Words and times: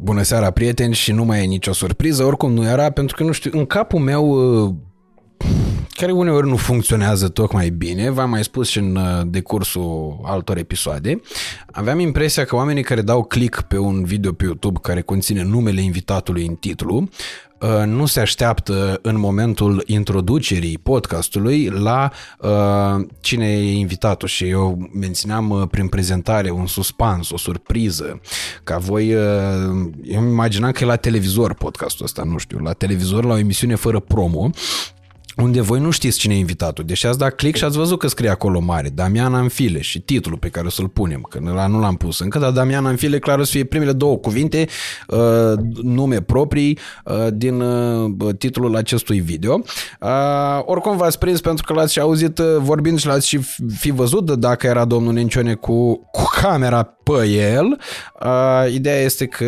Bună 0.00 0.22
seara, 0.22 0.50
prieteni, 0.50 0.94
și 0.94 1.12
nu 1.12 1.24
mai 1.24 1.42
e 1.42 1.46
nicio 1.46 1.72
surpriză, 1.72 2.24
oricum 2.24 2.52
nu 2.52 2.64
era, 2.64 2.90
pentru 2.90 3.16
că, 3.16 3.22
nu 3.22 3.32
știu, 3.32 3.50
în 3.54 3.66
capul 3.66 3.98
meu, 3.98 4.28
uh, 4.64 4.74
care 5.90 6.12
uneori 6.12 6.48
nu 6.48 6.56
funcționează 6.56 7.28
tocmai 7.28 7.70
bine, 7.70 8.10
v-am 8.10 8.30
mai 8.30 8.44
spus 8.44 8.68
și 8.68 8.78
în 8.78 8.96
uh, 8.96 9.22
decursul 9.26 10.20
altor 10.22 10.56
episoade, 10.56 11.20
aveam 11.70 11.98
impresia 11.98 12.44
că 12.44 12.56
oamenii 12.56 12.82
care 12.82 13.02
dau 13.02 13.24
click 13.24 13.60
pe 13.60 13.78
un 13.78 14.04
video 14.04 14.32
pe 14.32 14.44
YouTube 14.44 14.78
care 14.82 15.00
conține 15.00 15.42
numele 15.42 15.80
invitatului 15.80 16.46
în 16.46 16.54
titlu, 16.54 16.96
Uh, 16.98 17.47
nu 17.86 18.06
se 18.06 18.20
așteaptă 18.20 18.98
în 19.02 19.18
momentul 19.18 19.82
introducerii 19.86 20.78
podcastului 20.78 21.68
la 21.68 22.10
uh, 22.38 23.06
cine 23.20 23.46
e 23.46 23.72
invitatul. 23.72 24.28
Și 24.28 24.48
eu 24.48 24.90
mențineam 24.92 25.50
uh, 25.50 25.68
prin 25.70 25.88
prezentare 25.88 26.50
un 26.50 26.66
suspans, 26.66 27.30
o 27.30 27.36
surpriză, 27.36 28.20
ca 28.64 28.78
voi, 28.78 29.14
uh, 29.14 29.22
eu 30.02 30.20
îmi 30.20 30.30
imaginam 30.30 30.70
că 30.70 30.84
e 30.84 30.86
la 30.86 30.96
televizor 30.96 31.54
podcastul 31.54 32.04
ăsta, 32.04 32.22
nu 32.22 32.38
știu, 32.38 32.58
la 32.58 32.72
televizor, 32.72 33.24
la 33.24 33.32
o 33.32 33.38
emisiune 33.38 33.74
fără 33.74 34.00
promo 34.00 34.50
unde 35.42 35.60
voi 35.60 35.80
nu 35.80 35.90
știți 35.90 36.18
cine 36.18 36.34
e 36.34 36.38
invitatul, 36.38 36.84
deși 36.84 37.06
ați 37.06 37.18
dat 37.18 37.34
click 37.34 37.56
și 37.56 37.64
ați 37.64 37.76
văzut 37.76 37.98
că 37.98 38.06
scrie 38.06 38.28
acolo 38.28 38.60
mare, 38.60 38.88
Damian 38.88 39.34
Anfile 39.34 39.80
și 39.80 40.00
titlul 40.00 40.38
pe 40.38 40.48
care 40.48 40.66
o 40.66 40.70
să-l 40.70 40.88
punem, 40.88 41.20
că 41.20 41.40
la 41.54 41.66
nu 41.66 41.80
l-am 41.80 41.96
pus 41.96 42.20
încă, 42.20 42.38
dar 42.38 42.50
Damian 42.50 42.86
Anfile 42.86 43.18
clar 43.18 43.38
o 43.38 43.44
să 43.44 43.50
fie 43.50 43.64
primele 43.64 43.92
două 43.92 44.16
cuvinte, 44.16 44.66
uh, 45.08 45.52
nume 45.82 46.20
proprii 46.20 46.78
uh, 47.04 47.26
din 47.32 47.60
uh, 47.60 48.34
titlul 48.38 48.76
acestui 48.76 49.20
video. 49.20 49.62
Uh, 50.00 50.08
oricum 50.64 50.96
v-ați 50.96 51.18
prins 51.18 51.40
pentru 51.40 51.64
că 51.64 51.72
l-ați 51.72 51.92
și 51.92 52.00
auzit 52.00 52.38
uh, 52.38 52.56
vorbind 52.58 52.98
și 52.98 53.06
l-ați 53.06 53.28
și 53.28 53.38
fi 53.78 53.90
văzut 53.90 54.26
de 54.26 54.34
dacă 54.34 54.66
era 54.66 54.84
domnul 54.84 55.12
Nencione 55.12 55.54
cu, 55.54 56.08
cu 56.10 56.28
camera 56.40 56.97
pe 57.12 57.26
el. 57.26 57.80
Uh, 58.24 58.72
ideea 58.72 59.00
este 59.00 59.26
că 59.26 59.44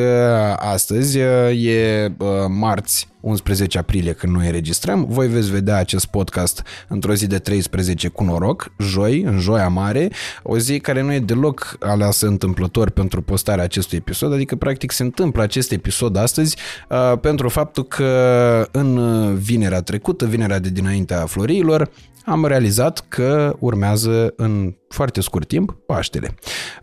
astăzi 0.58 1.18
uh, 1.18 1.64
e 1.64 2.12
uh, 2.18 2.28
marți 2.48 3.08
11 3.20 3.78
aprilie 3.78 4.12
când 4.12 4.34
noi 4.34 4.46
înregistrăm. 4.46 5.06
Voi 5.08 5.28
veți 5.28 5.50
vedea 5.50 5.76
acest 5.76 6.06
podcast 6.06 6.62
într-o 6.88 7.14
zi 7.14 7.26
de 7.26 7.38
13 7.38 8.08
cu 8.08 8.24
noroc, 8.24 8.72
joi, 8.78 9.22
în 9.22 9.38
joia 9.38 9.68
mare, 9.68 10.10
o 10.42 10.58
zi 10.58 10.78
care 10.78 11.02
nu 11.02 11.12
e 11.12 11.18
deloc 11.18 11.76
aleasă 11.80 12.26
întâmplător 12.26 12.90
pentru 12.90 13.22
postarea 13.22 13.64
acestui 13.64 13.98
episod, 13.98 14.32
adică 14.32 14.56
practic 14.56 14.90
se 14.90 15.02
întâmplă 15.02 15.42
acest 15.42 15.72
episod 15.72 16.16
astăzi 16.16 16.56
uh, 16.88 17.18
pentru 17.20 17.48
faptul 17.48 17.84
că 17.84 18.68
în 18.70 18.98
vinerea 19.34 19.82
trecută, 19.82 20.26
vinerea 20.26 20.58
de 20.58 20.68
dinaintea 20.68 21.26
florilor, 21.26 21.90
am 22.24 22.44
realizat 22.44 23.04
că 23.08 23.56
urmează 23.58 24.32
în 24.36 24.74
foarte 24.88 25.20
scurt 25.20 25.48
timp 25.48 25.76
Paștele. 25.86 26.34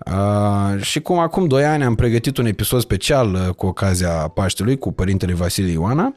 Uh, 0.05 0.81
și 0.81 1.01
cum 1.01 1.19
acum 1.19 1.47
2 1.47 1.65
ani 1.65 1.83
am 1.83 1.95
pregătit 1.95 2.37
un 2.37 2.45
episod 2.45 2.81
special 2.81 3.33
uh, 3.33 3.49
cu 3.49 3.65
ocazia 3.65 4.09
Paștelui 4.09 4.77
cu 4.77 4.93
părintele 4.93 5.33
Vasile 5.33 5.71
Ioana, 5.71 6.13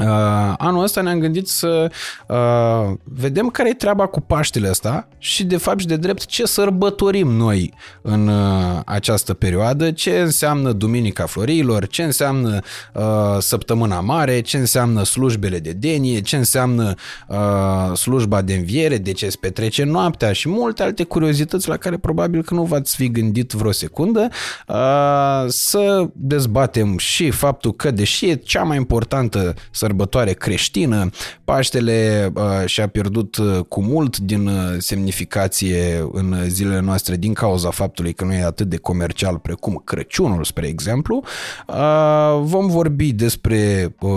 Uh, 0.00 0.54
anul 0.56 0.82
ăsta 0.82 1.00
ne-am 1.00 1.18
gândit 1.18 1.48
să 1.48 1.90
uh, 2.28 2.96
vedem 3.04 3.48
care 3.48 3.68
e 3.68 3.74
treaba 3.74 4.06
cu 4.06 4.20
Paștele 4.20 4.68
ăsta 4.70 5.08
și 5.18 5.44
de 5.44 5.56
fapt 5.56 5.80
și 5.80 5.86
de 5.86 5.96
drept 5.96 6.24
ce 6.24 6.46
sărbătorim 6.46 7.28
noi 7.28 7.74
în 8.02 8.28
uh, 8.28 8.80
această 8.84 9.34
perioadă, 9.34 9.90
ce 9.90 10.18
înseamnă 10.18 10.72
Duminica 10.72 11.26
Florilor, 11.26 11.86
ce 11.86 12.02
înseamnă 12.02 12.58
uh, 12.94 13.02
Săptămâna 13.38 14.00
Mare, 14.00 14.40
ce 14.40 14.56
înseamnă 14.56 15.04
slujbele 15.04 15.58
de 15.58 15.72
denie, 15.72 16.20
ce 16.20 16.36
înseamnă 16.36 16.94
uh, 17.28 17.96
slujba 17.96 18.42
de 18.42 18.54
înviere, 18.54 18.98
de 18.98 19.12
ce 19.12 19.28
se 19.28 19.36
petrece 19.40 19.84
noaptea 19.84 20.32
și 20.32 20.48
multe 20.48 20.82
alte 20.82 21.04
curiozități 21.04 21.68
la 21.68 21.76
care 21.76 21.96
probabil 21.96 22.42
că 22.42 22.54
nu 22.54 22.62
v-ați 22.62 22.96
fi 22.96 23.10
gândit 23.10 23.52
vreo 23.52 23.72
secundă, 23.72 24.28
uh, 24.68 25.44
să 25.46 26.08
dezbatem 26.12 26.98
și 26.98 27.30
faptul 27.30 27.72
că 27.72 27.90
deși 27.90 28.26
e 28.28 28.34
cea 28.34 28.62
mai 28.62 28.76
importantă 28.76 29.54
să 29.70 29.86
sărbătoare 29.88 30.32
creștină. 30.32 31.10
Paștele 31.44 32.30
uh, 32.34 32.42
și-a 32.66 32.86
pierdut 32.86 33.36
uh, 33.36 33.60
cu 33.68 33.82
mult 33.82 34.18
din 34.18 34.46
uh, 34.46 34.54
semnificație 34.78 36.08
în 36.12 36.34
zilele 36.46 36.80
noastre 36.80 37.16
din 37.16 37.32
cauza 37.32 37.70
faptului 37.70 38.12
că 38.12 38.24
nu 38.24 38.32
e 38.32 38.42
atât 38.42 38.68
de 38.68 38.76
comercial 38.76 39.38
precum 39.38 39.82
Crăciunul, 39.84 40.44
spre 40.44 40.66
exemplu. 40.66 41.22
Uh, 41.66 42.40
vom 42.42 42.66
vorbi 42.66 43.12
despre 43.12 43.94
uh, 44.00 44.10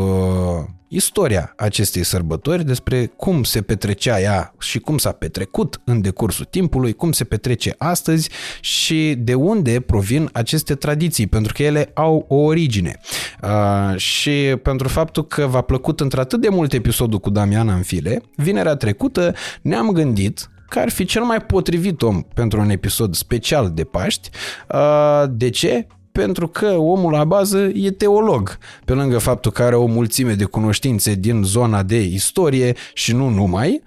istoria 0.94 1.54
acestei 1.58 2.04
sărbători, 2.04 2.66
despre 2.66 3.06
cum 3.06 3.44
se 3.44 3.62
petrecea 3.62 4.20
ea 4.20 4.54
și 4.60 4.80
cum 4.80 4.98
s-a 4.98 5.12
petrecut 5.12 5.82
în 5.84 6.02
decursul 6.02 6.46
timpului, 6.46 6.94
cum 6.94 7.12
se 7.12 7.24
petrece 7.24 7.76
astăzi 7.78 8.30
și 8.60 9.16
de 9.18 9.34
unde 9.34 9.80
provin 9.80 10.30
aceste 10.34 10.76
tradiții, 10.76 11.28
pentru 11.28 11.54
că 11.54 11.64
ele 11.64 11.92
au 11.94 12.26
o 12.28 12.36
origine. 12.36 13.00
Uh, 13.44 13.98
și 13.98 14.32
pentru 14.62 14.88
faptul 14.88 15.28
că 15.28 15.46
v-a 15.46 15.62
plăcut 15.62 16.00
într-atât 16.00 16.42
de 16.42 16.50
mult 16.50 16.74
episodul 16.74 17.20
cu 17.20 17.30
Damiana 17.30 17.74
în 17.74 17.82
file, 17.82 18.22
vinerea 18.36 18.76
trecută 18.76 19.34
ne-am 19.62 19.90
gândit 19.92 20.50
că 20.70 20.80
ar 20.80 20.90
fi 20.90 21.06
cel 21.06 21.24
mai 21.24 21.42
potrivit 21.42 22.02
om 22.02 22.22
pentru 22.22 22.60
un 22.60 22.70
episod 22.70 23.16
special 23.16 23.72
de 23.74 23.84
Paști. 23.84 24.30
Uh, 24.74 25.24
de 25.30 25.50
ce? 25.50 25.88
Pentru 26.12 26.48
că 26.48 26.66
omul 26.66 27.12
la 27.12 27.24
bază 27.24 27.58
e 27.58 27.92
teolog, 27.92 28.58
pe 28.86 28.94
lângă 28.94 29.18
faptul 29.18 29.52
că 29.52 29.64
are 29.64 29.76
o 29.76 29.86
mulțime 29.86 30.34
de 30.34 30.44
cunoștințe 30.44 31.14
din 31.14 31.44
zona 31.44 31.84
de 31.84 32.02
istorie 32.02 32.76
și 32.94 33.14
nu 33.14 33.30
numai, 33.30 33.82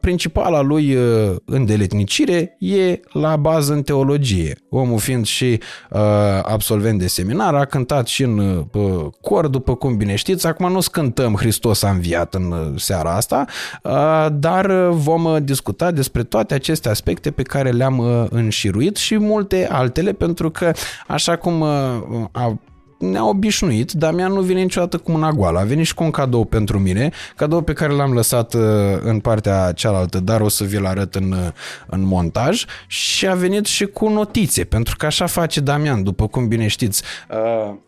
principala 0.00 0.60
lui 0.60 0.96
îndeletnicire 1.44 2.56
e 2.58 3.00
la 3.12 3.36
bază 3.36 3.72
în 3.72 3.82
teologie. 3.82 4.58
Omul 4.70 4.98
fiind 4.98 5.26
și 5.26 5.60
absolvent 6.42 6.98
de 6.98 7.06
seminar, 7.06 7.54
a 7.54 7.64
cântat 7.64 8.06
și 8.06 8.22
în 8.22 8.66
cor, 9.20 9.46
după 9.46 9.74
cum 9.74 9.96
bine 9.96 10.14
știți. 10.14 10.46
Acum 10.46 10.72
nu 10.72 10.80
scântăm 10.80 11.34
Hristos 11.34 11.82
a 11.82 11.90
înviat 11.90 12.34
în 12.34 12.74
seara 12.76 13.14
asta, 13.14 13.44
dar 14.32 14.88
vom 14.90 15.44
discuta 15.44 15.90
despre 15.90 16.22
toate 16.22 16.54
aceste 16.54 16.88
aspecte 16.88 17.30
pe 17.30 17.42
care 17.42 17.70
le-am 17.70 18.28
înșiruit 18.30 18.96
și 18.96 19.18
multe 19.18 19.68
altele, 19.70 20.12
pentru 20.12 20.50
că 20.50 20.72
așa 21.16 21.36
cum 21.36 21.60
uh, 21.60 22.24
a 22.32 22.58
ne-a 22.98 23.28
obișnuit, 23.28 23.92
Damian 23.92 24.32
nu 24.32 24.40
vine 24.40 24.60
niciodată 24.60 24.98
cu 24.98 25.10
mâna 25.10 25.30
goală. 25.30 25.58
A 25.58 25.62
venit 25.62 25.86
și 25.86 25.94
cu 25.94 26.04
un 26.04 26.10
cadou 26.10 26.44
pentru 26.44 26.78
mine, 26.78 27.10
cadou 27.36 27.60
pe 27.60 27.72
care 27.72 27.92
l-am 27.92 28.12
lăsat 28.12 28.54
uh, 28.54 28.62
în 29.00 29.20
partea 29.20 29.72
cealaltă, 29.72 30.20
dar 30.20 30.40
o 30.40 30.48
să 30.48 30.64
vi-l 30.64 30.86
arăt 30.86 31.14
în, 31.14 31.32
uh, 31.32 31.48
în 31.86 32.02
montaj 32.02 32.64
și 32.86 33.26
a 33.26 33.34
venit 33.34 33.64
și 33.66 33.86
cu 33.86 34.08
notițe, 34.08 34.64
pentru 34.64 34.96
că 34.96 35.06
așa 35.06 35.26
face 35.26 35.60
Damian, 35.60 36.02
după 36.02 36.26
cum 36.26 36.48
bine 36.48 36.66
știți. 36.66 37.02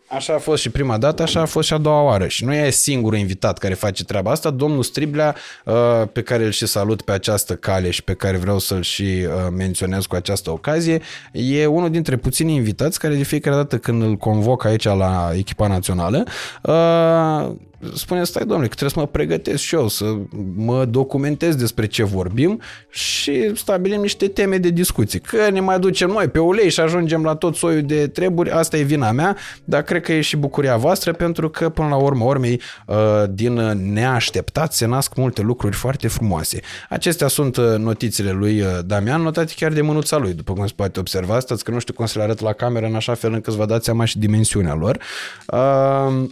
Așa 0.08 0.34
a 0.34 0.38
fost 0.38 0.62
și 0.62 0.70
prima 0.70 0.98
dată, 0.98 1.22
așa 1.22 1.40
a 1.40 1.44
fost 1.44 1.66
și 1.66 1.72
a 1.72 1.78
doua 1.78 2.02
oară. 2.02 2.26
Și 2.26 2.44
nu 2.44 2.54
e 2.54 2.70
singurul 2.70 3.18
invitat 3.18 3.58
care 3.58 3.74
face 3.74 4.04
treaba 4.04 4.30
asta. 4.30 4.50
Domnul 4.50 4.82
Striblea, 4.82 5.34
uh, 5.64 5.74
pe 6.12 6.22
care 6.22 6.44
îl 6.44 6.50
și 6.50 6.66
salut 6.66 7.02
pe 7.02 7.12
această 7.12 7.54
cale 7.54 7.90
și 7.90 8.04
pe 8.04 8.14
care 8.14 8.36
vreau 8.36 8.58
să-l 8.58 8.82
și 8.82 9.02
uh, 9.02 9.28
menționez 9.56 10.06
cu 10.06 10.14
această 10.14 10.50
ocazie, 10.50 11.00
e 11.32 11.66
unul 11.66 11.90
dintre 11.90 12.16
puțini 12.16 12.54
invitați 12.54 12.98
care 12.98 13.14
de 13.14 13.22
fiecare 13.22 13.56
dată 13.56 13.78
când 13.78 14.02
îl 14.02 14.16
convoc 14.16 14.64
aici 14.64 14.84
la 14.84 15.30
echipa 15.34 15.66
națională, 15.66 16.24
uh, 16.62 17.56
spune, 17.94 18.24
stai 18.24 18.46
domnule, 18.46 18.68
că 18.68 18.74
trebuie 18.74 18.90
să 18.90 18.98
mă 18.98 19.06
pregătesc 19.06 19.62
și 19.62 19.74
eu, 19.74 19.88
să 19.88 20.14
mă 20.54 20.84
documentez 20.84 21.54
despre 21.54 21.86
ce 21.86 22.04
vorbim 22.04 22.60
și 22.90 23.56
stabilim 23.56 24.00
niște 24.00 24.28
teme 24.28 24.58
de 24.58 24.68
discuții. 24.68 25.20
Că 25.20 25.50
ne 25.50 25.60
mai 25.60 25.78
ducem 25.78 26.10
noi 26.10 26.28
pe 26.28 26.38
ulei 26.38 26.70
și 26.70 26.80
ajungem 26.80 27.22
la 27.22 27.34
tot 27.34 27.56
soiul 27.56 27.82
de 27.82 28.08
treburi, 28.08 28.50
asta 28.50 28.76
e 28.76 28.82
vina 28.82 29.10
mea, 29.10 29.36
dar 29.64 29.82
cred 29.82 30.02
că 30.02 30.12
e 30.12 30.20
și 30.20 30.36
bucuria 30.36 30.76
voastră 30.76 31.12
pentru 31.12 31.48
că 31.48 31.68
până 31.68 31.88
la 31.88 31.96
urmă 31.96 32.24
urmei 32.24 32.60
uh, 32.86 32.96
din 33.30 33.52
neașteptat 33.92 34.72
se 34.72 34.86
nasc 34.86 35.14
multe 35.14 35.42
lucruri 35.42 35.76
foarte 35.76 36.08
frumoase. 36.08 36.60
Acestea 36.88 37.28
sunt 37.28 37.56
uh, 37.56 37.64
notițele 37.78 38.30
lui 38.30 38.60
uh, 38.60 38.66
Damian, 38.84 39.22
notate 39.22 39.52
chiar 39.56 39.72
de 39.72 39.80
mânuța 39.80 40.16
lui, 40.16 40.32
după 40.32 40.52
cum 40.52 40.66
se 40.66 40.72
poate 40.76 41.00
observa, 41.00 41.40
stați 41.40 41.64
că 41.64 41.70
nu 41.70 41.78
știu 41.78 41.94
cum 41.94 42.06
să 42.06 42.18
le 42.18 42.24
arăt 42.24 42.40
la 42.40 42.52
cameră 42.52 42.86
în 42.86 42.94
așa 42.94 43.14
fel 43.14 43.32
încât 43.32 43.52
să 43.52 43.58
vă 43.58 43.66
dați 43.66 43.84
seama 43.84 44.04
și 44.04 44.18
dimensiunea 44.18 44.74
lor. 44.74 44.98
Uh, 45.46 46.28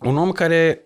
un 0.00 0.16
om 0.16 0.30
care 0.30 0.85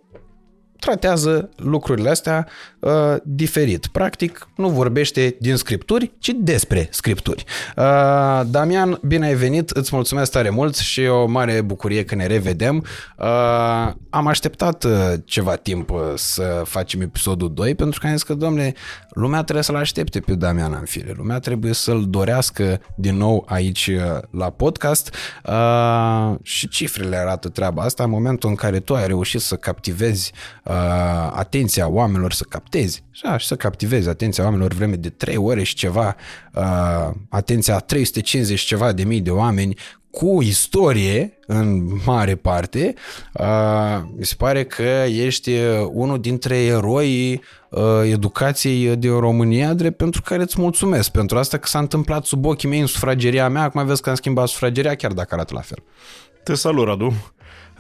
tratează 0.81 1.49
lucrurile 1.57 2.11
astea 2.11 2.47
uh, 2.81 2.93
diferit. 3.25 3.87
Practic, 3.87 4.49
nu 4.57 4.69
vorbește 4.69 5.37
din 5.41 5.57
scripturi, 5.57 6.13
ci 6.19 6.31
despre 6.37 6.89
scripturi. 6.91 7.45
Uh, 7.77 8.41
Damian, 8.47 8.99
bine 9.03 9.27
ai 9.27 9.35
venit, 9.35 9.71
îți 9.71 9.91
mulțumesc 9.95 10.31
tare 10.31 10.51
mult 10.51 10.77
și 10.77 11.01
o 11.01 11.27
mare 11.27 11.61
bucurie 11.61 12.05
că 12.05 12.15
ne 12.15 12.27
revedem. 12.27 12.85
Uh, 13.19 13.93
am 14.11 14.27
așteptat 14.27 14.85
uh, 14.85 15.13
ceva 15.25 15.55
timp 15.55 15.91
uh, 15.91 15.99
să 16.15 16.63
facem 16.65 17.01
episodul 17.01 17.55
2 17.55 17.75
pentru 17.75 18.01
că 18.01 18.07
am 18.07 18.13
zis 18.13 18.23
că, 18.23 18.35
domne, 18.35 18.73
lumea 19.11 19.43
trebuie 19.43 19.65
să-l 19.65 19.77
aștepte 19.77 20.21
pe 20.21 20.35
Damian 20.35 20.77
în 20.81 20.85
fire. 20.85 21.15
Lumea 21.17 21.39
trebuie 21.39 21.73
să-l 21.73 22.05
dorească 22.09 22.81
din 22.95 23.17
nou 23.17 23.45
aici 23.49 23.87
uh, 23.87 24.19
la 24.31 24.51
podcast 24.51 25.15
uh, 25.45 26.35
și 26.43 26.69
cifrele 26.69 27.17
arată 27.17 27.49
treaba 27.49 27.83
asta 27.83 28.05
în 28.05 28.11
momentul 28.11 28.49
în 28.49 28.55
care 28.55 28.81
tu 28.81 28.95
ai 28.95 29.07
reușit 29.07 29.41
să 29.41 29.57
captivezi 29.57 30.33
uh, 30.65 30.75
atenția 31.33 31.89
oamenilor, 31.89 32.33
să 32.33 32.45
captezi 32.71 33.05
da, 33.23 33.37
și 33.37 33.47
să 33.47 33.57
captivezi 33.57 34.09
atenția 34.09 34.45
oamenilor 34.45 34.73
vreme 34.73 34.97
de 34.97 35.09
3 35.09 35.37
ore 35.37 35.63
și 35.63 35.75
ceva, 35.75 36.17
uh, 36.55 37.11
atenția 37.29 37.75
a 37.75 37.79
350 37.79 38.61
ceva 38.61 38.93
de 38.93 39.05
mii 39.05 39.21
de 39.21 39.31
oameni 39.31 39.77
cu 40.11 40.43
istorie 40.43 41.39
în 41.47 41.87
mare 42.05 42.35
parte, 42.35 42.95
uh, 43.33 44.01
mi 44.17 44.25
se 44.25 44.35
pare 44.39 44.65
că 44.65 45.05
ești 45.09 45.51
unul 45.93 46.21
dintre 46.21 46.57
eroii 46.57 47.43
uh, 47.71 47.83
educației 48.05 48.97
din 48.97 49.19
România, 49.19 49.75
drept 49.75 49.97
pentru 49.97 50.23
care 50.23 50.43
îți 50.43 50.61
mulțumesc 50.61 51.11
pentru 51.11 51.39
asta 51.39 51.59
că 51.59 51.67
s-a 51.67 51.79
întâmplat 51.79 52.25
sub 52.25 52.45
ochii 52.45 52.69
mei 52.69 52.81
în 52.81 52.87
sufrageria 52.87 53.49
mea, 53.49 53.63
acum 53.63 53.87
vezi 53.87 54.03
că 54.03 54.09
am 54.09 54.15
schimbat 54.15 54.49
sufrageria, 54.49 54.95
chiar 54.95 55.13
dacă 55.13 55.35
arată 55.35 55.55
la 55.55 55.61
fel. 55.61 55.79
Te 56.45 56.55
salut, 56.55 56.87
Radu. 56.87 57.15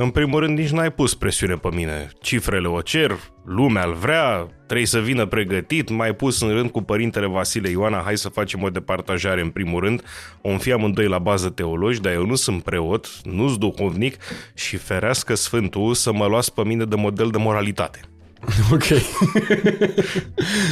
În 0.02 0.10
primul 0.10 0.40
rând, 0.40 0.58
nici 0.58 0.70
n-ai 0.70 0.92
pus 0.92 1.14
presiune 1.14 1.54
pe 1.54 1.68
mine. 1.74 2.10
Cifrele 2.20 2.68
o 2.68 2.80
cer, 2.80 3.18
lumea 3.44 3.84
îl 3.84 3.94
vrea, 3.94 4.46
trebuie 4.66 4.86
să 4.86 4.98
vină 4.98 5.26
pregătit, 5.26 5.90
mai 5.90 6.14
pus 6.14 6.40
în 6.40 6.48
rând 6.48 6.70
cu 6.70 6.82
părintele 6.82 7.26
Vasile 7.26 7.68
Ioana, 7.68 8.00
hai 8.04 8.16
să 8.16 8.28
facem 8.28 8.62
o 8.62 8.68
departajare 8.68 9.40
în 9.40 9.48
primul 9.48 9.80
rând, 9.80 10.02
om 10.40 10.58
fi 10.58 10.72
amândoi 10.72 11.06
la 11.06 11.18
bază 11.18 11.48
teologi, 11.48 12.00
dar 12.00 12.12
eu 12.12 12.26
nu 12.26 12.34
sunt 12.34 12.62
preot, 12.62 13.08
nu-s 13.22 13.58
duhovnic 13.58 14.16
și 14.54 14.76
ferească 14.76 15.34
Sfântul 15.34 15.94
să 15.94 16.12
mă 16.12 16.26
luați 16.26 16.54
pe 16.54 16.64
mine 16.64 16.84
de 16.84 16.96
model 16.96 17.28
de 17.30 17.38
moralitate. 17.38 18.00
Ok. 18.72 18.84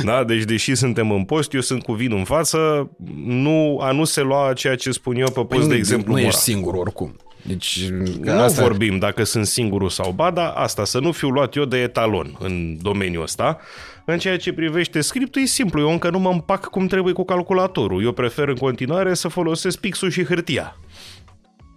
da, 0.05 0.25
deci 0.25 0.43
deși 0.43 0.75
suntem 0.75 1.11
în 1.11 1.25
post, 1.25 1.53
eu 1.53 1.61
sunt 1.61 1.83
cu 1.83 1.93
vin 1.93 2.13
în 2.13 2.25
față, 2.25 2.91
nu, 3.25 3.79
a 3.81 3.93
nu 3.93 4.05
se 4.05 4.23
lua 4.23 4.53
ceea 4.53 4.77
ce 4.77 4.91
spun 4.91 5.17
eu 5.17 5.31
pe 5.31 5.41
post, 5.41 5.61
păi 5.61 5.69
de 5.69 5.75
exemplu, 5.75 6.07
Nu 6.07 6.13
moral. 6.13 6.27
ești 6.29 6.41
singur 6.41 6.75
oricum. 6.75 7.17
Deci, 7.49 7.89
nu 8.21 8.41
asta... 8.41 8.63
vorbim 8.63 8.99
dacă 8.99 9.25
sunt 9.25 9.47
singurul 9.47 9.89
sau 9.89 10.11
ba, 10.11 10.31
dar 10.31 10.53
asta, 10.57 10.85
să 10.85 10.99
nu 10.99 11.13
fiu 11.13 11.29
luat 11.29 11.55
eu 11.55 11.65
de 11.65 11.77
etalon 11.77 12.37
în 12.39 12.77
domeniul 12.83 13.23
ăsta. 13.23 13.59
În 14.05 14.19
ceea 14.19 14.37
ce 14.37 14.53
privește 14.53 15.01
scriptul, 15.01 15.43
e 15.43 15.45
simplu, 15.45 15.81
eu 15.81 15.91
încă 15.91 16.11
nu 16.11 16.19
mă 16.19 16.31
împac 16.31 16.67
cum 16.67 16.87
trebuie 16.87 17.13
cu 17.13 17.25
calculatorul. 17.25 18.05
Eu 18.05 18.13
prefer 18.13 18.49
în 18.49 18.57
continuare 18.57 19.15
să 19.15 19.29
folosesc 19.29 19.79
pixul 19.79 20.11
și 20.11 20.25
hârtia. 20.25 20.77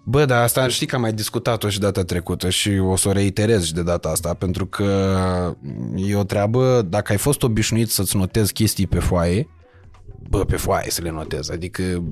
Bă, 0.05 0.25
dar 0.25 0.43
asta 0.43 0.67
știi 0.67 0.87
că 0.87 0.95
am 0.95 1.01
mai 1.01 1.13
discutat-o 1.13 1.69
și 1.69 1.79
data 1.79 2.03
trecută 2.03 2.49
și 2.49 2.69
o 2.69 2.95
să 2.95 3.07
o 3.07 3.11
reiterez 3.11 3.65
și 3.65 3.73
de 3.73 3.83
data 3.83 4.09
asta, 4.09 4.33
pentru 4.33 4.65
că 4.65 4.85
e 5.95 6.15
o 6.15 6.23
treabă, 6.23 6.85
dacă 6.89 7.11
ai 7.11 7.17
fost 7.17 7.43
obișnuit 7.43 7.89
să-ți 7.89 8.17
notezi 8.17 8.53
chestii 8.53 8.87
pe 8.87 8.99
foaie, 8.99 9.47
bă, 10.29 10.45
pe 10.45 10.55
foaie 10.55 10.89
să 10.89 11.01
le 11.01 11.09
notez. 11.09 11.49
Adică... 11.49 12.03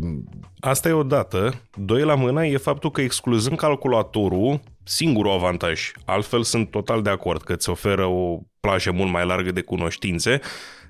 Asta 0.59 0.89
e 0.89 0.91
o 0.91 1.03
dată. 1.03 1.61
Doi 1.75 2.03
la 2.03 2.15
mână 2.15 2.45
e 2.45 2.57
faptul 2.57 2.91
că 2.91 3.01
excluzând 3.01 3.57
calculatorul, 3.57 4.59
singurul 4.83 5.31
avantaj, 5.31 5.91
altfel 6.05 6.43
sunt 6.43 6.71
total 6.71 7.01
de 7.01 7.09
acord 7.09 7.41
că 7.41 7.53
îți 7.53 7.69
oferă 7.69 8.05
o 8.05 8.39
plajă 8.59 8.91
mult 8.91 9.11
mai 9.11 9.25
largă 9.25 9.51
de 9.51 9.61
cunoștințe, 9.61 10.39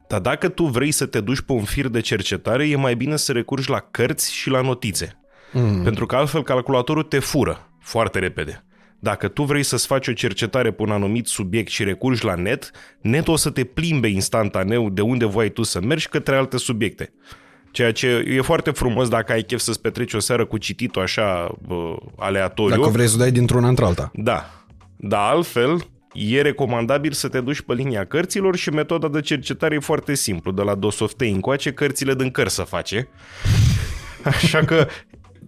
dar 0.08 0.20
dacă 0.20 0.50
tu 0.50 0.64
vrei 0.64 0.92
să 0.92 1.06
te 1.06 1.22
duci 1.22 1.42
pe 1.42 1.52
un 1.52 1.64
fir 1.64 1.88
de 1.88 2.00
cercetare, 2.00 2.68
e 2.68 2.76
mai 2.76 2.96
bine 2.96 3.16
să 3.16 3.32
recurgi 3.32 3.70
la 3.70 3.80
cărți 3.80 4.34
și 4.34 4.50
la 4.50 4.62
notițe. 4.62 5.20
Mm. 5.52 5.84
Pentru 5.84 6.06
că 6.06 6.16
altfel 6.16 6.44
calculatorul 6.44 7.04
te 7.04 7.20
fură 7.20 7.70
foarte 7.80 8.20
repede. 8.20 8.64
Dacă 9.00 9.28
tu 9.28 9.44
vrei 9.44 9.64
să-ți 9.64 9.88
faci 9.88 10.08
o 10.08 10.14
cercetare 10.14 10.72
pe 10.72 10.82
un 10.82 10.92
anumit 10.92 11.28
subiect 11.28 11.70
și 11.70 11.84
recurgi 11.84 12.26
la 12.26 12.36
net, 12.36 12.72
net 13.02 13.28
o 13.28 13.36
să 13.36 13.50
te 13.50 13.64
plimbe 13.64 14.08
instantaneu 14.08 14.90
de 14.90 15.02
unde 15.02 15.26
voi 15.26 15.50
tu 15.50 15.64
să 15.64 15.82
mergi 15.82 16.08
către 16.08 16.36
alte 16.36 16.58
subiecte. 16.58 17.14
Ceea 17.72 17.92
ce 17.92 18.08
e 18.08 18.42
foarte 18.42 18.72
frumos 18.72 19.08
dacă 19.08 19.32
ai 19.32 19.42
chef 19.42 19.60
să-ți 19.60 19.82
petreci 19.82 20.14
o 20.14 20.20
seară 20.20 20.46
cu 20.46 20.58
cititul 20.58 21.02
așa 21.02 21.56
bă, 21.68 21.96
aleatoriu. 22.18 22.78
Dacă 22.78 22.90
vrei 22.90 23.08
să 23.08 23.18
dai 23.18 23.32
dintr-una 23.32 23.68
într-alta. 23.68 24.12
Da. 24.14 24.50
Dar 24.96 25.34
altfel, 25.34 25.88
e 26.14 26.42
recomandabil 26.42 27.12
să 27.12 27.28
te 27.28 27.42
duci 27.42 27.62
pe 27.62 27.74
linia 27.74 28.06
cărților 28.06 28.56
și 28.56 28.70
metoda 28.70 29.08
de 29.08 29.22
cercetare 29.22 29.76
e 29.76 29.80
foarte 29.80 30.14
simplu. 30.14 30.52
De 30.52 30.62
la 30.62 30.76
Dosoftei 30.76 31.32
încoace, 31.32 31.74
cărțile 31.74 32.16
din 32.16 32.32
cărți 32.32 32.56
să 32.56 32.64
face. 32.64 33.08
Așa 34.24 34.60
că 34.60 34.88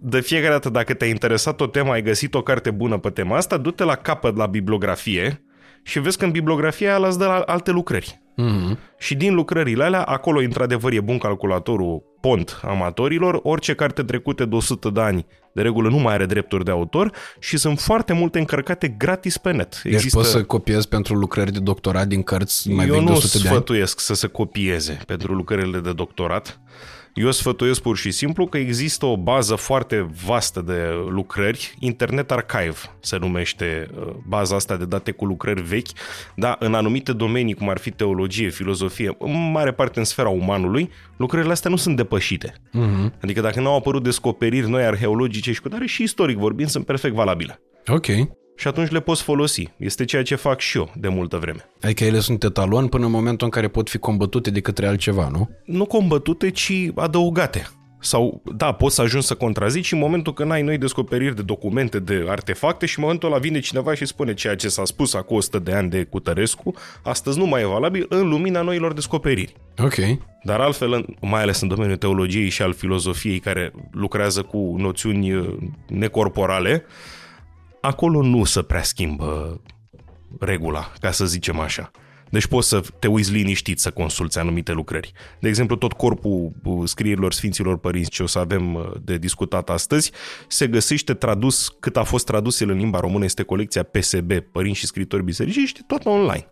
de 0.04 0.20
fiecare 0.20 0.52
dată 0.52 0.70
dacă 0.70 0.94
te-a 0.94 1.06
interesat 1.06 1.60
o 1.60 1.66
temă, 1.66 1.92
ai 1.92 2.02
găsit 2.02 2.34
o 2.34 2.42
carte 2.42 2.70
bună 2.70 2.98
pe 2.98 3.10
tema 3.10 3.36
asta, 3.36 3.56
du-te 3.56 3.84
la 3.84 3.94
capăt 3.94 4.36
la 4.36 4.46
bibliografie 4.46 5.44
și 5.82 6.00
vezi 6.00 6.18
că 6.18 6.24
în 6.24 6.30
bibliografia 6.30 6.96
aia 6.96 7.06
îți 7.06 7.18
dă 7.18 7.26
la 7.26 7.38
alte 7.46 7.70
lucrări. 7.70 8.20
Mm-hmm. 8.32 8.96
Și 8.98 9.14
din 9.14 9.34
lucrările 9.34 9.84
alea, 9.84 10.02
acolo 10.02 10.40
într-adevăr 10.40 10.92
e 10.92 11.00
bun 11.00 11.18
calculatorul 11.18 12.02
pont 12.20 12.60
amatorilor, 12.62 13.40
orice 13.42 13.74
carte 13.74 14.02
trecută 14.02 14.44
de 14.44 14.54
100 14.54 14.90
de 14.90 15.00
ani 15.00 15.26
de 15.54 15.62
regulă 15.62 15.88
nu 15.88 15.96
mai 15.96 16.12
are 16.14 16.26
drepturi 16.26 16.64
de 16.64 16.70
autor 16.70 17.12
și 17.38 17.56
sunt 17.56 17.80
foarte 17.80 18.12
multe 18.12 18.38
încărcate 18.38 18.88
gratis 18.88 19.38
pe 19.38 19.52
net. 19.52 19.80
Deci 19.82 19.92
Există... 19.92 20.16
poți 20.18 20.30
să 20.30 20.42
copiezi 20.42 20.88
pentru 20.88 21.14
lucrări 21.14 21.52
de 21.52 21.58
doctorat 21.58 22.06
din 22.06 22.22
cărți 22.22 22.70
mai 22.70 22.86
Eu 22.86 22.94
vechi 22.94 23.04
de 23.04 23.10
100 23.10 23.26
de 23.26 23.38
ani? 23.38 23.46
Eu 23.46 23.52
nu 23.52 23.56
sfătuiesc 23.56 24.00
să 24.00 24.14
se 24.14 24.26
copieze 24.26 24.98
pentru 25.06 25.34
lucrările 25.34 25.78
de 25.78 25.92
doctorat. 25.92 26.60
Eu 27.14 27.30
sfătuiesc 27.30 27.80
pur 27.82 27.96
și 27.96 28.10
simplu 28.10 28.46
că 28.46 28.58
există 28.58 29.06
o 29.06 29.16
bază 29.16 29.54
foarte 29.54 30.08
vastă 30.24 30.60
de 30.60 30.88
lucrări, 31.08 31.74
Internet 31.78 32.30
Archive 32.30 32.76
se 33.00 33.16
numește 33.16 33.90
uh, 33.94 34.12
baza 34.26 34.56
asta 34.56 34.76
de 34.76 34.84
date 34.84 35.10
cu 35.10 35.24
lucrări 35.24 35.62
vechi, 35.62 35.88
dar 36.34 36.56
în 36.58 36.74
anumite 36.74 37.12
domenii, 37.12 37.54
cum 37.54 37.68
ar 37.68 37.78
fi 37.78 37.90
teologie, 37.90 38.48
filozofie, 38.48 39.16
în 39.18 39.50
mare 39.50 39.72
parte 39.72 39.98
în 39.98 40.04
sfera 40.04 40.28
umanului, 40.28 40.90
lucrările 41.16 41.52
astea 41.52 41.70
nu 41.70 41.76
sunt 41.76 41.96
depășite. 41.96 42.52
Uh-huh. 42.52 43.20
Adică 43.22 43.40
dacă 43.40 43.60
nu 43.60 43.68
au 43.68 43.76
apărut 43.76 44.02
descoperiri 44.02 44.68
noi 44.68 44.84
arheologice 44.84 45.52
și 45.52 45.60
cu 45.60 45.68
tare 45.68 45.86
și 45.86 46.02
istoric 46.02 46.36
vorbind, 46.36 46.68
sunt 46.68 46.86
perfect 46.86 47.14
valabile. 47.14 47.60
Ok 47.86 48.06
și 48.56 48.68
atunci 48.68 48.90
le 48.90 49.00
poți 49.00 49.22
folosi. 49.22 49.68
Este 49.76 50.04
ceea 50.04 50.22
ce 50.22 50.34
fac 50.34 50.60
și 50.60 50.76
eu 50.76 50.92
de 50.96 51.08
multă 51.08 51.36
vreme. 51.36 51.68
Adică 51.80 52.04
ele 52.04 52.20
sunt 52.20 52.44
etalon 52.44 52.86
până 52.86 53.04
în 53.04 53.10
momentul 53.10 53.46
în 53.46 53.52
care 53.52 53.68
pot 53.68 53.88
fi 53.88 53.98
combătute 53.98 54.50
de 54.50 54.60
către 54.60 54.86
altceva, 54.86 55.28
nu? 55.28 55.50
Nu 55.64 55.84
combătute, 55.84 56.50
ci 56.50 56.72
adăugate. 56.94 57.66
Sau, 58.04 58.42
da, 58.56 58.72
poți 58.72 58.94
să 58.94 59.02
ajungi 59.02 59.26
să 59.26 59.34
contrazici 59.34 59.92
în 59.92 59.98
momentul 59.98 60.32
când 60.32 60.50
ai 60.50 60.62
noi 60.62 60.78
descoperiri 60.78 61.36
de 61.36 61.42
documente, 61.42 61.98
de 61.98 62.24
artefacte 62.28 62.86
și 62.86 62.98
în 62.98 63.04
momentul 63.04 63.28
ăla 63.28 63.38
vine 63.40 63.60
cineva 63.60 63.94
și 63.94 64.06
spune 64.06 64.34
ceea 64.34 64.56
ce 64.56 64.68
s-a 64.68 64.84
spus 64.84 65.14
acum 65.14 65.36
100 65.36 65.58
de 65.58 65.72
ani 65.72 65.90
de 65.90 66.04
Cutărescu, 66.04 66.74
astăzi 67.02 67.38
nu 67.38 67.46
mai 67.46 67.62
e 67.62 67.66
valabil 67.66 68.06
în 68.08 68.28
lumina 68.28 68.62
noilor 68.62 68.92
descoperiri. 68.92 69.54
Ok. 69.78 69.94
Dar 70.42 70.60
altfel, 70.60 71.04
mai 71.20 71.42
ales 71.42 71.60
în 71.60 71.68
domeniul 71.68 71.96
teologiei 71.96 72.48
și 72.48 72.62
al 72.62 72.72
filozofiei 72.72 73.38
care 73.38 73.72
lucrează 73.92 74.42
cu 74.42 74.74
noțiuni 74.78 75.32
uh, 75.32 75.56
necorporale, 75.88 76.84
acolo 77.82 78.22
nu 78.22 78.44
se 78.44 78.62
prea 78.62 78.82
schimbă 78.82 79.60
regula, 80.40 80.92
ca 81.00 81.10
să 81.10 81.26
zicem 81.26 81.58
așa. 81.58 81.90
Deci 82.30 82.46
poți 82.46 82.68
să 82.68 82.82
te 82.98 83.06
uiți 83.06 83.32
liniștit 83.32 83.78
să 83.78 83.90
consulți 83.90 84.38
anumite 84.38 84.72
lucrări. 84.72 85.12
De 85.40 85.48
exemplu, 85.48 85.76
tot 85.76 85.92
corpul 85.92 86.52
uh, 86.64 86.88
scrierilor 86.88 87.32
Sfinților 87.32 87.78
Părinți 87.78 88.10
ce 88.10 88.22
o 88.22 88.26
să 88.26 88.38
avem 88.38 88.74
uh, 88.74 88.90
de 89.04 89.18
discutat 89.18 89.70
astăzi 89.70 90.12
se 90.48 90.66
găsește 90.66 91.14
tradus, 91.14 91.68
cât 91.80 91.96
a 91.96 92.02
fost 92.02 92.26
tradus 92.26 92.60
el 92.60 92.70
în 92.70 92.76
limba 92.76 93.00
română, 93.00 93.24
este 93.24 93.42
colecția 93.42 93.82
PSB, 93.82 94.32
Părinți 94.32 94.78
și 94.78 94.86
Scritori 94.86 95.24
Biserici, 95.24 95.82
tot 95.86 96.04
online. 96.06 96.46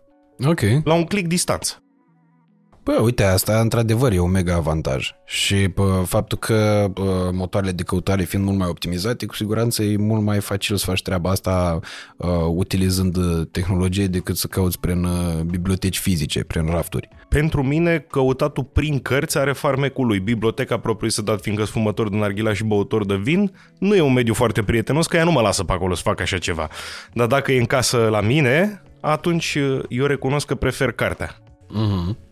Ok. 0.45 0.61
La 0.83 0.93
un 0.93 1.03
click 1.03 1.27
distanță. 1.27 1.80
Bă, 2.83 2.99
uite, 3.01 3.23
asta 3.23 3.59
într-adevăr 3.59 4.11
e 4.11 4.19
un 4.19 4.31
mega 4.31 4.55
avantaj. 4.55 5.11
Și 5.25 5.55
pă, 5.55 6.03
faptul 6.05 6.37
că 6.37 6.89
pă, 6.93 7.29
motoarele 7.33 7.71
de 7.71 7.83
căutare 7.83 8.23
fiind 8.23 8.45
mult 8.45 8.57
mai 8.57 8.67
optimizate, 8.67 9.25
cu 9.25 9.35
siguranță 9.35 9.83
e 9.83 9.97
mult 9.97 10.23
mai 10.23 10.39
facil 10.39 10.75
să 10.75 10.85
faci 10.85 11.01
treaba 11.01 11.29
asta 11.29 11.79
uh, 12.17 12.29
utilizând 12.47 13.17
tehnologie 13.51 14.07
decât 14.07 14.37
să 14.37 14.47
cauți 14.47 14.79
prin 14.79 15.03
uh, 15.03 15.41
biblioteci 15.45 15.99
fizice, 15.99 16.43
prin 16.43 16.65
rafturi. 16.65 17.09
Pentru 17.29 17.63
mine, 17.63 18.05
căutatul 18.09 18.63
prin 18.63 18.99
cărți 18.99 19.37
are 19.37 19.53
farmecul 19.53 20.07
lui. 20.07 20.19
Biblioteca 20.19 20.77
propriu 20.77 21.09
să 21.09 21.21
dat, 21.21 21.41
fiindcă 21.41 21.63
sunt 21.63 21.75
fumător 21.75 22.09
de 22.09 22.17
narghila 22.17 22.53
și 22.53 22.63
băutor 22.63 23.05
de 23.05 23.15
vin, 23.15 23.51
nu 23.79 23.95
e 23.95 24.01
un 24.01 24.13
mediu 24.13 24.33
foarte 24.33 24.63
prietenos, 24.63 25.07
că 25.07 25.17
ea 25.17 25.23
nu 25.23 25.31
mă 25.31 25.41
lasă 25.41 25.63
pe 25.63 25.73
acolo 25.73 25.93
să 25.93 26.01
fac 26.01 26.21
așa 26.21 26.37
ceva. 26.37 26.67
Dar 27.13 27.27
dacă 27.27 27.51
e 27.51 27.59
în 27.59 27.65
casă 27.65 28.07
la 28.11 28.21
mine, 28.21 28.81
atunci 29.01 29.57
eu 29.89 30.05
recunosc 30.05 30.47
că 30.47 30.55
prefer 30.55 30.91
cartea. 30.91 31.35
Uh-huh. 31.35 32.29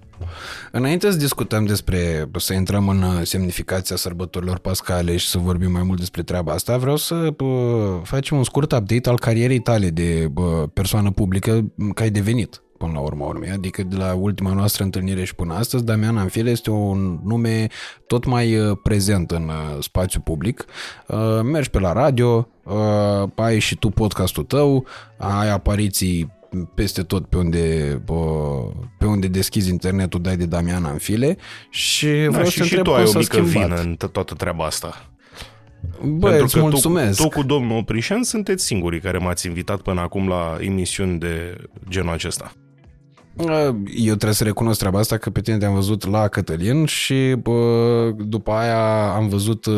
Înainte 0.72 1.12
să 1.12 1.18
discutăm 1.18 1.66
despre, 1.66 2.30
să 2.38 2.54
intrăm 2.54 2.90
în 2.90 3.02
uh, 3.02 3.22
semnificația 3.24 3.96
sărbătorilor 3.96 4.58
pascale 4.58 5.18
și 5.18 5.28
să 5.28 5.38
vorbim 5.38 5.72
mai 5.72 5.84
mult 5.84 6.00
despre 6.00 6.24
treaba 6.24 6.54
asta, 6.54 6.78
vreau 6.78 6.96
să 6.96 7.34
bă, 7.36 8.00
facem 8.04 8.38
un 8.38 8.44
scurt 8.44 8.72
update 8.72 9.10
al 9.10 9.20
carierei 9.20 9.60
tale 9.60 9.90
de 9.90 10.28
bă, 10.32 10.68
persoană 10.74 11.12
publică 11.12 11.72
că 11.94 12.04
ai 12.04 12.10
devenit 12.10 12.62
până 12.78 12.92
la 12.94 13.00
urma 13.00 13.26
urmei, 13.26 13.50
adică 13.50 13.84
de 13.84 13.96
la 13.96 14.14
ultima 14.14 14.54
noastră 14.54 14.84
întâlnire 14.84 15.24
și 15.24 15.36
până 15.36 15.54
astăzi, 15.54 15.84
Damian 15.84 16.18
Anfile 16.18 16.50
este 16.50 16.70
un 16.70 17.20
nume 17.24 17.68
tot 18.08 18.26
mai 18.26 18.58
uh, 18.58 18.78
prezent 18.84 19.32
în 19.32 19.44
uh, 19.44 19.84
spațiu 19.84 20.20
public. 20.20 20.66
Mergi 21.44 21.70
pe 21.70 21.80
la 21.80 21.94
radio, 21.94 22.48
ai 23.36 23.60
și 23.60 23.76
tu 23.76 23.90
podcastul 23.90 24.44
tău, 24.44 24.86
ai 25.18 25.50
apariții 25.50 26.38
peste 26.75 27.01
tot 27.01 27.25
pe 27.25 27.38
unde, 27.38 28.01
pe 28.98 29.06
unde 29.06 29.27
deschizi 29.27 29.70
internetul, 29.70 30.22
dai 30.22 30.38
de 30.38 30.46
Damian 30.46 30.86
în 30.91 30.98
file 30.98 31.38
și 31.70 32.08
da, 32.08 32.29
vreau 32.29 32.46
și, 32.46 32.58
să 32.58 32.63
și 32.63 32.75
întreb 32.75 32.84
tu 32.84 32.94
ai 32.94 33.03
o 33.03 33.20
mică 33.20 33.22
schimbat. 33.22 33.51
vină 33.51 33.75
în 33.75 33.96
toată 34.12 34.34
treaba 34.34 34.65
asta. 34.65 35.10
Bă, 36.03 36.27
Pentru 36.27 36.46
îți 36.46 36.53
că 36.53 36.60
mulțumesc. 36.60 37.18
Tu, 37.22 37.27
tu 37.27 37.29
cu 37.29 37.44
domnul 37.44 37.84
Prișan 37.84 38.24
sunteți 38.24 38.65
singurii 38.65 39.00
care 39.00 39.18
m-ați 39.18 39.48
invitat 39.48 39.82
până 39.82 40.01
acum 40.01 40.27
la 40.27 40.58
emisiuni 40.60 41.20
de 41.20 41.56
genul 41.89 42.13
acesta. 42.13 42.51
Eu 43.95 44.13
trebuie 44.15 44.33
să 44.33 44.43
recunosc 44.43 44.79
treaba 44.79 45.00
asta 45.00 45.17
că 45.17 45.29
pe 45.29 45.41
tine 45.41 45.57
te-am 45.57 45.74
văzut 45.74 46.09
la 46.09 46.27
Cătălin 46.27 46.86
și 46.86 47.36
bă, 47.41 48.12
după 48.17 48.51
aia 48.51 49.12
am 49.13 49.27
văzut 49.27 49.65
uh, 49.65 49.75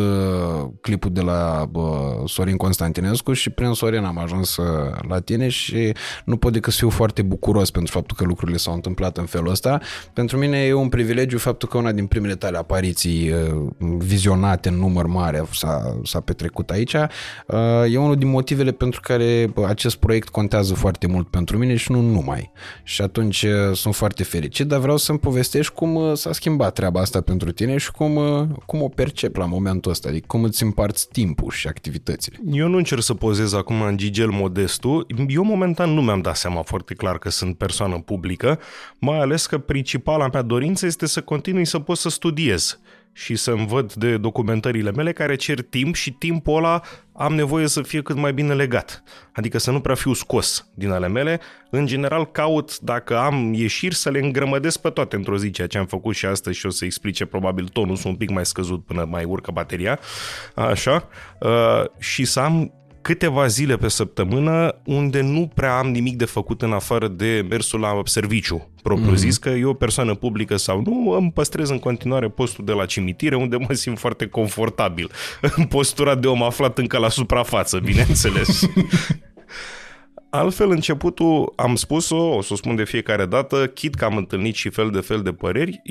clipul 0.81 1.11
de 1.13 1.21
la 1.21 1.67
bă, 1.71 2.13
Sorin 2.25 2.57
Constantinescu 2.57 3.33
și 3.33 3.49
prin 3.49 3.73
Sorin 3.73 4.03
am 4.03 4.17
ajuns 4.17 4.57
uh, 4.57 4.65
la 5.07 5.19
tine 5.19 5.47
și 5.49 5.93
nu 6.25 6.37
pot 6.37 6.53
decât 6.53 6.71
să 6.71 6.79
fiu 6.79 6.89
foarte 6.89 7.21
bucuros 7.21 7.71
pentru 7.71 7.93
faptul 7.93 8.17
că 8.17 8.23
lucrurile 8.23 8.57
s-au 8.57 8.73
întâmplat 8.73 9.17
în 9.17 9.25
felul 9.25 9.49
ăsta. 9.49 9.79
Pentru 10.13 10.37
mine 10.37 10.57
e 10.57 10.73
un 10.73 10.89
privilegiu 10.89 11.37
faptul 11.37 11.69
că 11.69 11.77
una 11.77 11.91
din 11.91 12.05
primele 12.05 12.35
tale 12.35 12.57
apariții 12.57 13.31
uh, 13.31 13.67
vizionate 13.97 14.69
în 14.69 14.75
număr 14.75 15.05
mare 15.05 15.43
s-a, 15.53 15.99
s-a 16.03 16.19
petrecut 16.19 16.69
aici. 16.69 16.95
E 17.89 17.97
unul 17.97 18.15
din 18.15 18.27
motivele 18.27 18.71
pentru 18.71 18.99
care 19.03 19.53
acest 19.67 19.95
proiect 19.95 20.29
contează 20.29 20.73
foarte 20.73 21.07
mult 21.07 21.27
pentru 21.27 21.57
mine 21.57 21.75
și 21.75 21.91
nu 21.91 22.01
numai. 22.01 22.51
Și 22.83 23.01
atunci 23.01 23.40
sunt 23.73 23.95
foarte 23.95 24.23
fericit, 24.23 24.67
dar 24.67 24.79
vreau 24.79 24.97
să-mi 24.97 25.19
povestești 25.19 25.73
cum 25.73 25.95
uh, 25.95 26.13
s-a 26.17 26.31
schimbat 26.31 26.73
treaba 26.73 26.99
asta 26.99 27.21
pentru 27.21 27.51
tine 27.51 27.77
și 27.77 27.91
cum, 27.91 28.15
uh, 28.15 28.47
cum 28.65 28.81
o 28.81 28.87
percep 28.87 29.35
la 29.35 29.45
momentul 29.45 29.91
ăsta, 29.91 30.09
adică 30.09 30.25
cum 30.27 30.43
îți 30.43 30.63
împarți 30.63 31.07
timpul 31.11 31.51
și 31.51 31.67
activitățile. 31.67 32.39
Eu 32.51 32.67
nu 32.67 32.77
încerc 32.77 33.01
să 33.01 33.13
pozez 33.13 33.53
acum 33.53 33.81
în 33.81 33.97
Gigel 33.97 34.29
Modestu. 34.29 35.05
Eu 35.27 35.43
momentan 35.43 35.93
nu 35.93 36.01
mi-am 36.01 36.21
dat 36.21 36.35
seama 36.35 36.61
foarte 36.61 36.93
clar 36.93 37.17
că 37.17 37.29
sunt 37.29 37.57
persoană 37.57 37.99
publică, 37.99 38.59
mai 38.99 39.19
ales 39.19 39.45
că 39.45 39.57
principala 39.57 40.27
mea 40.33 40.41
dorință 40.41 40.85
este 40.85 41.05
să 41.05 41.21
continui 41.21 41.65
să 41.65 41.79
pot 41.79 41.97
să 41.97 42.09
studiez 42.09 42.79
și 43.13 43.35
să-mi 43.35 43.67
văd 43.67 43.93
de 43.93 44.17
documentările 44.17 44.91
mele 44.91 45.11
care 45.11 45.35
cer 45.35 45.61
timp 45.61 45.95
și 45.95 46.11
timpul 46.11 46.57
ăla 46.57 46.81
am 47.13 47.35
nevoie 47.35 47.67
să 47.67 47.81
fie 47.81 48.01
cât 48.01 48.15
mai 48.15 48.33
bine 48.33 48.53
legat. 48.53 49.03
Adică 49.33 49.57
să 49.57 49.71
nu 49.71 49.79
prea 49.79 49.95
fiu 49.95 50.13
scos 50.13 50.67
din 50.73 50.89
ale 50.89 51.07
mele. 51.07 51.39
În 51.69 51.85
general 51.85 52.31
caut, 52.31 52.79
dacă 52.79 53.17
am 53.17 53.53
ieșiri, 53.53 53.95
să 53.95 54.09
le 54.09 54.19
îngrămădesc 54.19 54.81
pe 54.81 54.89
toate 54.89 55.15
într-o 55.15 55.37
zi, 55.37 55.51
ceea 55.51 55.67
ce 55.67 55.77
am 55.77 55.85
făcut 55.85 56.15
și 56.15 56.25
astăzi 56.25 56.57
și 56.57 56.65
o 56.65 56.69
să 56.69 56.85
explice 56.85 57.25
probabil 57.25 57.67
tonul 57.67 57.97
un 58.03 58.15
pic 58.15 58.29
mai 58.29 58.45
scăzut 58.45 58.85
până 58.85 59.05
mai 59.09 59.23
urcă 59.23 59.51
bateria. 59.51 59.99
Așa. 60.55 61.07
Uh, 61.39 61.83
și 61.97 62.25
să 62.25 62.39
am 62.39 62.73
câteva 63.01 63.47
zile 63.47 63.77
pe 63.77 63.87
săptămână 63.87 64.81
unde 64.85 65.21
nu 65.21 65.51
prea 65.53 65.77
am 65.77 65.87
nimic 65.87 66.15
de 66.15 66.25
făcut 66.25 66.61
în 66.61 66.71
afară 66.71 67.07
de 67.07 67.45
mersul 67.49 67.79
la 67.79 68.01
serviciu, 68.03 68.69
propriu 68.83 69.11
mm-hmm. 69.11 69.15
zis, 69.15 69.37
că 69.37 69.49
eu, 69.49 69.73
persoană 69.73 70.15
publică 70.15 70.57
sau 70.57 70.81
nu, 70.85 71.09
îmi 71.09 71.31
păstrez 71.31 71.69
în 71.69 71.79
continuare 71.79 72.29
postul 72.29 72.65
de 72.65 72.71
la 72.71 72.85
cimitire, 72.85 73.35
unde 73.35 73.57
mă 73.57 73.73
simt 73.73 73.99
foarte 73.99 74.27
confortabil. 74.27 75.11
În 75.55 75.65
postura 75.75 76.15
de 76.15 76.27
om 76.27 76.43
aflat 76.43 76.77
încă 76.77 76.97
la 76.97 77.09
suprafață, 77.09 77.79
bineînțeles. 77.79 78.61
Altfel, 80.29 80.69
începutul, 80.69 81.53
am 81.55 81.75
spus-o, 81.75 82.35
o 82.35 82.41
să 82.41 82.53
o 82.53 82.55
spun 82.55 82.75
de 82.75 82.83
fiecare 82.83 83.25
dată, 83.25 83.67
chit 83.67 83.95
că 83.95 84.05
am 84.05 84.17
întâlnit 84.17 84.55
și 84.55 84.69
fel 84.69 84.89
de 84.89 84.99
fel 84.99 85.21
de 85.21 85.31
păreri, 85.31 85.81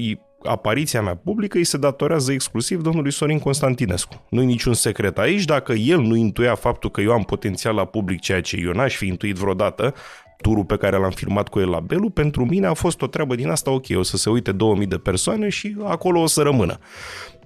apariția 0.42 1.02
mea 1.02 1.16
publică 1.16 1.56
îi 1.58 1.64
se 1.64 1.76
datorează 1.76 2.32
exclusiv 2.32 2.82
domnului 2.82 3.12
Sorin 3.12 3.38
Constantinescu. 3.38 4.26
Nu-i 4.30 4.46
niciun 4.46 4.74
secret 4.74 5.18
aici, 5.18 5.44
dacă 5.44 5.72
el 5.72 6.00
nu 6.00 6.14
intuia 6.14 6.54
faptul 6.54 6.90
că 6.90 7.00
eu 7.00 7.12
am 7.12 7.22
potențial 7.22 7.74
la 7.74 7.84
public, 7.84 8.20
ceea 8.20 8.40
ce 8.40 8.56
eu 8.64 8.72
n-aș 8.72 8.96
fi 8.96 9.06
intuit 9.06 9.36
vreodată, 9.36 9.94
turul 10.40 10.64
pe 10.64 10.76
care 10.76 10.96
l-am 10.96 11.10
filmat 11.10 11.48
cu 11.48 11.60
el 11.60 11.68
la 11.68 11.80
Belu, 11.80 12.10
pentru 12.10 12.44
mine 12.44 12.66
a 12.66 12.74
fost 12.74 13.02
o 13.02 13.06
treabă 13.06 13.34
din 13.34 13.48
asta, 13.48 13.70
ok, 13.70 13.84
o 13.94 14.02
să 14.02 14.16
se 14.16 14.30
uite 14.30 14.52
2000 14.52 14.86
de 14.86 14.96
persoane 14.96 15.48
și 15.48 15.76
acolo 15.84 16.20
o 16.20 16.26
să 16.26 16.42
rămână. 16.42 16.78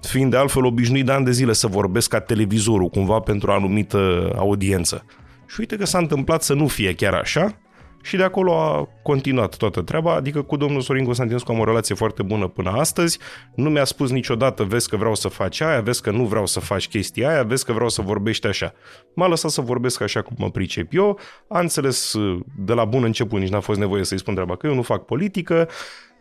Fiind 0.01 0.31
de 0.31 0.37
altfel 0.37 0.65
obișnuit 0.65 1.05
de 1.05 1.11
ani 1.11 1.25
de 1.25 1.31
zile 1.31 1.53
să 1.53 1.67
vorbesc 1.67 2.09
ca 2.09 2.19
televizorul, 2.19 2.89
cumva 2.89 3.19
pentru 3.19 3.51
o 3.51 3.53
anumită 3.53 4.31
audiență. 4.37 5.05
Și 5.47 5.59
uite 5.59 5.75
că 5.75 5.85
s-a 5.85 5.97
întâmplat 5.97 6.43
să 6.43 6.53
nu 6.53 6.67
fie 6.67 6.93
chiar 6.93 7.13
așa, 7.13 7.57
și 8.05 8.17
de 8.17 8.23
acolo 8.23 8.53
a 8.53 8.89
continuat 9.01 9.57
toată 9.57 9.81
treaba, 9.81 10.13
adică 10.13 10.41
cu 10.41 10.57
domnul 10.57 10.81
Sorin 10.81 11.03
Constantinescu 11.03 11.51
am 11.51 11.59
o 11.59 11.63
relație 11.63 11.95
foarte 11.95 12.23
bună 12.23 12.47
până 12.47 12.69
astăzi, 12.69 13.19
nu 13.55 13.69
mi-a 13.69 13.83
spus 13.83 14.11
niciodată, 14.11 14.63
vezi 14.63 14.89
că 14.89 14.97
vreau 14.97 15.15
să 15.15 15.27
faci 15.27 15.61
aia, 15.61 15.81
vezi 15.81 16.01
că 16.01 16.11
nu 16.11 16.23
vreau 16.23 16.45
să 16.45 16.59
faci 16.59 16.87
chestia 16.87 17.29
aia, 17.29 17.43
vezi 17.43 17.65
că 17.65 17.73
vreau 17.73 17.89
să 17.89 18.01
vorbești 18.01 18.47
așa. 18.47 18.73
M-a 19.15 19.27
lăsat 19.27 19.51
să 19.51 19.61
vorbesc 19.61 20.01
așa 20.01 20.21
cum 20.21 20.35
mă 20.39 20.49
pricep 20.49 20.93
eu, 20.93 21.19
a 21.47 21.59
înțeles 21.59 22.13
uh, 22.13 22.39
de 22.57 22.73
la 22.73 22.85
bun 22.85 23.03
început, 23.03 23.39
nici 23.39 23.49
n-a 23.49 23.59
fost 23.59 23.79
nevoie 23.79 24.03
să-i 24.03 24.19
spun 24.19 24.33
treaba, 24.33 24.55
că 24.55 24.67
eu 24.67 24.75
nu 24.75 24.81
fac 24.81 25.05
politică, 25.05 25.69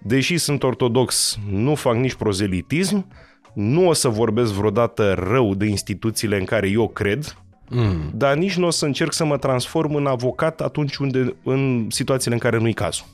deși 0.02 0.38
sunt 0.38 0.62
ortodox, 0.62 1.38
nu 1.50 1.74
fac 1.74 1.94
nici 1.94 2.14
prozelitism, 2.14 3.06
nu 3.54 3.88
o 3.88 3.92
să 3.92 4.08
vorbesc 4.08 4.52
vreodată 4.52 5.12
rău 5.12 5.54
de 5.54 5.66
instituțiile 5.66 6.38
în 6.38 6.44
care 6.44 6.68
eu 6.68 6.88
cred, 6.88 7.36
Mm. 7.68 8.10
Dar 8.14 8.36
nici 8.36 8.56
nu 8.56 8.66
o 8.66 8.70
să 8.70 8.84
încerc 8.84 9.12
să 9.12 9.24
mă 9.24 9.36
transform 9.36 9.94
în 9.94 10.06
avocat 10.06 10.60
atunci 10.60 10.96
unde, 10.96 11.36
în 11.42 11.86
situațiile 11.90 12.34
în 12.34 12.40
care 12.40 12.58
nu-i 12.58 12.72
cazul. 12.72 13.06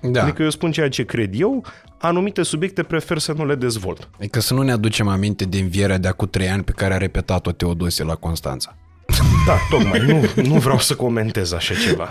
Da. 0.00 0.22
Adică 0.22 0.42
eu 0.42 0.50
spun 0.50 0.72
ceea 0.72 0.88
ce 0.88 1.04
cred 1.04 1.40
eu, 1.40 1.64
anumite 1.98 2.42
subiecte 2.42 2.82
prefer 2.82 3.18
să 3.18 3.32
nu 3.32 3.46
le 3.46 3.54
dezvolt. 3.54 4.08
Adică 4.16 4.40
să 4.40 4.54
nu 4.54 4.62
ne 4.62 4.72
aducem 4.72 5.08
aminte 5.08 5.44
de 5.44 5.58
învierea 5.58 5.98
de 5.98 6.08
acum 6.08 6.28
trei 6.28 6.48
ani 6.48 6.62
pe 6.62 6.72
care 6.72 6.94
a 6.94 6.96
repetat-o 6.96 7.52
Teodosie 7.52 8.04
la 8.04 8.14
Constanța. 8.14 8.76
Da, 9.46 9.56
tocmai. 9.70 10.04
Nu, 10.06 10.42
nu 10.42 10.54
vreau 10.54 10.78
să 10.78 10.94
comentez 10.94 11.52
așa 11.52 11.74
ceva. 11.74 12.08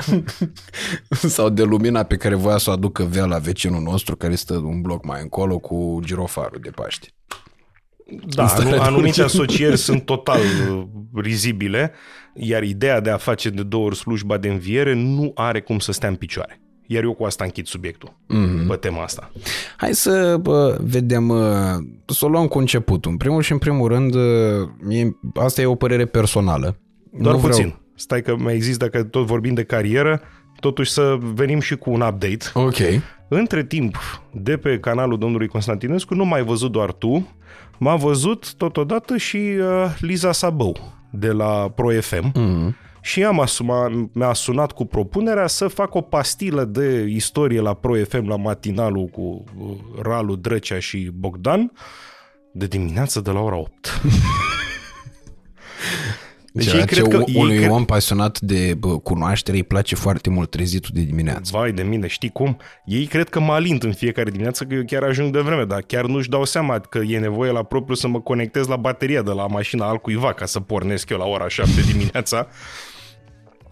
Sau 1.35 1.49
de 1.49 1.63
lumina 1.63 2.03
pe 2.03 2.15
care 2.15 2.35
voia 2.35 2.57
să 2.57 2.69
o 2.69 2.73
aducă 2.73 3.03
vea 3.03 3.25
la 3.25 3.37
vecinul 3.37 3.81
nostru 3.81 4.15
care 4.15 4.35
stă 4.35 4.53
un 4.53 4.81
bloc 4.81 5.05
mai 5.05 5.21
încolo 5.21 5.59
cu 5.59 5.99
girofarul 6.03 6.59
de 6.61 6.69
Paște. 6.69 7.07
Da, 8.25 8.45
anumite 8.79 9.21
asocieri 9.21 9.77
sunt 9.77 10.05
total 10.05 10.39
uh, 10.71 10.83
rizibile, 11.13 11.91
iar 12.33 12.63
ideea 12.63 12.99
de 12.99 13.09
a 13.09 13.17
face 13.17 13.49
de 13.49 13.63
două 13.63 13.85
ori 13.85 13.95
slujba 13.95 14.37
de 14.37 14.47
înviere 14.47 14.93
nu 14.93 15.31
are 15.35 15.61
cum 15.61 15.79
să 15.79 15.91
stea 15.91 16.09
în 16.09 16.15
picioare. 16.15 16.61
Iar 16.89 17.03
eu 17.03 17.13
cu 17.13 17.23
asta 17.23 17.43
închid 17.43 17.65
subiectul, 17.65 18.09
mm-hmm. 18.09 18.67
pe 18.67 18.75
tema 18.75 19.03
asta. 19.03 19.31
Hai 19.77 19.93
să 19.93 20.37
bă, 20.41 20.77
vedem, 20.81 21.29
uh, 21.29 21.39
să 22.05 22.25
o 22.25 22.27
luăm 22.27 22.47
cu 22.47 22.57
începutul. 22.57 23.11
În 23.11 23.17
primul 23.17 23.41
și 23.41 23.51
în 23.51 23.57
primul 23.57 23.87
rând, 23.87 24.15
uh, 24.15 24.21
mie, 24.79 25.17
asta 25.33 25.61
e 25.61 25.65
o 25.65 25.75
părere 25.75 26.05
personală. 26.05 26.77
Doar 27.11 27.35
nu 27.35 27.41
puțin. 27.41 27.63
Vreau... 27.63 27.81
Stai 27.95 28.21
că 28.21 28.35
mai 28.35 28.53
există, 28.53 28.85
dacă 28.85 29.03
tot 29.03 29.25
vorbim 29.25 29.53
de 29.53 29.63
carieră, 29.63 30.21
totuși 30.59 30.91
să 30.91 31.17
venim 31.33 31.59
și 31.59 31.75
cu 31.75 31.91
un 31.91 32.01
update. 32.01 32.45
Ok. 32.53 32.77
Între 33.27 33.63
timp, 33.63 33.97
de 34.31 34.57
pe 34.57 34.79
canalul 34.79 35.17
domnului 35.17 35.47
Constantinescu, 35.47 36.13
nu 36.13 36.25
mai 36.25 36.43
văzut 36.43 36.71
doar 36.71 36.91
tu, 36.91 37.27
m-a 37.77 37.95
văzut 37.95 38.53
totodată 38.53 39.17
și 39.17 39.37
uh, 39.37 39.95
Liza 39.99 40.31
Sabău 40.31 40.77
de 41.09 41.31
la 41.31 41.71
ProFM. 41.75 42.31
Mm. 42.33 42.75
Și 43.01 43.23
am 43.23 43.39
asuma, 43.39 44.09
mi-a 44.11 44.33
sunat 44.33 44.71
cu 44.71 44.85
propunerea 44.85 45.47
să 45.47 45.67
fac 45.67 45.95
o 45.95 46.01
pastilă 46.01 46.63
de 46.63 47.05
istorie 47.09 47.61
la 47.61 47.73
ProFM 47.73 48.27
la 48.27 48.35
matinalul 48.35 49.05
cu 49.05 49.43
uh, 49.57 49.77
Ralu, 50.01 50.35
Drăcea 50.35 50.79
și 50.79 51.11
Bogdan 51.13 51.71
de 52.53 52.65
dimineață 52.65 53.21
de 53.21 53.31
la 53.31 53.39
ora 53.39 53.55
8. 53.55 53.71
Deci 56.53 56.69
Ceea 56.69 56.85
cred 56.85 57.07
că 57.07 57.23
unui 57.33 57.57
cred... 57.57 57.69
om 57.69 57.85
pasionat 57.85 58.39
de 58.39 58.73
bă, 58.79 58.99
cunoaștere 58.99 59.57
îi 59.57 59.63
place 59.63 59.95
foarte 59.95 60.29
mult 60.29 60.49
trezitul 60.49 60.89
de 60.93 61.01
dimineață. 61.01 61.57
Vai 61.57 61.71
de 61.71 61.83
mine, 61.83 62.07
știi 62.07 62.29
cum? 62.29 62.57
Ei 62.85 63.05
cred 63.05 63.29
că 63.29 63.39
mă 63.39 63.53
alint 63.53 63.83
în 63.83 63.93
fiecare 63.93 64.29
dimineață 64.29 64.63
că 64.63 64.73
eu 64.73 64.83
chiar 64.85 65.03
ajung 65.03 65.33
de 65.33 65.39
vreme, 65.39 65.63
dar 65.63 65.81
chiar 65.81 66.05
nu-și 66.05 66.29
dau 66.29 66.45
seama 66.45 66.79
că 66.79 66.97
e 66.97 67.19
nevoie 67.19 67.51
la 67.51 67.63
propriu 67.63 67.95
să 67.95 68.07
mă 68.07 68.19
conectez 68.19 68.67
la 68.67 68.75
bateria 68.75 69.21
de 69.21 69.31
la 69.31 69.47
mașina 69.47 69.87
altcuiva 69.87 70.33
ca 70.33 70.45
să 70.45 70.59
pornesc 70.59 71.09
eu 71.09 71.17
la 71.17 71.25
ora 71.25 71.47
7 71.47 71.81
dimineața. 71.91 72.47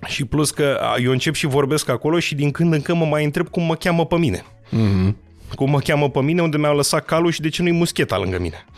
Și 0.06 0.26
plus 0.26 0.52
că 0.52 0.80
eu 1.04 1.12
încep 1.12 1.34
și 1.34 1.46
vorbesc 1.46 1.90
acolo 1.90 2.20
și 2.20 2.36
din 2.36 2.52
când 2.52 2.74
în 2.74 2.82
când 2.82 2.98
mă 2.98 3.06
mai 3.06 3.24
întreb 3.24 3.50
cum 3.50 3.64
mă 3.64 3.76
cheamă 3.76 4.06
pe 4.06 4.18
mine. 4.18 4.44
Mm-hmm. 4.68 5.16
Cum 5.56 5.70
mă 5.70 5.80
cheamă 5.80 6.10
pe 6.10 6.22
mine, 6.22 6.42
unde 6.42 6.58
mi-a 6.58 6.72
lăsat 6.72 7.06
calul 7.06 7.32
și 7.32 7.42
de 7.42 7.50
ce 7.50 7.62
nu-i 7.62 7.72
muscheta 7.72 8.18
lângă 8.18 8.40
mine. 8.40 8.66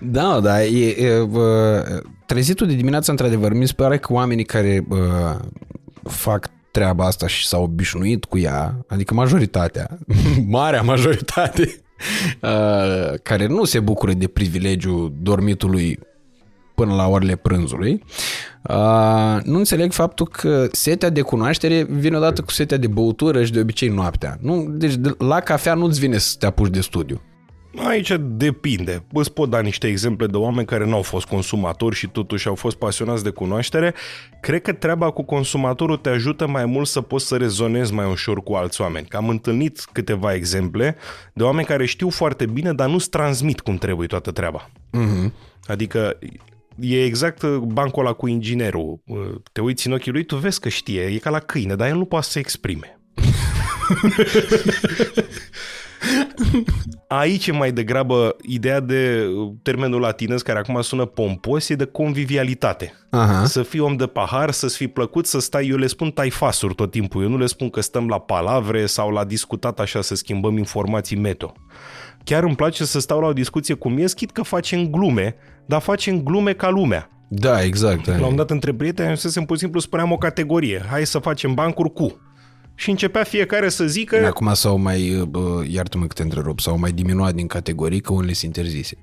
Da, 0.00 0.40
da, 0.40 0.64
e, 0.64 0.88
e, 0.88 1.24
bă, 1.24 1.84
trezitul 2.26 2.66
de 2.66 2.74
dimineață, 2.74 3.10
într-adevăr, 3.10 3.52
mi 3.52 3.66
se 3.66 3.72
pare 3.76 3.98
că 3.98 4.12
oamenii 4.12 4.44
care 4.44 4.84
bă, 4.88 5.36
fac 6.02 6.50
treaba 6.70 7.06
asta 7.06 7.26
și 7.26 7.46
s-au 7.46 7.62
obișnuit 7.62 8.24
cu 8.24 8.38
ea, 8.38 8.84
adică 8.88 9.14
majoritatea, 9.14 9.98
marea 10.58 10.82
majoritate, 10.82 11.62
uh, 12.40 13.14
care 13.22 13.46
nu 13.46 13.64
se 13.64 13.80
bucură 13.80 14.12
de 14.12 14.26
privilegiul 14.26 15.12
dormitului 15.22 15.98
până 16.74 16.94
la 16.94 17.08
orele 17.08 17.36
prânzului, 17.36 18.02
uh, 18.68 19.42
nu 19.44 19.58
înțeleg 19.58 19.92
faptul 19.92 20.28
că 20.28 20.68
setea 20.72 21.08
de 21.10 21.20
cunoaștere 21.20 21.82
vine 21.82 22.16
odată 22.16 22.42
cu 22.42 22.50
setea 22.50 22.76
de 22.76 22.86
băutură 22.86 23.44
și 23.44 23.52
de 23.52 23.60
obicei 23.60 23.88
noaptea. 23.88 24.38
Nu, 24.40 24.66
deci 24.68 24.94
de, 24.94 25.14
la 25.18 25.40
cafea 25.40 25.74
nu-ți 25.74 26.00
vine 26.00 26.18
să 26.18 26.36
te 26.38 26.46
apuci 26.46 26.70
de 26.70 26.80
studiu. 26.80 27.20
Aici 27.76 28.12
depinde. 28.20 29.04
Îți 29.12 29.32
pot 29.32 29.50
da 29.50 29.60
niște 29.60 29.86
exemple 29.86 30.26
de 30.26 30.36
oameni 30.36 30.66
care 30.66 30.86
nu 30.86 30.94
au 30.94 31.02
fost 31.02 31.26
consumatori 31.26 31.96
și 31.96 32.08
totuși 32.08 32.48
au 32.48 32.54
fost 32.54 32.76
pasionați 32.76 33.24
de 33.24 33.30
cunoaștere. 33.30 33.94
Cred 34.40 34.62
că 34.62 34.72
treaba 34.72 35.10
cu 35.10 35.22
consumatorul 35.22 35.96
te 35.96 36.08
ajută 36.08 36.46
mai 36.46 36.64
mult 36.64 36.86
să 36.86 37.00
poți 37.00 37.26
să 37.26 37.36
rezonezi 37.36 37.92
mai 37.92 38.10
ușor 38.10 38.42
cu 38.42 38.52
alți 38.52 38.80
oameni. 38.80 39.06
Că 39.06 39.16
am 39.16 39.28
întâlnit 39.28 39.84
câteva 39.92 40.34
exemple 40.34 40.96
de 41.32 41.42
oameni 41.42 41.66
care 41.66 41.86
știu 41.86 42.10
foarte 42.10 42.46
bine, 42.46 42.72
dar 42.72 42.88
nu-ți 42.88 43.10
transmit 43.10 43.60
cum 43.60 43.76
trebuie 43.76 44.06
toată 44.06 44.30
treaba. 44.30 44.70
Mm-hmm. 44.98 45.32
Adică 45.66 46.18
E 46.80 47.04
exact 47.04 47.42
uh, 47.42 47.56
bancul 47.56 48.04
ăla 48.04 48.14
cu 48.14 48.26
inginerul. 48.26 49.02
Uh, 49.06 49.18
Te 49.52 49.60
uiți 49.60 49.86
în 49.86 49.92
ochii 49.92 50.12
lui, 50.12 50.24
tu 50.24 50.36
vezi 50.36 50.60
că 50.60 50.68
știe, 50.68 51.02
e 51.02 51.18
ca 51.18 51.30
la 51.30 51.38
câine, 51.38 51.74
dar 51.74 51.88
el 51.88 51.96
nu 51.96 52.04
poate 52.04 52.24
să 52.24 52.30
se 52.30 52.38
exprime. 52.38 53.00
Aici 57.18 57.46
e 57.46 57.52
mai 57.52 57.72
degrabă 57.72 58.36
ideea 58.42 58.80
de 58.80 59.26
uh, 59.36 59.52
termenul 59.62 60.00
latinez 60.00 60.42
care 60.42 60.58
acum 60.58 60.80
sună 60.80 61.04
pompos, 61.04 61.68
e 61.68 61.74
de 61.74 61.84
convivialitate. 61.84 62.92
Aha. 63.10 63.44
Să 63.44 63.62
fii 63.62 63.80
om 63.80 63.96
de 63.96 64.06
pahar, 64.06 64.50
să-ți 64.50 64.76
fi 64.76 64.86
plăcut, 64.86 65.26
să 65.26 65.40
stai, 65.40 65.68
eu 65.68 65.76
le 65.76 65.86
spun 65.86 66.10
taifasuri 66.10 66.74
tot 66.74 66.90
timpul, 66.90 67.22
eu 67.22 67.28
nu 67.28 67.38
le 67.38 67.46
spun 67.46 67.70
că 67.70 67.80
stăm 67.80 68.08
la 68.08 68.18
palavre 68.18 68.86
sau 68.86 69.10
la 69.10 69.24
discutat 69.24 69.80
așa 69.80 70.00
să 70.00 70.14
schimbăm 70.14 70.56
informații 70.56 71.16
meto. 71.16 71.52
Chiar 72.24 72.42
îmi 72.42 72.56
place 72.56 72.84
să 72.84 73.00
stau 73.00 73.20
la 73.20 73.26
o 73.26 73.32
discuție 73.32 73.74
cu 73.74 73.88
mie, 73.88 74.06
schid 74.06 74.30
că 74.30 74.42
facem 74.42 74.90
glume, 74.90 75.34
dar 75.66 75.80
facem 75.80 76.22
glume 76.22 76.52
ca 76.52 76.70
lumea. 76.70 77.10
Da, 77.28 77.62
exact. 77.62 78.06
La 78.06 78.12
un 78.12 78.18
moment 78.18 78.36
dat 78.36 78.50
între 78.50 78.74
prieteni, 78.74 79.08
ajunsesem 79.08 79.44
pur 79.44 79.56
și 79.56 79.62
simplu 79.62 79.80
spuneam 79.80 80.12
o 80.12 80.16
categorie. 80.16 80.84
Hai 80.90 81.06
să 81.06 81.18
facem 81.18 81.54
bancuri 81.54 81.92
cu. 81.92 82.20
Și 82.74 82.90
începea 82.90 83.22
fiecare 83.22 83.68
să 83.68 83.86
zică... 83.86 84.26
Acum 84.26 84.54
s-au 84.54 84.76
mai, 84.76 85.24
bă, 85.28 85.64
iartă-mă 85.68 86.06
că 86.06 86.12
te 86.12 86.22
întrerup, 86.22 86.60
s-au 86.60 86.78
mai 86.78 86.92
diminuat 86.92 87.34
din 87.34 87.46
categorii 87.46 88.00
că 88.00 88.12
unele 88.12 88.32
sunt 88.32 88.56
interzise. 88.56 88.96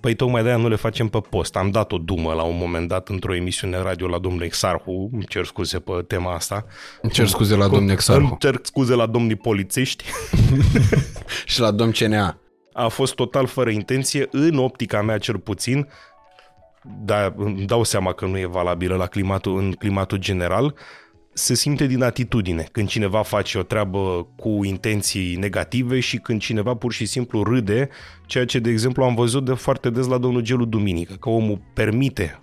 Păi 0.00 0.14
tocmai 0.14 0.42
de-aia 0.42 0.58
nu 0.58 0.68
le 0.68 0.76
facem 0.76 1.08
pe 1.08 1.20
post. 1.30 1.56
Am 1.56 1.70
dat 1.70 1.92
o 1.92 1.98
dumă 1.98 2.32
la 2.32 2.42
un 2.42 2.56
moment 2.58 2.88
dat 2.88 3.08
într-o 3.08 3.34
emisiune 3.34 3.78
radio 3.82 4.06
la 4.06 4.18
domnul 4.18 4.42
Exarhu, 4.42 5.10
îmi 5.12 5.24
cer 5.24 5.44
scuze 5.44 5.78
pe 5.78 5.92
tema 6.06 6.34
asta. 6.34 6.64
Îmi 7.02 7.12
cer 7.12 7.26
scuze 7.26 7.54
la 7.54 7.62
domnul 7.62 7.80
Îmi 7.80 7.92
Exarhu 7.92 8.36
cer 8.38 8.58
scuze 8.62 8.94
la 8.94 9.06
domnii 9.06 9.36
polițiști. 9.36 10.04
și 11.44 11.60
la 11.60 11.70
domn 11.70 11.90
CNA. 11.90 12.38
A 12.72 12.88
fost 12.88 13.14
total 13.14 13.46
fără 13.46 13.70
intenție, 13.70 14.28
în 14.30 14.58
optica 14.58 15.02
mea 15.02 15.18
cel 15.18 15.38
puțin, 15.38 15.88
dar 17.04 17.34
îmi 17.36 17.66
dau 17.66 17.82
seama 17.82 18.12
că 18.12 18.26
nu 18.26 18.38
e 18.38 18.46
valabilă 18.46 18.96
la 18.96 19.06
climatul, 19.06 19.58
în 19.58 19.72
climatul 19.72 20.18
general, 20.18 20.74
se 21.38 21.54
simte 21.54 21.86
din 21.86 22.02
atitudine 22.02 22.68
când 22.72 22.88
cineva 22.88 23.22
face 23.22 23.58
o 23.58 23.62
treabă 23.62 24.26
cu 24.36 24.60
intenții 24.64 25.36
negative 25.36 26.00
și 26.00 26.16
când 26.16 26.40
cineva 26.40 26.74
pur 26.74 26.92
și 26.92 27.06
simplu 27.06 27.42
râde, 27.42 27.88
ceea 28.26 28.44
ce, 28.44 28.58
de 28.58 28.70
exemplu, 28.70 29.02
am 29.04 29.14
văzut 29.14 29.44
de 29.44 29.52
foarte 29.52 29.90
des 29.90 30.06
la 30.06 30.18
domnul 30.18 30.40
Gelu 30.40 30.64
Duminică, 30.64 31.14
că 31.14 31.28
omul 31.28 31.60
permite 31.74 32.40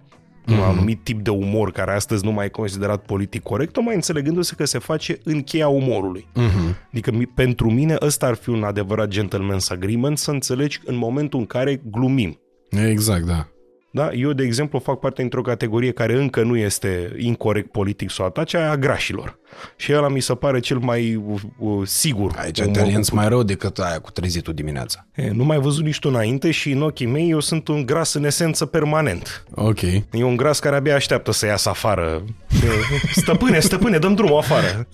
un 0.47 0.59
anumit 0.59 1.03
tip 1.03 1.21
de 1.21 1.29
umor 1.29 1.71
care 1.71 1.91
astăzi 1.91 2.25
nu 2.25 2.31
mai 2.31 2.45
e 2.45 2.49
considerat 2.49 3.05
politic 3.05 3.41
corect, 3.43 3.81
mai 3.81 3.95
înțelegându-se 3.95 4.53
că 4.57 4.65
se 4.65 4.79
face 4.79 5.17
în 5.23 5.41
cheia 5.41 5.67
umorului. 5.67 6.27
Mhm. 6.33 6.75
Adică 6.91 7.11
mi- 7.11 7.25
pentru 7.27 7.69
mine 7.71 7.95
ăsta 8.01 8.25
ar 8.25 8.33
fi 8.35 8.49
un 8.49 8.63
adevărat 8.63 9.07
gentleman's 9.17 9.67
agreement, 9.69 10.17
să 10.17 10.31
înțelegi 10.31 10.79
în 10.85 10.95
momentul 10.95 11.39
în 11.39 11.45
care 11.45 11.81
glumim. 11.91 12.39
Exact, 12.69 13.23
da. 13.25 13.47
Da? 13.95 14.11
Eu, 14.11 14.31
de 14.33 14.43
exemplu, 14.43 14.79
fac 14.79 14.99
parte 14.99 15.21
dintr-o 15.21 15.41
categorie 15.41 15.91
care 15.91 16.13
încă 16.13 16.43
nu 16.43 16.57
este 16.57 17.15
incorrect 17.17 17.71
politic 17.71 18.11
să 18.11 18.21
o 18.21 18.25
atace, 18.25 18.57
aia 18.57 18.71
a 18.71 18.77
grașilor. 18.77 19.39
Și 19.75 19.93
ăla 19.93 20.07
mi 20.07 20.19
se 20.21 20.35
pare 20.35 20.59
cel 20.59 20.77
mai 20.77 21.15
uh, 21.15 21.41
uh, 21.57 21.87
sigur. 21.87 22.31
Aici 22.37 22.59
umor 22.59 22.71
te 22.71 22.79
cu 22.79 22.85
alienți 22.85 23.13
mai 23.13 23.27
rău 23.27 23.43
decât 23.43 23.79
aia 23.79 23.99
cu 23.99 24.11
trezitul 24.11 24.53
dimineața. 24.53 25.07
E, 25.15 25.29
nu 25.29 25.43
mai 25.43 25.59
văzut 25.59 25.83
nici 25.83 25.99
tu 25.99 26.09
înainte 26.09 26.51
și 26.51 26.71
în 26.71 26.81
ochii 26.81 27.05
mei 27.05 27.29
eu 27.29 27.39
sunt 27.39 27.67
un 27.67 27.85
gras 27.85 28.13
în 28.13 28.23
esență 28.23 28.65
permanent. 28.65 29.45
Ok. 29.55 29.81
E 29.81 30.23
un 30.23 30.35
gras 30.35 30.59
care 30.59 30.75
abia 30.75 30.95
așteaptă 30.95 31.31
să 31.31 31.45
iasă 31.45 31.69
afară. 31.69 32.23
E, 32.49 32.67
Stăpâne, 33.15 33.59
stăpâne, 33.59 33.97
dăm 33.97 34.13
drumul 34.13 34.37
afară. 34.37 34.87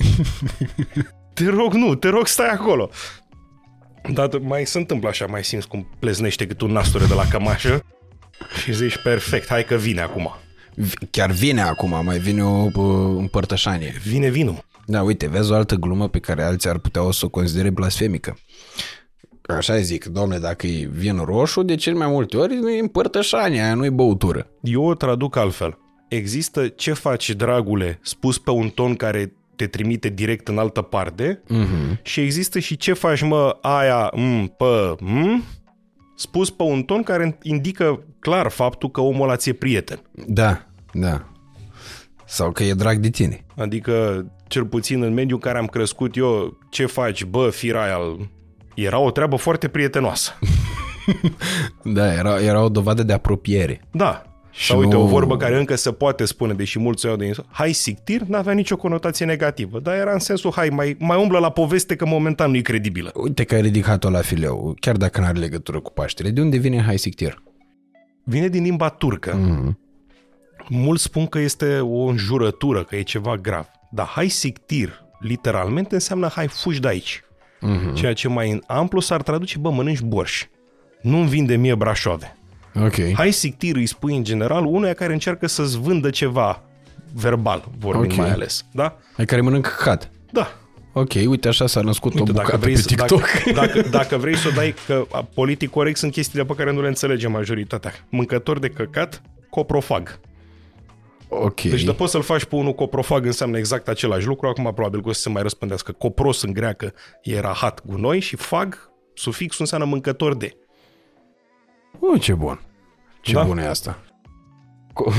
Te 1.34 1.50
rog, 1.50 1.74
nu, 1.74 1.96
te 1.96 2.10
rog, 2.10 2.28
stai 2.28 2.50
acolo. 2.50 2.90
Dar 4.14 4.30
mai 4.42 4.66
se 4.66 4.78
întâmplă 4.78 5.10
așa, 5.10 5.26
mai 5.26 5.44
simți 5.44 5.68
cum 5.68 5.90
pleznește 6.00 6.48
cât 6.48 6.62
un 6.62 6.72
nasture 6.72 7.06
de 7.06 7.14
la 7.14 7.28
cămașă 7.30 7.84
și 8.64 8.74
zici, 8.74 8.98
perfect, 8.98 9.48
hai 9.48 9.64
că 9.66 9.76
vine 9.76 10.02
acum. 10.02 10.36
V- 10.76 11.10
Chiar 11.12 11.32
vine 11.32 11.62
acum, 11.62 12.02
mai 12.04 12.18
vine 12.20 12.44
o 12.44 12.70
bă, 12.70 12.82
împărtășanie. 13.18 13.94
Vine 14.06 14.30
vinul. 14.30 14.66
Da, 14.86 15.02
uite, 15.04 15.28
vezi 15.28 15.52
o 15.52 15.56
altă 15.56 15.76
glumă 15.76 16.08
pe 16.10 16.20
care 16.20 16.44
alții 16.44 16.70
ar 16.70 16.78
putea 16.78 17.04
o 17.04 17.12
să 17.12 17.26
o 17.26 17.30
considere 17.30 17.70
blasfemică. 17.70 18.38
Așa 19.58 19.78
zic, 19.80 20.06
domnule, 20.06 20.40
dacă 20.40 20.68
e 20.68 20.90
vin 20.92 21.18
roșu, 21.26 21.64
de 21.64 21.76
cel 21.76 21.94
mai 21.96 22.08
multe 22.08 22.38
ori 22.38 22.54
e 22.76 22.80
împărtășanie, 22.80 23.62
aia 23.62 23.74
nu 23.74 23.86
e 23.86 23.90
băutură. 23.90 24.48
Eu 24.62 24.84
o 24.84 24.94
traduc 24.94 25.36
altfel. 25.36 25.78
Există 26.08 26.68
ce 26.68 26.94
faci, 26.94 27.30
dragule, 27.30 28.00
spus 28.04 28.38
pe 28.38 28.50
un 28.52 28.70
ton 28.70 28.96
care 28.96 29.34
te 29.56 29.68
trimite 29.68 30.10
direct 30.10 30.48
în 30.48 30.58
altă 30.58 30.82
parte 30.82 31.42
Mhm. 31.48 32.00
și 32.02 32.20
există 32.20 32.60
și 32.60 32.78
ce 32.78 32.94
faci, 32.94 33.22
mă, 33.22 33.58
aia, 33.62 34.12
m, 34.16 34.46
pă, 34.58 34.96
m, 35.00 35.44
spus 36.20 36.50
pe 36.50 36.64
un 36.64 36.84
ton 36.84 37.04
care 37.04 37.38
indică 37.42 38.04
clar 38.20 38.50
faptul 38.50 38.92
că 38.92 39.02
omul 39.02 39.24
ăla 39.28 39.36
ți-e 39.36 39.54
prieten. 39.54 40.00
Da, 40.28 40.66
da. 40.94 41.26
Sau 42.26 42.52
că 42.52 42.64
e 42.64 42.74
drag 42.74 42.98
de 42.98 43.10
tine. 43.10 43.46
Adică, 43.58 44.26
cel 44.48 44.66
puțin 44.66 45.04
în 45.04 45.14
mediul 45.14 45.40
în 45.44 45.50
care 45.50 45.58
am 45.58 45.68
crescut 45.68 46.16
eu, 46.16 46.58
ce 46.70 46.86
faci, 46.86 47.24
bă, 47.24 47.50
firaial, 47.50 48.30
era 48.76 49.00
o 49.00 49.12
treabă 49.12 49.36
foarte 49.36 49.68
prietenoasă. 49.68 50.32
Da, 51.84 52.14
era, 52.14 52.40
era 52.42 52.64
o 52.64 52.70
dovadă 52.70 53.04
de 53.04 53.14
apropiere. 53.14 53.82
Da. 53.92 54.29
Și 54.52 54.66
Sau 54.66 54.80
uite, 54.80 54.96
nu- 54.96 55.02
o 55.02 55.06
vorbă 55.06 55.38
care 55.38 55.58
încă 55.58 55.76
se 55.76 55.92
poate 55.92 56.26
spune, 56.26 56.54
deși 56.54 56.80
mulți 56.80 57.06
o 57.06 57.08
iau 57.10 57.18
de 57.18 57.32
hai 57.50 57.72
sictir, 57.72 58.22
n-avea 58.22 58.54
nicio 58.54 58.76
conotație 58.76 59.26
negativă, 59.26 59.80
dar 59.80 59.96
era 59.96 60.12
în 60.14 60.20
sensul, 60.20 60.52
hai, 60.56 60.70
mai, 60.70 60.96
mai 61.00 61.18
umblă 61.22 61.40
la 61.40 61.50
poveste 61.50 61.96
că 61.96 62.06
momentan 62.06 62.50
nu 62.50 62.56
e 62.58 62.62
credibilă. 62.62 63.12
Uite 63.16 63.44
că 63.44 63.56
ai 63.56 63.62
ridicat-o 63.62 64.10
la 64.10 64.22
fileu, 64.22 64.76
chiar 64.80 64.96
dacă 64.98 65.20
nu 65.20 65.26
are 65.26 65.38
legătură 65.40 65.80
cu 65.80 65.92
Paștele. 65.94 66.30
De 66.30 66.42
unde 66.42 66.58
vine 66.58 66.82
hai 66.82 66.98
sictir? 66.98 67.42
Vine 68.24 68.48
din 68.48 68.64
limba 68.64 68.90
turcă. 68.90 69.36
Mhm. 69.36 69.80
Mulți 70.70 71.04
spun 71.04 71.26
că 71.28 71.40
este 71.40 71.80
o 71.80 72.00
înjurătură, 72.06 72.84
că 72.84 72.96
e 72.96 73.02
ceva 73.02 73.36
grav. 73.36 73.68
Dar 73.92 74.06
hai 74.06 74.28
sictir, 74.28 75.04
literalmente, 75.20 75.94
înseamnă 75.94 76.28
hai 76.28 76.48
fugi 76.48 76.80
de 76.80 76.88
aici. 76.88 77.22
Mhm. 77.62 77.94
Ceea 77.94 78.14
ce 78.14 78.28
mai 78.28 78.52
în 78.52 78.62
amplu 78.68 79.00
s-ar 79.00 79.22
traduce, 79.22 79.58
bă, 79.58 79.70
mănânci 79.72 80.02
borș. 80.02 80.46
Nu-mi 81.02 81.28
vinde 81.28 81.56
mie 81.56 81.76
brașoave. 81.76 82.38
Ok. 82.76 83.14
Hai 83.14 83.32
sictir 83.32 83.76
îi 83.76 83.86
spui 83.86 84.16
în 84.16 84.24
general 84.24 84.66
unuia 84.66 84.94
care 84.94 85.14
încearcă 85.14 85.48
să-ți 85.48 85.80
vândă 85.80 86.10
ceva 86.10 86.64
verbal, 87.14 87.64
vorbind 87.80 88.12
Ok. 88.12 88.18
mai 88.18 88.32
ales. 88.32 88.66
Da? 88.72 88.98
Ai 89.18 89.26
care 89.26 89.42
mănâncă 89.42 89.70
căcat. 89.78 90.12
Da. 90.32 90.52
Ok, 90.94 91.12
uite 91.14 91.48
așa 91.48 91.68
s-a 91.68 91.82
născut 91.82 92.14
Uite, 92.14 92.32
o 92.32 92.34
dacă 92.34 92.46
bucată 92.46 92.62
vrei, 92.62 92.74
pe 92.74 92.80
să, 92.82 92.88
TikTok. 92.88 93.22
dacă, 93.22 93.52
dacă, 93.62 93.82
dacă 93.90 94.18
vrei 94.18 94.36
să 94.38 94.48
o 94.48 94.52
dai, 94.52 94.74
că 94.88 95.06
a, 95.12 95.24
politic 95.24 95.70
corect 95.70 95.98
sunt 95.98 96.12
chestiile 96.12 96.46
pe 96.46 96.54
care 96.54 96.72
nu 96.74 96.82
le 96.82 96.88
înțelege 96.88 97.28
majoritatea. 97.28 97.92
Mâncător 98.10 98.60
de 98.60 98.70
căcat, 98.70 99.22
coprofag. 99.50 100.20
ok. 101.30 101.62
Deci 101.62 101.84
de 101.84 101.92
poți 101.92 102.12
să-l 102.12 102.22
faci 102.22 102.44
pe 102.46 102.56
unul 102.56 102.74
coprofag 102.74 103.26
înseamnă 103.26 103.58
exact 103.58 103.88
același 103.88 104.26
lucru. 104.28 104.48
Acum 104.48 104.72
probabil 104.74 105.02
că 105.02 105.10
o 105.10 105.12
să 105.12 105.22
se 105.22 105.30
mai 105.30 105.42
răspândească. 105.42 105.92
Copros 105.92 106.42
în 106.42 106.54
greacă 106.54 106.94
e 107.22 107.40
rahat, 107.40 107.82
gunoi 107.86 108.20
și 108.20 108.36
fag, 108.36 108.92
sufixul 109.14 109.58
înseamnă 109.62 109.88
mâncător 109.88 110.36
de. 110.38 110.52
Uh, 112.00 112.22
ce 112.22 112.34
bun. 112.34 112.60
Ce 113.22 113.34
Da? 113.34 113.44
bun 113.44 113.58
e 113.58 113.68
asta. 113.68 113.98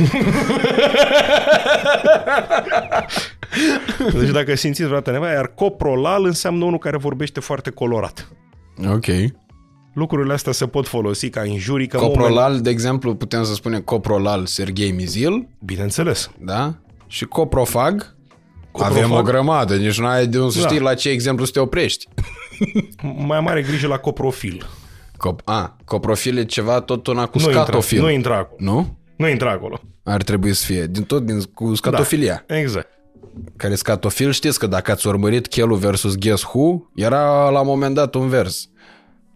Deci 4.19 4.31
dacă 4.31 4.55
simțiți 4.55 4.85
vreodată 4.85 5.11
nevoie, 5.11 5.33
iar 5.33 5.47
coprolal 5.55 6.25
înseamnă 6.25 6.65
unul 6.65 6.79
care 6.79 6.97
vorbește 6.97 7.41
foarte 7.41 7.71
colorat. 7.71 8.29
Ok. 8.93 9.07
Lucrurile 9.95 10.33
astea 10.33 10.53
se 10.53 10.67
pot 10.67 10.87
folosi 10.89 11.31
ca 11.31 11.45
injurii, 11.45 11.87
ca 11.87 11.99
moment... 11.99 12.17
Coprolal, 12.19 12.61
de 12.61 12.71
exemplu, 12.71 13.15
putem 13.15 13.45
să 13.45 13.55
spunem 13.55 13.81
coprolal 13.81 14.47
Serghei 14.47 14.93
Mizil, 14.93 15.49
Bineînțeles. 15.65 16.31
da? 16.39 16.75
Și 17.07 17.25
coprofag, 17.25 18.17
Coprofag? 18.71 18.97
avem 19.05 19.11
o 19.17 19.23
grămadă, 19.23 19.77
nici 19.77 19.99
nu 20.01 20.07
ai 20.07 20.27
de 20.27 20.39
unde 20.39 20.53
să 20.53 20.61
Da. 20.61 20.67
știi 20.69 20.81
la 20.81 20.95
ce 20.95 21.09
exemplu 21.09 21.45
să 21.45 21.51
te 21.53 21.61
oprești. 21.61 22.07
Mai 23.27 23.41
mare 23.41 23.63
grijă 23.63 23.87
la 23.87 23.97
coprofil. 23.99 24.67
Cop- 25.29 25.43
a, 25.45 25.77
coprofil 25.85 26.39
e 26.39 26.45
ceva 26.45 26.81
tot 26.81 27.07
una 27.07 27.27
cu 27.27 27.39
Nu 27.39 27.45
intra, 27.45 27.63
scatofil. 27.63 28.01
nu 28.01 28.11
intra 28.11 28.37
acolo. 28.37 28.57
nu? 28.73 28.99
Nu 29.17 29.29
intra 29.29 29.51
acolo. 29.51 29.81
Ar 30.03 30.23
trebui 30.23 30.53
să 30.55 30.65
fie. 30.65 30.87
Din 30.87 31.03
tot 31.03 31.27
din, 31.27 31.43
cu 31.43 31.75
scatofilia. 31.75 32.45
Da, 32.47 32.59
exact. 32.59 32.89
Care 33.57 33.75
scatofil, 33.75 34.31
știți 34.33 34.59
că 34.59 34.67
dacă 34.67 34.91
ați 34.91 35.07
urmărit 35.07 35.47
Chelu 35.47 35.75
versus 35.75 36.15
Guess 36.17 36.43
Who, 36.43 36.91
era 36.95 37.49
la 37.49 37.61
un 37.61 37.67
moment 37.67 37.95
dat 37.95 38.15
un 38.15 38.29
vers. 38.29 38.69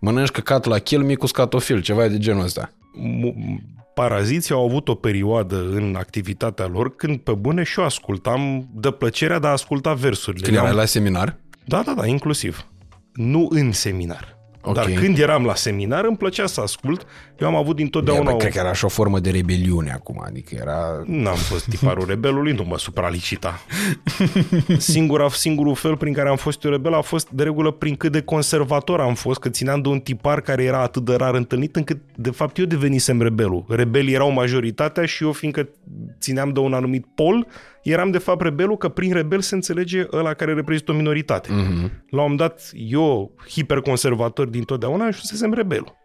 Mănânci 0.00 0.28
căcat 0.30 0.64
la 0.64 0.78
kill 0.78 1.02
mi 1.04 1.16
cu 1.16 1.26
scatofil, 1.26 1.80
ceva 1.82 2.08
de 2.08 2.18
genul 2.18 2.44
ăsta. 2.44 2.70
Mu- 2.94 3.60
Paraziții 3.94 4.54
au 4.54 4.64
avut 4.64 4.88
o 4.88 4.94
perioadă 4.94 5.56
în 5.56 5.94
activitatea 5.98 6.66
lor 6.66 6.94
când 6.96 7.18
pe 7.18 7.32
bune 7.32 7.62
și 7.62 7.78
eu 7.78 7.84
ascultam 7.84 8.68
de 8.74 8.90
plăcerea 8.90 9.38
de 9.38 9.46
a 9.46 9.50
asculta 9.50 9.92
versurile. 9.92 10.42
Când 10.44 10.56
erai 10.56 10.68
Eram- 10.68 10.78
la 10.78 10.84
seminar? 10.84 11.36
Da, 11.64 11.82
da, 11.86 11.92
da, 11.96 12.06
inclusiv. 12.06 12.66
Nu 13.12 13.48
în 13.50 13.72
seminar. 13.72 14.33
Ok. 14.66 14.74
Dar 14.74 14.90
când 14.90 15.18
eram 15.18 15.44
la 15.44 15.54
seminar, 15.54 16.04
îmi 16.04 16.16
plăcea 16.16 16.46
să 16.46 16.60
ascult. 16.60 17.06
Eu 17.38 17.46
am 17.48 17.54
avut 17.54 17.76
Bine, 17.76 17.88
dintotdeauna... 17.88 18.30
bă, 18.30 18.34
o- 18.34 18.36
cred 18.36 18.52
că 18.52 18.58
era 18.58 18.72
și 18.72 18.84
o 18.84 18.88
formă 18.88 19.18
de 19.18 19.30
rebeliune 19.30 19.90
acum, 19.92 20.22
adică 20.26 20.54
era... 20.60 21.02
N-am 21.06 21.34
fost 21.34 21.68
tiparul 21.68 22.06
rebelului, 22.06 22.52
nu 22.52 22.64
mă 22.64 22.78
supralicita. 22.78 23.60
Singura, 24.78 25.28
singurul 25.28 25.74
fel 25.74 25.96
prin 25.96 26.12
care 26.12 26.28
am 26.28 26.36
fost 26.36 26.64
eu 26.64 26.70
rebel 26.70 26.94
a 26.94 27.00
fost 27.00 27.28
de 27.30 27.42
regulă 27.42 27.70
prin 27.70 27.94
cât 27.96 28.12
de 28.12 28.20
conservator 28.20 29.00
am 29.00 29.14
fost, 29.14 29.40
că 29.40 29.48
țineam 29.48 29.80
de 29.80 29.88
un 29.88 30.00
tipar 30.00 30.40
care 30.40 30.62
era 30.62 30.80
atât 30.82 31.04
de 31.04 31.14
rar 31.14 31.34
întâlnit, 31.34 31.76
încât 31.76 31.98
de 32.16 32.30
fapt 32.30 32.58
eu 32.58 32.64
devenisem 32.64 33.22
rebelul. 33.22 33.64
Rebelii 33.68 34.14
erau 34.14 34.30
majoritatea 34.30 35.04
și 35.04 35.24
eu 35.24 35.32
fiindcă 35.32 35.68
țineam 36.20 36.52
de 36.52 36.60
un 36.60 36.72
anumit 36.72 37.06
pol, 37.14 37.46
eram 37.84 38.10
de 38.10 38.18
fapt 38.18 38.40
rebelul, 38.40 38.76
că 38.76 38.88
prin 38.88 39.12
rebel 39.12 39.40
se 39.40 39.54
înțelege 39.54 40.06
ăla 40.12 40.34
care 40.34 40.54
reprezintă 40.54 40.92
o 40.92 40.94
minoritate. 40.94 41.48
Mm-hmm. 41.48 41.90
La 42.08 42.22
un 42.22 42.30
moment 42.30 42.38
dat, 42.38 42.70
eu, 42.72 43.34
hiperconservator 43.50 44.46
din 44.46 44.62
totdeauna, 44.62 45.04
ajunsesem 45.04 45.52
rebelul. 45.52 45.96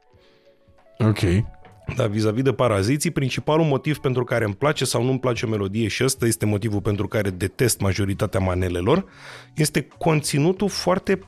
Ok. 0.97 1.19
Dar 1.95 2.07
vis-a-vis 2.07 2.43
de 2.43 2.53
paraziții, 2.53 3.11
principalul 3.11 3.65
motiv 3.65 3.97
pentru 3.97 4.23
care 4.23 4.45
îmi 4.45 4.55
place 4.55 4.85
sau 4.85 5.03
nu 5.03 5.09
îmi 5.09 5.19
place 5.19 5.45
o 5.45 5.49
melodie 5.49 5.87
și 5.87 6.03
ăsta 6.03 6.25
este 6.25 6.45
motivul 6.45 6.81
pentru 6.81 7.07
care 7.07 7.29
detest 7.29 7.79
majoritatea 7.79 8.39
manelelor, 8.39 9.05
este 9.55 9.87
conținutul 9.97 10.69
foarte 10.69 11.19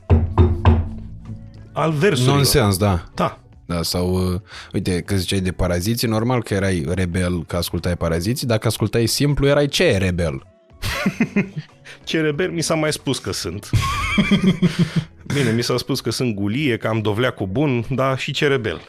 al 1.72 1.90
versurilor. 1.90 2.36
Nonsens, 2.36 2.76
da. 2.76 3.04
Da. 3.14 3.41
Da, 3.72 3.82
sau, 3.82 4.32
uh, 4.32 4.40
uite, 4.72 5.00
că 5.00 5.16
ziceai 5.16 5.40
de 5.40 5.52
paraziții, 5.52 6.08
normal 6.08 6.42
că 6.42 6.54
erai 6.54 6.84
rebel 6.88 7.44
că 7.44 7.56
ascultai 7.56 7.96
paraziții, 7.96 8.46
dacă 8.46 8.66
ascultai 8.66 9.06
simplu, 9.06 9.46
erai 9.46 9.68
ce 9.68 9.96
rebel? 9.96 10.42
Ce 12.04 12.20
rebel 12.20 12.50
mi 12.50 12.62
s-a 12.62 12.74
mai 12.74 12.92
spus 12.92 13.18
că 13.18 13.32
sunt. 13.32 13.70
Bine, 15.34 15.50
mi 15.50 15.62
s-a 15.62 15.76
spus 15.76 16.00
că 16.00 16.10
sunt 16.10 16.34
gulie, 16.34 16.76
că 16.76 16.88
am 16.88 17.00
dovleacul 17.00 17.46
bun, 17.46 17.84
dar 17.90 18.18
și 18.18 18.32
ce 18.32 18.46
rebel. 18.46 18.80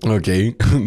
Ok. 0.00 0.26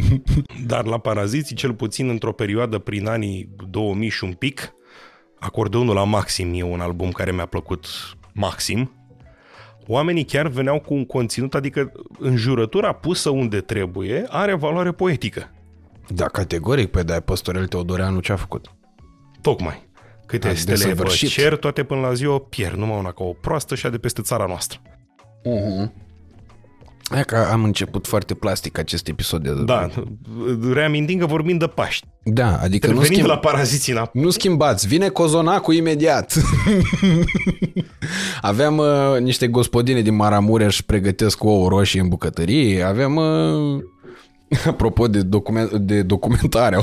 Dar 0.72 0.86
la 0.86 0.98
Paraziții, 0.98 1.56
cel 1.56 1.74
puțin 1.74 2.10
într-o 2.10 2.32
perioadă 2.32 2.78
prin 2.78 3.08
anii 3.08 3.50
2000 3.70 4.10
și 4.10 4.24
un 4.24 4.34
pic, 4.34 4.74
Acordeonul 5.40 5.96
la 5.96 6.04
Maxim 6.04 6.54
e 6.54 6.64
un 6.64 6.80
album 6.80 7.12
care 7.12 7.32
mi-a 7.32 7.46
plăcut 7.46 7.88
maxim. 8.34 8.92
Oamenii 9.92 10.24
chiar 10.24 10.48
veneau 10.48 10.80
cu 10.80 10.94
un 10.94 11.06
conținut, 11.06 11.56
adică 11.56 11.92
înjurătura 12.20 12.94
pusă 12.94 13.30
unde 13.30 13.62
trebuie 13.62 14.26
are 14.30 14.54
valoare 14.54 14.92
poetică. 14.92 15.52
da, 16.08 16.26
categoric, 16.26 16.92
pe 16.92 17.04
de 17.04 17.22
Păstorel 17.26 17.68
Teodoreanu 17.68 18.20
ce 18.20 18.32
a 18.32 18.36
făcut? 18.36 18.72
Tocmai. 19.42 19.90
Câte 20.26 20.48
A 20.48 20.54
stele 20.56 20.78
vă 20.78 20.84
desăvârșit. 20.84 21.30
cer, 21.30 21.56
toate 21.56 21.84
până 21.84 22.02
la 22.02 22.14
ziua 22.14 22.40
pierd, 22.40 22.76
numai 22.76 22.98
una 22.98 23.12
ca 23.12 23.24
o 23.24 23.34
proastă 23.34 23.76
și 23.76 23.86
a 23.86 23.90
de 23.90 23.98
peste 23.98 24.22
țara 24.22 24.46
noastră. 24.46 24.80
Aia 27.12 27.24
că 27.24 27.48
am 27.52 27.64
început 27.64 28.08
foarte 28.08 28.34
plastic 28.34 28.78
acest 28.78 29.08
episod 29.08 29.44
de... 29.44 29.64
Da, 29.66 29.90
reamintim 30.74 31.20
că 31.20 31.26
vorbim 31.26 31.58
de 31.58 31.68
Paști. 31.68 32.08
Da, 32.24 32.58
adică 32.62 32.88
nu, 32.88 32.94
Venim 32.94 33.12
schimb... 33.12 33.28
la 33.28 33.38
Paraziții 33.38 33.94
înapoi. 33.94 34.22
nu 34.22 34.30
schimbați, 34.30 34.88
vine 34.88 35.08
cozonacul 35.08 35.74
imediat. 35.74 36.34
Aveam 38.42 38.78
uh, 38.78 39.20
niște 39.20 39.48
gospodine 39.48 40.02
din 40.02 40.16
Maramureș 40.16 40.82
pregătesc 40.82 41.44
ouă 41.44 41.70
roșii 41.70 42.00
în 42.00 42.08
bucătărie, 42.08 42.84
aveam 42.84 43.16
uh, 43.16 43.84
Apropo 44.68 45.08
de, 45.08 45.22
document, 45.22 45.72
de 45.72 46.02
documentare, 46.02 46.78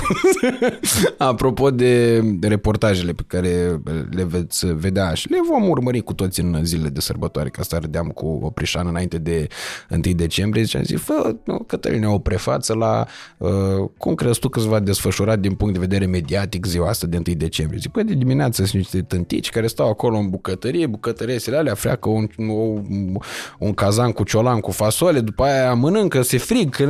apropo 1.18 1.70
de 1.70 2.22
reportajele 2.40 3.12
pe 3.12 3.22
care 3.26 3.81
le 4.11 4.24
veți 4.24 4.66
vedea 4.74 5.14
și 5.14 5.31
le 5.31 5.38
vom 5.50 5.68
urmări 5.68 6.00
cu 6.00 6.14
toți 6.14 6.40
în 6.40 6.64
zilele 6.64 6.88
de 6.88 7.00
sărbătoare, 7.00 7.48
că 7.48 7.61
asta 7.61 7.78
râdeam 7.78 8.07
cu 8.07 8.40
o 8.42 8.50
prișană 8.50 8.88
înainte 8.88 9.18
de 9.18 9.46
1 9.90 10.00
decembrie, 10.00 10.62
ziceam, 10.62 10.83
zic, 10.83 10.98
fă, 10.98 11.37
nu, 11.44 11.59
Cătăline, 11.66 12.07
o 12.07 12.18
prefață 12.18 12.74
la 12.74 13.07
uh, 13.37 13.50
cum 13.98 14.14
crezi 14.14 14.38
tu 14.38 14.48
că 14.48 14.61
se 14.61 14.68
va 14.68 14.81
desfășura 14.81 15.37
din 15.37 15.54
punct 15.54 15.74
de 15.74 15.81
vedere 15.81 16.07
mediatic 16.07 16.66
ziua 16.66 16.88
asta 16.88 17.07
de 17.07 17.22
1 17.26 17.37
decembrie. 17.37 17.81
Zic, 17.81 17.90
păi 17.90 18.04
de 18.04 18.14
dimineață 18.14 18.64
sunt 18.64 18.72
niște 18.74 19.02
tântici 19.02 19.50
care 19.50 19.66
stau 19.66 19.88
acolo 19.88 20.16
în 20.16 20.31
bucătărie, 20.31 20.87
bucătăriesele 20.87 21.57
alea 21.57 21.74
freacă 21.74 22.09
un, 22.09 22.28
un, 22.37 23.16
un 23.59 23.74
cazan 23.74 24.12
cu 24.12 24.24
ciolan 24.24 24.61
cu 24.61 24.70
fasole, 24.70 25.20
după 25.20 25.42
aia 25.42 25.74
mănâncă, 25.74 26.22
se 26.22 26.38
frig, 26.38 26.74
că, 26.74 26.85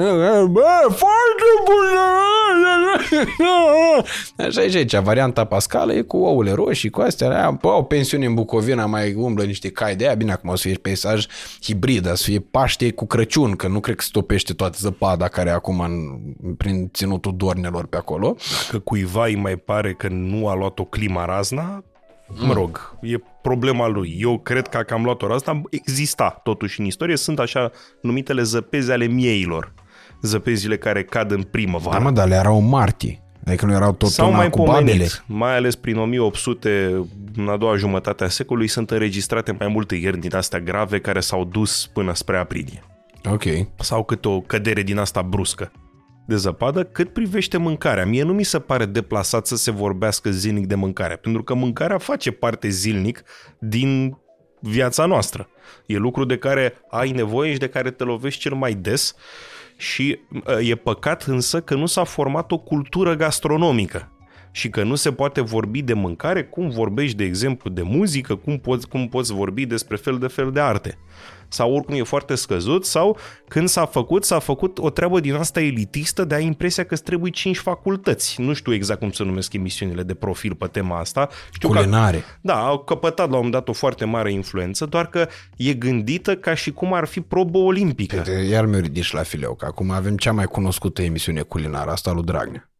bă, 0.50 0.67
foarte 0.88 1.48
bună! 1.64 1.98
Așa 4.48 4.62
e 4.62 4.70
și 4.70 4.76
aici, 4.76 4.96
varianta 4.96 5.44
pascală 5.44 5.92
e 5.92 6.00
cu 6.00 6.16
ouăle 6.16 6.52
roșii, 6.52 6.90
cu 6.90 7.00
astea, 7.00 7.28
aia, 7.28 7.50
bă, 7.50 7.68
o 7.68 7.82
pensiune 7.82 8.26
în 8.26 8.34
Bucovina, 8.34 8.86
mai 8.86 9.14
umblă 9.14 9.44
niște 9.44 9.70
cai 9.70 9.96
de 9.96 10.04
aia, 10.06 10.14
bine, 10.14 10.32
acum 10.32 10.48
o 10.48 10.56
să 10.56 10.68
fie 10.68 10.76
peisaj 10.76 11.26
hibrid, 11.62 12.10
o 12.10 12.14
să 12.14 12.24
fie 12.24 12.40
Paște 12.40 12.92
cu 12.92 13.06
Crăciun, 13.06 13.56
că 13.56 13.68
nu 13.68 13.80
cred 13.80 13.96
că 13.96 14.02
stopește 14.02 14.52
toată 14.52 14.76
zăpada 14.80 15.28
care 15.28 15.48
e 15.48 15.52
acum 15.52 15.80
în, 15.80 15.92
prin 16.56 16.90
ținutul 16.92 17.36
dornelor 17.36 17.86
pe 17.86 17.96
acolo. 17.96 18.36
Că 18.70 18.78
cuiva 18.78 19.24
îi 19.24 19.36
mai 19.36 19.56
pare 19.56 19.92
că 19.92 20.08
nu 20.10 20.48
a 20.48 20.54
luat 20.54 20.78
o 20.78 20.84
clima 20.84 21.24
razna, 21.24 21.84
mă 22.46 22.52
rog, 22.52 22.96
e 23.02 23.16
problema 23.42 23.86
lui. 23.86 24.16
Eu 24.20 24.38
cred 24.38 24.68
că 24.68 24.84
am 24.90 25.04
luat-o 25.04 25.26
razna, 25.26 25.60
exista 25.70 26.40
totuși 26.42 26.80
în 26.80 26.86
istorie, 26.86 27.16
sunt 27.16 27.38
așa 27.38 27.70
numitele 28.00 28.42
zăpezi 28.42 28.90
ale 28.90 29.06
mieilor. 29.06 29.72
Zăpezile 30.22 30.76
care 30.76 31.04
cad 31.04 31.30
în 31.30 31.42
primăvară. 31.42 31.98
Da, 31.98 32.02
mă, 32.04 32.10
dar 32.10 32.28
le 32.28 32.34
erau 32.34 32.60
marti. 32.60 33.20
Adică 33.44 33.66
nu 33.66 33.72
erau 33.72 33.92
tot 33.92 34.08
S-au 34.08 34.28
una 34.28 34.36
mai 34.36 34.50
cu 34.50 34.62
babele. 34.62 34.80
pomenit, 34.80 35.24
mai 35.26 35.56
ales 35.56 35.74
prin 35.74 35.96
1800, 35.96 37.06
în 37.36 37.48
a 37.48 37.56
doua 37.56 37.76
jumătate 37.76 38.24
a 38.24 38.28
secolului, 38.28 38.68
sunt 38.68 38.90
înregistrate 38.90 39.56
mai 39.58 39.68
multe 39.68 39.94
ierni 39.94 40.20
din 40.20 40.36
astea 40.36 40.60
grave 40.60 41.00
care 41.00 41.20
s-au 41.20 41.44
dus 41.44 41.86
până 41.92 42.14
spre 42.14 42.38
aprilie. 42.38 42.82
Ok. 43.24 43.44
Sau 43.78 44.04
câte 44.04 44.28
o 44.28 44.40
cădere 44.40 44.82
din 44.82 44.98
asta 44.98 45.22
bruscă 45.22 45.72
de 46.28 46.36
zăpadă, 46.36 46.84
cât 46.84 47.12
privește 47.12 47.56
mâncarea. 47.56 48.06
Mie 48.06 48.22
nu 48.22 48.32
mi 48.32 48.42
se 48.42 48.58
pare 48.58 48.84
deplasat 48.84 49.46
să 49.46 49.56
se 49.56 49.70
vorbească 49.70 50.30
zilnic 50.30 50.66
de 50.66 50.74
mâncare, 50.74 51.16
pentru 51.16 51.42
că 51.42 51.54
mâncarea 51.54 51.98
face 51.98 52.30
parte 52.30 52.68
zilnic 52.68 53.22
din 53.58 54.18
viața 54.60 55.06
noastră. 55.06 55.48
E 55.86 55.96
lucru 55.96 56.24
de 56.24 56.36
care 56.36 56.74
ai 56.90 57.10
nevoie 57.10 57.52
și 57.52 57.58
de 57.58 57.68
care 57.68 57.90
te 57.90 58.04
lovești 58.04 58.40
cel 58.40 58.54
mai 58.54 58.74
des 58.74 59.14
și 59.80 60.18
uh, 60.32 60.68
e 60.68 60.74
păcat 60.74 61.22
însă 61.22 61.60
că 61.60 61.74
nu 61.74 61.86
s-a 61.86 62.04
format 62.04 62.52
o 62.52 62.58
cultură 62.58 63.14
gastronomică 63.14 64.12
și 64.50 64.68
că 64.68 64.82
nu 64.82 64.94
se 64.94 65.12
poate 65.12 65.40
vorbi 65.40 65.82
de 65.82 65.92
mâncare 65.92 66.44
cum 66.44 66.68
vorbești, 66.68 67.16
de 67.16 67.24
exemplu, 67.24 67.70
de 67.70 67.82
muzică, 67.82 68.34
cum 68.34 68.58
poți, 68.58 68.88
cum 68.88 69.08
poți 69.08 69.32
vorbi 69.32 69.66
despre 69.66 69.96
fel 69.96 70.18
de 70.18 70.26
fel 70.26 70.50
de 70.52 70.60
arte. 70.60 70.98
Sau 71.48 71.74
oricum 71.74 71.94
e 71.94 72.02
foarte 72.02 72.34
scăzut, 72.34 72.86
sau 72.86 73.18
când 73.48 73.68
s-a 73.68 73.86
făcut, 73.86 74.24
s-a 74.24 74.38
făcut 74.38 74.78
o 74.78 74.90
treabă 74.90 75.20
din 75.20 75.34
asta 75.34 75.60
elitistă 75.60 76.24
de 76.24 76.34
a 76.34 76.36
ai 76.36 76.44
impresia 76.44 76.84
că 76.84 76.94
îți 76.94 77.02
trebuie 77.02 77.30
cinci 77.30 77.58
facultăți. 77.58 78.40
Nu 78.40 78.52
știu 78.52 78.74
exact 78.74 79.00
cum 79.00 79.10
se 79.10 79.24
numesc 79.24 79.52
emisiunile 79.52 80.02
de 80.02 80.14
profil 80.14 80.54
pe 80.54 80.66
tema 80.66 80.98
asta. 80.98 81.28
Știu 81.52 81.68
că, 81.68 81.78
Culinare. 81.78 82.24
da, 82.40 82.66
au 82.66 82.78
căpătat 82.78 83.30
la 83.30 83.36
un 83.36 83.44
moment 83.44 83.52
dat 83.52 83.68
o 83.68 83.72
foarte 83.72 84.04
mare 84.04 84.32
influență, 84.32 84.86
doar 84.86 85.08
că 85.08 85.28
e 85.56 85.72
gândită 85.72 86.36
ca 86.36 86.54
și 86.54 86.72
cum 86.72 86.92
ar 86.92 87.06
fi 87.06 87.20
probă 87.20 87.58
olimpică. 87.58 88.24
Iar 88.50 88.66
mi-o 88.66 88.78
ridici 88.78 89.12
la 89.12 89.22
fileu, 89.22 89.54
că 89.54 89.64
acum 89.64 89.90
avem 89.90 90.16
cea 90.16 90.32
mai 90.32 90.44
cunoscută 90.44 91.02
emisiune 91.02 91.40
culinară, 91.40 91.90
asta 91.90 92.12
lui 92.12 92.24
Dragnea. 92.24 92.70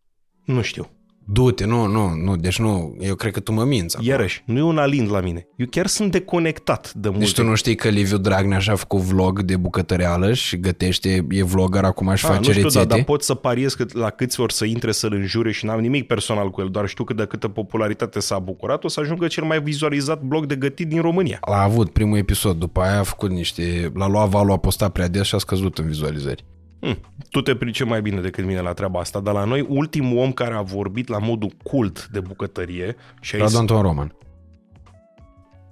Nu 0.45 0.63
știu. 0.63 0.91
Du-te, 1.31 1.65
nu, 1.65 1.87
nu, 1.87 2.15
nu, 2.15 2.37
deci 2.37 2.59
nu, 2.59 2.97
eu 3.01 3.15
cred 3.15 3.33
că 3.33 3.41
tu 3.41 3.53
mă 3.53 3.65
minți. 3.65 3.97
acum. 3.97 4.09
Iarăși, 4.09 4.43
nu 4.47 4.59
e 4.59 4.63
un 4.63 4.79
alind 4.79 5.11
la 5.11 5.21
mine. 5.21 5.49
Eu 5.57 5.67
chiar 5.71 5.87
sunt 5.87 6.13
deconectat 6.13 6.93
de 6.95 7.09
multe. 7.09 7.25
Deci 7.25 7.35
tu 7.35 7.45
nu 7.45 7.55
știi 7.55 7.75
că 7.75 7.89
Liviu 7.89 8.19
Dragnea 8.19 8.59
și-a 8.59 8.75
făcut 8.75 9.01
vlog 9.01 9.43
de 9.43 9.57
bucătăreală 9.57 10.33
și 10.33 10.57
gătește, 10.57 11.27
e 11.31 11.43
vlogger 11.43 11.85
acum 11.85 12.15
și 12.15 12.27
A, 12.27 12.29
face 12.29 12.39
nu 12.39 12.53
știu, 12.53 12.63
rețete? 12.63 12.85
dar, 12.85 12.97
dar 12.97 13.05
pot 13.05 13.23
să 13.23 13.35
pariez 13.35 13.75
că 13.75 13.85
la 13.93 14.11
câți 14.11 14.41
ori 14.41 14.53
să 14.53 14.65
intre 14.65 14.93
să-l 14.93 15.13
înjure 15.13 15.53
și 15.53 15.65
n-am 15.65 15.81
nimic 15.81 16.07
personal 16.07 16.51
cu 16.51 16.61
el, 16.61 16.69
doar 16.69 16.89
știu 16.89 17.05
că 17.05 17.15
de 17.15 17.25
câtă 17.25 17.49
popularitate 17.49 18.21
s-a 18.21 18.39
bucurat, 18.39 18.85
o 18.85 18.89
să 18.89 19.01
ajungă 19.01 19.27
cel 19.27 19.45
mai 19.45 19.61
vizualizat 19.61 20.23
blog 20.23 20.47
de 20.47 20.57
gătit 20.57 20.89
din 20.89 21.01
România. 21.01 21.39
A 21.41 21.63
avut 21.63 21.91
primul 21.91 22.19
episod, 22.19 22.57
după 22.57 22.81
aia 22.81 22.99
a 22.99 23.03
făcut 23.03 23.31
niște... 23.31 23.93
L-a 23.95 24.09
luat 24.09 24.29
valul, 24.29 24.53
a 24.53 24.57
postat 24.57 24.93
prea 24.93 25.09
des 25.09 25.27
și 25.27 25.35
a 25.35 25.39
scăzut 25.39 25.79
în 25.79 25.87
vizualizări. 25.87 26.45
Hm, 26.81 26.97
tu 27.31 27.41
te 27.41 27.55
price 27.55 27.85
mai 27.85 28.03
bine 28.03 28.21
decât 28.21 28.45
mine 28.45 28.61
la 28.61 28.73
treaba 28.73 29.01
asta, 29.01 29.21
dar 29.21 29.35
la 29.35 29.45
noi 29.45 29.67
ultimul 29.69 30.19
om 30.19 30.33
care 30.33 30.55
a 30.55 30.61
vorbit 30.61 31.09
la 31.09 31.19
modul 31.19 31.51
cult 31.63 32.07
de 32.07 32.21
bucătărie 32.21 32.97
și 33.21 33.35
a 33.35 33.39
Radu 33.39 33.51
zis 33.51 33.59
Anton 33.59 33.83
Roman. 33.83 34.13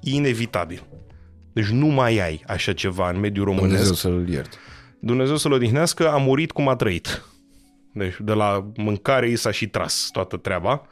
inevitabil. 0.00 0.86
Deci 1.52 1.66
nu 1.66 1.86
mai 1.86 2.18
ai 2.18 2.42
așa 2.46 2.72
ceva 2.72 3.10
în 3.10 3.20
mediul 3.20 3.44
românesc. 3.44 3.68
Dumnezeu 3.68 3.94
să-l 3.94 4.28
ierte. 4.28 4.56
Dumnezeu 5.00 5.36
să-l 5.36 5.52
odihnească, 5.52 6.10
a 6.10 6.16
murit 6.16 6.52
cum 6.52 6.68
a 6.68 6.76
trăit. 6.76 7.24
Deci 7.92 8.14
de 8.20 8.32
la 8.32 8.70
mâncare 8.76 9.28
i 9.28 9.36
s-a 9.36 9.50
și 9.50 9.68
tras 9.68 10.08
toată 10.12 10.36
treaba. 10.36 10.82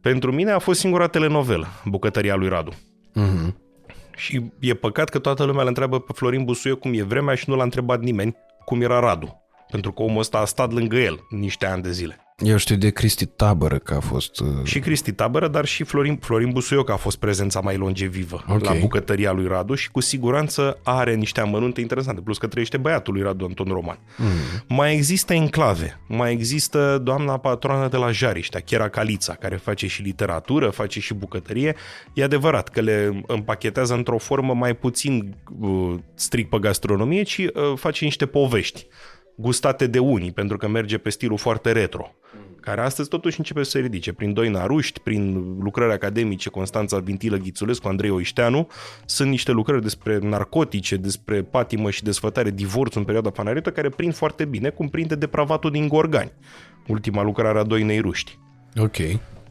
Pentru 0.00 0.32
mine 0.32 0.50
a 0.50 0.58
fost 0.58 0.80
singura 0.80 1.06
telenovelă, 1.06 1.66
bucătăria 1.84 2.34
lui 2.34 2.48
Radu. 2.48 2.70
Mhm. 3.12 3.56
Și 4.16 4.42
e 4.58 4.74
păcat 4.74 5.08
că 5.08 5.18
toată 5.18 5.44
lumea 5.44 5.62
îl 5.62 5.68
întreabă 5.68 6.00
pe 6.00 6.12
Florin 6.14 6.44
Busuie 6.44 6.72
cum 6.74 6.92
e 6.94 7.02
vremea 7.02 7.34
și 7.34 7.44
nu 7.48 7.56
l-a 7.56 7.62
întrebat 7.62 8.00
nimeni 8.00 8.36
cum 8.64 8.82
era 8.82 8.98
Radu. 8.98 9.42
Pentru 9.70 9.92
că 9.92 10.02
omul 10.02 10.18
ăsta 10.18 10.38
a 10.38 10.44
stat 10.44 10.72
lângă 10.72 10.96
el 10.96 11.26
niște 11.30 11.66
ani 11.66 11.82
de 11.82 11.90
zile. 11.90 12.21
Eu 12.44 12.56
știu 12.56 12.76
de 12.76 12.90
Cristi 12.90 13.26
Tabără 13.26 13.78
că 13.78 13.94
a 13.94 14.00
fost... 14.00 14.40
Uh... 14.40 14.48
Și 14.64 14.78
Cristi 14.78 15.12
Tabără, 15.12 15.48
dar 15.48 15.64
și 15.64 15.84
Florin, 15.84 16.16
Florin 16.16 16.50
Busuioc 16.50 16.90
a 16.90 16.96
fost 16.96 17.18
prezența 17.18 17.60
mai 17.60 17.76
longevivă 17.76 18.44
okay. 18.46 18.74
la 18.74 18.80
bucătăria 18.80 19.32
lui 19.32 19.46
Radu 19.46 19.74
și 19.74 19.90
cu 19.90 20.00
siguranță 20.00 20.78
are 20.82 21.14
niște 21.14 21.40
amănunte 21.40 21.80
interesante, 21.80 22.20
plus 22.20 22.38
că 22.38 22.46
trăiește 22.46 22.76
băiatul 22.76 23.14
lui 23.14 23.22
Radu 23.22 23.44
Anton 23.44 23.66
Roman. 23.66 23.98
Mm. 24.16 24.26
Mai 24.76 24.94
există 24.94 25.32
enclave, 25.32 26.00
mai 26.08 26.32
există 26.32 27.00
doamna 27.02 27.38
patroană 27.38 27.88
de 27.88 27.96
la 27.96 28.10
Jariștea, 28.10 28.60
Chiera 28.60 28.88
Calița, 28.88 29.34
care 29.34 29.56
face 29.56 29.86
și 29.86 30.02
literatură, 30.02 30.68
face 30.68 31.00
și 31.00 31.14
bucătărie. 31.14 31.74
E 32.12 32.22
adevărat 32.22 32.68
că 32.68 32.80
le 32.80 33.22
împachetează 33.26 33.94
într-o 33.94 34.18
formă 34.18 34.54
mai 34.54 34.76
puțin 34.76 35.36
uh, 35.60 35.94
strict 36.14 36.50
pe 36.50 36.58
gastronomie, 36.58 37.22
ci 37.22 37.38
uh, 37.38 37.50
face 37.74 38.04
niște 38.04 38.26
povești 38.26 38.86
gustate 39.36 39.86
de 39.86 39.98
unii, 39.98 40.32
pentru 40.32 40.56
că 40.56 40.68
merge 40.68 40.98
pe 40.98 41.10
stilul 41.10 41.38
foarte 41.38 41.72
retro, 41.72 42.14
care 42.60 42.80
astăzi 42.80 43.08
totuși 43.08 43.38
începe 43.38 43.62
să 43.62 43.70
se 43.70 43.78
ridice. 43.78 44.12
Prin 44.12 44.32
doi 44.32 44.48
naruști, 44.48 45.00
prin 45.00 45.34
lucrări 45.60 45.92
academice, 45.92 46.48
Constanța 46.48 46.98
Vintilă 46.98 47.36
Ghițulescu, 47.36 47.88
Andrei 47.88 48.10
Oișteanu, 48.10 48.68
sunt 49.04 49.30
niște 49.30 49.52
lucrări 49.52 49.82
despre 49.82 50.18
narcotice, 50.18 50.96
despre 50.96 51.42
patimă 51.42 51.90
și 51.90 52.02
desfătare, 52.02 52.50
divorț 52.50 52.94
în 52.94 53.04
perioada 53.04 53.30
panariotă, 53.30 53.70
care 53.70 53.88
prind 53.88 54.14
foarte 54.14 54.44
bine, 54.44 54.68
cum 54.68 54.88
prinde 54.88 55.14
depravatul 55.14 55.70
din 55.70 55.88
Gorgani, 55.88 56.32
ultima 56.86 57.22
lucrare 57.22 57.58
a 57.58 57.62
Doinei 57.62 58.00
Ruști. 58.00 58.38
Ok. 58.76 58.96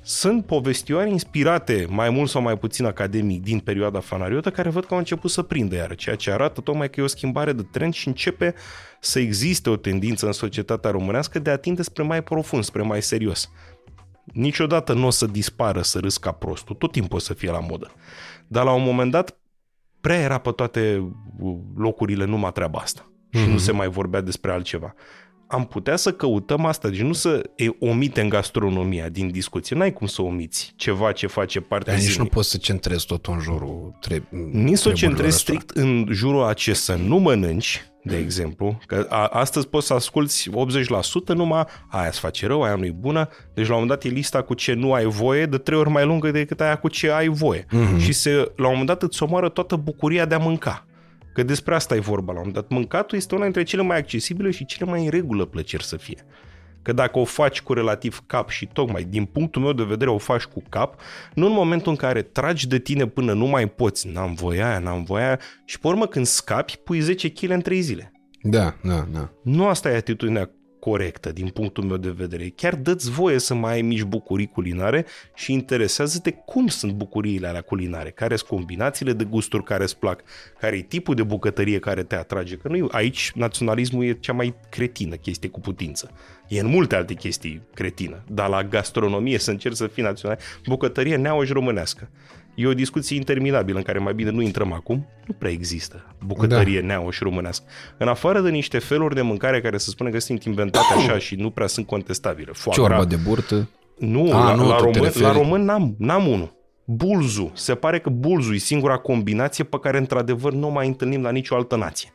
Sunt 0.04 0.46
povestioare 0.46 1.10
inspirate, 1.10 1.86
mai 1.90 2.10
mult 2.10 2.30
sau 2.30 2.42
mai 2.42 2.58
puțin 2.58 2.86
academic, 2.86 3.44
din 3.44 3.60
perioada 3.60 4.00
fanariotă, 4.00 4.50
care 4.52 4.70
văd 4.70 4.86
că 4.86 4.94
au 4.94 5.00
început 5.00 5.32
să 5.32 5.42
prindă 5.42 5.76
iar, 5.76 5.96
ceea 5.96 6.16
ce 6.16 6.32
arată 6.32 6.62
tocmai 6.62 6.90
că 6.90 7.00
e 7.00 7.04
o 7.04 7.08
schimbare 7.08 7.54
de 7.54 7.62
trend 7.72 7.94
și 7.94 8.08
începe 8.08 8.54
să 9.04 9.20
existe 9.20 9.70
o 9.70 9.76
tendință 9.76 10.26
în 10.26 10.32
societatea 10.32 10.92
românească 10.92 11.40
de 11.40 11.50
a 11.50 11.58
tinde 11.58 11.82
spre 11.82 12.04
mai 12.04 12.24
profund, 12.24 12.64
spre 12.64 12.82
mai 12.82 13.02
serios. 13.02 13.50
Niciodată 14.24 14.94
nu 14.94 15.06
o 15.06 15.10
să 15.10 15.26
dispară 15.26 15.82
să 15.82 16.00
râs 16.00 16.18
ca 16.18 16.32
prostul, 16.32 16.76
tot 16.76 16.92
timpul 16.92 17.18
o 17.18 17.20
să 17.20 17.34
fie 17.34 17.52
la 17.52 17.60
modă. 17.60 17.92
Dar 18.48 18.64
la 18.64 18.72
un 18.72 18.84
moment 18.84 19.12
dat, 19.12 19.38
prea 20.02 20.20
era 20.20 20.38
pe 20.38 20.52
toate 20.52 21.12
locurile 21.76 22.26
numai 22.26 22.52
treaba 22.52 22.80
asta. 22.80 23.12
Mm-hmm. 23.12 23.40
Și 23.40 23.46
nu 23.46 23.54
mhm. 23.54 23.62
se 23.62 23.72
mai 23.72 23.88
vorbea 23.88 24.22
despre 24.22 24.52
altceva 24.52 24.96
am 25.52 25.66
putea 25.66 25.96
să 25.96 26.12
căutăm 26.12 26.66
asta, 26.66 26.90
deci 26.90 27.02
nu 27.02 27.14
să 27.14 27.50
omitem 27.80 28.28
gastronomia 28.28 29.10
din 29.10 29.32
discuție. 29.32 29.76
N-ai 29.76 29.94
cum 29.94 30.08
să 30.08 30.22
omiți 30.22 30.74
ceva 30.76 31.12
ce 31.12 31.28
face 31.28 31.60
parte 31.60 31.92
Dar 31.92 32.00
nici 32.00 32.18
nu 32.18 32.26
poți 32.26 32.50
să 32.50 32.58
centrezi 32.58 33.06
tot 33.06 33.26
în 33.26 33.40
jurul 33.40 33.98
tre- 34.00 34.28
Nici 34.52 34.78
să 34.78 34.90
o 34.90 34.92
centrezi 34.92 35.38
strict 35.38 35.70
în 35.70 36.08
jurul 36.12 36.44
a 36.44 36.54
ce 36.54 36.74
să 36.74 36.96
nu 36.96 37.18
mănânci, 37.18 37.91
de 38.04 38.18
exemplu, 38.18 38.78
că 38.88 39.06
a, 39.10 39.26
astăzi 39.26 39.68
poți 39.68 39.88
să 39.88 39.94
asculti 39.94 40.50
80% 40.50 41.34
numai 41.34 41.66
aia 41.90 42.08
îți 42.08 42.20
face 42.20 42.48
rău, 42.48 42.64
aia 42.64 42.76
nu-i 42.76 42.92
bună, 42.92 43.30
deci 43.54 43.68
la 43.68 43.76
un 43.76 43.82
moment 43.82 44.02
dat 44.02 44.12
e 44.12 44.16
lista 44.16 44.42
cu 44.42 44.54
ce 44.54 44.74
nu 44.74 44.94
ai 44.94 45.06
voie 45.06 45.46
de 45.46 45.58
trei 45.58 45.78
ori 45.78 45.90
mai 45.90 46.06
lungă 46.06 46.32
decât 46.32 46.62
aia 46.62 46.76
cu 46.76 46.88
ce 46.88 47.12
ai 47.12 47.28
voie. 47.28 47.66
Mm-hmm. 47.66 47.98
Și 47.98 48.12
se, 48.12 48.32
la 48.56 48.66
un 48.66 48.72
moment 48.72 48.88
dat 48.88 49.04
îți 49.04 49.24
omoară 49.24 49.50
toată 49.50 49.76
bucuria 49.76 50.26
de 50.26 50.36
a 50.36 50.38
mânca. 50.38 50.86
Că 51.34 51.44
despre 51.44 51.76
asta 51.76 51.96
e 51.96 52.00
vorba 52.00 52.34
la 52.34 52.40
un 52.40 52.46
moment 52.48 52.54
dat. 52.54 52.78
Mâncatul 52.78 53.18
este 53.18 53.36
una 53.36 53.44
dintre 53.44 53.64
cele 53.64 53.82
mai 53.82 53.98
accesibile 53.98 54.52
și 54.52 54.66
cele 54.66 54.90
mai 54.90 55.04
în 55.04 55.10
regulă 55.10 55.46
plăceri 55.46 55.84
să 55.84 55.98
fie. 55.98 56.26
Că 56.82 56.94
dacă 56.94 57.20
o 57.20 57.24
faci 57.24 57.62
cu 57.62 57.74
relativ 57.74 58.24
cap 58.28 58.50
și 58.50 58.68
tocmai 58.74 59.04
din 59.04 59.26
punctul 59.26 59.62
meu 59.62 59.74
de 59.74 59.84
vedere 59.84 60.10
o 60.10 60.18
faci 60.18 60.44
cu 60.44 60.64
cap, 60.70 61.02
nu 61.34 61.46
în 61.46 61.54
momentul 61.54 61.92
în 61.92 61.98
care 61.98 62.22
tragi 62.22 62.68
de 62.68 62.80
tine 62.80 63.08
până 63.08 63.34
nu 63.34 63.46
mai 63.46 63.68
poți, 63.68 64.08
n-am 64.08 64.34
voia 64.34 64.70
aia, 64.70 64.80
n-am 64.80 65.04
voia 65.04 65.26
aia, 65.26 65.40
și 65.66 65.80
pe 65.80 65.88
urmă 65.88 66.08
când 66.08 66.26
scapi, 66.26 66.78
pui 66.78 67.00
10 67.00 67.32
kg 67.32 67.50
în 67.50 67.62
3 67.62 67.82
zile. 67.82 68.12
Da, 68.42 68.76
da, 68.84 69.08
da. 69.14 69.30
Nu 69.44 69.68
asta 69.68 69.92
e 69.92 69.96
atitudinea 69.96 70.52
corectă 70.82 71.32
din 71.32 71.48
punctul 71.48 71.84
meu 71.84 71.98
de 71.98 72.10
vedere. 72.10 72.54
Chiar 72.56 72.76
dă-ți 72.76 73.12
voie 73.12 73.40
să 73.40 73.54
mai 73.54 73.74
ai 73.74 73.82
mici 73.82 74.04
bucurii 74.04 74.48
culinare 74.48 75.06
și 75.34 75.54
interesează-te 75.54 76.32
cum 76.32 76.68
sunt 76.68 76.92
bucuriile 76.92 77.48
alea 77.48 77.62
culinare, 77.62 78.10
care 78.10 78.36
sunt 78.36 78.50
combinațiile 78.50 79.14
de 79.14 79.24
gusturi 79.24 79.64
care 79.64 79.84
îți 79.84 79.98
plac, 79.98 80.22
care 80.60 80.78
e 80.78 80.82
tipul 80.82 81.16
de 81.16 81.24
bucătărie 81.24 81.80
care 81.80 82.04
te 82.04 82.16
atrage. 82.16 82.56
Că 82.56 82.68
nu 82.68 82.88
aici 82.92 83.32
naționalismul 83.36 84.06
e 84.06 84.14
cea 84.14 84.34
mai 84.34 84.56
cretină 84.70 85.16
chestie 85.16 85.50
cu 85.50 85.60
putință. 85.60 86.12
E 86.48 86.60
în 86.60 86.68
multe 86.68 86.96
alte 86.96 87.14
chestii 87.14 87.62
cretină, 87.74 88.24
dar 88.28 88.50
la 88.50 88.64
gastronomie 88.64 89.38
să 89.38 89.52
încerci 89.52 89.76
să 89.76 89.88
fii 89.88 90.04
național, 90.04 90.38
bucătărie 90.66 91.16
neauș 91.16 91.50
românească. 91.50 92.10
E 92.62 92.68
o 92.68 92.74
discuție 92.74 93.16
interminabilă 93.16 93.78
în 93.78 93.84
care 93.84 94.00
mai 94.00 94.14
bine 94.14 94.30
nu 94.30 94.42
intrăm 94.42 94.74
acum. 94.74 95.08
Nu 95.26 95.34
prea 95.34 95.52
există 95.52 96.16
bucătărie 96.26 96.80
da. 96.80 96.86
neauș 96.86 97.20
românească. 97.20 97.66
În 97.98 98.08
afară 98.08 98.42
de 98.42 98.50
niște 98.50 98.80
feluri 98.80 99.16
de 99.16 99.22
mâncare 99.22 99.62
care 99.62 99.78
se 99.78 99.90
spune 99.90 100.10
că 100.10 100.20
sunt 100.20 100.44
inventate 100.44 100.94
așa 100.98 101.18
și 101.18 101.36
nu 101.36 101.50
prea 101.50 101.68
sunt 101.68 101.86
contestabile. 101.86 102.52
Ciorba 102.72 103.06
de 103.06 103.16
burtă? 103.16 103.70
Nu, 103.98 104.34
A, 104.34 104.44
la, 104.44 104.56
nu 104.56 104.68
la, 104.68 104.78
român, 104.78 105.12
la 105.20 105.32
român 105.32 105.64
n-am, 105.64 105.96
n-am 105.98 106.28
unul. 106.28 106.56
Bulzu. 106.86 107.52
Se 107.54 107.76
pare 107.76 108.00
că 108.00 108.10
bulzu 108.10 108.54
e 108.54 108.58
singura 108.58 108.98
combinație 108.98 109.64
pe 109.64 109.80
care 109.80 109.98
într-adevăr 109.98 110.54
nu 110.54 110.68
o 110.68 110.72
mai 110.72 110.88
întâlnim 110.88 111.22
la 111.22 111.32
nicio 111.32 111.56
altă 111.56 111.76
nație. 111.76 112.14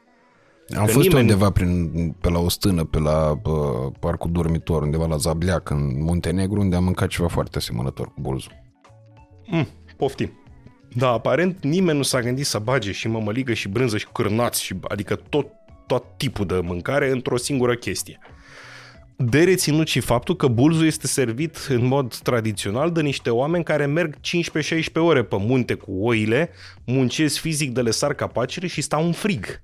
Am 0.77 0.85
că 0.85 0.91
fost 0.91 1.09
nimeni... 1.09 1.31
undeva 1.31 1.51
prin, 1.51 1.91
pe 2.21 2.31
la 2.31 2.39
o 2.39 2.49
stână, 2.49 2.85
pe 2.85 2.99
la 2.99 3.31
uh, 3.31 3.93
parcul 4.01 4.31
dormitor, 4.33 4.83
undeva 4.83 5.07
la 5.07 5.17
Zableac, 5.17 5.71
în 5.71 6.03
Muntenegru, 6.03 6.61
unde 6.61 6.77
am 6.77 6.85
mâncat 6.85 7.09
ceva 7.09 7.29
foarte 7.29 7.59
asemănător 7.59 8.07
cu 8.07 8.21
bulzu. 8.21 8.49
Mm, 9.47 9.67
poftim. 9.97 10.41
Da, 10.95 11.09
aparent 11.09 11.65
nimeni 11.65 11.97
nu 11.97 12.03
s-a 12.03 12.21
gândit 12.21 12.47
să 12.47 12.59
bage 12.59 12.93
și 12.93 13.09
mămăligă 13.09 13.53
și 13.53 13.69
brânză 13.69 13.99
și 13.99 14.07
cârnați, 14.13 14.63
și, 14.63 14.75
adică 14.89 15.15
tot, 15.29 15.47
tot 15.87 16.05
tipul 16.17 16.47
de 16.47 16.61
mâncare 16.63 17.11
într-o 17.11 17.37
singură 17.37 17.75
chestie. 17.75 18.19
De 19.19 19.45
reținut 19.45 19.87
și 19.87 20.01
faptul 20.01 20.37
că 20.37 20.47
bulzul 20.47 20.87
este 20.87 21.07
servit 21.07 21.67
în 21.69 21.87
mod 21.87 22.15
tradițional 22.15 22.93
de 22.93 23.03
niște 23.03 23.31
oameni 23.31 23.65
care 23.65 23.87
merg 23.87 24.15
15-16 24.17 24.19
ore 24.95 25.25
pe 25.25 25.37
munte 25.39 25.75
cu 25.75 25.93
oile, 25.93 26.51
muncesc 26.85 27.39
fizic 27.39 27.71
de 27.71 27.81
le 27.81 27.91
sar 27.91 28.15
capacere 28.15 28.67
și 28.67 28.81
stau 28.81 29.05
în 29.05 29.13
frig. 29.13 29.63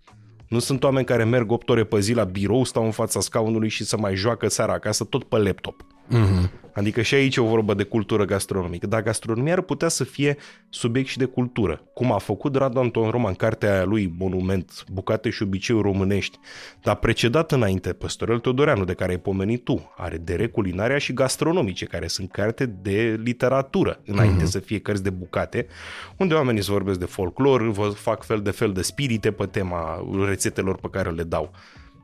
Nu 0.48 0.58
sunt 0.58 0.84
oameni 0.84 1.06
care 1.06 1.24
merg 1.24 1.50
8 1.50 1.68
ore 1.68 1.84
pe 1.84 2.00
zi 2.00 2.12
la 2.12 2.24
birou, 2.24 2.64
stau 2.64 2.84
în 2.84 2.90
fața 2.90 3.20
scaunului 3.20 3.68
și 3.68 3.84
să 3.84 3.96
mai 3.96 4.14
joacă 4.14 4.48
seara 4.48 4.72
acasă 4.72 5.04
tot 5.04 5.24
pe 5.24 5.38
laptop. 5.38 5.84
Mm-hmm. 6.10 6.60
Adică 6.74 7.02
și 7.02 7.14
aici 7.14 7.36
e 7.36 7.40
o 7.40 7.46
vorbă 7.46 7.74
de 7.74 7.82
cultură 7.82 8.24
gastronomică. 8.24 8.86
Dar 8.86 9.02
gastronomia 9.02 9.52
ar 9.52 9.60
putea 9.60 9.88
să 9.88 10.04
fie 10.04 10.36
subiect 10.68 11.08
și 11.08 11.18
de 11.18 11.24
cultură, 11.24 11.82
cum 11.94 12.12
a 12.12 12.18
făcut 12.18 12.56
Radu 12.56 12.78
Anton 12.78 13.10
Roman, 13.10 13.34
cartea 13.34 13.72
aia 13.72 13.84
lui, 13.84 14.14
Monument, 14.18 14.84
Bucate 14.92 15.30
și 15.30 15.42
obiceiuri 15.42 15.86
românești, 15.86 16.38
dar 16.82 16.96
precedat 16.96 17.52
înainte 17.52 17.92
Păstorel 17.92 18.38
Teodoreanu, 18.38 18.84
de 18.84 18.94
care 18.94 19.10
ai 19.10 19.18
pomenit 19.18 19.64
tu, 19.64 19.92
are 19.96 20.16
de 20.16 20.46
culinaria 20.46 20.98
și 20.98 21.12
gastronomice, 21.12 21.84
care 21.84 22.06
sunt 22.06 22.30
carte 22.30 22.66
de 22.66 23.20
literatură, 23.22 24.00
înainte 24.06 24.44
mm-hmm. 24.44 24.48
să 24.48 24.58
fie 24.58 24.78
cărți 24.78 25.02
de 25.02 25.10
bucate, 25.10 25.66
unde 26.16 26.34
oamenii 26.34 26.60
îți 26.60 26.70
vorbesc 26.70 26.98
de 26.98 27.04
folclor, 27.04 27.70
vă 27.70 27.88
fac 27.88 28.24
fel 28.24 28.40
de 28.40 28.50
fel 28.50 28.72
de 28.72 28.82
spirite 28.82 29.30
pe 29.30 29.46
tema 29.46 30.06
rețetelor 30.26 30.76
pe 30.76 30.88
care 30.90 31.10
le 31.10 31.22
dau. 31.22 31.52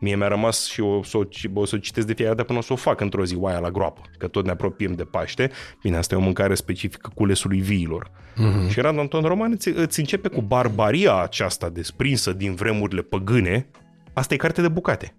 Mie 0.01 0.17
mi-a 0.17 0.29
rămas 0.29 0.67
și 0.67 0.81
o, 0.81 1.03
să, 1.03 1.17
o, 1.17 1.23
o 1.55 1.65
să 1.65 1.75
o 1.75 1.79
citesc 1.79 2.07
de 2.07 2.13
fiecare 2.13 2.37
dată 2.37 2.47
până 2.47 2.59
o 2.59 2.63
să 2.63 2.73
o 2.73 2.77
fac 2.77 3.01
într-o 3.01 3.25
zi 3.25 3.35
oaia 3.35 3.59
la 3.59 3.71
groapă, 3.71 4.01
că 4.19 4.29
tot 4.29 4.45
ne 4.45 4.51
apropiem 4.51 4.95
de 4.95 5.05
Paște. 5.05 5.51
Bine, 5.83 5.97
asta 5.97 6.15
e 6.15 6.19
o 6.19 6.21
mâncare 6.21 6.55
specifică 6.55 7.11
culesului 7.15 7.61
viilor. 7.61 8.11
Uh-huh. 8.11 8.71
Și 8.71 8.81
Radu 8.81 9.01
Anton 9.01 9.23
Roman 9.23 9.53
îți, 9.53 9.69
îți 9.69 9.99
începe 10.01 10.29
cu 10.29 10.41
barbaria 10.41 11.15
aceasta 11.15 11.69
desprinsă 11.69 12.33
din 12.33 12.55
vremurile 12.55 13.03
păgâne. 13.03 13.71
Asta 14.13 14.35
e 14.35 14.37
carte 14.37 14.61
de 14.61 14.69
bucate. 14.69 15.15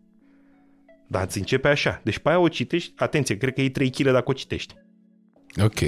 Dar 1.08 1.24
îți 1.24 1.38
începe 1.38 1.68
așa. 1.68 2.02
Deci 2.04 2.18
pe 2.18 2.30
aia 2.30 2.39
o 2.39 2.48
citești, 2.48 2.94
atenție, 2.98 3.38
cred 3.38 3.54
că 3.54 3.62
e 3.62 3.70
3 3.70 3.89
kg 3.89 4.12
dacă 4.12 4.30
o 4.30 4.34
citești. 4.34 4.74
Ok. 5.63 5.80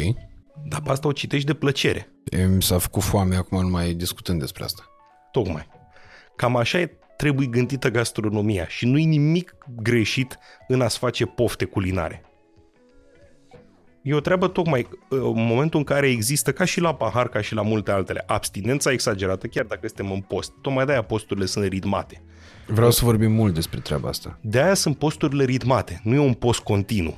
Dar 0.67 0.81
pe 0.81 0.89
asta 0.89 1.07
o 1.07 1.11
citești 1.11 1.45
de 1.45 1.53
plăcere. 1.53 2.11
Mi 2.47 2.61
s-a 2.61 2.77
făcut 2.77 3.03
foame 3.03 3.35
acum 3.35 3.61
numai 3.61 3.93
discutând 3.93 4.39
despre 4.39 4.63
asta. 4.63 4.83
Tocmai. 5.31 5.67
Cam 6.35 6.55
așa 6.55 6.79
e 6.79 6.97
trebuie 7.21 7.47
gândită 7.47 7.89
gastronomia 7.89 8.67
și 8.67 8.85
nu-i 8.85 9.05
nimic 9.05 9.55
greșit 9.81 10.37
în 10.67 10.81
a-ți 10.81 10.97
face 10.97 11.25
pofte 11.25 11.65
culinare. 11.65 12.23
E 14.01 14.13
o 14.13 14.19
treabă 14.19 14.47
tocmai 14.47 14.87
în 15.09 15.45
momentul 15.45 15.79
în 15.79 15.85
care 15.85 16.09
există, 16.09 16.51
ca 16.51 16.65
și 16.65 16.79
la 16.79 16.95
pahar, 16.95 17.27
ca 17.29 17.41
și 17.41 17.53
la 17.53 17.61
multe 17.61 17.91
altele, 17.91 18.23
abstinența 18.27 18.91
exagerată, 18.91 19.47
chiar 19.47 19.65
dacă 19.65 19.87
suntem 19.87 20.11
în 20.11 20.21
post. 20.21 20.51
Tocmai 20.61 20.85
de-aia 20.85 21.01
posturile 21.01 21.45
sunt 21.45 21.65
ritmate. 21.65 22.23
Vreau 22.67 22.91
să 22.91 23.05
vorbim 23.05 23.31
mult 23.31 23.53
despre 23.53 23.79
treaba 23.79 24.07
asta. 24.09 24.39
De-aia 24.41 24.73
sunt 24.73 24.97
posturile 24.97 25.43
ritmate, 25.43 26.01
nu 26.03 26.13
e 26.13 26.19
un 26.19 26.33
post 26.33 26.59
continuu 26.59 27.17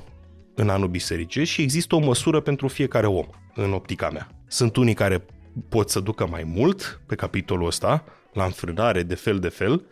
în 0.54 0.68
anul 0.68 0.88
bisericesc 0.88 1.50
și 1.50 1.62
există 1.62 1.94
o 1.94 1.98
măsură 1.98 2.40
pentru 2.40 2.68
fiecare 2.68 3.06
om, 3.06 3.26
în 3.54 3.72
optica 3.72 4.10
mea. 4.10 4.28
Sunt 4.46 4.76
unii 4.76 4.94
care 4.94 5.24
pot 5.68 5.90
să 5.90 6.00
ducă 6.00 6.26
mai 6.26 6.42
mult 6.54 7.00
pe 7.06 7.14
capitolul 7.14 7.66
ăsta, 7.66 8.04
la 8.34 8.44
înfrânare 8.44 9.02
de 9.02 9.14
fel 9.14 9.38
de 9.38 9.48
fel, 9.48 9.86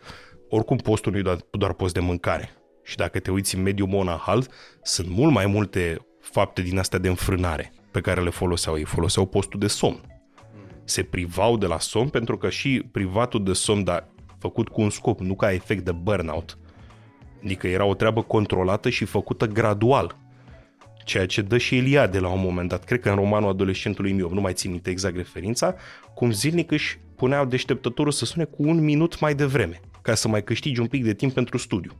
oricum 0.49 0.77
postul 0.77 1.11
nu 1.11 1.17
e 1.17 1.21
doar, 1.21 1.37
doar 1.51 1.73
post 1.73 1.93
de 1.93 1.99
mâncare. 1.99 2.49
Și 2.83 2.95
dacă 2.95 3.19
te 3.19 3.31
uiți 3.31 3.55
în 3.55 3.61
mediul 3.61 3.87
monahal, 3.87 4.47
sunt 4.81 5.07
mult 5.09 5.31
mai 5.31 5.45
multe 5.45 6.07
fapte 6.19 6.61
din 6.61 6.79
astea 6.79 6.99
de 6.99 7.07
înfrânare 7.07 7.73
pe 7.91 8.01
care 8.01 8.21
le 8.21 8.29
foloseau. 8.29 8.77
Ei 8.77 8.83
foloseau 8.83 9.25
postul 9.25 9.59
de 9.59 9.67
somn. 9.67 10.01
Se 10.83 11.03
privau 11.03 11.57
de 11.57 11.65
la 11.65 11.79
somn 11.79 12.09
pentru 12.09 12.37
că 12.37 12.49
și 12.49 12.85
privatul 12.91 13.43
de 13.43 13.53
somn, 13.53 13.83
dar 13.83 14.07
făcut 14.39 14.69
cu 14.69 14.81
un 14.81 14.89
scop, 14.89 15.19
nu 15.19 15.35
ca 15.35 15.51
efect 15.51 15.85
de 15.85 15.91
burnout. 15.91 16.57
Adică 17.43 17.67
era 17.67 17.85
o 17.85 17.93
treabă 17.93 18.21
controlată 18.21 18.89
și 18.89 19.05
făcută 19.05 19.45
gradual. 19.47 20.21
ceea 21.05 21.25
ce 21.25 21.41
dă 21.41 21.57
și 21.57 21.77
Eliade 21.77 22.19
la 22.19 22.27
un 22.27 22.39
moment 22.39 22.69
dat, 22.69 22.83
cred 22.83 22.99
că 22.99 23.09
în 23.09 23.15
romanul 23.15 23.49
adolescentului 23.49 24.11
Miov, 24.11 24.31
nu 24.31 24.41
mai 24.41 24.53
țin 24.53 24.71
minte 24.71 24.89
exact 24.89 25.15
referința, 25.15 25.75
cum 26.13 26.31
zilnic 26.31 26.71
își 26.71 26.99
puneau 27.15 27.45
deșteptătorul 27.45 28.11
să 28.11 28.25
sune 28.25 28.43
cu 28.43 28.63
un 28.63 28.83
minut 28.83 29.19
mai 29.19 29.35
devreme, 29.35 29.79
ca 30.01 30.13
să 30.13 30.27
mai 30.27 30.43
câștigi 30.43 30.79
un 30.79 30.87
pic 30.87 31.03
de 31.03 31.13
timp 31.13 31.33
pentru 31.33 31.57
studiu. 31.57 31.91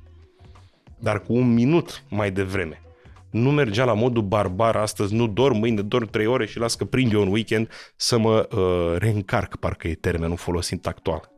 Dar 0.99 1.21
cu 1.21 1.33
un 1.33 1.53
minut 1.53 2.03
mai 2.09 2.31
devreme. 2.31 2.81
Nu 3.29 3.51
mergea 3.51 3.85
la 3.85 3.93
modul 3.93 4.23
barbar 4.23 4.75
astăzi, 4.75 5.13
nu 5.13 5.27
dorm 5.27 5.57
mâine, 5.57 5.81
dorm 5.81 6.09
trei 6.09 6.25
ore 6.25 6.45
și 6.45 6.57
las 6.57 6.75
că 6.75 6.85
prind 6.85 7.13
eu 7.13 7.21
un 7.21 7.31
weekend 7.31 7.69
să 7.95 8.17
mă 8.17 8.47
uh, 8.51 8.97
reîncarc, 8.97 9.55
parcă 9.55 9.87
e 9.87 9.93
termenul 9.93 10.37
folosit 10.37 10.87
actual. 10.87 11.31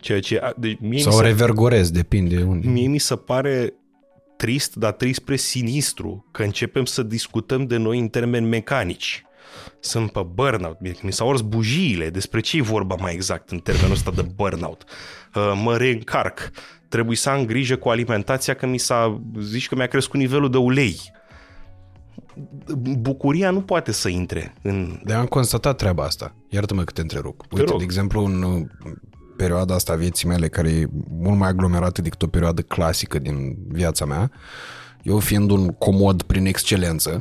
Ceea 0.00 0.20
ce, 0.20 0.38
a, 0.38 0.52
deci 0.56 0.78
mie 0.80 1.00
Sau 1.00 1.12
mi 1.12 1.18
se, 1.18 1.24
revergorez, 1.24 1.90
depinde 1.90 2.42
unde. 2.42 2.68
mie 2.68 2.88
mi 2.88 2.98
se 2.98 3.16
pare 3.16 3.74
trist, 4.36 4.74
dar 4.74 4.92
trist 4.92 5.20
spre 5.20 5.36
sinistru, 5.36 6.28
că 6.30 6.42
începem 6.42 6.84
să 6.84 7.02
discutăm 7.02 7.66
de 7.66 7.76
noi 7.76 7.98
în 7.98 8.08
termeni 8.08 8.46
mecanici. 8.46 9.24
Sunt 9.80 10.12
pe 10.12 10.26
burnout, 10.34 10.78
Bine, 10.80 10.94
mi 11.02 11.12
s-au 11.12 11.30
ars 11.30 11.40
bujiile, 11.40 12.10
despre 12.10 12.40
ce 12.40 12.56
e 12.56 12.62
vorba 12.62 12.94
mai 12.94 13.12
exact 13.12 13.50
în 13.50 13.58
termenul 13.58 13.92
ăsta 13.92 14.10
de 14.10 14.22
burnout. 14.34 14.84
Uh, 15.34 15.60
mă 15.62 15.76
reîncarc, 15.76 16.50
trebuie 16.88 17.16
să 17.16 17.30
am 17.30 17.44
grijă 17.44 17.76
cu 17.76 17.88
alimentația 17.88 18.54
că 18.54 18.66
mi 18.66 18.78
s-a, 18.78 19.20
zici 19.40 19.68
că 19.68 19.74
mi-a 19.74 19.86
crescut 19.86 20.20
nivelul 20.20 20.50
de 20.50 20.56
ulei. 20.56 21.00
Bucuria 22.98 23.50
nu 23.50 23.62
poate 23.62 23.92
să 23.92 24.08
intre 24.08 24.54
în... 24.62 25.00
De 25.04 25.12
am 25.12 25.26
constatat 25.26 25.76
treaba 25.76 26.04
asta. 26.04 26.34
Iartă-mă 26.48 26.82
că 26.84 26.92
te 26.92 27.00
întrerup. 27.00 27.42
Uite, 27.50 27.70
rog. 27.70 27.78
de 27.78 27.84
exemplu, 27.84 28.24
în 28.24 28.42
uh, 28.42 28.66
perioada 29.36 29.74
asta 29.74 29.92
a 29.92 29.96
vieții 29.96 30.28
mele, 30.28 30.48
care 30.48 30.68
e 30.70 30.86
mult 31.08 31.38
mai 31.38 31.48
aglomerată 31.48 32.02
decât 32.02 32.22
o 32.22 32.26
perioadă 32.26 32.62
clasică 32.62 33.18
din 33.18 33.56
viața 33.68 34.04
mea, 34.04 34.30
eu 35.02 35.18
fiind 35.18 35.50
un 35.50 35.68
comod 35.68 36.22
prin 36.22 36.46
excelență, 36.46 37.20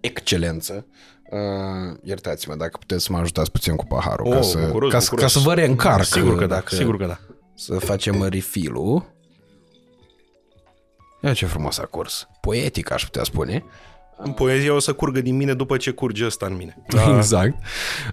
excelență, 0.00 0.86
uh, 1.30 1.98
iertați-mă 2.02 2.54
dacă 2.54 2.76
puteți 2.78 3.04
să 3.04 3.12
mă 3.12 3.18
ajutați 3.18 3.50
puțin 3.50 3.76
cu 3.76 3.84
paharul, 3.86 4.26
Oh, 4.26 4.32
ca, 4.32 4.42
să, 4.42 4.58
bucuros, 4.66 4.92
ca, 4.92 4.98
să, 4.98 5.08
bucuros. 5.10 5.32
ca 5.32 5.38
să 5.40 5.46
vă 5.46 5.54
reîncarc. 5.54 6.04
Sigur 6.04 6.36
că 6.38 6.46
da, 6.46 6.54
dacă, 6.54 6.74
sigur 6.74 6.96
că 6.96 7.06
da. 7.06 7.18
Să 7.54 7.78
facem 7.78 8.22
refill 8.22 9.06
Ia 11.22 11.32
ce 11.32 11.46
frumos 11.46 11.78
a 11.78 11.84
curs. 11.84 12.28
Poetic, 12.40 12.90
aș 12.90 13.04
putea 13.04 13.22
spune. 13.24 13.64
Poezia 14.34 14.74
o 14.74 14.78
să 14.78 14.92
curgă 14.92 15.20
din 15.20 15.36
mine 15.36 15.54
după 15.54 15.76
ce 15.76 15.90
curge 15.90 16.24
ăsta 16.24 16.46
în 16.46 16.56
mine. 16.56 16.82
Da. 16.88 17.02
Exact. 17.16 17.54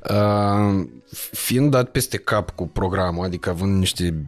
Uh, 0.09 0.85
fiind 1.31 1.71
dat 1.71 1.89
peste 1.89 2.17
cap 2.17 2.49
cu 2.49 2.67
programul, 2.67 3.25
adică 3.25 3.49
având 3.49 3.77
niște 3.77 4.23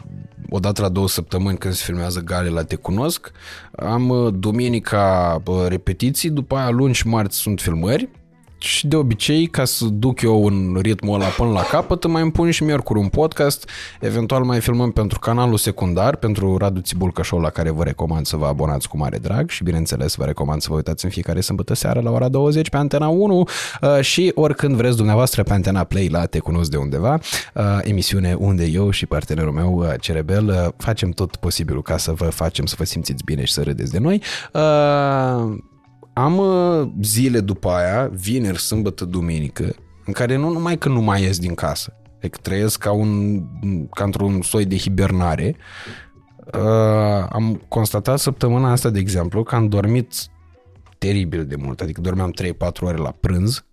odată 0.50 0.82
la 0.82 0.90
două 0.90 1.08
săptămâni 1.08 1.58
când 1.58 1.74
se 1.74 1.84
filmează 1.86 2.20
gale 2.20 2.50
la 2.50 2.64
Te 2.64 2.76
Cunosc, 2.76 3.32
am 3.76 4.10
uh, 4.10 4.34
duminica 4.38 5.38
uh, 5.46 5.66
repetiții, 5.68 6.30
după 6.30 6.56
aia 6.56 6.70
luni 6.70 6.94
și 6.94 7.08
marți 7.08 7.38
sunt 7.38 7.62
filmări 7.62 8.10
și 8.58 8.88
de 8.88 8.96
obicei, 8.96 9.48
ca 9.48 9.66
să 9.66 9.86
duc 9.86 10.22
eu 10.22 10.46
în 10.46 10.78
ritmul 10.82 11.14
ăla 11.14 11.26
până 11.28 11.52
la 11.52 11.62
capăt, 11.62 12.04
îmi 12.04 12.14
mai 12.14 12.22
îmi 12.22 12.32
pun 12.32 12.52
și 12.52 12.64
miercuri 12.64 13.00
un 13.00 13.08
podcast, 13.08 13.70
eventual 14.00 14.44
mai 14.44 14.60
filmăm 14.60 14.92
pentru 14.92 15.20
canalul 15.20 15.58
secundar, 15.58 16.16
pentru 16.16 16.58
Radu 16.58 16.80
Țibulcă 16.80 17.24
Show, 17.24 17.40
la 17.40 17.50
care 17.50 17.70
vă 17.70 17.84
recomand 17.84 18.26
să 18.26 18.36
vă 18.36 18.46
abonați 18.46 18.88
cu 18.90 18.98
mare 18.98 19.18
drag. 19.18 19.50
Și, 19.50 19.64
bineînțeles, 19.64 20.16
vă 20.16 20.24
recomand 20.24 20.62
să 20.62 20.68
vă 20.70 20.76
uitați 20.76 21.06
în 21.06 21.12
fiecare 21.12 21.42
sâmbătă 21.42 21.74
seară 21.74 22.00
la 22.00 22.12
ora 22.12 22.30
20 22.30 22.70
pe 22.70 22.78
Antena 22.78 23.08
1 23.08 23.40
uh, 23.40 24.00
și 24.02 24.32
oricând 24.36 24.76
vreți 24.76 24.96
dumneavoastră 24.96 25.44
pe 25.44 25.54
Antena 25.54 25.84
Play 25.84 26.08
la 26.08 26.26
Te 26.26 26.40
Cunosc 26.40 26.70
de 26.70 26.78
undeva, 26.78 27.20
uh, 27.54 27.64
emisiune 27.82 28.34
unde 28.34 28.66
eu 28.66 28.90
și 28.90 29.06
partenerul 29.06 29.52
meu, 29.52 29.74
uh, 29.78 29.94
Cerebel, 30.00 30.48
uh, 30.48 30.74
facem 30.78 31.10
tot 31.10 31.36
posibilul 31.36 31.82
ca 31.82 31.98
să 31.98 32.12
vă 32.12 32.26
facem 32.30 32.66
să 32.66 32.76
vă 32.78 32.84
simțiți 32.84 33.24
bine 33.24 33.44
și 33.44 33.54
să 33.54 33.62
râdeți 33.62 33.92
de 33.92 34.00
noi. 34.00 34.22
Uh, 36.18 36.24
am 36.24 36.38
uh, 36.38 36.90
zile 37.02 37.40
după 37.40 37.70
aia, 37.70 38.08
vineri, 38.08 38.60
sâmbătă, 38.60 39.06
duminică, 39.06 39.76
în 40.06 40.14
care 40.14 40.36
nu 40.36 40.50
numai 40.50 40.78
că 40.78 40.90
nu 40.90 41.02
mai 41.02 41.22
ies 41.22 41.40
din 41.40 41.54
casă, 41.54 41.94
adică 42.18 42.40
trăiesc 42.42 42.80
ca, 42.80 42.92
un, 42.92 43.42
ca 43.90 44.04
într-un 44.04 44.42
soi 44.42 44.66
de 44.66 44.78
hibernare, 44.78 45.56
uh, 46.54 47.28
am 47.30 47.62
constatat 47.68 48.20
săptămâna 48.20 48.72
asta, 48.72 48.90
de 48.90 49.00
exemplu, 49.00 49.44
că 49.44 49.56
am 49.56 49.68
dormit 49.68 50.14
teribil 50.98 51.46
de 51.46 51.56
mult, 51.56 51.82
adică 51.82 52.02
dormeam 52.02 52.34
3-4 52.42 52.80
ore 52.80 52.98
la 52.98 53.12
prânz, 53.12 53.66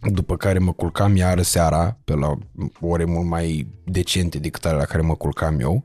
după 0.00 0.36
care 0.36 0.58
mă 0.58 0.72
culcam 0.72 1.16
iară 1.16 1.42
seara, 1.42 1.98
pe 2.04 2.14
la 2.14 2.34
ore 2.80 3.04
mult 3.04 3.26
mai 3.26 3.68
decente 3.84 4.38
decât 4.38 4.64
alea 4.64 4.78
la 4.78 4.84
care 4.84 5.02
mă 5.02 5.14
culcam 5.14 5.60
eu, 5.60 5.84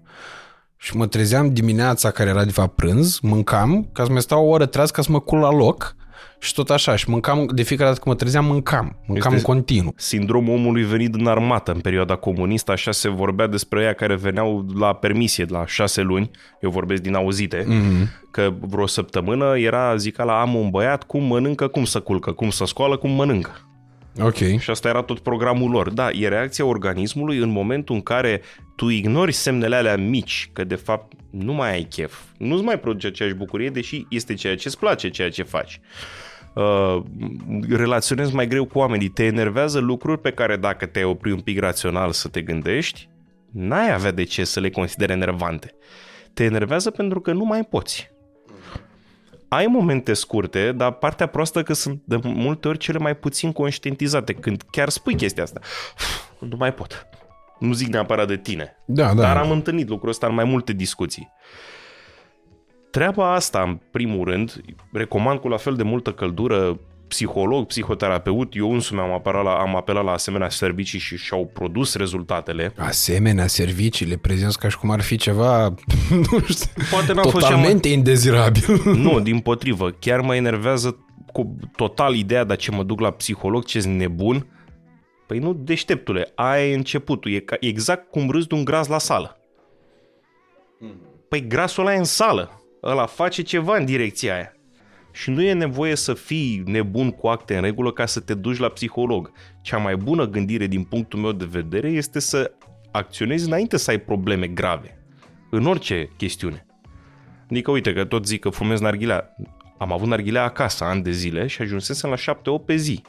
și 0.82 0.98
mă 0.98 1.08
trezeam 1.08 1.54
dimineața, 1.54 2.12
care 2.12 2.30
era 2.30 2.46
de 2.46 2.52
fapt 2.52 2.76
prânz, 2.76 3.20
mâncam, 3.20 3.90
ca 3.94 4.04
să 4.04 4.12
mai 4.12 4.22
stau 4.22 4.46
o 4.46 4.50
oră 4.50 4.66
treaz 4.66 4.92
ca 4.92 5.02
să 5.02 5.12
mă 5.12 5.20
cul 5.20 5.40
la 5.40 5.52
loc 5.52 5.96
și 6.40 6.54
tot 6.54 6.70
așa. 6.70 6.96
Și 6.96 7.10
mâncam, 7.10 7.50
de 7.54 7.62
fiecare 7.64 7.90
dată 7.90 8.02
când 8.02 8.16
mă 8.16 8.22
trezeam, 8.22 8.46
mâncam. 8.46 8.98
Mâncam 9.08 9.34
Este- 9.34 9.46
în 9.48 9.54
continuu. 9.56 9.94
Sindromul 9.98 10.54
omului 10.54 10.84
venit 10.84 11.12
din 11.12 11.28
armată 11.28 11.72
în 11.72 11.80
perioada 11.80 12.16
comunistă, 12.16 12.72
așa 12.72 12.92
se 12.92 13.10
vorbea 13.10 13.48
despre 13.48 13.84
ea 13.84 13.94
care 13.94 14.16
veneau 14.16 14.66
la 14.80 14.94
permisie 14.94 15.46
la 15.50 15.66
șase 15.66 16.02
luni, 16.02 16.32
eu 16.62 16.70
vorbesc 16.70 17.02
din 17.02 17.16
auzite, 17.16 17.64
mm-hmm. 17.64 18.30
că 18.32 18.54
vreo 18.60 18.86
săptămână 18.86 19.58
era, 19.58 19.96
zic 19.96 20.18
la 20.18 20.42
am 20.42 20.56
un 20.56 20.70
băiat, 20.70 21.04
cum 21.04 21.24
mănâncă, 21.24 21.68
cum 21.68 21.84
să 21.84 22.00
culcă, 22.00 22.32
cum 22.32 22.50
să 22.50 22.66
scoală, 22.66 22.98
cum 22.98 23.10
mănâncă. 23.12 23.69
Ok. 24.18 24.36
Și 24.36 24.70
asta 24.70 24.88
era 24.88 25.02
tot 25.02 25.20
programul 25.20 25.72
lor. 25.72 25.90
Da, 25.90 26.10
e 26.12 26.28
reacția 26.28 26.66
organismului 26.66 27.38
în 27.38 27.50
momentul 27.50 27.96
în 27.96 28.02
care 28.02 28.42
tu 28.76 28.88
ignori 28.88 29.32
semnele 29.32 29.76
alea 29.76 29.98
mici, 29.98 30.50
că 30.54 30.64
de 30.64 30.76
fapt 30.76 31.14
nu 31.30 31.54
mai 31.54 31.72
ai 31.72 31.84
chef, 31.84 32.20
nu-ți 32.38 32.64
mai 32.64 32.80
produce 32.80 33.08
aceeași 33.08 33.36
bucurie, 33.36 33.70
deși 33.70 34.06
este 34.10 34.34
ceea 34.34 34.56
ce 34.56 34.68
îți 34.68 34.80
place, 34.80 35.10
ceea 35.10 35.30
ce 35.30 35.44
faci. 35.44 35.80
Uh, 36.54 37.02
relaționezi 37.70 38.36
mai 38.36 38.48
greu 38.48 38.66
cu 38.66 38.78
oamenii, 38.78 39.08
te 39.08 39.24
enervează 39.24 39.80
lucruri 39.80 40.22
pe 40.22 40.32
care 40.32 40.56
dacă 40.56 40.86
te-ai 40.86 41.06
opri 41.06 41.32
un 41.32 41.40
pic 41.40 41.60
rațional 41.60 42.12
să 42.12 42.28
te 42.28 42.42
gândești, 42.42 43.10
n-ai 43.52 43.94
avea 43.94 44.12
de 44.12 44.24
ce 44.24 44.44
să 44.44 44.60
le 44.60 44.70
consideri 44.70 45.12
enervante. 45.12 45.74
Te 46.34 46.44
enervează 46.44 46.92
pentru 46.92 47.20
că 47.20 47.32
nu 47.34 47.44
mai 47.44 47.64
poți 47.64 48.12
ai 49.50 49.66
momente 49.66 50.14
scurte, 50.14 50.72
dar 50.72 50.92
partea 50.92 51.26
proastă 51.26 51.64
că 51.64 51.74
sunt 51.74 52.02
de 52.06 52.20
multe 52.24 52.68
ori 52.68 52.78
cele 52.78 52.98
mai 52.98 53.16
puțin 53.16 53.52
conștientizate, 53.52 54.34
când 54.34 54.64
chiar 54.72 54.90
spui 54.90 55.16
chestia 55.16 55.44
asta. 55.44 55.60
Nu 56.40 56.56
mai 56.58 56.74
pot. 56.74 57.08
Nu 57.60 57.74
zic 57.74 57.88
neapărat 57.88 58.28
de 58.28 58.38
tine, 58.38 58.78
Da, 58.86 59.14
da. 59.14 59.22
dar 59.22 59.38
am 59.38 59.52
întâlnit 59.52 59.90
lucrul 59.90 60.10
ăsta 60.10 60.28
în 60.28 60.34
mai 60.34 60.44
multe 60.44 60.74
discuții. 60.74 61.32
Treaba 62.92 63.34
asta, 63.34 63.62
în 63.62 63.80
primul 63.92 64.26
rând, 64.30 64.62
recomand 64.94 65.40
cu 65.40 65.48
la 65.48 65.58
fel 65.58 65.76
de 65.76 65.84
multă 65.84 66.14
căldură 66.14 66.80
psiholog, 67.10 67.66
psihoterapeut, 67.66 68.56
eu 68.56 68.74
însumi 68.74 69.00
am 69.00 69.12
apelat 69.12 69.44
la, 69.44 69.52
am 69.54 69.76
apelat 69.76 70.04
la 70.04 70.12
asemenea 70.12 70.50
servicii 70.50 71.00
și 71.00 71.18
și-au 71.18 71.46
produs 71.54 71.96
rezultatele. 71.96 72.74
Asemenea, 72.78 73.48
servicii 73.48 74.06
le 74.06 74.16
prezinți 74.18 74.60
ca 74.60 74.70
și 74.70 74.78
cum 74.78 74.90
ar 74.92 75.02
fi 75.02 75.16
ceva, 75.18 75.64
nu 76.32 76.40
știu, 76.48 76.84
Poate 76.92 77.14
n-a 77.14 77.22
fost 77.22 77.34
cea 77.34 77.40
mai- 77.40 77.50
totalmente 77.50 77.88
indezirabil. 77.90 78.82
Nu, 79.06 79.20
din 79.20 79.40
potrivă, 79.40 79.90
chiar 79.90 80.22
mă 80.22 80.36
enervează 80.36 81.06
cu 81.34 81.56
total 81.76 82.16
ideea 82.16 82.44
de 82.44 82.56
ce 82.56 82.72
mă 82.72 82.84
duc 82.84 83.00
la 83.00 83.12
psiholog, 83.12 83.66
ce 83.66 83.88
nebun. 83.88 84.48
Păi 85.28 85.40
nu, 85.40 85.54
deșteptule, 85.54 86.32
aia 86.36 86.68
e 86.70 86.76
începutul, 86.76 87.32
e 87.32 87.40
ca, 87.40 87.56
exact 87.60 88.10
cum 88.12 88.30
râzi 88.30 88.48
de 88.48 88.56
un 88.56 88.64
gras 88.64 88.88
la 88.88 88.98
sală. 88.98 89.38
Păi 91.30 91.48
grasul 91.48 91.86
ăla 91.86 91.96
e 91.96 91.98
în 91.98 92.04
sală, 92.04 92.62
ăla 92.84 93.06
face 93.06 93.42
ceva 93.42 93.78
în 93.78 93.86
direcția 93.86 94.34
aia. 94.34 94.54
Și 95.20 95.30
nu 95.30 95.42
e 95.42 95.54
nevoie 95.54 95.96
să 95.96 96.14
fii 96.14 96.64
nebun 96.66 97.12
cu 97.12 97.28
acte 97.28 97.56
în 97.56 97.62
regulă 97.62 97.92
ca 97.92 98.06
să 98.06 98.20
te 98.20 98.34
duci 98.34 98.58
la 98.58 98.70
psiholog. 98.70 99.32
Cea 99.62 99.78
mai 99.78 99.96
bună 99.96 100.28
gândire 100.28 100.68
din 100.68 100.84
punctul 100.84 101.20
meu 101.20 101.32
de 101.32 101.46
vedere 101.46 101.90
este 101.90 102.20
să 102.20 102.52
acționezi 102.92 103.46
înainte 103.46 103.78
să 103.78 103.90
ai 103.90 103.98
probleme 103.98 104.48
grave. 104.48 105.04
În 105.50 105.66
orice 105.66 106.10
chestiune. 106.18 106.66
Adică 107.50 107.72
uite 107.72 107.94
că 107.94 108.06
tot 108.06 108.26
zic 108.26 108.40
că 108.40 108.50
fumez 108.50 108.80
narghilea. 108.80 109.36
Am 109.78 109.92
avut 109.92 110.08
narghilea 110.08 110.44
acasă 110.44 110.84
ani 110.84 111.04
de 111.04 111.12
zile 111.12 111.48
și 111.48 111.62
ajunsesem 111.62 112.10
la 112.10 112.34
7-8 112.36 112.66
pe 112.66 112.76
zi. 112.76 113.02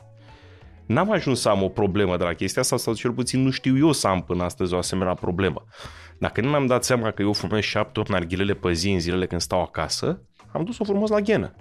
N-am 0.87 1.11
ajuns 1.11 1.41
să 1.41 1.49
am 1.49 1.63
o 1.63 1.69
problemă 1.69 2.17
de 2.17 2.25
la 2.25 2.33
chestia 2.33 2.63
asta 2.63 2.77
sau 2.77 2.95
cel 2.95 3.13
puțin 3.13 3.43
nu 3.43 3.51
știu 3.51 3.79
eu 3.79 3.93
să 3.93 4.07
am 4.07 4.23
până 4.23 4.43
astăzi 4.43 4.75
o 4.75 4.77
asemenea 4.77 5.15
problemă. 5.15 5.65
Dacă 6.19 6.41
nu 6.41 6.49
mi-am 6.49 6.67
dat 6.67 6.85
seama 6.85 7.11
că 7.11 7.23
eu 7.23 7.33
fumez 7.33 7.65
7-8 7.65 8.07
narghilele 8.09 8.55
pe 8.55 8.73
zi 8.73 8.91
în 8.91 9.01
zilele 9.01 9.27
când 9.27 9.41
stau 9.41 9.63
acasă, 9.63 10.23
am 10.53 10.65
dus-o 10.65 10.85
frumos 10.85 11.11
la 11.11 11.21
ghenă. 11.21 11.55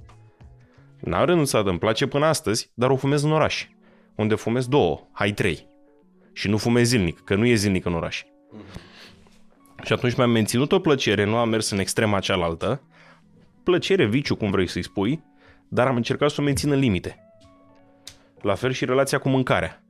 N-am 1.00 1.26
renunțat, 1.26 1.66
îmi 1.66 1.80
place 1.80 2.08
până 2.08 2.26
astăzi, 2.26 2.72
dar 2.74 2.90
o 2.90 2.96
fumez 2.96 3.24
în 3.24 3.32
oraș, 3.32 3.68
unde 4.16 4.36
fumez 4.36 4.68
două, 4.68 5.08
hai 5.12 5.32
trei. 5.32 5.68
Și 6.34 6.48
nu 6.48 6.58
fumez 6.58 6.88
zilnic, 6.88 7.20
că 7.20 7.36
nu 7.36 7.46
e 7.46 7.54
zilnic 7.54 7.86
în 7.86 7.94
oraș. 7.94 8.24
Și 9.84 9.94
atunci 9.94 10.16
mi-am 10.16 10.30
menținut 10.30 10.72
o 10.72 10.80
plăcere, 10.80 11.24
nu 11.24 11.36
am 11.36 11.50
mers 11.50 11.70
în 11.70 11.80
extrema 11.80 12.20
cealaltă, 12.20 12.82
plăcere, 13.64 14.06
viciu, 14.06 14.36
cum 14.36 14.52
vrei 14.52 14.68
să-i 14.68 14.84
spui, 14.84 15.24
dar 15.68 15.88
am 15.88 15.96
încercat 15.96 16.30
să 16.30 16.42
o 16.42 16.44
mențin 16.44 16.72
în 16.72 16.80
limite. 16.80 17.20
La 18.42 18.56
fel 18.56 18.72
și 18.72 18.86
relația 18.86 19.18
cu 19.18 19.30
mâncarea. 19.30 19.84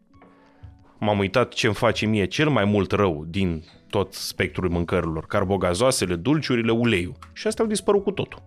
M-am 0.99 1.19
uitat 1.19 1.53
ce 1.53 1.65
îmi 1.65 1.75
face 1.75 2.05
mie 2.05 2.25
cel 2.25 2.49
mai 2.49 2.65
mult 2.65 2.91
rău 2.91 3.25
din 3.27 3.63
tot 3.89 4.13
spectrul 4.13 4.69
mâncărilor. 4.69 5.25
Carbogazoasele, 5.25 6.15
dulciurile, 6.15 6.71
uleiul. 6.71 7.15
Și 7.33 7.47
astea 7.47 7.63
au 7.63 7.69
dispărut 7.69 8.03
cu 8.03 8.11
totul. 8.11 8.43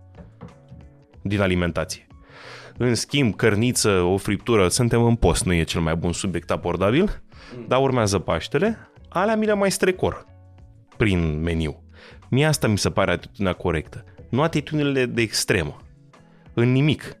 din 1.21 1.41
alimentație. 1.41 2.07
În 2.77 2.95
schimb, 2.95 3.35
cărniță, 3.35 3.89
o 3.89 4.17
friptură, 4.17 4.67
suntem 4.67 5.03
în 5.03 5.15
post, 5.15 5.45
nu 5.45 5.53
e 5.53 5.63
cel 5.63 5.81
mai 5.81 5.95
bun 5.95 6.13
subiect 6.13 6.51
abordabil, 6.51 7.23
dar 7.67 7.81
urmează 7.81 8.19
Paștele, 8.19 8.91
alea 9.09 9.35
mi 9.35 9.45
le 9.45 9.53
mai 9.53 9.71
strecor 9.71 10.25
prin 10.97 11.41
meniu. 11.41 11.83
Mie 12.29 12.45
asta 12.45 12.67
mi 12.67 12.77
se 12.77 12.89
pare 12.89 13.11
atitudinea 13.11 13.53
corectă. 13.53 14.03
Nu 14.29 14.41
atitudinile 14.41 15.05
de 15.05 15.21
extremă. 15.21 15.77
În 16.53 16.71
nimic. 16.71 17.17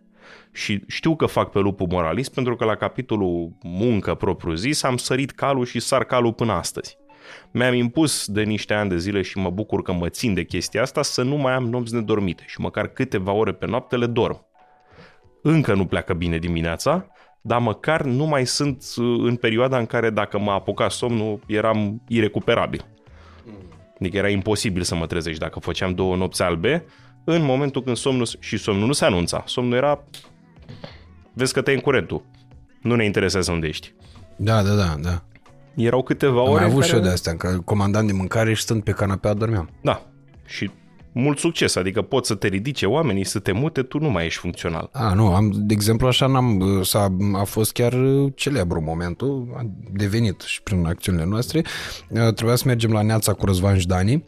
Și 0.51 0.83
știu 0.87 1.15
că 1.15 1.25
fac 1.25 1.51
pe 1.51 1.59
lupul 1.59 1.87
moralist 1.89 2.33
pentru 2.33 2.55
că 2.55 2.65
la 2.65 2.75
capitolul 2.75 3.57
muncă 3.63 4.15
propriu 4.15 4.53
zis 4.53 4.83
am 4.83 4.97
sărit 4.97 5.31
calul 5.31 5.65
și 5.65 5.79
sar 5.79 6.03
calul 6.03 6.33
până 6.33 6.51
astăzi. 6.51 6.97
Mi-am 7.51 7.73
impus 7.73 8.27
de 8.27 8.43
niște 8.43 8.73
ani 8.73 8.89
de 8.89 8.97
zile 8.97 9.21
și 9.21 9.37
mă 9.37 9.49
bucur 9.49 9.81
că 9.81 9.93
mă 9.93 10.09
țin 10.09 10.33
de 10.33 10.43
chestia 10.43 10.81
asta 10.81 11.01
să 11.01 11.23
nu 11.23 11.35
mai 11.35 11.53
am 11.53 11.63
nopți 11.63 11.93
nedormite 11.93 12.43
și 12.47 12.59
măcar 12.59 12.87
câteva 12.87 13.31
ore 13.31 13.51
pe 13.51 13.65
noapte 13.65 13.97
le 13.97 14.05
dorm. 14.05 14.45
Încă 15.45 15.73
nu 15.73 15.85
pleacă 15.85 16.13
bine 16.13 16.37
dimineața, 16.37 17.07
dar 17.41 17.59
măcar 17.59 18.03
nu 18.03 18.25
mai 18.25 18.45
sunt 18.45 18.83
uh, 18.97 19.05
în 19.19 19.35
perioada 19.35 19.77
în 19.77 19.85
care 19.85 20.09
dacă 20.09 20.39
mă 20.39 20.51
apuca 20.51 20.89
somnul 20.89 21.39
eram 21.45 22.01
irecuperabil. 22.07 22.85
Adică 23.99 24.17
era 24.17 24.29
imposibil 24.29 24.81
să 24.81 24.95
mă 24.95 25.05
trezești 25.05 25.39
dacă 25.39 25.59
făceam 25.59 25.93
două 25.93 26.15
nopți 26.15 26.41
albe, 26.41 26.85
în 27.23 27.43
momentul 27.43 27.83
când 27.83 27.95
somnul, 27.95 28.27
și 28.39 28.57
somnul 28.57 28.87
nu 28.87 28.93
se 28.93 29.05
anunța, 29.05 29.43
somnul 29.45 29.73
era, 29.73 30.03
vezi 31.33 31.53
că 31.53 31.61
te 31.61 31.71
în 31.71 31.79
curentul, 31.79 32.25
nu 32.81 32.95
ne 32.95 33.05
interesează 33.05 33.51
unde 33.51 33.67
ești. 33.67 33.93
Da, 34.35 34.63
da, 34.63 34.73
da, 34.73 34.95
da. 35.01 35.23
Erau 35.75 36.03
câteva 36.03 36.39
Am 36.39 36.49
ore 36.49 36.53
mai 36.53 36.63
în 36.63 36.69
avut 36.69 36.79
care... 36.79 36.91
și 36.91 36.95
eu 36.95 37.01
de 37.01 37.09
astea, 37.09 37.35
că 37.35 37.59
comandam 37.65 38.05
de 38.05 38.13
mâncare 38.13 38.53
și 38.53 38.61
stând 38.61 38.83
pe 38.83 38.91
canapea 38.91 39.33
dormeam. 39.33 39.69
Da, 39.81 40.01
și 40.45 40.71
mult 41.13 41.37
succes, 41.37 41.75
adică 41.75 42.01
poți 42.01 42.27
să 42.27 42.35
te 42.35 42.47
ridice 42.47 42.85
oamenii, 42.85 43.25
să 43.25 43.39
te 43.39 43.51
mute, 43.51 43.81
tu 43.83 43.99
nu 43.99 44.09
mai 44.09 44.25
ești 44.25 44.39
funcțional. 44.39 44.89
A, 44.91 45.13
nu, 45.13 45.33
am, 45.35 45.51
de 45.55 45.73
exemplu, 45.73 46.07
așa 46.07 46.27
n-am, 46.27 46.79
s-a, 46.83 47.15
a 47.33 47.43
fost 47.43 47.71
chiar 47.71 47.93
celebru 48.35 48.81
momentul, 48.81 49.53
a 49.57 49.61
devenit 49.91 50.41
și 50.41 50.61
prin 50.61 50.85
acțiunile 50.85 51.25
noastre. 51.25 51.61
Trebuia 52.09 52.55
să 52.55 52.63
mergem 52.67 52.91
la 52.91 53.01
Neața 53.01 53.33
cu 53.33 53.45
Răzvan 53.45 53.77
Jdani, 53.77 54.25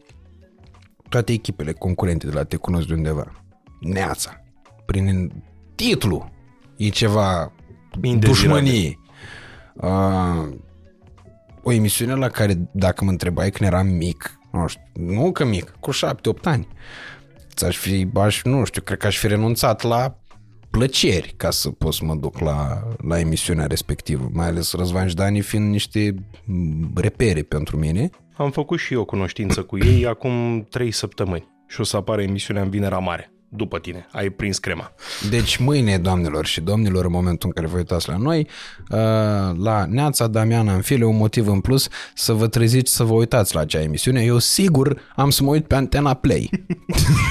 toate 1.10 1.32
echipele 1.32 1.72
concurente 1.72 2.28
de 2.28 2.34
la 2.34 2.44
Te 2.44 2.56
Cunosc 2.56 2.88
de 2.88 2.94
undeva. 2.94 3.32
Neața. 3.80 4.42
Prin 4.86 5.32
titlu 5.76 6.32
e 6.78 6.90
ceva 6.90 7.54
Indezirabil. 8.02 8.28
dușmănie. 8.28 9.00
Uh, 9.74 10.56
o 11.64 11.72
emisiune 11.72 12.14
la 12.14 12.28
care, 12.28 12.70
dacă 12.72 13.04
mă 13.04 13.10
întrebai 13.10 13.50
când 13.50 13.70
eram 13.70 13.88
mic, 13.88 14.40
nu 14.60 14.68
știu, 14.68 14.82
nu 14.94 15.32
că 15.32 15.46
mic, 15.46 15.76
cu 15.80 15.92
șapte, 15.92 16.30
opt 16.30 16.46
ani, 16.46 16.68
ți-aș 17.56 17.78
fi, 17.78 18.08
aș, 18.14 18.44
nu 18.44 18.66
știu, 18.66 18.82
cred 18.82 18.98
că 18.98 19.08
aș 19.08 19.18
fi 19.18 19.28
renunțat 19.28 19.82
la 19.82 20.18
plăceri 20.70 21.34
ca 21.38 21.50
să 21.50 21.70
pot 21.70 21.94
să 21.94 22.06
mă 22.06 22.16
duc 22.16 22.40
la, 22.40 22.84
la 23.08 23.20
emisiunea 23.20 23.66
respectivă, 23.66 24.30
mai 24.34 24.48
ales 24.48 24.74
Răzvan 24.74 25.08
Jdani 25.08 25.42
fiind 25.42 25.72
niște 25.72 26.16
repere 26.96 27.42
pentru 27.42 27.78
mine. 27.78 28.10
Am 28.38 28.52
făcut 28.52 28.80
și 28.80 28.94
eu 28.94 29.06
cunoștință 29.06 29.64
cu 29.64 29.78
ei 29.78 30.06
acum 30.06 30.64
trei 30.70 30.92
săptămâni 30.92 31.48
și 31.68 31.80
o 31.82 31.84
să 31.84 31.98
apară 31.98 32.22
emisiunea 32.22 32.62
în 32.62 32.70
Vinerea 32.70 32.98
Mare. 32.98 33.35
După 33.56 33.80
tine, 33.80 34.08
ai 34.12 34.30
prins 34.30 34.58
crema. 34.58 34.94
Deci 35.30 35.58
mâine, 35.58 35.98
doamnelor 35.98 36.46
și 36.46 36.62
domnilor, 36.62 37.06
în 37.06 37.12
momentul 37.12 37.48
în 37.48 37.54
care 37.54 37.68
vă 37.68 37.78
uitați 37.78 38.10
la 38.10 38.18
noi, 38.18 38.48
uh, 38.90 38.98
la 39.64 39.86
Neața 39.90 40.28
Damiana 40.28 40.74
în 40.74 40.82
file, 40.82 41.06
un 41.06 41.18
motiv 41.18 41.48
în 41.48 41.60
plus 41.60 41.88
să 42.14 42.34
vă 42.34 42.48
treziți 42.48 42.96
să 42.96 43.04
vă 43.04 43.14
uitați 43.14 43.56
la 43.56 43.60
acea 43.60 43.82
emisiune. 43.82 44.24
Eu 44.24 44.38
sigur 44.38 45.02
am 45.16 45.30
să 45.30 45.44
mă 45.44 45.50
uit 45.50 45.68
pe 45.68 45.76
antena 45.76 46.14
Play. 46.14 46.50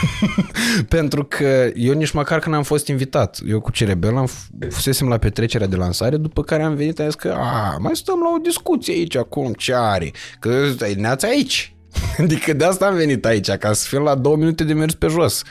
Pentru 0.88 1.24
că 1.24 1.70
eu 1.74 1.94
nici 1.94 2.10
măcar 2.10 2.38
când 2.38 2.54
am 2.54 2.62
fost 2.62 2.88
invitat, 2.88 3.38
eu 3.48 3.60
cu 3.60 3.70
Cerebel 3.70 4.16
am 4.16 4.28
f- 4.28 4.68
fusesem 4.70 5.08
la 5.08 5.18
petrecerea 5.18 5.66
de 5.66 5.76
lansare, 5.76 6.16
după 6.16 6.42
care 6.42 6.62
am 6.62 6.74
venit, 6.74 6.98
am 6.98 7.06
zis 7.06 7.14
că 7.14 7.34
a, 7.38 7.76
mai 7.80 7.96
stăm 7.96 8.18
la 8.22 8.32
o 8.34 8.38
discuție 8.38 8.94
aici 8.94 9.16
acum, 9.16 9.52
ce 9.52 9.74
are? 9.74 10.10
Că 10.38 10.48
e 10.88 10.94
Neața 10.94 11.28
aici. 11.28 11.76
Adică 12.22 12.52
de 12.52 12.64
asta 12.64 12.86
am 12.86 12.94
venit 12.94 13.24
aici, 13.24 13.50
ca 13.50 13.72
să 13.72 13.86
fim 13.88 14.02
la 14.02 14.14
două 14.14 14.36
minute 14.36 14.64
de 14.64 14.72
mers 14.72 14.94
pe 14.94 15.06
jos. 15.06 15.42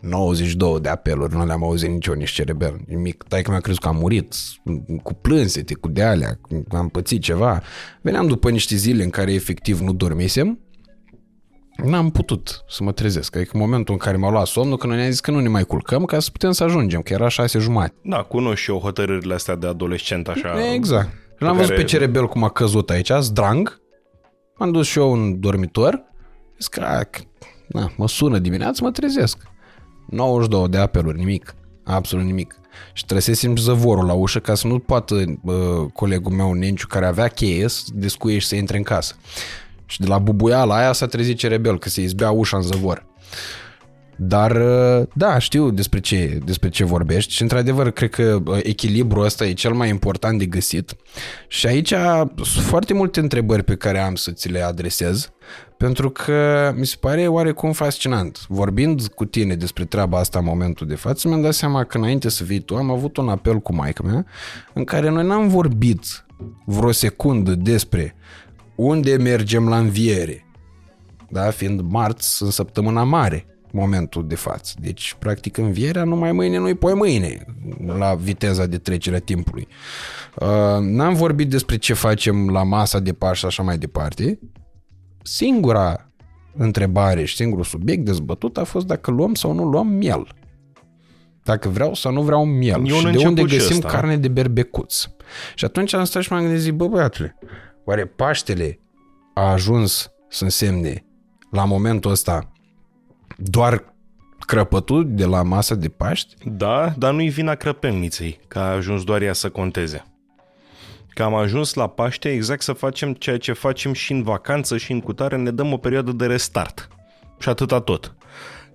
92 0.00 0.80
de 0.80 0.88
apeluri, 0.88 1.34
nu 1.34 1.46
le-am 1.46 1.64
auzit 1.64 1.88
nici 1.90 2.06
eu, 2.06 2.14
nici 2.14 2.30
cerebel. 2.30 2.80
Nimic. 2.86 3.22
Tai 3.28 3.42
că 3.42 3.50
mi-a 3.50 3.60
crezut 3.60 3.80
că 3.82 3.88
am 3.88 3.96
murit, 3.96 4.34
cu 5.02 5.14
plânsete, 5.14 5.74
cu 5.74 5.88
dealea, 5.88 6.38
am 6.70 6.88
pățit 6.88 7.22
ceva. 7.22 7.62
Veneam 8.02 8.26
după 8.26 8.50
niște 8.50 8.76
zile 8.76 9.02
în 9.02 9.10
care 9.10 9.32
efectiv 9.32 9.80
nu 9.80 9.92
dormisem, 9.92 10.58
n-am 11.84 12.10
putut 12.10 12.64
să 12.68 12.82
mă 12.84 12.92
trezesc. 12.92 13.36
Adică 13.36 13.50
în 13.54 13.60
momentul 13.60 13.94
în 13.94 14.00
care 14.00 14.16
m-a 14.16 14.30
luat 14.30 14.46
somnul, 14.46 14.76
când 14.76 14.92
ne-a 14.92 15.08
zis 15.10 15.20
că 15.20 15.30
nu 15.30 15.40
ne 15.40 15.48
mai 15.48 15.64
culcăm 15.64 16.04
ca 16.04 16.18
să 16.18 16.30
putem 16.30 16.52
să 16.52 16.64
ajungem, 16.64 17.00
că 17.00 17.12
era 17.12 17.28
șase 17.28 17.58
jumate. 17.58 17.94
Da, 18.02 18.16
cunosc 18.22 18.56
și 18.60 18.70
eu 18.70 18.78
hotărârile 18.78 19.34
astea 19.34 19.54
de 19.54 19.66
adolescent 19.66 20.28
așa. 20.28 20.72
Exact. 20.74 21.08
Și 21.08 21.42
l-am 21.46 21.52
văzut 21.56 21.68
care- 21.70 21.80
pe 21.82 21.86
cerebel 21.88 22.26
cum 22.28 22.44
a 22.44 22.48
căzut 22.50 22.90
aici, 22.90 23.10
zdrang. 23.20 23.80
M-am 24.58 24.70
dus 24.72 24.86
și 24.86 24.98
eu 24.98 25.12
în 25.12 25.40
dormitor. 25.40 26.02
Zis 26.58 26.68
că, 26.68 26.80
a, 26.80 27.02
că- 27.02 27.20
na, 27.68 27.90
mă 27.96 28.08
sună 28.08 28.38
dimineața, 28.38 28.84
mă 28.84 28.90
trezesc. 28.90 29.38
92 30.10 30.68
de 30.68 30.78
apeluri, 30.78 31.18
nimic. 31.18 31.54
Absolut 31.84 32.24
nimic. 32.24 32.54
Și 32.92 33.04
trăsesem 33.04 33.56
zăvorul 33.56 34.06
la 34.06 34.12
ușă 34.12 34.38
ca 34.38 34.54
să 34.54 34.66
nu 34.66 34.78
poată 34.78 35.14
uh, 35.42 35.54
colegul 35.92 36.32
meu, 36.32 36.52
Nenciu, 36.52 36.86
care 36.86 37.06
avea 37.06 37.28
cheie, 37.28 37.68
să 37.68 37.82
descuie 37.94 38.38
și 38.38 38.46
să 38.46 38.54
intre 38.54 38.76
în 38.76 38.82
casă. 38.82 39.14
Și 39.86 40.00
de 40.00 40.06
la 40.06 40.18
bubuiala 40.18 40.76
aia 40.76 40.92
s-a 40.92 41.06
trezit 41.06 41.38
cerebel, 41.38 41.78
că 41.78 41.88
se 41.88 42.02
izbea 42.02 42.30
ușa 42.30 42.56
în 42.56 42.62
zăvor. 42.62 43.06
Dar, 44.22 44.50
uh, 44.50 45.06
da, 45.12 45.38
știu 45.38 45.70
despre 45.70 46.00
ce, 46.00 46.38
despre 46.44 46.68
ce 46.68 46.84
vorbești 46.84 47.32
și, 47.32 47.42
într-adevăr, 47.42 47.90
cred 47.90 48.10
că 48.10 48.40
uh, 48.46 48.58
echilibrul 48.62 49.24
ăsta 49.24 49.44
e 49.44 49.52
cel 49.52 49.72
mai 49.72 49.88
important 49.88 50.38
de 50.38 50.46
găsit. 50.46 50.96
Și 51.48 51.66
aici 51.66 51.94
sunt 52.42 52.64
foarte 52.64 52.94
multe 52.94 53.20
întrebări 53.20 53.62
pe 53.62 53.74
care 53.74 53.98
am 53.98 54.14
să 54.14 54.30
ți 54.30 54.48
le 54.48 54.60
adresez, 54.60 55.32
pentru 55.76 56.10
că 56.10 56.72
mi 56.76 56.86
se 56.86 56.96
pare 57.00 57.26
oarecum 57.26 57.72
fascinant. 57.72 58.46
Vorbind 58.48 59.06
cu 59.06 59.24
tine 59.24 59.54
despre 59.54 59.84
treaba 59.84 60.18
asta 60.18 60.38
în 60.38 60.44
momentul 60.44 60.86
de 60.86 60.94
față, 60.94 61.28
mi-am 61.28 61.42
dat 61.42 61.54
seama 61.54 61.84
că 61.84 61.96
înainte 61.96 62.28
să 62.28 62.44
vii 62.44 62.60
tu, 62.60 62.76
am 62.76 62.90
avut 62.90 63.16
un 63.16 63.28
apel 63.28 63.58
cu 63.58 63.74
maica 63.74 64.02
mea, 64.02 64.26
în 64.72 64.84
care 64.84 65.10
noi 65.10 65.26
n-am 65.26 65.48
vorbit 65.48 66.26
vreo 66.64 66.90
secundă 66.90 67.54
despre 67.54 68.14
unde 68.74 69.16
mergem 69.16 69.68
la 69.68 69.78
înviere, 69.78 70.46
da? 71.30 71.50
fiind 71.50 71.80
marți 71.80 72.42
în 72.42 72.50
săptămâna 72.50 73.04
mare 73.04 73.44
momentul 73.72 74.26
de 74.26 74.34
față. 74.34 74.74
Deci, 74.80 75.16
practic, 75.18 75.56
învierea 75.56 76.04
numai 76.04 76.32
mâine, 76.32 76.58
nu-i 76.58 76.74
poi 76.74 76.94
mâine, 76.94 77.46
la 77.86 78.14
viteza 78.14 78.66
de 78.66 78.78
trecere 78.78 79.16
a 79.16 79.20
timpului. 79.20 79.68
Uh, 80.40 80.78
n-am 80.80 81.14
vorbit 81.14 81.50
despre 81.50 81.76
ce 81.76 81.94
facem 81.94 82.48
la 82.48 82.62
masa 82.62 82.98
de 83.00 83.12
Paști 83.12 83.38
și 83.38 83.46
așa 83.46 83.62
mai 83.62 83.78
departe. 83.78 84.38
Singura 85.22 86.10
întrebare 86.56 87.24
și 87.24 87.36
singurul 87.36 87.64
subiect 87.64 88.04
dezbătut 88.04 88.56
a 88.58 88.64
fost 88.64 88.86
dacă 88.86 89.10
luăm 89.10 89.34
sau 89.34 89.52
nu 89.52 89.64
luăm 89.64 89.86
miel. 89.86 90.28
Dacă 91.42 91.68
vreau 91.68 91.94
sau 91.94 92.12
nu 92.12 92.22
vreau 92.22 92.44
miel. 92.44 92.88
Eu 92.88 92.96
și 92.96 93.04
în 93.06 93.12
de 93.12 93.18
unde 93.18 93.28
început 93.28 93.50
și 93.50 93.56
găsim 93.56 93.76
ăsta. 93.76 93.88
carne 93.88 94.16
de 94.16 94.28
berbecuț. 94.28 95.04
Și 95.54 95.64
atunci 95.64 95.94
am 95.94 96.04
stat 96.04 96.22
și 96.22 96.32
m-am 96.32 96.42
gândit, 96.42 96.60
zic, 96.60 96.72
bă, 96.72 96.86
băiatule, 96.86 97.38
oare 97.84 98.06
Paștele 98.06 98.80
a 99.34 99.50
ajuns 99.50 100.10
să 100.28 100.44
însemne 100.44 101.04
la 101.50 101.64
momentul 101.64 102.10
ăsta 102.10 102.52
doar 103.36 103.94
crăpătul 104.38 105.06
de 105.08 105.24
la 105.24 105.42
masa 105.42 105.74
de 105.74 105.88
Paști? 105.88 106.34
Da, 106.44 106.94
dar 106.98 107.12
nu-i 107.12 107.28
vina 107.28 107.54
crăpelniței, 107.54 108.40
că 108.48 108.58
a 108.58 108.72
ajuns 108.72 109.04
doar 109.04 109.22
ea 109.22 109.32
să 109.32 109.48
conteze. 109.48 110.04
Că 111.08 111.22
am 111.22 111.34
ajuns 111.34 111.74
la 111.74 111.86
Paște 111.86 112.28
exact 112.28 112.62
să 112.62 112.72
facem 112.72 113.14
ceea 113.14 113.38
ce 113.38 113.52
facem 113.52 113.92
și 113.92 114.12
în 114.12 114.22
vacanță 114.22 114.76
și 114.76 114.92
în 114.92 115.00
cutare, 115.00 115.36
ne 115.36 115.50
dăm 115.50 115.72
o 115.72 115.76
perioadă 115.76 116.12
de 116.12 116.26
restart. 116.26 116.88
Și 117.38 117.48
atâta 117.48 117.80
tot. 117.80 118.14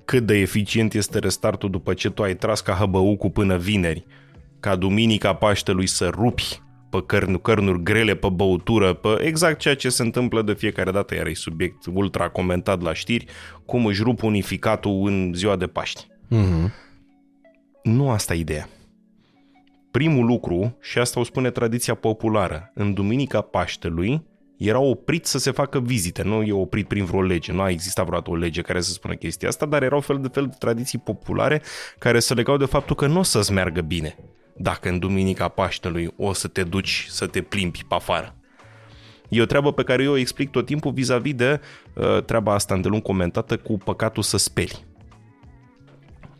Cât 0.05 0.25
de 0.25 0.35
eficient 0.35 0.93
este 0.93 1.19
restartul 1.19 1.69
după 1.69 1.93
ce 1.93 2.09
tu 2.09 2.23
ai 2.23 2.35
tras 2.35 2.61
ca 2.61 2.73
hăbăucul 2.73 3.29
până 3.29 3.57
vineri, 3.57 4.05
ca 4.59 4.75
duminica 4.75 5.33
Paștelui 5.33 5.87
să 5.87 6.09
rupi 6.13 6.63
pe 6.95 7.05
cărn, 7.05 7.41
cărnuri 7.41 7.83
grele, 7.83 8.15
pe 8.15 8.29
băutură, 8.29 8.93
pe 8.93 9.21
exact 9.21 9.59
ceea 9.59 9.75
ce 9.75 9.89
se 9.89 10.03
întâmplă 10.03 10.41
de 10.41 10.53
fiecare 10.53 10.91
dată, 10.91 11.15
iar 11.15 11.27
e 11.27 11.33
subiect 11.33 11.85
ultra 11.93 12.29
comentat 12.29 12.81
la 12.81 12.93
știri, 12.93 13.25
cum 13.65 13.85
își 13.85 14.03
rup 14.03 14.23
unificatul 14.23 15.07
în 15.07 15.31
ziua 15.35 15.55
de 15.55 15.67
Paști. 15.67 16.07
Mm-hmm. 16.31 16.71
Nu 17.83 18.09
asta 18.09 18.33
e 18.33 18.39
ideea. 18.39 18.69
Primul 19.91 20.25
lucru, 20.25 20.77
și 20.81 20.99
asta 20.99 21.19
o 21.19 21.23
spune 21.23 21.49
tradiția 21.49 21.93
populară, 21.93 22.71
în 22.73 22.93
Duminica 22.93 23.41
Paștelui 23.41 24.23
era 24.57 24.79
oprit 24.79 25.25
să 25.25 25.37
se 25.37 25.51
facă 25.51 25.79
vizite, 25.79 26.23
nu 26.23 26.41
e 26.41 26.51
oprit 26.51 26.87
prin 26.87 27.05
vreo 27.05 27.21
lege, 27.21 27.51
nu 27.51 27.61
a 27.61 27.69
existat 27.69 28.05
vreodată 28.05 28.31
o 28.31 28.35
lege 28.35 28.61
care 28.61 28.81
să 28.81 28.91
spună 28.91 29.13
chestia 29.13 29.47
asta, 29.47 29.65
dar 29.65 29.83
erau 29.83 29.99
fel 29.99 30.19
de 30.21 30.27
fel 30.27 30.45
de 30.45 30.55
tradiții 30.59 30.99
populare 30.99 31.61
care 31.99 32.19
se 32.19 32.33
legau 32.33 32.57
de 32.57 32.65
faptul 32.65 32.95
că 32.95 33.07
nu 33.07 33.19
o 33.19 33.23
să-ți 33.23 33.53
meargă 33.53 33.81
bine 33.81 34.15
dacă 34.57 34.89
în 34.89 34.99
Duminica 34.99 35.47
Paștelui 35.47 36.13
o 36.17 36.33
să 36.33 36.47
te 36.47 36.63
duci 36.63 37.05
să 37.09 37.27
te 37.27 37.41
plimbi 37.41 37.85
pe 37.87 37.95
afară. 37.95 38.35
E 39.29 39.41
o 39.41 39.45
treabă 39.45 39.73
pe 39.73 39.83
care 39.83 40.03
eu 40.03 40.11
o 40.11 40.17
explic 40.17 40.51
tot 40.51 40.65
timpul 40.65 40.91
vis-a-vis 40.91 41.33
de 41.33 41.61
uh, 41.93 42.23
treaba 42.23 42.53
asta 42.53 42.73
îndelung 42.73 43.01
comentată 43.01 43.57
cu 43.57 43.77
păcatul 43.77 44.23
să 44.23 44.37
speli. 44.37 44.85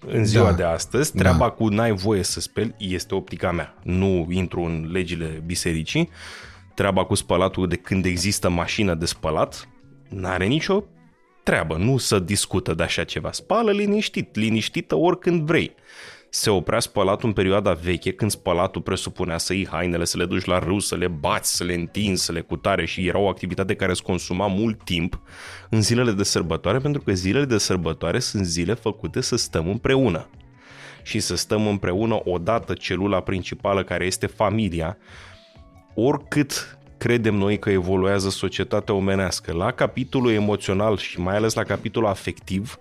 în 0.07 0.25
ziua 0.25 0.49
Da. 0.49 0.55
de 0.55 0.63
astăzi, 0.63 1.17
treaba 1.17 1.49
cu 1.49 1.67
n-ai 1.67 1.91
voie 1.91 2.23
să 2.23 2.39
speli 2.39 2.75
este 2.77 3.15
optica 3.15 3.51
mea. 3.51 3.75
Nu 3.83 4.27
intru 4.29 4.61
în 4.61 4.89
legile 4.91 5.43
bisericii. 5.45 6.09
Treaba 6.73 7.05
cu 7.05 7.15
spălatul 7.15 7.67
de 7.67 7.75
când 7.75 8.05
există 8.05 8.49
mașină 8.49 8.93
de 8.93 9.05
spălat, 9.05 9.69
n-are 10.09 10.45
nicio 10.45 10.83
treabă, 11.43 11.77
nu 11.77 11.97
să 11.97 12.19
discută 12.19 12.73
de 12.73 12.83
așa 12.83 13.03
ceva. 13.03 13.31
Spală 13.31 13.71
liniștit, 13.71 14.35
liniștită 14.35 14.95
oricând 14.95 15.41
vrei. 15.41 15.75
Se 16.37 16.49
oprea 16.49 16.79
spălatul 16.79 17.27
în 17.27 17.33
perioada 17.33 17.73
veche, 17.73 18.11
când 18.11 18.31
spălatul 18.31 18.81
presupunea 18.81 19.37
să 19.37 19.53
iei 19.53 19.67
hainele, 19.67 20.05
să 20.05 20.17
le 20.17 20.25
duci 20.25 20.45
la 20.45 20.59
râu, 20.59 20.79
să 20.79 20.95
le 20.95 21.07
bați, 21.07 21.55
să 21.55 21.63
le 21.63 21.73
întinzi, 21.73 22.23
să 22.23 22.31
le 22.31 22.41
cutare 22.41 22.85
și 22.85 23.07
era 23.07 23.17
o 23.17 23.27
activitate 23.27 23.75
care 23.75 23.91
îți 23.91 24.03
consuma 24.03 24.47
mult 24.47 24.83
timp 24.83 25.21
în 25.69 25.81
zilele 25.81 26.11
de 26.11 26.23
sărbătoare, 26.23 26.77
pentru 26.77 27.01
că 27.01 27.13
zilele 27.13 27.45
de 27.45 27.57
sărbătoare 27.57 28.19
sunt 28.19 28.45
zile 28.45 28.73
făcute 28.73 29.21
să 29.21 29.35
stăm 29.35 29.69
împreună. 29.69 30.29
Și 31.03 31.19
să 31.19 31.35
stăm 31.35 31.67
împreună 31.67 32.21
odată 32.23 32.73
celula 32.73 33.19
principală 33.19 33.83
care 33.83 34.05
este 34.05 34.27
familia, 34.27 34.97
oricât 35.93 36.77
credem 36.97 37.35
noi 37.35 37.59
că 37.59 37.69
evoluează 37.69 38.29
societatea 38.29 38.93
omenească, 38.93 39.53
la 39.53 39.71
capitolul 39.71 40.31
emoțional 40.31 40.97
și 40.97 41.19
mai 41.19 41.35
ales 41.35 41.53
la 41.53 41.63
capitolul 41.63 42.09
afectiv, 42.09 42.79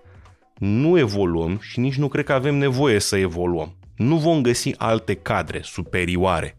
nu 0.59 0.99
evoluăm 0.99 1.59
și 1.61 1.81
nici 1.81 1.97
nu 1.97 2.09
cred 2.09 2.25
că 2.25 2.33
avem 2.33 2.55
nevoie 2.55 2.99
să 2.99 3.17
evoluăm. 3.17 3.77
Nu 3.97 4.17
vom 4.17 4.43
găsi 4.43 4.75
alte 4.79 5.15
cadre 5.15 5.61
superioare 5.63 6.57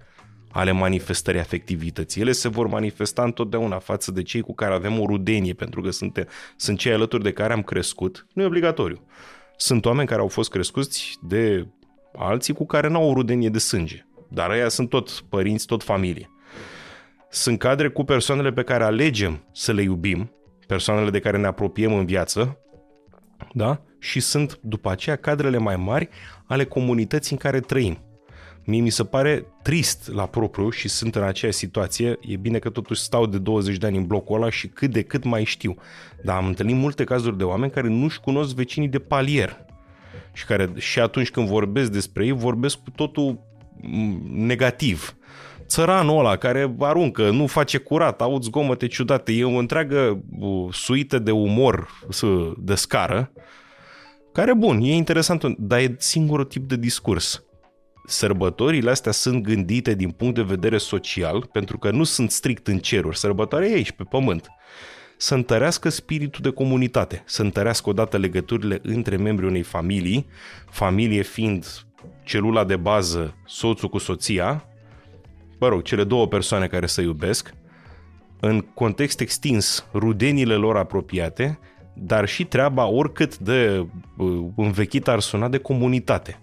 ale 0.51 0.71
manifestării 0.71 1.39
afectivității. 1.39 2.21
Ele 2.21 2.31
se 2.31 2.47
vor 2.47 2.67
manifesta 2.67 3.23
întotdeauna 3.23 3.79
față 3.79 4.11
de 4.11 4.21
cei 4.21 4.41
cu 4.41 4.53
care 4.53 4.73
avem 4.73 4.99
o 4.99 5.05
rudenie, 5.05 5.53
pentru 5.53 5.81
că 5.81 5.89
sunt, 5.89 6.27
sunt 6.55 6.77
cei 6.77 6.93
alături 6.93 7.23
de 7.23 7.31
care 7.31 7.53
am 7.53 7.61
crescut. 7.61 8.27
Nu 8.33 8.41
e 8.41 8.45
obligatoriu. 8.45 9.07
Sunt 9.57 9.85
oameni 9.85 10.07
care 10.07 10.21
au 10.21 10.27
fost 10.27 10.49
crescuți 10.49 11.17
de 11.21 11.67
alții 12.17 12.53
cu 12.53 12.65
care 12.65 12.87
nu 12.87 12.97
au 12.97 13.09
o 13.09 13.13
rudenie 13.13 13.49
de 13.49 13.59
sânge. 13.59 14.05
Dar 14.27 14.49
ăia 14.49 14.69
sunt 14.69 14.89
tot 14.89 15.09
părinți, 15.29 15.65
tot 15.65 15.83
familie. 15.83 16.29
Sunt 17.29 17.59
cadre 17.59 17.89
cu 17.89 18.03
persoanele 18.03 18.51
pe 18.51 18.63
care 18.63 18.83
alegem 18.83 19.43
să 19.51 19.71
le 19.73 19.81
iubim, 19.81 20.31
persoanele 20.67 21.09
de 21.09 21.19
care 21.19 21.37
ne 21.37 21.47
apropiem 21.47 21.93
în 21.93 22.05
viață, 22.05 22.59
da? 23.53 23.81
Și 23.99 24.19
sunt 24.19 24.59
după 24.61 24.89
aceea 24.91 25.15
cadrele 25.15 25.57
mai 25.57 25.75
mari 25.75 26.09
ale 26.45 26.65
comunității 26.65 27.31
în 27.31 27.37
care 27.37 27.59
trăim. 27.59 27.97
Mie 28.67 28.81
mi 28.81 28.89
se 28.89 29.03
pare 29.03 29.45
trist 29.61 30.11
la 30.13 30.25
propriu 30.25 30.69
și 30.69 30.87
sunt 30.87 31.15
în 31.15 31.23
aceeași 31.23 31.57
situație. 31.57 32.19
E 32.21 32.35
bine 32.35 32.59
că 32.59 32.69
totuși 32.69 33.01
stau 33.01 33.25
de 33.25 33.37
20 33.37 33.77
de 33.77 33.85
ani 33.85 33.97
în 33.97 34.05
blocul 34.05 34.35
ăla 34.35 34.49
și 34.49 34.67
cât 34.67 34.91
de 34.91 35.01
cât 35.01 35.23
mai 35.23 35.43
știu. 35.43 35.75
Dar 36.23 36.37
am 36.37 36.45
întâlnit 36.45 36.75
multe 36.75 37.03
cazuri 37.03 37.37
de 37.37 37.43
oameni 37.43 37.71
care 37.71 37.87
nu-și 37.87 38.19
cunosc 38.19 38.55
vecinii 38.55 38.87
de 38.87 38.99
palier. 38.99 39.65
Și 40.33 40.45
care 40.45 40.71
și 40.77 40.99
atunci 40.99 41.31
când 41.31 41.47
vorbesc 41.47 41.91
despre 41.91 42.25
ei, 42.25 42.31
vorbesc 42.31 42.77
cu 42.77 42.89
totul 42.89 43.39
m, 43.81 44.45
negativ. 44.45 45.15
Țăranul 45.67 46.19
ăla 46.19 46.35
care 46.35 46.75
aruncă, 46.79 47.29
nu 47.29 47.47
face 47.47 47.77
curat, 47.77 48.21
aud 48.21 48.43
zgomote 48.43 48.87
ciudate. 48.87 49.31
E 49.31 49.43
o 49.43 49.57
întreagă 49.57 50.23
uh, 50.39 50.73
suită 50.73 51.19
de 51.19 51.31
umor 51.31 51.89
uh, 52.23 52.51
de 52.57 52.75
scară, 52.75 53.31
care, 54.31 54.53
bun, 54.53 54.81
e 54.81 54.93
interesant, 54.93 55.45
dar 55.57 55.79
e 55.79 55.95
singurul 55.97 56.45
tip 56.45 56.67
de 56.67 56.75
discurs. 56.75 57.43
Sărbătorile 58.05 58.89
astea 58.89 59.11
sunt 59.11 59.43
gândite 59.43 59.93
din 59.93 60.09
punct 60.09 60.35
de 60.35 60.41
vedere 60.41 60.77
social, 60.77 61.49
pentru 61.51 61.77
că 61.77 61.91
nu 61.91 62.03
sunt 62.03 62.31
strict 62.31 62.67
în 62.67 62.77
ceruri. 62.77 63.17
Sărbătoarea 63.17 63.69
e 63.69 63.73
aici, 63.73 63.91
pe 63.91 64.03
pământ. 64.09 64.47
Să 65.17 65.33
întărească 65.33 65.89
spiritul 65.89 66.41
de 66.41 66.49
comunitate, 66.49 67.23
să 67.25 67.41
întărească 67.41 67.89
odată 67.89 68.17
legăturile 68.17 68.79
între 68.83 69.15
membrii 69.15 69.49
unei 69.49 69.61
familii, 69.61 70.27
familie 70.69 71.21
fiind 71.21 71.65
celula 72.23 72.63
de 72.63 72.75
bază, 72.75 73.35
soțul 73.45 73.89
cu 73.89 73.97
soția, 73.97 74.65
mă 75.59 75.67
rog, 75.67 75.81
cele 75.81 76.03
două 76.03 76.27
persoane 76.27 76.67
care 76.67 76.85
se 76.85 77.01
iubesc, 77.01 77.53
în 78.39 78.61
context 78.61 79.19
extins, 79.19 79.85
rudenile 79.93 80.55
lor 80.55 80.77
apropiate, 80.77 81.59
dar 81.95 82.27
și 82.27 82.45
treaba 82.45 82.85
oricât 82.85 83.37
de 83.37 83.87
uh, 84.17 84.45
învechită 84.55 85.11
ar 85.11 85.19
suna 85.19 85.47
de 85.47 85.57
comunitate. 85.57 86.39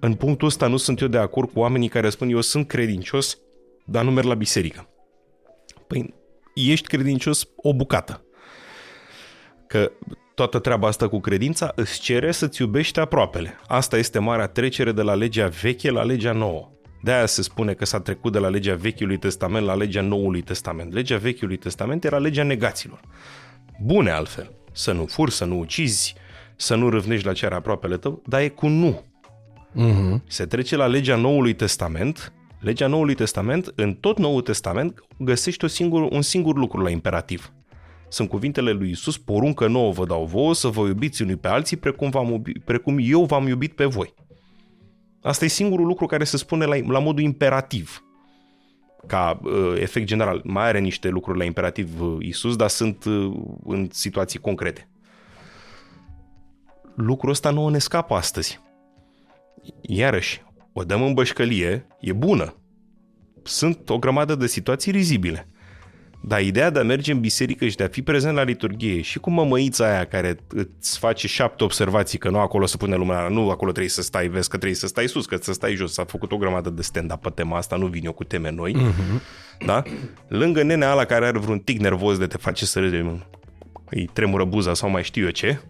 În 0.00 0.14
punctul 0.14 0.46
ăsta 0.46 0.66
nu 0.66 0.76
sunt 0.76 1.00
eu 1.00 1.08
de 1.08 1.18
acord 1.18 1.50
cu 1.50 1.58
oamenii 1.58 1.88
care 1.88 2.08
spun 2.08 2.28
eu 2.28 2.40
sunt 2.40 2.66
credincios, 2.66 3.38
dar 3.84 4.04
nu 4.04 4.10
merg 4.10 4.26
la 4.26 4.34
biserică. 4.34 4.88
Păi 5.86 6.14
ești 6.54 6.86
credincios 6.86 7.48
o 7.56 7.74
bucată. 7.74 8.24
Că 9.66 9.92
toată 10.34 10.58
treaba 10.58 10.86
asta 10.86 11.08
cu 11.08 11.20
credința 11.20 11.72
îți 11.74 12.00
cere 12.00 12.32
să-ți 12.32 12.62
iubești 12.62 13.00
aproapele. 13.00 13.58
Asta 13.66 13.96
este 13.96 14.18
marea 14.18 14.46
trecere 14.46 14.92
de 14.92 15.02
la 15.02 15.14
legea 15.14 15.48
veche 15.48 15.90
la 15.90 16.02
legea 16.02 16.32
nouă. 16.32 16.70
De-aia 17.06 17.26
se 17.26 17.42
spune 17.42 17.72
că 17.72 17.84
s-a 17.84 18.00
trecut 18.00 18.32
de 18.32 18.38
la 18.38 18.48
legea 18.48 18.74
Vechiului 18.74 19.18
Testament 19.18 19.66
la 19.66 19.74
legea 19.74 20.00
Noului 20.00 20.40
Testament. 20.40 20.92
Legea 20.92 21.16
Vechiului 21.16 21.56
Testament 21.56 22.04
era 22.04 22.18
legea 22.18 22.42
negațiilor. 22.42 23.00
Bune 23.82 24.10
altfel. 24.10 24.52
Să 24.72 24.92
nu 24.92 25.06
furi, 25.06 25.32
să 25.32 25.44
nu 25.44 25.58
ucizi, 25.58 26.14
să 26.56 26.74
nu 26.74 26.88
râvnești 26.88 27.26
la 27.26 27.32
ce 27.32 27.46
are 27.46 27.54
aproapele 27.54 27.96
tău, 27.96 28.22
dar 28.26 28.40
e 28.40 28.48
cu 28.48 28.68
nu. 28.68 29.02
Uh-huh. 29.74 30.22
Se 30.28 30.46
trece 30.46 30.76
la 30.76 30.86
legea 30.86 31.16
Noului 31.16 31.54
Testament. 31.54 32.32
Legea 32.60 32.86
Noului 32.86 33.14
Testament, 33.14 33.72
în 33.74 33.94
tot 33.94 34.18
Noul 34.18 34.40
Testament, 34.40 35.00
găsești 35.18 35.64
o 35.64 35.68
singur, 35.68 36.02
un 36.10 36.22
singur 36.22 36.56
lucru 36.56 36.80
la 36.82 36.90
imperativ. 36.90 37.52
Sunt 38.08 38.28
cuvintele 38.28 38.70
lui 38.70 38.90
Isus, 38.90 39.18
poruncă 39.18 39.66
nouă 39.66 39.92
vă 39.92 40.06
dau 40.06 40.24
vouă 40.24 40.54
să 40.54 40.68
vă 40.68 40.86
iubiți 40.86 41.22
unii 41.22 41.36
pe 41.36 41.48
alții 41.48 41.76
precum, 41.76 42.10
v-am 42.10 42.30
iubi, 42.30 42.52
precum 42.52 42.96
eu 43.00 43.24
v-am 43.24 43.46
iubit 43.46 43.72
pe 43.72 43.84
voi. 43.84 44.14
Asta 45.26 45.44
e 45.44 45.48
singurul 45.48 45.86
lucru 45.86 46.06
care 46.06 46.24
se 46.24 46.36
spune 46.36 46.64
la, 46.64 46.76
la 46.86 46.98
modul 46.98 47.22
imperativ. 47.22 48.02
Ca 49.06 49.40
uh, 49.42 49.80
efect 49.80 50.06
general, 50.06 50.40
mai 50.44 50.66
are 50.66 50.78
niște 50.78 51.08
lucruri 51.08 51.38
la 51.38 51.44
imperativ 51.44 52.00
uh, 52.00 52.16
Isus, 52.18 52.56
dar 52.56 52.68
sunt 52.68 53.04
uh, 53.04 53.32
în 53.64 53.88
situații 53.92 54.38
concrete. 54.38 54.88
Lucrul 56.94 57.30
ăsta 57.30 57.50
nu 57.50 57.68
ne 57.68 57.78
scapă 57.78 58.14
astăzi. 58.14 58.60
Iarăși, 59.80 60.44
o 60.72 60.82
dăm 60.82 61.02
în 61.02 61.14
bășcălie, 61.14 61.86
e 62.00 62.12
bună. 62.12 62.54
Sunt 63.42 63.90
o 63.90 63.98
grămadă 63.98 64.34
de 64.34 64.46
situații 64.46 64.92
rizibile. 64.92 65.48
Dar 66.28 66.40
ideea 66.40 66.70
de 66.70 66.78
a 66.78 66.82
merge 66.82 67.12
în 67.12 67.20
biserică 67.20 67.66
și 67.66 67.76
de 67.76 67.84
a 67.84 67.88
fi 67.88 68.02
prezent 68.02 68.34
la 68.34 68.42
liturghie 68.42 69.00
și 69.00 69.18
cu 69.18 69.30
mămăița 69.30 69.86
aia 69.90 70.04
care 70.04 70.36
îți 70.48 70.98
face 70.98 71.26
șapte 71.26 71.64
observații 71.64 72.18
că 72.18 72.30
nu 72.30 72.38
acolo 72.38 72.66
să 72.66 72.76
pune 72.76 72.96
lumea, 72.96 73.28
nu 73.28 73.50
acolo 73.50 73.70
trebuie 73.70 73.90
să 73.90 74.02
stai, 74.02 74.28
vezi 74.28 74.48
că 74.48 74.56
trebuie 74.56 74.78
să 74.78 74.86
stai 74.86 75.08
sus, 75.08 75.26
că 75.26 75.36
să 75.40 75.52
stai 75.52 75.74
jos. 75.74 75.92
S-a 75.92 76.04
făcut 76.04 76.32
o 76.32 76.36
grămadă 76.36 76.70
de 76.70 76.82
stand-up 76.82 77.22
pe 77.22 77.30
tema 77.34 77.56
asta, 77.56 77.76
nu 77.76 77.86
vin 77.86 78.04
eu 78.04 78.12
cu 78.12 78.24
teme 78.24 78.50
noi. 78.50 78.74
Uh-huh. 78.76 79.20
Da? 79.66 79.82
Lângă 80.28 80.62
nenea 80.62 80.90
ala 80.90 81.04
care 81.04 81.26
are 81.26 81.38
vreun 81.38 81.58
tic 81.58 81.80
nervos 81.80 82.18
de 82.18 82.26
te 82.26 82.36
face 82.36 82.64
să 82.64 82.78
râde, 82.78 83.26
îi 83.90 84.10
tremură 84.12 84.44
buza 84.44 84.74
sau 84.74 84.90
mai 84.90 85.02
știu 85.02 85.24
eu 85.24 85.30
ce, 85.30 85.60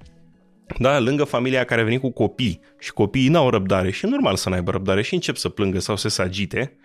da, 0.79 0.99
lângă 0.99 1.25
familia 1.25 1.65
care 1.65 1.81
a 1.81 1.85
venit 1.85 2.01
cu 2.01 2.11
copii 2.11 2.61
și 2.79 2.93
copiii 2.93 3.29
n-au 3.29 3.51
răbdare 3.51 3.91
și 3.91 4.07
e 4.07 4.09
normal 4.09 4.37
să 4.37 4.49
n-aibă 4.49 4.71
răbdare 4.71 5.03
și 5.03 5.15
încep 5.15 5.37
să 5.37 5.49
plângă 5.49 5.79
sau 5.79 5.97
să 5.97 6.09
se 6.09 6.23
agite, 6.23 6.77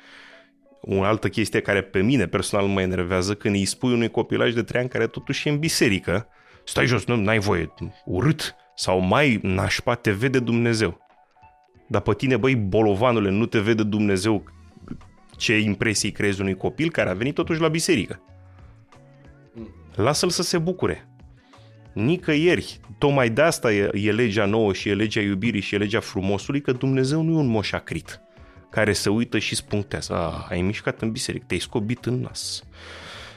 o 0.82 1.03
altă 1.03 1.29
chestie 1.29 1.61
care 1.61 1.82
pe 1.82 2.01
mine 2.01 2.27
personal 2.27 2.65
mă 2.65 2.82
enervează 2.82 3.36
când 3.36 3.55
îi 3.55 3.65
spui 3.65 3.93
unui 3.93 4.09
copilaj 4.09 4.53
de 4.53 4.63
3 4.63 4.82
ani 4.82 4.89
care 4.89 5.07
totuși 5.07 5.47
e 5.47 5.51
în 5.51 5.59
biserică, 5.59 6.27
stai 6.63 6.86
jos, 6.86 7.05
nu 7.05 7.29
ai 7.29 7.39
voie, 7.39 7.73
urât, 8.05 8.55
sau 8.75 8.99
mai 8.99 9.39
nașpa, 9.41 9.95
te 9.95 10.11
vede 10.11 10.39
Dumnezeu. 10.39 10.99
Dar 11.88 12.01
pe 12.01 12.13
tine, 12.13 12.38
băi, 12.38 12.55
bolovanule, 12.55 13.29
nu 13.29 13.45
te 13.45 13.59
vede 13.59 13.84
Dumnezeu 13.84 14.43
ce 15.38 15.59
impresii 15.59 16.11
creezi 16.11 16.41
unui 16.41 16.55
copil 16.55 16.91
care 16.91 17.09
a 17.09 17.13
venit 17.13 17.36
totuși 17.36 17.61
la 17.61 17.67
biserică. 17.67 18.21
Lasă-l 19.95 20.29
să 20.29 20.41
se 20.41 20.57
bucure. 20.57 21.07
Nicăieri, 21.93 22.79
tocmai 22.97 23.29
de 23.29 23.41
asta 23.41 23.73
e, 23.73 23.89
e 23.93 24.11
legea 24.11 24.45
nouă 24.45 24.73
și 24.73 24.89
e 24.89 24.93
legea 24.93 25.21
iubirii 25.21 25.61
și 25.61 25.75
e 25.75 25.77
legea 25.77 25.99
frumosului, 25.99 26.61
că 26.61 26.71
Dumnezeu 26.71 27.21
nu 27.21 27.32
e 27.32 27.39
un 27.39 27.47
moșacrit 27.47 28.21
care 28.72 28.93
se 28.93 29.09
uită 29.09 29.38
și 29.39 29.55
spunctează, 29.55 30.13
a, 30.13 30.45
ai 30.49 30.61
mișcat 30.61 31.01
în 31.01 31.11
biserică, 31.11 31.45
te-ai 31.47 31.59
scobit 31.59 32.05
în 32.05 32.22
nas. 32.22 32.63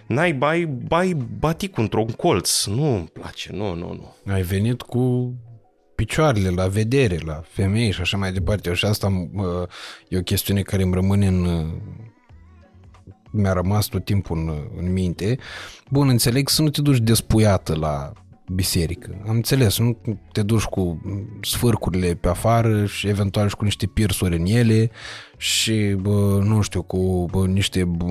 N-ai 0.06 0.32
bai, 0.32 0.64
bai 0.66 1.14
batic 1.38 1.76
într-un 1.76 2.06
colț. 2.06 2.64
Nu 2.64 2.94
îmi 2.94 3.06
place, 3.06 3.52
nu, 3.52 3.74
nu, 3.74 3.92
nu. 3.92 4.32
Ai 4.32 4.42
venit 4.42 4.82
cu 4.82 5.34
picioarele 5.94 6.48
la 6.48 6.66
vedere, 6.66 7.18
la 7.24 7.42
femei 7.48 7.92
și 7.92 8.00
așa 8.00 8.16
mai 8.16 8.32
departe. 8.32 8.74
Și 8.74 8.84
asta 8.84 9.08
mă, 9.08 9.68
e 10.08 10.18
o 10.18 10.22
chestiune 10.22 10.62
care 10.62 10.82
îmi 10.82 10.94
rămâne 10.94 11.26
în... 11.26 11.70
mi-a 13.30 13.52
rămas 13.52 13.86
tot 13.86 14.04
timpul 14.04 14.38
în, 14.38 14.68
în 14.76 14.92
minte. 14.92 15.38
Bun, 15.90 16.08
înțeleg 16.08 16.48
să 16.48 16.62
nu 16.62 16.68
te 16.68 16.82
duci 16.82 16.98
despuiată 16.98 17.76
la 17.76 18.12
biserică. 18.46 19.22
Am 19.28 19.34
înțeles, 19.34 19.78
nu 19.78 19.96
te 20.32 20.42
duci 20.42 20.64
cu 20.64 21.00
sfârcurile 21.40 22.14
pe 22.14 22.28
afară 22.28 22.86
și 22.86 23.08
eventual 23.08 23.48
și 23.48 23.56
cu 23.56 23.64
niște 23.64 23.86
pirsuri 23.86 24.36
în 24.36 24.46
ele 24.46 24.90
și, 25.36 25.96
bă, 26.00 26.40
nu 26.42 26.60
știu, 26.60 26.82
cu 26.82 27.28
bă, 27.30 27.46
niște 27.46 27.84
bă, 27.84 28.04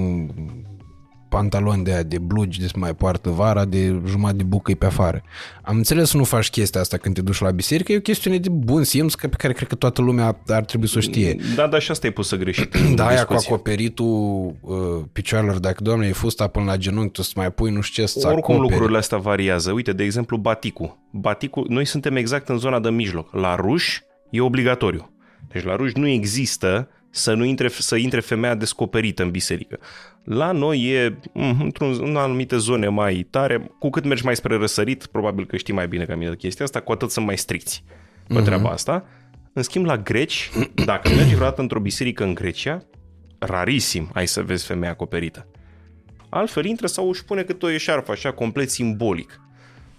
pantaloni 1.34 1.84
de 1.84 1.92
aia, 1.92 2.04
de 2.04 2.18
blugi 2.18 2.60
de 2.60 2.68
mai 2.76 2.96
poartă 2.96 3.30
vara, 3.30 3.66
de 3.66 4.02
jumătate 4.08 4.38
de 4.38 4.44
bucă 4.44 4.74
pe 4.74 4.86
afară. 4.86 5.24
Am 5.62 5.76
înțeles 5.76 6.10
să 6.10 6.18
nu 6.18 6.24
faci 6.24 6.50
chestia 6.50 6.82
asta 6.82 6.98
când 6.98 7.16
te 7.16 7.22
duci 7.22 7.40
la 7.40 7.52
biserică, 7.52 7.92
e 7.92 7.98
o 7.98 8.00
chestiune 8.00 8.38
de 8.38 8.50
bun 8.50 8.84
simț 8.84 9.14
pe 9.14 9.28
care 9.28 9.54
cred 9.54 9.68
că 9.68 9.76
toată 9.76 10.02
lumea 10.02 10.42
ar 10.48 10.66
trebui 10.66 10.88
să 10.88 10.98
o 10.98 11.02
știe. 11.02 11.36
Da, 11.56 11.68
dar 11.68 11.82
și 11.82 11.92
asta 11.92 12.08
e 12.08 12.12
pusă 12.12 12.36
greșit. 12.36 12.76
Da, 12.96 13.08
aia 13.08 13.26
cu 13.26 13.34
acoperitul 13.34 14.56
uh, 14.62 14.76
picioarelor, 15.12 15.60
dacă 15.60 15.84
doamne 15.84 16.08
e 16.08 16.12
fusta 16.12 16.48
până 16.48 16.66
la 16.66 16.78
genunchi, 16.78 17.12
tu 17.12 17.22
să 17.22 17.32
mai 17.36 17.52
pui 17.52 17.72
nu 17.72 17.82
știu 17.82 18.04
ce 18.04 18.10
să 18.10 18.28
Oricum 18.28 18.54
acoperi. 18.54 18.70
lucrurile 18.72 18.98
astea 18.98 19.18
variază. 19.18 19.72
Uite, 19.72 19.94
de 19.94 20.04
exemplu, 20.04 20.38
baticul. 20.38 20.98
Baticul, 21.12 21.66
noi 21.70 21.86
suntem 21.86 22.16
exact 22.16 22.50
în 22.50 22.58
zona 22.58 22.80
de 22.80 22.90
mijloc. 22.90 23.34
La 23.34 23.56
ruși 23.56 24.02
e 24.30 24.42
obligatoriu. 24.42 25.12
Deci 25.52 25.64
la 25.64 25.76
ruși 25.76 25.98
nu 25.98 26.08
există 26.08 26.88
să 27.10 27.34
nu 27.34 27.44
intre, 27.44 27.68
să 27.68 27.96
intre 27.96 28.20
femeia 28.20 28.56
descoperită 28.56 29.24
în 29.24 29.32
biserică. 29.32 29.80
La 30.24 30.52
noi 30.52 30.84
e 30.84 31.20
mm, 31.34 31.62
într-un, 31.62 31.98
în 32.02 32.16
anumite 32.16 32.58
zone 32.58 32.88
mai 32.88 33.28
tare, 33.30 33.72
cu 33.80 33.90
cât 33.90 34.06
mergi 34.06 34.26
mai 34.26 34.36
spre 34.36 34.58
răsărit, 34.58 35.06
probabil 35.06 35.46
că 35.46 35.58
știi 35.58 35.74
mai 35.74 35.88
bine 35.88 36.06
ca 36.06 36.16
mine 36.16 36.30
de 36.30 36.36
chestia 36.36 36.66
asta, 36.66 36.80
cu 36.80 36.92
atât 36.92 37.12
sunt 37.12 37.26
mai 37.26 37.38
stricți 37.38 37.84
pe 38.28 38.40
uh-huh. 38.40 38.44
treaba 38.44 38.70
asta. 38.70 39.06
În 39.54 39.64
schimb, 39.64 39.86
la 39.86 39.98
greci, 39.98 40.50
dacă 40.86 41.10
mergi 41.10 41.36
vreodată 41.36 41.62
într-o 41.62 41.80
biserică 41.80 42.24
în 42.24 42.34
Grecia, 42.34 42.86
rarisim 43.40 44.10
ai 44.14 44.28
să 44.28 44.42
vezi 44.42 44.66
femeia 44.66 44.92
acoperită. 44.92 45.48
Altfel 46.30 46.66
intră 46.66 46.88
sau 46.88 47.10
își 47.10 47.26
pune 47.26 47.44
cât 47.44 47.64
o 47.64 47.70
eșarfă, 47.70 48.12
așa, 48.12 48.32
complet 48.32 48.70
simbolic. 48.70 49.42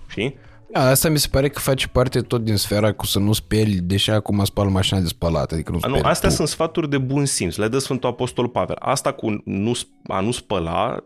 Știi? 0.09 0.39
Da, 0.75 0.89
asta 0.89 1.09
mi 1.09 1.19
se 1.19 1.29
pare 1.31 1.49
că 1.49 1.59
face 1.59 1.89
parte 1.89 2.21
tot 2.21 2.45
din 2.45 2.57
sfera 2.57 2.93
cu 2.93 3.07
să 3.07 3.19
nu 3.19 3.33
speli, 3.33 3.75
deși 3.75 4.11
acum 4.11 4.45
spal 4.45 4.69
mașina 4.69 5.01
de 5.01 5.07
spălat. 5.07 5.53
Adică 5.53 5.71
nu, 5.71 5.79
A, 5.81 5.87
nu 5.87 5.95
speli 5.95 6.09
astea 6.11 6.29
tu. 6.29 6.35
sunt 6.35 6.49
sfaturi 6.49 6.91
de 6.91 6.99
bun 6.99 7.25
simț, 7.25 7.57
le 7.57 7.69
dă 7.69 7.79
Sfântul 7.79 8.09
Apostol 8.09 8.49
Pavel. 8.49 8.77
Asta 8.79 9.13
cu 9.13 9.43
nu, 9.45 9.73
a 10.07 10.21
nu 10.21 10.31
spăla, 10.31 11.03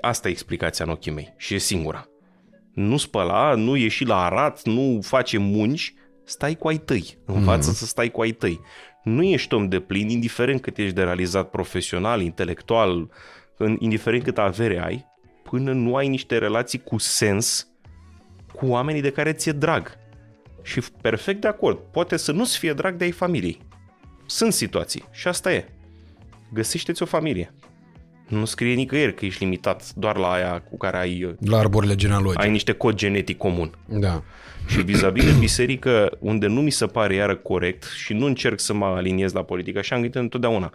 asta 0.00 0.28
e 0.28 0.30
explicația 0.30 0.84
în 0.84 0.90
ochii 0.90 1.12
mei 1.12 1.34
și 1.36 1.54
e 1.54 1.58
singura. 1.58 2.06
Nu 2.74 2.96
spăla, 2.96 3.54
nu 3.54 3.76
ieși 3.76 4.04
la 4.04 4.24
arat, 4.24 4.62
nu 4.64 4.98
face 5.02 5.38
munci, 5.38 5.94
stai 6.24 6.54
cu 6.54 6.68
ai 6.68 6.76
tăi, 6.76 7.18
învață 7.24 7.68
mm. 7.68 7.74
să 7.74 7.86
stai 7.86 8.10
cu 8.10 8.20
ai 8.20 8.30
tăi. 8.30 8.60
Nu 9.04 9.22
ești 9.22 9.54
om 9.54 9.68
de 9.68 9.80
plin, 9.80 10.08
indiferent 10.08 10.60
cât 10.60 10.78
ești 10.78 10.94
de 10.94 11.02
realizat 11.02 11.50
profesional, 11.50 12.20
intelectual, 12.20 13.10
în- 13.56 13.76
indiferent 13.78 14.22
cât 14.22 14.38
avere 14.38 14.82
ai, 14.84 15.06
până 15.42 15.72
nu 15.72 15.94
ai 15.94 16.08
niște 16.08 16.38
relații 16.38 16.78
cu 16.82 16.98
sens 16.98 17.66
cu 18.62 18.68
oamenii 18.68 19.00
de 19.00 19.10
care 19.10 19.32
ți-e 19.32 19.52
drag. 19.52 19.98
Și 20.62 20.82
perfect 21.00 21.40
de 21.40 21.48
acord, 21.48 21.78
poate 21.90 22.16
să 22.16 22.32
nu-ți 22.32 22.58
fie 22.58 22.72
drag 22.72 22.96
de 22.96 23.04
ai 23.04 23.10
familiei. 23.10 23.58
Sunt 24.26 24.52
situații 24.52 25.04
și 25.10 25.28
asta 25.28 25.52
e. 25.52 25.68
Găsește-ți 26.52 27.02
o 27.02 27.06
familie. 27.06 27.54
Nu 28.28 28.44
scrie 28.44 28.74
nicăieri 28.74 29.14
că 29.14 29.24
ești 29.24 29.42
limitat 29.42 29.92
doar 29.94 30.16
la 30.16 30.32
aia 30.32 30.60
cu 30.60 30.76
care 30.76 30.96
ai, 30.96 31.36
La 31.40 31.58
arborile 31.58 31.94
genealogice. 31.94 32.42
ai 32.42 32.50
niște 32.50 32.72
cod 32.72 32.94
genetic 32.94 33.38
comun. 33.38 33.74
Da. 33.86 34.22
Și 34.66 34.82
vis-a-vis 34.82 35.24
de 35.24 35.38
biserică, 35.38 36.16
unde 36.20 36.46
nu 36.46 36.60
mi 36.60 36.70
se 36.70 36.86
pare 36.86 37.14
iară 37.14 37.36
corect 37.36 37.84
și 37.84 38.12
nu 38.12 38.26
încerc 38.26 38.60
să 38.60 38.72
mă 38.74 38.84
aliniez 38.84 39.32
la 39.32 39.42
politică, 39.44 39.78
așa 39.78 39.94
am 39.94 40.00
gândit 40.00 40.20
întotdeauna. 40.20 40.72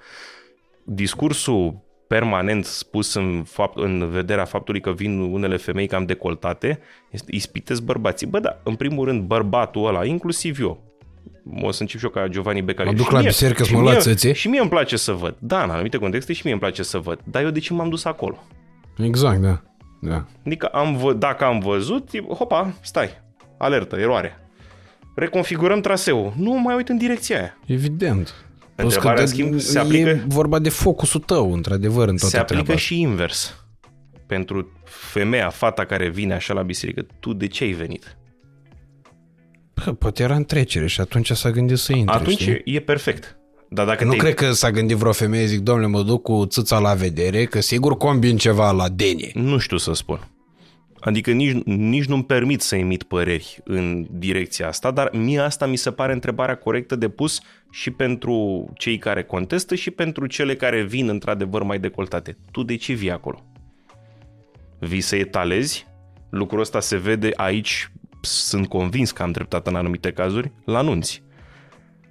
Discursul 0.84 1.80
permanent 2.08 2.66
spus 2.66 3.14
în, 3.14 3.44
fapt, 3.48 3.78
în 3.78 4.10
vederea 4.10 4.46
faptului 4.46 4.82
că 4.82 4.92
vin 4.92 5.20
unele 5.20 5.58
femei 5.58 5.88
cam 5.88 6.06
decoltate, 6.06 6.80
este, 7.10 7.36
ispitesc 7.36 7.82
bărbații. 7.82 8.28
Bă, 8.28 8.40
da, 8.40 8.60
în 8.64 8.76
primul 8.76 9.06
rând, 9.06 9.22
bărbatul 9.22 9.88
ăla, 9.88 10.06
inclusiv 10.06 10.60
eu, 10.60 10.84
o 11.62 11.72
să 11.72 11.82
încep 11.82 12.00
și 12.00 12.06
eu 12.06 12.12
ca 12.12 12.28
Giovanni 12.28 12.62
Beccari. 12.62 12.90
Mă 12.90 12.96
duc 12.96 13.06
Și 13.06 13.12
la 13.12 13.20
mie- 13.20 13.28
biserică 13.28 13.64
să 13.64 13.70
și 13.70 13.76
mă 13.76 13.82
luați 13.82 14.08
mie- 14.08 14.16
țății. 14.16 14.34
Și 14.34 14.48
mie 14.48 14.60
îmi 14.60 14.70
place 14.70 14.96
să 14.98 15.12
văd. 15.12 15.36
Da, 15.40 15.64
în 15.64 15.70
anumite 15.70 15.98
contexte 15.98 16.34
și 16.34 16.42
mie 16.44 16.52
îmi 16.52 16.62
place 16.62 16.84
să 16.84 16.98
văd. 16.98 17.20
Dar 17.24 17.44
eu 17.44 17.50
de 17.50 17.60
ce 17.60 17.74
m-am 17.74 17.90
dus 17.90 18.06
acolo? 18.06 18.44
Exact, 18.98 19.40
da. 19.40 19.62
da. 20.02 20.26
Adică 20.46 20.66
am 20.66 20.98
vă, 20.98 21.14
dacă 21.14 21.44
am 21.44 21.60
văzut, 21.60 22.10
e- 22.12 22.34
hopa, 22.34 22.74
stai, 22.82 23.10
alertă, 23.58 23.96
eroare. 23.96 24.40
Reconfigurăm 25.16 25.82
traseul. 25.82 26.34
Nu 26.38 26.60
mai 26.62 26.76
uit 26.76 26.90
în 26.90 26.98
direcția 26.98 27.38
aia. 27.40 27.58
Evident. 27.66 28.46
Plus 28.78 28.96
că 28.96 29.08
Întrebarea, 29.08 29.16
de- 29.16 29.22
în 29.22 29.28
schimb, 29.28 29.60
se 29.60 29.78
e 29.78 29.82
aplică- 29.82 30.24
vorba 30.28 30.60
de 30.60 30.70
focusul 30.70 31.20
tău, 31.20 31.54
într-adevăr, 31.54 32.08
în 32.08 32.16
toată 32.18 32.36
Se 32.36 32.38
aplică 32.42 32.62
treaba. 32.64 32.80
și 32.82 33.00
invers. 33.00 33.66
Pentru 34.28 34.72
femeia, 34.86 35.50
fata 35.50 35.86
care 35.86 36.10
vine 36.10 36.34
așa 36.34 36.54
la 36.54 36.62
biserică, 36.62 37.06
tu 37.20 37.34
de 37.34 37.48
ce 37.48 37.64
ai 37.64 37.72
venit? 37.72 38.18
Bă, 39.74 39.92
poate 39.94 40.24
era 40.24 40.36
în 40.36 40.44
trecere 40.46 40.88
și 40.88 41.02
atunci 41.02 41.32
s-a 41.32 41.52
gândit 41.52 41.78
să 41.78 41.94
intre, 41.94 42.16
Atunci 42.16 42.40
știi? 42.40 42.62
e 42.66 42.80
perfect. 42.80 43.38
Dar 43.70 43.86
dacă 43.86 44.04
Nu 44.04 44.12
te 44.12 44.18
cred 44.18 44.34
că 44.34 44.52
s-a 44.52 44.72
gândit 44.72 44.98
vreo 44.98 45.12
femeie, 45.12 45.46
zic, 45.46 45.60
domnule, 45.60 45.88
mă 45.88 46.02
duc 46.04 46.22
cu 46.22 46.46
țâța 46.46 46.80
la 46.80 46.94
vedere, 46.94 47.46
că 47.46 47.62
sigur 47.62 47.98
combin 47.98 48.38
ceva 48.38 48.72
la 48.72 48.90
denie. 48.90 49.32
Nu 49.34 49.58
știu 49.58 49.78
să 49.78 49.94
spun. 49.94 50.28
Adică 51.00 51.32
nici, 51.32 51.64
nici 51.66 52.06
nu-mi 52.06 52.24
permit 52.24 52.62
să 52.62 52.76
emit 52.76 53.04
păreri 53.04 53.60
în 53.64 54.08
direcția 54.12 54.68
asta, 54.68 54.92
dar 54.92 55.10
mie 55.14 55.40
asta 55.40 55.66
mi 55.66 55.76
se 55.76 55.92
pare 55.92 56.14
întrebarea 56.14 56.56
corectă 56.56 56.96
de 56.96 57.10
pus 57.10 57.42
și 57.72 57.92
pentru 57.92 58.70
cei 58.78 58.98
care 58.98 59.24
contestă 59.24 59.76
și 59.76 59.92
pentru 59.92 60.26
cele 60.26 60.56
care 60.56 60.84
vin 60.84 61.10
într-adevăr 61.10 61.64
mai 61.64 61.80
decoltate. 61.80 62.38
Tu 62.52 62.64
de 62.64 62.76
ce 62.76 62.94
vii 62.94 63.12
acolo? 63.12 63.46
Vii 64.80 65.02
să 65.02 65.16
etalezi? 65.16 65.88
Lucrul 66.30 66.60
ăsta 66.60 66.80
se 66.80 66.98
vede 66.98 67.32
aici, 67.36 67.92
sunt 68.22 68.68
convins 68.68 69.12
că 69.12 69.24
am 69.24 69.32
dreptate 69.32 69.70
în 69.70 69.76
anumite 69.76 70.12
cazuri, 70.12 70.52
la 70.66 70.78
anunți. 70.78 71.24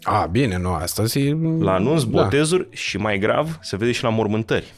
A, 0.03 0.27
bine, 0.27 0.59
nu, 0.59 0.73
asta 0.73 1.03
e... 1.19 1.33
La 1.59 1.73
anunț, 1.73 2.03
da. 2.03 2.23
botezuri 2.23 2.69
și 2.71 2.97
mai 2.97 3.19
grav, 3.19 3.59
se 3.61 3.77
vede 3.77 3.93
și 3.93 4.03
la 4.03 4.09
mormântări. 4.09 4.75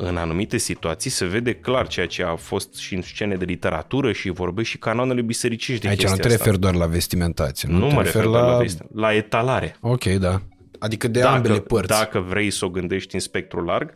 În 0.00 0.16
anumite 0.16 0.56
situații 0.56 1.10
se 1.10 1.24
vede 1.24 1.54
clar 1.54 1.86
ceea 1.86 2.06
ce 2.06 2.22
a 2.22 2.36
fost 2.36 2.74
și 2.74 2.94
în 2.94 3.02
scene 3.02 3.34
de 3.36 3.44
literatură 3.44 4.12
și 4.12 4.30
vorbește 4.30 4.70
și 4.70 4.78
canoanele 4.78 5.22
bisericești 5.22 5.82
de 5.82 5.88
Aici 5.88 6.02
nu 6.02 6.04
chestia 6.04 6.22
te 6.22 6.28
asta. 6.32 6.44
referi 6.44 6.60
doar 6.62 6.74
la 6.74 6.86
vestimentație, 6.86 7.68
nu, 7.72 7.78
Nu 7.78 7.88
te 7.88 7.94
mă 7.94 8.02
referi 8.02 8.24
refer 8.24 8.40
la... 8.40 8.46
la... 8.46 8.56
la, 8.56 8.64
vesti- 8.64 8.86
la 8.94 9.14
etalare. 9.14 9.76
Ok, 9.80 10.04
da. 10.04 10.40
Adică 10.78 11.08
de 11.08 11.22
ambele 11.22 11.60
părți. 11.60 11.88
dacă 11.88 12.18
vrei 12.18 12.50
să 12.50 12.64
o 12.64 12.68
gândești 12.68 13.14
în 13.14 13.20
spectru 13.20 13.64
larg, 13.64 13.92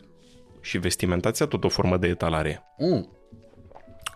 și 0.61 0.79
vestimentația 0.79 1.47
tot 1.47 1.65
o 1.65 1.69
formă 1.69 1.97
de 1.97 2.07
etalare. 2.07 2.63
Mm. 2.79 3.09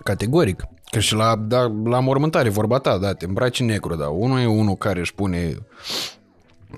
Categoric. 0.05 0.63
Că 0.91 0.99
și 0.99 1.15
la, 1.15 1.37
da, 1.37 1.73
la 1.85 2.01
mormântare, 2.01 2.49
vorba 2.49 2.79
ta, 2.79 2.99
da, 2.99 3.13
te 3.15 3.25
îmbraci 3.25 3.61
în 3.61 3.67
negru, 3.67 3.95
da. 3.95 4.09
Unul 4.09 4.39
e 4.39 4.47
unul 4.47 4.75
care 4.75 5.01
își 5.01 5.15
pune, 5.15 5.57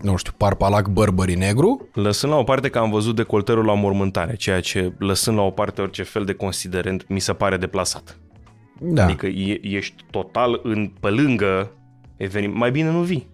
nu 0.02 0.16
știu, 0.16 0.32
parpalac 0.36 0.88
bărbării 0.88 1.34
negru. 1.34 1.88
Lăsând 1.94 2.32
la 2.32 2.38
o 2.38 2.42
parte 2.42 2.68
că 2.68 2.78
am 2.78 2.90
văzut 2.90 3.16
decolterul 3.16 3.64
la 3.64 3.74
mormântare, 3.74 4.36
ceea 4.36 4.60
ce, 4.60 4.92
lăsând 4.98 5.36
la 5.36 5.42
o 5.42 5.50
parte 5.50 5.80
orice 5.80 6.02
fel 6.02 6.24
de 6.24 6.32
considerent, 6.32 7.08
mi 7.08 7.20
se 7.20 7.32
pare 7.32 7.56
deplasat. 7.56 8.18
Da. 8.80 9.04
Adică 9.04 9.26
e, 9.26 9.60
ești 9.62 10.04
total 10.10 10.60
în, 10.62 10.92
pe 11.00 11.08
lângă 11.08 11.70
eveniment. 12.16 12.58
Mai 12.58 12.70
bine 12.70 12.90
nu 12.90 13.00
vii. 13.00 13.28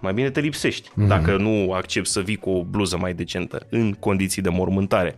Mai 0.00 0.12
bine 0.12 0.30
te 0.30 0.40
lipsești, 0.40 0.90
mm. 0.94 1.06
dacă 1.06 1.36
nu 1.36 1.72
accepti 1.72 2.10
să 2.10 2.20
vii 2.20 2.36
cu 2.36 2.50
o 2.50 2.64
bluză 2.64 2.96
mai 2.96 3.14
decentă 3.14 3.66
în 3.70 3.92
condiții 3.92 4.42
de 4.42 4.48
mormântare. 4.48 5.16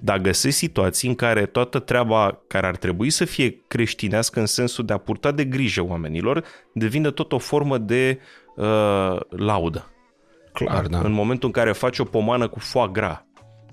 Dar 0.00 0.18
găsești 0.18 0.58
situații 0.58 1.08
în 1.08 1.14
care 1.14 1.46
toată 1.46 1.78
treaba 1.78 2.40
care 2.46 2.66
ar 2.66 2.76
trebui 2.76 3.10
să 3.10 3.24
fie 3.24 3.62
creștinească 3.68 4.40
în 4.40 4.46
sensul 4.46 4.84
de 4.84 4.92
a 4.92 4.98
purta 4.98 5.32
de 5.32 5.44
grijă 5.44 5.84
oamenilor 5.84 6.44
devine 6.72 7.10
tot 7.10 7.32
o 7.32 7.38
formă 7.38 7.78
de 7.78 8.18
uh, 8.56 9.20
laudă. 9.28 9.90
Clar, 10.52 10.86
da. 10.86 11.00
În 11.00 11.12
momentul 11.12 11.48
în 11.48 11.52
care 11.52 11.72
faci 11.72 11.98
o 11.98 12.04
pomană 12.04 12.48
cu 12.48 12.58
foie 12.58 12.88
gras, 12.92 13.24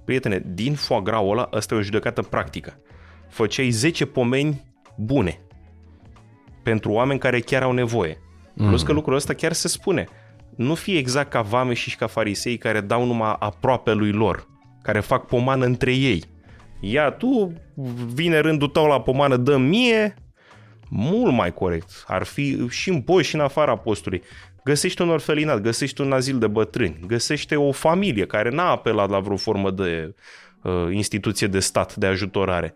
prietene, 0.06 0.44
din 0.46 0.74
foie 0.74 1.02
gras 1.02 1.22
ăla, 1.24 1.48
asta 1.52 1.76
e 1.76 1.78
o 1.78 1.82
judecată 1.82 2.22
practică. 2.22 2.82
Făceai 3.30 3.70
10 3.70 4.06
pomeni 4.06 4.66
bune 4.98 5.42
pentru 6.64 6.92
oameni 6.92 7.20
care 7.20 7.40
chiar 7.40 7.62
au 7.62 7.72
nevoie. 7.72 8.18
Plus 8.56 8.84
că 8.84 8.92
lucrul 8.92 9.16
ăsta 9.16 9.34
chiar 9.34 9.54
se 9.54 9.68
spune. 9.68 10.08
Nu 10.56 10.76
fie 10.76 10.98
exact 10.98 11.30
ca 11.30 11.42
vame 11.42 11.74
și 11.74 11.96
ca 11.96 12.08
farisei 12.08 12.58
care 12.58 12.82
dau 12.82 13.06
numai 13.06 13.36
aproape 13.40 13.94
lui 13.94 14.12
lor, 14.12 14.48
care 14.82 15.00
fac 15.00 15.26
pomană 15.26 15.66
între 15.66 15.94
ei. 15.94 16.24
Ia 16.80 17.12
tu, 17.12 17.54
vine 18.14 18.40
rândul 18.40 18.68
tău 18.68 18.86
la 18.86 19.02
pomană, 19.02 19.38
dă 19.38 19.58
mie, 19.58 20.16
mult 20.90 21.34
mai 21.34 21.54
corect. 21.54 22.04
Ar 22.08 22.24
fi 22.24 22.68
și 22.70 22.90
în 22.90 23.02
post 23.02 23.28
și 23.28 23.36
în 23.36 23.42
afara 23.42 23.76
postului. 23.76 24.22
Găsești 24.68 25.01
un 25.01 25.09
orfelinat, 25.09 25.61
găsești 25.61 26.01
un 26.01 26.11
azil 26.11 26.39
de 26.39 26.47
bătrâni, 26.47 26.99
găsește 27.05 27.55
o 27.55 27.72
familie 27.72 28.26
care 28.26 28.49
n-a 28.49 28.70
apelat 28.70 29.09
la 29.09 29.20
vreo 29.20 29.36
formă 29.36 29.72
de 29.72 30.15
uh, 30.63 30.88
instituție 30.91 31.47
de 31.47 31.59
stat, 31.59 31.95
de 31.95 32.05
ajutorare, 32.05 32.76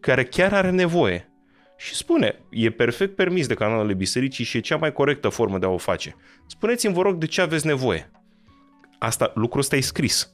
care 0.00 0.24
chiar 0.24 0.52
are 0.52 0.70
nevoie. 0.70 1.32
Și 1.76 1.94
spune, 1.94 2.38
e 2.50 2.70
perfect 2.70 3.14
permis 3.14 3.46
de 3.46 3.54
canalele 3.54 3.94
bisericii 3.94 4.44
și 4.44 4.56
e 4.56 4.60
cea 4.60 4.76
mai 4.76 4.92
corectă 4.92 5.28
formă 5.28 5.58
de 5.58 5.66
a 5.66 5.68
o 5.68 5.76
face. 5.76 6.16
Spuneți-mi, 6.46 6.94
vă 6.94 7.02
rog, 7.02 7.16
de 7.16 7.26
ce 7.26 7.40
aveți 7.40 7.66
nevoie? 7.66 8.10
Asta, 8.98 9.32
lucrul 9.34 9.60
ăsta 9.60 9.76
e 9.76 9.80
scris. 9.80 10.32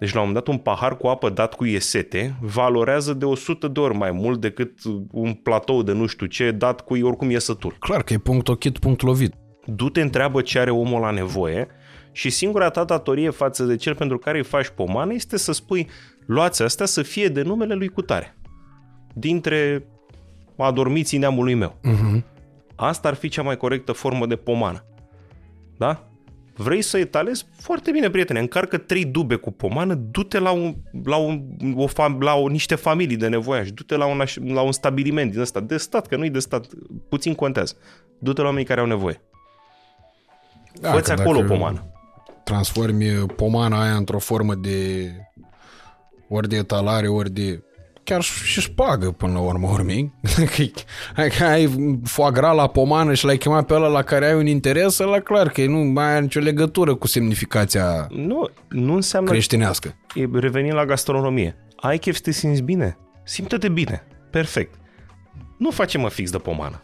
Deci, 0.00 0.12
la 0.12 0.20
un 0.20 0.26
moment 0.26 0.44
dat, 0.44 0.54
un 0.54 0.60
pahar 0.60 0.96
cu 0.96 1.06
apă 1.06 1.30
dat 1.30 1.54
cu 1.54 1.64
iesete 1.64 2.36
valorează 2.40 3.12
de 3.12 3.24
100 3.24 3.68
de 3.68 3.80
ori 3.80 3.96
mai 3.96 4.10
mult 4.10 4.40
decât 4.40 4.78
un 5.10 5.32
platou 5.32 5.82
de 5.82 5.92
nu 5.92 6.06
știu 6.06 6.26
ce 6.26 6.50
dat 6.50 6.80
cu 6.80 6.94
oricum 6.94 7.30
iesătul. 7.30 7.76
Clar 7.78 8.02
că 8.02 8.12
e 8.12 8.18
punct 8.18 8.48
ochit, 8.48 8.78
punct 8.78 9.02
lovit. 9.02 9.34
Du-te, 9.64 10.00
întreabă 10.00 10.42
ce 10.42 10.58
are 10.58 10.70
omul 10.70 11.00
la 11.00 11.10
nevoie 11.10 11.68
Și 12.12 12.30
singura 12.30 12.70
ta 12.70 12.84
datorie 12.84 13.30
față 13.30 13.64
de 13.64 13.76
cel 13.76 13.94
pentru 13.94 14.18
care 14.18 14.38
îi 14.38 14.44
faci 14.44 14.68
pomană 14.68 15.12
este 15.12 15.36
să 15.36 15.52
spui 15.52 15.88
luați 16.26 16.62
astea 16.62 16.86
să 16.86 17.02
fie 17.02 17.28
de 17.28 17.42
numele 17.42 17.74
lui 17.74 17.88
Cutare. 17.88 18.36
Dintre 19.14 19.86
adormiții 20.56 21.18
neamului 21.18 21.54
meu. 21.54 21.80
Uh-huh. 21.84 22.22
Asta 22.74 23.08
ar 23.08 23.14
fi 23.14 23.28
cea 23.28 23.42
mai 23.42 23.56
corectă 23.56 23.92
formă 23.92 24.26
de 24.26 24.36
pomană. 24.36 24.84
Da? 25.76 26.10
Vrei 26.56 26.82
să 26.82 26.98
etalezi? 26.98 27.46
Foarte 27.56 27.90
bine, 27.90 28.10
prietene. 28.10 28.38
Încarcă 28.38 28.78
trei 28.78 29.04
dube 29.04 29.34
cu 29.34 29.50
pomană, 29.50 29.94
du-te 29.94 30.38
la, 30.38 30.50
un, 30.50 30.74
la, 31.04 31.16
un, 31.16 31.42
o 31.76 31.86
fam, 31.86 32.20
la 32.20 32.34
o, 32.34 32.48
niște 32.48 32.74
familii 32.74 33.16
de 33.16 33.28
nevoiași, 33.28 33.72
du-te 33.72 33.96
la 33.96 34.06
un, 34.06 34.22
la 34.44 34.60
un 34.60 34.72
stabiliment 34.72 35.30
din 35.30 35.40
ăsta, 35.40 35.60
de 35.60 35.76
stat, 35.76 36.06
că 36.06 36.16
nu-i 36.16 36.30
de 36.30 36.38
stat, 36.38 36.66
puțin 37.08 37.34
contează. 37.34 37.76
Du-te 38.18 38.40
la 38.40 38.46
oamenii 38.46 38.66
care 38.66 38.80
au 38.80 38.86
nevoie. 38.86 39.20
Da, 40.80 40.90
Fă-ți 40.90 41.12
acolo 41.12 41.42
pomană. 41.42 41.84
Transformi 42.44 43.06
pomana 43.36 43.82
aia 43.82 43.94
într-o 43.94 44.18
formă 44.18 44.54
de 44.54 45.10
ori 46.28 46.48
de 46.48 46.56
etalare, 46.56 47.08
ori 47.08 47.30
de 47.30 47.62
chiar 48.04 48.22
și 48.22 48.60
șpagă 48.60 49.10
până 49.10 49.32
la 49.32 49.40
urmă 49.40 49.68
urmei. 49.72 50.12
Că 51.38 51.44
ai 51.44 51.70
foagra 52.04 52.52
la 52.52 52.66
pomană 52.66 53.14
și 53.14 53.24
l-ai 53.24 53.36
chemat 53.36 53.66
pe 53.66 53.74
ăla 53.74 53.86
la 53.86 54.02
care 54.02 54.26
ai 54.26 54.34
un 54.34 54.46
interes, 54.46 54.98
la 54.98 55.20
clar 55.20 55.48
că 55.48 55.64
nu 55.64 55.78
mai 55.78 56.04
are 56.04 56.20
nicio 56.20 56.40
legătură 56.40 56.94
cu 56.94 57.06
semnificația 57.06 58.06
nu, 58.10 58.48
nu 58.68 58.94
înseamnă 58.94 59.30
creștinească. 59.30 59.96
E, 60.14 60.28
revenim 60.32 60.72
la 60.72 60.84
gastronomie. 60.84 61.56
Ai 61.76 61.98
chef 61.98 62.14
să 62.14 62.20
te 62.22 62.30
simți 62.30 62.62
bine? 62.62 62.96
Simte-te 63.24 63.68
bine. 63.68 64.06
Perfect. 64.30 64.74
Nu 65.58 65.70
facem 65.70 66.00
mă 66.00 66.08
fix 66.08 66.30
de 66.30 66.38
pomană. 66.38 66.82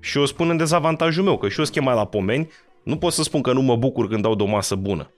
Și 0.00 0.18
o 0.18 0.24
spun 0.24 0.50
în 0.50 0.56
dezavantajul 0.56 1.24
meu, 1.24 1.38
că 1.38 1.48
și 1.48 1.58
eu 1.58 1.64
schema 1.64 1.92
la 1.94 2.04
pomeni, 2.04 2.48
nu 2.86 2.96
pot 2.96 3.12
să 3.12 3.22
spun 3.22 3.40
că 3.40 3.52
nu 3.52 3.62
mă 3.62 3.76
bucur 3.76 4.08
când 4.08 4.22
dau 4.22 4.34
de 4.34 4.42
o 4.42 4.46
masă 4.46 4.74
bună. 4.74 5.10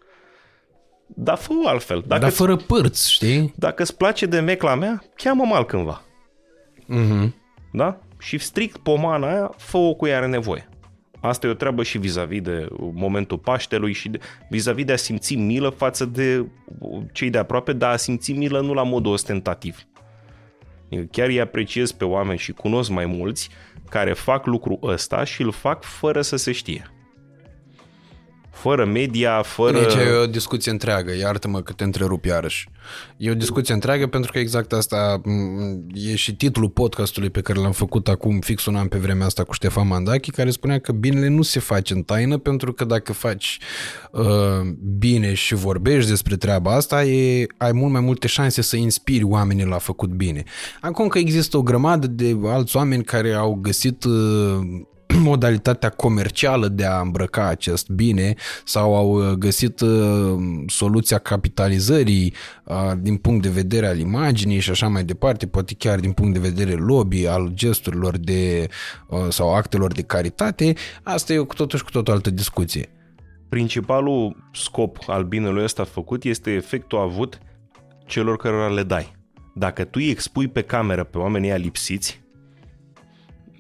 Dar 1.06 1.36
fă 1.36 1.52
altfel. 1.64 2.04
Dacă 2.06 2.20
Dar 2.20 2.30
fără 2.30 2.56
părți, 2.56 3.12
știi? 3.12 3.52
Dacă 3.56 3.82
îți 3.82 3.96
place 3.96 4.26
de 4.26 4.40
mecla 4.40 4.74
mea, 4.74 5.02
cheamă-mă 5.14 5.54
altcândva. 5.54 6.02
Mm-hmm. 6.82 7.32
Da? 7.72 7.98
Și 8.18 8.38
strict 8.38 8.76
pomana 8.76 9.30
aia, 9.30 9.54
fă-o 9.56 9.94
cu 9.94 10.06
ea 10.06 10.16
are 10.16 10.26
nevoie. 10.26 10.68
Asta 11.20 11.46
e 11.46 11.50
o 11.50 11.54
treabă 11.54 11.82
și 11.82 11.98
vis-a-vis 11.98 12.40
de 12.40 12.66
momentul 12.92 13.38
Paștelui 13.38 13.92
și 13.92 14.08
de, 14.08 14.18
vis-a-vis 14.48 14.84
de 14.84 14.92
a 14.92 14.96
simți 14.96 15.34
milă 15.34 15.68
față 15.68 16.04
de 16.04 16.46
cei 17.12 17.30
de 17.30 17.38
aproape, 17.38 17.72
dar 17.72 17.92
a 17.92 17.96
simți 17.96 18.32
milă 18.32 18.60
nu 18.60 18.74
la 18.74 18.82
modul 18.82 19.12
ostentativ. 19.12 19.86
Eu 20.88 21.08
chiar 21.10 21.28
îi 21.28 21.40
apreciez 21.40 21.92
pe 21.92 22.04
oameni 22.04 22.38
și 22.38 22.52
cunosc 22.52 22.90
mai 22.90 23.06
mulți 23.06 23.48
care 23.88 24.12
fac 24.12 24.46
lucrul 24.46 24.78
ăsta 24.82 25.24
și 25.24 25.42
îl 25.42 25.52
fac 25.52 25.82
fără 25.82 26.20
să 26.20 26.36
se 26.36 26.52
știe 26.52 26.92
fără 28.60 28.84
media, 28.84 29.42
fără... 29.42 29.78
Aici 29.78 29.94
e 29.94 30.22
o 30.22 30.26
discuție 30.26 30.70
întreagă, 30.70 31.14
iartă-mă 31.14 31.60
că 31.60 31.72
te 31.72 31.84
întrerup 31.84 32.24
iarăși. 32.24 32.68
E 33.16 33.30
o 33.30 33.34
discuție 33.34 33.74
întreagă 33.74 34.06
pentru 34.06 34.32
că 34.32 34.38
exact 34.38 34.72
asta 34.72 35.20
e 35.94 36.14
și 36.14 36.36
titlul 36.36 36.68
podcastului 36.68 37.30
pe 37.30 37.40
care 37.40 37.58
l-am 37.58 37.72
făcut 37.72 38.08
acum 38.08 38.40
fix 38.40 38.66
un 38.66 38.76
an 38.76 38.86
pe 38.86 38.98
vremea 38.98 39.26
asta 39.26 39.44
cu 39.44 39.52
Ștefan 39.52 39.86
Mandachi, 39.86 40.30
care 40.30 40.50
spunea 40.50 40.78
că 40.78 40.92
binele 40.92 41.28
nu 41.28 41.42
se 41.42 41.60
face 41.60 41.94
în 41.94 42.02
taină 42.02 42.38
pentru 42.38 42.72
că 42.72 42.84
dacă 42.84 43.12
faci 43.12 43.58
uh, 44.12 44.22
bine 44.98 45.34
și 45.34 45.54
vorbești 45.54 46.10
despre 46.10 46.36
treaba 46.36 46.74
asta, 46.74 47.04
e, 47.04 47.46
ai 47.56 47.72
mult 47.72 47.92
mai 47.92 48.00
multe 48.00 48.26
șanse 48.26 48.62
să 48.62 48.76
inspiri 48.76 49.24
oamenii 49.24 49.64
la 49.64 49.78
făcut 49.78 50.10
bine. 50.10 50.42
Acum 50.80 51.08
că 51.08 51.18
există 51.18 51.56
o 51.56 51.62
grămadă 51.62 52.06
de 52.06 52.36
alți 52.44 52.76
oameni 52.76 53.04
care 53.04 53.32
au 53.32 53.54
găsit 53.54 54.04
uh, 54.04 54.58
modalitatea 55.30 55.88
comercială 55.88 56.68
de 56.68 56.84
a 56.84 57.00
îmbrăca 57.00 57.46
acest 57.46 57.88
bine 57.88 58.34
sau 58.64 58.96
au 58.96 59.10
uh, 59.10 59.32
găsit 59.32 59.80
uh, 59.80 60.38
soluția 60.66 61.18
capitalizării 61.18 62.34
uh, 62.64 62.92
din 62.98 63.16
punct 63.16 63.42
de 63.42 63.48
vedere 63.48 63.86
al 63.86 63.98
imaginii 63.98 64.58
și 64.58 64.70
așa 64.70 64.88
mai 64.88 65.04
departe, 65.04 65.46
poate 65.46 65.74
chiar 65.74 66.00
din 66.00 66.12
punct 66.12 66.32
de 66.32 66.48
vedere 66.48 66.72
lobby 66.72 67.26
al 67.26 67.50
gesturilor 67.54 68.16
de, 68.16 68.68
sau 69.28 69.54
actelor 69.54 69.92
de 69.92 70.02
caritate, 70.02 70.74
asta 71.02 71.32
e 71.32 71.36
cu 71.36 71.54
totul 71.54 71.78
și 71.78 71.84
cu 71.84 71.90
totul 71.90 72.14
altă 72.14 72.30
discuție. 72.30 72.88
Principalul 73.48 74.36
scop 74.52 74.98
al 75.06 75.24
binelui 75.24 75.64
ăsta 75.64 75.84
făcut 75.84 76.24
este 76.24 76.50
efectul 76.50 76.98
avut 76.98 77.38
celor 78.06 78.36
care 78.36 78.74
le 78.74 78.82
dai. 78.82 79.16
Dacă 79.54 79.84
tu 79.84 79.98
îi 80.02 80.10
expui 80.10 80.48
pe 80.48 80.62
cameră 80.62 81.04
pe 81.04 81.18
oamenii 81.18 81.58
lipsiți, 81.58 82.20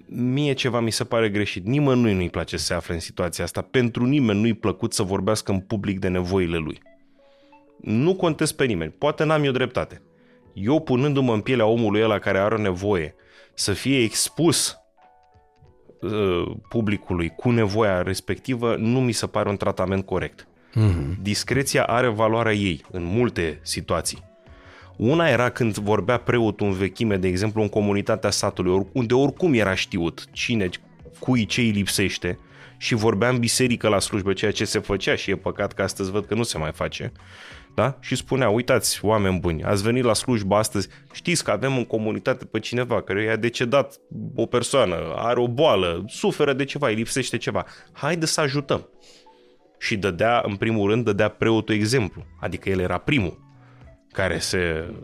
mie 0.08 0.52
ceva 0.52 0.80
mi 0.80 0.90
se 0.90 1.04
pare 1.04 1.28
greșit. 1.28 1.64
Nimănui 1.64 2.14
nu-i 2.14 2.30
place 2.30 2.56
să 2.56 2.64
se 2.64 2.74
afle 2.74 2.94
în 2.94 3.00
situația 3.00 3.44
asta. 3.44 3.60
Pentru 3.60 4.04
nimeni 4.04 4.40
nu-i 4.40 4.54
plăcut 4.54 4.92
să 4.92 5.02
vorbească 5.02 5.52
în 5.52 5.60
public 5.60 5.98
de 5.98 6.08
nevoile 6.08 6.56
lui. 6.56 6.82
Nu 7.80 8.16
contest 8.16 8.56
pe 8.56 8.64
nimeni. 8.64 8.94
Poate 8.98 9.24
n-am 9.24 9.44
eu 9.44 9.52
dreptate. 9.52 10.02
Eu 10.52 10.80
punându-mă 10.80 11.32
în 11.32 11.40
pielea 11.40 11.66
omului 11.66 12.02
ăla 12.02 12.18
care 12.18 12.38
are 12.38 12.56
nevoie 12.56 13.14
să 13.54 13.72
fie 13.72 14.02
expus 14.02 14.78
uh, 16.00 16.50
publicului 16.68 17.28
cu 17.28 17.50
nevoia 17.50 18.02
respectivă, 18.02 18.76
nu 18.76 19.00
mi 19.00 19.12
se 19.12 19.26
pare 19.26 19.48
un 19.48 19.56
tratament 19.56 20.06
corect. 20.06 20.48
Mm-hmm. 20.74 21.22
Discreția 21.22 21.84
are 21.84 22.08
valoarea 22.08 22.52
ei 22.52 22.84
în 22.90 23.04
multe 23.04 23.58
situații. 23.62 24.27
Una 24.98 25.28
era 25.28 25.50
când 25.50 25.76
vorbea 25.76 26.16
preotul 26.16 26.66
în 26.66 26.72
vechime, 26.72 27.16
de 27.16 27.28
exemplu, 27.28 27.62
în 27.62 27.68
comunitatea 27.68 28.30
satului, 28.30 28.86
unde 28.92 29.14
oricum 29.14 29.54
era 29.54 29.74
știut 29.74 30.24
cine, 30.32 30.68
cui 31.18 31.46
ce 31.46 31.60
îi 31.60 31.70
lipsește 31.70 32.38
și 32.78 32.94
vorbea 32.94 33.28
în 33.28 33.38
biserică 33.38 33.88
la 33.88 33.98
slujbă, 33.98 34.32
ceea 34.32 34.52
ce 34.52 34.64
se 34.64 34.78
făcea 34.78 35.14
și 35.14 35.30
e 35.30 35.36
păcat 35.36 35.72
că 35.72 35.82
astăzi 35.82 36.10
văd 36.10 36.26
că 36.26 36.34
nu 36.34 36.42
se 36.42 36.58
mai 36.58 36.72
face. 36.72 37.12
Da? 37.74 37.96
Și 38.00 38.16
spunea, 38.16 38.48
uitați, 38.48 39.04
oameni 39.04 39.38
buni, 39.38 39.62
ați 39.62 39.82
venit 39.82 40.04
la 40.04 40.14
slujbă 40.14 40.56
astăzi, 40.56 40.88
știți 41.12 41.44
că 41.44 41.50
avem 41.50 41.76
în 41.76 41.84
comunitate 41.84 42.44
pe 42.44 42.58
cineva 42.58 43.02
care 43.02 43.22
i-a 43.22 43.36
decedat 43.36 44.00
o 44.34 44.46
persoană, 44.46 44.96
are 45.16 45.40
o 45.40 45.48
boală, 45.48 46.04
suferă 46.06 46.52
de 46.52 46.64
ceva, 46.64 46.88
îi 46.88 46.94
lipsește 46.94 47.36
ceva. 47.36 47.64
Haide 47.92 48.26
să 48.26 48.40
ajutăm. 48.40 48.88
Și 49.78 49.96
dădea, 49.96 50.42
în 50.46 50.56
primul 50.56 50.90
rând, 50.90 51.04
dădea 51.04 51.28
preotul 51.28 51.74
exemplu, 51.74 52.24
adică 52.40 52.68
el 52.68 52.80
era 52.80 52.98
primul 52.98 53.46
care 54.18 54.38
se 54.38 54.94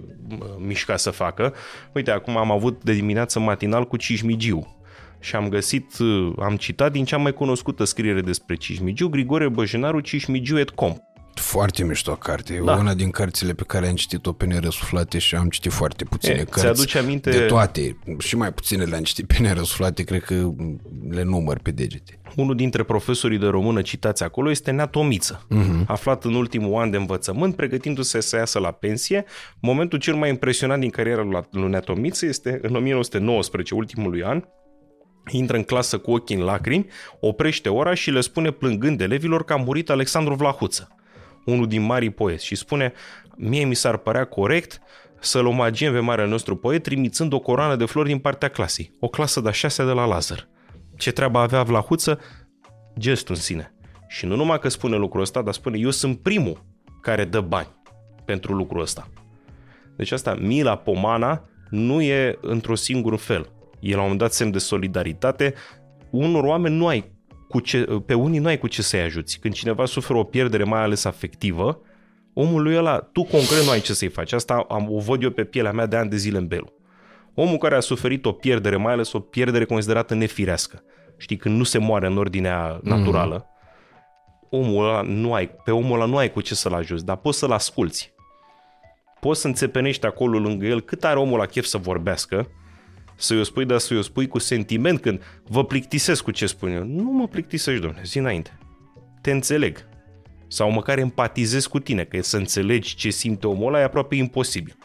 mișca 0.58 0.96
să 0.96 1.10
facă. 1.10 1.54
Uite, 1.92 2.10
acum 2.10 2.36
am 2.36 2.50
avut 2.50 2.84
de 2.84 2.92
dimineață 2.92 3.40
matinal 3.40 3.86
cu 3.86 3.96
Cismigiu 3.96 4.76
și 5.20 5.36
am 5.36 5.48
găsit, 5.48 5.92
am 6.38 6.56
citat 6.56 6.92
din 6.92 7.04
cea 7.04 7.16
mai 7.16 7.32
cunoscută 7.32 7.84
scriere 7.84 8.20
despre 8.20 8.54
Cismigiu, 8.54 9.08
Grigore 9.08 9.48
Băjenaru, 9.48 10.00
Cismigiu 10.00 10.58
et 10.58 10.70
Com. 10.70 10.96
Foarte 11.40 11.84
mișto 11.84 12.12
carte. 12.12 12.62
Da. 12.64 12.76
Una 12.76 12.94
din 12.94 13.10
cărțile 13.10 13.52
pe 13.52 13.62
care 13.66 13.88
am 13.88 13.94
citit-o 13.94 14.32
pe 14.32 14.44
nerăsuflate 14.46 15.18
și 15.18 15.34
am 15.34 15.48
citit 15.48 15.72
foarte 15.72 16.04
puține 16.04 16.34
e, 16.34 16.44
cărți. 16.44 16.66
aduce 16.66 16.98
aminte... 16.98 17.30
De 17.30 17.38
toate. 17.38 17.96
Și 18.18 18.36
mai 18.36 18.52
puține 18.52 18.84
le-am 18.84 19.02
citit 19.02 19.26
pe 19.26 19.36
nerăsuflate, 19.40 20.02
cred 20.02 20.22
că 20.22 20.50
le 21.10 21.22
număr 21.22 21.58
pe 21.58 21.70
degete. 21.70 22.18
Unul 22.36 22.56
dintre 22.56 22.82
profesorii 22.82 23.38
de 23.38 23.46
română 23.46 23.82
citați 23.82 24.22
acolo 24.22 24.50
este 24.50 24.70
Nea 24.70 24.86
Tomiță, 24.86 25.46
uh-huh. 25.50 25.86
aflat 25.86 26.24
în 26.24 26.34
ultimul 26.34 26.80
an 26.80 26.90
de 26.90 26.96
învățământ, 26.96 27.56
pregătindu-se 27.56 28.20
să 28.20 28.36
iasă 28.36 28.58
la 28.58 28.70
pensie. 28.70 29.24
Momentul 29.60 29.98
cel 29.98 30.14
mai 30.14 30.28
impresionant 30.28 30.80
din 30.80 30.90
cariera 30.90 31.22
lui 31.50 31.68
Nea 31.68 31.80
Tomiță 31.80 32.26
este 32.26 32.58
în 32.62 32.74
1919, 32.74 33.74
ultimului 33.74 34.22
an, 34.22 34.42
intră 35.30 35.56
în 35.56 35.62
clasă 35.62 35.98
cu 35.98 36.10
ochii 36.10 36.36
în 36.36 36.42
lacrimi, 36.42 36.86
oprește 37.20 37.68
ora 37.68 37.94
și 37.94 38.10
le 38.10 38.20
spune 38.20 38.50
plângând 38.50 39.00
elevilor 39.00 39.44
că 39.44 39.52
a 39.52 39.56
murit 39.56 39.90
Alexandru 39.90 40.34
Vlahuță 40.34 40.88
unul 41.44 41.66
din 41.66 41.82
marii 41.82 42.10
poeți 42.10 42.46
și 42.46 42.54
spune 42.54 42.92
mie 43.36 43.64
mi 43.64 43.74
s-ar 43.74 43.96
părea 43.96 44.24
corect 44.24 44.80
să-l 45.20 45.46
omagiem 45.46 45.92
pe 45.92 45.98
marele 45.98 46.28
nostru 46.28 46.56
poet 46.56 46.82
trimițând 46.82 47.32
o 47.32 47.38
coroană 47.38 47.76
de 47.76 47.84
flori 47.84 48.08
din 48.08 48.18
partea 48.18 48.48
clasei. 48.48 48.90
O 49.00 49.08
clasă 49.08 49.40
de 49.40 49.50
șasea 49.50 49.84
de 49.84 49.92
la 49.92 50.04
Lazar. 50.04 50.48
Ce 50.96 51.12
treabă 51.12 51.38
avea 51.38 51.62
Vlahuță? 51.62 52.18
Gestul 52.98 53.34
în 53.34 53.40
sine. 53.40 53.74
Și 54.08 54.26
nu 54.26 54.36
numai 54.36 54.58
că 54.58 54.68
spune 54.68 54.96
lucrul 54.96 55.22
ăsta, 55.22 55.42
dar 55.42 55.54
spune 55.54 55.78
eu 55.78 55.90
sunt 55.90 56.18
primul 56.18 56.64
care 57.00 57.24
dă 57.24 57.40
bani 57.40 57.68
pentru 58.24 58.52
lucrul 58.54 58.80
ăsta. 58.80 59.08
Deci 59.96 60.10
asta, 60.10 60.34
mila 60.34 60.76
pomana 60.76 61.48
nu 61.70 62.02
e 62.02 62.38
într-o 62.40 62.74
singur 62.74 63.16
fel. 63.16 63.50
E 63.80 63.90
la 63.90 63.96
un 63.96 64.02
moment 64.02 64.18
dat 64.18 64.32
semn 64.32 64.50
de 64.50 64.58
solidaritate. 64.58 65.54
Unor 66.10 66.44
oameni 66.44 66.76
nu 66.76 66.86
ai 66.86 67.13
cu 67.54 67.60
ce, 67.60 67.84
pe 68.06 68.14
unii 68.14 68.38
nu 68.38 68.46
ai 68.46 68.58
cu 68.58 68.66
ce 68.66 68.82
să-i 68.82 69.00
ajuți. 69.00 69.38
Când 69.38 69.54
cineva 69.54 69.84
suferă 69.84 70.18
o 70.18 70.24
pierdere 70.24 70.64
mai 70.64 70.80
ales 70.80 71.04
afectivă, 71.04 71.80
omul 72.32 72.62
lui 72.62 72.76
ăla, 72.76 72.98
tu 72.98 73.22
concret 73.22 73.64
nu 73.64 73.70
ai 73.70 73.80
ce 73.80 73.92
să-i 73.92 74.08
faci. 74.08 74.32
Asta 74.32 74.66
am, 74.68 74.86
o 74.90 74.98
văd 74.98 75.22
eu 75.22 75.30
pe 75.30 75.44
pielea 75.44 75.72
mea 75.72 75.86
de 75.86 75.96
ani 75.96 76.10
de 76.10 76.16
zile 76.16 76.38
în 76.38 76.46
Belu. 76.46 76.72
Omul 77.34 77.56
care 77.58 77.74
a 77.74 77.80
suferit 77.80 78.24
o 78.24 78.32
pierdere, 78.32 78.76
mai 78.76 78.92
ales 78.92 79.12
o 79.12 79.20
pierdere 79.20 79.64
considerată 79.64 80.14
nefirească, 80.14 80.82
știi, 81.16 81.36
când 81.36 81.56
nu 81.56 81.62
se 81.62 81.78
moare 81.78 82.06
în 82.06 82.16
ordinea 82.16 82.80
naturală, 82.82 83.46
mm. 84.50 84.60
omul 84.60 84.88
ăla 84.88 85.02
nu 85.02 85.34
ai, 85.34 85.50
pe 85.64 85.70
omul 85.70 86.00
ăla 86.00 86.10
nu 86.10 86.16
ai 86.16 86.32
cu 86.32 86.40
ce 86.40 86.54
să-l 86.54 86.72
ajuți, 86.72 87.04
dar 87.04 87.16
poți 87.16 87.38
să-l 87.38 87.52
asculți. 87.52 88.14
Poți 89.20 89.40
să 89.40 89.46
înțepenești 89.46 90.06
acolo 90.06 90.38
lângă 90.38 90.66
el 90.66 90.80
cât 90.80 91.04
are 91.04 91.18
omul 91.18 91.38
la 91.38 91.46
chef 91.46 91.64
să 91.64 91.78
vorbească, 91.78 92.48
să-i 93.16 93.38
o 93.38 93.42
spui, 93.42 93.64
dar 93.64 93.78
să-i 93.78 93.96
o 93.96 94.02
spui 94.02 94.26
cu 94.26 94.38
sentiment 94.38 95.00
când 95.00 95.22
vă 95.48 95.64
plictisesc 95.64 96.22
cu 96.22 96.30
ce 96.30 96.46
spun 96.46 96.70
eu. 96.70 96.84
Nu 96.84 97.02
mă 97.02 97.28
plictisești, 97.28 97.80
domnule, 97.80 98.02
zi 98.04 98.18
înainte. 98.18 98.58
Te 99.20 99.30
înțeleg. 99.30 99.86
Sau 100.46 100.70
măcar 100.70 100.98
empatizezi 100.98 101.68
cu 101.68 101.78
tine, 101.78 102.04
că 102.04 102.22
să 102.22 102.36
înțelegi 102.36 102.94
ce 102.94 103.10
simte 103.10 103.46
omul 103.46 103.66
ăla 103.66 103.80
e 103.80 103.84
aproape 103.84 104.14
imposibil. 104.14 104.76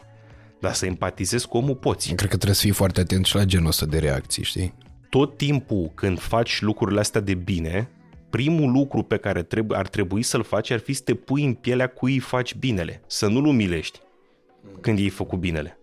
Dar 0.60 0.72
să 0.72 0.86
empatizezi 0.86 1.46
cu 1.46 1.56
omul 1.56 1.74
poți. 1.74 2.06
Cred 2.14 2.30
că 2.30 2.36
trebuie 2.36 2.54
să 2.54 2.62
fii 2.62 2.70
foarte 2.70 3.00
atent 3.00 3.24
și 3.24 3.34
la 3.34 3.44
genul 3.44 3.66
ăsta 3.66 3.86
de 3.86 3.98
reacții, 3.98 4.42
știi? 4.42 4.74
Tot 5.08 5.36
timpul 5.36 5.90
când 5.94 6.18
faci 6.18 6.60
lucrurile 6.60 7.00
astea 7.00 7.20
de 7.20 7.34
bine, 7.34 7.90
primul 8.30 8.70
lucru 8.70 9.02
pe 9.02 9.16
care 9.16 9.42
trebuie, 9.42 9.78
ar 9.78 9.88
trebui 9.88 10.22
să-l 10.22 10.42
faci 10.42 10.70
ar 10.70 10.78
fi 10.78 10.92
să 10.92 11.02
te 11.04 11.14
pui 11.14 11.44
în 11.44 11.54
pielea 11.54 11.86
cui 11.86 12.12
îi 12.12 12.18
faci 12.18 12.54
binele, 12.54 13.02
să 13.06 13.26
nu-l 13.26 13.44
umilești 13.44 14.00
când 14.80 14.98
i-ai 14.98 15.08
făcut 15.08 15.38
binele. 15.38 15.79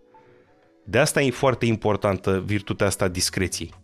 De 0.90 0.98
asta 0.98 1.22
e 1.22 1.30
foarte 1.30 1.66
importantă 1.66 2.40
virtutea 2.40 2.86
asta 2.86 3.04
a 3.04 3.08
discreției. 3.08 3.74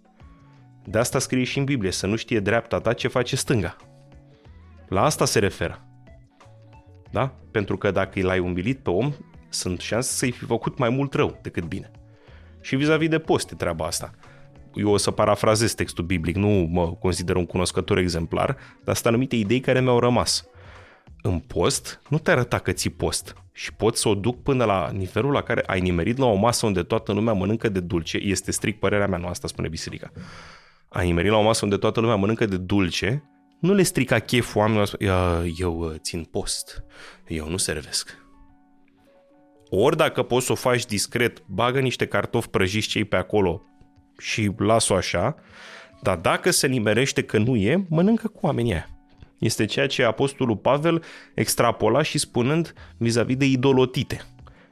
De 0.84 0.98
asta 0.98 1.18
scrie 1.18 1.44
și 1.44 1.58
în 1.58 1.64
Biblie, 1.64 1.90
să 1.90 2.06
nu 2.06 2.16
știe 2.16 2.40
dreapta 2.40 2.80
ta 2.80 2.92
ce 2.92 3.08
face 3.08 3.36
stânga. 3.36 3.76
La 4.88 5.04
asta 5.04 5.24
se 5.24 5.38
referă. 5.38 5.86
Da? 7.10 7.34
Pentru 7.50 7.76
că 7.76 7.90
dacă 7.90 8.22
l-ai 8.22 8.38
umilit 8.38 8.78
pe 8.78 8.90
om, 8.90 9.12
sunt 9.48 9.80
șanse 9.80 10.12
să-i 10.12 10.30
fi 10.30 10.44
făcut 10.44 10.78
mai 10.78 10.88
mult 10.88 11.14
rău 11.14 11.38
decât 11.42 11.64
bine. 11.64 11.90
Și 12.60 12.76
vis-a-vis 12.76 13.08
de 13.08 13.18
poste 13.18 13.54
treaba 13.54 13.86
asta. 13.86 14.10
Eu 14.74 14.90
o 14.90 14.96
să 14.96 15.10
parafrazez 15.10 15.74
textul 15.74 16.04
biblic, 16.04 16.36
nu 16.36 16.68
mă 16.70 16.92
consider 16.92 17.36
un 17.36 17.46
cunoscător 17.46 17.98
exemplar, 17.98 18.56
dar 18.84 18.94
sunt 18.94 19.06
anumite 19.06 19.36
idei 19.36 19.60
care 19.60 19.80
mi-au 19.80 19.98
rămas. 19.98 20.46
În 21.22 21.38
post, 21.38 22.00
nu 22.08 22.18
te 22.18 22.30
arăta 22.30 22.58
că 22.58 22.72
ții 22.72 22.90
post 22.90 23.43
și 23.56 23.74
poți 23.74 24.00
să 24.00 24.08
o 24.08 24.14
duc 24.14 24.42
până 24.42 24.64
la 24.64 24.90
nivelul 24.90 25.32
la 25.32 25.42
care 25.42 25.62
ai 25.66 25.80
nimerit 25.80 26.18
la 26.18 26.24
o 26.24 26.34
masă 26.34 26.66
unde 26.66 26.82
toată 26.82 27.12
lumea 27.12 27.32
mănâncă 27.32 27.68
de 27.68 27.80
dulce, 27.80 28.16
este 28.16 28.50
strict 28.50 28.78
părerea 28.78 29.06
mea, 29.06 29.18
nu 29.18 29.26
asta 29.26 29.48
spune 29.48 29.68
biserica. 29.68 30.12
Ai 30.88 31.06
nimerit 31.06 31.30
la 31.30 31.36
o 31.36 31.42
masă 31.42 31.64
unde 31.64 31.76
toată 31.76 32.00
lumea 32.00 32.16
mănâncă 32.16 32.46
de 32.46 32.56
dulce, 32.56 33.22
nu 33.60 33.74
le 33.74 33.82
strica 33.82 34.18
cheful 34.18 34.60
oamenilor, 34.60 34.90
eu 35.58 35.78
uh, 35.78 35.94
țin 35.98 36.24
post, 36.24 36.84
eu 37.26 37.48
nu 37.48 37.56
servesc. 37.56 38.18
Ori 39.70 39.96
dacă 39.96 40.22
poți 40.22 40.46
să 40.46 40.52
o 40.52 40.54
faci 40.54 40.86
discret, 40.86 41.42
bagă 41.46 41.80
niște 41.80 42.06
cartofi 42.06 42.48
prăjiți 42.48 42.88
cei 42.88 43.04
pe 43.04 43.16
acolo 43.16 43.62
și 44.18 44.50
las-o 44.56 44.94
așa, 44.94 45.36
dar 46.02 46.16
dacă 46.16 46.50
se 46.50 46.66
nimerește 46.66 47.22
că 47.22 47.38
nu 47.38 47.56
e, 47.56 47.86
mănâncă 47.88 48.28
cu 48.28 48.38
oamenii 48.42 48.72
aia. 48.72 48.93
Este 49.38 49.64
ceea 49.64 49.86
ce 49.86 50.04
Apostolul 50.04 50.56
Pavel 50.56 51.02
extrapola 51.34 52.02
și 52.02 52.18
spunând 52.18 52.74
vis-a-vis 52.96 53.36
de 53.36 53.44
idolotite. 53.44 54.24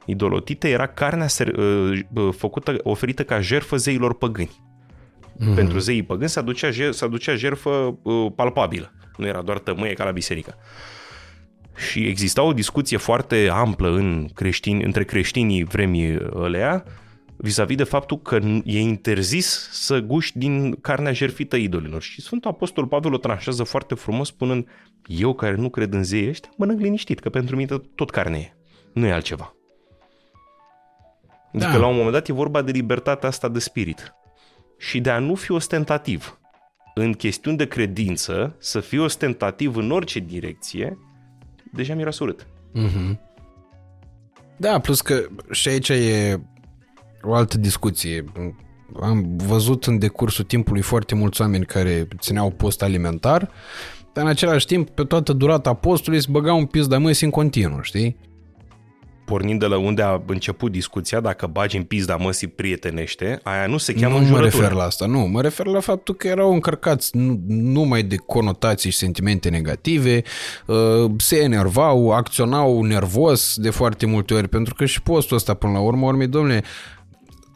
Idolotite 0.05 0.69
era 0.69 0.87
carnea 0.87 1.27
uh, 1.57 1.99
uh, 2.13 2.29
făcută, 2.37 2.75
oferită 2.83 3.23
ca 3.23 3.41
jerfă 3.41 3.77
zeilor 3.77 4.13
păgâni. 4.13 4.61
Mm-hmm. 5.33 5.55
Pentru 5.55 5.79
zeii 5.79 6.03
păgâni 6.03 6.29
se 6.29 6.39
aducea, 6.39 6.69
se 6.91 7.05
aducea 7.05 7.35
jerfă 7.35 7.97
uh, 8.01 8.31
palpabilă. 8.35 8.93
Nu 9.17 9.25
era 9.25 9.41
doar 9.41 9.59
tămâie 9.59 9.93
ca 9.93 10.03
la 10.03 10.11
biserică. 10.11 10.55
Și 11.89 12.07
exista 12.07 12.41
o 12.41 12.53
discuție 12.53 12.97
foarte 12.97 13.49
amplă 13.51 13.89
în 13.89 14.27
creștini, 14.33 14.83
între 14.83 15.03
creștinii 15.03 15.63
vremii 15.63 16.19
alea 16.35 16.83
vis-a-vis 17.43 17.75
de 17.75 17.83
faptul 17.83 18.19
că 18.21 18.39
e 18.63 18.79
interzis 18.79 19.69
să 19.71 19.99
guști 19.99 20.37
din 20.37 20.75
carnea 20.75 21.11
jerfită 21.11 21.55
idolilor. 21.55 22.01
Și 22.01 22.21
Sfântul 22.21 22.49
Apostol 22.49 22.87
Pavel 22.87 23.13
o 23.13 23.17
tranșează 23.17 23.63
foarte 23.63 23.95
frumos 23.95 24.27
spunând 24.27 24.67
eu 25.05 25.33
care 25.33 25.55
nu 25.55 25.69
cred 25.69 25.93
în 25.93 26.03
zei 26.03 26.27
ăștia, 26.27 26.49
mănânc 26.57 26.79
liniștit, 26.79 27.19
că 27.19 27.29
pentru 27.29 27.55
mine 27.55 27.77
tot 27.95 28.09
carne 28.09 28.37
e. 28.37 28.53
Nu 28.93 29.05
e 29.05 29.11
altceva. 29.11 29.55
Adică 31.53 31.71
da. 31.71 31.77
la 31.77 31.87
un 31.87 31.95
moment 31.95 32.13
dat 32.13 32.27
e 32.27 32.33
vorba 32.33 32.61
de 32.61 32.71
libertatea 32.71 33.29
asta 33.29 33.49
de 33.49 33.59
spirit 33.59 34.13
și 34.77 35.01
de 35.01 35.09
a 35.09 35.19
nu 35.19 35.35
fi 35.35 35.51
ostentativ. 35.51 36.39
În 36.95 37.13
chestiuni 37.13 37.57
de 37.57 37.67
credință, 37.67 38.55
să 38.59 38.79
fii 38.79 38.99
ostentativ 38.99 39.75
în 39.75 39.91
orice 39.91 40.19
direcție, 40.19 40.97
deja 41.71 41.93
mi-era 41.93 42.11
surât. 42.11 42.47
Mm-hmm. 42.75 43.17
Da, 44.57 44.79
plus 44.79 45.01
că 45.01 45.25
și 45.51 45.67
aici 45.67 45.89
e 45.89 46.39
o 47.23 47.33
altă 47.33 47.57
discuție. 47.57 48.23
Am 49.01 49.35
văzut 49.37 49.85
în 49.85 49.99
decursul 49.99 50.45
timpului 50.45 50.81
foarte 50.81 51.15
mulți 51.15 51.41
oameni 51.41 51.65
care 51.65 52.07
țineau 52.19 52.49
post 52.49 52.81
alimentar, 52.81 53.51
dar 54.13 54.23
în 54.23 54.29
același 54.29 54.65
timp, 54.65 54.89
pe 54.89 55.03
toată 55.03 55.33
durata 55.33 55.73
postului, 55.73 56.21
se 56.21 56.27
băgau 56.29 56.57
un 56.57 56.65
pis 56.65 56.87
de 56.87 56.97
măsi 56.97 57.23
în 57.23 57.29
continuu, 57.29 57.81
știi? 57.81 58.17
pornind 59.25 59.59
de 59.59 59.65
la 59.65 59.77
unde 59.77 60.01
a 60.01 60.21
început 60.25 60.71
discuția, 60.71 61.19
dacă 61.19 61.47
bagi 61.47 61.77
în 61.77 61.83
pizda 61.83 62.15
măsii 62.15 62.47
prietenește, 62.47 63.39
aia 63.43 63.67
nu 63.67 63.77
se 63.77 63.93
cheamă 63.93 64.19
Nu 64.19 64.27
mă 64.27 64.39
refer 64.39 64.71
la 64.71 64.83
asta, 64.83 65.05
nu. 65.05 65.19
Mă 65.19 65.41
refer 65.41 65.65
la 65.65 65.79
faptul 65.79 66.15
că 66.15 66.27
erau 66.27 66.53
încărcați 66.53 67.17
nu, 67.17 67.39
numai 67.47 68.03
de 68.03 68.15
conotații 68.15 68.89
și 68.91 68.97
sentimente 68.97 69.49
negative, 69.49 70.21
uh, 70.65 71.11
se 71.17 71.37
enervau, 71.37 72.11
acționau 72.11 72.83
nervos 72.83 73.55
de 73.57 73.69
foarte 73.69 74.05
multe 74.05 74.33
ori, 74.33 74.47
pentru 74.47 74.73
că 74.73 74.85
și 74.85 75.01
postul 75.01 75.37
ăsta, 75.37 75.53
până 75.53 75.73
la 75.73 75.79
urmă, 75.79 76.05
urmei, 76.05 76.27
domnule, 76.27 76.63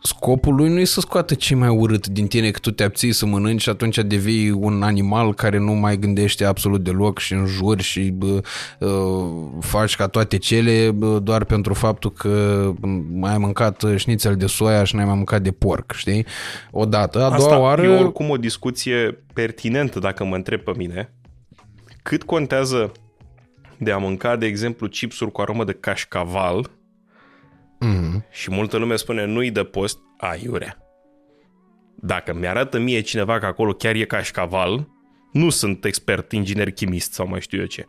scopul 0.08 0.56
lui 0.56 0.70
nu 0.70 0.80
e 0.80 0.84
să 0.84 1.00
scoată 1.00 1.34
ce 1.34 1.56
mai 1.56 1.70
urât 1.70 2.08
din 2.08 2.28
tine, 2.28 2.52
că 2.52 2.60
tu 2.60 2.72
te 2.72 2.84
abții 2.84 3.12
să 3.12 3.26
mănânci 3.26 3.62
și 3.62 3.70
atunci 3.70 3.98
devii 3.98 4.50
un 4.50 4.84
animal 4.84 5.34
care 5.34 5.58
nu 5.58 5.72
mai 5.72 5.98
gândește 5.98 6.46
absolut 6.46 6.84
deloc 6.84 7.20
și 7.20 7.34
înjuri 7.34 7.84
și 7.84 8.10
bă, 8.12 8.42
uh, 8.80 8.90
faci 9.60 9.96
ca 9.96 10.08
toate 10.08 10.38
cele 10.38 10.92
bă, 10.92 11.20
doar 11.20 11.44
pentru 11.44 11.74
faptul 11.74 12.12
că 12.12 12.72
mai 13.14 13.32
ai 13.32 13.38
mâncat 13.38 13.84
șnițel 13.96 14.36
de 14.36 14.46
soia 14.46 14.84
și 14.84 14.96
n-ai 14.96 15.06
mai 15.06 15.16
mâncat 15.16 15.42
de 15.42 15.52
porc, 15.52 15.92
știi? 15.96 16.26
Odată, 16.72 17.18
a 17.18 17.28
doua 17.28 17.36
Asta 17.36 17.60
oară... 17.60 17.84
e 17.84 17.88
oricum 17.88 18.30
o 18.30 18.38
discuție 18.38 19.24
pertinentă 19.34 20.00
dacă 20.00 20.24
mă 20.24 20.36
întreb 20.36 20.60
pe 20.60 20.72
mine. 20.76 21.14
Cât 22.04 22.24
contează 22.24 22.92
de 23.78 23.92
a 23.92 23.98
mânca, 23.98 24.36
de 24.36 24.46
exemplu, 24.46 24.88
chipsuri 24.88 25.32
cu 25.32 25.42
aromă 25.42 25.64
de 25.64 25.78
cașcaval 25.80 26.70
Mm-hmm. 27.86 28.30
Și 28.30 28.52
multă 28.52 28.78
lume 28.78 28.96
spune 28.96 29.26
nu-i 29.26 29.52
de 29.52 29.64
post, 29.64 29.98
aiurea. 30.18 30.78
Dacă 31.96 32.34
mi-arată 32.34 32.80
mie 32.80 33.02
cineva 33.02 33.40
că 33.40 33.46
acolo 33.46 33.74
chiar 33.74 33.96
e 33.96 34.06
cașcaval, 34.06 34.88
nu 35.32 35.50
sunt 35.50 35.86
expert 35.86 36.32
inginer 36.32 36.72
chimist 36.72 37.14
sau 37.14 37.28
mai 37.28 37.42
știu 37.42 37.60
eu 37.60 37.66
ce. 37.66 37.88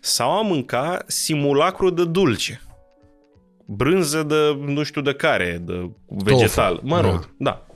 Sau 0.00 0.30
am 0.30 0.46
mânca 0.46 1.04
simulacru 1.06 1.90
de 1.90 2.04
dulce. 2.04 2.60
Brânză 3.66 4.22
de 4.22 4.72
nu 4.72 4.82
știu 4.82 5.00
de 5.00 5.14
care, 5.14 5.62
de 5.64 5.90
vegetal. 6.06 6.74
Tofu. 6.74 6.86
Mă 6.86 7.00
rog, 7.00 7.20
da. 7.36 7.50
da. 7.50 7.66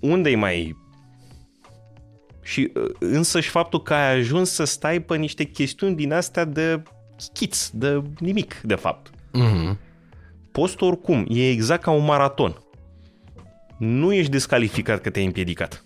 Unde-i 0.00 0.34
mai... 0.34 0.76
Și 2.42 2.72
uh, 2.74 2.90
însăși 2.98 3.48
faptul 3.48 3.82
că 3.82 3.94
ai 3.94 4.12
ajuns 4.12 4.50
să 4.50 4.64
stai 4.64 5.00
pe 5.00 5.16
niște 5.16 5.44
chestiuni 5.44 5.94
din 5.94 6.12
astea 6.12 6.44
de 6.44 6.82
schiț, 7.16 7.68
de 7.68 8.02
nimic, 8.18 8.60
de 8.62 8.74
fapt. 8.74 9.10
Mm-hmm 9.10 9.87
postul 10.52 10.86
oricum 10.86 11.26
e 11.28 11.50
exact 11.50 11.82
ca 11.82 11.90
un 11.90 12.04
maraton. 12.04 12.62
Nu 13.78 14.12
ești 14.12 14.30
descalificat 14.30 15.00
că 15.00 15.10
te-ai 15.10 15.24
împiedicat. 15.24 15.84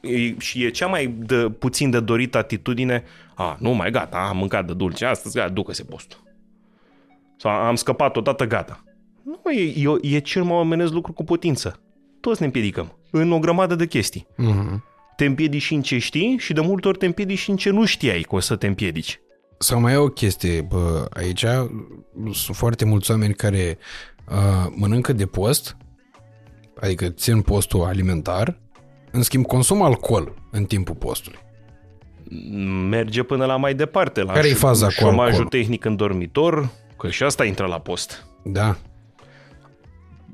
E, 0.00 0.38
și 0.38 0.64
e 0.64 0.70
cea 0.70 0.86
mai 0.86 1.06
de, 1.06 1.36
puțin 1.36 1.90
de 1.90 2.00
dorit 2.00 2.34
atitudine, 2.34 3.02
a, 3.34 3.56
nu 3.60 3.70
mai 3.70 3.90
gata, 3.90 4.16
am 4.16 4.36
mâncat 4.36 4.66
de 4.66 4.74
dulce 4.74 5.04
astăzi, 5.04 5.36
gata, 5.36 5.52
ducă-se 5.52 5.82
postul. 5.82 6.22
Sau 7.36 7.50
am 7.50 7.74
scăpat 7.74 8.16
odată, 8.16 8.46
gata. 8.46 8.84
Nu, 9.22 9.50
e, 9.50 9.62
e, 9.62 10.16
e 10.16 10.18
cel 10.18 10.42
mai 10.42 10.56
omenesc 10.56 10.92
lucru 10.92 11.12
cu 11.12 11.24
putință. 11.24 11.80
Toți 12.20 12.40
ne 12.40 12.46
împiedicăm 12.46 12.98
în 13.10 13.32
o 13.32 13.38
grămadă 13.38 13.74
de 13.74 13.86
chestii. 13.86 14.26
Mm-hmm. 14.32 14.92
Te 15.16 15.24
împiedici 15.24 15.62
și 15.62 15.74
în 15.74 15.82
ce 15.82 15.98
știi 15.98 16.36
și 16.38 16.52
de 16.52 16.60
multe 16.60 16.88
ori 16.88 16.98
te 16.98 17.06
împiedici 17.06 17.38
și 17.38 17.50
în 17.50 17.56
ce 17.56 17.70
nu 17.70 17.84
știai 17.84 18.20
că 18.20 18.34
o 18.34 18.40
să 18.40 18.56
te 18.56 18.66
împiedici. 18.66 19.20
Sau 19.58 19.80
mai 19.80 19.92
e 19.92 19.96
o 19.96 20.08
chestie, 20.08 20.60
bă, 20.60 21.06
aici 21.12 21.44
sunt 22.32 22.56
foarte 22.56 22.84
mulți 22.84 23.10
oameni 23.10 23.34
care 23.34 23.78
uh, 24.28 24.72
mănâncă 24.76 25.12
de 25.12 25.26
post, 25.26 25.76
adică 26.80 27.08
țin 27.08 27.40
postul 27.40 27.82
alimentar, 27.82 28.60
în 29.10 29.22
schimb 29.22 29.46
consumă 29.46 29.84
alcool 29.84 30.34
în 30.50 30.64
timpul 30.64 30.94
postului. 30.94 31.38
Merge 32.88 33.22
până 33.22 33.44
la 33.44 33.56
mai 33.56 33.74
departe. 33.74 34.22
La 34.22 34.32
Care 34.32 34.48
e 34.48 34.54
faza 34.54 34.86
cu 34.86 35.06
alcool? 35.06 35.44
tehnic 35.44 35.84
în 35.84 35.96
dormitor, 35.96 36.70
că 36.98 37.10
și 37.10 37.22
asta 37.22 37.44
intră 37.44 37.66
la 37.66 37.78
post. 37.78 38.26
Da. 38.44 38.76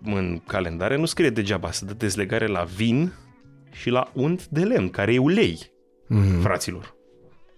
În 0.05 0.41
calendare 0.47 0.97
nu 0.97 1.05
scrie 1.05 1.31
degeaba 1.31 1.71
să 1.71 1.85
dă 1.85 1.93
dezlegare 1.93 2.47
la 2.47 2.63
vin 2.63 3.13
și 3.71 3.91
la 3.91 4.11
unt 4.15 4.47
de 4.47 4.61
lemn, 4.61 4.89
care 4.89 5.13
e 5.13 5.19
ulei, 5.19 5.59
mm-hmm. 6.11 6.41
fraților. 6.41 6.95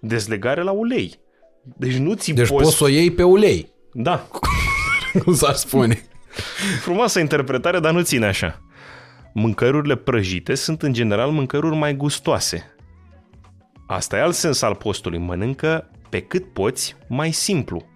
Dezlegare 0.00 0.62
la 0.62 0.70
ulei. 0.70 1.20
Deci 1.62 1.96
nu 1.96 2.14
ți 2.14 2.32
Deci 2.32 2.48
poți... 2.48 2.62
poți 2.62 2.76
să 2.76 2.84
o 2.84 2.88
iei 2.88 3.10
pe 3.10 3.22
ulei. 3.22 3.72
Da. 3.92 4.26
Cum 5.24 5.34
s-ar 5.34 5.54
spune. 5.54 6.02
Frumoasă 6.80 7.20
interpretare, 7.20 7.80
dar 7.80 7.92
nu 7.92 8.02
ține 8.02 8.26
așa. 8.26 8.62
Mâncărurile 9.34 9.96
prăjite 9.96 10.54
sunt 10.54 10.82
în 10.82 10.92
general 10.92 11.30
mâncăruri 11.30 11.76
mai 11.76 11.96
gustoase. 11.96 12.74
Asta 13.86 14.16
e 14.16 14.20
alt 14.20 14.34
sens 14.34 14.62
al 14.62 14.74
postului. 14.74 15.18
Mănâncă 15.18 15.90
pe 16.08 16.20
cât 16.20 16.52
poți 16.52 16.96
mai 17.08 17.30
simplu. 17.30 17.86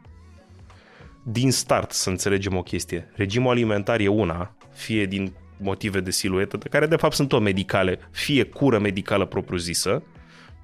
Din 1.25 1.53
start 1.53 1.93
să 1.93 2.11
înțelegem 2.11 2.57
o 2.57 2.63
chestie. 2.63 3.11
Regimul 3.15 3.51
alimentar 3.51 4.01
e 4.01 4.09
una, 4.09 4.57
fie 4.73 5.07
din 5.07 5.33
motive 5.59 6.01
de 6.01 6.11
siluetă, 6.11 6.57
care 6.57 6.87
de 6.87 6.97
fapt 6.97 7.15
sunt 7.15 7.33
o 7.33 7.39
medicale, 7.39 7.99
fie 8.11 8.45
cură 8.45 8.79
medicală 8.79 9.27
propriu-zisă, 9.27 10.03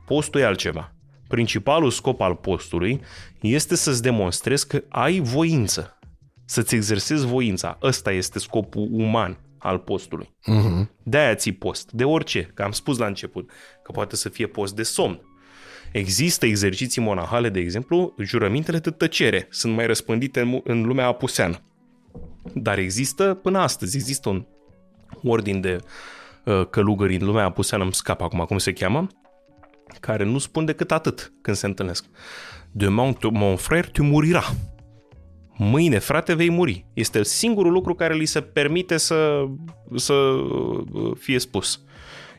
postul 0.07 0.41
e 0.41 0.45
altceva 0.45 0.93
Principalul 1.33 1.91
scop 1.91 2.21
al 2.21 2.35
postului 2.35 3.01
este 3.41 3.77
să-ți 3.77 4.03
demonstrezi 4.03 4.67
că 4.67 4.83
ai 4.89 5.21
voință, 5.21 5.99
să-ți 6.45 6.75
exersezi 6.75 7.27
voința. 7.27 7.79
Ăsta 7.83 8.13
este 8.13 8.39
scopul 8.39 8.89
uman 8.91 9.39
al 9.59 9.79
postului. 9.79 10.27
Uh-huh. 10.27 10.87
De-aia 11.03 11.35
ții 11.35 11.53
post, 11.53 11.93
de 11.93 12.05
orice, 12.05 12.51
că 12.55 12.63
am 12.63 12.71
spus 12.71 12.99
la 12.99 13.07
început, 13.07 13.51
că 13.83 13.93
poate 13.93 14.17
să 14.17 14.29
fie 14.29 14.47
post 14.47 14.75
de 14.75 14.83
somn. 14.83 15.21
Există 15.93 16.47
exerciții 16.47 17.03
monahale, 17.03 17.49
de 17.49 17.61
exemplu, 17.61 18.15
jurămintele 18.19 18.79
de 18.79 18.91
tăcere, 18.91 19.47
sunt 19.51 19.75
mai 19.75 19.87
răspândite 19.87 20.41
în, 20.41 20.49
mu- 20.49 20.63
în 20.65 20.83
lumea 20.83 21.07
apuseană. 21.07 21.59
Dar 22.55 22.79
există, 22.79 23.35
până 23.35 23.59
astăzi, 23.59 23.97
există 23.97 24.29
un 24.29 24.47
ordin 25.23 25.61
de 25.61 25.79
uh, 26.45 26.67
călugări 26.71 27.17
în 27.17 27.27
lumea 27.27 27.45
apuseană, 27.45 27.85
îmi 27.85 27.95
scap 27.95 28.21
acum 28.21 28.45
cum 28.45 28.59
se 28.59 28.73
cheamă, 28.73 29.07
care 30.01 30.25
nu 30.25 30.39
spun 30.39 30.65
decât 30.65 30.93
atât 30.93 31.33
când 31.43 31.57
se 31.57 31.67
întâlnesc. 31.67 32.05
Demain, 32.71 33.13
tu, 33.13 33.31
mon 33.31 33.57
frère, 33.57 33.89
tu 33.93 34.03
murira. 34.03 34.45
Mâine, 35.57 35.99
frate, 35.99 36.35
vei 36.35 36.51
muri. 36.51 36.87
Este 36.93 37.23
singurul 37.23 37.73
lucru 37.73 37.95
care 37.95 38.15
li 38.15 38.25
se 38.25 38.41
permite 38.41 38.97
să, 38.97 39.45
să 39.97 40.13
uh, 40.13 41.17
fie 41.19 41.39
spus. 41.39 41.81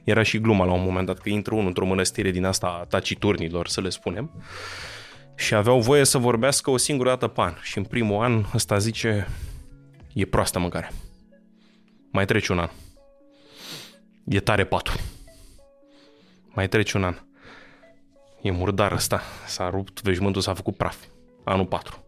Era 0.03 0.23
și 0.23 0.39
gluma 0.39 0.65
la 0.65 0.73
un 0.73 0.83
moment 0.83 1.05
dat 1.05 1.19
că 1.19 1.29
intră 1.29 1.53
unul 1.53 1.67
într-o 1.67 1.85
mănăstire 1.85 2.31
din 2.31 2.45
asta 2.45 2.77
a 2.81 2.85
taciturnilor, 2.85 3.67
să 3.67 3.81
le 3.81 3.89
spunem, 3.89 4.31
și 5.35 5.55
aveau 5.55 5.79
voie 5.79 6.03
să 6.03 6.17
vorbească 6.17 6.69
o 6.69 6.77
singură 6.77 7.09
dată 7.09 7.27
pe 7.27 7.41
an. 7.41 7.53
Și 7.61 7.77
în 7.77 7.83
primul 7.83 8.23
an 8.23 8.43
ăsta 8.53 8.77
zice, 8.77 9.27
e 10.13 10.25
proastă 10.25 10.59
mâncare. 10.59 10.91
Mai 12.11 12.25
trece 12.25 12.51
un 12.51 12.59
an. 12.59 12.69
E 14.25 14.39
tare 14.39 14.65
patul. 14.65 14.93
Mai 16.53 16.67
trece 16.67 16.97
un 16.97 17.03
an. 17.03 17.15
E 18.43 18.51
murdar 18.51 18.91
ăsta. 18.91 19.21
S-a 19.45 19.69
rupt 19.69 20.01
veșmântul, 20.01 20.41
s-a 20.41 20.53
făcut 20.53 20.75
praf. 20.75 20.97
Anul 21.43 21.65
4. 21.65 22.03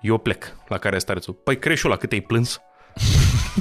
Eu 0.00 0.18
plec. 0.18 0.56
La 0.68 0.78
care 0.78 0.98
starețul. 0.98 1.34
Păi 1.34 1.58
creșul 1.58 1.90
la 1.90 1.96
cât 1.96 2.12
ai 2.12 2.20
plâns? 2.20 2.60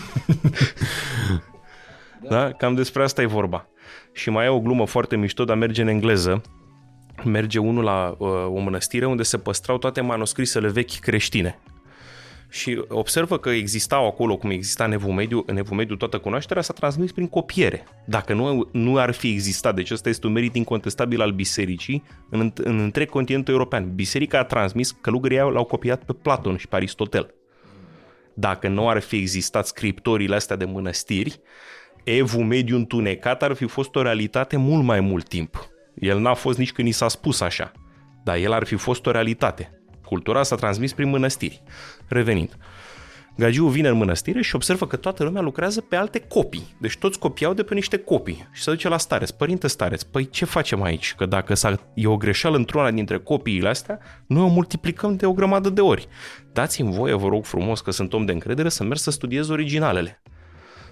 da? 2.29 2.51
Cam 2.51 2.75
despre 2.75 3.03
asta 3.03 3.21
e 3.21 3.25
vorba. 3.25 3.67
Și 4.13 4.29
mai 4.29 4.45
e 4.45 4.49
o 4.49 4.59
glumă 4.59 4.85
foarte 4.85 5.15
mișto, 5.15 5.45
dar 5.45 5.57
merge 5.57 5.81
în 5.81 5.87
engleză. 5.87 6.41
Merge 7.23 7.59
unul 7.59 7.83
la 7.83 8.15
uh, 8.17 8.29
o 8.29 8.59
mănăstire 8.59 9.05
unde 9.05 9.23
se 9.23 9.37
păstrau 9.37 9.77
toate 9.77 10.01
manuscrisele 10.01 10.67
vechi 10.67 10.99
creștine. 10.99 11.59
Și 12.55 12.83
observă 12.87 13.37
că 13.37 13.49
existau 13.49 14.07
acolo, 14.07 14.37
cum 14.37 14.49
exista 14.49 14.83
în 14.83 14.91
Evul 14.91 15.13
Mediu, 15.13 15.43
în 15.45 15.57
Evul 15.57 15.77
Mediu 15.77 15.95
toată 15.95 16.17
cunoașterea 16.17 16.61
s-a 16.61 16.73
transmis 16.73 17.11
prin 17.11 17.27
copiere. 17.27 17.83
Dacă 18.05 18.33
nu, 18.33 18.69
nu 18.71 18.97
ar 18.97 19.11
fi 19.11 19.31
existat, 19.31 19.75
deci 19.75 19.91
ăsta 19.91 20.09
este 20.09 20.27
un 20.27 20.33
merit 20.33 20.55
incontestabil 20.55 21.21
al 21.21 21.31
bisericii 21.31 22.03
în, 22.29 22.51
în 22.55 22.79
întreg 22.79 23.09
continentul 23.09 23.53
european. 23.53 23.95
Biserica 23.95 24.39
a 24.39 24.43
transmis, 24.43 24.91
călugării 24.91 25.37
l-au 25.37 25.63
copiat 25.63 26.03
pe 26.03 26.13
Platon 26.13 26.57
și 26.57 26.67
pe 26.67 26.75
Aristotel. 26.75 27.33
Dacă 28.33 28.67
nu 28.67 28.89
ar 28.89 28.99
fi 28.99 29.15
existat 29.15 29.67
scriptorile 29.67 30.35
astea 30.35 30.55
de 30.55 30.65
mănăstiri, 30.65 31.39
Evul 32.03 32.43
Mediu 32.43 32.75
întunecat 32.75 33.43
ar 33.43 33.53
fi 33.53 33.65
fost 33.65 33.95
o 33.95 34.01
realitate 34.01 34.57
mult 34.57 34.83
mai 34.83 34.99
mult 34.99 35.27
timp. 35.27 35.69
El 35.95 36.19
n-a 36.19 36.33
fost 36.33 36.57
nici 36.57 36.71
când 36.71 36.87
ni 36.87 36.93
s-a 36.93 37.07
spus 37.07 37.41
așa, 37.41 37.71
dar 38.23 38.37
el 38.37 38.51
ar 38.51 38.65
fi 38.65 38.75
fost 38.75 39.05
o 39.05 39.11
realitate. 39.11 39.74
Cultura 40.05 40.43
s-a 40.43 40.55
transmis 40.55 40.93
prin 40.93 41.09
mănăstiri. 41.09 41.61
Revenind. 42.07 42.57
Gagiu 43.37 43.67
vine 43.67 43.87
în 43.87 43.97
mănăstire 43.97 44.41
și 44.41 44.55
observă 44.55 44.87
că 44.87 44.95
toată 44.95 45.23
lumea 45.23 45.41
lucrează 45.41 45.81
pe 45.81 45.95
alte 45.95 46.19
copii. 46.19 46.75
Deci 46.79 46.97
toți 46.97 47.19
copiau 47.19 47.53
de 47.53 47.63
pe 47.63 47.73
niște 47.73 47.97
copii. 47.97 48.47
Și 48.51 48.61
se 48.61 48.71
duce 48.71 48.87
la 48.87 48.97
stareț. 48.97 49.29
Părinte 49.29 49.67
stareț, 49.67 50.03
păi 50.03 50.29
ce 50.29 50.45
facem 50.45 50.81
aici? 50.81 51.13
Că 51.17 51.25
dacă 51.25 51.53
s-a, 51.53 51.79
e 51.93 52.07
o 52.07 52.17
greșeală 52.17 52.55
într-una 52.55 52.91
dintre 52.91 53.19
copiile 53.19 53.69
astea, 53.69 53.99
noi 54.27 54.43
o 54.43 54.47
multiplicăm 54.47 55.15
de 55.15 55.25
o 55.25 55.33
grămadă 55.33 55.69
de 55.69 55.81
ori. 55.81 56.07
Dați-mi 56.53 56.91
voie, 56.91 57.13
vă 57.13 57.27
rog 57.27 57.45
frumos, 57.45 57.81
că 57.81 57.91
sunt 57.91 58.13
om 58.13 58.25
de 58.25 58.31
încredere, 58.31 58.69
să 58.69 58.83
merg 58.83 58.99
să 58.99 59.11
studiez 59.11 59.49
originalele. 59.49 60.21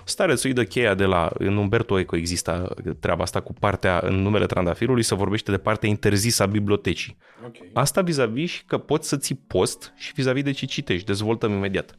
Starețul 0.05 0.49
îi 0.49 0.55
dă 0.55 0.63
cheia 0.63 0.93
de 0.93 1.05
la, 1.05 1.31
în 1.33 1.57
Umberto 1.57 1.99
Eco 1.99 2.15
există 2.15 2.75
treaba 2.99 3.23
asta 3.23 3.41
cu 3.41 3.53
partea, 3.53 3.99
în 4.03 4.15
numele 4.15 4.45
trandafirului, 4.45 5.03
se 5.03 5.15
vorbește 5.15 5.51
de 5.51 5.57
partea 5.57 5.89
interzisă 5.89 6.43
a 6.43 6.45
bibliotecii. 6.45 7.17
Okay. 7.45 7.69
Asta 7.73 8.01
vis-a-vis 8.01 8.51
și 8.51 8.65
că 8.65 8.77
poți 8.77 9.07
să 9.07 9.17
ții 9.17 9.43
post 9.47 9.93
și 9.97 10.11
vis-a-vis 10.15 10.43
de 10.43 10.51
ce 10.51 10.65
citești. 10.65 11.05
Dezvoltăm 11.05 11.51
imediat. 11.51 11.97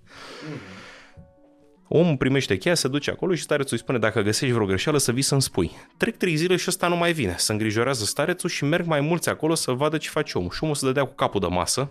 Omul 1.88 2.16
primește 2.16 2.56
cheia, 2.56 2.74
se 2.74 2.88
duce 2.88 3.10
acolo 3.10 3.34
și 3.34 3.42
starețul 3.42 3.76
îi 3.76 3.82
spune 3.82 3.98
dacă 3.98 4.20
găsești 4.20 4.54
vreo 4.54 4.66
greșeală 4.66 4.98
să 4.98 5.12
vii 5.12 5.22
să-mi 5.22 5.42
spui. 5.42 5.70
Trec 5.96 6.16
trei 6.16 6.36
zile 6.36 6.56
și 6.56 6.64
ăsta 6.68 6.88
nu 6.88 6.96
mai 6.96 7.12
vine. 7.12 7.34
Se 7.38 7.52
îngrijorează 7.52 8.04
starețul 8.04 8.48
și 8.48 8.64
merg 8.64 8.86
mai 8.86 9.00
mulți 9.00 9.28
acolo 9.28 9.54
să 9.54 9.72
vadă 9.72 9.96
ce 9.96 10.08
face 10.08 10.38
omul. 10.38 10.50
Și 10.50 10.62
omul 10.62 10.74
se 10.74 10.86
dădea 10.86 11.04
cu 11.04 11.14
capul 11.14 11.40
de 11.40 11.46
masă, 11.46 11.90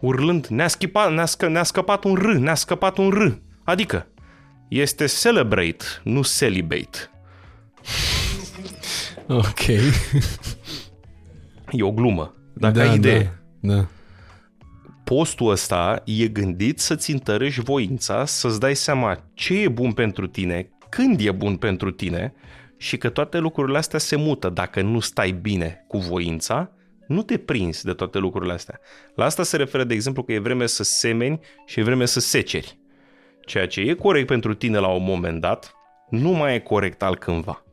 urlând, 0.00 0.46
ne-a, 0.46 0.68
schipat, 0.68 1.12
ne-a, 1.12 1.24
scă, 1.24 1.48
ne-a 1.48 1.62
scăpat 1.62 2.04
un 2.04 2.14
R, 2.14 2.32
ne-a 2.32 2.54
scăpat 2.54 2.98
un 2.98 3.10
R. 3.10 3.42
Adică, 3.64 4.06
este 4.68 5.06
celebrate, 5.06 5.84
nu 6.02 6.22
celibate. 6.22 7.10
Ok. 9.28 9.60
E 11.70 11.82
o 11.82 11.92
glumă. 11.92 12.34
Dacă 12.52 12.80
ai 12.80 12.94
idee. 12.94 13.40
Da, 13.60 13.74
da. 13.74 13.86
postul 15.04 15.50
ăsta 15.50 16.02
e 16.04 16.28
gândit 16.28 16.78
să-ți 16.78 17.10
întărești 17.10 17.62
voința, 17.62 18.24
să-ți 18.24 18.60
dai 18.60 18.76
seama 18.76 19.24
ce 19.34 19.60
e 19.60 19.68
bun 19.68 19.92
pentru 19.92 20.26
tine, 20.26 20.68
când 20.88 21.20
e 21.20 21.30
bun 21.30 21.56
pentru 21.56 21.90
tine 21.90 22.34
și 22.76 22.96
că 22.96 23.08
toate 23.08 23.38
lucrurile 23.38 23.78
astea 23.78 23.98
se 23.98 24.16
mută. 24.16 24.48
Dacă 24.48 24.82
nu 24.82 25.00
stai 25.00 25.30
bine 25.30 25.84
cu 25.88 25.98
voința, 25.98 26.70
nu 27.08 27.22
te 27.22 27.38
prinzi 27.38 27.84
de 27.84 27.92
toate 27.92 28.18
lucrurile 28.18 28.52
astea. 28.52 28.80
La 29.14 29.24
asta 29.24 29.42
se 29.42 29.56
referă, 29.56 29.84
de 29.84 29.94
exemplu, 29.94 30.22
că 30.22 30.32
e 30.32 30.38
vreme 30.38 30.66
să 30.66 30.82
semeni 30.82 31.40
și 31.66 31.80
e 31.80 31.82
vreme 31.82 32.04
să 32.04 32.20
seceri. 32.20 32.78
Ceea 33.44 33.66
ce 33.66 33.80
e 33.80 33.94
corect 33.94 34.26
pentru 34.26 34.54
tine 34.54 34.78
la 34.78 34.88
un 34.88 35.04
moment 35.04 35.40
dat, 35.40 35.74
nu 36.08 36.30
mai 36.30 36.54
e 36.54 36.58
corect 36.58 37.02
altcândva. 37.02 37.64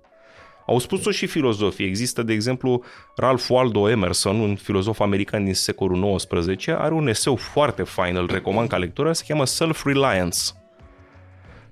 Au 0.66 0.80
spus-o 0.80 1.12
și 1.12 1.28
filozofii. 1.28 1.86
Există, 1.86 2.24
de 2.24 2.34
exemplu, 2.34 2.84
Ralph 3.16 3.46
Waldo 3.50 3.90
Emerson, 3.90 4.40
un 4.40 4.56
filozof 4.56 5.00
american 5.00 5.44
din 5.44 5.54
secolul 5.54 6.16
XIX, 6.16 6.68
are 6.68 6.94
un 6.94 7.08
eseu 7.08 7.36
foarte 7.36 7.84
fain, 7.84 8.16
îl 8.16 8.30
recomand 8.32 8.70
ca 8.70 8.78
lectură, 8.78 9.14
se 9.14 9.24
cheamă 9.28 9.46
Self-Reliance. 9.46 10.40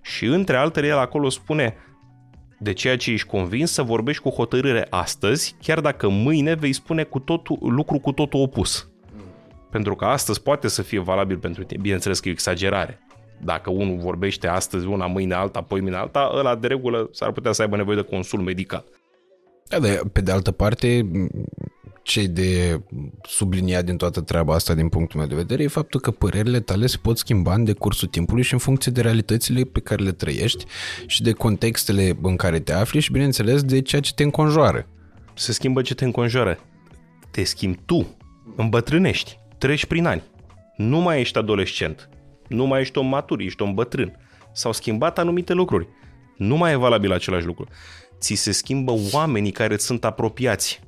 Și 0.02 0.26
între 0.26 0.56
altele, 0.56 0.88
el 0.88 0.98
acolo 0.98 1.30
spune 1.30 1.76
de 2.60 2.74
ceea 2.74 2.98
ce 2.98 3.12
ești 3.12 3.28
convins 3.28 3.72
să 3.72 3.84
vorbești 3.84 4.22
cu 4.22 4.30
hotărâre 4.30 4.88
astăzi, 4.90 5.56
chiar 5.62 5.80
dacă 5.80 6.08
mâine 6.08 6.54
vei 6.54 6.74
spune 6.74 7.04
cu 7.04 7.20
totul, 7.20 7.58
lucru 7.62 8.00
cu 8.00 8.12
totul 8.12 8.42
opus. 8.42 8.90
Pentru 9.72 9.96
că 9.96 10.06
astăzi 10.06 10.42
poate 10.42 10.68
să 10.68 10.82
fie 10.82 11.00
valabil 11.00 11.38
pentru 11.38 11.64
tine. 11.64 11.82
Bineînțeles 11.82 12.20
că 12.20 12.28
e 12.28 12.32
o 12.32 12.34
exagerare. 12.34 13.00
Dacă 13.44 13.70
unul 13.70 13.98
vorbește 13.98 14.48
astăzi 14.48 14.86
una, 14.86 15.06
mâine 15.06 15.34
alta, 15.34 15.60
apoi 15.60 15.82
mâine 15.82 15.96
alta, 15.96 16.32
ăla 16.36 16.56
de 16.56 16.68
regulă 16.68 17.10
s-ar 17.12 17.32
putea 17.32 17.52
să 17.52 17.62
aibă 17.62 17.76
nevoie 17.76 17.96
de 17.96 18.02
consul 18.02 18.40
medical. 18.40 18.84
Da, 19.68 19.80
dar 19.80 20.02
pe 20.12 20.22
de 20.22 20.32
altă 20.32 20.52
parte, 20.52 21.10
ce 22.04 22.28
de 22.28 22.82
subliniat 23.22 23.86
din 23.86 23.98
toată 23.98 24.22
treaba 24.22 24.54
asta 24.54 24.74
din 24.74 24.90
punctul 24.90 25.20
meu 25.20 25.28
de 25.28 25.36
vedere 25.36 25.64
e 25.64 25.68
faptul 25.68 26.00
că 26.00 26.12
părerile 26.12 26.60
tale 26.60 26.86
se 26.86 26.98
pot 27.02 27.18
schimba 27.18 27.54
în 27.54 27.64
decursul 27.64 28.08
timpului 28.08 28.44
și 28.44 28.54
în 28.54 28.60
funcție 28.60 28.92
de 28.92 29.02
realitățile 29.02 29.64
pe 29.64 29.80
care 29.80 30.04
le 30.04 30.12
trăiești 30.12 30.66
și 31.06 31.22
de 31.22 31.32
contextele 31.32 32.18
în 32.22 32.36
care 32.36 32.60
te 32.60 32.74
afli 32.74 33.00
și, 33.00 33.12
bineînțeles, 33.12 33.64
de 33.64 33.82
ceea 33.82 34.02
ce 34.02 34.14
te 34.14 34.24
înconjoară. 34.24 34.88
Se 35.34 35.52
schimbă 35.52 35.82
ce 35.82 35.96
te 35.96 36.06
înconjoară. 36.06 36.60
Te 37.32 37.44
schimbi 37.44 37.80
tu, 37.86 38.18
îmbătrânești, 38.56 39.38
treci 39.58 39.86
prin 39.86 40.06
ani. 40.06 40.24
Nu 40.78 41.00
mai 41.00 41.20
ești 41.20 41.38
adolescent, 41.38 42.10
nu 42.50 42.66
mai 42.66 42.82
ești 42.82 42.98
om 42.98 43.08
matur, 43.08 43.40
ești 43.40 43.62
om 43.62 43.74
bătrân. 43.74 44.18
S-au 44.52 44.72
schimbat 44.72 45.18
anumite 45.20 45.54
lucruri. 45.54 45.88
Nu 46.38 46.58
mai 46.58 46.72
e 46.72 46.76
valabil 46.76 47.12
același 47.12 47.46
lucru. 47.46 47.68
Ți 48.20 48.34
se 48.34 48.52
schimbă 48.52 48.94
oamenii 49.14 49.52
care 49.52 49.74
îți 49.74 49.86
sunt 49.86 50.06
apropiați. 50.06 50.82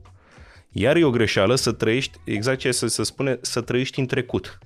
Iar 0.72 0.95
e 0.95 1.03
o 1.03 1.09
greșeală 1.09 1.55
să 1.55 1.72
trăiești, 1.72 2.18
exact 2.24 2.59
ce 2.59 2.72
se, 2.72 2.88
se 2.88 3.03
spune, 3.03 3.38
să 3.41 3.62
trăiești 3.62 3.99
în 3.99 4.05
trecut. 4.05 4.57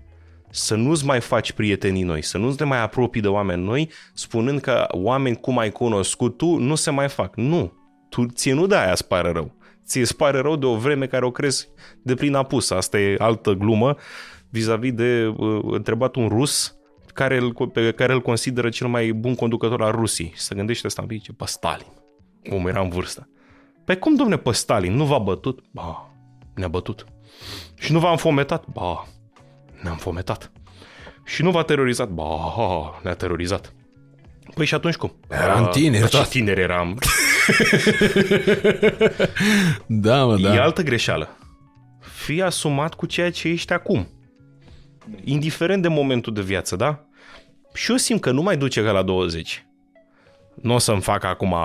Să 0.49 0.75
nu-ți 0.75 1.05
mai 1.05 1.21
faci 1.21 1.51
prietenii 1.51 2.03
noi, 2.03 2.21
să 2.21 2.37
nu-ți 2.37 2.57
te 2.57 2.63
mai 2.63 2.81
apropii 2.81 3.21
de 3.21 3.27
oameni 3.27 3.63
noi, 3.63 3.89
spunând 4.13 4.59
că 4.59 4.85
oameni 4.89 5.35
cum 5.35 5.57
ai 5.57 5.71
cunoscut 5.71 6.37
tu 6.37 6.57
nu 6.57 6.75
se 6.75 6.91
mai 6.91 7.09
fac. 7.09 7.35
Nu. 7.35 7.73
Tu, 8.09 8.25
ție 8.25 8.53
nu 8.53 8.67
de 8.67 8.75
aia 8.75 8.91
îți 8.91 9.07
pare 9.07 9.31
rău. 9.31 9.55
Ție 9.85 10.01
îți 10.01 10.15
pare 10.15 10.39
rău 10.39 10.55
de 10.55 10.65
o 10.65 10.75
vreme 10.75 11.07
care 11.07 11.25
o 11.25 11.31
crezi 11.31 11.67
de 12.01 12.13
plin 12.13 12.35
apus. 12.35 12.69
Asta 12.69 12.99
e 12.99 13.15
altă 13.17 13.51
glumă 13.51 13.95
vis-a-vis 14.49 14.93
de 14.93 15.33
uh, 15.37 15.59
întrebat 15.63 16.15
un 16.15 16.27
rus 16.27 16.75
care 17.15 17.37
îl, 17.37 17.69
pe 17.73 17.91
care 17.91 18.13
îl 18.13 18.21
consideră 18.21 18.69
cel 18.69 18.87
mai 18.87 19.11
bun 19.11 19.35
conducător 19.35 19.81
al 19.81 19.91
Rusiei. 19.91 20.31
Și 20.35 20.41
se 20.41 20.55
gândește 20.55 20.87
asta, 20.87 21.05
zice, 21.09 21.33
pe 21.33 21.43
Stalin. 21.47 21.87
Omul 22.51 22.69
era 22.69 22.81
în 22.81 22.89
vârstă. 22.89 23.29
Păi 23.85 23.99
cum, 23.99 24.15
domne, 24.15 24.37
pe 24.37 24.51
Stalin? 24.51 24.93
Nu 24.93 25.05
v-a 25.05 25.17
bătut? 25.17 25.63
Ba, 25.71 26.11
ne-a 26.55 26.67
bătut. 26.67 27.05
Și 27.79 27.91
nu 27.91 27.99
v-a 27.99 28.11
înfometat? 28.11 28.65
Ba, 28.67 29.07
ne-a 29.81 29.91
înfometat. 29.91 30.51
Și 31.25 31.43
nu 31.43 31.51
v-a 31.51 31.63
terorizat? 31.63 32.09
Ba, 32.09 32.25
ne-a 33.03 33.13
terorizat. 33.13 33.73
Păi 34.53 34.65
și 34.65 34.73
atunci 34.73 34.95
cum? 34.95 35.15
Eram 35.29 35.63
Ba, 35.63 35.69
tineri, 35.69 36.01
ba, 36.01 36.07
Ce 36.07 36.17
da. 36.17 36.23
tineri 36.23 36.61
eram. 36.61 36.97
da, 39.87 40.25
mă, 40.25 40.37
da. 40.37 40.53
E 40.53 40.61
altă 40.61 40.81
greșeală. 40.81 41.37
Fii 41.99 42.41
asumat 42.41 42.93
cu 42.93 43.05
ceea 43.05 43.31
ce 43.31 43.47
ești 43.47 43.73
acum. 43.73 44.07
Indiferent 45.23 45.81
de 45.81 45.87
momentul 45.87 46.33
de 46.33 46.41
viață, 46.41 46.75
da? 46.75 47.05
Și 47.73 47.91
eu 47.91 47.97
simt 47.97 48.21
că 48.21 48.31
nu 48.31 48.41
mai 48.41 48.57
duce 48.57 48.83
ca 48.83 48.91
la 48.91 49.03
20. 49.03 49.65
Nu 50.61 50.73
o 50.73 50.77
să-mi 50.77 51.01
fac 51.01 51.23
acum 51.23 51.55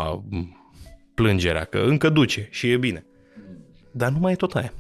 plângerea, 1.15 1.65
că 1.65 1.79
încă 1.79 2.09
duce 2.09 2.49
și 2.51 2.71
e 2.71 2.77
bine. 2.77 3.05
Dar 3.91 4.11
nu 4.11 4.19
mai 4.19 4.33
e 4.33 4.37
tot 4.37 4.55
aia. 4.55 4.73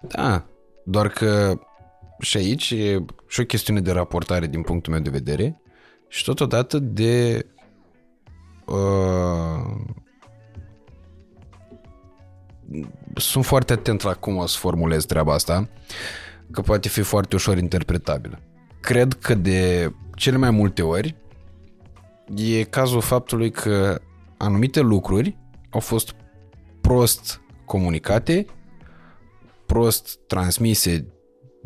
Da, 0.00 0.44
doar 0.84 1.08
că 1.08 1.60
și 2.20 2.36
aici 2.36 2.70
e 2.70 3.04
și 3.28 3.40
o 3.40 3.44
chestiune 3.44 3.80
de 3.80 3.92
raportare 3.92 4.46
din 4.46 4.62
punctul 4.62 4.92
meu 4.92 5.02
de 5.02 5.10
vedere 5.10 5.60
și 6.08 6.24
totodată 6.24 6.78
de 6.78 7.46
uh, 8.66 9.76
sunt 13.14 13.44
foarte 13.44 13.72
atent 13.72 14.02
la 14.02 14.14
cum 14.14 14.36
o 14.36 14.46
să 14.46 14.58
formulez 14.58 15.04
treaba 15.04 15.32
asta, 15.32 15.68
că 16.50 16.60
poate 16.60 16.88
fi 16.88 17.00
foarte 17.00 17.34
ușor 17.34 17.58
interpretabilă. 17.58 18.40
Cred 18.80 19.12
că 19.12 19.34
de 19.34 19.92
cele 20.14 20.36
mai 20.36 20.50
multe 20.50 20.82
ori 20.82 21.16
e 22.36 22.62
cazul 22.62 23.00
faptului 23.00 23.50
că 23.50 24.00
anumite 24.36 24.80
lucruri 24.80 25.36
au 25.70 25.80
fost 25.80 26.14
prost 26.80 27.40
comunicate, 27.64 28.46
prost 29.66 30.18
transmise 30.26 31.06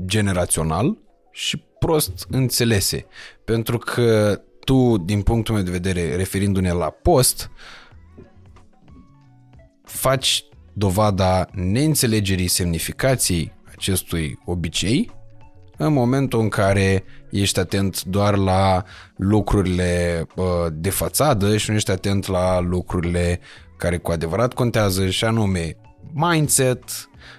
generațional 0.05 0.99
și 1.30 1.64
prost 1.78 2.26
înțelese. 2.30 3.07
Pentru 3.45 3.78
că 3.78 4.41
tu, 4.64 4.99
din 4.99 5.22
punctul 5.22 5.55
meu 5.55 5.62
de 5.62 5.70
vedere, 5.70 6.16
referindu-ne 6.16 6.72
la 6.72 6.91
post, 6.91 7.51
faci 9.85 10.45
dovada 10.72 11.47
neînțelegerii 11.53 12.49
semnificației 12.49 13.53
acestui 13.83 14.39
obicei 14.45 15.11
în 15.76 15.93
momentul 15.93 16.41
în 16.41 16.49
care 16.49 17.05
ești 17.30 17.61
atent 17.61 18.05
doar 18.05 18.37
la 18.37 18.83
lucrurile 19.16 20.26
de 20.72 20.91
fațadă 20.91 21.57
și 21.57 21.70
nu 21.70 21.76
ești 21.76 21.91
atent 21.91 22.26
la 22.26 22.61
lucrurile 22.61 23.41
care 23.76 23.99
cu 23.99 24.11
adevărat 24.11 24.53
contează 24.53 25.09
și 25.09 25.24
anume 25.24 25.76
mindset, 26.12 26.85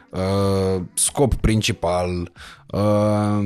uh, 0.09 0.81
scop 0.93 1.33
principal, 1.33 2.31
uh, 2.67 3.39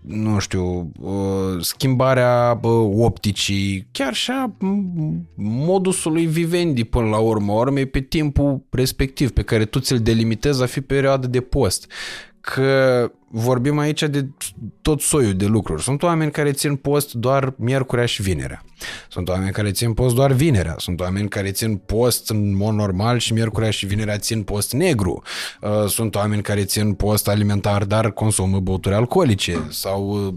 nu 0.00 0.38
știu, 0.38 0.92
uh, 1.00 1.60
schimbarea 1.60 2.60
uh, 2.62 2.70
opticii, 2.98 3.88
chiar 3.92 4.14
și 4.14 4.30
a 4.30 4.56
modusului 5.34 6.26
vivendi 6.26 6.84
până 6.84 7.08
la 7.08 7.18
urmă, 7.18 7.52
urmei 7.52 7.86
pe 7.86 8.00
timpul 8.00 8.62
respectiv 8.70 9.30
pe 9.30 9.42
care 9.42 9.64
tu 9.64 9.78
ți-l 9.78 9.98
delimitezi 9.98 10.62
a 10.62 10.66
fi 10.66 10.80
perioadă 10.80 11.26
de 11.26 11.40
post 11.40 11.92
că 12.40 13.10
vorbim 13.32 13.78
aici 13.78 14.02
de 14.02 14.28
tot 14.82 15.00
soiul 15.00 15.34
de 15.34 15.46
lucruri. 15.46 15.82
Sunt 15.82 16.02
oameni 16.02 16.30
care 16.30 16.52
țin 16.52 16.76
post 16.76 17.12
doar 17.12 17.54
miercurea 17.56 18.06
și 18.06 18.22
vinerea. 18.22 18.64
Sunt 19.08 19.28
oameni 19.28 19.52
care 19.52 19.70
țin 19.70 19.92
post 19.92 20.14
doar 20.14 20.32
vinerea. 20.32 20.74
Sunt 20.78 21.00
oameni 21.00 21.28
care 21.28 21.50
țin 21.50 21.76
post 21.76 22.30
în 22.30 22.56
mod 22.56 22.74
normal 22.74 23.18
și 23.18 23.32
miercurea 23.32 23.70
și 23.70 23.86
vinerea 23.86 24.18
țin 24.18 24.42
post 24.42 24.72
negru. 24.72 25.22
Uh, 25.60 25.86
sunt 25.86 26.14
oameni 26.14 26.42
care 26.42 26.64
țin 26.64 26.92
post 26.92 27.28
alimentar, 27.28 27.84
dar 27.84 28.10
consumă 28.10 28.60
băuturi 28.60 28.94
alcoolice 28.94 29.66
sau 29.68 30.26
uh, 30.26 30.34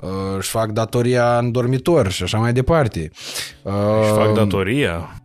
uh, 0.00 0.10
își 0.38 0.50
fac 0.50 0.70
datoria 0.70 1.38
în 1.38 1.52
dormitor 1.52 2.10
și 2.10 2.22
așa 2.22 2.38
mai 2.38 2.52
departe. 2.52 3.10
Își 4.02 4.12
fac 4.12 4.34
datoria? 4.34 5.22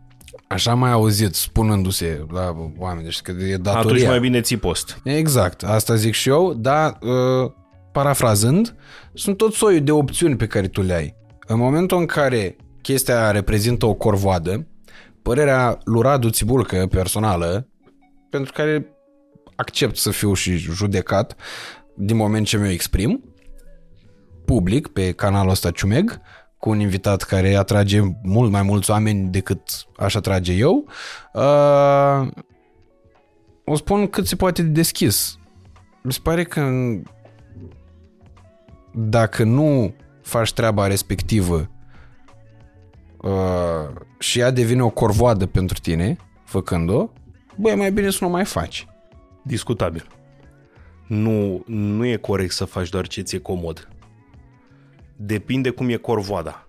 Așa 0.54 0.74
mai 0.74 0.90
auzit 0.90 1.34
spunându-se 1.34 2.26
la 2.30 2.56
oameni, 2.78 3.04
deci 3.04 3.20
că 3.20 3.30
e 3.30 3.56
datoria. 3.56 3.80
Atunci 3.80 4.06
mai 4.06 4.20
bine 4.20 4.40
ții 4.40 4.56
post. 4.56 5.00
Exact, 5.04 5.62
asta 5.62 5.94
zic 5.94 6.12
și 6.12 6.28
eu, 6.28 6.54
dar 6.54 6.98
uh, 7.00 7.50
parafrazând, 7.92 8.74
sunt 9.14 9.36
tot 9.36 9.52
soiul 9.52 9.84
de 9.84 9.92
opțiuni 9.92 10.36
pe 10.36 10.46
care 10.46 10.68
tu 10.68 10.82
le 10.82 10.94
ai. 10.94 11.14
În 11.46 11.58
momentul 11.58 11.98
în 11.98 12.06
care 12.06 12.56
chestia 12.82 13.30
reprezintă 13.30 13.86
o 13.86 13.94
corvoadă, 13.94 14.66
părerea 15.22 15.78
lui 15.84 16.02
Radu 16.02 16.30
Țibulcă 16.30 16.86
personală, 16.90 17.68
pentru 18.30 18.52
care 18.52 18.86
accept 19.56 19.96
să 19.96 20.10
fiu 20.10 20.34
și 20.34 20.56
judecat 20.56 21.36
din 21.96 22.16
moment 22.16 22.46
ce 22.46 22.56
mi-o 22.56 22.70
exprim, 22.70 23.24
public 24.44 24.86
pe 24.86 25.12
canalul 25.12 25.50
ăsta 25.50 25.70
Ciumeg, 25.70 26.20
cu 26.64 26.70
un 26.70 26.80
invitat 26.80 27.22
care 27.22 27.54
atrage 27.54 28.00
mult 28.22 28.50
mai 28.50 28.62
mulți 28.62 28.90
oameni 28.90 29.28
decât 29.28 29.60
aș 29.96 30.14
atrage 30.14 30.52
eu, 30.52 30.86
uh, 31.32 32.28
o 33.64 33.76
spun 33.76 34.06
cât 34.06 34.26
se 34.26 34.36
poate 34.36 34.62
de 34.62 34.68
deschis. 34.68 35.38
Mi 36.02 36.12
se 36.12 36.18
pare 36.22 36.44
că 36.44 36.70
dacă 38.94 39.44
nu 39.44 39.94
faci 40.22 40.52
treaba 40.52 40.86
respectivă 40.86 41.70
uh, 43.22 44.02
și 44.18 44.38
ea 44.38 44.50
devine 44.50 44.82
o 44.82 44.90
corvoadă 44.90 45.46
pentru 45.46 45.78
tine, 45.78 46.16
făcând-o, 46.44 47.08
băi, 47.56 47.74
mai 47.74 47.92
bine 47.92 48.10
să 48.10 48.18
nu 48.20 48.30
mai 48.30 48.44
faci. 48.44 48.86
Discutabil. 49.42 50.06
Nu, 51.06 51.62
nu 51.66 52.06
e 52.06 52.16
corect 52.16 52.52
să 52.52 52.64
faci 52.64 52.88
doar 52.88 53.06
ce 53.06 53.20
ți-e 53.20 53.38
comod. 53.38 53.88
Depinde 55.26 55.70
cum 55.70 55.88
e 55.88 55.96
corvoada. 55.96 56.68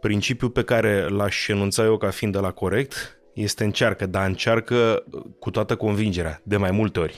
Principiul 0.00 0.50
pe 0.50 0.62
care 0.62 1.08
l-aș 1.08 1.48
enunța 1.48 1.84
eu 1.84 1.96
ca 1.96 2.10
fiind 2.10 2.32
de 2.32 2.38
la 2.38 2.50
corect 2.50 3.20
este 3.32 3.64
încearcă, 3.64 4.06
dar 4.06 4.26
încearcă 4.26 5.04
cu 5.38 5.50
toată 5.50 5.76
convingerea, 5.76 6.40
de 6.42 6.56
mai 6.56 6.70
multe 6.70 7.00
ori. 7.00 7.16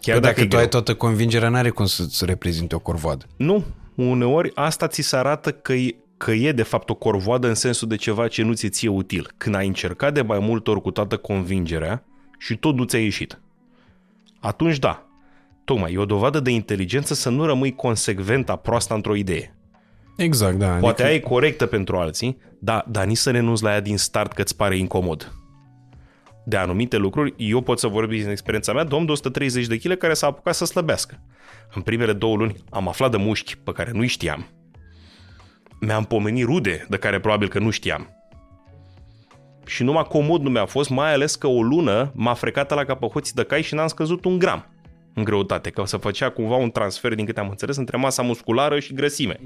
Chiar 0.00 0.18
dacă, 0.18 0.34
dacă 0.34 0.46
tu 0.46 0.56
ai 0.56 0.68
toată 0.68 0.94
convingerea, 0.94 1.48
n-are 1.48 1.70
cum 1.70 1.86
să-ți 1.86 2.24
reprezinte 2.24 2.74
o 2.74 2.78
corvoadă. 2.78 3.24
Nu, 3.36 3.64
uneori 3.94 4.50
asta 4.54 4.86
ți 4.86 5.02
se 5.02 5.16
arată 5.16 5.52
că 5.52 5.72
e, 5.72 5.96
că 6.16 6.32
e 6.32 6.52
de 6.52 6.62
fapt 6.62 6.90
o 6.90 6.94
corvoadă 6.94 7.48
în 7.48 7.54
sensul 7.54 7.88
de 7.88 7.96
ceva 7.96 8.28
ce 8.28 8.42
nu 8.42 8.52
ți 8.52 8.68
ție 8.68 8.88
util. 8.88 9.30
Când 9.36 9.54
ai 9.54 9.66
încercat 9.66 10.14
de 10.14 10.22
mai 10.22 10.38
multe 10.38 10.70
ori 10.70 10.82
cu 10.82 10.90
toată 10.90 11.16
convingerea 11.16 12.04
și 12.38 12.56
tot 12.56 12.76
nu 12.76 12.84
ți-a 12.84 12.98
ieșit. 12.98 13.40
Atunci 14.40 14.78
da, 14.78 15.05
tocmai 15.66 15.92
e 15.92 15.98
o 15.98 16.04
dovadă 16.04 16.40
de 16.40 16.50
inteligență 16.50 17.14
să 17.14 17.30
nu 17.30 17.44
rămâi 17.44 17.74
consecvent 17.74 18.50
proasta 18.62 18.94
într-o 18.94 19.14
idee. 19.14 19.56
Exact, 20.16 20.58
da. 20.58 20.66
Poate 20.66 21.02
adică... 21.02 21.06
ai 21.06 21.20
corectă 21.20 21.66
pentru 21.66 21.96
alții, 21.96 22.38
dar, 22.60 22.84
dar 22.88 23.04
nici 23.04 23.16
să 23.16 23.30
renunți 23.30 23.62
la 23.62 23.72
ea 23.72 23.80
din 23.80 23.98
start 23.98 24.32
că 24.32 24.42
îți 24.42 24.56
pare 24.56 24.76
incomod. 24.76 25.32
De 26.44 26.56
anumite 26.56 26.96
lucruri, 26.96 27.34
eu 27.36 27.60
pot 27.60 27.78
să 27.78 27.86
vorbesc 27.86 28.22
din 28.22 28.30
experiența 28.30 28.72
mea, 28.72 28.84
domn 28.84 29.06
de 29.06 29.12
130 29.12 29.66
de 29.66 29.76
kg 29.76 29.96
care 29.96 30.14
s-a 30.14 30.26
apucat 30.26 30.54
să 30.54 30.64
slăbească. 30.64 31.20
În 31.74 31.82
primele 31.82 32.12
două 32.12 32.36
luni 32.36 32.56
am 32.70 32.88
aflat 32.88 33.10
de 33.10 33.16
mușchi 33.16 33.56
pe 33.56 33.72
care 33.72 33.90
nu 33.94 34.06
știam. 34.06 34.46
Mi-am 35.80 36.04
pomenit 36.04 36.44
rude 36.44 36.86
de 36.88 36.96
care 36.96 37.20
probabil 37.20 37.48
că 37.48 37.58
nu 37.58 37.70
știam. 37.70 38.10
Și 39.66 39.82
numai 39.82 40.04
comod 40.08 40.42
nu 40.42 40.50
mi-a 40.50 40.66
fost, 40.66 40.90
mai 40.90 41.12
ales 41.12 41.34
că 41.34 41.46
o 41.46 41.62
lună 41.62 42.12
m-a 42.14 42.34
frecat 42.34 42.74
la 42.74 42.84
capăhoții 42.84 43.34
de 43.34 43.44
cai 43.44 43.62
și 43.62 43.74
n-am 43.74 43.86
scăzut 43.86 44.24
un 44.24 44.38
gram 44.38 44.75
în 45.16 45.24
greutate, 45.24 45.70
că 45.70 45.82
să 45.84 45.96
făcea 45.96 46.30
cumva 46.30 46.56
un 46.56 46.70
transfer, 46.70 47.14
din 47.14 47.24
câte 47.24 47.40
am 47.40 47.48
înțeles, 47.48 47.76
între 47.76 47.96
masa 47.96 48.22
musculară 48.22 48.78
și 48.78 48.94
grăsime. 48.94 49.40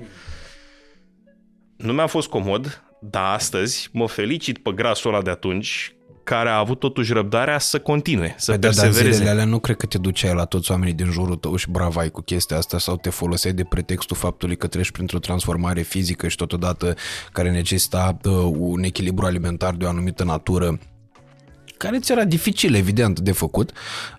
Nu 1.77 1.93
mi-a 1.93 2.07
fost 2.07 2.29
comod, 2.29 2.83
dar 3.01 3.35
astăzi 3.35 3.89
mă 3.93 4.09
felicit 4.09 4.59
pe 4.59 4.73
grasul 4.73 5.13
ăla 5.13 5.23
de 5.23 5.31
atunci, 5.31 5.95
care 6.25 6.49
a 6.49 6.59
avut 6.59 6.79
totuși 6.79 7.13
răbdarea 7.13 7.59
să 7.59 7.79
continue, 7.79 8.35
să 8.39 8.51
păi 8.51 8.61
persevereze. 8.61 9.03
Dar 9.03 9.13
zilele 9.13 9.31
alea 9.31 9.45
nu 9.45 9.59
cred 9.59 9.77
că 9.77 9.87
te 9.87 9.99
duceai 9.99 10.35
la 10.35 10.45
toți 10.45 10.71
oamenii 10.71 10.95
din 10.95 11.11
jurul 11.11 11.37
tău 11.37 11.57
și 11.57 11.71
bravai 11.71 12.11
cu 12.11 12.21
chestia 12.21 12.57
asta 12.57 12.79
sau 12.79 12.97
te 12.97 13.11
foloseai 13.11 13.53
de 13.53 13.65
pretextul 13.65 14.17
faptului 14.17 14.57
că 14.57 14.67
treci 14.67 14.91
printr-o 14.91 15.19
transformare 15.19 15.81
fizică 15.81 16.29
și 16.29 16.37
totodată 16.37 16.95
care 17.33 17.51
necesita 17.51 18.17
uh, 18.25 18.33
un 18.57 18.83
echilibru 18.83 19.27
alimentar 19.27 19.75
de 19.75 19.85
o 19.85 19.89
anumită 19.89 20.25
natură 20.25 20.79
care 21.83 21.99
ți 21.99 22.13
era 22.13 22.25
dificil, 22.25 22.75
evident, 22.75 23.21
de 23.21 23.33
făcut. 23.33 23.71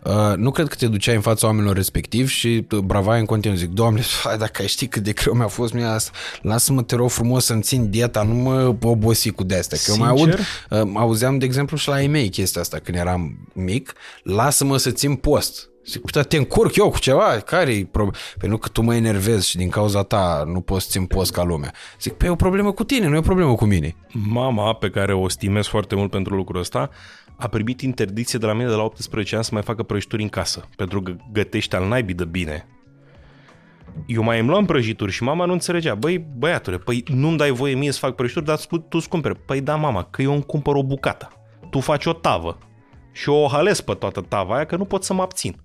Uh, 0.04 0.34
nu 0.36 0.52
cred 0.52 0.68
că 0.68 0.76
te 0.76 0.88
duceai 0.88 1.16
în 1.16 1.22
fața 1.22 1.48
oamenilor 1.48 1.76
respectiv 1.76 2.30
și 2.30 2.68
bravai 2.84 3.20
în 3.20 3.26
continuu. 3.26 3.58
Zic, 3.58 3.70
doamne, 3.70 4.02
hai, 4.24 4.38
dacă 4.38 4.62
ai 4.62 4.68
ști 4.68 4.88
cât 4.88 5.04
de 5.04 5.12
greu 5.12 5.34
mi-a 5.34 5.48
fost 5.48 5.74
mie 5.74 5.84
asta, 5.84 6.12
lasă-mă, 6.42 6.84
te 6.84 6.96
rog 6.96 7.10
frumos 7.10 7.46
să-mi 7.46 7.62
țin 7.62 7.90
dieta, 7.90 8.24
nu 8.24 8.34
mă 8.34 8.76
obosi 8.82 9.32
cu 9.32 9.44
de-astea. 9.44 9.78
Că 9.86 9.92
eu 9.92 9.98
mai 9.98 10.10
aud, 10.10 10.40
uh, 10.70 10.82
auzeam, 10.94 11.38
de 11.38 11.46
exemplu, 11.46 11.78
și 11.78 11.88
la 11.88 12.02
ei 12.02 12.30
chestia 12.30 12.62
asta 12.62 12.80
când 12.80 12.98
eram 12.98 13.50
mic, 13.54 13.94
lasă-mă 14.24 14.78
să 14.78 14.92
țin 14.92 15.16
post. 15.16 15.70
Zic, 15.86 16.02
putea, 16.02 16.22
te 16.22 16.38
încurc 16.38 16.76
eu 16.76 16.90
cu 16.90 17.00
ceva? 17.00 17.40
Care-i 17.40 17.86
problemă? 17.86 18.18
Păi 18.38 18.50
nu 18.50 18.58
că 18.58 18.68
tu 18.68 18.82
mă 18.82 18.96
enervezi 18.96 19.50
și 19.50 19.58
din 19.58 19.70
cauza 19.70 20.04
ta 20.04 20.44
nu 20.46 20.62
poți 20.62 20.90
țin 20.90 21.06
post 21.06 21.32
ca 21.32 21.44
lumea. 21.44 21.74
Zic, 22.02 22.14
păi 22.14 22.28
e 22.28 22.32
o 22.32 22.36
problemă 22.36 22.72
cu 22.72 22.84
tine, 22.84 23.08
nu 23.08 23.16
e 23.16 23.18
o 23.18 23.22
problemă 23.22 23.56
cu 23.56 23.66
mine. 23.66 23.96
Mama, 24.30 24.74
pe 24.74 24.90
care 24.90 25.14
o 25.14 25.30
stimez 25.30 25.66
foarte 25.66 25.96
mult 25.96 26.12
pentru 26.12 26.36
lucrul 26.36 26.60
ăsta, 26.60 26.90
a 27.42 27.48
primit 27.48 27.82
interdicție 27.82 28.40
de 28.40 28.46
la 28.46 28.54
mine 28.54 28.68
de 28.68 28.76
la 28.76 28.84
18 28.84 29.36
ani 29.36 29.44
să 29.44 29.50
mai 29.54 29.64
facă 29.64 29.84
prăjituri 29.84 30.22
în 30.22 30.30
casă, 30.30 30.70
pentru 30.76 31.02
că 31.02 31.16
gătește 31.32 31.76
al 31.76 31.88
naibii 31.88 32.16
de 32.16 32.26
bine. 32.26 32.68
Eu 34.06 34.24
mai 34.24 34.40
îmi 34.40 34.50
luam 34.50 34.66
prăjituri 34.66 35.12
și 35.12 35.24
mama 35.24 35.46
nu 35.46 35.52
înțelegea. 35.52 35.96
Băi, 35.96 36.26
băiatule, 36.38 36.78
păi 36.78 37.04
nu-mi 37.08 37.38
dai 37.38 37.52
voie 37.52 37.74
mie 37.74 37.92
să 37.92 38.00
fac 38.00 38.16
prăjituri, 38.16 38.46
dar 38.46 38.60
tu 38.66 38.86
îți 38.90 39.10
cumperi. 39.10 39.36
Păi 39.46 39.62
da, 39.62 39.76
mama, 39.76 40.04
că 40.04 40.22
eu 40.22 40.34
îmi 40.34 40.46
cumpăr 40.46 40.76
o 40.76 40.84
bucată. 40.84 41.32
Tu 41.70 41.80
faci 41.80 42.06
o 42.06 42.14
tavă. 42.14 42.58
Și 43.12 43.30
eu 43.30 43.36
o 43.36 43.48
halesc 43.48 43.84
pe 43.84 43.94
toată 43.94 44.22
tava 44.22 44.56
aia 44.56 44.66
că 44.66 44.76
nu 44.76 44.86
pot 44.86 45.04
să 45.04 45.14
mă 45.14 45.22
abțin. 45.22 45.56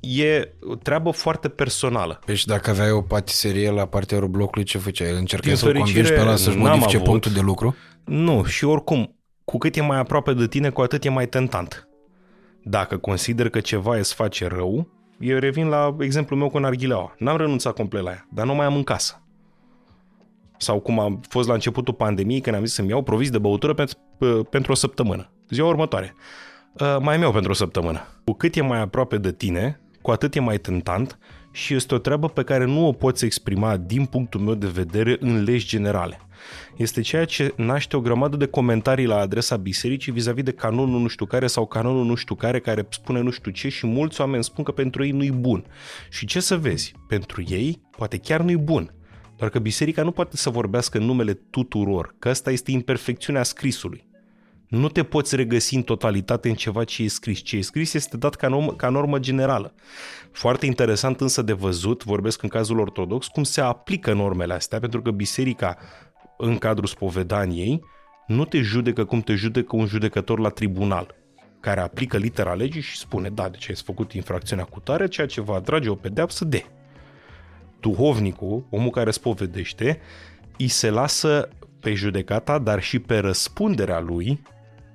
E 0.00 0.54
o 0.60 0.74
treabă 0.74 1.10
foarte 1.10 1.48
personală. 1.48 2.20
Deci 2.26 2.44
dacă 2.44 2.70
aveai 2.70 2.90
o 2.90 3.02
patiserie 3.02 3.70
la 3.70 3.86
partea 3.86 4.20
blocului, 4.20 4.64
ce 4.64 4.78
făceai? 4.78 5.10
Încercai 5.10 5.48
Din 5.48 5.56
să-l 5.56 5.72
fericire, 5.72 6.00
convingi 6.00 6.20
pe 6.22 6.28
ăla 6.28 6.36
să-și 6.36 6.56
n-am 6.56 6.66
modifice 6.66 6.96
avut. 6.96 7.08
punctul 7.08 7.32
de 7.32 7.40
lucru? 7.40 7.76
Nu, 8.04 8.44
și 8.44 8.64
oricum, 8.64 9.19
cu 9.50 9.58
cât 9.58 9.76
e 9.76 9.82
mai 9.82 9.98
aproape 9.98 10.32
de 10.32 10.46
tine, 10.46 10.70
cu 10.70 10.80
atât 10.80 11.04
e 11.04 11.08
mai 11.08 11.26
tentant. 11.26 11.88
Dacă 12.62 12.96
consider 12.96 13.48
că 13.48 13.60
ceva 13.60 13.96
îți 13.96 14.14
face 14.14 14.46
rău, 14.46 14.88
eu 15.18 15.38
revin 15.38 15.68
la 15.68 15.96
exemplul 16.00 16.38
meu 16.38 16.48
cu 16.48 16.58
narghileaua. 16.58 17.14
N-am 17.18 17.36
renunțat 17.36 17.74
complet 17.74 18.02
la 18.02 18.10
ea, 18.10 18.28
dar 18.32 18.46
nu 18.46 18.54
mai 18.54 18.66
am 18.66 18.74
în 18.74 18.82
casă. 18.82 19.22
Sau 20.56 20.80
cum 20.80 20.98
a 20.98 21.20
fost 21.28 21.48
la 21.48 21.54
începutul 21.54 21.94
pandemiei, 21.94 22.40
când 22.40 22.56
am 22.56 22.64
zis 22.64 22.74
să-mi 22.74 22.88
iau 22.88 23.02
provizi 23.02 23.30
de 23.30 23.38
băutură 23.38 23.74
pentru, 23.74 23.98
pentru 24.50 24.72
o 24.72 24.74
săptămână. 24.74 25.30
Ziua 25.48 25.68
următoare. 25.68 26.14
Uh, 26.72 26.96
mai 27.00 27.14
îmi 27.14 27.22
iau 27.22 27.32
pentru 27.32 27.50
o 27.50 27.54
săptămână. 27.54 28.06
Cu 28.24 28.32
cât 28.32 28.56
e 28.56 28.62
mai 28.62 28.80
aproape 28.80 29.18
de 29.18 29.32
tine, 29.32 29.80
cu 30.02 30.10
atât 30.10 30.34
e 30.34 30.40
mai 30.40 30.58
tentant 30.58 31.18
și 31.52 31.74
este 31.74 31.94
o 31.94 31.98
treabă 31.98 32.28
pe 32.28 32.42
care 32.42 32.64
nu 32.64 32.86
o 32.86 32.92
poți 32.92 33.24
exprima 33.24 33.76
din 33.76 34.04
punctul 34.04 34.40
meu 34.40 34.54
de 34.54 34.66
vedere 34.66 35.16
în 35.20 35.42
legi 35.42 35.66
generale. 35.66 36.20
Este 36.76 37.00
ceea 37.00 37.24
ce 37.24 37.52
naște 37.56 37.96
o 37.96 38.00
grămadă 38.00 38.36
de 38.36 38.46
comentarii 38.46 39.06
la 39.06 39.18
adresa 39.18 39.56
bisericii 39.56 40.12
vis-a-vis 40.12 40.44
de 40.44 40.52
canonul 40.52 41.00
nu 41.00 41.08
știu 41.08 41.26
care 41.26 41.46
sau 41.46 41.66
canonul 41.66 42.04
nu 42.04 42.14
știu 42.14 42.34
care 42.34 42.60
care 42.60 42.86
spune 42.88 43.20
nu 43.20 43.30
știu 43.30 43.50
ce 43.50 43.68
și 43.68 43.86
mulți 43.86 44.20
oameni 44.20 44.44
spun 44.44 44.64
că 44.64 44.72
pentru 44.72 45.04
ei 45.04 45.10
nu-i 45.10 45.30
bun. 45.30 45.64
Și 46.10 46.26
ce 46.26 46.40
să 46.40 46.56
vezi? 46.56 46.94
Pentru 47.08 47.44
ei 47.48 47.80
poate 47.96 48.16
chiar 48.16 48.40
nu-i 48.40 48.56
bun. 48.56 48.94
Doar 49.36 49.50
că 49.50 49.58
biserica 49.58 50.02
nu 50.02 50.10
poate 50.10 50.36
să 50.36 50.50
vorbească 50.50 50.98
în 50.98 51.04
numele 51.04 51.34
tuturor, 51.34 52.14
că 52.18 52.28
asta 52.28 52.50
este 52.50 52.70
imperfecțiunea 52.70 53.42
scrisului. 53.42 54.08
Nu 54.68 54.88
te 54.88 55.02
poți 55.02 55.36
regăsi 55.36 55.74
în 55.74 55.82
totalitate 55.82 56.48
în 56.48 56.54
ceva 56.54 56.84
ce 56.84 57.02
e 57.02 57.08
scris. 57.08 57.38
Ce 57.38 57.56
e 57.56 57.60
scris 57.60 57.94
este 57.94 58.16
dat 58.16 58.34
ca 58.34 58.48
normă, 58.48 58.72
ca 58.72 58.88
normă 58.88 59.18
generală. 59.18 59.74
Foarte 60.32 60.66
interesant 60.66 61.20
însă 61.20 61.42
de 61.42 61.52
văzut, 61.52 62.04
vorbesc 62.04 62.42
în 62.42 62.48
cazul 62.48 62.78
ortodox, 62.78 63.26
cum 63.26 63.42
se 63.42 63.60
aplică 63.60 64.12
normele 64.12 64.52
astea, 64.54 64.78
pentru 64.78 65.02
că 65.02 65.10
biserica, 65.10 65.76
în 66.40 66.58
cadrul 66.58 66.86
spovedaniei, 66.86 67.82
nu 68.26 68.44
te 68.44 68.60
judecă 68.60 69.04
cum 69.04 69.20
te 69.20 69.34
judecă 69.34 69.76
un 69.76 69.86
judecător 69.86 70.38
la 70.38 70.48
tribunal, 70.48 71.14
care 71.60 71.80
aplică 71.80 72.16
litera 72.16 72.54
legii 72.54 72.80
și 72.80 72.98
spune, 72.98 73.28
da, 73.28 73.48
deci 73.48 73.68
ai 73.68 73.74
făcut 73.74 74.12
infracțiunea 74.12 74.64
cu 74.64 74.80
tare, 74.80 75.08
ceea 75.08 75.26
ce 75.26 75.40
va 75.40 75.54
atrage 75.54 75.88
o 75.88 75.94
pedeapsă 75.94 76.44
de. 76.44 76.64
Duhovnicul, 77.80 78.66
omul 78.70 78.90
care 78.90 79.10
spovedește, 79.10 80.00
îi 80.58 80.68
se 80.68 80.90
lasă 80.90 81.48
pe 81.80 81.94
judecata, 81.94 82.58
dar 82.58 82.82
și 82.82 82.98
pe 82.98 83.18
răspunderea 83.18 84.00
lui, 84.00 84.42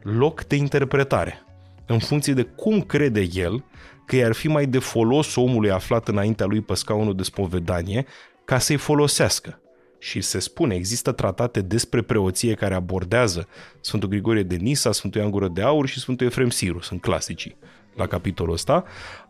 loc 0.02 0.44
de 0.44 0.56
interpretare. 0.56 1.44
În 1.86 2.00
funcție 2.00 2.34
de 2.34 2.44
cum 2.44 2.82
crede 2.82 3.28
el 3.34 3.64
că 4.06 4.16
i-ar 4.16 4.34
fi 4.34 4.48
mai 4.48 4.66
de 4.66 4.80
folos 4.80 5.36
omului 5.36 5.72
aflat 5.72 6.08
înaintea 6.08 6.46
lui 6.46 6.62
pe 6.62 6.74
scaunul 6.74 7.16
de 7.16 7.24
spovedanie 7.24 8.06
ca 8.46 8.58
să-i 8.58 8.78
folosească. 8.78 9.60
Și 10.06 10.22
se 10.22 10.40
spune, 10.40 10.76
există 10.76 11.12
tratate 11.12 11.62
despre 11.62 12.02
preoție 12.02 12.54
care 12.54 12.74
abordează 12.74 13.48
Sfântul 13.82 14.10
Grigorie 14.10 14.44
de 14.44 14.56
Nisa, 14.56 14.92
Sfântul 14.92 15.20
Ioan 15.20 15.32
Gură 15.32 15.48
de 15.48 15.62
Aur 15.62 15.88
și 15.88 16.00
Sfântul 16.00 16.26
Efrem 16.26 16.50
Siru, 16.50 16.82
sunt 16.82 17.02
clasicii 17.02 17.58
la 17.96 18.08
capitolul 18.08 18.54
ăsta, 18.54 18.84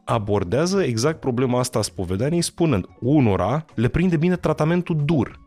abordează 0.03 0.83
exact 0.83 1.19
problema 1.19 1.59
asta 1.59 1.79
a 1.79 1.81
spovedaniei 1.81 2.41
spunând, 2.41 2.85
unora 2.99 3.65
le 3.75 3.87
prinde 3.87 4.17
bine 4.17 4.35
tratamentul 4.35 5.01
dur, 5.05 5.39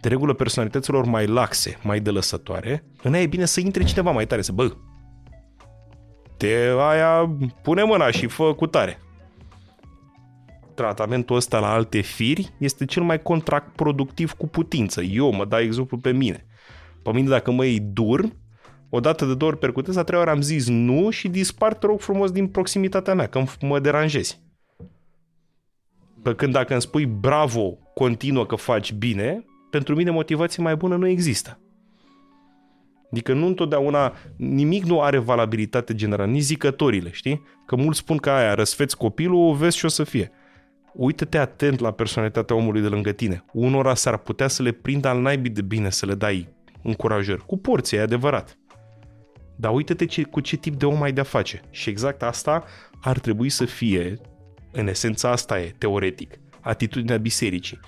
de 0.00 0.08
regulă 0.08 0.32
personalităților 0.32 1.04
mai 1.04 1.26
laxe, 1.26 1.78
mai 1.82 2.00
delăsătoare, 2.00 2.84
în 3.02 3.14
ea 3.14 3.20
e 3.20 3.26
bine 3.26 3.44
să 3.44 3.60
intre 3.60 3.84
cineva 3.84 4.10
mai 4.10 4.26
tare, 4.26 4.42
să 4.42 4.52
bă, 4.52 4.72
te 6.36 6.74
aia 6.78 7.36
pune 7.62 7.82
mâna 7.82 8.10
și 8.10 8.26
fă 8.26 8.54
cu 8.54 8.66
tare. 8.66 8.98
Tratamentul 10.74 11.36
ăsta 11.36 11.58
la 11.58 11.72
alte 11.72 12.00
firi 12.00 12.54
este 12.58 12.84
cel 12.84 13.02
mai 13.02 13.22
contraproductiv 13.22 14.32
cu 14.32 14.46
putință. 14.46 15.02
Eu 15.02 15.32
mă 15.32 15.44
dau 15.44 15.60
exemplu 15.60 15.98
pe 15.98 16.12
mine. 16.12 16.46
Pe 17.02 17.12
mine 17.12 17.28
dacă 17.28 17.50
mă 17.50 17.64
iei 17.64 17.80
dur, 17.80 18.28
o 18.88 19.00
dată 19.00 19.24
de 19.24 19.34
două 19.34 19.50
ori 19.50 19.60
percutez, 19.60 19.96
a 19.96 20.04
treia 20.04 20.20
ori 20.22 20.30
am 20.30 20.40
zis 20.40 20.68
nu 20.68 21.10
și 21.10 21.28
dispar, 21.28 21.74
te 21.74 21.86
rog 21.86 22.00
frumos, 22.00 22.30
din 22.30 22.46
proximitatea 22.46 23.14
mea, 23.14 23.26
că 23.26 23.44
mă 23.60 23.80
deranjezi. 23.80 24.42
Pe 26.22 26.34
când 26.34 26.52
dacă 26.52 26.72
îmi 26.72 26.82
spui 26.82 27.06
bravo, 27.06 27.78
continuă 27.94 28.46
că 28.46 28.54
faci 28.54 28.92
bine, 28.92 29.44
pentru 29.70 29.94
mine 29.94 30.10
motivație 30.10 30.62
mai 30.62 30.76
bună 30.76 30.96
nu 30.96 31.06
există. 31.06 31.58
Adică 33.10 33.32
nu 33.32 33.46
întotdeauna, 33.46 34.12
nimic 34.36 34.84
nu 34.84 35.00
are 35.00 35.18
valabilitate 35.18 35.94
generală, 35.94 36.30
nici 36.30 36.42
zicătorile, 36.42 37.10
știi? 37.10 37.42
Că 37.66 37.76
mulți 37.76 37.98
spun 37.98 38.16
că 38.16 38.30
aia, 38.30 38.54
răsfeți 38.54 38.96
copilul, 38.96 39.54
vezi 39.54 39.76
ce 39.76 39.86
o 39.86 39.88
să 39.88 40.04
fie. 40.04 40.32
Uită-te 40.94 41.38
atent 41.38 41.78
la 41.78 41.90
personalitatea 41.90 42.56
omului 42.56 42.80
de 42.80 42.86
lângă 42.86 43.12
tine. 43.12 43.44
Unora 43.52 43.94
s-ar 43.94 44.18
putea 44.18 44.48
să 44.48 44.62
le 44.62 44.72
prindă 44.72 45.08
al 45.08 45.20
naibii 45.20 45.50
de 45.50 45.62
bine, 45.62 45.90
să 45.90 46.06
le 46.06 46.14
dai 46.14 46.48
încurajări. 46.82 47.46
Cu 47.46 47.58
porție, 47.58 47.98
e 47.98 48.00
adevărat. 48.00 48.58
Dar 49.56 49.72
uită-te 49.72 50.04
ce, 50.04 50.22
cu 50.22 50.40
ce 50.40 50.56
tip 50.56 50.74
de 50.74 50.86
om 50.86 51.02
ai 51.02 51.12
de-a 51.12 51.22
face. 51.22 51.60
Și 51.70 51.90
exact 51.90 52.22
asta 52.22 52.64
ar 53.00 53.18
trebui 53.18 53.48
să 53.48 53.64
fie, 53.64 54.20
în 54.72 54.86
esența 54.86 55.30
asta 55.30 55.60
e, 55.60 55.74
teoretic, 55.78 56.38
atitudinea 56.60 57.16
bisericii. 57.16 57.80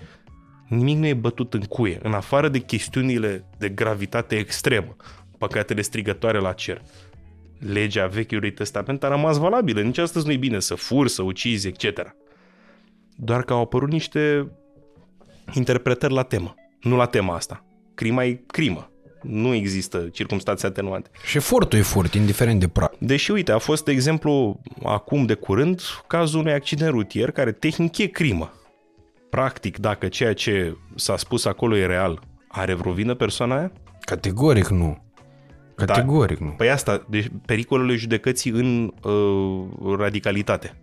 Nimic 0.69 0.97
nu 0.97 1.07
e 1.07 1.15
bătut 1.15 1.55
în 1.55 1.61
cuie, 1.62 1.99
în 2.03 2.12
afară 2.12 2.49
de 2.49 2.59
chestiunile 2.59 3.45
de 3.59 3.69
gravitate 3.69 4.37
extremă, 4.37 4.97
păcatele 5.39 5.81
strigătoare 5.81 6.39
la 6.39 6.53
cer. 6.53 6.83
Legea 7.59 8.07
Vechiului 8.07 8.53
Testament 8.53 9.05
a 9.05 9.09
rămas 9.09 9.37
valabilă, 9.39 9.81
nici 9.81 9.99
astăzi 9.99 10.27
nu 10.27 10.33
e 10.33 10.37
bine 10.37 10.61
să 10.61 10.74
furi, 10.74 11.11
să 11.11 11.23
ucizi, 11.23 11.69
etc. 11.69 12.16
Doar 13.16 13.43
că 13.43 13.52
au 13.52 13.60
apărut 13.60 13.90
niște 13.90 14.51
interpretări 15.52 16.12
la 16.12 16.22
temă. 16.22 16.55
Nu 16.80 16.97
la 16.97 17.06
tema 17.06 17.34
asta. 17.34 17.64
Crima 17.94 18.24
e 18.24 18.43
crimă. 18.47 18.90
Nu 19.22 19.55
există 19.55 19.98
circunstanțe 19.98 20.66
atenuante. 20.66 21.10
Și 21.24 21.36
efortul 21.36 21.78
e 21.78 21.82
furt, 21.82 22.14
indiferent 22.14 22.60
de 22.60 22.68
pra. 22.68 22.90
Deși, 22.98 23.30
uite, 23.30 23.52
a 23.52 23.59
fost, 23.59 23.84
de 23.84 23.90
exemplu, 23.90 24.60
acum 24.82 25.26
de 25.26 25.34
curând, 25.34 25.80
cazul 26.06 26.40
unui 26.40 26.52
accident 26.52 26.90
rutier 26.90 27.30
care 27.30 27.52
tehnic 27.52 27.98
e 27.98 28.06
crimă. 28.06 28.52
Practic, 29.30 29.78
dacă 29.78 30.09
ceea 30.09 30.32
ce 30.32 30.76
s-a 30.94 31.16
spus 31.16 31.44
acolo 31.44 31.76
e 31.76 31.86
real, 31.86 32.20
are 32.48 32.74
vreo 32.74 32.93
vină 32.93 33.14
persoana 33.14 33.56
aia? 33.56 33.72
Categoric 34.01 34.68
nu. 34.68 35.05
Categoric 35.74 36.38
nu. 36.38 36.51
Păi 36.51 36.70
asta, 36.70 37.06
deci 37.09 37.26
pericolele 37.47 37.94
judecății 37.94 38.51
în 38.51 38.93
uh, 39.02 39.97
radicalitate. 39.98 40.76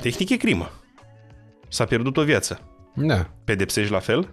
Tehnic 0.00 0.30
e 0.30 0.36
crimă. 0.36 0.70
S-a 1.74 1.84
pierdut 1.84 2.16
o 2.16 2.22
viață. 2.22 2.60
Da. 2.94 3.30
Pedepsești 3.44 3.92
la 3.92 3.98
fel? 3.98 4.28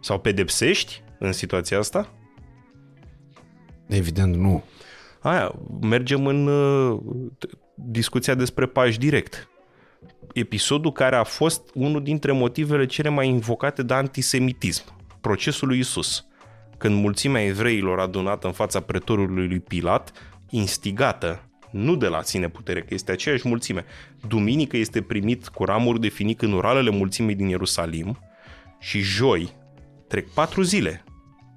Sau 0.00 0.18
pedepsești 0.18 1.02
în 1.18 1.32
situația 1.32 1.78
asta? 1.78 2.12
Evident 3.86 4.34
nu. 4.34 4.64
Aia, 5.20 5.54
mergem 5.80 6.26
în 6.26 6.46
uh, 6.46 7.00
discuția 7.74 8.34
despre 8.34 8.66
pași 8.66 8.98
direct. 8.98 9.48
Episodul 10.32 10.92
care 10.92 11.16
a 11.16 11.24
fost 11.24 11.70
unul 11.74 12.02
dintre 12.02 12.32
motivele 12.32 12.86
cele 12.86 13.08
mai 13.08 13.28
invocate 13.28 13.82
de 13.82 13.94
antisemitism. 13.94 14.84
Procesul 15.20 15.68
lui 15.68 15.78
Isus. 15.78 16.26
Când 16.78 16.94
mulțimea 16.94 17.44
evreilor 17.44 18.00
adunată 18.00 18.46
în 18.46 18.52
fața 18.52 18.80
pretorului 18.80 19.48
lui 19.48 19.60
Pilat, 19.60 20.12
instigată 20.50 21.49
nu 21.70 21.96
de 21.96 22.06
la 22.06 22.22
sine 22.22 22.48
putere, 22.48 22.80
că 22.80 22.94
este 22.94 23.12
aceeași 23.12 23.48
mulțime. 23.48 23.84
Duminică 24.28 24.76
este 24.76 25.02
primit 25.02 25.48
cu 25.48 25.64
ramuri 25.64 26.00
de 26.00 26.08
finic 26.08 26.42
în 26.42 26.52
uralele 26.52 26.90
mulțimii 26.90 27.34
din 27.34 27.48
Ierusalim 27.48 28.18
și 28.78 29.00
joi 29.00 29.52
trec 30.08 30.28
patru 30.28 30.62
zile. 30.62 31.04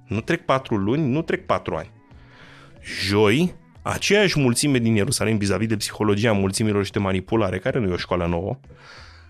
Nu 0.07 0.21
trec 0.21 0.45
patru 0.45 0.75
luni, 0.75 1.07
nu 1.07 1.21
trec 1.21 1.45
patru 1.45 1.75
ani. 1.75 1.91
Joi, 3.07 3.55
aceeași 3.81 4.39
mulțime 4.39 4.77
din 4.77 4.95
Ierusalim 4.95 5.37
vis-a-vis 5.37 5.67
de 5.67 5.77
psihologia 5.77 6.31
mulțimilor 6.31 6.85
și 6.85 6.91
de 6.91 6.99
manipulare, 6.99 7.57
care 7.57 7.79
nu 7.79 7.89
e 7.89 7.93
o 7.93 7.97
școală 7.97 8.25
nouă, 8.25 8.59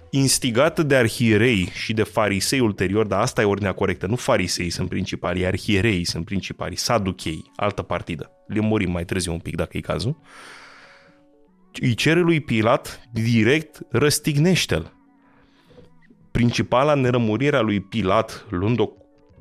instigată 0.10 0.84
de 0.84 0.96
arhierei 0.96 1.70
și 1.74 1.94
de 1.94 2.04
farisei 2.04 2.60
ulterior, 2.60 3.06
dar 3.06 3.22
asta 3.22 3.42
e 3.42 3.46
ordinea 3.46 3.74
corectă, 3.74 4.08
nu 4.08 4.16
farisei 4.16 4.70
sunt 4.70 4.90
principalii, 4.90 5.46
arhierei 5.46 6.06
sunt 6.06 6.26
principalii, 6.26 6.78
saduchei, 6.78 7.52
altă 7.56 7.82
partidă. 7.82 8.32
Le 8.48 8.60
morim 8.60 8.92
mai 8.92 9.06
târziu 9.06 9.32
un 9.32 9.40
pic 9.40 9.56
dacă 9.56 9.78
e 9.78 9.80
cazul. 9.80 10.18
Îi 11.82 11.94
cere 11.94 12.20
lui 12.20 12.40
Pilat 12.40 13.02
direct 13.12 13.80
răstignește-l. 13.90 14.94
Principala 16.32 16.94
nerămurire 16.94 17.58
a 17.58 17.62
lui 17.62 17.82
Pilat, 17.82 18.46
luând-o 18.50 18.90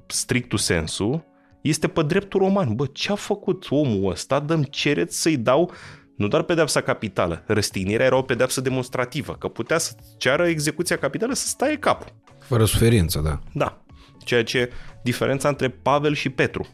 strictul 0.07 0.59
sensu, 0.59 1.25
este 1.63 1.89
pe 1.89 2.03
dreptul 2.03 2.41
roman. 2.41 2.75
Bă, 2.75 2.87
ce 2.87 3.13
a 3.13 3.15
făcut 3.15 3.67
omul 3.71 4.11
ăsta? 4.11 4.41
Dăm 4.41 4.63
cereți 4.63 5.21
să-i 5.21 5.37
dau 5.37 5.73
Nu 6.17 6.29
doar 6.29 6.43
pedepsa 6.43 6.81
capitală, 6.81 7.45
răstignirea 7.47 8.07
era 8.07 8.17
o 8.17 8.23
pedepsă 8.23 8.61
demonstrativă, 8.61 9.33
că 9.33 9.49
putea 9.49 9.79
să 9.79 9.93
ceară 10.17 10.47
execuția 10.47 10.97
capitală 10.97 11.33
să 11.33 11.47
staie 11.47 11.77
capul. 11.77 12.15
Fără 12.39 12.65
suferință, 12.65 13.21
da. 13.25 13.39
Da. 13.53 13.85
Ceea 14.25 14.45
ce 14.45 14.71
diferența 15.03 15.49
între 15.49 15.69
Pavel 15.69 16.15
și 16.15 16.31
Petru. 16.31 16.67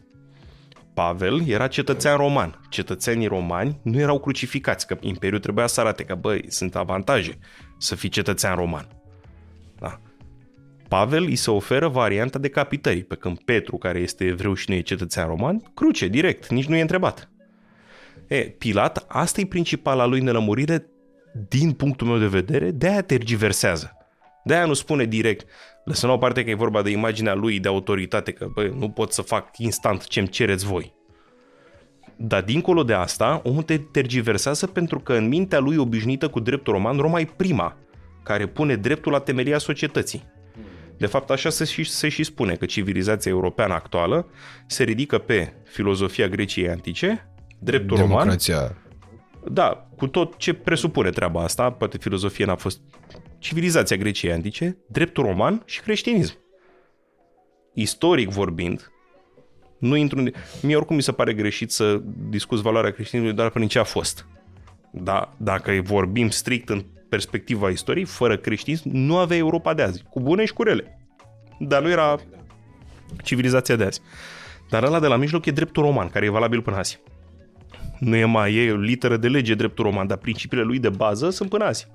Pavel 0.99 1.47
era 1.47 1.67
cetățean 1.67 2.17
roman. 2.17 2.59
Cetățenii 2.69 3.27
romani 3.27 3.79
nu 3.81 3.99
erau 3.99 4.19
crucificați, 4.19 4.87
că 4.87 4.97
Imperiul 4.99 5.39
trebuia 5.39 5.67
să 5.67 5.79
arate 5.79 6.03
că, 6.03 6.15
băi, 6.15 6.45
sunt 6.47 6.75
avantaje 6.75 7.37
să 7.77 7.95
fii 7.95 8.09
cetățean 8.09 8.55
roman. 8.55 8.87
Da. 9.79 9.99
Pavel 10.87 11.23
îi 11.23 11.35
se 11.35 11.51
oferă 11.51 11.87
varianta 11.87 12.39
de 12.39 12.49
capitării, 12.49 13.03
pe 13.03 13.15
când 13.15 13.39
Petru, 13.39 13.77
care 13.77 13.99
este 13.99 14.25
evreu 14.25 14.53
și 14.53 14.69
nu 14.69 14.75
e 14.75 14.81
cetățean 14.81 15.27
roman, 15.27 15.71
cruce 15.73 16.07
direct, 16.07 16.47
nici 16.47 16.65
nu 16.65 16.75
e 16.75 16.81
întrebat. 16.81 17.29
E, 18.27 18.41
Pilat, 18.41 19.05
asta 19.07 19.41
e 19.41 19.45
principala 19.45 20.05
lui 20.05 20.19
nelămurire 20.19 20.85
din 21.47 21.71
punctul 21.71 22.07
meu 22.07 22.17
de 22.17 22.27
vedere, 22.27 22.71
de-aia 22.71 23.01
tergiversează. 23.01 23.97
De-aia 24.43 24.65
nu 24.65 24.73
spune 24.73 25.05
direct, 25.05 25.47
lăsăm 25.89 26.09
la 26.09 26.15
o 26.15 26.17
parte 26.17 26.43
că 26.43 26.49
e 26.49 26.53
vorba 26.53 26.81
de 26.81 26.89
imaginea 26.89 27.33
lui 27.33 27.59
de 27.59 27.67
autoritate, 27.67 28.31
că 28.31 28.47
bă, 28.53 28.71
nu 28.77 28.89
pot 28.89 29.11
să 29.11 29.21
fac 29.21 29.57
instant 29.57 30.07
ce-mi 30.07 30.27
cereți 30.27 30.65
voi. 30.65 30.93
Dar 32.15 32.41
dincolo 32.41 32.83
de 32.83 32.93
asta, 32.93 33.41
omul 33.43 33.63
te 33.63 33.77
tergiversează 33.77 34.67
pentru 34.67 34.99
că 34.99 35.13
în 35.13 35.27
mintea 35.27 35.59
lui 35.59 35.77
obișnuită 35.77 36.27
cu 36.27 36.39
dreptul 36.39 36.73
roman, 36.73 36.97
Roma 36.97 37.19
e 37.19 37.29
prima 37.35 37.77
care 38.23 38.47
pune 38.47 38.75
dreptul 38.75 39.11
la 39.11 39.19
temelia 39.19 39.57
societății. 39.57 40.23
De 40.97 41.05
fapt, 41.05 41.29
așa 41.29 41.49
se 41.49 41.65
și, 41.65 41.83
se 41.83 42.09
și 42.09 42.23
spune 42.23 42.55
că 42.55 42.65
civilizația 42.65 43.31
europeană 43.31 43.73
actuală 43.73 44.27
se 44.67 44.83
ridică 44.83 45.17
pe 45.17 45.53
filozofia 45.63 46.27
Greciei 46.27 46.69
antice, 46.69 47.29
dreptul 47.59 47.97
Democrația. 47.97 48.55
roman, 48.55 48.77
da, 49.51 49.87
cu 49.97 50.07
tot 50.07 50.37
ce 50.37 50.53
presupune 50.53 51.09
treaba 51.09 51.43
asta, 51.43 51.71
poate 51.71 51.97
filozofia 51.97 52.45
n-a 52.45 52.55
fost 52.55 52.79
civilizația 53.39 53.97
Greciei 53.97 54.31
antice, 54.31 54.77
dreptul 54.87 55.23
roman 55.23 55.61
și 55.65 55.81
creștinism. 55.81 56.37
Istoric 57.73 58.29
vorbind, 58.29 58.91
nu 59.79 59.95
intru 59.95 60.19
în... 60.19 60.31
Mie 60.61 60.75
oricum 60.75 60.95
mi 60.95 61.01
se 61.01 61.11
pare 61.11 61.33
greșit 61.33 61.71
să 61.71 62.01
discuți 62.29 62.61
valoarea 62.61 62.91
creștinismului 62.91 63.37
doar 63.37 63.49
prin 63.49 63.67
ce 63.67 63.79
a 63.79 63.83
fost. 63.83 64.25
Da, 64.91 65.33
dacă 65.37 65.79
vorbim 65.83 66.29
strict 66.29 66.69
în 66.69 66.83
perspectiva 67.09 67.69
istoriei, 67.69 68.05
fără 68.05 68.37
creștinism, 68.37 68.89
nu 68.91 69.17
avea 69.17 69.37
Europa 69.37 69.73
de 69.73 69.81
azi, 69.81 70.03
cu 70.09 70.19
bune 70.19 70.45
și 70.45 70.53
cu 70.53 70.63
rele. 70.63 70.99
Dar 71.59 71.81
nu 71.81 71.89
era 71.89 72.15
civilizația 73.23 73.75
de 73.75 73.83
azi. 73.83 74.01
Dar 74.69 74.83
ăla 74.83 74.99
de 74.99 75.07
la 75.07 75.15
mijloc 75.15 75.45
e 75.45 75.51
dreptul 75.51 75.83
roman, 75.83 76.09
care 76.09 76.25
e 76.25 76.29
valabil 76.29 76.61
până 76.61 76.77
azi. 76.77 76.99
Nu 77.99 78.15
e 78.15 78.25
mai 78.25 78.55
e 78.55 78.75
literă 78.75 79.17
de 79.17 79.27
lege 79.27 79.55
dreptul 79.55 79.83
roman, 79.83 80.07
dar 80.07 80.17
principiile 80.17 80.63
lui 80.63 80.79
de 80.79 80.89
bază 80.89 81.29
sunt 81.29 81.49
până 81.49 81.65
azi. 81.65 81.87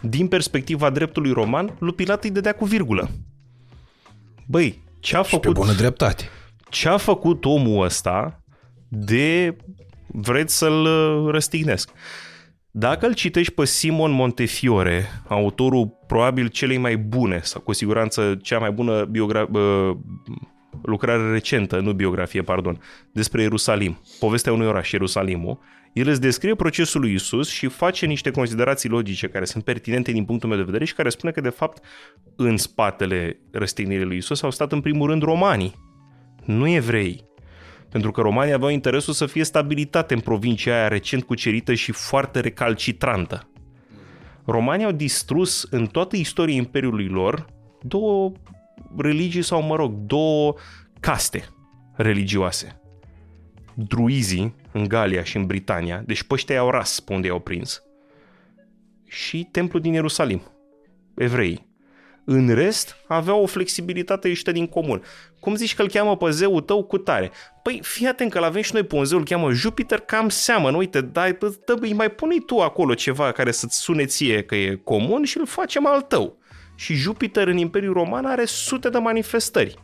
Din 0.00 0.28
perspectiva 0.28 0.90
dreptului 0.90 1.32
roman, 1.32 1.76
lui 1.78 1.92
Pilat 1.92 2.24
îi 2.24 2.30
dădea 2.30 2.52
cu 2.52 2.64
virgulă. 2.64 3.10
Băi, 4.46 4.82
ce 5.00 5.16
a 5.16 5.22
Și 5.22 5.30
pe 5.30 5.36
făcut, 5.36 5.54
bună 5.54 5.72
dreptate. 5.72 6.28
ce 6.68 6.88
a 6.88 6.96
făcut 6.96 7.44
omul 7.44 7.84
ăsta 7.84 8.42
de 8.88 9.56
vreți 10.06 10.56
să-l 10.56 10.84
uh, 10.84 11.30
răstignesc? 11.32 11.90
Dacă 12.70 13.06
îl 13.06 13.14
citești 13.14 13.52
pe 13.52 13.64
Simon 13.64 14.10
Montefiore, 14.10 15.06
autorul 15.28 15.98
probabil 16.06 16.48
celei 16.48 16.76
mai 16.78 16.96
bune, 16.96 17.40
sau 17.42 17.60
cu 17.60 17.72
siguranță 17.72 18.38
cea 18.42 18.58
mai 18.58 18.70
bună 18.70 19.04
biogra- 19.04 19.48
uh, 19.52 19.96
lucrare 20.82 21.30
recentă, 21.30 21.80
nu 21.80 21.92
biografie, 21.92 22.42
pardon, 22.42 22.80
despre 23.12 23.42
Ierusalim, 23.42 24.00
povestea 24.18 24.52
unui 24.52 24.66
oraș, 24.66 24.90
Ierusalimul, 24.90 25.58
el 25.92 26.08
îți 26.08 26.20
descrie 26.20 26.54
procesul 26.54 27.00
lui 27.00 27.12
Isus 27.12 27.48
și 27.50 27.66
face 27.66 28.06
niște 28.06 28.30
considerații 28.30 28.88
logice 28.88 29.28
care 29.28 29.44
sunt 29.44 29.64
pertinente 29.64 30.12
din 30.12 30.24
punctul 30.24 30.48
meu 30.48 30.58
de 30.58 30.64
vedere 30.64 30.84
și 30.84 30.94
care 30.94 31.08
spune 31.08 31.32
că, 31.32 31.40
de 31.40 31.48
fapt, 31.48 31.84
în 32.36 32.56
spatele 32.56 33.40
răstignirii 33.50 34.04
lui 34.04 34.16
Isus 34.16 34.42
au 34.42 34.50
stat 34.50 34.72
în 34.72 34.80
primul 34.80 35.08
rând 35.08 35.22
romanii, 35.22 35.74
nu 36.44 36.68
evrei. 36.68 37.28
Pentru 37.90 38.10
că 38.10 38.20
romanii 38.20 38.52
aveau 38.52 38.70
interesul 38.70 39.12
să 39.12 39.26
fie 39.26 39.44
stabilitate 39.44 40.14
în 40.14 40.20
provincia 40.20 40.74
aia 40.74 40.88
recent 40.88 41.22
cucerită 41.22 41.74
și 41.74 41.92
foarte 41.92 42.40
recalcitrantă. 42.40 43.50
Romanii 44.44 44.84
au 44.84 44.92
distrus 44.92 45.66
în 45.70 45.86
toată 45.86 46.16
istoria 46.16 46.54
imperiului 46.54 47.06
lor 47.06 47.46
două 47.82 48.32
religii 48.96 49.42
sau, 49.42 49.62
mă 49.62 49.76
rog, 49.76 49.92
două 49.92 50.54
caste 51.00 51.48
religioase. 51.96 52.80
Druizii 53.74 54.54
în 54.72 54.88
Galia 54.88 55.24
și 55.24 55.36
în 55.36 55.46
Britania, 55.46 56.02
deci 56.06 56.22
pe 56.22 56.34
ăștia 56.34 56.58
au 56.58 56.70
ras 56.70 57.00
pe 57.00 57.12
unde 57.12 57.26
i-au 57.26 57.40
prins, 57.40 57.82
și 59.04 59.48
templul 59.50 59.82
din 59.82 59.92
Ierusalim, 59.92 60.42
evrei. 61.16 61.68
În 62.24 62.54
rest, 62.54 62.96
aveau 63.08 63.42
o 63.42 63.46
flexibilitate 63.46 64.28
ieșită 64.28 64.52
din 64.52 64.66
comun. 64.66 65.02
Cum 65.40 65.54
zici 65.54 65.74
că 65.74 65.82
îl 65.82 65.88
cheamă 65.88 66.16
pe 66.16 66.30
zeul 66.30 66.60
tău 66.60 66.84
cu 66.84 66.98
tare? 66.98 67.30
Păi 67.62 67.80
fii 67.82 68.06
atent 68.06 68.30
că 68.30 68.38
l-avem 68.38 68.62
și 68.62 68.72
noi 68.72 68.82
pe 68.82 68.94
un 68.94 69.04
zeu, 69.04 69.18
îl 69.18 69.24
cheamă 69.24 69.52
Jupiter, 69.52 69.98
cam 69.98 70.28
seamănă, 70.28 70.76
uite, 70.76 71.00
dai, 71.00 71.38
dă, 71.64 71.76
îi 71.80 71.92
mai 71.92 72.10
pune 72.10 72.36
tu 72.46 72.58
acolo 72.58 72.94
ceva 72.94 73.32
care 73.32 73.50
să-ți 73.50 73.80
sune 73.80 74.04
ție 74.04 74.42
că 74.42 74.54
e 74.54 74.80
comun 74.84 75.24
și 75.24 75.38
îl 75.38 75.46
facem 75.46 75.86
al 75.86 76.00
tău. 76.00 76.38
Și 76.74 76.94
Jupiter 76.94 77.46
în 77.48 77.56
Imperiul 77.56 77.92
Roman 77.92 78.24
are 78.24 78.44
sute 78.44 78.88
de 78.88 78.98
manifestări. 78.98 79.78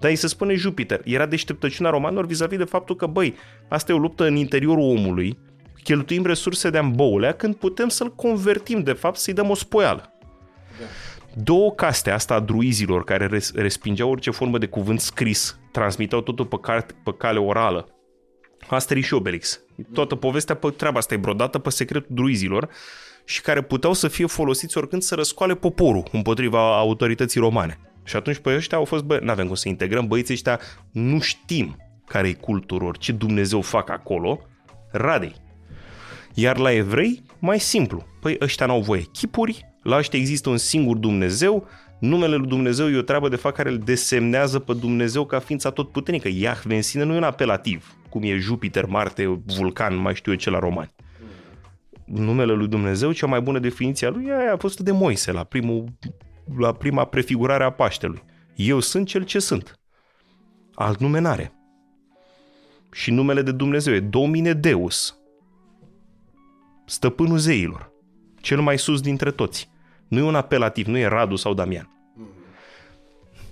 Dar 0.00 0.10
îi 0.10 0.16
se 0.16 0.26
spune 0.26 0.54
Jupiter. 0.54 1.00
Era 1.04 1.26
deșteptăciunea 1.26 1.90
romanilor 1.90 2.26
vis-a-vis 2.26 2.58
de 2.58 2.64
faptul 2.64 2.96
că, 2.96 3.06
băi, 3.06 3.34
asta 3.68 3.92
e 3.92 3.94
o 3.94 3.98
luptă 3.98 4.26
în 4.26 4.36
interiorul 4.36 4.96
omului, 4.96 5.38
cheltuim 5.82 6.24
resurse 6.24 6.70
de 6.70 6.78
amboulea 6.78 7.32
când 7.32 7.54
putem 7.54 7.88
să-l 7.88 8.14
convertim, 8.14 8.82
de 8.82 8.92
fapt, 8.92 9.16
să-i 9.16 9.34
dăm 9.34 9.50
o 9.50 9.54
spoială. 9.54 10.12
Două 11.34 11.72
caste, 11.72 12.10
asta 12.10 12.34
a 12.34 12.40
druizilor, 12.40 13.04
care 13.04 13.26
res- 13.26 13.54
respingeau 13.54 14.10
orice 14.10 14.30
formă 14.30 14.58
de 14.58 14.66
cuvânt 14.66 15.00
scris, 15.00 15.58
transmiteau 15.72 16.20
totul 16.20 16.46
pe, 16.46 16.56
carte, 16.60 16.94
pe 17.04 17.14
cale 17.18 17.38
orală. 17.38 17.88
Asterix 18.68 19.06
și 19.06 19.14
Obelix. 19.14 19.60
Toată 19.92 20.14
povestea 20.14 20.54
pe 20.54 20.70
treaba 20.70 20.98
asta 20.98 21.14
e 21.14 21.16
brodată 21.16 21.58
pe 21.58 21.70
secretul 21.70 22.14
druizilor 22.14 22.68
și 23.24 23.40
care 23.40 23.62
puteau 23.62 23.92
să 23.92 24.08
fie 24.08 24.26
folosiți 24.26 24.78
oricând 24.78 25.02
să 25.02 25.14
răscoale 25.14 25.54
poporul 25.54 26.08
împotriva 26.12 26.78
autorității 26.78 27.40
romane. 27.40 27.89
Și 28.04 28.16
atunci 28.16 28.38
pe 28.38 28.54
ăștia 28.54 28.78
au 28.78 28.84
fost, 28.84 29.04
bă, 29.04 29.18
n-avem 29.22 29.46
cum 29.46 29.54
să 29.54 29.68
integrăm, 29.68 30.06
băieții 30.06 30.34
ăștia 30.34 30.60
nu 30.90 31.20
știm 31.20 31.76
care 32.06 32.28
e 32.28 32.32
culturor, 32.32 32.98
ce 32.98 33.12
Dumnezeu 33.12 33.60
fac 33.60 33.90
acolo, 33.90 34.40
radei. 34.90 35.34
Iar 36.34 36.58
la 36.58 36.72
evrei, 36.72 37.22
mai 37.38 37.60
simplu. 37.60 38.06
Păi 38.20 38.36
ăștia 38.40 38.66
n-au 38.66 38.80
voie 38.80 39.02
chipuri, 39.12 39.64
la 39.82 39.96
ăștia 39.96 40.18
există 40.18 40.48
un 40.48 40.56
singur 40.56 40.96
Dumnezeu, 40.96 41.68
numele 42.00 42.36
lui 42.36 42.48
Dumnezeu 42.48 42.90
e 42.90 42.98
o 42.98 43.02
treabă 43.02 43.28
de 43.28 43.36
fapt 43.36 43.56
care 43.56 43.70
îl 43.70 43.78
desemnează 43.78 44.58
pe 44.58 44.72
Dumnezeu 44.72 45.26
ca 45.26 45.38
ființa 45.38 45.70
tot 45.70 45.90
puternică. 45.90 46.28
Iahve 46.32 46.74
în 46.74 46.82
sine 46.82 47.04
nu 47.04 47.14
e 47.14 47.16
un 47.16 47.22
apelativ, 47.22 47.96
cum 48.08 48.22
e 48.22 48.36
Jupiter, 48.36 48.86
Marte, 48.86 49.42
Vulcan, 49.46 49.96
mai 49.96 50.14
știu 50.14 50.32
eu 50.32 50.38
ce 50.38 50.50
la 50.50 50.58
romani. 50.58 50.92
Numele 52.04 52.52
lui 52.52 52.68
Dumnezeu, 52.68 53.12
cea 53.12 53.26
mai 53.26 53.40
bună 53.40 53.58
definiție 53.58 54.06
a 54.06 54.10
lui, 54.10 54.30
aia 54.30 54.52
a 54.52 54.56
fost 54.56 54.80
de 54.80 54.92
Moise 54.92 55.32
la, 55.32 55.44
primul, 55.44 55.84
la 56.58 56.72
prima 56.72 57.04
prefigurare 57.04 57.64
a 57.64 57.70
Paștelui. 57.70 58.22
Eu 58.54 58.80
sunt 58.80 59.06
cel 59.06 59.24
ce 59.24 59.38
sunt. 59.38 59.78
Alt 60.74 61.00
nume 61.00 61.18
n-are. 61.18 61.54
Și 62.92 63.10
numele 63.10 63.42
de 63.42 63.52
Dumnezeu 63.52 63.94
e 63.94 64.00
Domine 64.00 64.52
Deus, 64.52 65.18
stăpânul 66.86 67.38
zeilor, 67.38 67.92
cel 68.40 68.60
mai 68.60 68.78
sus 68.78 69.00
dintre 69.00 69.30
toți. 69.30 69.70
Nu 70.08 70.18
e 70.18 70.22
un 70.22 70.34
apelativ, 70.34 70.86
nu 70.86 70.98
e 70.98 71.06
Radu 71.06 71.36
sau 71.36 71.54
Damian. 71.54 71.94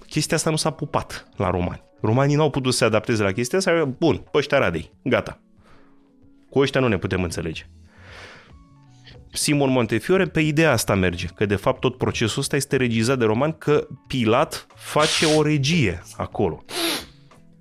Chestia 0.07 0.37
asta 0.37 0.51
nu 0.51 0.57
s-a 0.57 0.70
pupat 0.70 1.29
la 1.37 1.51
romani. 1.51 1.83
Romanii 2.01 2.37
n-au 2.37 2.51
putut 2.51 2.73
să 2.73 2.79
se 2.79 2.85
adapteze 2.85 3.23
la 3.23 3.33
chestia 3.33 3.59
asta. 3.59 3.85
Bun, 3.85 4.16
pe 4.16 4.39
ăștia 4.39 4.59
Radei, 4.59 4.91
gata. 5.03 5.41
Cu 6.51 6.59
ăștia 6.59 6.81
nu 6.81 6.89
ne 6.89 6.99
putem 6.99 7.23
înțelege. 7.23 7.69
Simon 9.39 9.70
Montefiore 9.70 10.24
pe 10.24 10.40
ideea 10.40 10.73
asta 10.73 10.94
merge, 10.94 11.27
că 11.27 11.47
de 11.47 11.56
fapt 11.56 11.81
tot 11.81 11.97
procesul 11.97 12.40
ăsta 12.40 12.56
este 12.56 12.77
regizat 12.77 13.19
de 13.19 13.24
roman, 13.24 13.52
că 13.52 13.86
Pilat 14.06 14.66
face 14.74 15.27
o 15.27 15.43
regie 15.43 16.02
acolo. 16.16 16.65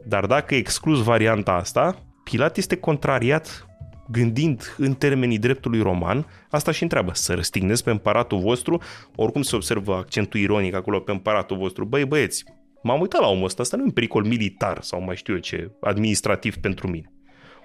Dar 0.06 0.26
dacă 0.26 0.56
exclus 0.56 1.04
varianta 1.04 1.52
asta, 1.52 2.04
Pilat 2.24 2.58
este 2.58 2.78
contrariat 2.78 3.68
gândind 4.12 4.76
în 4.78 4.94
termenii 4.94 5.38
dreptului 5.38 5.82
roman, 5.82 6.26
asta 6.50 6.72
și 6.72 6.84
întreabă, 6.84 7.12
să 7.14 7.34
răstignesc 7.34 7.84
pe 7.84 7.92
împăratul 7.92 8.40
vostru, 8.40 8.82
oricum 9.16 9.42
se 9.42 9.56
observă 9.56 9.96
accentul 9.96 10.40
ironic 10.40 10.74
acolo 10.74 11.00
pe 11.00 11.12
împăratul 11.12 11.58
vostru, 11.58 11.86
băi 11.86 12.06
băieți, 12.06 12.44
m-am 12.84 13.00
uitat 13.00 13.22
la 13.22 13.28
omul 13.28 13.46
ăsta, 13.46 13.62
asta 13.62 13.76
nu 13.76 13.82
e 13.82 13.86
un 13.86 13.92
pericol 13.92 14.24
militar 14.24 14.82
sau 14.82 15.02
mai 15.02 15.16
știu 15.16 15.34
eu 15.34 15.40
ce, 15.40 15.72
administrativ 15.82 16.56
pentru 16.56 16.88
mine. 16.88 17.12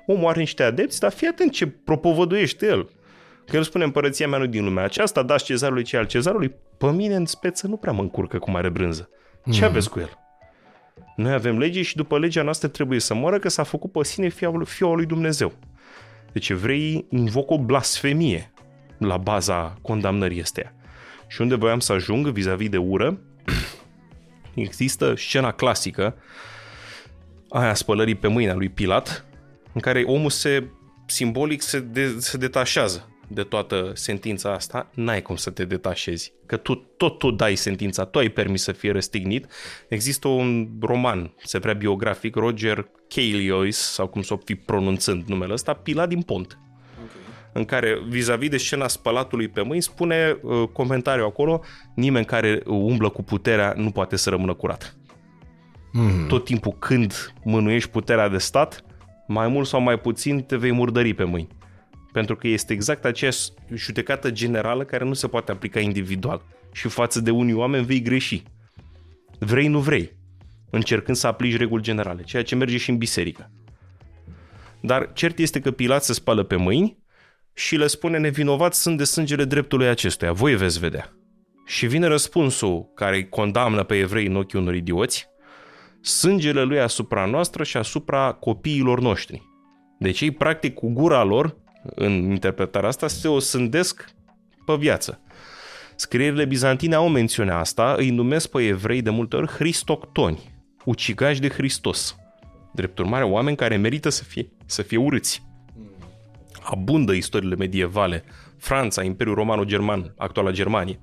Omul 0.07 0.29
are 0.29 0.39
niște 0.39 0.63
adepți, 0.63 1.01
dar 1.01 1.13
fii 1.13 1.27
atent 1.27 1.53
ce 1.53 1.67
propovăduiește 1.67 2.67
el. 2.67 2.89
Că 3.47 3.57
el 3.57 3.63
spune 3.63 3.85
împărăția 3.85 4.29
mea 4.29 4.39
nu 4.39 4.47
din 4.47 4.65
lumea 4.65 4.85
aceasta, 4.85 5.23
dați 5.23 5.45
cezarului 5.45 5.83
ce 5.83 5.97
al 5.97 6.07
cezarului, 6.07 6.55
pe 6.79 6.91
mine 6.91 7.15
în 7.15 7.27
speță 7.27 7.67
nu 7.67 7.77
prea 7.77 7.93
mă 7.93 8.01
încurcă 8.01 8.39
cu 8.39 8.51
mare 8.51 8.69
brânză. 8.69 9.09
Ce 9.51 9.61
mm. 9.61 9.67
aveți 9.67 9.91
cu 9.91 9.99
el? 9.99 10.19
Noi 11.17 11.33
avem 11.33 11.59
lege 11.59 11.83
și 11.83 11.97
după 11.97 12.19
legea 12.19 12.43
noastră 12.43 12.69
trebuie 12.69 13.01
să 13.01 13.15
moară 13.15 13.39
că 13.39 13.49
s-a 13.49 13.63
făcut 13.63 13.93
pe 13.93 14.05
sine 14.05 14.29
fiul, 14.29 14.65
fiul 14.65 14.97
lui 14.97 15.07
Dumnezeu. 15.07 15.53
Deci 16.33 16.49
evreii 16.49 17.07
invocă 17.11 17.53
o 17.53 17.59
blasfemie 17.59 18.53
la 18.99 19.17
baza 19.17 19.79
condamnării 19.83 20.43
astea. 20.43 20.75
Și 21.27 21.41
unde 21.41 21.55
voiam 21.55 21.81
să 21.81 21.93
ajung 21.93 22.29
vis-a-vis 22.29 22.69
de 22.69 22.77
ură, 22.77 23.19
există 24.55 25.15
scena 25.17 25.53
clasică 25.53 26.17
aia 27.49 27.75
spălării 27.75 28.15
pe 28.15 28.29
mâinea 28.29 28.55
lui 28.55 28.69
Pilat, 28.69 29.25
în 29.73 29.81
care 29.81 30.03
omul 30.03 30.31
se 30.31 30.71
simbolic 31.07 31.63
se, 31.63 31.81
de, 31.81 32.17
se 32.19 32.37
detașează 32.37 33.12
de 33.35 33.43
toată 33.43 33.91
sentința 33.95 34.53
asta, 34.53 34.91
n-ai 34.95 35.23
cum 35.23 35.37
să 35.37 35.51
te 35.51 35.65
detașezi. 35.65 36.33
Că 36.47 36.57
tu 36.57 36.75
tot 36.75 37.19
tu 37.19 37.31
dai 37.31 37.55
sentința, 37.55 38.05
tu 38.05 38.19
ai 38.19 38.29
permis 38.29 38.63
să 38.63 38.73
fie 38.73 38.93
răstignit. 38.93 39.47
Există 39.89 40.29
un 40.29 40.69
roman, 40.81 41.35
se 41.45 41.59
vrea 41.59 41.75
biografic, 41.75 42.35
Roger 42.35 42.89
Cayliois, 43.09 43.77
sau 43.77 44.07
cum 44.07 44.23
să 44.23 44.33
o 44.33 44.39
fi 44.45 44.55
pronunțând 44.55 45.25
numele 45.27 45.53
ăsta, 45.53 45.73
Pilat 45.73 46.09
din 46.09 46.23
Pont. 46.23 46.59
În 47.53 47.65
care, 47.65 47.99
vis-a-vis 48.09 48.49
de 48.49 48.57
scena 48.57 48.89
spălatului 48.89 49.49
pe 49.49 49.63
mâini, 49.63 49.83
spune 49.83 50.39
uh, 50.43 50.69
comentariu 50.73 51.25
acolo, 51.25 51.61
nimeni 51.95 52.25
care 52.25 52.63
umblă 52.67 53.09
cu 53.09 53.23
puterea 53.23 53.75
nu 53.77 53.91
poate 53.91 54.17
să 54.17 54.31
rămână 54.31 54.55
curat. 54.55 54.97
Mm. 55.93 56.27
Tot 56.27 56.45
timpul 56.45 56.73
când 56.79 57.33
mânuiești 57.45 57.91
puterea 57.91 58.29
de 58.29 58.39
stat, 58.39 58.85
mai 59.27 59.49
mult 59.49 59.67
sau 59.67 59.81
mai 59.81 59.99
puțin 59.99 60.43
te 60.43 60.57
vei 60.57 60.73
murdări 60.73 61.15
pe 61.15 61.25
mâini. 61.25 61.49
Pentru 62.13 62.37
că 62.37 62.49
este 62.49 62.73
exact 62.73 63.05
aceeași 63.05 63.51
judecată 63.75 64.31
generală 64.31 64.85
care 64.85 65.05
nu 65.05 65.13
se 65.13 65.29
poate 65.29 65.53
aplica 65.53 65.81
individual. 65.81 66.43
Și 66.73 66.89
față 66.89 67.21
de 67.21 67.31
unii 67.31 67.55
oameni 67.55 67.85
vei 67.85 68.01
greși. 68.01 68.43
Vrei, 69.39 69.69
nu 69.69 69.79
vrei. 69.79 70.17
Încercând 70.71 71.17
să 71.17 71.27
aplici 71.27 71.57
reguli 71.57 71.83
generale, 71.83 72.23
ceea 72.23 72.43
ce 72.43 72.55
merge 72.55 72.77
și 72.77 72.91
în 72.91 72.97
biserică. 72.97 73.51
Dar 74.81 75.13
cert 75.13 75.39
este 75.39 75.61
că 75.61 75.71
Pilat 75.71 76.05
se 76.05 76.13
spală 76.13 76.43
pe 76.43 76.57
mâini 76.57 76.99
și 77.55 77.77
le 77.77 77.87
spune 77.87 78.19
nevinovat 78.19 78.75
sunt 78.75 78.97
de 78.97 79.05
sângele 79.05 79.45
dreptului 79.45 79.89
acestuia, 79.89 80.33
voi 80.33 80.57
veți 80.57 80.79
vedea. 80.79 81.13
Și 81.67 81.87
vine 81.87 82.07
răspunsul 82.07 82.93
care 82.95 83.17
îi 83.17 83.29
condamnă 83.29 83.83
pe 83.83 83.99
evrei 83.99 84.27
în 84.27 84.37
ochii 84.37 84.59
unor 84.59 84.75
idioți, 84.75 85.29
sângele 86.01 86.63
lui 86.63 86.81
asupra 86.81 87.27
noastră 87.27 87.63
și 87.63 87.77
asupra 87.77 88.33
copiilor 88.33 89.01
noștri. 89.01 89.43
Deci 89.99 90.21
ei, 90.21 90.31
practic, 90.31 90.75
cu 90.75 90.93
gura 90.93 91.23
lor, 91.23 91.57
în 91.95 92.13
interpretarea 92.13 92.89
asta, 92.89 93.09
se 93.09 93.29
o 93.29 93.39
sândesc 93.39 94.15
pe 94.67 94.75
viață. 94.79 95.21
Scrierile 95.97 96.45
bizantine 96.45 96.95
au 96.95 97.09
mențiunea 97.09 97.59
asta, 97.59 97.95
îi 97.99 98.11
numesc 98.11 98.51
pe 98.51 98.63
evrei 98.63 99.03
de 99.03 99.11
multe 99.11 99.37
ori 99.37 99.47
hristoctoni, 99.47 100.51
ucigași 100.85 101.41
de 101.41 101.49
Hristos. 101.49 102.17
Drept 102.73 102.99
urmare, 102.99 103.25
oameni 103.25 103.57
care 103.57 103.77
merită 103.77 104.09
să 104.09 104.25
fie, 104.25 104.49
să 104.67 104.83
fie 104.83 104.97
urâți. 104.97 105.43
Abundă 106.63 107.13
istoriile 107.13 107.55
medievale, 107.55 108.25
Franța, 108.59 109.03
Imperiul 109.03 109.35
Romano-German, 109.35 110.15
actuala 110.17 110.51
Germanie, 110.51 111.01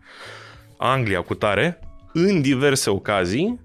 Anglia 0.77 1.21
cu 1.21 1.33
tare, 1.33 1.79
în 2.13 2.41
diverse 2.41 2.89
ocazii, 2.89 3.59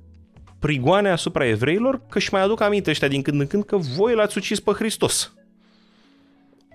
prigoane 0.59 1.11
asupra 1.11 1.47
evreilor, 1.47 2.03
că 2.09 2.19
și 2.19 2.33
mai 2.33 2.43
aduc 2.43 2.61
aminte 2.61 2.91
ăștia 2.91 3.09
din 3.09 3.23
când 3.23 3.41
în 3.41 3.47
când 3.47 3.65
că 3.65 3.77
voi 3.77 4.15
l-ați 4.15 4.39
ucis 4.39 4.61
pe 4.61 4.73
Hristos. 4.73 5.35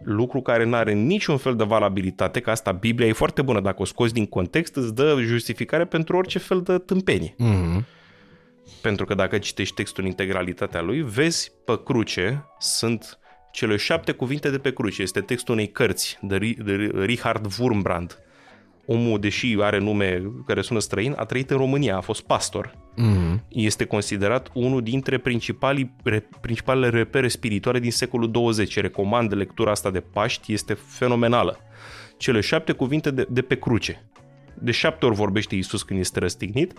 Lucru 0.03 0.41
care 0.41 0.65
nu 0.65 0.75
are 0.75 0.93
niciun 0.93 1.37
fel 1.37 1.55
de 1.55 1.63
valabilitate, 1.63 2.39
că 2.39 2.49
asta 2.49 2.71
Biblia 2.71 3.07
e 3.07 3.13
foarte 3.13 3.41
bună, 3.41 3.59
dacă 3.59 3.81
o 3.81 3.85
scoți 3.85 4.13
din 4.13 4.25
context 4.25 4.75
îți 4.75 4.95
dă 4.95 5.17
justificare 5.21 5.85
pentru 5.85 6.17
orice 6.17 6.39
fel 6.39 6.61
de 6.61 6.77
tâmpenie. 6.77 7.35
Mm-hmm. 7.35 7.83
Pentru 8.81 9.05
că 9.05 9.13
dacă 9.13 9.37
citești 9.37 9.75
textul 9.75 10.03
în 10.03 10.09
integralitatea 10.09 10.81
lui, 10.81 11.01
vezi 11.01 11.51
pe 11.65 11.79
cruce 11.83 12.45
sunt 12.59 13.19
cele 13.51 13.75
șapte 13.75 14.11
cuvinte 14.11 14.49
de 14.49 14.57
pe 14.57 14.73
cruce. 14.73 15.01
Este 15.01 15.21
textul 15.21 15.53
unei 15.53 15.71
cărți 15.71 16.17
de, 16.21 16.37
de 16.37 16.91
Richard 16.93 17.47
Wurmbrand, 17.59 18.19
omul, 18.85 19.19
deși 19.19 19.57
are 19.59 19.77
nume 19.77 20.31
care 20.45 20.61
sună 20.61 20.79
străin, 20.79 21.13
a 21.17 21.25
trăit 21.25 21.49
în 21.51 21.57
România, 21.57 21.97
a 21.97 22.01
fost 22.01 22.21
pastor. 22.21 22.77
Mm-hmm. 23.01 23.39
Este 23.47 23.85
considerat 23.85 24.49
unul 24.53 24.81
dintre 24.81 25.17
principalii, 25.17 25.95
re, 26.03 26.27
principalele 26.41 26.89
repere 26.89 27.27
spirituale 27.27 27.79
din 27.79 27.91
secolul 27.91 28.31
20. 28.31 28.79
Recomand 28.79 29.35
lectura 29.35 29.71
asta 29.71 29.91
de 29.91 29.99
Paști, 29.99 30.53
este 30.53 30.73
fenomenală. 30.73 31.59
Cele 32.17 32.39
șapte 32.39 32.71
cuvinte 32.71 33.11
de, 33.11 33.27
de 33.29 33.41
pe 33.41 33.55
cruce. 33.55 34.09
De 34.61 34.71
șapte 34.71 35.05
ori 35.05 35.15
vorbește 35.15 35.55
Iisus 35.55 35.83
când 35.83 35.99
este 35.99 36.19
răstignit. 36.19 36.73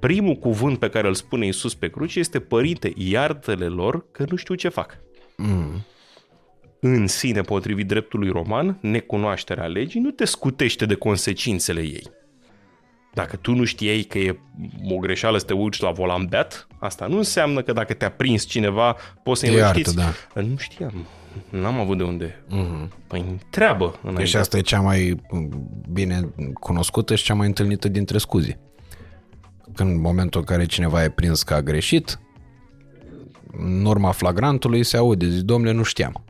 Primul 0.00 0.34
cuvânt 0.34 0.78
pe 0.78 0.88
care 0.88 1.08
îl 1.08 1.14
spune 1.14 1.44
Iisus 1.44 1.74
pe 1.74 1.88
cruce 1.88 2.18
este 2.18 2.40
Părinte, 2.40 2.92
iartă-le 2.96 3.66
lor 3.66 4.10
că 4.10 4.24
nu 4.28 4.36
știu 4.36 4.54
ce 4.54 4.68
fac. 4.68 4.98
Mm 5.36 5.84
în 6.80 7.06
sine, 7.06 7.40
potrivit 7.40 7.86
dreptului 7.86 8.28
roman, 8.28 8.78
necunoașterea 8.80 9.66
legii 9.66 10.00
nu 10.00 10.10
te 10.10 10.24
scutește 10.24 10.86
de 10.86 10.94
consecințele 10.94 11.80
ei. 11.80 12.10
Dacă 13.16 13.36
tu 13.36 13.54
nu 13.54 13.64
știai 13.64 14.02
că 14.02 14.18
e 14.18 14.38
o 14.90 14.96
greșeală 14.96 15.38
să 15.38 15.44
te 15.44 15.52
uiți 15.52 15.82
la 15.82 15.90
volan 15.90 16.26
beat, 16.26 16.66
asta 16.78 17.06
nu 17.06 17.16
înseamnă 17.16 17.62
că 17.62 17.72
dacă 17.72 17.94
te-a 17.94 18.10
prins 18.10 18.44
cineva, 18.44 18.96
poți 19.22 19.40
să-i 19.40 19.54
învățiți. 19.54 19.96
Da. 19.96 20.12
Nu 20.34 20.56
știam. 20.56 21.06
N-am 21.48 21.78
avut 21.78 21.96
de 21.96 22.02
unde. 22.02 22.44
Uh-huh. 22.46 22.88
Păi 23.06 23.38
treabă. 23.50 23.98
Înainte. 24.02 24.24
Și 24.24 24.36
asta 24.36 24.56
e 24.56 24.60
cea 24.60 24.80
mai 24.80 25.20
bine 25.92 26.28
cunoscută 26.60 27.14
și 27.14 27.24
cea 27.24 27.34
mai 27.34 27.46
întâlnită 27.46 27.88
dintre 27.88 28.18
scuzi. 28.18 28.56
Când 29.74 29.90
în 29.90 30.00
momentul 30.00 30.40
în 30.40 30.46
care 30.46 30.66
cineva 30.66 31.04
e 31.04 31.08
prins 31.08 31.42
că 31.42 31.54
a 31.54 31.62
greșit, 31.62 32.20
în 33.52 33.84
urma 33.84 34.10
flagrantului 34.10 34.84
se 34.84 34.96
aude, 34.96 35.28
zic, 35.28 35.42
domnule, 35.42 35.72
nu 35.72 35.82
știam. 35.82 36.24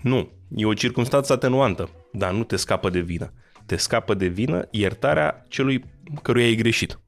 Nu, 0.00 0.30
e 0.54 0.66
o 0.66 0.74
circunstanță 0.74 1.32
atenuantă, 1.32 1.90
dar 2.12 2.32
nu 2.32 2.44
te 2.44 2.56
scapă 2.56 2.90
de 2.90 3.00
vină. 3.00 3.32
Te 3.66 3.76
scapă 3.76 4.14
de 4.14 4.26
vină 4.26 4.68
iertarea 4.70 5.44
celui 5.48 5.84
căruia 6.22 6.46
ai 6.46 6.54
greșit. 6.54 6.98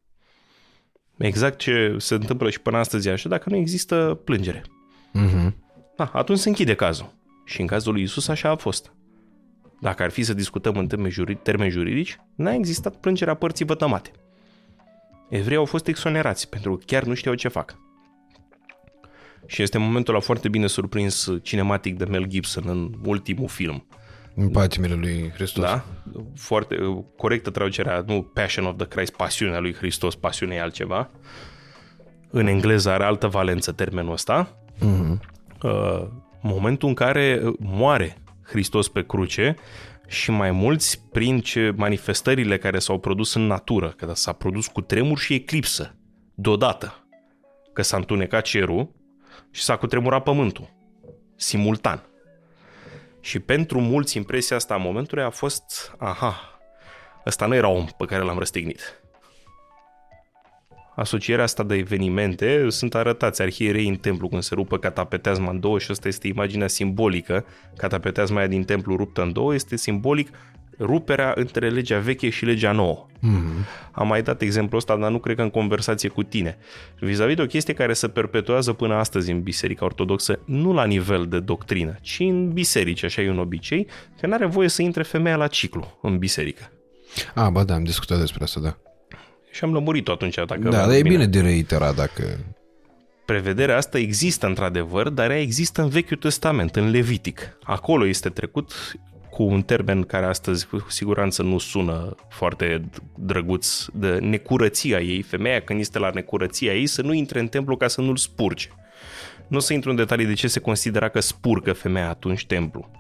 Exact 1.17 1.59
ce 1.59 1.97
se 1.99 2.15
întâmplă 2.15 2.51
și 2.51 2.61
până 2.61 2.77
astăzi 2.77 3.09
așa, 3.09 3.29
dacă 3.29 3.51
nu 3.51 3.57
există 3.57 4.21
plângere. 4.25 4.63
Uh-huh. 4.63 5.53
Da, 5.97 6.11
atunci 6.13 6.39
se 6.39 6.49
închide 6.49 6.75
cazul. 6.75 7.15
Și 7.45 7.61
în 7.61 7.67
cazul 7.67 7.93
lui 7.93 8.03
Isus 8.03 8.29
așa 8.29 8.49
a 8.49 8.57
fost. 8.57 8.93
Dacă 9.81 10.03
ar 10.03 10.11
fi 10.11 10.23
să 10.23 10.35
discutăm 10.35 10.77
în 10.77 10.87
termeni, 10.87 11.13
juridici, 11.13 11.43
termeni 11.43 11.71
juridici, 11.71 12.17
n-a 12.35 12.55
existat 12.55 12.97
plângerea 12.97 13.35
părții 13.35 13.65
vătămate. 13.65 14.11
Evreii 15.29 15.59
au 15.59 15.65
fost 15.65 15.87
exonerați 15.87 16.49
pentru 16.49 16.77
că 16.77 16.83
chiar 16.87 17.05
nu 17.05 17.15
știau 17.15 17.35
ce 17.35 17.49
fac. 17.49 17.79
Și 19.47 19.63
este 19.63 19.79
momentul 19.79 20.15
la 20.15 20.21
foarte 20.21 20.49
bine 20.49 20.67
surprins 20.67 21.31
cinematic 21.43 21.97
de 21.97 22.05
Mel 22.05 22.27
Gibson 22.27 22.65
în 22.67 22.93
ultimul 23.05 23.49
film. 23.49 23.87
În 24.39 24.49
patimile 24.49 24.95
lui 24.95 25.31
Hristos. 25.35 25.65
Da, 25.65 25.85
foarte 26.35 26.77
corectă 27.17 27.51
traducerea, 27.51 28.05
nu 28.07 28.23
Passion 28.23 28.65
of 28.65 28.77
the 28.77 28.87
Christ, 28.87 29.17
pasiunea 29.17 29.59
lui 29.59 29.75
Hristos, 29.75 30.15
pasiunea 30.15 30.57
e 30.57 30.61
altceva. 30.61 31.11
În 32.31 32.47
engleză 32.47 32.91
are 32.91 33.05
altă 33.05 33.27
valență 33.27 33.73
termenul 33.73 34.13
ăsta. 34.13 34.59
Uh-huh. 34.77 35.19
Uh, 35.63 36.07
momentul 36.43 36.89
în 36.89 36.95
care 36.95 37.43
moare 37.59 38.17
Hristos 38.43 38.89
pe 38.89 39.07
cruce 39.07 39.57
și 40.07 40.31
mai 40.31 40.51
mulți 40.51 41.03
prin 41.13 41.41
ce 41.41 41.73
manifestările 41.77 42.59
care 42.59 42.79
s-au 42.79 42.99
produs 42.99 43.35
în 43.35 43.47
natură, 43.47 43.95
că 43.97 44.13
s-a 44.15 44.33
produs 44.33 44.67
cu 44.67 44.81
tremur 44.81 45.19
și 45.19 45.35
eclipsă, 45.35 45.95
deodată, 46.35 47.09
că 47.73 47.83
s-a 47.83 47.97
întunecat 47.97 48.45
cerul 48.45 48.95
și 49.51 49.63
s-a 49.63 49.77
cutremurat 49.77 50.23
pământul, 50.23 50.69
simultan. 51.37 52.03
Și 53.27 53.39
pentru 53.39 53.81
mulți 53.81 54.17
impresia 54.17 54.57
asta 54.57 54.75
a 54.75 54.77
momentului 54.77 55.25
a 55.25 55.31
fost, 55.31 55.95
aha, 55.99 56.61
ăsta 57.27 57.47
nu 57.47 57.55
era 57.55 57.69
om 57.69 57.87
pe 57.97 58.05
care 58.05 58.23
l-am 58.23 58.39
răstignit. 58.39 59.01
Asocierea 60.95 61.45
asta 61.45 61.63
de 61.63 61.75
evenimente 61.75 62.71
sunt 62.71 62.95
arătați 62.95 63.43
arhierei 63.43 63.89
în 63.89 63.97
templu 63.97 64.29
când 64.29 64.43
se 64.43 64.55
rupă 64.55 64.79
catapeteazma 64.79 65.51
în 65.51 65.61
două 65.61 65.79
și 65.79 65.91
asta 65.91 66.09
este 66.09 66.29
imaginea 66.29 66.67
simbolică. 66.67 67.45
Catapeteazma 67.77 68.39
aia 68.39 68.47
din 68.47 68.65
templu 68.65 68.97
ruptă 68.97 69.23
în 69.23 69.33
două 69.33 69.55
este 69.55 69.77
simbolic 69.77 70.29
ruperea 70.79 71.33
între 71.37 71.69
legea 71.69 71.99
veche 71.99 72.29
și 72.29 72.45
legea 72.45 72.73
nouă. 72.73 73.07
Mm-hmm. 73.17 73.91
Am 73.93 74.07
mai 74.07 74.23
dat 74.23 74.41
exemplul 74.41 74.79
ăsta, 74.79 74.97
dar 74.97 75.11
nu 75.11 75.19
cred 75.19 75.37
că 75.37 75.43
în 75.43 75.51
conversație 75.51 76.09
cu 76.09 76.23
tine. 76.23 76.59
Vis-a-vis 76.99 77.37
de 77.37 77.43
o 77.43 77.47
chestie 77.47 77.75
care 77.75 77.93
se 77.93 78.09
perpetuează 78.09 78.73
până 78.73 78.95
astăzi 78.95 79.31
în 79.31 79.43
Biserica 79.43 79.85
Ortodoxă, 79.85 80.39
nu 80.45 80.73
la 80.73 80.85
nivel 80.85 81.27
de 81.29 81.41
doctrină, 81.41 81.97
ci 82.01 82.21
în 82.21 82.53
biserici, 82.53 83.05
așa 83.05 83.23
e 83.23 83.31
un 83.31 83.39
obicei, 83.39 83.87
că 84.21 84.27
nu 84.27 84.35
are 84.35 84.47
voie 84.47 84.69
să 84.69 84.83
intre 84.83 85.03
femeia 85.03 85.37
la 85.37 85.47
ciclu 85.47 85.99
în 86.03 86.19
biserică. 86.19 86.71
A, 87.35 87.51
ba 87.51 87.65
da, 87.65 87.75
am 87.75 87.85
discutat 87.85 88.19
despre 88.19 88.43
asta, 88.43 88.61
da. 88.61 88.77
Și 89.51 89.65
am 89.65 89.73
lămurit-o 89.73 90.13
atunci. 90.13 90.35
Dacă 90.35 90.59
da, 90.59 90.71
dar 90.71 90.91
e 90.91 91.03
bine 91.03 91.27
de 91.27 91.41
reiterat 91.41 91.95
dacă... 91.95 92.39
Prevederea 93.25 93.77
asta 93.77 93.99
există 93.99 94.47
într-adevăr, 94.47 95.09
dar 95.09 95.31
ea 95.31 95.41
există 95.41 95.83
în 95.83 95.89
Vechiul 95.89 96.17
Testament, 96.17 96.77
în 96.77 96.91
Levitic. 96.91 97.59
Acolo 97.63 98.07
este 98.07 98.29
trecut 98.29 98.73
cu 99.37 99.43
un 99.43 99.63
termen 99.63 100.03
care 100.03 100.27
astăzi 100.27 100.67
cu 100.67 100.87
siguranță 100.89 101.43
nu 101.43 101.59
sună 101.59 102.15
foarte 102.29 102.91
drăguț, 103.15 103.85
de 103.93 104.19
necurăția 104.19 105.01
ei, 105.01 105.23
femeia 105.23 105.61
când 105.61 105.81
este 105.81 105.99
la 105.99 106.11
necurăția 106.15 106.75
ei 106.75 106.87
să 106.87 107.03
nu 107.03 107.13
intre 107.13 107.41
în 107.41 107.49
templu 107.49 107.77
ca 107.77 107.89
să 107.89 108.01
nu-l 108.01 108.17
spurge. 108.17 108.69
Nu 109.47 109.57
o 109.57 109.61
să 109.61 109.73
intru 109.73 109.91
în 109.91 109.97
detalii 109.97 110.27
de 110.27 110.33
ce 110.33 110.49
se 110.49 110.61
considera 110.61 111.09
că 111.09 111.21
spurcă 111.21 111.73
femeia 111.73 112.09
atunci 112.09 112.47
templu. 112.47 112.91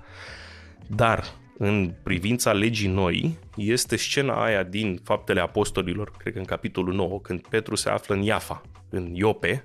Dar, 0.86 1.24
în 1.58 1.92
privința 2.02 2.52
legii 2.52 2.88
noi, 2.88 3.38
este 3.56 3.96
scena 3.96 4.44
aia 4.44 4.62
din 4.62 5.00
Faptele 5.04 5.40
Apostolilor, 5.40 6.12
cred 6.18 6.32
că 6.32 6.38
în 6.38 6.44
capitolul 6.44 6.94
9, 6.94 7.20
când 7.20 7.46
Petru 7.46 7.74
se 7.74 7.88
află 7.88 8.14
în 8.14 8.22
Iafa, 8.22 8.62
în 8.90 9.10
Iope, 9.12 9.64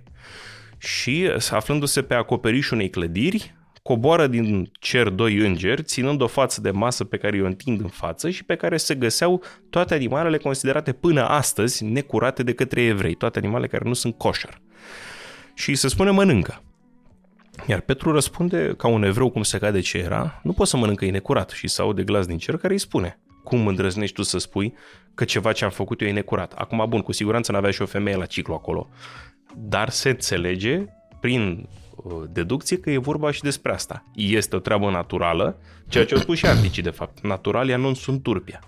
și 0.77 1.31
aflându-se 1.49 2.01
pe 2.01 2.13
acoperișul 2.13 2.75
unei 2.75 2.89
clădiri, 2.89 3.55
coboară 3.81 4.27
din 4.27 4.71
cer 4.79 5.09
doi 5.09 5.35
îngeri, 5.35 5.83
ținând 5.83 6.21
o 6.21 6.27
față 6.27 6.61
de 6.61 6.71
masă 6.71 7.03
pe 7.03 7.17
care 7.17 7.41
o 7.41 7.45
întind 7.45 7.81
în 7.81 7.87
față 7.87 8.29
și 8.29 8.43
pe 8.43 8.55
care 8.55 8.77
se 8.77 8.95
găseau 8.95 9.43
toate 9.69 9.93
animalele 9.93 10.37
considerate 10.37 10.91
până 10.91 11.27
astăzi 11.27 11.83
necurate 11.83 12.43
de 12.43 12.53
către 12.53 12.81
evrei, 12.81 13.13
toate 13.13 13.39
animalele 13.39 13.67
care 13.69 13.87
nu 13.87 13.93
sunt 13.93 14.17
coșer. 14.17 14.61
Și 15.53 15.75
se 15.75 15.87
spune 15.87 16.09
mănâncă. 16.09 16.63
Iar 17.67 17.79
Petru 17.79 18.11
răspunde 18.11 18.73
ca 18.77 18.87
un 18.87 19.03
evreu 19.03 19.29
cum 19.29 19.43
se 19.43 19.57
cade 19.57 19.79
ce 19.79 19.97
era, 19.97 20.39
nu 20.43 20.53
poți 20.53 20.69
să 20.69 20.77
mănâncă 20.77 21.05
e 21.05 21.11
necurat 21.11 21.49
și 21.49 21.67
se 21.67 21.81
aude 21.81 22.03
glas 22.03 22.25
din 22.25 22.37
cer 22.37 22.57
care 22.57 22.73
îi 22.73 22.79
spune 22.79 23.19
cum 23.43 23.67
îndrăznești 23.67 24.15
tu 24.15 24.23
să 24.23 24.37
spui 24.37 24.73
că 25.13 25.23
ceva 25.23 25.51
ce 25.51 25.63
am 25.63 25.69
făcut 25.69 26.01
eu 26.01 26.07
e 26.07 26.11
necurat. 26.11 26.53
Acum, 26.53 26.85
bun, 26.89 27.01
cu 27.01 27.11
siguranță 27.11 27.51
n-avea 27.51 27.71
și 27.71 27.81
o 27.81 27.85
femeie 27.85 28.15
la 28.15 28.25
ciclu 28.25 28.53
acolo, 28.53 28.89
dar 29.55 29.89
se 29.89 30.09
înțelege 30.09 30.85
prin 31.19 31.67
uh, 31.69 31.80
deducție 32.29 32.77
că 32.77 32.89
e 32.89 32.97
vorba 32.97 33.31
și 33.31 33.41
despre 33.41 33.71
asta. 33.71 34.03
Este 34.15 34.55
o 34.55 34.59
treabă 34.59 34.89
naturală, 34.89 35.59
ceea 35.87 36.05
ce 36.05 36.13
au 36.13 36.19
spus 36.19 36.37
și 36.37 36.45
articii 36.45 36.83
de 36.83 36.89
fapt. 36.89 37.21
Naturalia 37.21 37.77
nu 37.77 37.93
sunt 37.93 38.23
turpia. 38.23 38.59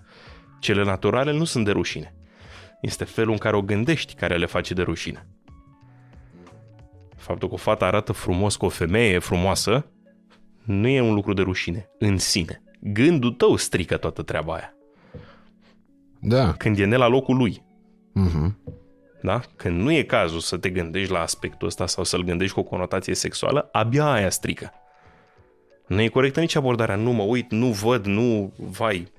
Cele 0.59 0.83
naturale 0.83 1.33
nu 1.33 1.43
sunt 1.43 1.65
de 1.65 1.71
rușine. 1.71 2.15
Este 2.81 3.03
felul 3.03 3.31
în 3.31 3.37
care 3.37 3.55
o 3.55 3.61
gândești 3.61 4.13
care 4.13 4.37
le 4.37 4.45
face 4.45 4.73
de 4.73 4.81
rușine. 4.81 5.27
Faptul 7.15 7.47
că 7.47 7.53
o 7.53 7.57
fată 7.57 7.85
arată 7.85 8.11
frumos 8.11 8.55
cu 8.55 8.65
o 8.65 8.69
femeie 8.69 9.19
frumoasă 9.19 9.85
nu 10.63 10.87
e 10.87 11.01
un 11.01 11.13
lucru 11.13 11.33
de 11.33 11.41
rușine 11.41 11.89
în 11.99 12.17
sine. 12.17 12.63
Gândul 12.79 13.31
tău 13.31 13.55
strică 13.55 13.97
toată 13.97 14.21
treaba 14.21 14.53
aia. 14.53 14.73
Da. 16.19 16.53
Când 16.53 16.79
e 16.79 16.85
ne 16.85 16.95
la 16.95 17.07
locul 17.07 17.37
lui. 17.37 17.63
Uh-huh. 18.15 18.73
Da? 19.23 19.41
Când 19.55 19.81
nu 19.81 19.91
e 19.91 20.03
cazul 20.03 20.39
să 20.39 20.57
te 20.57 20.69
gândești 20.69 21.11
la 21.11 21.19
aspectul 21.19 21.67
ăsta 21.67 21.87
sau 21.87 22.03
să-l 22.03 22.23
gândești 22.23 22.53
cu 22.53 22.59
o 22.59 22.63
conotație 22.63 23.15
sexuală, 23.15 23.69
abia 23.71 24.11
aia 24.11 24.29
strică. 24.29 24.71
Nu 25.87 26.01
e 26.01 26.07
corectă 26.07 26.39
nici 26.39 26.55
abordarea, 26.55 26.95
nu 26.95 27.11
mă 27.11 27.23
uit, 27.23 27.51
nu 27.51 27.67
văd, 27.67 28.05
nu, 28.05 28.53
vai. 28.57 29.11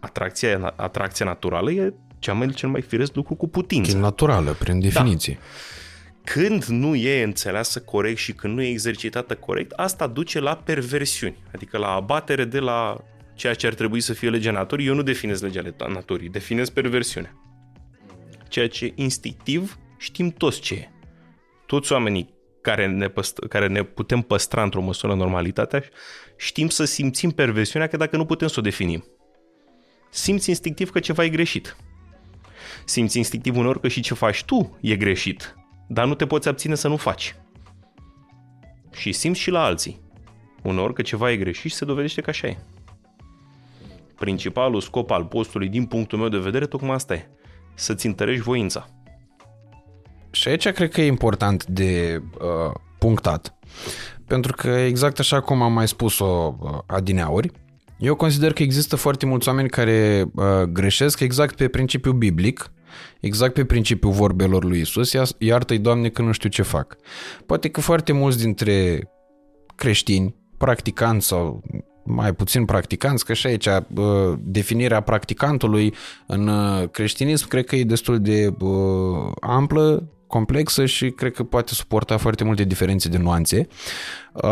Atracția, 0.00 0.74
atracția 0.76 1.26
naturală 1.26 1.70
e 1.70 1.94
cea 2.18 2.32
mai, 2.32 2.50
cel 2.50 2.68
mai 2.68 2.80
firesc 2.80 3.14
lucru 3.14 3.34
cu 3.34 3.48
putință. 3.48 3.96
E 3.96 4.00
naturală, 4.00 4.56
prin 4.58 4.80
definiție. 4.80 5.38
Da. 5.40 5.46
Când 6.24 6.64
nu 6.64 6.94
e 6.94 7.22
înțeleasă 7.22 7.80
corect 7.80 8.18
și 8.18 8.32
când 8.32 8.54
nu 8.54 8.62
e 8.62 8.68
exercitată 8.68 9.34
corect, 9.34 9.72
asta 9.72 10.06
duce 10.06 10.40
la 10.40 10.56
perversiuni, 10.56 11.36
adică 11.54 11.78
la 11.78 11.88
abatere 11.88 12.44
de 12.44 12.58
la 12.58 12.96
ceea 13.34 13.54
ce 13.54 13.66
ar 13.66 13.74
trebui 13.74 14.00
să 14.00 14.12
fie 14.12 14.30
legea 14.30 14.50
naturii. 14.50 14.86
Eu 14.86 14.94
nu 14.94 15.02
definez 15.02 15.40
legea 15.40 15.62
naturii, 15.88 16.28
definez 16.28 16.68
perversiunea 16.68 17.41
ceea 18.52 18.68
ce 18.68 18.92
instinctiv 18.94 19.78
știm 19.98 20.30
toți 20.30 20.60
ce 20.60 20.74
e. 20.74 20.90
Toți 21.66 21.92
oamenii 21.92 22.34
care 22.60 22.86
ne, 22.86 23.08
păst- 23.08 23.48
care 23.48 23.66
ne 23.66 23.82
putem 23.82 24.20
păstra 24.20 24.62
într-o 24.62 24.80
măsură 24.80 25.14
normalitatea, 25.14 25.82
știm 26.36 26.68
să 26.68 26.84
simțim 26.84 27.30
perversiunea 27.30 27.88
că 27.88 27.96
dacă 27.96 28.16
nu 28.16 28.24
putem 28.24 28.48
să 28.48 28.54
o 28.58 28.62
definim. 28.62 29.04
Simți 30.10 30.48
instinctiv 30.48 30.90
că 30.90 31.00
ceva 31.00 31.24
e 31.24 31.28
greșit. 31.28 31.76
Simți 32.84 33.16
instinctiv 33.16 33.56
uneori 33.56 33.80
că 33.80 33.88
și 33.88 34.00
ce 34.00 34.14
faci 34.14 34.44
tu 34.44 34.78
e 34.80 34.96
greșit, 34.96 35.54
dar 35.88 36.06
nu 36.06 36.14
te 36.14 36.26
poți 36.26 36.48
abține 36.48 36.74
să 36.74 36.88
nu 36.88 36.96
faci. 36.96 37.36
Și 38.92 39.12
simți 39.12 39.40
și 39.40 39.50
la 39.50 39.64
alții. 39.64 40.00
Uneori 40.62 40.94
că 40.94 41.02
ceva 41.02 41.30
e 41.30 41.36
greșit 41.36 41.70
și 41.70 41.76
se 41.76 41.84
dovedește 41.84 42.20
că 42.20 42.30
așa 42.30 42.46
e. 42.46 42.56
Principalul 44.14 44.80
scop 44.80 45.10
al 45.10 45.24
postului, 45.24 45.68
din 45.68 45.86
punctul 45.86 46.18
meu 46.18 46.28
de 46.28 46.38
vedere, 46.38 46.66
tocmai 46.66 46.94
asta 46.94 47.14
e 47.14 47.28
să-ți 47.74 48.06
întărești 48.06 48.42
voința. 48.42 48.86
Și 50.30 50.48
aici 50.48 50.68
cred 50.68 50.90
că 50.90 51.00
e 51.00 51.06
important 51.06 51.66
de 51.66 52.22
uh, 52.40 52.74
punctat. 52.98 53.54
Pentru 54.26 54.52
că 54.52 54.68
exact 54.68 55.18
așa 55.18 55.40
cum 55.40 55.62
am 55.62 55.72
mai 55.72 55.88
spus-o 55.88 56.56
uh, 56.60 56.78
adineauri, 56.86 57.50
eu 57.98 58.14
consider 58.14 58.52
că 58.52 58.62
există 58.62 58.96
foarte 58.96 59.26
mulți 59.26 59.48
oameni 59.48 59.68
care 59.68 60.24
uh, 60.34 60.62
greșesc 60.62 61.20
exact 61.20 61.56
pe 61.56 61.68
principiul 61.68 62.14
biblic, 62.14 62.72
exact 63.20 63.54
pe 63.54 63.64
principiul 63.64 64.12
vorbelor 64.12 64.64
lui 64.64 64.80
Isus, 64.80 65.12
iartă-i 65.38 65.78
Doamne 65.78 66.08
că 66.08 66.22
nu 66.22 66.32
știu 66.32 66.48
ce 66.48 66.62
fac. 66.62 66.96
Poate 67.46 67.68
că 67.68 67.80
foarte 67.80 68.12
mulți 68.12 68.38
dintre 68.38 69.08
creștini, 69.74 70.34
practicanți 70.58 71.26
sau 71.26 71.62
mai 72.04 72.32
puțin 72.32 72.64
practicanți, 72.64 73.24
că 73.24 73.32
și 73.32 73.46
aici 73.46 73.68
definirea 74.38 75.00
practicantului 75.00 75.94
în 76.26 76.48
uh, 76.48 76.88
creștinism 76.90 77.48
cred 77.48 77.64
că 77.64 77.76
e 77.76 77.84
destul 77.84 78.20
de 78.20 78.54
amplă, 79.40 80.08
complexă 80.26 80.86
și 80.86 81.10
cred 81.10 81.32
că 81.32 81.42
poate 81.42 81.74
suporta 81.74 82.16
foarte 82.16 82.44
multe 82.44 82.64
diferențe 82.64 83.08
de 83.08 83.18
nuanțe. 83.18 83.66
Uh, 84.32 84.42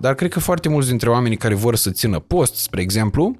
dar 0.00 0.14
cred 0.14 0.30
că 0.30 0.40
foarte 0.40 0.68
mulți 0.68 0.88
dintre 0.88 1.10
oamenii 1.10 1.36
care 1.36 1.54
vor 1.54 1.76
să 1.76 1.90
țină 1.90 2.18
post, 2.18 2.54
spre 2.54 2.80
exemplu, 2.80 3.36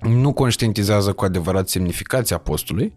nu 0.00 0.32
conștientizează 0.32 1.12
cu 1.12 1.24
adevărat 1.24 1.68
semnificația 1.68 2.38
postului, 2.38 2.96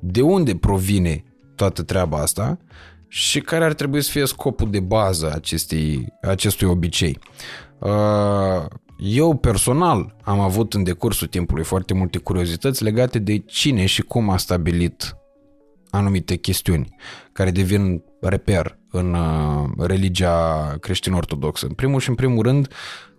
de 0.00 0.20
unde 0.20 0.56
provine 0.56 1.24
toată 1.54 1.82
treaba 1.82 2.18
asta 2.18 2.58
și 3.08 3.40
care 3.40 3.64
ar 3.64 3.72
trebui 3.72 4.02
să 4.02 4.10
fie 4.10 4.26
scopul 4.26 4.70
de 4.70 4.80
bază 4.80 5.32
acestei, 5.34 6.12
acestui 6.22 6.66
obicei. 6.66 7.18
Uh, 7.78 8.64
eu 8.98 9.34
personal 9.34 10.16
am 10.22 10.40
avut 10.40 10.74
în 10.74 10.82
decursul 10.82 11.26
timpului 11.26 11.64
foarte 11.64 11.94
multe 11.94 12.18
curiozități 12.18 12.82
legate 12.82 13.18
de 13.18 13.38
cine 13.38 13.86
și 13.86 14.02
cum 14.02 14.30
a 14.30 14.36
stabilit 14.36 15.16
anumite 15.90 16.36
chestiuni 16.36 16.94
care 17.32 17.50
devin 17.50 18.02
reper 18.20 18.78
în 18.90 19.14
uh, 19.14 19.86
religia 19.86 20.76
creștin-ortodoxă. 20.80 21.66
În 21.66 21.72
primul 21.72 22.00
și 22.00 22.08
în 22.08 22.14
primul 22.14 22.42
rând, 22.42 22.68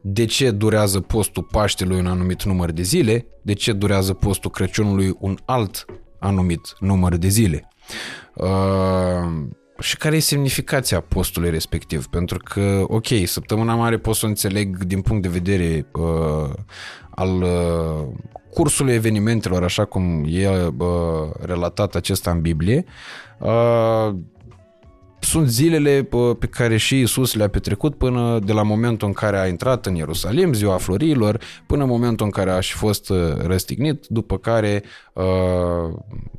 de 0.01 0.25
ce 0.25 0.51
durează 0.51 0.99
postul 0.99 1.47
Paștelui 1.51 1.99
un 1.99 2.07
anumit 2.07 2.43
număr 2.43 2.71
de 2.71 2.81
zile, 2.81 3.25
de 3.41 3.53
ce 3.53 3.73
durează 3.73 4.13
postul 4.13 4.51
Crăciunului 4.51 5.15
un 5.19 5.37
alt 5.45 5.85
anumit 6.19 6.75
număr 6.79 7.15
de 7.15 7.27
zile. 7.27 7.69
Uh, 8.35 8.47
și 9.79 9.97
care 9.97 10.15
e 10.15 10.19
semnificația 10.19 10.99
postului 10.99 11.49
respectiv. 11.49 12.07
Pentru 12.07 12.37
că, 12.43 12.83
ok, 12.87 13.07
săptămâna 13.25 13.75
mare 13.75 13.97
pot 13.97 14.15
să 14.15 14.25
o 14.25 14.29
înțeleg 14.29 14.83
din 14.83 15.01
punct 15.01 15.21
de 15.21 15.27
vedere 15.27 15.85
uh, 15.91 16.53
al 17.09 17.41
uh, 17.41 18.07
cursului 18.53 18.93
evenimentelor, 18.93 19.63
așa 19.63 19.85
cum 19.85 20.25
e 20.27 20.49
uh, 20.49 20.87
relatat 21.41 21.95
acesta 21.95 22.31
în 22.31 22.41
Biblie. 22.41 22.85
Uh, 23.39 24.15
sunt 25.19 25.47
zilele 25.47 26.07
uh, 26.11 26.35
pe 26.39 26.47
care 26.47 26.77
și 26.77 26.99
Isus 26.99 27.33
le-a 27.33 27.47
petrecut 27.47 27.95
până 27.95 28.39
de 28.39 28.53
la 28.53 28.63
momentul 28.63 29.07
în 29.07 29.13
care 29.13 29.39
a 29.39 29.47
intrat 29.47 29.85
în 29.85 29.95
Ierusalim, 29.95 30.53
ziua 30.53 30.77
florilor, 30.77 31.39
până 31.65 31.83
în 31.83 31.89
momentul 31.89 32.25
în 32.25 32.31
care 32.31 32.51
a 32.51 32.59
și 32.59 32.73
fost 32.73 33.09
uh, 33.09 33.17
răstignit, 33.37 34.05
după 34.07 34.37
care 34.37 34.83
uh, 35.13 35.23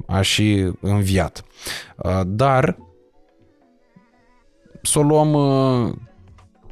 a 0.06 0.20
și 0.20 0.72
înviat. 0.80 1.44
Uh, 1.96 2.20
dar 2.26 2.76
să 4.90 4.98
o 4.98 5.02
luăm 5.02 5.32
uh, 5.32 5.92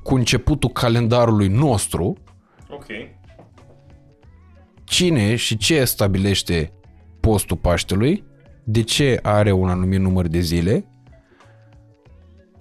cu 0.03 0.15
începutul 0.15 0.71
calendarului 0.71 1.49
nostru. 1.49 2.17
Ok. 2.69 2.87
Cine 4.85 5.37
și 5.37 5.57
ce 5.57 5.85
stabilește 5.85 6.73
postul 7.21 7.57
Paștelui, 7.57 8.25
de 8.65 8.83
ce 8.83 9.19
are 9.23 9.53
un 9.53 9.69
anumit 9.69 10.01
număr 10.01 10.27
de 10.27 10.41
zile 10.41 10.85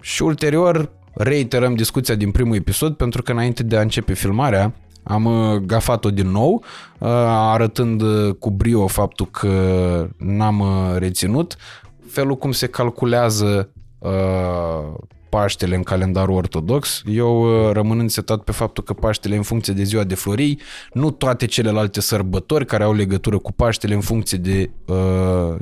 și 0.00 0.22
ulterior 0.22 0.92
reiterăm 1.14 1.74
discuția 1.74 2.14
din 2.14 2.30
primul 2.30 2.56
episod 2.56 2.96
pentru 2.96 3.22
că 3.22 3.32
înainte 3.32 3.62
de 3.62 3.76
a 3.76 3.80
începe 3.80 4.12
filmarea 4.12 4.74
am 5.02 5.24
uh, 5.24 5.56
gafat-o 5.56 6.10
din 6.10 6.30
nou, 6.30 6.52
uh, 6.54 7.08
arătând 7.28 8.00
uh, 8.00 8.34
cu 8.34 8.50
brio 8.50 8.86
faptul 8.86 9.26
că 9.26 10.08
n-am 10.18 10.64
reținut 10.96 11.56
felul 12.08 12.36
cum 12.36 12.52
se 12.52 12.66
calculează 12.66 13.70
Paștele 15.36 15.74
în 15.74 15.82
calendarul 15.82 16.34
ortodox, 16.34 17.02
eu 17.06 17.42
uh, 17.42 17.72
rămân 17.72 17.98
însetat 17.98 18.42
pe 18.42 18.52
faptul 18.52 18.84
că 18.84 18.92
Paștele 18.92 19.36
în 19.36 19.42
funcție 19.42 19.72
de 19.72 19.82
ziua 19.82 20.04
de 20.04 20.14
florii, 20.14 20.60
nu 20.92 21.10
toate 21.10 21.46
celelalte 21.46 22.00
sărbători 22.00 22.66
care 22.66 22.84
au 22.84 22.94
legătură 22.94 23.38
cu 23.38 23.52
Paștele 23.52 23.94
în 23.94 24.00
funcție 24.00 24.38
de 24.38 24.70
uh, 24.86 24.96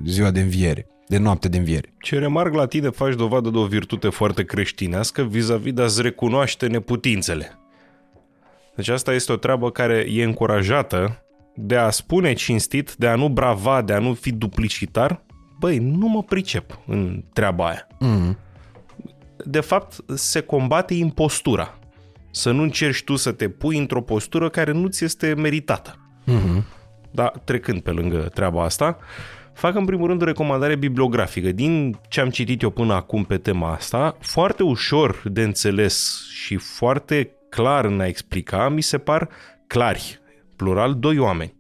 ziua 0.04 0.30
de 0.30 0.40
înviere 0.40 0.86
de 1.08 1.18
noapte 1.18 1.48
de 1.48 1.56
înviere. 1.56 1.94
Ce 1.98 2.18
remarc 2.18 2.54
la 2.54 2.66
tine 2.66 2.90
faci 2.90 3.14
dovadă 3.14 3.50
de 3.50 3.58
o 3.58 3.66
virtute 3.66 4.08
foarte 4.08 4.44
creștinească 4.44 5.22
vis-a-vis 5.22 5.72
de 5.72 5.82
a-ți 5.82 6.02
recunoaște 6.02 6.66
neputințele. 6.66 7.58
Deci 8.76 8.88
asta 8.88 9.12
este 9.12 9.32
o 9.32 9.36
treabă 9.36 9.70
care 9.70 10.06
e 10.10 10.24
încurajată 10.24 11.24
de 11.54 11.76
a 11.76 11.90
spune 11.90 12.32
cinstit, 12.32 12.94
de 12.94 13.06
a 13.06 13.14
nu 13.14 13.28
brava, 13.28 13.82
de 13.82 13.92
a 13.92 13.98
nu 13.98 14.14
fi 14.14 14.32
duplicitar. 14.32 15.22
Băi, 15.58 15.78
nu 15.78 16.08
mă 16.08 16.22
pricep 16.22 16.78
în 16.86 17.24
treaba 17.32 17.66
aia. 17.66 17.86
Mm 17.98 18.38
de 19.44 19.60
fapt, 19.60 19.96
se 20.14 20.40
combate 20.40 20.94
impostura. 20.94 21.78
Să 22.30 22.50
nu 22.50 22.62
încerci 22.62 23.04
tu 23.04 23.16
să 23.16 23.32
te 23.32 23.48
pui 23.48 23.78
într-o 23.78 24.02
postură 24.02 24.48
care 24.48 24.72
nu 24.72 24.86
ți 24.86 25.04
este 25.04 25.34
meritată. 25.34 25.98
Mhm. 26.24 26.64
Da, 27.10 27.32
trecând 27.44 27.80
pe 27.80 27.90
lângă 27.90 28.18
treaba 28.18 28.64
asta, 28.64 28.98
fac 29.52 29.74
în 29.74 29.84
primul 29.84 30.06
rând 30.06 30.22
o 30.22 30.24
recomandare 30.24 30.76
bibliografică. 30.76 31.52
Din 31.52 31.98
ce 32.08 32.20
am 32.20 32.30
citit 32.30 32.62
eu 32.62 32.70
până 32.70 32.94
acum 32.94 33.24
pe 33.24 33.36
tema 33.36 33.72
asta, 33.72 34.16
foarte 34.20 34.62
ușor 34.62 35.22
de 35.24 35.42
înțeles 35.42 36.26
și 36.32 36.56
foarte 36.56 37.30
clar 37.48 37.84
în 37.84 38.00
a 38.00 38.06
explica, 38.06 38.68
mi 38.68 38.82
se 38.82 38.98
par 38.98 39.28
clari, 39.66 40.20
plural, 40.56 40.94
doi 40.94 41.18
oameni. 41.18 41.53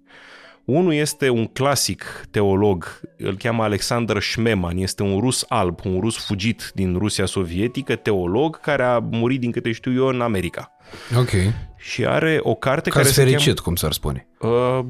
Unul 0.64 0.94
este 0.94 1.28
un 1.28 1.46
clasic 1.46 2.26
teolog, 2.30 3.00
îl 3.16 3.36
cheamă 3.36 3.62
Alexander 3.62 4.22
Schmemann, 4.22 4.78
este 4.78 5.02
un 5.02 5.20
rus 5.20 5.44
alb, 5.48 5.78
un 5.84 6.00
rus 6.00 6.24
fugit 6.26 6.70
din 6.74 6.96
Rusia 6.98 7.26
sovietică, 7.26 7.96
teolog, 7.96 8.60
care 8.60 8.82
a 8.82 8.98
murit, 8.98 9.40
din 9.40 9.50
câte 9.50 9.72
știu 9.72 9.94
eu, 9.94 10.06
în 10.06 10.20
America. 10.20 10.72
Ok. 11.18 11.30
Și 11.76 12.06
are 12.06 12.38
o 12.42 12.54
carte 12.54 12.90
Ca 12.90 12.96
care 12.96 13.08
se 13.08 13.22
fericit, 13.22 13.44
cheamă... 13.44 13.60
cum 13.60 13.74
s-ar 13.74 13.92
spune. 13.92 14.26
Uh, 14.40 14.80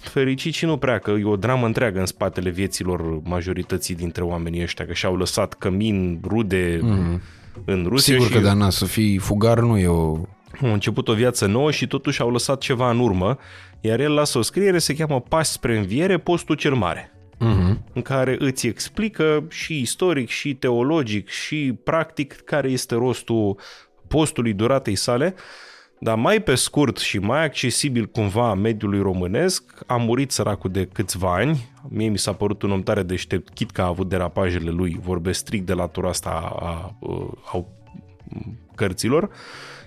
fericit 0.00 0.54
și 0.54 0.64
nu 0.64 0.76
prea, 0.76 0.98
că 0.98 1.10
e 1.10 1.24
o 1.24 1.36
dramă 1.36 1.66
întreagă 1.66 1.98
în 1.98 2.06
spatele 2.06 2.50
vieților 2.50 3.20
majorității 3.22 3.94
dintre 3.94 4.22
oamenii 4.22 4.62
ăștia, 4.62 4.86
că 4.86 4.92
și-au 4.92 5.16
lăsat 5.16 5.54
cămin, 5.54 6.20
rude 6.28 6.78
mm. 6.82 7.20
în 7.64 7.86
Rusia 7.88 8.14
Sigur 8.14 8.26
și 8.26 8.32
că, 8.32 8.40
da, 8.40 8.52
na, 8.52 8.70
să 8.70 8.84
fii 8.84 9.18
fugar 9.18 9.60
nu 9.60 9.78
e 9.78 9.86
o... 9.86 10.18
au 10.62 10.72
început 10.72 11.08
o 11.08 11.14
viață 11.14 11.46
nouă 11.46 11.70
și 11.70 11.86
totuși 11.86 12.20
au 12.20 12.30
lăsat 12.30 12.60
ceva 12.60 12.90
în 12.90 12.98
urmă, 12.98 13.38
iar 13.80 14.00
el 14.00 14.12
lasă 14.12 14.38
o 14.38 14.42
scriere, 14.42 14.78
se 14.78 14.94
cheamă 14.94 15.20
Pași 15.20 15.50
spre 15.50 15.76
înviere, 15.76 16.18
postul 16.18 16.56
cel 16.56 16.74
mare 16.74 17.08
Mm-hmm. 17.40 17.92
în 17.92 18.02
care 18.02 18.36
îți 18.38 18.66
explică 18.66 19.44
și 19.48 19.80
istoric, 19.80 20.28
și 20.28 20.54
teologic, 20.54 21.28
și 21.28 21.78
practic 21.84 22.34
care 22.34 22.70
este 22.70 22.94
rostul 22.94 23.58
postului 24.08 24.52
duratei 24.52 24.94
sale, 24.94 25.34
dar 25.98 26.16
mai 26.16 26.42
pe 26.42 26.54
scurt 26.54 26.98
și 26.98 27.18
mai 27.18 27.44
accesibil 27.44 28.06
cumva 28.06 28.54
mediului 28.54 29.00
românesc, 29.00 29.64
a 29.86 29.96
murit 29.96 30.30
săracul 30.30 30.70
de 30.70 30.88
câțiva 30.92 31.34
ani, 31.34 31.70
mie 31.88 32.08
mi 32.08 32.18
s-a 32.18 32.32
părut 32.32 32.62
un 32.62 32.70
om 32.70 32.82
tare 32.82 33.02
deștept, 33.02 33.48
chit 33.54 33.70
că 33.70 33.82
a 33.82 33.86
avut 33.86 34.08
derapajele 34.08 34.70
lui, 34.70 34.98
vorbesc 35.02 35.38
strict 35.38 35.66
de 35.66 35.72
latura 35.72 36.08
asta 36.08 36.30
a, 36.30 36.66
a, 36.66 36.96
a, 37.02 37.56
a 37.58 37.64
cărților, 38.74 39.30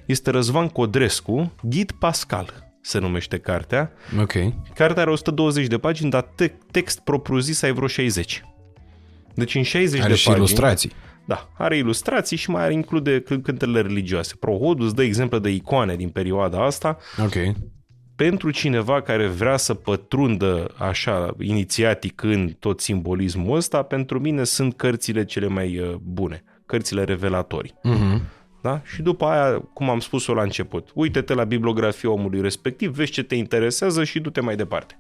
este 0.08 0.30
Răzvan 0.30 0.68
Codrescu, 0.68 1.54
Ghid 1.62 1.92
Pascal 1.92 2.66
se 2.82 3.00
numește 3.00 3.38
cartea. 3.38 3.92
Ok. 4.22 4.34
Cartea 4.74 5.02
are 5.02 5.12
120 5.12 5.68
de 5.68 5.78
pagini, 5.78 6.10
dar 6.10 6.22
te- 6.36 6.52
text 6.72 7.00
propriu-zis 7.00 7.62
ai 7.62 7.72
vreo 7.72 7.88
60. 7.88 8.44
Deci 9.34 9.56
în 9.56 9.64
60 9.64 10.00
Are 10.00 10.10
de 10.10 10.16
și 10.16 10.26
pagini... 10.26 10.46
ilustrații. 10.46 10.92
Da, 11.26 11.50
are 11.58 11.78
ilustrații 11.78 12.38
și 12.38 12.50
mai 12.50 12.64
are 12.64 12.74
include 12.74 13.22
c- 13.22 13.42
cântările 13.44 13.82
religioase. 13.82 14.36
Prohodul 14.40 14.86
îți 14.86 14.96
dă 14.96 15.04
exemple 15.04 15.40
de 15.40 15.50
icoane 15.50 15.96
din 15.96 16.10
perioada 16.10 16.66
asta. 16.66 16.98
Ok. 17.24 17.34
Pentru 18.16 18.52
cineva 18.52 19.02
care 19.02 19.28
vrea 19.28 19.58
să 19.58 19.74
pătrundă 19.74 20.74
așa 20.78 21.36
inițiatic 21.40 22.22
în 22.24 22.56
tot 22.60 22.80
simbolismul 22.80 23.56
ăsta, 23.56 23.82
pentru 23.82 24.20
mine 24.20 24.44
sunt 24.44 24.76
cărțile 24.76 25.26
cele 25.26 25.48
mai 25.48 25.80
uh, 25.80 25.94
bune, 26.02 26.44
cărțile 26.66 27.04
revelatorii. 27.04 27.74
Mm-hmm. 27.74 28.22
Da? 28.68 28.82
Și 28.84 29.02
după 29.02 29.26
aia, 29.26 29.60
cum 29.74 29.90
am 29.90 30.00
spus-o 30.00 30.34
la 30.34 30.42
început, 30.42 30.92
uite-te 30.94 31.34
la 31.34 31.44
bibliografia 31.44 32.10
omului 32.10 32.42
respectiv, 32.42 32.92
vezi 32.92 33.12
ce 33.12 33.24
te 33.24 33.36
interesează 33.36 34.04
și 34.04 34.20
du-te 34.20 34.42
mai 34.42 34.56
departe. 34.56 35.00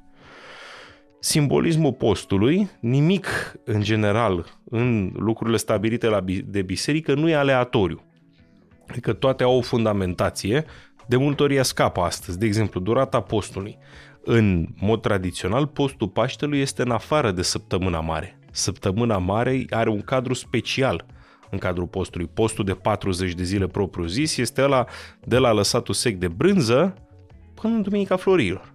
Simbolismul 1.19 1.93
postului, 1.93 2.69
nimic 2.79 3.27
în 3.63 3.81
general 3.81 4.45
în 4.69 5.11
lucrurile 5.15 5.57
stabilite 5.57 6.07
la, 6.07 6.19
bi- 6.19 6.41
de 6.45 6.61
biserică 6.61 7.13
nu 7.13 7.29
e 7.29 7.35
aleatoriu. 7.35 8.01
Adică 8.87 9.13
toate 9.13 9.43
au 9.43 9.57
o 9.57 9.61
fundamentație, 9.61 10.65
de 11.07 11.15
multe 11.15 11.43
ori 11.43 11.55
ea 11.55 11.63
scapă 11.63 12.01
astăzi. 12.01 12.39
De 12.39 12.45
exemplu, 12.45 12.79
durata 12.79 13.21
postului. 13.21 13.77
În 14.23 14.67
mod 14.79 15.01
tradițional, 15.01 15.67
postul 15.67 16.07
Paștelui 16.07 16.59
este 16.59 16.81
în 16.81 16.91
afară 16.91 17.31
de 17.31 17.41
săptămâna 17.41 17.99
mare. 17.99 18.39
Săptămâna 18.51 19.17
mare 19.17 19.65
are 19.69 19.89
un 19.89 20.01
cadru 20.01 20.33
special 20.33 21.05
în 21.51 21.57
cadrul 21.57 21.87
postului. 21.87 22.29
Postul 22.33 22.65
de 22.65 22.73
40 22.73 23.33
de 23.33 23.43
zile 23.43 23.67
propriu 23.67 24.05
zis 24.05 24.37
este 24.37 24.61
ăla 24.61 24.85
de 25.23 25.37
la 25.37 25.51
lăsatul 25.51 25.93
sec 25.93 26.15
de 26.15 26.27
brânză 26.27 26.93
până 27.53 27.73
în 27.73 27.81
Duminica 27.81 28.15
Florilor. 28.15 28.73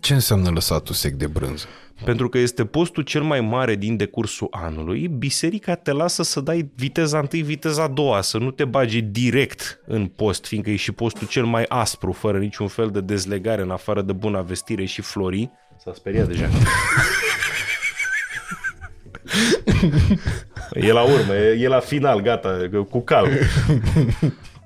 Ce 0.00 0.14
înseamnă 0.14 0.50
lăsatul 0.50 0.94
sec 0.94 1.14
de 1.14 1.26
brânză? 1.26 1.66
Pentru 2.04 2.28
că 2.28 2.38
este 2.38 2.64
postul 2.64 3.02
cel 3.02 3.22
mai 3.22 3.40
mare 3.40 3.74
din 3.74 3.96
decursul 3.96 4.48
anului, 4.50 5.08
biserica 5.08 5.74
te 5.74 5.92
lasă 5.92 6.22
să 6.22 6.40
dai 6.40 6.70
viteza 6.74 7.18
întâi, 7.18 7.42
viteza 7.42 7.82
a 7.82 7.88
doua, 7.88 8.20
să 8.20 8.38
nu 8.38 8.50
te 8.50 8.64
bagi 8.64 9.00
direct 9.00 9.80
în 9.86 10.06
post, 10.06 10.46
fiindcă 10.46 10.70
e 10.70 10.76
și 10.76 10.92
postul 10.92 11.26
cel 11.26 11.44
mai 11.44 11.64
aspru, 11.68 12.12
fără 12.12 12.38
niciun 12.38 12.68
fel 12.68 12.90
de 12.90 13.00
dezlegare, 13.00 13.62
în 13.62 13.70
afară 13.70 14.02
de 14.02 14.12
bună 14.12 14.42
vestire 14.42 14.84
și 14.84 15.02
florii. 15.02 15.52
S-a 15.84 15.92
speriat 15.94 16.26
deja. 16.26 16.48
e 20.74 20.92
la 20.92 21.02
urmă, 21.02 21.34
e, 21.34 21.58
e 21.60 21.68
la 21.68 21.80
final, 21.80 22.20
gata, 22.20 22.68
cu 22.90 23.00
calm. 23.00 23.30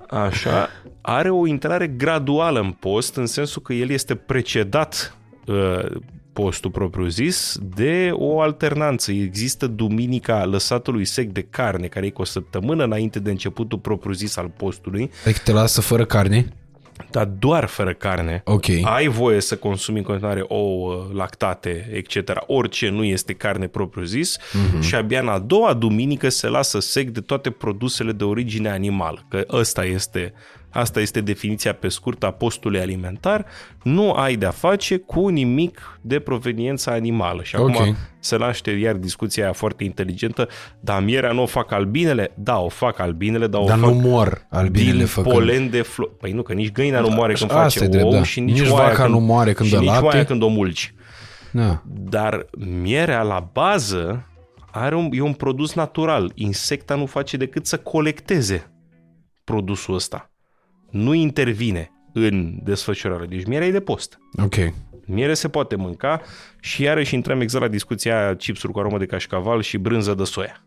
Așa, 0.09 0.69
are 1.01 1.29
o 1.29 1.47
intrare 1.47 1.87
graduală 1.87 2.59
în 2.59 2.71
post, 2.71 3.15
în 3.15 3.25
sensul 3.25 3.61
că 3.61 3.73
el 3.73 3.89
este 3.89 4.15
precedat 4.15 5.17
uh, 5.45 5.85
postul 6.33 6.71
propriu-zis 6.71 7.57
de 7.75 8.09
o 8.11 8.41
alternanță. 8.41 9.11
Există 9.11 9.67
duminica 9.67 10.45
lăsatului 10.45 11.05
sec 11.05 11.29
de 11.31 11.47
carne, 11.49 11.87
care 11.87 12.05
e 12.05 12.09
cu 12.09 12.21
o 12.21 12.25
săptămână 12.25 12.83
înainte 12.83 13.19
de 13.19 13.29
începutul 13.29 13.77
propriu-zis 13.77 14.37
al 14.37 14.51
postului, 14.57 15.11
Adică 15.25 15.39
te 15.43 15.51
lasă 15.51 15.81
fără 15.81 16.05
carne? 16.05 16.47
Dar 17.13 17.25
doar 17.25 17.65
fără 17.65 17.93
carne. 17.93 18.41
Ok. 18.45 18.65
Ai 18.83 19.07
voie 19.07 19.39
să 19.41 19.55
consumi 19.55 19.97
în 19.97 20.03
continuare 20.03 20.43
ouă, 20.47 21.07
lactate, 21.13 21.89
etc. 21.93 22.31
Orice 22.47 22.89
nu 22.89 23.03
este 23.03 23.33
carne 23.33 23.67
propriu-zis 23.67 24.37
Mhm. 24.53 24.77
mm-hmm. 24.77 24.81
și 24.81 24.95
abia 24.95 25.19
în 25.19 25.27
a 25.27 25.39
doua 25.39 25.73
duminică 25.73 26.29
se 26.29 26.47
lasă 26.47 26.79
sec 26.79 27.09
de 27.09 27.19
toate 27.19 27.49
produsele 27.49 28.11
de 28.11 28.23
origine 28.23 28.69
animală. 28.69 29.25
Că 29.29 29.45
ăsta 29.49 29.85
este, 29.85 30.33
asta 30.73 30.99
este 30.99 31.21
definiția 31.21 31.73
pe 31.73 31.87
scurt 31.87 32.23
a 32.23 32.31
postului 32.31 32.79
alimentar. 32.79 33.45
Nu 33.83 34.11
ai 34.11 34.35
de-a 34.35 34.49
face 34.51 34.97
cu 34.97 35.27
nimic 35.27 35.99
de 36.01 36.19
proveniență 36.19 36.89
animală. 36.89 37.43
Și 37.43 37.55
acum 37.55 37.75
Ok. 37.75 37.95
se 38.19 38.37
naște 38.37 38.71
iar 38.71 38.95
discuția 38.95 39.43
aia 39.43 39.53
foarte 39.53 39.83
inteligentă. 39.83 40.47
Dar 40.79 41.03
mierea 41.03 41.31
nu 41.31 41.41
o 41.41 41.45
fac 41.45 41.71
albinele? 41.71 42.31
Da, 42.35 42.59
o 42.59 42.69
fac 42.69 42.99
albinele, 42.99 43.47
dar 43.47 43.61
o 43.61 43.65
Dar 43.65 43.77
fac 43.77 43.89
nu 43.89 43.95
mor 43.95 44.45
albinele 44.49 44.97
din 44.97 45.05
făcând. 45.05 45.33
polen 45.33 45.69
de 45.69 45.81
flori. 45.81 46.11
Păi 46.19 46.31
nu, 46.31 46.41
că 46.41 46.53
nici 46.53 46.71
găina 46.71 46.99
nu 46.99 47.09
moare 47.09 47.33
când 47.33 47.51
Asta 47.51 47.61
face 47.63 47.83
e 47.83 47.87
drept, 47.87 48.05
ou 48.05 48.11
da. 48.11 48.23
și 48.23 48.39
nici, 48.39 48.59
Nici 48.59 48.69
oaia 48.69 48.87
vaca 48.87 49.01
când, 49.01 49.13
nu 49.13 49.19
moare 49.19 49.53
când 49.53 49.69
și 49.69 49.73
dă 49.75 49.79
nici 49.81 49.89
lapte. 49.89 50.05
oaia 50.05 50.25
când 50.25 50.41
o 50.41 50.47
mulci. 50.47 50.93
Da. 51.51 51.81
Dar 51.85 52.45
mierea 52.81 53.21
la 53.21 53.49
bază 53.53 54.27
are 54.71 54.95
un, 54.95 55.09
e 55.11 55.21
un 55.21 55.33
produs 55.33 55.73
natural. 55.73 56.31
Insecta 56.35 56.95
nu 56.95 57.05
face 57.05 57.37
decât 57.37 57.65
să 57.65 57.77
colecteze 57.77 58.71
produsul 59.43 59.93
ăsta. 59.95 60.31
Nu 60.93 61.13
intervine 61.13 61.91
în 62.13 62.59
desfășurare. 62.63 63.25
Deci 63.25 63.45
mierea 63.45 63.67
e 63.67 63.71
de 63.71 63.79
post. 63.79 64.19
Ok. 64.43 64.55
Miere 65.05 65.33
se 65.33 65.47
poate 65.49 65.75
mânca 65.75 66.21
și 66.59 66.81
iarăși 66.81 67.15
intrăm 67.15 67.41
exact 67.41 67.63
la 67.63 67.69
discuția 67.69 68.19
aia 68.23 68.35
chipsuri 68.35 68.73
cu 68.73 68.79
aromă 68.79 68.97
de 68.97 69.05
cașcaval 69.05 69.61
și 69.61 69.77
brânză 69.77 70.13
de 70.13 70.23
soia. 70.23 70.63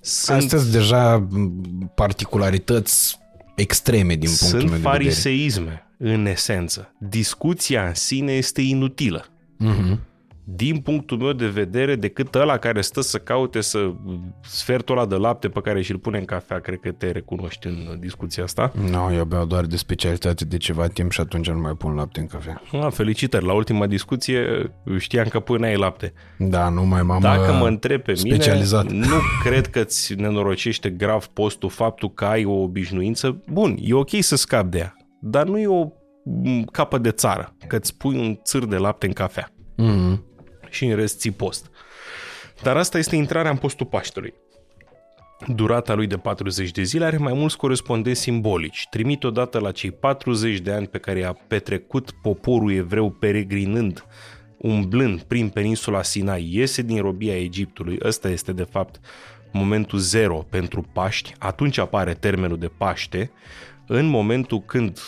Sunt, 0.00 0.36
Astea 0.38 0.58
sunt 0.58 0.70
deja 0.72 1.16
m, 1.30 1.92
particularități 1.94 3.18
extreme 3.54 4.14
din 4.16 4.28
punctul 4.28 4.46
sunt 4.46 4.52
meu 4.52 4.70
de 4.70 4.76
vedere. 4.76 4.90
fariseisme, 4.92 5.86
în 5.98 6.26
esență. 6.26 6.94
Discuția 6.98 7.86
în 7.86 7.94
sine 7.94 8.32
este 8.32 8.60
inutilă. 8.62 9.26
Mhm. 9.56 10.00
Din 10.48 10.78
punctul 10.78 11.16
meu 11.18 11.32
de 11.32 11.46
vedere, 11.46 11.94
decât 11.96 12.34
ăla 12.34 12.56
care 12.58 12.80
stă 12.80 13.00
să 13.00 13.18
caute 13.18 13.60
să 13.60 13.92
sfertul 14.42 14.96
ăla 14.96 15.06
de 15.06 15.14
lapte 15.14 15.48
pe 15.48 15.60
care 15.60 15.82
și-l 15.82 15.98
pune 15.98 16.18
în 16.18 16.24
cafea, 16.24 16.58
cred 16.60 16.78
că 16.80 16.90
te 16.92 17.10
recunoști 17.10 17.66
în 17.66 17.96
discuția 18.00 18.42
asta. 18.42 18.72
Nu, 18.90 19.14
eu 19.14 19.24
beau 19.24 19.44
doar 19.44 19.64
de 19.64 19.76
specialitate 19.76 20.44
de 20.44 20.56
ceva 20.56 20.86
timp 20.86 21.10
și 21.10 21.20
atunci 21.20 21.50
nu 21.50 21.58
mai 21.60 21.72
pun 21.72 21.94
lapte 21.94 22.20
în 22.20 22.26
cafea. 22.26 22.62
Ah, 22.72 22.86
felicitări, 22.92 23.44
la 23.44 23.52
ultima 23.52 23.86
discuție 23.86 24.72
știam 24.98 25.26
că 25.28 25.40
până 25.40 25.66
ai 25.66 25.76
lapte. 25.76 26.12
Da, 26.38 26.68
nu 26.68 26.84
mai 26.84 27.02
m-am 27.02 27.20
Dacă 27.20 27.50
uh, 27.50 27.56
mă 27.60 27.66
întreb 27.66 28.00
pe 28.02 28.14
mine, 28.22 28.34
specializat. 28.34 28.90
nu 28.90 29.16
cred 29.44 29.66
că 29.66 29.84
ți 29.84 30.14
nenorocește 30.14 30.90
grav 30.90 31.24
postul 31.26 31.68
faptul 31.70 32.12
că 32.12 32.24
ai 32.24 32.44
o 32.44 32.52
obișnuință. 32.62 33.40
Bun, 33.52 33.76
e 33.80 33.94
ok 33.94 34.10
să 34.20 34.36
scapi 34.36 34.70
de 34.70 34.78
ea, 34.78 34.96
dar 35.20 35.46
nu 35.46 35.58
e 35.58 35.66
o 35.66 35.84
m, 36.24 36.62
capă 36.72 36.98
de 36.98 37.10
țară, 37.10 37.54
că 37.66 37.76
îți 37.76 37.96
pui 37.96 38.16
un 38.18 38.38
țâr 38.44 38.64
de 38.64 38.76
lapte 38.76 39.06
în 39.06 39.12
cafea 39.12 39.50
Mhm. 39.76 40.24
Și 40.76 40.84
în 40.84 40.96
rest 40.96 41.18
ții 41.18 41.30
post. 41.30 41.70
Dar 42.62 42.76
asta 42.76 42.98
este 42.98 43.16
intrarea 43.16 43.50
în 43.50 43.56
postul 43.56 43.86
Paștelui. 43.86 44.34
Durata 45.46 45.94
lui 45.94 46.06
de 46.06 46.16
40 46.16 46.70
de 46.70 46.82
zile 46.82 47.04
are 47.04 47.16
mai 47.16 47.32
mulți 47.32 47.56
corespondenți 47.56 48.20
simbolici. 48.20 48.86
Trimit 48.90 49.24
odată 49.24 49.58
la 49.58 49.70
cei 49.70 49.90
40 49.90 50.58
de 50.58 50.72
ani 50.72 50.86
pe 50.86 50.98
care 50.98 51.18
i-a 51.18 51.32
petrecut 51.46 52.10
poporul 52.22 52.72
evreu 52.72 53.10
peregrinând, 53.10 54.04
umblând 54.56 55.22
prin 55.22 55.48
peninsula 55.48 56.02
Sinai, 56.02 56.48
iese 56.52 56.82
din 56.82 57.00
robia 57.00 57.36
Egiptului. 57.36 57.98
Ăsta 58.04 58.28
este, 58.28 58.52
de 58.52 58.62
fapt, 58.62 59.00
momentul 59.52 59.98
zero 59.98 60.46
pentru 60.50 60.86
Paști, 60.92 61.34
atunci 61.38 61.78
apare 61.78 62.14
termenul 62.14 62.58
de 62.58 62.70
Paște, 62.78 63.30
în 63.86 64.06
momentul 64.06 64.60
când 64.60 64.98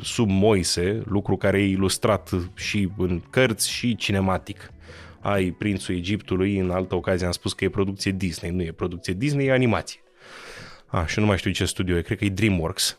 sub 0.00 0.28
Moise, 0.30 1.02
lucru 1.06 1.36
care 1.36 1.60
e 1.60 1.68
ilustrat 1.68 2.30
și 2.54 2.88
în 2.96 3.22
cărți 3.30 3.70
și 3.70 3.96
cinematic, 3.96 4.70
ai 5.24 5.50
Prințul 5.50 5.94
Egiptului, 5.94 6.58
în 6.58 6.70
altă 6.70 6.94
ocazie 6.94 7.26
am 7.26 7.32
spus 7.32 7.52
că 7.52 7.64
e 7.64 7.68
producție 7.68 8.10
Disney, 8.10 8.50
nu 8.50 8.62
e 8.62 8.72
producție 8.72 9.12
Disney, 9.12 9.46
e 9.46 9.52
animație. 9.52 10.00
Ah, 10.86 11.06
și 11.06 11.18
nu 11.18 11.26
mai 11.26 11.38
știu 11.38 11.50
ce 11.50 11.64
studio 11.64 11.96
e, 11.96 12.02
cred 12.02 12.18
că 12.18 12.24
e 12.24 12.28
DreamWorks. 12.28 12.98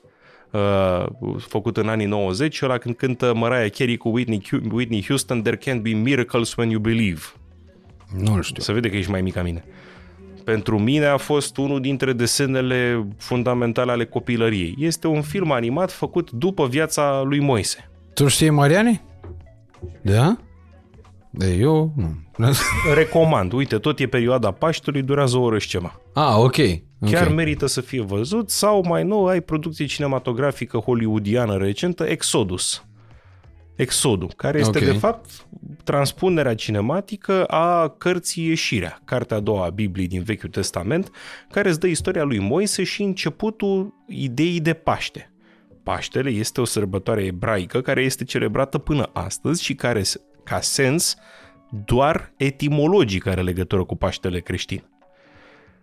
Uh, 0.51 1.05
făcut 1.37 1.77
în 1.77 1.89
anii 1.89 2.05
90, 2.05 2.61
ăla 2.61 2.77
când 2.77 2.95
cântă 2.95 3.33
Mariah 3.35 3.71
Carey 3.71 3.97
cu 3.97 4.09
Whitney, 4.09 4.41
Whitney 4.71 5.03
Houston, 5.07 5.41
There 5.41 5.57
can't 5.57 5.81
be 5.81 5.89
miracles 5.89 6.55
when 6.55 6.69
you 6.69 6.79
believe. 6.79 7.21
Nu 8.17 8.41
știu. 8.41 8.61
Se 8.61 8.73
vede 8.73 8.89
că 8.89 8.95
ești 8.95 9.11
mai 9.11 9.21
mic 9.21 9.33
ca 9.33 9.41
mine. 9.41 9.63
Pentru 10.43 10.79
mine 10.79 11.05
a 11.05 11.17
fost 11.17 11.57
unul 11.57 11.81
dintre 11.81 12.13
desenele 12.13 13.07
fundamentale 13.17 13.91
ale 13.91 14.05
copilăriei. 14.05 14.75
Este 14.79 15.07
un 15.07 15.21
film 15.21 15.51
animat 15.51 15.91
făcut 15.91 16.31
după 16.31 16.67
viața 16.67 17.21
lui 17.25 17.39
Moise. 17.39 17.89
Tu 18.13 18.27
știi 18.27 18.49
Mariane? 18.49 19.01
Da? 20.01 20.37
De 21.37 21.53
eu 21.53 21.93
nu. 21.95 22.47
Recomand. 22.95 23.53
Uite, 23.53 23.77
tot 23.77 23.99
e 23.99 24.07
perioada 24.07 24.51
Paștelui, 24.51 25.01
durează 25.01 25.37
o 25.37 25.41
oră 25.41 25.57
și 25.57 25.67
ceva. 25.67 26.01
Ah, 26.13 26.35
ok. 26.37 26.55
Chiar 26.99 27.21
okay. 27.21 27.33
merită 27.33 27.65
să 27.65 27.81
fie 27.81 28.01
văzut 28.01 28.49
sau 28.49 28.83
mai 28.87 29.03
nou 29.03 29.27
ai 29.27 29.41
producție 29.41 29.85
cinematografică 29.85 30.77
hollywoodiană 30.77 31.57
recentă, 31.57 32.03
Exodus. 32.03 32.85
Exodul, 33.75 34.31
care 34.35 34.59
este 34.59 34.77
Ok. 34.77 34.83
de 34.85 34.91
fapt 34.91 35.45
transpunerea 35.83 36.55
cinematică 36.55 37.43
a 37.43 37.87
cărții 37.87 38.47
Ieșirea, 38.47 39.01
cartea 39.05 39.37
a 39.37 39.39
doua 39.39 39.65
a 39.65 39.69
Bibliei 39.69 40.07
din 40.07 40.23
Vechiul 40.23 40.49
Testament, 40.49 41.11
care 41.51 41.69
îți 41.69 41.79
dă 41.79 41.87
istoria 41.87 42.23
lui 42.23 42.39
Moise 42.39 42.83
și 42.83 43.03
începutul 43.03 43.93
ideii 44.07 44.59
de 44.59 44.73
Paște. 44.73 45.29
Paștele 45.83 46.29
este 46.29 46.61
o 46.61 46.65
sărbătoare 46.65 47.23
ebraică 47.23 47.81
care 47.81 48.01
este 48.01 48.23
celebrată 48.23 48.77
până 48.77 49.09
astăzi 49.13 49.63
și 49.63 49.73
care, 49.73 50.01
ca 50.45 50.61
sens, 50.61 51.15
doar 51.85 52.33
etimologic 52.37 53.25
are 53.25 53.41
legătură 53.41 53.83
cu 53.83 53.95
Paștele 53.95 54.39
creștin. 54.39 54.83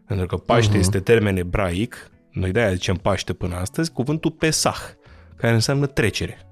Pentru 0.07 0.27
că 0.27 0.37
Paște 0.37 0.77
uh-huh. 0.77 0.81
este 0.81 1.01
termen 1.01 1.37
ebraic, 1.37 2.11
noi 2.31 2.51
de-aia 2.51 2.73
zicem 2.73 2.97
Paște 2.97 3.33
până 3.33 3.55
astăzi, 3.55 3.93
cuvântul 3.93 4.31
Pesach, 4.31 4.81
care 5.37 5.55
înseamnă 5.55 5.87
trecere. 5.87 6.47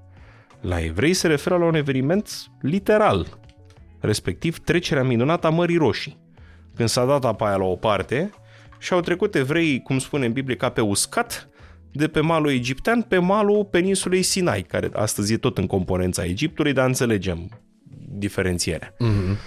La 0.61 0.79
evrei 0.79 1.13
se 1.13 1.27
referă 1.27 1.57
la 1.57 1.65
un 1.65 1.75
eveniment 1.75 2.29
literal, 2.61 3.39
respectiv 3.99 4.59
trecerea 4.59 5.03
minunată 5.03 5.47
a 5.47 5.49
Mării 5.49 5.77
Roșii. 5.77 6.19
Când 6.75 6.89
s-a 6.89 7.05
dat 7.05 7.25
apa 7.25 7.47
aia 7.47 7.55
la 7.55 7.63
o 7.63 7.75
parte 7.75 8.29
și 8.79 8.93
au 8.93 8.99
trecut 8.99 9.35
evreii, 9.35 9.81
cum 9.81 9.99
spune 9.99 10.25
în 10.25 10.31
Biblie, 10.31 10.55
ca 10.55 10.69
pe 10.69 10.81
uscat, 10.81 11.49
de 11.91 12.07
pe 12.07 12.19
malul 12.19 12.51
egiptean 12.51 13.01
pe 13.01 13.17
malul 13.17 13.65
peninsulei 13.65 14.21
Sinai, 14.21 14.61
care 14.61 14.89
astăzi 14.93 15.33
e 15.33 15.37
tot 15.37 15.57
în 15.57 15.67
componența 15.67 16.25
Egiptului, 16.25 16.73
dar 16.73 16.85
înțelegem 16.85 17.49
diferențierea. 18.07 18.95
Mhm. 18.99 19.37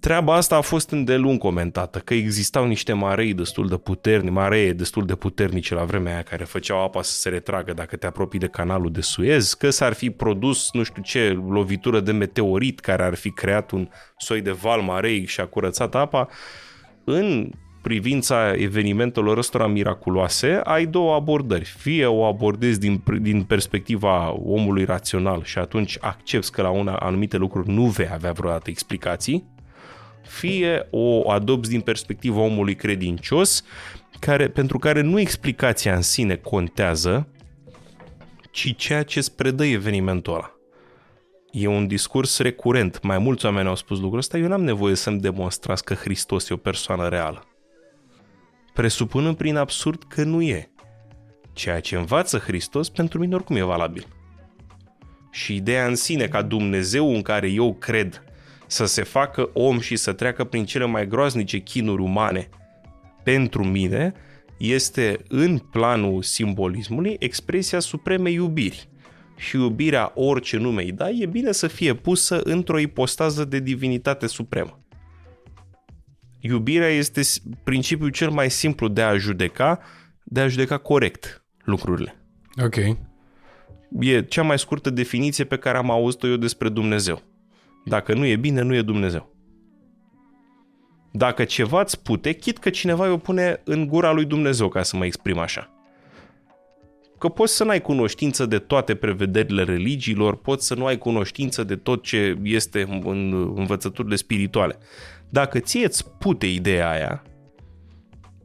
Treaba 0.00 0.34
asta 0.34 0.56
a 0.56 0.60
fost 0.60 0.90
îndelung 0.90 1.38
comentată, 1.38 1.98
că 1.98 2.14
existau 2.14 2.66
niște 2.66 2.92
marei 2.92 3.34
destul 3.34 3.68
de 3.68 3.76
puternici, 3.76 4.32
maree 4.32 4.72
destul 4.72 5.06
de 5.06 5.14
puternice 5.14 5.74
la 5.74 5.84
vremea 5.84 6.12
aia 6.12 6.22
care 6.22 6.44
făceau 6.44 6.82
apa 6.84 7.02
să 7.02 7.12
se 7.12 7.28
retragă 7.28 7.72
dacă 7.72 7.96
te 7.96 8.06
apropii 8.06 8.38
de 8.38 8.46
canalul 8.46 8.92
de 8.92 9.00
Suez, 9.00 9.54
că 9.54 9.70
s-ar 9.70 9.92
fi 9.92 10.10
produs 10.10 10.72
nu 10.72 10.82
știu 10.82 11.02
ce 11.02 11.38
lovitură 11.48 12.00
de 12.00 12.12
meteorit 12.12 12.80
care 12.80 13.02
ar 13.02 13.14
fi 13.14 13.30
creat 13.30 13.70
un 13.70 13.88
soi 14.16 14.40
de 14.40 14.50
val 14.50 14.80
mareic 14.80 15.28
și 15.28 15.40
a 15.40 15.46
curățat 15.46 15.94
apa. 15.94 16.28
În 17.04 17.50
privința 17.86 18.52
evenimentelor 18.56 19.38
ăstora 19.38 19.66
miraculoase, 19.66 20.60
ai 20.64 20.86
două 20.86 21.14
abordări. 21.14 21.64
Fie 21.64 22.06
o 22.06 22.24
abordezi 22.24 22.80
din, 22.80 23.02
din 23.20 23.42
perspectiva 23.42 24.32
omului 24.44 24.84
rațional 24.84 25.44
și 25.44 25.58
atunci 25.58 25.96
accepti 26.00 26.50
că 26.50 26.62
la 26.62 26.70
una 26.70 26.96
anumite 26.96 27.36
lucruri 27.36 27.68
nu 27.68 27.84
vei 27.84 28.08
avea 28.12 28.32
vreodată 28.32 28.70
explicații, 28.70 29.44
fie 30.22 30.86
o 30.90 31.30
adopți 31.30 31.70
din 31.70 31.80
perspectiva 31.80 32.40
omului 32.40 32.74
credincios, 32.74 33.64
care, 34.18 34.48
pentru 34.48 34.78
care 34.78 35.00
nu 35.00 35.20
explicația 35.20 35.94
în 35.94 36.02
sine 36.02 36.36
contează, 36.36 37.28
ci 38.50 38.76
ceea 38.76 39.02
ce 39.02 39.18
îți 39.18 39.34
predă 39.36 39.64
evenimentul 39.64 40.34
ăla. 40.34 40.50
E 41.50 41.66
un 41.66 41.86
discurs 41.86 42.38
recurent. 42.38 43.02
Mai 43.02 43.18
mulți 43.18 43.44
oameni 43.44 43.68
au 43.68 43.76
spus 43.76 43.98
lucrul 43.98 44.18
ăsta. 44.18 44.38
Eu 44.38 44.48
n-am 44.48 44.64
nevoie 44.64 44.94
să-mi 44.94 45.20
demonstrați 45.20 45.84
că 45.84 45.94
Hristos 45.94 46.48
e 46.48 46.54
o 46.54 46.56
persoană 46.56 47.08
reală. 47.08 47.44
Presupunând 48.76 49.36
prin 49.36 49.56
absurd 49.56 50.02
că 50.08 50.22
nu 50.22 50.42
e. 50.42 50.70
Ceea 51.52 51.80
ce 51.80 51.96
învață 51.96 52.38
Hristos 52.38 52.88
pentru 52.88 53.18
mine 53.18 53.34
oricum 53.34 53.56
e 53.56 53.62
valabil. 53.62 54.06
Și 55.30 55.54
ideea 55.54 55.86
în 55.86 55.94
sine 55.94 56.26
ca 56.26 56.42
Dumnezeu 56.42 57.14
în 57.14 57.22
care 57.22 57.48
eu 57.48 57.74
cred 57.74 58.24
să 58.66 58.84
se 58.84 59.02
facă 59.02 59.50
om 59.52 59.80
și 59.80 59.96
să 59.96 60.12
treacă 60.12 60.44
prin 60.44 60.64
cele 60.64 60.84
mai 60.84 61.06
groaznice 61.06 61.58
chinuri 61.58 62.02
umane 62.02 62.48
pentru 63.22 63.64
mine 63.64 64.12
este 64.58 65.18
în 65.28 65.58
planul 65.58 66.22
simbolismului 66.22 67.16
expresia 67.18 67.80
supremei 67.80 68.34
iubiri. 68.34 68.88
Și 69.36 69.56
iubirea, 69.56 70.12
orice 70.14 70.56
nume 70.56 70.82
îi 70.82 70.92
dai, 70.92 71.18
e 71.20 71.26
bine 71.26 71.52
să 71.52 71.66
fie 71.66 71.94
pusă 71.94 72.40
într-o 72.44 72.78
ipostază 72.78 73.44
de 73.44 73.58
divinitate 73.58 74.26
supremă. 74.26 74.80
Iubirea 76.48 76.88
este 76.88 77.20
principiul 77.64 78.10
cel 78.10 78.30
mai 78.30 78.50
simplu 78.50 78.88
de 78.88 79.02
a 79.02 79.16
judeca, 79.16 79.80
de 80.24 80.40
a 80.40 80.48
judeca 80.48 80.78
corect 80.78 81.44
lucrurile. 81.64 82.16
Ok. 82.64 82.76
E 84.00 84.22
cea 84.22 84.42
mai 84.42 84.58
scurtă 84.58 84.90
definiție 84.90 85.44
pe 85.44 85.56
care 85.56 85.78
am 85.78 85.90
auzit-o 85.90 86.28
eu 86.28 86.36
despre 86.36 86.68
Dumnezeu. 86.68 87.22
Dacă 87.84 88.14
nu 88.14 88.26
e 88.26 88.36
bine, 88.36 88.60
nu 88.62 88.74
e 88.74 88.82
Dumnezeu. 88.82 89.34
Dacă 91.12 91.44
ceva 91.44 91.80
îți 91.80 92.02
pute, 92.02 92.32
chit 92.32 92.58
că 92.58 92.70
cineva 92.70 93.12
o 93.12 93.16
pune 93.16 93.60
în 93.64 93.86
gura 93.86 94.12
lui 94.12 94.24
Dumnezeu, 94.24 94.68
ca 94.68 94.82
să 94.82 94.96
mă 94.96 95.04
exprim 95.04 95.38
așa. 95.38 95.70
Că 97.18 97.28
poți 97.28 97.56
să 97.56 97.64
n-ai 97.64 97.80
cunoștință 97.80 98.46
de 98.46 98.58
toate 98.58 98.94
prevederile 98.94 99.62
religiilor, 99.62 100.36
poți 100.36 100.66
să 100.66 100.74
nu 100.74 100.86
ai 100.86 100.98
cunoștință 100.98 101.64
de 101.64 101.76
tot 101.76 102.02
ce 102.02 102.38
este 102.42 102.82
în 103.04 103.52
învățăturile 103.56 104.16
spirituale. 104.16 104.78
Dacă 105.28 105.58
ție 105.58 105.84
îți 105.84 106.10
pute 106.18 106.46
ideea 106.46 106.90
aia, 106.90 107.22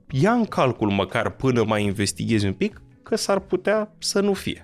ia 0.09 0.31
în 0.31 0.45
calcul 0.45 0.89
măcar 0.89 1.29
până 1.29 1.63
mai 1.63 1.83
investighezi 1.83 2.45
un 2.45 2.53
pic 2.53 2.81
că 3.03 3.15
s-ar 3.15 3.39
putea 3.39 3.95
să 3.97 4.21
nu 4.21 4.33
fie. 4.33 4.63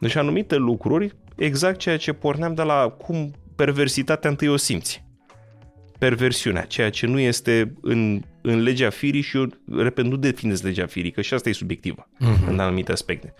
Deci 0.00 0.14
anumite 0.14 0.56
lucruri, 0.56 1.16
exact 1.36 1.78
ceea 1.78 1.96
ce 1.96 2.12
porneam 2.12 2.54
de 2.54 2.62
la 2.62 2.88
cum 2.88 3.34
perversitatea 3.56 4.30
întâi 4.30 4.48
o 4.48 4.56
simți. 4.56 5.06
Perversiunea, 5.98 6.62
ceea 6.62 6.90
ce 6.90 7.06
nu 7.06 7.18
este 7.18 7.74
în, 7.80 8.22
în 8.42 8.60
legea 8.62 8.90
firii 8.90 9.20
și 9.20 9.36
eu, 9.36 9.46
repet, 9.76 10.04
nu 10.04 10.16
definez 10.16 10.62
legea 10.62 10.86
firii, 10.86 11.10
că 11.10 11.20
și 11.20 11.34
asta 11.34 11.48
e 11.48 11.52
subiectivă 11.52 12.08
uh-huh. 12.14 12.48
în 12.48 12.58
anumite 12.58 12.92
aspecte. 12.92 13.34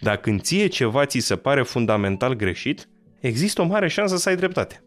Dar 0.00 0.16
când 0.16 0.40
ție 0.40 0.66
ceva 0.66 1.06
ți 1.06 1.18
se 1.18 1.36
pare 1.36 1.62
fundamental 1.62 2.34
greșit, 2.34 2.88
există 3.20 3.62
o 3.62 3.64
mare 3.64 3.88
șansă 3.88 4.16
să 4.16 4.28
ai 4.28 4.36
dreptate. 4.36 4.85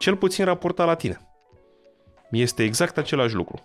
Cel 0.00 0.16
puțin 0.16 0.44
raportat 0.44 0.86
la 0.86 0.94
tine. 0.94 1.20
Este 2.30 2.62
exact 2.62 2.98
același 2.98 3.34
lucru. 3.34 3.62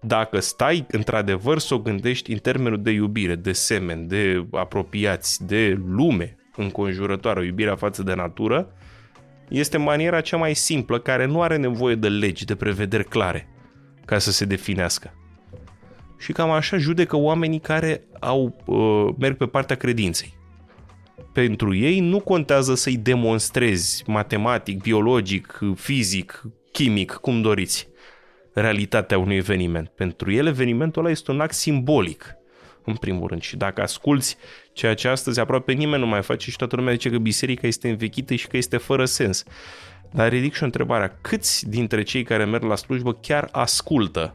Dacă 0.00 0.40
stai 0.40 0.86
într-adevăr 0.90 1.58
să 1.58 1.74
o 1.74 1.78
gândești 1.78 2.32
în 2.32 2.38
termenul 2.38 2.82
de 2.82 2.90
iubire, 2.90 3.34
de 3.34 3.52
semen, 3.52 4.06
de 4.06 4.46
apropiați, 4.50 5.46
de 5.46 5.80
lume 5.86 6.36
înconjurătoare, 6.56 7.44
iubirea 7.44 7.76
față 7.76 8.02
de 8.02 8.14
natură, 8.14 8.72
este 9.48 9.76
maniera 9.76 10.20
cea 10.20 10.36
mai 10.36 10.54
simplă 10.54 10.98
care 10.98 11.24
nu 11.24 11.42
are 11.42 11.56
nevoie 11.56 11.94
de 11.94 12.08
legi, 12.08 12.44
de 12.44 12.54
prevederi 12.54 13.08
clare 13.08 13.48
ca 14.04 14.18
să 14.18 14.30
se 14.30 14.44
definească. 14.44 15.14
Și 16.18 16.32
cam 16.32 16.50
așa 16.50 16.76
judecă 16.76 17.16
oamenii 17.16 17.60
care 17.60 18.04
au, 18.20 18.56
uh, 18.64 19.14
merg 19.18 19.36
pe 19.36 19.46
partea 19.46 19.76
credinței. 19.76 20.34
Pentru 21.32 21.74
ei 21.74 22.00
nu 22.00 22.20
contează 22.20 22.74
să-i 22.74 22.96
demonstrezi 22.96 24.04
matematic, 24.06 24.82
biologic, 24.82 25.60
fizic, 25.74 26.42
chimic, 26.72 27.12
cum 27.12 27.40
doriți, 27.40 27.88
realitatea 28.52 29.18
unui 29.18 29.36
eveniment. 29.36 29.88
Pentru 29.88 30.32
el 30.32 30.46
evenimentul 30.46 31.02
ăla 31.02 31.10
este 31.10 31.30
un 31.30 31.40
act 31.40 31.54
simbolic, 31.54 32.36
în 32.84 32.94
primul 32.94 33.28
rând. 33.28 33.42
Și 33.42 33.56
dacă 33.56 33.82
asculți 33.82 34.36
ceea 34.72 34.94
ce 34.94 35.08
astăzi 35.08 35.40
aproape 35.40 35.72
nimeni 35.72 36.02
nu 36.02 36.08
mai 36.08 36.22
face 36.22 36.50
și 36.50 36.56
toată 36.56 36.76
lumea 36.76 36.92
zice 36.92 37.10
că 37.10 37.18
biserica 37.18 37.66
este 37.66 37.88
învechită 37.88 38.34
și 38.34 38.46
că 38.46 38.56
este 38.56 38.76
fără 38.76 39.04
sens. 39.04 39.44
Dar 40.12 40.28
ridic 40.28 40.54
și 40.54 40.62
o 40.62 40.64
întrebare. 40.64 41.18
Câți 41.20 41.68
dintre 41.68 42.02
cei 42.02 42.22
care 42.22 42.44
merg 42.44 42.62
la 42.62 42.76
slujbă 42.76 43.14
chiar 43.14 43.48
ascultă 43.52 44.34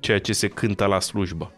ceea 0.00 0.18
ce 0.20 0.32
se 0.32 0.48
cântă 0.48 0.84
la 0.84 1.00
slujbă? 1.00 1.57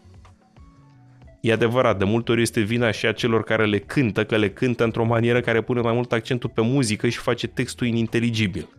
E 1.41 1.51
adevărat, 1.51 1.97
de 1.97 2.03
multe 2.03 2.31
ori 2.31 2.41
este 2.41 2.61
vina 2.61 2.91
și 2.91 3.05
a 3.05 3.11
celor 3.11 3.43
care 3.43 3.65
le 3.65 3.79
cântă, 3.79 4.25
că 4.25 4.37
le 4.37 4.49
cântă 4.49 4.83
într-o 4.83 5.05
manieră 5.05 5.41
care 5.41 5.61
pune 5.61 5.81
mai 5.81 5.93
mult 5.93 6.11
accentul 6.11 6.49
pe 6.49 6.61
muzică 6.61 7.09
și 7.09 7.17
face 7.17 7.47
textul 7.47 7.87
ininteligibil. 7.87 8.69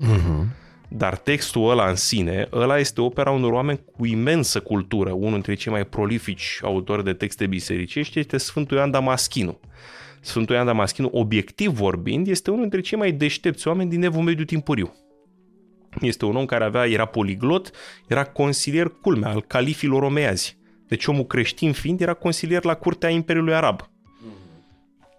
Uh-huh. 0.00 0.60
Dar 0.88 1.16
textul 1.16 1.70
ăla 1.70 1.88
în 1.88 1.94
sine, 1.94 2.48
ăla 2.52 2.78
este 2.78 3.00
opera 3.00 3.30
unor 3.30 3.52
oameni 3.52 3.80
cu 3.96 4.06
imensă 4.06 4.60
cultură. 4.60 5.10
Unul 5.10 5.32
dintre 5.32 5.54
cei 5.54 5.72
mai 5.72 5.84
prolifici 5.84 6.58
autori 6.62 7.04
de 7.04 7.12
texte 7.12 7.46
bisericești 7.46 8.18
este 8.18 8.36
Sfântul 8.36 8.76
Ioan 8.76 8.90
Damaschinu. 8.90 9.60
Sfântul 10.20 10.54
Ioan 10.54 10.66
Damaschinu, 10.66 11.08
obiectiv 11.12 11.70
vorbind, 11.70 12.26
este 12.26 12.50
unul 12.50 12.62
dintre 12.62 12.80
cei 12.80 12.98
mai 12.98 13.12
deștepți 13.12 13.68
oameni 13.68 13.90
din 13.90 14.02
Evul 14.02 14.22
Mediu 14.22 14.44
Timpuriu. 14.44 14.94
Este 16.00 16.24
un 16.24 16.36
om 16.36 16.44
care 16.44 16.64
avea, 16.64 16.86
era 16.86 17.04
poliglot, 17.04 17.70
era 18.08 18.24
consilier 18.24 18.92
culmea 19.00 19.30
al 19.30 19.42
califilor 19.42 20.02
omeazi. 20.02 20.60
Deci 20.92 21.06
omul 21.06 21.24
creștin 21.24 21.72
fiind 21.72 22.00
era 22.00 22.14
consilier 22.14 22.64
la 22.64 22.74
curtea 22.74 23.08
Imperiului 23.08 23.54
Arab. 23.54 23.90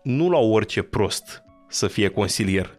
Nu 0.04 0.30
la 0.30 0.38
orice 0.38 0.82
prost 0.82 1.44
să 1.70 1.88
fie 1.88 2.08
consilier. 2.08 2.78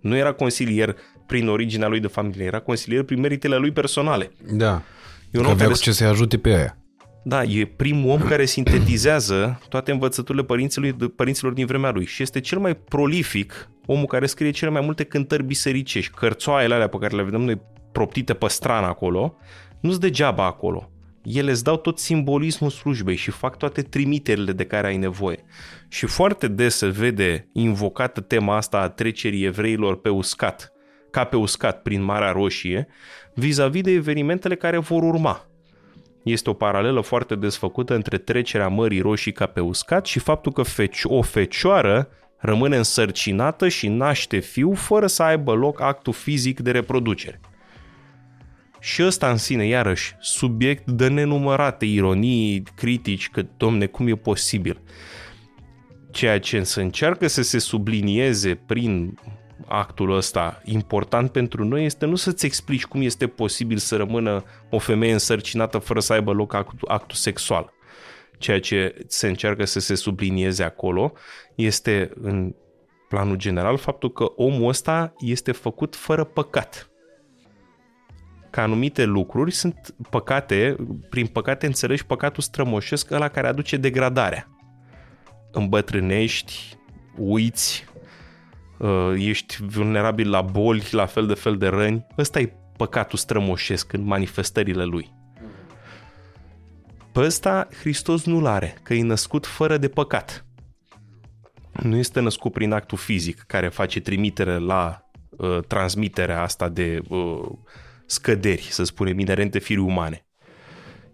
Nu 0.00 0.16
era 0.16 0.32
consilier 0.32 0.96
prin 1.26 1.48
originea 1.48 1.88
lui 1.88 2.00
de 2.00 2.06
familie, 2.06 2.44
era 2.44 2.60
consilier 2.60 3.02
prin 3.02 3.20
meritele 3.20 3.56
lui 3.56 3.70
personale. 3.70 4.32
Da. 4.52 4.82
E 5.30 5.38
un 5.38 5.44
om 5.44 5.50
avea 5.50 5.56
care... 5.56 5.72
cu 5.72 5.78
ce 5.78 5.92
să-i 5.92 6.06
ajute 6.06 6.38
pe 6.38 6.48
aia. 6.48 6.76
Da, 7.24 7.42
e 7.42 7.64
primul 7.64 8.10
om 8.10 8.20
care 8.20 8.44
sintetizează 8.44 9.60
toate 9.68 9.92
învățăturile 9.92 10.44
părinților, 10.44 10.94
părinților 11.16 11.52
din 11.52 11.66
vremea 11.66 11.90
lui 11.90 12.04
și 12.04 12.22
este 12.22 12.40
cel 12.40 12.58
mai 12.58 12.74
prolific, 12.74 13.70
omul 13.86 14.06
care 14.06 14.26
scrie 14.26 14.50
cele 14.50 14.70
mai 14.70 14.80
multe 14.80 15.04
cântări 15.04 15.42
bisericești, 15.44 16.12
cărțoaiele 16.14 16.74
alea 16.74 16.88
pe 16.88 16.98
care 16.98 17.16
le 17.16 17.22
vedem 17.22 17.40
noi 17.40 17.60
proptite 17.92 18.34
pe 18.34 18.48
strană 18.48 18.86
acolo, 18.86 19.36
nu-s 19.80 19.98
degeaba 19.98 20.44
acolo. 20.44 20.90
Ele 21.28 21.50
îți 21.50 21.64
dau 21.64 21.76
tot 21.76 21.98
simbolismul 21.98 22.70
slujbei 22.70 23.16
și 23.16 23.30
fac 23.30 23.56
toate 23.56 23.82
trimiterile 23.82 24.52
de 24.52 24.64
care 24.64 24.86
ai 24.86 24.96
nevoie. 24.96 25.44
Și 25.88 26.06
foarte 26.06 26.48
des 26.48 26.76
se 26.76 26.86
vede 26.86 27.48
invocată 27.52 28.20
tema 28.20 28.56
asta 28.56 28.80
a 28.80 28.88
trecerii 28.88 29.44
evreilor 29.44 30.00
pe 30.00 30.08
uscat, 30.08 30.72
ca 31.10 31.24
pe 31.24 31.36
uscat 31.36 31.82
prin 31.82 32.02
Marea 32.02 32.30
Roșie, 32.30 32.88
vis-a-vis 33.34 33.82
de 33.82 33.90
evenimentele 33.90 34.56
care 34.56 34.78
vor 34.78 35.02
urma. 35.02 35.46
Este 36.22 36.50
o 36.50 36.52
paralelă 36.52 37.00
foarte 37.00 37.34
desfăcută 37.34 37.94
între 37.94 38.18
trecerea 38.18 38.68
Mării 38.68 39.00
Roșii 39.00 39.32
ca 39.32 39.46
pe 39.46 39.60
uscat 39.60 40.06
și 40.06 40.18
faptul 40.18 40.52
că 40.52 40.62
o 41.02 41.22
fecioară 41.22 42.08
rămâne 42.36 42.76
însărcinată 42.76 43.68
și 43.68 43.88
naște 43.88 44.38
fiu 44.38 44.72
fără 44.72 45.06
să 45.06 45.22
aibă 45.22 45.52
loc 45.52 45.80
actul 45.80 46.12
fizic 46.12 46.60
de 46.60 46.70
reproducere. 46.70 47.40
Și 48.86 49.02
ăsta 49.02 49.30
în 49.30 49.36
sine, 49.36 49.66
iarăși, 49.66 50.16
subiect 50.20 50.90
de 50.90 51.08
nenumărate 51.08 51.84
ironii, 51.84 52.62
critici, 52.74 53.30
că, 53.30 53.46
domne, 53.56 53.86
cum 53.86 54.08
e 54.08 54.14
posibil? 54.14 54.80
Ceea 56.10 56.40
ce 56.40 56.62
se 56.62 56.82
încearcă 56.82 57.26
să 57.26 57.42
se 57.42 57.58
sublinieze 57.58 58.54
prin 58.54 59.18
actul 59.66 60.16
ăsta 60.16 60.62
important 60.64 61.30
pentru 61.30 61.64
noi 61.64 61.84
este 61.84 62.06
nu 62.06 62.14
să-ți 62.14 62.46
explici 62.46 62.84
cum 62.84 63.00
este 63.00 63.26
posibil 63.26 63.76
să 63.76 63.96
rămână 63.96 64.44
o 64.70 64.78
femeie 64.78 65.12
însărcinată 65.12 65.78
fără 65.78 66.00
să 66.00 66.12
aibă 66.12 66.32
loc 66.32 66.54
actul, 66.54 66.88
actul 66.88 67.16
sexual. 67.16 67.72
Ceea 68.38 68.60
ce 68.60 69.04
se 69.06 69.28
încearcă 69.28 69.64
să 69.64 69.80
se 69.80 69.94
sublinieze 69.94 70.62
acolo 70.62 71.12
este 71.54 72.10
în 72.20 72.54
planul 73.08 73.36
general 73.36 73.76
faptul 73.76 74.12
că 74.12 74.24
omul 74.24 74.68
ăsta 74.68 75.14
este 75.18 75.52
făcut 75.52 75.96
fără 75.96 76.24
păcat. 76.24 76.90
Că 78.56 78.62
anumite 78.62 79.04
lucruri 79.04 79.50
sunt 79.50 79.94
păcate, 80.10 80.76
prin 81.10 81.26
păcate 81.26 81.66
înțelegi 81.66 82.06
păcatul 82.06 82.42
strămoșesc, 82.42 83.10
ăla 83.10 83.28
care 83.28 83.46
aduce 83.46 83.76
degradarea. 83.76 84.48
Îmbătrânești, 85.52 86.76
uiți, 87.16 87.84
uh, 88.78 89.12
ești 89.16 89.62
vulnerabil 89.62 90.30
la 90.30 90.40
boli, 90.40 90.88
la 90.90 91.06
fel 91.06 91.26
de 91.26 91.34
fel 91.34 91.56
de 91.56 91.66
răni. 91.66 92.06
Ăsta 92.18 92.40
e 92.40 92.52
păcatul 92.76 93.18
strămoșesc 93.18 93.92
în 93.92 94.04
manifestările 94.04 94.84
lui. 94.84 95.12
Pe 97.12 97.20
ăsta 97.20 97.68
Hristos 97.80 98.24
nu-l 98.24 98.46
are, 98.46 98.76
că 98.82 98.94
e 98.94 99.02
născut 99.02 99.46
fără 99.46 99.76
de 99.76 99.88
păcat. 99.88 100.44
Nu 101.82 101.96
este 101.96 102.20
născut 102.20 102.52
prin 102.52 102.72
actul 102.72 102.98
fizic 102.98 103.44
care 103.46 103.68
face 103.68 104.00
trimitere 104.00 104.58
la 104.58 105.08
uh, 105.30 105.58
transmiterea 105.66 106.42
asta 106.42 106.68
de 106.68 107.00
uh, 107.08 107.48
scăderi, 108.06 108.68
să 108.70 108.84
spunem, 108.84 109.18
inerente 109.18 109.58
firii 109.58 109.82
umane. 109.82 110.26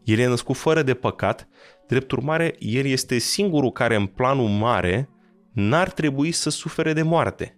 El 0.04 0.18
e 0.18 0.26
născut 0.26 0.56
fără 0.56 0.82
de 0.82 0.94
păcat, 0.94 1.48
drept 1.86 2.10
urmare, 2.10 2.54
el 2.58 2.84
este 2.84 3.18
singurul 3.18 3.70
care 3.70 3.94
în 3.94 4.06
planul 4.06 4.48
mare 4.48 5.08
n-ar 5.52 5.90
trebui 5.90 6.32
să 6.32 6.50
sufere 6.50 6.92
de 6.92 7.02
moarte. 7.02 7.56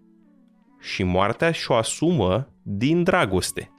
Și 0.80 1.02
moartea 1.02 1.50
și-o 1.50 1.74
asumă 1.74 2.48
din 2.62 3.02
dragoste. 3.02 3.70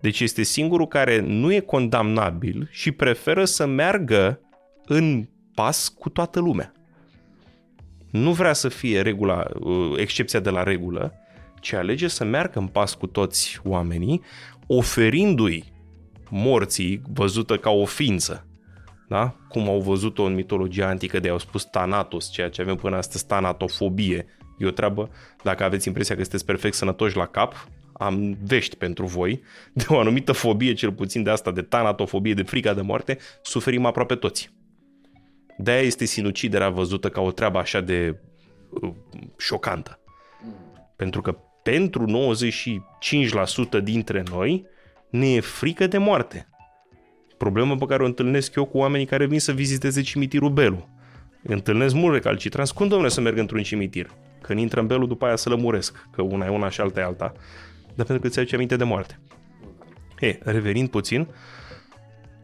Deci 0.00 0.20
este 0.20 0.42
singurul 0.42 0.86
care 0.86 1.20
nu 1.20 1.52
e 1.52 1.60
condamnabil 1.60 2.68
și 2.70 2.92
preferă 2.92 3.44
să 3.44 3.66
meargă 3.66 4.40
în 4.84 5.28
pas 5.54 5.88
cu 5.88 6.08
toată 6.08 6.40
lumea. 6.40 6.72
Nu 8.10 8.32
vrea 8.32 8.52
să 8.52 8.68
fie 8.68 9.00
regula, 9.00 9.46
uh, 9.60 9.92
excepția 9.96 10.40
de 10.40 10.50
la 10.50 10.62
regulă, 10.62 11.14
ci 11.62 11.72
alege 11.72 12.08
să 12.08 12.24
meargă 12.24 12.58
în 12.58 12.66
pas 12.66 12.94
cu 12.94 13.06
toți 13.06 13.60
oamenii, 13.64 14.22
oferindu-i 14.66 15.72
morții 16.30 17.02
văzută 17.14 17.56
ca 17.56 17.70
o 17.70 17.84
ființă 17.84 18.46
da? 19.12 19.34
cum 19.48 19.68
au 19.68 19.80
văzut-o 19.80 20.22
în 20.22 20.34
mitologia 20.34 20.88
antică 20.88 21.20
de 21.20 21.28
au 21.28 21.38
spus 21.38 21.64
Thanatos, 21.64 22.30
ceea 22.30 22.48
ce 22.48 22.62
avem 22.62 22.76
până 22.76 22.96
astăzi 22.96 23.26
Thanatofobie. 23.26 24.26
E 24.58 24.66
o 24.66 24.70
treabă, 24.70 25.10
dacă 25.42 25.64
aveți 25.64 25.86
impresia 25.86 26.14
că 26.14 26.20
sunteți 26.20 26.44
perfect 26.44 26.74
sănătoși 26.74 27.16
la 27.16 27.26
cap, 27.26 27.68
am 27.92 28.38
vești 28.44 28.76
pentru 28.76 29.06
voi, 29.06 29.42
de 29.72 29.84
o 29.88 29.98
anumită 29.98 30.32
fobie, 30.32 30.72
cel 30.72 30.92
puțin 30.92 31.22
de 31.22 31.30
asta, 31.30 31.50
de 31.50 31.62
tanatofobie, 31.62 32.34
de 32.34 32.42
frica 32.42 32.74
de 32.74 32.80
moarte, 32.80 33.18
suferim 33.42 33.84
aproape 33.84 34.14
toți. 34.14 34.50
De-aia 35.58 35.82
este 35.82 36.04
sinuciderea 36.04 36.68
văzută 36.68 37.08
ca 37.08 37.20
o 37.20 37.30
treabă 37.32 37.58
așa 37.58 37.80
de 37.80 38.20
uh, 38.70 38.92
șocantă. 39.38 40.00
Pentru 40.96 41.20
că 41.20 41.38
pentru 41.62 42.34
95% 43.78 43.82
dintre 43.82 44.22
noi 44.30 44.66
ne 45.10 45.32
e 45.32 45.40
frică 45.40 45.86
de 45.86 45.98
moarte. 45.98 46.48
Problemă 47.38 47.76
pe 47.76 47.84
care 47.84 48.02
o 48.02 48.06
întâlnesc 48.06 48.54
eu 48.54 48.64
cu 48.64 48.78
oamenii 48.78 49.06
care 49.06 49.26
vin 49.26 49.40
să 49.40 49.52
viziteze 49.52 50.00
cimitirul 50.00 50.50
Belu. 50.50 50.88
Întâlnesc 51.42 51.94
mult 51.94 52.14
recalcitrans. 52.14 52.70
Cum, 52.70 52.88
domnule, 52.88 53.10
să 53.10 53.20
merg 53.20 53.38
într-un 53.38 53.62
cimitir? 53.62 54.10
Când 54.40 54.58
intră 54.58 54.80
în 54.80 54.86
Belu, 54.86 55.06
după 55.06 55.26
aia 55.26 55.36
să 55.36 55.48
lămuresc, 55.48 56.08
că 56.10 56.22
una 56.22 56.46
e 56.46 56.48
una 56.48 56.68
și 56.68 56.80
alta 56.80 57.00
e 57.00 57.04
alta. 57.04 57.32
Dar 57.94 58.06
pentru 58.06 58.18
că 58.18 58.26
îți 58.26 58.38
aduce 58.38 58.54
aminte 58.54 58.76
de 58.76 58.84
moarte. 58.84 59.20
E, 60.20 60.38
revenind 60.42 60.88
puțin, 60.88 61.28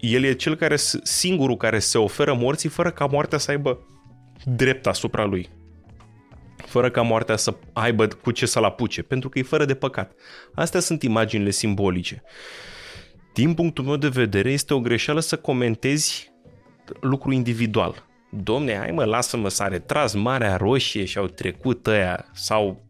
el 0.01 0.24
e 0.24 0.32
cel 0.32 0.55
care, 0.55 0.77
singurul 1.03 1.57
care 1.57 1.78
se 1.78 1.99
oferă 1.99 2.35
morții 2.35 2.69
fără 2.69 2.90
ca 2.90 3.07
moartea 3.07 3.39
să 3.39 3.51
aibă 3.51 3.78
drept 4.45 4.86
asupra 4.86 5.24
lui. 5.24 5.49
Fără 6.66 6.90
ca 6.90 7.02
moartea 7.02 7.36
să 7.36 7.55
aibă 7.72 8.06
cu 8.06 8.30
ce 8.30 8.47
să-l 8.47 8.64
apuce, 8.64 9.02
pentru 9.02 9.28
că 9.28 9.39
e 9.39 9.43
fără 9.43 9.64
de 9.64 9.74
păcat. 9.74 10.12
Astea 10.55 10.80
sunt 10.80 11.02
imaginile 11.02 11.51
simbolice 11.51 12.22
din 13.39 13.55
punctul 13.55 13.85
meu 13.85 13.97
de 13.97 14.09
vedere, 14.09 14.51
este 14.51 14.74
o 14.74 14.80
greșeală 14.80 15.20
să 15.20 15.36
comentezi 15.36 16.32
lucru 17.01 17.32
individual. 17.32 18.06
Domne, 18.30 18.76
hai 18.76 18.90
mă, 18.90 19.05
lasă-mă, 19.05 19.48
s-a 19.48 19.68
retras 19.68 20.14
Marea 20.14 20.56
Roșie 20.56 21.05
și 21.05 21.18
au 21.18 21.26
trecut 21.26 21.86
ăia, 21.86 22.26
sau 22.32 22.82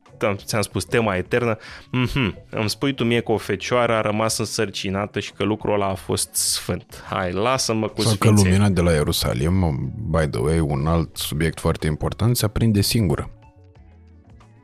ți-am 0.45 0.63
spus 0.63 0.85
tema 0.85 1.17
eternă, 1.17 1.57
mm-hmm, 1.57 2.35
îmi 2.51 2.69
spui 2.69 2.95
tu 2.95 3.05
mie 3.05 3.21
că 3.21 3.33
o 3.33 3.37
fecioară 3.37 3.93
a 3.93 4.01
rămas 4.01 4.39
însărcinată 4.39 5.21
și 5.21 5.33
că 5.33 5.45
lucrul 5.45 5.75
ăla 5.75 5.87
a 5.87 5.95
fost 5.95 6.35
sfânt. 6.35 7.05
Hai, 7.11 7.33
lasă-mă 7.33 7.89
cu 7.89 8.01
Sau 8.01 8.11
sfințenie. 8.11 8.43
că 8.43 8.49
lumina 8.49 8.69
de 8.69 8.81
la 8.81 8.93
Ierusalim, 8.93 9.93
by 10.11 10.27
the 10.27 10.41
way, 10.41 10.59
un 10.59 10.87
alt 10.87 11.17
subiect 11.17 11.61
foarte 11.61 11.87
important, 11.87 12.37
se 12.37 12.45
aprinde 12.45 12.81
singură. 12.81 13.31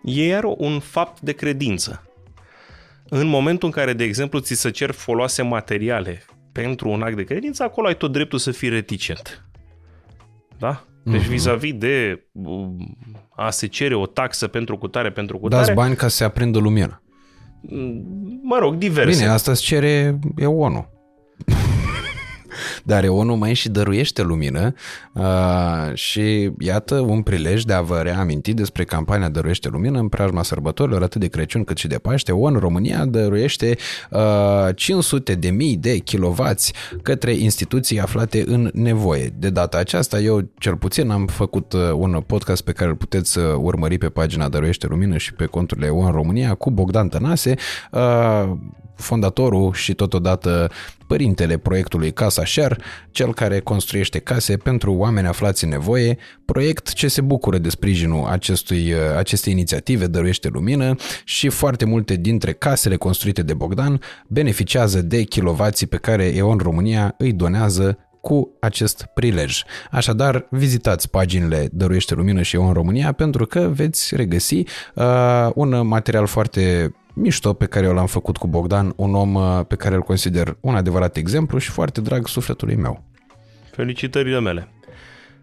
E 0.05 0.27
iar 0.27 0.45
un 0.45 0.79
fapt 0.79 1.21
de 1.21 1.33
credință 1.33 2.09
în 3.09 3.27
momentul 3.27 3.69
în 3.69 3.75
care, 3.75 3.93
de 3.93 4.05
exemplu, 4.05 4.39
ți 4.39 4.55
se 4.55 4.71
cer 4.71 4.91
foloase 4.91 5.43
materiale 5.43 6.25
pentru 6.53 6.89
un 6.89 7.03
act 7.03 7.17
de 7.17 7.25
credință, 7.25 7.63
acolo 7.63 7.87
ai 7.87 7.97
tot 7.97 8.13
dreptul 8.13 8.39
să 8.39 8.51
fii 8.51 8.69
reticent. 8.69 9.45
Da? 10.59 10.85
Deci 11.03 11.23
mm-hmm. 11.23 11.29
vis-a-vis 11.29 11.75
de 11.75 12.27
um, 12.33 12.97
a 13.37 13.51
se 13.51 13.67
cere 13.67 13.95
o 13.95 14.07
taxă 14.07 14.47
pentru 14.47 14.79
cutare, 14.79 15.11
pentru 15.11 15.39
cutare... 15.39 15.63
Dați 15.63 15.75
bani 15.75 15.95
ca 15.97 16.09
să 16.09 16.17
se 16.17 16.25
aprindă 16.25 16.59
lumina. 16.59 17.03
Mm, 17.61 18.41
mă 18.43 18.59
rog, 18.59 18.75
diverse. 18.75 19.19
Bine, 19.19 19.31
asta 19.31 19.51
îți 19.51 19.63
cere 19.63 20.19
e 20.37 20.47
ONU. 20.47 20.87
Dar 22.85 23.05
ONU 23.09 23.37
mai 23.37 23.55
și 23.55 23.69
dăruiește 23.69 24.23
lumină 24.23 24.75
uh, 25.13 25.25
și 25.95 26.51
iată 26.59 26.95
un 26.95 27.23
prilej 27.23 27.63
de 27.63 27.73
a 27.73 27.81
vă 27.81 28.01
reaminti 28.03 28.55
despre 28.55 28.85
campania 28.85 29.29
Dăruiește 29.29 29.69
lumină 29.69 29.99
în 29.99 30.09
preajma 30.09 30.43
sărbătorilor 30.43 31.03
atât 31.03 31.21
de 31.21 31.29
Crăciun 31.29 31.65
cât 31.65 31.77
și 31.77 31.87
de 31.87 31.99
Paște. 31.99 32.33
ONU 32.33 32.59
România 32.59 33.05
dăruiește 33.05 33.77
uh, 34.11 34.21
500 34.75 35.35
de 35.35 35.51
mii 35.51 35.77
de 35.77 35.97
kilovați 35.97 36.73
către 37.03 37.33
instituții 37.33 38.01
aflate 38.01 38.45
în 38.47 38.71
nevoie. 38.73 39.33
De 39.39 39.51
data 39.51 39.79
aceasta 39.79 40.21
eu 40.21 40.41
cel 40.59 40.77
puțin 40.77 41.11
am 41.11 41.27
făcut 41.27 41.73
uh, 41.73 41.81
un 41.95 42.23
podcast 42.27 42.63
pe 42.63 42.73
care 42.73 42.91
îl 42.91 42.97
puteți 42.97 43.39
uh, 43.39 43.45
urmări 43.59 43.99
pe 43.99 44.09
pagina 44.09 44.49
Dăruiește 44.49 44.87
lumină 44.87 45.17
și 45.17 45.35
pe 45.35 45.45
conturile 45.45 45.89
ONU 45.89 46.11
România 46.11 46.55
cu 46.55 46.71
Bogdan 46.71 47.09
Tănase 47.09 47.55
uh, 47.93 48.53
fondatorul 48.97 49.73
și 49.73 49.95
totodată 49.95 50.71
părintele 51.07 51.57
proiectului 51.57 52.13
Casa 52.13 52.45
Share, 52.45 52.77
cel 53.11 53.35
care 53.35 53.61
construiește 53.61 54.19
case 54.19 54.57
pentru 54.57 54.93
oameni 54.95 55.27
aflați 55.27 55.65
în 55.65 55.71
nevoie, 55.71 56.19
proiect 56.45 56.93
ce 56.93 57.09
se 57.09 57.21
bucură 57.21 57.59
de 57.59 57.69
sprijinul 57.69 58.25
acestui, 58.27 58.95
acestei 59.17 59.53
inițiative 59.53 60.07
Dăruiește 60.07 60.49
Lumină 60.49 60.95
și 61.25 61.49
foarte 61.49 61.85
multe 61.85 62.17
dintre 62.17 62.53
casele 62.53 62.97
construite 62.97 63.43
de 63.43 63.55
Bogdan 63.55 64.01
beneficiază 64.27 65.03
de 65.03 65.23
kilovații 65.23 65.87
pe 65.87 65.97
care 65.97 66.25
EON 66.25 66.59
România 66.59 67.15
îi 67.19 67.33
donează 67.33 67.99
cu 68.25 68.57
acest 68.61 69.07
prilej. 69.15 69.63
Așadar, 69.91 70.47
vizitați 70.51 71.11
paginile 71.11 71.69
Dăruiește 71.73 72.15
Lumină 72.15 72.43
și 72.43 72.57
eu 72.57 72.67
în 72.67 72.73
România 72.73 73.13
pentru 73.13 73.47
că 73.47 73.61
veți 73.61 74.17
regăsi 74.17 74.63
uh, 74.95 75.51
un 75.55 75.87
material 75.87 76.27
foarte 76.27 76.95
mișto 77.15 77.53
pe 77.53 77.67
care 77.67 77.87
eu 77.87 77.95
l-am 77.95 78.07
făcut 78.07 78.37
cu 78.37 78.47
Bogdan, 78.47 78.93
un 78.97 79.15
om 79.15 79.35
uh, 79.35 79.61
pe 79.69 79.77
care 79.77 79.95
îl 79.95 80.01
consider 80.01 80.57
un 80.61 80.75
adevărat 80.75 81.17
exemplu 81.17 81.59
și 81.59 81.71
foarte 81.71 82.01
drag 82.01 82.27
sufletului 82.27 82.77
meu. 82.77 83.05
Felicitările 83.71 84.41
mele. 84.41 84.69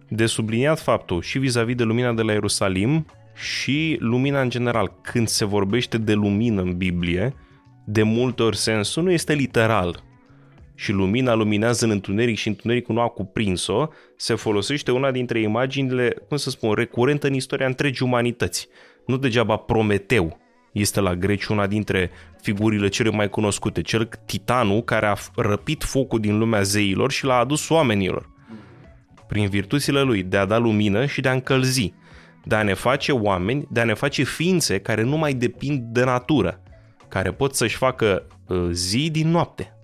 De 0.08 0.26
subliniat 0.26 0.80
faptul 0.80 1.22
și 1.22 1.40
vis-a-vis 1.40 1.76
de 1.76 1.84
lumina 1.84 2.14
de 2.14 2.22
la 2.22 2.32
Ierusalim 2.32 3.06
și 3.34 3.98
lumina 4.00 4.42
în 4.42 4.50
general. 4.50 4.92
Când 5.02 5.28
se 5.28 5.46
vorbește 5.46 5.98
de 5.98 6.14
lumină 6.14 6.62
în 6.62 6.78
Biblie, 6.78 7.34
de 7.86 8.04
multe 8.04 8.44
ori 8.44 8.58
sensul 8.58 9.04
nu 9.04 9.12
este 9.12 9.34
literal. 9.34 10.04
Și 10.76 10.92
lumina 10.92 11.34
luminează 11.34 11.86
în 11.86 11.92
întuneric 11.92 12.38
și 12.38 12.48
întunericul 12.48 12.96
nu 12.96 13.02
a 13.02 13.08
cuprins-o, 13.08 13.88
se 14.18 14.36
folosește 14.36 14.92
una 14.92 15.12
dintre 15.12 15.40
imaginile, 15.40 16.16
cum 16.28 16.38
să 16.38 16.50
spun, 16.50 16.74
recurentă 16.74 17.28
în 17.28 17.34
istoria 17.34 17.66
întregii 17.66 18.06
umanități. 18.06 18.68
Nu 19.06 19.18
degeaba 19.18 19.56
Prometeu, 19.56 20.38
este 20.72 21.00
la 21.00 21.16
greci 21.16 21.46
una 21.46 21.68
dintre 21.68 22.12
figurile 22.42 22.88
cele 22.88 23.10
mai 23.10 23.30
cunoscute, 23.30 23.82
cel 23.82 24.10
titanul 24.26 24.82
care 24.82 25.06
a 25.06 25.16
răpit 25.36 25.84
focul 25.84 26.20
din 26.20 26.38
lumea 26.38 26.62
zeilor 26.62 27.12
și 27.12 27.26
l-a 27.26 27.38
adus 27.38 27.70
oamenilor. 27.70 28.30
Prin 29.28 29.50
virtuțile 29.50 30.02
lui 30.02 30.24
de 30.24 30.38
a 30.38 30.46
da 30.46 30.58
lumină 30.58 31.06
și 31.06 31.22
de 31.22 31.30
a 31.30 31.32
încălzi, 31.32 31.94
de 32.46 32.56
a 32.56 32.64
ne 32.64 32.74
face 32.74 33.12
oameni, 33.12 33.68
de 33.70 33.80
a 33.80 33.84
ne 33.84 33.94
face 33.94 34.24
ființe 34.24 34.80
care 34.80 35.04
nu 35.04 35.18
mai 35.18 35.34
depind 35.34 35.82
de 35.82 36.04
natură, 36.04 36.62
care 37.08 37.32
pot 37.32 37.56
să-și 37.56 37.78
facă 37.78 38.28
uh, 38.48 38.68
zi 38.72 39.10
din 39.12 39.30
noapte, 39.30 39.76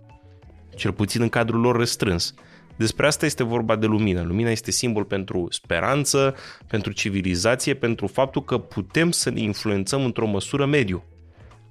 cel 0.75 0.91
puțin 0.91 1.21
în 1.21 1.29
cadrul 1.29 1.59
lor 1.59 1.77
restrâns. 1.77 2.33
Despre 2.77 3.07
asta 3.07 3.25
este 3.25 3.43
vorba 3.43 3.75
de 3.75 3.85
lumină. 3.85 4.21
Lumina 4.21 4.49
este 4.49 4.71
simbol 4.71 5.03
pentru 5.03 5.47
speranță, 5.49 6.35
pentru 6.67 6.91
civilizație, 6.91 7.73
pentru 7.73 8.07
faptul 8.07 8.43
că 8.43 8.57
putem 8.57 9.11
să 9.11 9.29
ne 9.29 9.39
influențăm 9.39 10.03
într-o 10.03 10.27
măsură 10.27 10.65
mediu. 10.65 11.03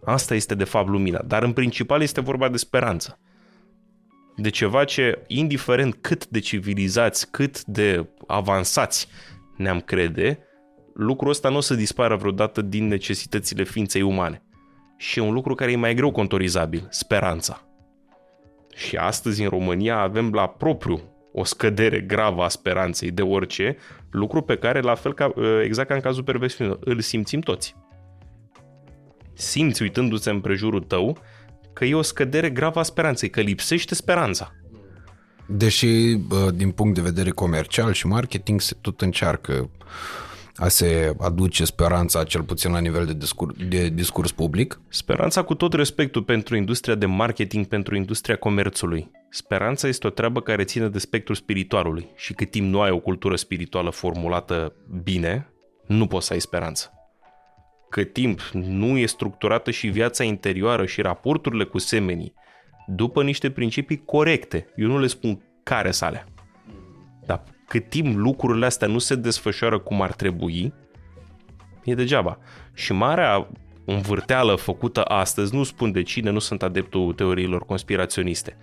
Asta 0.05 0.35
este 0.35 0.55
de 0.55 0.65
fapt 0.65 0.89
lumina, 0.89 1.23
dar 1.27 1.43
în 1.43 1.53
principal 1.53 2.03
este 2.03 2.21
vorba 2.21 2.49
de 2.49 2.57
speranță. 2.57 3.19
De 4.37 4.49
ceva 4.49 4.85
ce, 4.85 5.25
indiferent 5.27 5.97
cât 6.01 6.27
de 6.27 6.39
civilizați, 6.39 7.31
cât 7.31 7.65
de 7.65 8.07
avansați 8.27 9.09
ne-am 9.57 9.81
crede, 9.81 10.39
lucrul 10.95 11.31
ăsta 11.31 11.49
nu 11.49 11.57
o 11.57 11.61
să 11.61 11.75
dispară 11.75 12.17
vreodată 12.17 12.63
din 12.63 12.87
necesitățile 12.87 13.65
ființei 13.65 14.03
umane. 14.03 14.43
Și 14.97 15.19
e 15.19 15.23
un 15.23 15.33
lucru 15.33 15.55
care 15.55 15.73
e 15.73 15.77
mai 15.77 15.95
greu 15.95 16.11
contorizabil, 16.11 16.87
speranța. 16.91 17.67
Și 18.77 18.97
astăzi 18.97 19.43
în 19.43 19.49
România 19.49 19.99
avem 19.99 20.33
la 20.33 20.47
propriu 20.49 21.01
o 21.33 21.45
scădere 21.45 22.01
gravă 22.01 22.43
a 22.43 22.49
speranței 22.49 23.11
de 23.11 23.23
orice, 23.23 23.77
lucru 24.11 24.43
pe 24.43 24.57
care, 24.57 24.81
la 24.81 24.95
fel 24.95 25.15
ca, 25.15 25.33
ă, 25.37 25.63
exact 25.63 25.89
ca 25.89 25.95
în 25.95 26.01
cazul 26.01 26.23
perversiunii, 26.23 26.79
îl 26.81 27.01
simțim 27.01 27.41
toți. 27.41 27.77
Simți 29.33 29.83
uitându-ți 29.83 30.29
în 30.29 30.41
prejurul 30.41 30.81
tău 30.81 31.19
că 31.73 31.85
e 31.85 31.95
o 31.95 32.03
scădere 32.03 32.51
gravă 32.51 32.79
a 32.79 32.83
speranței, 32.83 33.31
că 33.31 33.41
lipsește 33.41 33.95
speranța. 33.95 34.53
Deși, 35.47 36.19
din 36.55 36.71
punct 36.71 36.95
de 36.95 37.01
vedere 37.01 37.31
comercial 37.31 37.93
și 37.93 38.07
marketing, 38.07 38.61
se 38.61 38.77
tot 38.81 39.01
încearcă 39.01 39.71
a 40.57 40.69
se 40.69 41.15
aduce 41.19 41.65
speranța, 41.65 42.25
cel 42.25 42.43
puțin 42.43 42.73
la 42.73 42.79
nivel 42.79 43.07
de 43.07 43.15
discurs, 43.15 43.55
de 43.69 43.89
discurs 43.89 44.33
public? 44.33 44.81
Speranța 44.89 45.43
cu 45.43 45.55
tot 45.55 45.73
respectul 45.73 46.23
pentru 46.23 46.57
industria 46.57 46.95
de 46.95 47.07
marketing, 47.07 47.67
pentru 47.67 47.97
industria 47.97 48.37
comerțului. 48.37 49.11
Speranța 49.31 49.89
este 49.89 50.07
o 50.07 50.11
treabă 50.11 50.41
care 50.41 50.65
ține 50.65 50.89
de 50.89 50.99
spectrul 50.99 51.35
spiritualului 51.35 52.09
și 52.17 52.33
cât 52.33 52.51
timp 52.51 52.73
nu 52.73 52.81
ai 52.81 52.91
o 52.91 52.99
cultură 52.99 53.37
spirituală 53.37 53.91
formulată 53.91 54.75
bine, 55.03 55.53
nu 55.87 56.07
poți 56.07 56.27
să 56.27 56.33
ai 56.33 56.41
speranță. 56.41 56.91
Cât 57.91 58.13
timp 58.13 58.41
nu 58.53 58.99
e 58.99 59.07
structurată 59.07 59.71
și 59.71 59.87
viața 59.87 60.25
interioară 60.25 60.87
și 60.87 61.01
raporturile 61.01 61.65
cu 61.65 61.79
semenii 61.79 62.35
după 62.87 63.23
niște 63.23 63.51
principii 63.51 64.05
corecte, 64.05 64.67
eu 64.77 64.87
nu 64.87 64.99
le 64.99 65.07
spun 65.07 65.43
care 65.63 65.91
sale, 65.91 66.27
dar 66.35 66.36
cât 67.67 67.89
timp 67.89 68.17
lucrurile 68.17 68.67
astea 68.67 68.89
nu 68.89 68.99
se 68.99 69.15
desfășoară 69.15 69.79
cum 69.79 70.03
ar 70.03 70.13
trebui, 70.13 70.73
e 71.85 71.95
degeaba. 71.95 72.39
Și 72.75 72.93
marea 72.93 73.49
învârteală 73.85 74.55
făcută 74.55 75.03
astăzi, 75.03 75.55
nu 75.55 75.63
spun 75.63 75.93
de 75.93 76.03
cine, 76.03 76.31
nu 76.31 76.39
sunt 76.39 76.63
adeptul 76.63 77.13
teoriilor 77.13 77.65
conspiraționiste, 77.65 78.57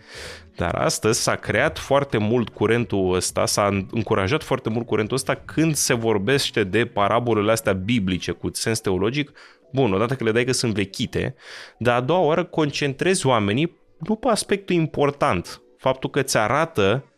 dar 0.56 0.76
astăzi 0.76 1.22
s-a 1.22 1.36
creat 1.36 1.78
foarte 1.78 2.18
mult 2.18 2.50
curentul 2.50 3.14
ăsta, 3.14 3.46
s-a 3.46 3.86
încurajat 3.92 4.44
foarte 4.44 4.70
mult 4.70 4.86
curentul 4.86 5.16
ăsta 5.16 5.36
când 5.36 5.76
se 5.76 5.94
vorbește 5.94 6.64
de 6.64 6.86
parabolele 6.86 7.52
astea 7.52 7.74
biblice 7.74 8.32
cu 8.32 8.50
sens 8.52 8.80
teologic, 8.80 9.32
bun, 9.72 9.94
odată 9.94 10.16
că 10.16 10.24
le 10.24 10.32
dai 10.32 10.44
că 10.44 10.52
sunt 10.52 10.74
vechite, 10.74 11.36
dar 11.78 11.96
a 11.96 12.02
doua 12.02 12.20
oară 12.20 12.44
concentrezi 12.44 13.26
oamenii 13.26 13.78
nu 13.98 14.16
pe 14.16 14.28
aspectul 14.28 14.76
important, 14.76 15.62
faptul 15.78 16.10
că 16.10 16.22
ți 16.22 16.38
arată 16.38 17.13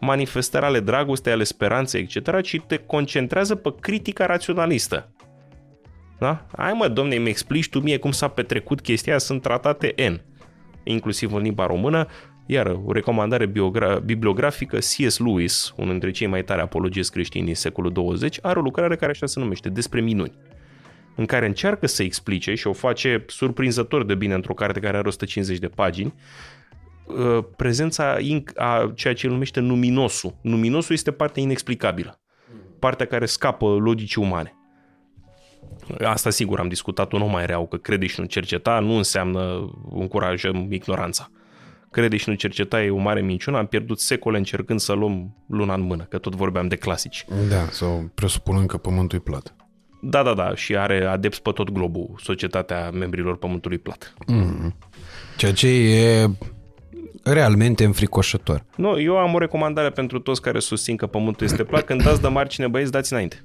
manifestări 0.00 0.64
ale 0.64 0.80
dragostei, 0.80 1.32
ale 1.32 1.44
speranței, 1.44 2.08
etc., 2.12 2.40
ci 2.40 2.60
te 2.66 2.76
concentrează 2.76 3.54
pe 3.54 3.74
critica 3.80 4.26
raționalistă. 4.26 5.10
Da? 6.18 6.46
Hai 6.56 6.72
mă, 6.72 6.88
domne, 6.88 7.16
mi 7.16 7.28
explici 7.28 7.68
tu 7.68 7.80
mie 7.80 7.98
cum 7.98 8.10
s-a 8.10 8.28
petrecut 8.28 8.80
chestia, 8.80 9.18
sunt 9.18 9.42
tratate 9.42 9.94
N, 10.08 10.20
inclusiv 10.84 11.34
în 11.34 11.42
limba 11.42 11.66
română, 11.66 12.06
iar 12.46 12.66
o 12.84 12.92
recomandare 12.92 13.46
biogra- 13.46 14.00
bibliografică, 14.04 14.76
C.S. 14.76 15.18
Lewis, 15.18 15.72
unul 15.76 15.90
dintre 15.90 16.10
cei 16.10 16.26
mai 16.26 16.44
tari 16.44 16.60
apologiți 16.60 17.12
creștini 17.12 17.44
din 17.44 17.54
secolul 17.54 17.92
20, 17.92 18.38
are 18.42 18.58
o 18.58 18.62
lucrare 18.62 18.96
care 18.96 19.10
așa 19.10 19.26
se 19.26 19.40
numește, 19.40 19.68
Despre 19.68 20.00
minuni, 20.00 20.32
în 21.14 21.24
care 21.24 21.46
încearcă 21.46 21.86
să 21.86 22.02
explice 22.02 22.54
și 22.54 22.66
o 22.66 22.72
face 22.72 23.24
surprinzător 23.26 24.04
de 24.04 24.14
bine 24.14 24.34
într-o 24.34 24.54
carte 24.54 24.80
care 24.80 24.96
are 24.96 25.08
150 25.08 25.58
de 25.58 25.68
pagini, 25.68 26.14
Uh, 26.14 26.55
prezența 27.56 28.16
a 28.56 28.92
ceea 28.94 29.14
ce 29.14 29.26
el 29.26 29.32
numește 29.32 29.60
numinosul. 29.60 30.36
Numinosul 30.40 30.94
este 30.94 31.10
partea 31.10 31.42
inexplicabilă, 31.42 32.20
partea 32.78 33.06
care 33.06 33.26
scapă 33.26 33.66
logicii 33.66 34.22
umane. 34.22 34.54
Asta 36.04 36.30
sigur 36.30 36.58
am 36.58 36.68
discutat-o, 36.68 37.18
nu 37.18 37.26
mai 37.26 37.46
reau, 37.46 37.66
că 37.66 37.76
crede 37.76 38.06
și 38.06 38.20
nu 38.20 38.26
cerceta 38.26 38.78
nu 38.78 38.92
înseamnă 38.96 39.70
încurajăm 39.90 40.72
ignoranța. 40.72 41.30
Crede 41.90 42.16
și 42.16 42.28
nu 42.28 42.34
cerceta 42.34 42.82
e 42.82 42.90
o 42.90 42.96
mare 42.96 43.20
minciună, 43.20 43.58
am 43.58 43.66
pierdut 43.66 44.00
secole 44.00 44.38
încercând 44.38 44.80
să 44.80 44.92
luăm 44.92 45.36
luna 45.48 45.74
în 45.74 45.80
mână, 45.80 46.02
că 46.02 46.18
tot 46.18 46.34
vorbeam 46.34 46.68
de 46.68 46.76
clasici. 46.76 47.24
Da, 47.48 47.64
sau 47.70 48.10
presupunând 48.14 48.68
că 48.68 48.76
pământul 48.76 49.18
e 49.18 49.20
plat. 49.20 49.54
Da, 50.02 50.22
da, 50.22 50.34
da, 50.34 50.54
și 50.54 50.76
are 50.76 51.04
adepți 51.04 51.42
pe 51.42 51.50
tot 51.50 51.70
globul, 51.70 52.14
societatea 52.22 52.90
membrilor 52.90 53.36
pământului 53.36 53.78
plat. 53.78 54.14
Mm-hmm. 54.32 54.72
Ceea 55.36 55.52
ce 55.52 55.68
e 55.68 56.30
realmente 57.32 57.84
înfricoșător. 57.84 58.64
Nu, 58.76 59.00
eu 59.00 59.18
am 59.18 59.34
o 59.34 59.38
recomandare 59.38 59.90
pentru 59.90 60.18
toți 60.18 60.42
care 60.42 60.58
susțin 60.58 60.96
că 60.96 61.06
pământul 61.06 61.46
este 61.46 61.64
plat. 61.64 61.84
Când 61.84 62.02
dați 62.02 62.20
de 62.20 62.28
margine, 62.28 62.68
băieți, 62.68 62.90
dați 62.90 63.12
înainte. 63.12 63.44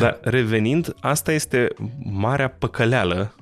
Dar 0.00 0.18
revenind, 0.22 0.94
asta 1.00 1.32
este 1.32 1.68
marea 2.02 2.48
păcăleală 2.48 3.34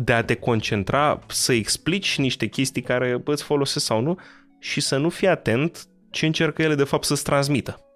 de 0.00 0.12
a 0.12 0.24
te 0.24 0.34
concentra 0.34 1.20
să 1.26 1.52
explici 1.52 2.18
niște 2.18 2.46
chestii 2.46 2.82
care 2.82 3.22
îți 3.24 3.42
folosesc 3.42 3.84
sau 3.84 4.00
nu 4.00 4.18
și 4.58 4.80
să 4.80 4.96
nu 4.96 5.08
fii 5.08 5.28
atent 5.28 5.84
ce 6.10 6.26
încercă 6.26 6.62
ele 6.62 6.74
de 6.74 6.84
fapt 6.84 7.04
să-ți 7.04 7.24
transmită. 7.24 7.89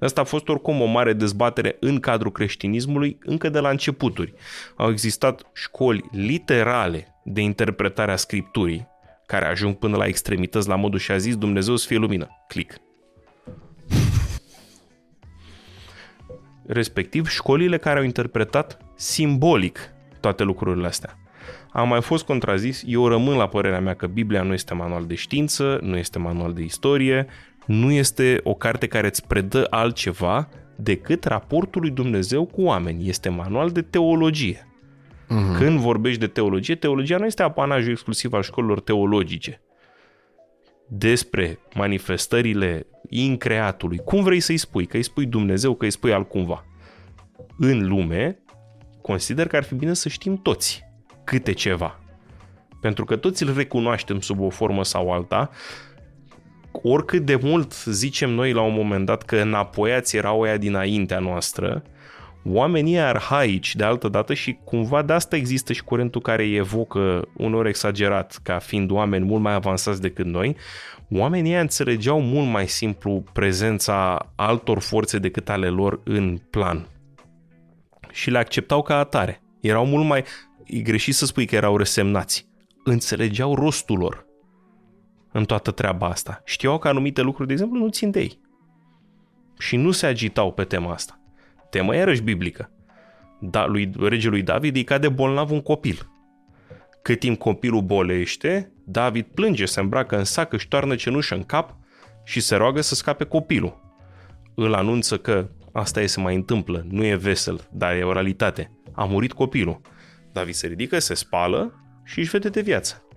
Asta 0.00 0.20
a 0.20 0.24
fost 0.24 0.48
oricum 0.48 0.80
o 0.80 0.84
mare 0.84 1.12
dezbatere 1.12 1.76
în 1.80 2.00
cadrul 2.00 2.32
creștinismului 2.32 3.18
încă 3.20 3.48
de 3.48 3.58
la 3.58 3.68
începuturi. 3.68 4.34
Au 4.76 4.90
existat 4.90 5.50
școli 5.54 6.04
literale 6.12 7.20
de 7.24 7.40
interpretare 7.40 8.12
a 8.12 8.16
Scripturii, 8.16 8.88
care 9.26 9.44
ajung 9.44 9.74
până 9.74 9.96
la 9.96 10.06
extremități 10.06 10.68
la 10.68 10.76
modul 10.76 10.98
și 10.98 11.10
a 11.10 11.16
zis 11.16 11.36
Dumnezeu 11.36 11.76
să 11.76 11.86
fie 11.86 11.96
lumină. 11.96 12.28
Click. 12.48 12.74
Respectiv, 16.66 17.28
școlile 17.28 17.78
care 17.78 17.98
au 17.98 18.04
interpretat 18.04 18.78
simbolic 18.96 19.78
toate 20.20 20.42
lucrurile 20.42 20.86
astea. 20.86 21.18
Am 21.70 21.88
mai 21.88 22.02
fost 22.02 22.24
contrazis, 22.24 22.82
eu 22.86 23.08
rămân 23.08 23.36
la 23.36 23.48
părerea 23.48 23.80
mea 23.80 23.94
că 23.94 24.06
Biblia 24.06 24.42
nu 24.42 24.52
este 24.52 24.74
manual 24.74 25.06
de 25.06 25.14
știință, 25.14 25.78
nu 25.82 25.96
este 25.96 26.18
manual 26.18 26.52
de 26.52 26.62
istorie, 26.62 27.26
nu 27.68 27.90
este 27.90 28.40
o 28.42 28.54
carte 28.54 28.86
care 28.86 29.06
îți 29.06 29.26
predă 29.26 29.66
altceva 29.70 30.48
decât 30.76 31.24
raportul 31.24 31.80
lui 31.80 31.90
Dumnezeu 31.90 32.44
cu 32.44 32.62
oameni. 32.62 33.08
Este 33.08 33.28
manual 33.28 33.70
de 33.70 33.82
teologie. 33.82 34.66
Uh-huh. 35.24 35.58
Când 35.58 35.78
vorbești 35.78 36.20
de 36.20 36.26
teologie, 36.26 36.74
teologia 36.74 37.18
nu 37.18 37.24
este 37.24 37.42
apanajul 37.42 37.90
exclusiv 37.90 38.32
al 38.32 38.42
școlilor 38.42 38.80
teologice. 38.80 39.60
Despre 40.86 41.58
manifestările 41.74 42.86
increatului. 43.08 43.98
Cum 43.98 44.22
vrei 44.22 44.40
să-i 44.40 44.56
spui? 44.56 44.86
Că 44.86 44.96
îi 44.96 45.02
spui 45.02 45.26
Dumnezeu, 45.26 45.74
că 45.74 45.84
îi 45.84 45.90
spui 45.90 46.12
altcumva. 46.12 46.64
În 47.58 47.88
lume, 47.88 48.38
consider 49.02 49.46
că 49.46 49.56
ar 49.56 49.62
fi 49.62 49.74
bine 49.74 49.94
să 49.94 50.08
știm 50.08 50.36
toți 50.36 50.84
câte 51.24 51.52
ceva. 51.52 52.00
Pentru 52.80 53.04
că 53.04 53.16
toți 53.16 53.42
îl 53.42 53.54
recunoaștem 53.54 54.20
sub 54.20 54.40
o 54.40 54.48
formă 54.48 54.84
sau 54.84 55.12
alta, 55.12 55.50
oricât 56.82 57.24
de 57.24 57.38
mult 57.42 57.72
zicem 57.84 58.30
noi 58.30 58.52
la 58.52 58.60
un 58.60 58.74
moment 58.74 59.06
dat 59.06 59.22
că 59.22 59.36
înapoiați 59.36 60.16
erau 60.16 60.40
oia 60.40 60.56
dinaintea 60.56 61.18
noastră, 61.18 61.82
oamenii 62.44 62.98
arhaici 62.98 63.76
de 63.76 63.84
altă 63.84 64.08
dată 64.08 64.34
și 64.34 64.58
cumva 64.64 65.02
de 65.02 65.12
asta 65.12 65.36
există 65.36 65.72
și 65.72 65.84
curentul 65.84 66.20
care 66.20 66.48
evocă 66.48 67.28
unor 67.36 67.66
exagerat 67.66 68.38
ca 68.42 68.58
fiind 68.58 68.90
oameni 68.90 69.24
mult 69.24 69.42
mai 69.42 69.54
avansați 69.54 70.00
decât 70.00 70.26
noi, 70.26 70.56
oamenii 71.10 71.54
înțelegeau 71.54 72.20
mult 72.20 72.48
mai 72.48 72.68
simplu 72.68 73.24
prezența 73.32 74.28
altor 74.36 74.78
forțe 74.78 75.18
decât 75.18 75.48
ale 75.48 75.68
lor 75.68 76.00
în 76.04 76.38
plan 76.50 76.86
și 78.12 78.30
le 78.30 78.38
acceptau 78.38 78.82
ca 78.82 78.98
atare. 78.98 79.42
Erau 79.60 79.86
mult 79.86 80.06
mai... 80.06 80.24
E 80.64 80.78
greșit 80.78 81.14
să 81.14 81.26
spui 81.26 81.46
că 81.46 81.54
erau 81.54 81.76
resemnați. 81.76 82.46
Înțelegeau 82.84 83.54
rostul 83.54 83.98
lor 83.98 84.27
în 85.32 85.44
toată 85.44 85.70
treaba 85.70 86.06
asta. 86.06 86.42
Știau 86.44 86.78
că 86.78 86.88
anumite 86.88 87.20
lucruri, 87.20 87.46
de 87.46 87.52
exemplu, 87.52 87.78
nu 87.78 87.88
țin 87.88 88.10
de 88.10 88.20
ei. 88.20 88.40
Și 89.58 89.76
nu 89.76 89.90
se 89.90 90.06
agitau 90.06 90.52
pe 90.52 90.64
tema 90.64 90.92
asta. 90.92 91.20
Tema 91.70 91.94
iarăși 91.94 92.22
biblică. 92.22 92.70
Da, 93.40 93.66
lui 93.66 93.90
regelui 93.98 94.42
David 94.42 94.76
îi 94.76 94.84
cade 94.84 95.08
bolnav 95.08 95.50
un 95.50 95.60
copil. 95.60 96.10
Cât 97.02 97.18
timp 97.18 97.38
copilul 97.38 97.82
bolește, 97.82 98.72
David 98.84 99.26
plânge, 99.34 99.64
se 99.64 99.80
îmbracă 99.80 100.18
în 100.18 100.24
sac, 100.24 100.52
își 100.52 100.68
toarnă 100.68 100.94
cenușă 100.94 101.34
în 101.34 101.42
cap 101.42 101.76
și 102.24 102.40
se 102.40 102.56
roagă 102.56 102.80
să 102.80 102.94
scape 102.94 103.24
copilul. 103.24 103.80
Îl 104.54 104.74
anunță 104.74 105.18
că 105.18 105.48
asta 105.72 106.00
e 106.00 106.06
se 106.06 106.20
mai 106.20 106.34
întâmplă, 106.34 106.86
nu 106.88 107.04
e 107.04 107.14
vesel, 107.14 107.68
dar 107.70 107.94
e 107.94 108.02
o 108.02 108.12
realitate. 108.12 108.72
A 108.92 109.04
murit 109.04 109.32
copilul. 109.32 109.80
David 110.32 110.54
se 110.54 110.66
ridică, 110.66 110.98
se 110.98 111.14
spală 111.14 111.84
și 112.04 112.18
își 112.18 112.30
vede 112.30 112.48
de 112.48 112.60
viață. 112.60 113.07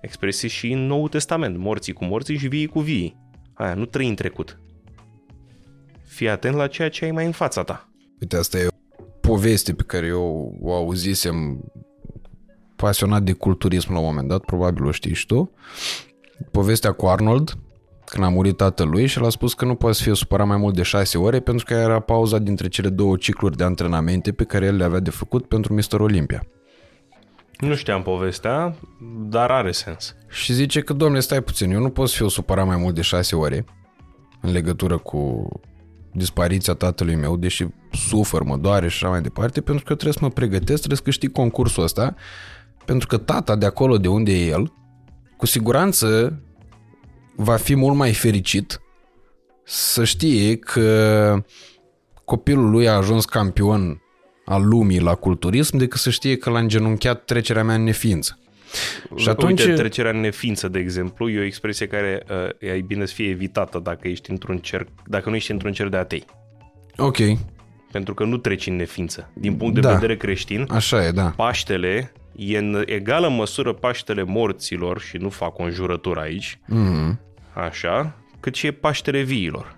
Expresii 0.00 0.48
și 0.48 0.72
în 0.72 0.86
Noul 0.86 1.08
Testament, 1.08 1.58
morții 1.58 1.92
cu 1.92 2.04
morții 2.04 2.36
și 2.36 2.48
vii 2.48 2.66
cu 2.66 2.80
vii. 2.80 3.16
Aia, 3.54 3.74
nu 3.74 3.84
trăi 3.84 4.08
în 4.08 4.14
trecut. 4.14 4.60
Fii 6.06 6.28
atent 6.28 6.54
la 6.54 6.66
ceea 6.66 6.88
ce 6.88 7.04
ai 7.04 7.10
mai 7.10 7.26
în 7.26 7.32
fața 7.32 7.62
ta. 7.62 7.88
Uite, 8.20 8.36
asta 8.36 8.58
e 8.58 8.66
o 8.66 9.04
poveste 9.20 9.74
pe 9.74 9.82
care 9.82 10.06
eu 10.06 10.58
o 10.60 10.74
auzisem 10.74 11.64
pasionat 12.76 13.22
de 13.22 13.32
culturism 13.32 13.92
la 13.92 13.98
un 13.98 14.04
moment 14.04 14.28
dat, 14.28 14.44
probabil 14.44 14.84
o 14.84 14.90
știi 14.90 15.14
și 15.14 15.26
tu. 15.26 15.52
Povestea 16.50 16.92
cu 16.92 17.06
Arnold, 17.06 17.58
când 18.04 18.24
a 18.24 18.28
murit 18.28 18.56
tatălui 18.56 19.06
și 19.06 19.20
l-a 19.20 19.28
spus 19.28 19.54
că 19.54 19.64
nu 19.64 19.74
poate 19.74 19.96
să 19.96 20.02
fie 20.02 20.14
supărat 20.14 20.46
mai 20.46 20.56
mult 20.56 20.74
de 20.74 20.82
șase 20.82 21.18
ore 21.18 21.40
pentru 21.40 21.64
că 21.64 21.74
era 21.74 22.00
pauza 22.00 22.38
dintre 22.38 22.68
cele 22.68 22.88
două 22.88 23.16
cicluri 23.16 23.56
de 23.56 23.64
antrenamente 23.64 24.32
pe 24.32 24.44
care 24.44 24.66
el 24.66 24.76
le 24.76 24.84
avea 24.84 25.00
de 25.00 25.10
făcut 25.10 25.46
pentru 25.46 25.74
Mr. 25.74 26.00
Olympia. 26.00 26.46
Nu 27.58 27.74
știam 27.74 28.02
povestea, 28.02 28.76
dar 29.28 29.50
are 29.50 29.72
sens. 29.72 30.14
Și 30.28 30.52
zice 30.52 30.80
că, 30.80 30.92
domnule, 30.92 31.20
stai 31.20 31.42
puțin, 31.42 31.70
eu 31.70 31.80
nu 31.80 31.90
pot 31.90 32.08
să 32.08 32.16
fiu 32.16 32.28
supărat 32.28 32.66
mai 32.66 32.76
mult 32.76 32.94
de 32.94 33.00
șase 33.00 33.36
ore 33.36 33.64
în 34.40 34.52
legătură 34.52 34.98
cu 34.98 35.48
dispariția 36.12 36.74
tatălui 36.74 37.14
meu, 37.14 37.36
deși 37.36 37.66
sufăr, 37.92 38.42
mă 38.42 38.56
doare 38.56 38.88
și 38.88 39.04
așa 39.04 39.12
mai 39.12 39.22
departe, 39.22 39.60
pentru 39.60 39.84
că 39.84 39.94
trebuie 39.94 40.12
să 40.12 40.18
mă 40.22 40.30
pregătesc, 40.30 40.76
trebuie 40.76 40.96
să 40.96 41.02
câștig 41.02 41.32
concursul 41.32 41.82
ăsta, 41.82 42.14
pentru 42.84 43.06
că 43.06 43.16
tata 43.16 43.56
de 43.56 43.66
acolo 43.66 43.98
de 43.98 44.08
unde 44.08 44.32
e 44.32 44.46
el, 44.46 44.72
cu 45.36 45.46
siguranță 45.46 46.38
va 47.36 47.56
fi 47.56 47.74
mult 47.74 47.96
mai 47.96 48.12
fericit 48.12 48.80
să 49.64 50.04
știe 50.04 50.56
că 50.56 51.42
copilul 52.24 52.70
lui 52.70 52.88
a 52.88 52.92
ajuns 52.92 53.24
campion 53.24 54.02
al 54.48 54.68
lumii 54.68 55.00
la 55.00 55.14
culturism 55.14 55.76
decât 55.76 56.00
să 56.00 56.10
știe 56.10 56.36
că 56.36 56.50
l-a 56.50 56.58
îngenunchiat 56.58 57.24
trecerea 57.24 57.64
mea 57.64 57.74
în 57.74 57.82
neființă. 57.82 58.38
Și 59.16 59.28
atunci... 59.28 59.60
Uite, 59.60 59.72
trecerea 59.72 60.10
în 60.10 60.20
neființă, 60.20 60.68
de 60.68 60.78
exemplu, 60.78 61.30
e 61.30 61.38
o 61.38 61.42
expresie 61.42 61.86
care 61.86 62.22
uh, 62.60 62.70
e 62.70 62.80
bine 62.80 63.04
să 63.04 63.14
fie 63.14 63.28
evitată 63.28 63.78
dacă 63.78 64.08
ești 64.08 64.30
într-un 64.30 64.58
cer, 64.58 64.86
dacă 65.06 65.28
nu 65.28 65.36
ești 65.36 65.50
într-un 65.50 65.72
cer 65.72 65.88
de 65.88 65.96
atei. 65.96 66.24
Ok. 66.96 67.16
Pentru 67.92 68.14
că 68.14 68.24
nu 68.24 68.36
treci 68.36 68.66
în 68.66 68.76
neființă. 68.76 69.30
Din 69.34 69.54
punct 69.54 69.74
de 69.74 69.80
da. 69.80 69.92
vedere 69.92 70.16
creștin, 70.16 70.66
Așa 70.70 71.04
e, 71.06 71.10
da. 71.10 71.32
Paștele 71.36 72.12
e 72.36 72.58
în 72.58 72.82
egală 72.86 73.28
măsură 73.28 73.72
Paștele 73.72 74.22
morților, 74.22 75.00
și 75.00 75.16
nu 75.16 75.28
fac 75.28 75.58
o 75.58 75.62
înjurătură 75.62 76.20
aici, 76.20 76.58
mm-hmm. 76.64 77.16
așa, 77.54 78.16
cât 78.40 78.54
și 78.54 78.66
e 78.66 78.70
Paștele 78.70 79.22
viilor. 79.22 79.76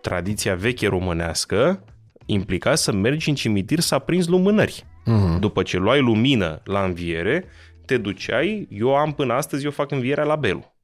Tradiția 0.00 0.54
veche 0.54 0.88
românească 0.88 1.84
implica 2.32 2.74
să 2.74 2.92
mergi 2.92 3.28
în 3.28 3.34
cimitir 3.34 3.80
să 3.80 3.94
aprinzi 3.94 4.30
lumânări. 4.30 4.84
Uh-huh. 4.84 5.38
După 5.38 5.62
ce 5.62 5.78
luai 5.78 6.00
lumină 6.00 6.60
la 6.64 6.84
înviere, 6.84 7.44
te 7.86 7.96
duceai, 7.96 8.66
eu 8.70 8.96
am 8.96 9.12
până 9.12 9.32
astăzi, 9.32 9.64
eu 9.64 9.70
fac 9.70 9.90
învierea 9.90 10.24
la 10.24 10.36
Belu. 10.36 10.74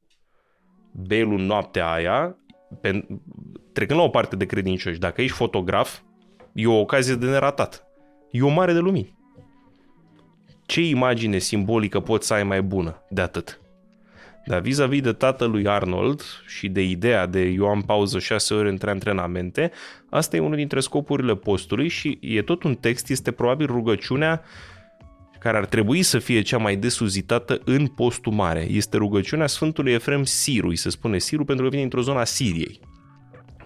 Belu 0.92 1.36
noaptea 1.36 1.92
aia, 1.92 2.36
pe, 2.80 3.06
trecând 3.72 3.98
la 3.98 4.04
o 4.04 4.08
parte 4.08 4.36
de 4.36 4.46
credincioși, 4.46 4.98
dacă 4.98 5.22
ești 5.22 5.36
fotograf, 5.36 5.98
e 6.52 6.66
o 6.66 6.80
ocazie 6.80 7.14
de 7.14 7.26
neratat. 7.26 7.86
E 8.30 8.42
o 8.42 8.48
mare 8.48 8.72
de 8.72 8.78
lumini. 8.78 9.14
Ce 10.66 10.88
imagine 10.88 11.38
simbolică 11.38 12.00
poți 12.00 12.26
să 12.26 12.34
ai 12.34 12.42
mai 12.42 12.62
bună 12.62 13.02
de 13.08 13.20
atât? 13.20 13.60
Dar 14.46 14.60
vis-a-vis 14.60 15.00
de 15.00 15.12
tatălui 15.12 15.68
Arnold 15.68 16.22
și 16.46 16.68
de 16.68 16.82
ideea 16.82 17.26
de 17.26 17.40
eu 17.40 17.66
am 17.66 17.82
pauză 17.82 18.18
șase 18.18 18.54
ore 18.54 18.68
între 18.68 18.90
antrenamente, 18.90 19.70
asta 20.10 20.36
e 20.36 20.40
unul 20.40 20.56
dintre 20.56 20.80
scopurile 20.80 21.34
postului 21.34 21.88
și 21.88 22.18
e 22.20 22.42
tot 22.42 22.62
un 22.62 22.74
text, 22.74 23.10
este 23.10 23.30
probabil 23.30 23.66
rugăciunea 23.66 24.42
care 25.38 25.56
ar 25.56 25.66
trebui 25.66 26.02
să 26.02 26.18
fie 26.18 26.40
cea 26.40 26.58
mai 26.58 26.76
des 26.76 26.98
uzitată 26.98 27.60
în 27.64 27.86
postul 27.86 28.32
mare. 28.32 28.66
Este 28.70 28.96
rugăciunea 28.96 29.46
Sfântului 29.46 29.92
Efrem 29.92 30.24
Siru, 30.24 30.68
îi 30.68 30.76
se 30.76 30.90
spune 30.90 31.18
Siru 31.18 31.44
pentru 31.44 31.64
că 31.64 31.70
vine 31.70 31.82
într-o 31.82 32.00
zona 32.00 32.24
Siriei. 32.24 32.80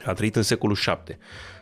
A 0.04 0.12
trăit 0.12 0.36
în 0.36 0.42
secolul 0.42 0.76
7. 0.76 1.18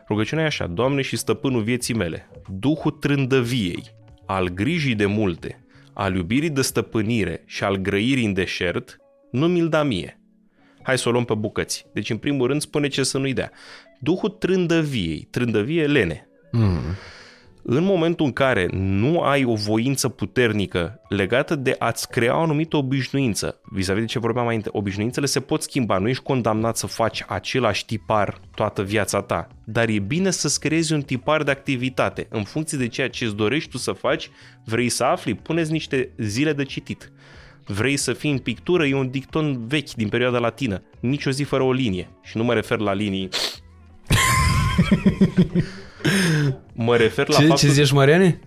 Rugăciunea 0.08 0.44
e 0.44 0.46
așa, 0.46 0.66
Doamne 0.66 1.02
și 1.02 1.16
stăpânul 1.16 1.62
vieții 1.62 1.94
mele, 1.94 2.30
Duhul 2.58 2.90
trândăviei, 2.90 3.82
al 4.26 4.48
grijii 4.48 4.94
de 4.94 5.06
multe, 5.06 5.64
al 5.92 6.14
iubirii 6.14 6.50
de 6.50 6.62
stăpânire 6.62 7.42
și 7.46 7.64
al 7.64 7.76
grăirii 7.76 8.24
în 8.24 8.32
deșert, 8.32 8.98
nu 9.30 9.48
mi-l 9.48 9.68
da 9.68 9.82
mie. 9.82 10.20
Hai 10.82 10.98
să 10.98 11.08
o 11.08 11.12
luăm 11.12 11.24
pe 11.24 11.34
bucăți. 11.34 11.86
Deci, 11.92 12.10
în 12.10 12.16
primul 12.16 12.46
rând, 12.46 12.60
spune 12.60 12.88
ce 12.88 13.02
să 13.02 13.18
nu-i 13.18 13.32
dea. 13.32 13.50
Duhul 14.00 14.28
trândăviei, 14.28 15.28
trândăvie 15.30 15.86
lene. 15.86 16.28
Mm. 16.52 16.80
În 17.62 17.84
momentul 17.84 18.26
în 18.26 18.32
care 18.32 18.68
nu 18.72 19.20
ai 19.20 19.44
o 19.44 19.54
voință 19.54 20.08
puternică 20.08 21.00
legată 21.08 21.54
de 21.54 21.76
a-ți 21.78 22.08
crea 22.08 22.36
o 22.36 22.40
anumită 22.40 22.76
obișnuință, 22.76 23.60
vis-a-vis 23.72 24.02
de 24.02 24.08
ce 24.08 24.18
vorbeam 24.18 24.44
mai 24.44 24.54
înainte, 24.54 24.78
obișnuințele 24.78 25.26
se 25.26 25.40
pot 25.40 25.62
schimba, 25.62 25.98
nu 25.98 26.08
ești 26.08 26.22
condamnat 26.22 26.76
să 26.76 26.86
faci 26.86 27.24
același 27.26 27.84
tipar 27.84 28.40
toată 28.54 28.82
viața 28.82 29.22
ta, 29.22 29.48
dar 29.64 29.88
e 29.88 29.98
bine 29.98 30.30
să-ți 30.30 30.60
creezi 30.60 30.92
un 30.92 31.02
tipar 31.02 31.42
de 31.42 31.50
activitate. 31.50 32.26
În 32.30 32.42
funcție 32.42 32.78
de 32.78 32.88
ceea 32.88 33.08
ce 33.08 33.24
îți 33.24 33.36
dorești 33.36 33.70
tu 33.70 33.76
să 33.76 33.92
faci, 33.92 34.30
vrei 34.64 34.88
să 34.88 35.04
afli, 35.04 35.34
puneți 35.34 35.72
niște 35.72 36.12
zile 36.18 36.52
de 36.52 36.64
citit 36.64 37.12
vrei 37.68 37.96
să 37.96 38.12
fii 38.12 38.30
în 38.30 38.38
pictură, 38.38 38.86
e 38.86 38.94
un 38.94 39.10
dicton 39.10 39.66
vechi 39.66 39.92
din 39.92 40.08
perioada 40.08 40.38
latină. 40.38 40.82
Nici 41.00 41.26
o 41.26 41.30
zi 41.30 41.42
fără 41.42 41.62
o 41.62 41.72
linie. 41.72 42.10
Și 42.22 42.36
nu 42.36 42.44
mă 42.44 42.54
refer 42.54 42.78
la 42.78 42.92
linii... 42.92 43.28
mă 46.72 46.96
refer 46.96 47.28
la 47.28 47.36
ce, 47.36 47.46
faptul... 47.46 47.68
Ce 47.68 47.72
zici, 47.72 47.92
Mariane? 47.92 48.40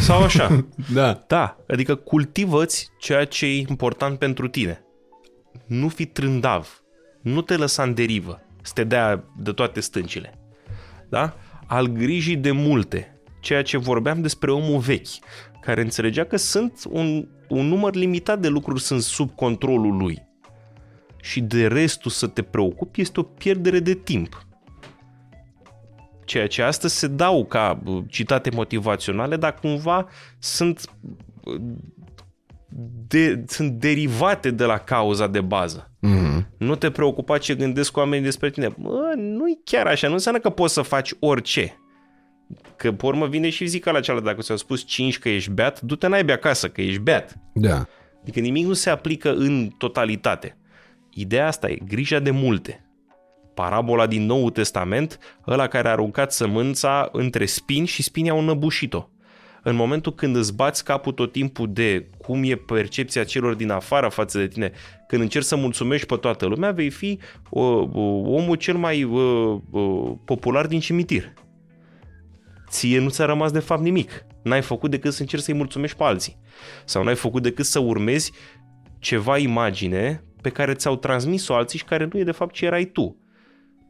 Sau 0.00 0.22
așa. 0.22 0.66
da. 0.94 1.24
Da, 1.26 1.56
adică 1.68 1.94
cultivă-ți 1.94 2.88
ceea 2.98 3.24
ce 3.24 3.46
e 3.46 3.56
important 3.56 4.18
pentru 4.18 4.48
tine. 4.48 4.84
Nu 5.66 5.88
fi 5.88 6.06
trândav. 6.06 6.82
nu 7.20 7.40
te 7.40 7.56
lăsa 7.56 7.82
în 7.82 7.94
derivă, 7.94 8.40
să 8.62 8.72
te 8.74 8.84
dea 8.84 9.24
de 9.38 9.52
toate 9.52 9.80
stâncile. 9.80 10.38
Da? 11.08 11.36
Al 11.66 11.86
grijii 11.86 12.36
de 12.36 12.50
multe, 12.50 13.18
ceea 13.40 13.62
ce 13.62 13.76
vorbeam 13.76 14.20
despre 14.20 14.50
omul 14.50 14.78
vechi, 14.78 15.08
care 15.64 15.80
înțelegea 15.80 16.24
că 16.24 16.36
sunt 16.36 16.82
un, 16.88 17.28
un 17.48 17.66
număr 17.66 17.94
limitat 17.94 18.40
de 18.40 18.48
lucruri 18.48 18.80
sunt 18.80 19.02
sub 19.02 19.34
controlul 19.34 19.96
lui. 19.96 20.26
Și 21.20 21.40
de 21.40 21.66
restul 21.66 22.10
să 22.10 22.26
te 22.26 22.42
preocupi 22.42 23.00
este 23.00 23.20
o 23.20 23.22
pierdere 23.22 23.78
de 23.78 23.94
timp. 23.94 24.46
Ceea 26.24 26.46
ce 26.46 26.62
astăzi 26.62 26.98
se 26.98 27.06
dau 27.06 27.44
ca 27.44 27.82
citate 28.08 28.50
motivaționale, 28.50 29.36
dar 29.36 29.54
cumva 29.54 30.08
sunt, 30.38 30.90
de, 33.06 33.44
sunt 33.46 33.72
derivate 33.72 34.50
de 34.50 34.64
la 34.64 34.78
cauza 34.78 35.26
de 35.26 35.40
bază. 35.40 35.90
Mhm. 36.00 36.48
Nu 36.58 36.74
te 36.74 36.90
preocupa 36.90 37.38
ce 37.38 37.54
gândesc 37.54 37.96
oamenii 37.96 38.24
despre 38.24 38.50
tine. 38.50 38.74
Bă, 38.78 39.12
nu-i 39.16 39.60
chiar 39.64 39.86
așa, 39.86 40.06
nu 40.06 40.12
înseamnă 40.12 40.40
că 40.40 40.50
poți 40.50 40.74
să 40.74 40.82
faci 40.82 41.12
orice. 41.18 41.78
Că 42.84 42.92
pe 42.92 43.06
urmă 43.06 43.26
vine 43.26 43.50
și 43.50 43.66
zica 43.66 43.90
la 43.90 44.00
cealaltă, 44.00 44.28
dacă 44.28 44.40
ți-au 44.40 44.56
spus 44.56 44.84
5 44.84 45.18
că 45.18 45.28
ești 45.28 45.50
beat, 45.50 45.80
du-te 45.80 46.06
naibii 46.06 46.32
acasă 46.32 46.68
că 46.68 46.80
ești 46.80 46.98
beat. 46.98 47.34
Da. 47.54 47.86
Adică 48.22 48.40
nimic 48.40 48.66
nu 48.66 48.72
se 48.72 48.90
aplică 48.90 49.32
în 49.32 49.68
totalitate. 49.78 50.56
Ideea 51.10 51.46
asta 51.46 51.70
e 51.70 51.78
grija 51.86 52.18
de 52.18 52.30
multe. 52.30 52.84
Parabola 53.54 54.06
din 54.06 54.26
Noul 54.26 54.50
Testament, 54.50 55.18
ăla 55.46 55.66
care 55.66 55.88
a 55.88 55.90
aruncat 55.90 56.32
sămânța 56.32 57.08
între 57.12 57.46
spini 57.46 57.86
și 57.86 58.02
spinii 58.02 58.30
au 58.30 58.38
înăbușit-o. 58.38 59.08
În 59.62 59.74
momentul 59.74 60.14
când 60.14 60.36
îți 60.36 60.54
bați 60.54 60.84
capul 60.84 61.12
tot 61.12 61.32
timpul 61.32 61.72
de 61.72 62.08
cum 62.18 62.42
e 62.42 62.54
percepția 62.54 63.24
celor 63.24 63.54
din 63.54 63.70
afară 63.70 64.08
față 64.08 64.38
de 64.38 64.46
tine, 64.46 64.72
când 65.06 65.22
încerci 65.22 65.44
să 65.44 65.56
mulțumești 65.56 66.06
pe 66.06 66.16
toată 66.16 66.46
lumea, 66.46 66.70
vei 66.70 66.90
fi 66.90 67.18
uh, 67.50 67.62
uh, 67.62 68.22
omul 68.24 68.56
cel 68.56 68.76
mai 68.76 69.02
uh, 69.02 69.56
uh, 69.70 70.12
popular 70.24 70.66
din 70.66 70.80
cimitir. 70.80 71.32
Ție 72.74 72.98
nu 72.98 73.08
ți-a 73.08 73.24
rămas 73.24 73.50
de 73.52 73.58
fapt 73.58 73.82
nimic. 73.82 74.26
N-ai 74.42 74.62
făcut 74.62 74.90
decât 74.90 75.12
să 75.12 75.20
încerci 75.20 75.42
să-i 75.42 75.54
mulțumești 75.54 75.96
pe 75.96 76.04
alții. 76.04 76.36
Sau 76.84 77.02
n-ai 77.02 77.14
făcut 77.14 77.42
decât 77.42 77.64
să 77.64 77.78
urmezi 77.78 78.32
ceva 78.98 79.38
imagine 79.38 80.24
pe 80.40 80.50
care 80.50 80.74
ți-au 80.74 80.96
transmis-o 80.96 81.54
alții 81.54 81.78
și 81.78 81.84
care 81.84 82.08
nu 82.12 82.18
e 82.18 82.24
de 82.24 82.30
fapt 82.32 82.54
ce 82.54 82.64
erai 82.64 82.84
tu. 82.84 83.16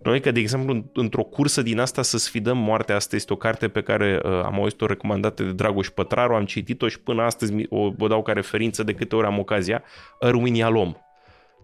Noi 0.02 0.20
că, 0.20 0.30
de 0.30 0.40
exemplu, 0.40 0.90
într-o 0.94 1.22
cursă 1.22 1.62
din 1.62 1.78
asta 1.78 2.02
să 2.02 2.18
sfidăm 2.18 2.58
moartea, 2.58 2.96
asta 2.96 3.16
este 3.16 3.32
o 3.32 3.36
carte 3.36 3.68
pe 3.68 3.82
care 3.82 4.20
uh, 4.24 4.30
am 4.30 4.54
auzit-o 4.54 4.86
recomandată 4.86 5.42
de 5.42 5.52
Dragoș 5.52 5.88
Pătraru, 5.88 6.34
am 6.34 6.44
citit-o 6.44 6.88
și 6.88 7.00
până 7.00 7.22
astăzi 7.22 7.52
mi- 7.52 7.66
o, 7.68 7.92
o 7.98 8.06
dau 8.06 8.22
ca 8.22 8.32
referință 8.32 8.82
de 8.82 8.94
câte 8.94 9.16
ori 9.16 9.26
am 9.26 9.38
ocazia, 9.38 9.82
Erwin 10.20 10.54
Yalom, 10.54 10.94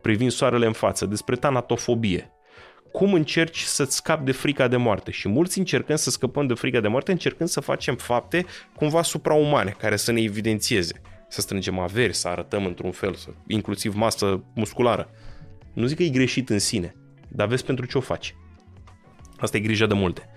privind 0.00 0.30
soarele 0.30 0.66
în 0.66 0.72
față, 0.72 1.06
despre 1.06 1.36
tanatofobie. 1.36 2.30
Cum 2.92 3.14
încerci 3.14 3.60
să-ți 3.60 3.96
scapi 3.96 4.24
de 4.24 4.32
frica 4.32 4.68
de 4.68 4.76
moarte? 4.76 5.10
Și 5.10 5.28
mulți 5.28 5.58
încercând 5.58 5.98
să 5.98 6.10
scăpăm 6.10 6.46
de 6.46 6.54
frica 6.54 6.80
de 6.80 6.88
moarte, 6.88 7.12
încercând 7.12 7.48
să 7.48 7.60
facem 7.60 7.96
fapte 7.96 8.44
cumva 8.74 9.02
supraumane, 9.02 9.74
care 9.78 9.96
să 9.96 10.12
ne 10.12 10.20
evidențieze. 10.20 11.00
Să 11.28 11.40
strângem 11.40 11.78
averi, 11.78 12.14
să 12.14 12.28
arătăm 12.28 12.66
într-un 12.66 12.90
fel, 12.90 13.14
să, 13.14 13.28
inclusiv 13.46 13.94
masă 13.94 14.44
musculară. 14.54 15.10
Nu 15.72 15.86
zic 15.86 15.96
că 15.96 16.02
e 16.02 16.08
greșit 16.08 16.48
în 16.48 16.58
sine, 16.58 16.94
dar 17.28 17.46
vezi 17.46 17.64
pentru 17.64 17.86
ce 17.86 17.98
o 17.98 18.00
faci. 18.00 18.34
Asta 19.36 19.56
e 19.56 19.60
grija 19.60 19.86
de 19.86 19.94
multe. 19.94 20.28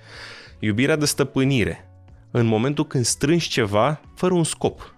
Iubirea 0.60 0.96
de 0.96 1.06
stăpânire. 1.06 1.90
În 2.32 2.46
momentul 2.46 2.88
când 2.88 3.06
strângi 3.06 3.50
ceva 3.50 4.02
fără 4.16 4.34
un 4.34 4.44
scop. 4.44 4.96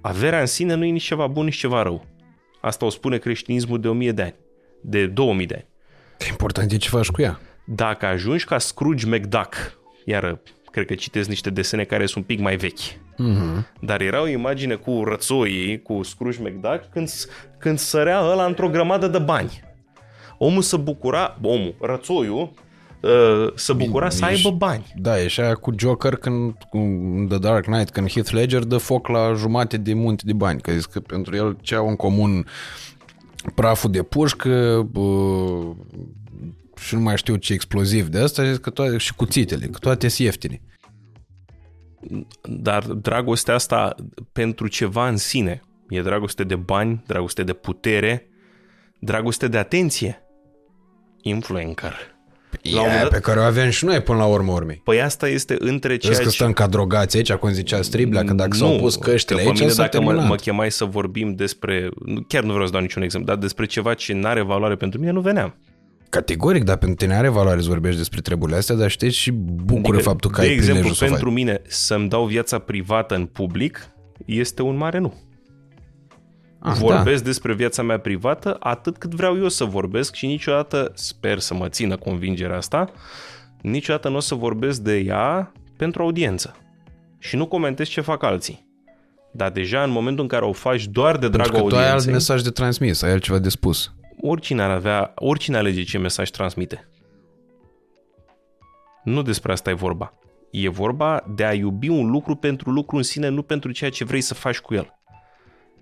Averea 0.00 0.40
în 0.40 0.46
sine 0.46 0.74
nu 0.74 0.84
e 0.84 0.90
nici 0.90 1.02
ceva 1.02 1.26
bun, 1.26 1.44
nici 1.44 1.56
ceva 1.56 1.82
rău. 1.82 2.06
Asta 2.60 2.84
o 2.84 2.88
spune 2.88 3.18
creștinismul 3.18 3.80
de 3.80 3.88
1000 3.88 4.12
de 4.12 4.22
ani. 4.22 4.34
De 4.82 5.06
2000 5.06 5.46
de 5.46 5.54
ani. 5.54 5.69
Important 6.28 6.72
e 6.72 6.76
ce 6.76 6.88
faci 6.88 7.08
cu 7.10 7.22
ea. 7.22 7.40
Dacă 7.64 8.06
ajungi 8.06 8.44
ca 8.44 8.58
Scrooge 8.58 9.06
McDuck, 9.06 9.54
iar 10.04 10.38
cred 10.70 10.86
că 10.86 10.94
citesc 10.94 11.28
niște 11.28 11.50
desene 11.50 11.84
care 11.84 12.06
sunt 12.06 12.16
un 12.28 12.36
pic 12.36 12.44
mai 12.44 12.56
vechi, 12.56 12.78
Mhm. 13.16 13.66
dar 13.80 14.00
era 14.00 14.22
o 14.22 14.28
imagine 14.28 14.74
cu 14.74 15.02
rățoii, 15.04 15.82
cu 15.82 16.02
Scrooge 16.02 16.38
McDuck, 16.42 16.88
când, 16.92 17.10
când 17.58 17.78
sărea 17.78 18.20
ăla 18.30 18.44
într-o 18.44 18.68
grămadă 18.68 19.06
de 19.08 19.18
bani. 19.18 19.60
Omul 20.38 20.62
se 20.62 20.76
bucura, 20.76 21.38
omul, 21.42 21.74
rățoiul, 21.80 22.52
uh, 23.00 23.52
se 23.54 23.72
bucura 23.72 24.08
să 24.10 24.26
ești- 24.30 24.46
aibă 24.46 24.56
bani. 24.58 24.92
Da, 24.96 25.20
e 25.20 25.26
și 25.28 25.40
aia 25.40 25.54
cu 25.54 25.72
Joker 25.78 26.14
când, 26.16 26.54
cu 26.70 26.78
The 27.28 27.38
Dark 27.38 27.64
Knight, 27.64 27.90
când 27.90 28.10
Heath 28.10 28.30
Ledger 28.30 28.62
dă 28.62 28.76
foc 28.76 29.08
la 29.08 29.32
jumate 29.36 29.76
de 29.76 29.94
munte 29.94 30.22
de 30.26 30.32
bani, 30.32 30.60
că 30.60 30.72
zic 30.72 30.90
că 30.90 31.00
pentru 31.00 31.36
el 31.36 31.56
ce 31.60 31.74
au 31.74 31.88
în 31.88 31.96
comun 31.96 32.46
praful 33.54 33.90
de 33.90 34.02
pușcă 34.02 34.82
bă, 34.90 35.74
și 36.76 36.94
nu 36.94 37.00
mai 37.00 37.16
știu 37.16 37.36
ce 37.36 37.52
exploziv 37.52 38.06
de 38.06 38.18
asta, 38.18 38.52
zic 38.52 38.60
că 38.60 38.70
toate, 38.70 38.96
și 38.96 39.14
cuțitele, 39.14 39.66
că 39.66 39.78
toate 39.78 40.08
sunt 40.08 40.26
ieftine. 40.26 40.62
Dar 42.42 42.84
dragostea 42.84 43.54
asta 43.54 43.94
pentru 44.32 44.66
ceva 44.66 45.08
în 45.08 45.16
sine, 45.16 45.62
e 45.88 46.02
dragoste 46.02 46.44
de 46.44 46.56
bani, 46.56 47.02
dragoste 47.06 47.42
de 47.42 47.52
putere, 47.52 48.30
dragoste 49.00 49.48
de 49.48 49.58
atenție. 49.58 50.22
Influencer. 51.22 52.09
E 52.62 52.70
La 52.74 52.80
un 52.80 52.86
moment 52.86 53.02
dat- 53.02 53.12
pe 53.12 53.18
care 53.20 53.40
o 53.40 53.42
avem 53.42 53.70
și 53.70 53.84
noi 53.84 54.00
până 54.00 54.18
la 54.18 54.24
urmă 54.24 54.52
urmei. 54.52 54.80
Păi 54.84 55.00
asta 55.02 55.28
este 55.28 55.56
între 55.58 55.96
ceea 55.96 56.12
Vezi 56.12 56.22
că 56.24 56.28
ce... 56.28 56.34
stăm 56.34 56.52
ca 56.52 56.66
drogați 56.66 57.16
aici, 57.16 57.32
cum 57.32 57.50
zicea 57.50 57.82
Striblea, 57.82 58.24
că 58.24 58.32
dacă 58.32 58.56
s-au 58.56 58.76
pus 58.78 58.96
căștile 58.96 59.38
că 59.38 59.42
pe 59.44 59.48
aici, 59.50 59.58
mine 59.60 59.70
s-a 59.72 59.82
dacă 59.82 60.00
mă, 60.00 60.04
terminat. 60.04 60.28
mă 60.28 60.34
chemai 60.34 60.70
să 60.70 60.84
vorbim 60.84 61.34
despre, 61.34 61.88
nu- 62.04 62.24
chiar 62.28 62.42
nu 62.42 62.50
vreau 62.50 62.66
să 62.66 62.72
dau 62.72 62.80
niciun 62.80 63.02
exemplu, 63.02 63.28
dar 63.32 63.38
despre 63.42 63.66
ceva 63.66 63.94
ce 63.94 64.12
nu 64.12 64.26
are 64.28 64.42
valoare 64.42 64.74
pentru 64.76 64.98
mine, 64.98 65.10
nu 65.12 65.20
veneam. 65.20 65.54
Categoric, 66.08 66.64
dar 66.64 66.76
pentru 66.76 66.96
tine 67.04 67.16
are 67.16 67.28
valoare 67.28 67.60
să 67.60 67.68
vorbești 67.68 67.98
despre 67.98 68.20
treburile 68.20 68.56
astea, 68.58 68.74
dar 68.74 68.90
știi 68.90 69.10
și 69.10 69.30
bucură 69.64 69.96
Adică, 69.96 70.08
faptul 70.08 70.30
că 70.30 70.40
de 70.40 70.46
ai 70.46 70.52
exemplu, 70.52 70.80
prilejul 70.82 70.96
să 70.96 71.04
o 71.04 71.06
pentru 71.06 71.26
faci. 71.28 71.36
mine 71.36 71.60
să-mi 71.66 72.08
dau 72.08 72.24
viața 72.24 72.58
privată 72.58 73.14
în 73.14 73.26
public 73.26 73.90
este 74.26 74.62
un 74.62 74.76
mare 74.76 74.98
nu. 74.98 75.14
Ah, 76.62 76.76
vorbesc 76.78 77.24
despre 77.24 77.54
viața 77.54 77.82
mea 77.82 77.98
privată 77.98 78.56
atât 78.60 78.96
cât 78.96 79.14
vreau 79.14 79.38
eu 79.38 79.48
să 79.48 79.64
vorbesc 79.64 80.14
și 80.14 80.26
niciodată, 80.26 80.92
sper 80.94 81.38
să 81.38 81.54
mă 81.54 81.68
țină 81.68 81.96
convingerea 81.96 82.56
asta, 82.56 82.90
niciodată 83.60 84.08
nu 84.08 84.16
o 84.16 84.20
să 84.20 84.34
vorbesc 84.34 84.80
de 84.80 84.98
ea 84.98 85.52
pentru 85.76 86.02
audiență. 86.02 86.56
Și 87.18 87.36
nu 87.36 87.46
comentez 87.46 87.88
ce 87.88 88.00
fac 88.00 88.22
alții. 88.22 88.68
Dar 89.32 89.50
deja 89.50 89.82
în 89.82 89.90
momentul 89.90 90.22
în 90.22 90.28
care 90.28 90.44
o 90.44 90.52
faci 90.52 90.86
doar 90.86 91.16
de 91.16 91.28
Da. 91.28 91.36
Pentru 91.36 91.52
dragul 91.52 91.68
că 91.68 91.74
tu 91.74 91.80
ai 91.80 91.82
alt 91.82 91.92
audienței, 91.92 92.12
mesaj 92.12 92.42
de 92.42 92.50
transmis, 92.50 93.02
ai 93.02 93.10
altceva 93.10 93.38
de 93.38 93.48
spus. 93.48 93.92
oricine 94.20 94.62
ar 94.62 94.70
avea, 94.70 95.12
oricine 95.14 95.56
alege 95.56 95.82
ce 95.82 95.98
mesaj 95.98 96.30
transmite. 96.30 96.88
Nu 99.04 99.22
despre 99.22 99.52
asta 99.52 99.70
e 99.70 99.74
vorba. 99.74 100.14
E 100.50 100.68
vorba 100.68 101.24
de 101.34 101.44
a 101.44 101.52
iubi 101.54 101.88
un 101.88 102.10
lucru 102.10 102.34
pentru 102.34 102.70
lucru 102.70 102.96
în 102.96 103.02
sine, 103.02 103.28
nu 103.28 103.42
pentru 103.42 103.70
ceea 103.70 103.90
ce 103.90 104.04
vrei 104.04 104.20
să 104.20 104.34
faci 104.34 104.58
cu 104.58 104.74
el. 104.74 104.99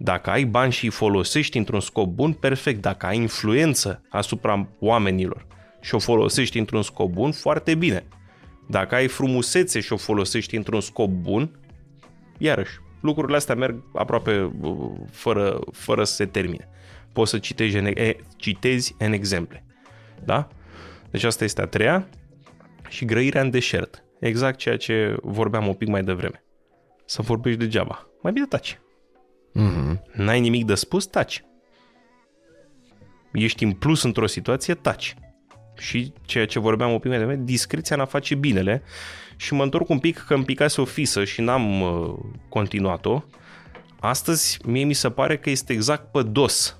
Dacă 0.00 0.30
ai 0.30 0.44
bani 0.44 0.72
și 0.72 0.84
îi 0.84 0.90
folosești 0.90 1.58
într-un 1.58 1.80
scop 1.80 2.08
bun, 2.08 2.32
perfect. 2.32 2.80
Dacă 2.80 3.06
ai 3.06 3.16
influență 3.16 4.02
asupra 4.08 4.68
oamenilor 4.78 5.46
și 5.80 5.94
o 5.94 5.98
folosești 5.98 6.58
într-un 6.58 6.82
scop 6.82 7.10
bun, 7.10 7.32
foarte 7.32 7.74
bine. 7.74 8.06
Dacă 8.68 8.94
ai 8.94 9.08
frumusețe 9.08 9.80
și 9.80 9.92
o 9.92 9.96
folosești 9.96 10.56
într-un 10.56 10.80
scop 10.80 11.08
bun, 11.08 11.60
iarăși, 12.38 12.78
lucrurile 13.00 13.36
astea 13.36 13.54
merg 13.54 13.82
aproape 13.94 14.52
uh, 14.60 14.90
fără, 15.10 15.58
fără 15.72 16.04
să 16.04 16.14
se 16.14 16.26
termine. 16.26 16.68
Poți 17.12 17.30
să 17.30 17.38
citezi 17.38 17.76
în, 17.76 17.86
e, 17.86 18.16
citezi 18.36 18.94
în 18.98 19.12
exemple. 19.12 19.64
Da? 20.24 20.48
Deci 21.10 21.24
asta 21.24 21.44
este 21.44 21.62
a 21.62 21.66
treia. 21.66 22.08
Și 22.88 23.04
grăirea 23.04 23.40
în 23.40 23.50
deșert. 23.50 24.04
Exact 24.20 24.58
ceea 24.58 24.76
ce 24.76 25.16
vorbeam 25.22 25.66
un 25.66 25.74
pic 25.74 25.88
mai 25.88 26.02
devreme. 26.02 26.42
Să 27.04 27.22
vorbești 27.22 27.58
degeaba. 27.58 28.06
Mai 28.22 28.32
bine 28.32 28.46
taci. 28.46 28.80
Mhm. 29.52 30.02
N-ai 30.12 30.40
nimic 30.40 30.64
de 30.64 30.74
spus, 30.74 31.06
taci. 31.06 31.44
Ești 33.32 33.64
în 33.64 33.72
plus 33.72 34.02
într-o 34.02 34.26
situație, 34.26 34.74
taci. 34.74 35.14
Și 35.78 36.12
ceea 36.24 36.46
ce 36.46 36.58
vorbeam 36.58 36.92
un 36.92 36.98
pic 36.98 37.08
mai 37.08 37.18
devreme, 37.18 37.42
discreția 37.44 37.96
n-a 37.96 38.04
face 38.04 38.34
binele 38.34 38.82
și 39.36 39.54
mă 39.54 39.62
întorc 39.62 39.88
un 39.88 39.98
pic 39.98 40.24
că 40.26 40.34
îmi 40.34 40.44
picase 40.44 40.80
o 40.80 40.84
fisă 40.84 41.24
și 41.24 41.40
n-am 41.40 41.80
uh, 41.80 42.14
continuat-o. 42.48 43.22
Astăzi 44.00 44.58
mie 44.64 44.84
mi 44.84 44.92
se 44.92 45.10
pare 45.10 45.38
că 45.38 45.50
este 45.50 45.72
exact 45.72 46.12
pe 46.12 46.22
dos. 46.22 46.76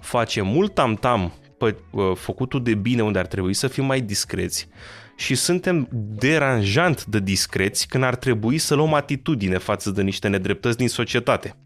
Face 0.00 0.40
mult 0.40 0.74
tam-tam 0.74 1.32
pe 1.58 1.76
uh, 1.90 2.12
făcutul 2.14 2.62
de 2.62 2.74
bine 2.74 3.02
unde 3.02 3.18
ar 3.18 3.26
trebui 3.26 3.54
să 3.54 3.68
fim 3.68 3.84
mai 3.84 4.00
discreți 4.00 4.68
și 5.16 5.34
suntem 5.34 5.88
deranjant 5.92 7.04
de 7.04 7.20
discreți 7.20 7.88
când 7.88 8.04
ar 8.04 8.16
trebui 8.16 8.58
să 8.58 8.74
luăm 8.74 8.94
atitudine 8.94 9.58
față 9.58 9.90
de 9.90 10.02
niște 10.02 10.28
nedreptăți 10.28 10.76
din 10.76 10.88
societate. 10.88 11.56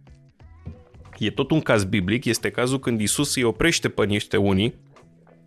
E 1.19 1.31
tot 1.31 1.51
un 1.51 1.61
caz 1.61 1.85
biblic, 1.85 2.25
este 2.25 2.51
cazul 2.51 2.79
când 2.79 3.01
Isus 3.01 3.35
îi 3.35 3.43
oprește 3.43 3.89
pe 3.89 4.05
niște 4.05 4.37
unii 4.37 4.75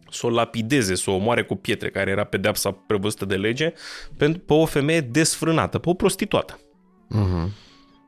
să 0.10 0.26
o 0.26 0.30
lapideze, 0.30 0.96
să 0.96 1.10
o 1.10 1.14
omoare 1.14 1.44
cu 1.44 1.56
pietre, 1.56 1.90
care 1.90 2.12
era 2.12 2.24
pedeapsa 2.24 2.72
prevăzută 2.72 3.26
de 3.26 3.36
lege, 3.36 3.74
pentru 4.18 4.42
pe 4.42 4.54
o 4.54 4.66
femeie 4.66 5.02
desfrânată, 5.02 5.78
pe 5.78 5.90
o 5.90 5.94
prostituată. 5.94 6.60
Mhm. 7.08 7.54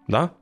Da? 0.07 0.34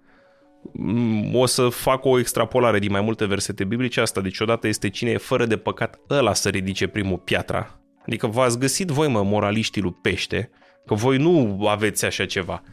Mm, 0.73 1.35
o 1.35 1.45
să 1.45 1.69
fac 1.69 2.05
o 2.05 2.19
extrapolare 2.19 2.79
din 2.79 2.91
mai 2.91 3.01
multe 3.01 3.25
versete 3.25 3.63
biblice 3.63 4.01
asta. 4.01 4.21
Deci 4.21 4.39
odată 4.39 4.67
este 4.67 4.89
cine 4.89 5.09
e 5.09 5.17
fără 5.17 5.45
de 5.45 5.57
păcat, 5.57 5.99
ăla 6.09 6.33
să 6.33 6.49
ridice 6.49 6.87
primul 6.87 7.17
piatra. 7.17 7.79
Adică 8.05 8.27
v-ați 8.27 8.59
găsit 8.59 8.87
voi, 8.87 9.07
mă, 9.07 9.23
moraliștii 9.23 9.81
lui 9.81 9.97
pește, 10.01 10.49
că 10.85 10.93
voi 10.93 11.17
nu 11.17 11.67
aveți 11.67 12.05
așa 12.05 12.25
ceva. 12.25 12.63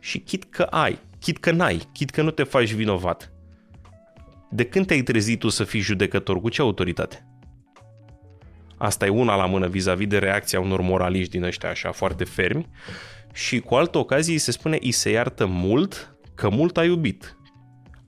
Și 0.00 0.18
chit 0.18 0.44
că 0.44 0.62
ai, 0.62 0.98
chit 1.20 1.38
că 1.38 1.50
n-ai, 1.50 1.88
chit 1.92 2.10
că 2.10 2.22
nu 2.22 2.30
te 2.30 2.42
faci 2.42 2.72
vinovat. 2.72 3.32
De 4.50 4.64
când 4.64 4.86
te-ai 4.86 5.02
trezit 5.02 5.38
tu 5.38 5.48
să 5.48 5.64
fii 5.64 5.80
judecător? 5.80 6.40
Cu 6.40 6.48
ce 6.48 6.60
autoritate? 6.60 7.26
Asta 8.76 9.06
e 9.06 9.08
una 9.08 9.36
la 9.36 9.46
mână 9.46 9.66
vis-a-vis 9.66 10.06
de 10.06 10.18
reacția 10.18 10.60
unor 10.60 10.80
moraliști 10.80 11.30
din 11.30 11.42
ăștia 11.42 11.70
așa 11.70 11.92
foarte 11.92 12.24
fermi. 12.24 12.68
Și 13.32 13.60
cu 13.60 13.74
altă 13.74 13.98
ocazie 13.98 14.38
se 14.38 14.50
spune, 14.50 14.78
îi 14.80 14.90
se 14.90 15.10
iartă 15.10 15.46
mult 15.46 16.16
că 16.34 16.48
mult 16.48 16.76
a 16.76 16.84
iubit. 16.84 17.36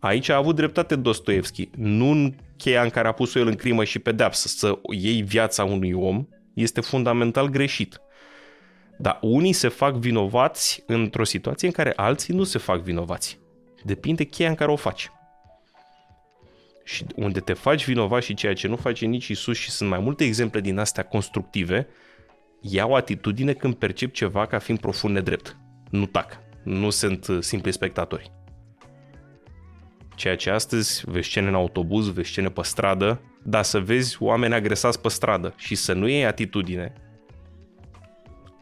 Aici 0.01 0.29
a 0.29 0.37
avut 0.37 0.57
dreptate 0.57 0.97
Dostoevski. 0.97 1.69
Nu 1.77 2.11
în 2.11 2.35
cheia 2.57 2.83
în 2.83 2.91
care 2.91 3.09
a 3.09 3.13
pus-o 3.13 3.39
el 3.39 3.47
în 3.47 3.55
crimă 3.55 3.85
și 3.85 3.99
pedeapsă, 3.99 4.49
să 4.49 4.79
iei 4.91 5.23
viața 5.23 5.65
unui 5.65 5.93
om, 5.93 6.27
este 6.55 6.81
fundamental 6.81 7.49
greșit. 7.49 8.01
Dar 8.99 9.19
unii 9.21 9.53
se 9.53 9.69
fac 9.69 9.95
vinovați 9.95 10.83
într-o 10.87 11.25
situație 11.25 11.67
în 11.69 11.73
care 11.73 11.93
alții 11.97 12.35
nu 12.35 12.45
se 12.45 12.59
fac 12.59 12.81
vinovați. 12.81 13.41
Depinde 13.85 14.25
cheia 14.25 14.49
în 14.49 14.55
care 14.55 14.71
o 14.71 14.77
faci. 14.77 15.11
Și 16.91 17.05
unde 17.15 17.41
te 17.41 17.53
faci 17.53 17.85
vinovat 17.85 18.23
și 18.23 18.35
ceea 18.35 18.55
ce 18.55 18.69
nu 18.69 18.77
face 18.77 19.07
nici 19.07 19.29
Isus 19.29 19.57
și 19.57 19.71
sunt 19.71 19.91
mai 19.91 19.99
multe 19.99 20.25
exemple 20.25 20.61
din 20.61 20.79
astea 20.79 21.05
constructive, 21.05 21.87
ia 22.61 22.87
o 22.87 22.95
atitudine 22.95 23.53
când 23.53 23.75
percep 23.75 24.13
ceva 24.13 24.47
ca 24.47 24.59
fiind 24.59 24.81
profund 24.81 25.15
nedrept. 25.15 25.57
Nu 25.91 26.07
tac. 26.07 26.39
Nu 26.65 26.91
sunt 26.91 27.27
uh, 27.27 27.39
simpli 27.41 27.73
spectatori. 27.73 28.33
Ceea 30.15 30.37
ce 30.37 30.51
astăzi 30.51 31.03
vezi 31.07 31.29
scene 31.29 31.49
în 31.49 31.55
autobuz, 31.55 32.13
vezi 32.13 32.29
scene 32.29 32.49
pe 32.49 32.63
stradă, 32.63 33.21
dar 33.43 33.63
să 33.63 33.81
vezi 33.81 34.23
oameni 34.23 34.55
agresați 34.55 35.01
pe 35.01 35.09
stradă 35.09 35.55
și 35.57 35.75
să 35.75 35.93
nu 35.93 36.09
iei 36.09 36.27
atitudine, 36.27 36.93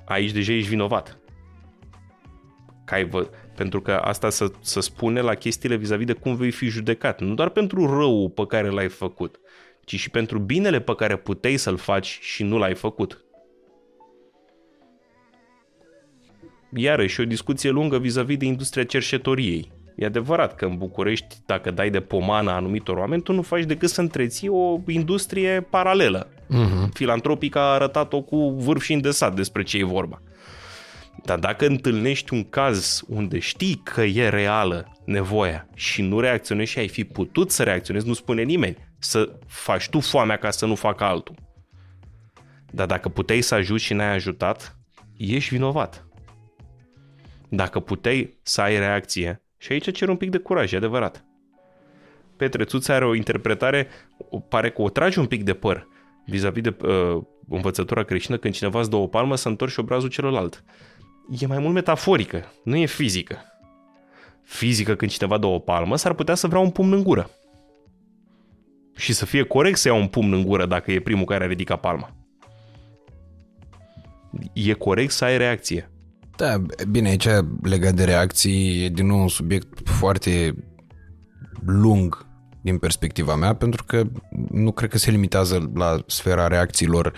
aici 0.05 0.33
deja 0.33 0.53
ești 0.53 0.69
vinovat. 0.69 1.19
Că 2.85 2.95
ai 2.95 3.05
vă... 3.05 3.31
Pentru 3.59 3.81
că 3.81 3.93
asta 3.93 4.31
să, 4.31 4.51
să 4.61 4.81
spune 4.81 5.21
la 5.21 5.35
chestiile 5.35 5.77
vis-a-vis 5.77 6.07
de 6.07 6.13
cum 6.13 6.35
vei 6.35 6.51
fi 6.51 6.67
judecat. 6.67 7.21
Nu 7.21 7.35
doar 7.35 7.49
pentru 7.49 7.99
răul 7.99 8.29
pe 8.29 8.47
care 8.47 8.69
l-ai 8.69 8.89
făcut, 8.89 9.41
ci 9.85 9.95
și 9.95 10.11
pentru 10.11 10.39
binele 10.39 10.81
pe 10.81 10.95
care 10.95 11.17
puteai 11.17 11.57
să-l 11.57 11.77
faci 11.77 12.19
și 12.23 12.43
nu 12.43 12.59
l-ai 12.59 12.75
făcut. 12.75 13.25
Iarăși 16.75 17.21
o 17.21 17.25
discuție 17.25 17.71
lungă 17.71 17.99
vis-a-vis 17.99 18.37
de 18.37 18.45
industria 18.45 18.85
cerșetoriei. 18.85 19.73
E 19.97 20.05
adevărat 20.05 20.55
că 20.55 20.65
în 20.65 20.77
București, 20.77 21.37
dacă 21.47 21.71
dai 21.71 21.91
de 21.91 22.01
pomană 22.01 22.51
anumitor 22.51 22.97
oameni, 22.97 23.23
tu 23.23 23.33
nu 23.33 23.43
faci 23.43 23.65
decât 23.65 23.89
să 23.89 24.01
întreții 24.01 24.49
o 24.49 24.81
industrie 24.87 25.67
paralelă. 25.71 26.29
Uh-huh. 26.29 26.93
Filantropica 26.93 27.61
a 27.61 27.75
arătat-o 27.75 28.23
cu 28.23 28.51
vârf 28.51 28.83
și 28.83 28.93
îndesat 28.93 29.35
despre 29.35 29.63
ce 29.63 29.79
e 29.79 29.85
vorba. 29.85 30.23
Dar 31.25 31.39
dacă 31.39 31.67
întâlnești 31.67 32.35
un 32.35 32.49
caz 32.49 33.05
unde 33.09 33.39
știi 33.39 33.81
că 33.85 34.03
e 34.03 34.29
reală 34.29 34.93
nevoia 35.05 35.69
și 35.75 36.03
nu 36.03 36.21
reacționezi 36.21 36.71
și 36.71 36.79
ai 36.79 36.89
fi 36.89 37.05
putut 37.05 37.51
să 37.51 37.63
reacționezi, 37.63 38.07
nu 38.07 38.13
spune 38.13 38.43
nimeni 38.43 38.77
să 38.99 39.33
faci 39.47 39.89
tu 39.89 40.01
foamea 40.01 40.37
ca 40.37 40.51
să 40.51 40.67
nu 40.67 40.75
facă 40.75 41.05
altul. 41.05 41.35
Dar 42.71 42.87
dacă 42.87 43.09
puteai 43.09 43.41
să 43.41 43.55
ajuți 43.55 43.85
și 43.85 43.95
n-ai 43.95 44.15
ajutat, 44.15 44.79
ești 45.17 45.55
vinovat. 45.55 46.07
Dacă 47.49 47.81
puteai 47.81 48.39
să 48.43 48.61
ai 48.61 48.79
reacție, 48.79 49.43
și 49.57 49.73
aici 49.73 49.93
cer 49.93 50.09
un 50.09 50.17
pic 50.17 50.31
de 50.31 50.39
curaj, 50.39 50.73
e 50.73 50.77
adevărat. 50.77 51.25
Petre 52.37 52.65
Țuță 52.65 52.93
are 52.93 53.07
o 53.07 53.15
interpretare, 53.15 53.89
pare 54.49 54.71
că 54.71 54.83
o 54.83 54.89
trage 54.89 55.21
un 55.21 55.27
pic 55.27 55.45
de 55.45 55.55
păr 55.55 55.89
vis-a-vis 56.27 56.63
de 56.63 56.77
uh, 56.83 57.23
învățătura 57.49 58.03
creștină 58.03 58.37
când 58.37 58.55
cineva 58.55 58.79
îți 58.79 58.91
dă 58.91 58.97
o 58.97 59.07
palmă 59.07 59.37
să 59.37 59.49
întorci 59.49 59.77
obrazul 59.77 60.09
celălalt 60.09 60.65
e 61.31 61.47
mai 61.47 61.59
mult 61.59 61.75
metaforică, 61.75 62.45
nu 62.65 62.77
e 62.77 62.87
fizică. 62.87 63.37
Fizică, 64.43 64.95
când 64.95 65.11
cineva 65.11 65.39
dă 65.39 65.47
o 65.47 65.59
palmă, 65.59 65.97
s-ar 65.97 66.15
putea 66.15 66.35
să 66.35 66.47
vrea 66.47 66.61
un 66.61 66.71
pumn 66.71 66.93
în 66.93 67.03
gură. 67.03 67.31
Și 68.97 69.13
să 69.13 69.27
fie 69.27 69.43
corect 69.43 69.79
să 69.79 69.89
ia 69.89 69.95
un 69.95 70.07
pumn 70.07 70.33
în 70.33 70.45
gură 70.45 70.67
dacă 70.67 70.93
e 70.93 71.01
primul 71.01 71.25
care 71.25 71.45
a 71.45 71.47
ridicat 71.47 71.81
palma. 71.81 72.17
E 74.53 74.73
corect 74.73 75.11
să 75.11 75.25
ai 75.25 75.39
reacție. 75.39 75.91
Da, 76.37 76.63
bine, 76.89 77.09
aici 77.09 77.29
legat 77.63 77.95
de 77.95 78.05
reacții 78.05 78.85
e 78.85 78.89
din 78.89 79.07
nou 79.07 79.21
un 79.21 79.29
subiect 79.29 79.89
foarte 79.89 80.55
lung 81.67 82.27
din 82.61 82.79
perspectiva 82.79 83.35
mea, 83.35 83.55
pentru 83.55 83.85
că 83.85 84.03
nu 84.51 84.73
cred 84.73 84.91
că 84.91 84.99
se 84.99 85.11
limitează 85.11 85.71
la 85.75 86.03
sfera 86.07 86.47
reacțiilor 86.47 87.13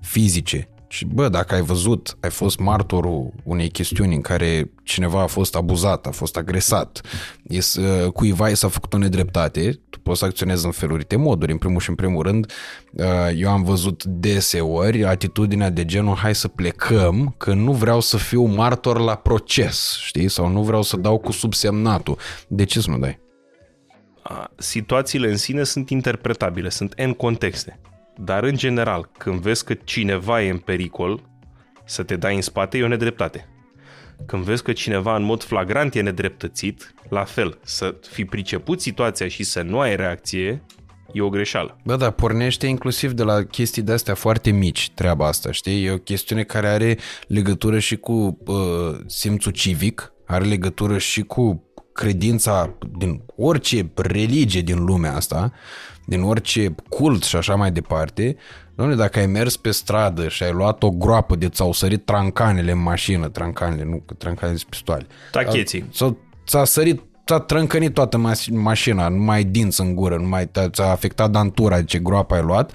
fizice, 0.00 0.68
și 0.88 1.04
bă, 1.04 1.28
dacă 1.28 1.54
ai 1.54 1.62
văzut, 1.62 2.16
ai 2.20 2.30
fost 2.30 2.58
martorul 2.58 3.32
unei 3.44 3.68
chestiuni 3.68 4.14
în 4.14 4.20
care 4.20 4.70
cineva 4.82 5.22
a 5.22 5.26
fost 5.26 5.54
abuzat, 5.54 6.06
a 6.06 6.10
fost 6.10 6.36
agresat, 6.36 7.00
is, 7.48 7.78
cuiva 8.12 8.48
i 8.48 8.54
s-a 8.54 8.68
făcut 8.68 8.92
o 8.92 8.98
nedreptate, 8.98 9.80
tu 9.90 9.98
poți 10.00 10.18
să 10.18 10.24
acționezi 10.24 10.64
în 10.64 10.70
felurite 10.70 11.16
moduri. 11.16 11.52
În 11.52 11.58
primul 11.58 11.80
și 11.80 11.88
în 11.88 11.94
primul 11.94 12.22
rând, 12.22 12.52
uh, 12.92 13.04
eu 13.36 13.50
am 13.50 13.62
văzut 13.62 14.04
deseori 14.04 15.04
atitudinea 15.04 15.70
de 15.70 15.84
genul 15.84 16.14
hai 16.14 16.34
să 16.34 16.48
plecăm, 16.48 17.34
că 17.36 17.54
nu 17.54 17.72
vreau 17.72 18.00
să 18.00 18.16
fiu 18.16 18.44
martor 18.44 19.00
la 19.00 19.14
proces, 19.14 19.98
știi? 20.00 20.28
Sau 20.28 20.48
nu 20.48 20.62
vreau 20.62 20.82
să 20.82 20.96
dau 20.96 21.18
cu 21.18 21.32
subsemnatul. 21.32 22.18
De 22.48 22.64
ce 22.64 22.80
să 22.80 22.90
nu 22.90 22.98
dai? 22.98 23.18
Situațiile 24.56 25.28
în 25.28 25.36
sine 25.36 25.62
sunt 25.62 25.90
interpretabile, 25.90 26.68
sunt 26.68 26.92
în 26.96 27.12
contexte. 27.12 27.80
Dar, 28.16 28.42
în 28.42 28.56
general, 28.56 29.10
când 29.18 29.40
vezi 29.40 29.64
că 29.64 29.74
cineva 29.74 30.42
e 30.42 30.50
în 30.50 30.58
pericol, 30.58 31.22
să 31.84 32.02
te 32.02 32.16
dai 32.16 32.34
în 32.34 32.42
spate 32.42 32.78
e 32.78 32.84
o 32.84 32.88
nedreptate. 32.88 33.48
Când 34.26 34.42
vezi 34.42 34.62
că 34.62 34.72
cineva 34.72 35.16
în 35.16 35.22
mod 35.22 35.42
flagrant 35.42 35.94
e 35.94 36.00
nedreptățit, 36.00 36.94
la 37.08 37.24
fel, 37.24 37.58
să 37.62 37.94
fi 38.10 38.24
priceput 38.24 38.80
situația 38.80 39.28
și 39.28 39.42
să 39.42 39.62
nu 39.62 39.80
ai 39.80 39.96
reacție, 39.96 40.62
e 41.12 41.20
o 41.20 41.28
greșeală. 41.28 41.78
Bă, 41.84 41.96
da, 41.96 42.10
pornește 42.10 42.66
inclusiv 42.66 43.12
de 43.12 43.22
la 43.22 43.42
chestii 43.42 43.82
de-astea 43.82 44.14
foarte 44.14 44.50
mici, 44.50 44.90
treaba 44.94 45.26
asta, 45.26 45.50
știi? 45.50 45.84
E 45.84 45.90
o 45.90 45.98
chestiune 45.98 46.42
care 46.42 46.68
are 46.68 46.98
legătură 47.26 47.78
și 47.78 47.96
cu 47.96 48.38
uh, 48.46 48.56
simțul 49.06 49.52
civic, 49.52 50.12
are 50.26 50.44
legătură 50.44 50.98
și 50.98 51.22
cu 51.22 51.70
credința 51.92 52.78
din 52.98 53.22
orice 53.36 53.90
religie 53.94 54.60
din 54.60 54.84
lumea 54.84 55.14
asta, 55.14 55.52
din 56.06 56.22
orice 56.22 56.74
cult 56.88 57.22
și 57.22 57.36
așa 57.36 57.54
mai 57.54 57.70
departe, 57.70 58.36
Doamne, 58.74 58.94
dacă 58.94 59.18
ai 59.18 59.26
mers 59.26 59.56
pe 59.56 59.70
stradă 59.70 60.28
și 60.28 60.42
ai 60.42 60.52
luat 60.52 60.82
o 60.82 60.90
groapă 60.90 61.36
de 61.36 61.48
ți-au 61.48 61.72
sărit 61.72 62.04
trancanele 62.04 62.70
în 62.70 62.82
mașină, 62.82 63.28
trancanele, 63.28 63.84
nu, 63.84 64.04
trancanele 64.18 64.58
sunt 64.58 64.70
pistoale. 64.70 65.06
Tacheții. 65.30 65.84
Sau 65.92 66.18
ți-a 66.46 66.64
sărit 66.64 67.02
ți-a 67.26 67.38
trâncănit 67.38 67.94
toată 67.94 68.20
mașina, 68.50 69.08
nu 69.08 69.22
mai 69.22 69.36
ai 69.36 69.44
dinți 69.44 69.80
în 69.80 69.94
gură, 69.94 70.16
nu 70.16 70.28
mai 70.28 70.50
ți-a 70.70 70.84
afectat 70.84 71.30
dantura 71.30 71.76
de 71.76 71.84
ce 71.84 71.98
groapa 71.98 72.36
ai 72.36 72.42
luat, 72.42 72.72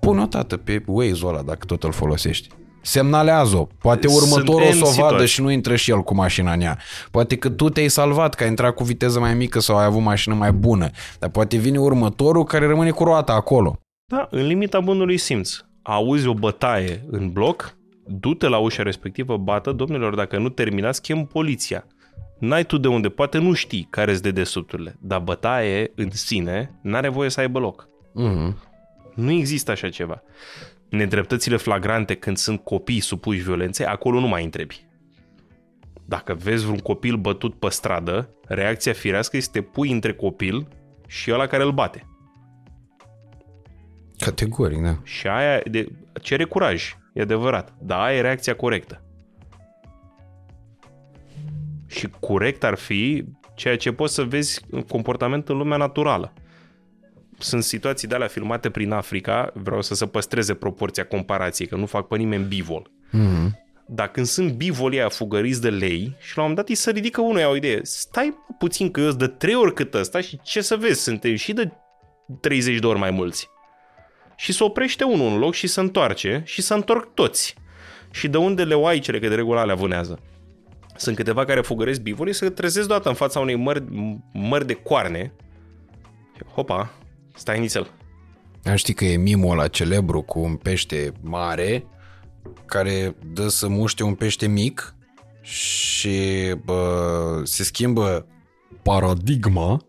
pune-o 0.00 0.26
tată 0.26 0.56
pe 0.56 0.82
Waze-ul 0.86 1.28
ăla 1.28 1.42
dacă 1.42 1.64
tot 1.66 1.82
îl 1.82 1.92
folosești 1.92 2.48
semnalează-o. 2.86 3.66
Poate 3.78 4.06
următorul 4.06 4.72
să 4.72 4.84
o 4.86 5.02
vadă 5.02 5.24
și 5.24 5.40
nu 5.40 5.50
intră 5.50 5.76
și 5.76 5.90
el 5.90 6.02
cu 6.02 6.14
mașina 6.14 6.52
în 6.52 6.60
ea. 6.60 6.78
Poate 7.10 7.36
că 7.36 7.48
tu 7.50 7.68
te-ai 7.68 7.88
salvat, 7.88 8.34
că 8.34 8.42
ai 8.42 8.48
intrat 8.48 8.74
cu 8.74 8.84
viteză 8.84 9.20
mai 9.20 9.34
mică 9.34 9.60
sau 9.60 9.76
ai 9.76 9.84
avut 9.84 10.02
mașină 10.02 10.34
mai 10.34 10.52
bună. 10.52 10.90
Dar 11.18 11.30
poate 11.30 11.56
vine 11.56 11.78
următorul 11.78 12.44
care 12.44 12.66
rămâne 12.66 12.90
cu 12.90 13.04
roata 13.04 13.32
acolo. 13.32 13.78
Da, 14.04 14.28
în 14.30 14.46
limita 14.46 14.80
bunului 14.80 15.16
simț. 15.16 15.56
Auzi 15.82 16.26
o 16.26 16.34
bătaie 16.34 17.04
în 17.10 17.32
bloc, 17.32 17.76
du-te 18.06 18.48
la 18.48 18.58
ușa 18.58 18.82
respectivă, 18.82 19.36
bată, 19.36 19.72
domnilor, 19.72 20.14
dacă 20.14 20.38
nu 20.38 20.48
terminați, 20.48 21.02
chem 21.02 21.24
poliția. 21.24 21.86
N-ai 22.38 22.64
tu 22.64 22.78
de 22.78 22.88
unde, 22.88 23.08
poate 23.08 23.38
nu 23.38 23.52
știi 23.52 23.86
care 23.90 24.10
sunt 24.10 24.22
dedesubturile, 24.22 24.96
dar 25.00 25.18
bătaie 25.18 25.92
în 25.94 26.10
sine 26.10 26.78
n-are 26.82 27.08
voie 27.08 27.30
să 27.30 27.40
aibă 27.40 27.58
loc. 27.58 27.88
Mm-hmm. 28.20 28.54
Nu 29.14 29.30
există 29.30 29.70
așa 29.70 29.88
ceva 29.88 30.22
nedreptățile 30.88 31.56
flagrante 31.56 32.14
când 32.14 32.36
sunt 32.36 32.60
copii 32.60 33.00
supuși 33.00 33.42
violenței, 33.42 33.86
acolo 33.86 34.20
nu 34.20 34.28
mai 34.28 34.44
întrebi. 34.44 34.86
Dacă 36.04 36.34
vezi 36.34 36.64
vreun 36.64 36.78
copil 36.78 37.16
bătut 37.16 37.54
pe 37.54 37.68
stradă, 37.68 38.30
reacția 38.46 38.92
firească 38.92 39.36
este 39.36 39.60
pui 39.60 39.90
între 39.90 40.12
copil 40.14 40.68
și 41.06 41.32
ăla 41.32 41.46
care 41.46 41.62
îl 41.62 41.72
bate. 41.72 42.06
Categoric, 44.18 44.82
da. 44.82 44.98
Și 45.02 45.26
aia 45.26 45.60
de, 45.70 45.88
cere 46.22 46.44
curaj, 46.44 46.96
e 47.12 47.20
adevărat, 47.20 47.74
dar 47.80 48.00
aia 48.00 48.16
e 48.16 48.20
reacția 48.20 48.56
corectă. 48.56 49.00
Și 51.86 52.08
corect 52.20 52.64
ar 52.64 52.74
fi 52.74 53.24
ceea 53.54 53.76
ce 53.76 53.92
poți 53.92 54.14
să 54.14 54.22
vezi 54.22 54.60
în 54.70 54.82
comportament 54.82 55.48
în 55.48 55.56
lumea 55.56 55.76
naturală 55.76 56.32
sunt 57.38 57.62
situații 57.62 58.08
de 58.08 58.14
alea 58.14 58.26
filmate 58.26 58.70
prin 58.70 58.92
Africa, 58.92 59.50
vreau 59.54 59.82
să 59.82 59.94
se 59.94 60.06
păstreze 60.06 60.54
proporția 60.54 61.06
comparației, 61.06 61.68
că 61.68 61.76
nu 61.76 61.86
fac 61.86 62.06
pe 62.08 62.16
nimeni 62.16 62.44
bivol. 62.44 62.90
Mm-hmm. 63.12 63.64
Dar 63.88 64.10
când 64.10 64.26
sunt 64.26 64.52
bivolii 64.52 64.98
aia 64.98 65.08
fugăriți 65.08 65.60
de 65.60 65.70
lei 65.70 66.16
și 66.18 66.36
la 66.36 66.42
un 66.42 66.48
moment 66.48 66.56
dat 66.56 66.68
îi 66.68 66.74
se 66.74 66.90
ridică 66.90 67.20
unul 67.20 67.46
o 67.50 67.56
idee. 67.56 67.80
Stai 67.82 68.36
puțin 68.58 68.90
că 68.90 69.00
eu 69.00 69.06
sunt 69.06 69.18
de 69.18 69.26
trei 69.26 69.54
ori 69.54 69.74
cât 69.74 69.94
ăsta 69.94 70.20
și 70.20 70.40
ce 70.42 70.60
să 70.60 70.76
vezi, 70.76 71.02
suntem 71.02 71.34
și 71.34 71.52
de 71.52 71.72
30 72.40 72.78
de 72.78 72.86
ori 72.86 72.98
mai 72.98 73.10
mulți. 73.10 73.48
Și 74.36 74.52
se 74.52 74.64
oprește 74.64 75.04
unul 75.04 75.32
în 75.32 75.38
loc 75.38 75.54
și 75.54 75.66
se 75.66 75.80
întoarce 75.80 76.42
și 76.44 76.62
se 76.62 76.74
întorc 76.74 77.14
toți. 77.14 77.54
Și 78.10 78.28
de 78.28 78.36
unde 78.36 78.64
le 78.64 78.74
oaicele, 78.74 79.18
că 79.18 79.28
de 79.28 79.34
regulă 79.34 79.60
alea 79.60 79.74
vânează. 79.74 80.18
Sunt 80.96 81.16
câteva 81.16 81.44
care 81.44 81.60
fugăresc 81.60 82.00
bivolii, 82.00 82.34
se 82.34 82.50
trezesc 82.50 82.86
deodată 82.86 83.08
în 83.08 83.14
fața 83.14 83.40
unei 83.40 83.54
mări, 83.54 83.84
mări 84.32 84.66
de 84.66 84.74
coarne. 84.74 85.32
Hopa, 86.54 86.94
stai 87.36 87.58
nițel. 87.58 87.90
Știi 88.74 88.94
că 88.94 89.04
e 89.04 89.16
mimul 89.16 89.50
ăla 89.50 89.68
celebru 89.68 90.22
cu 90.22 90.40
un 90.40 90.56
pește 90.56 91.12
mare 91.20 91.86
care 92.66 93.16
dă 93.32 93.48
să 93.48 93.68
muște 93.68 94.02
un 94.02 94.14
pește 94.14 94.46
mic 94.46 94.94
și 95.40 96.18
bă, 96.64 97.40
se 97.44 97.64
schimbă 97.64 98.26
paradigma 98.82 99.80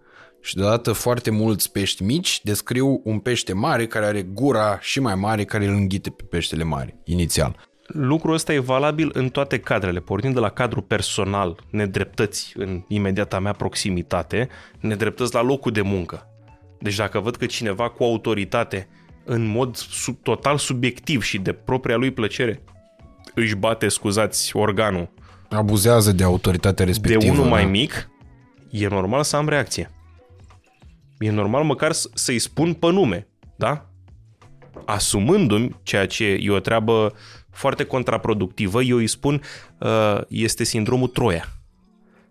și 0.41 0.55
deodată 0.55 0.91
foarte 0.91 1.29
mulți 1.29 1.71
pești 1.71 2.03
mici 2.03 2.41
descriu 2.43 3.01
un 3.03 3.19
pește 3.19 3.53
mare 3.53 3.87
care 3.87 4.05
are 4.05 4.21
gura 4.21 4.79
și 4.79 4.99
mai 4.99 5.15
mare 5.15 5.43
care 5.45 5.65
îl 5.65 5.73
înghite 5.73 6.09
pe 6.09 6.23
peștele 6.23 6.63
mare, 6.63 7.01
inițial. 7.03 7.55
Lucrul 7.87 8.33
ăsta 8.33 8.53
e 8.53 8.59
valabil 8.59 9.09
în 9.13 9.29
toate 9.29 9.59
cadrele, 9.59 9.99
pornind 9.99 10.33
de 10.33 10.39
la 10.39 10.49
cadrul 10.49 10.81
personal, 10.81 11.59
nedreptăți 11.69 12.53
în 12.55 12.83
imediata 12.87 13.39
mea 13.39 13.51
proximitate, 13.53 14.49
nedreptăți 14.79 15.33
la 15.33 15.41
locul 15.41 15.71
de 15.71 15.81
muncă. 15.81 16.27
Deci 16.79 16.95
dacă 16.95 17.19
văd 17.19 17.35
că 17.35 17.45
cineva 17.45 17.89
cu 17.89 18.03
autoritate, 18.03 18.87
în 19.25 19.45
mod 19.45 19.75
sub, 19.75 20.17
total 20.23 20.57
subiectiv 20.57 21.23
și 21.23 21.37
de 21.37 21.53
propria 21.53 21.95
lui 21.95 22.11
plăcere, 22.11 22.63
își 23.33 23.55
bate, 23.55 23.87
scuzați, 23.87 24.55
organul 24.55 25.09
Abuzează 25.49 26.11
de 26.11 26.23
autoritatea 26.23 26.85
respectivă. 26.85 27.23
de 27.23 27.29
unul 27.29 27.43
da. 27.43 27.49
mai 27.49 27.65
mic, 27.65 28.09
e 28.71 28.87
normal 28.87 29.23
să 29.23 29.35
am 29.35 29.47
reacție. 29.49 29.91
E 31.19 31.31
normal 31.31 31.63
măcar 31.63 31.91
s- 31.91 32.09
să-i 32.13 32.39
spun 32.39 32.73
pe 32.73 32.91
nume, 32.91 33.27
da? 33.55 33.89
Asumându-mi 34.85 35.75
ceea 35.83 36.07
ce 36.07 36.25
e 36.25 36.51
o 36.51 36.59
treabă 36.59 37.13
foarte 37.49 37.83
contraproductivă, 37.83 38.81
eu 38.81 38.97
îi 38.97 39.07
spun 39.07 39.41
uh, 39.79 40.21
este 40.27 40.63
sindromul 40.63 41.07
Troia. 41.07 41.45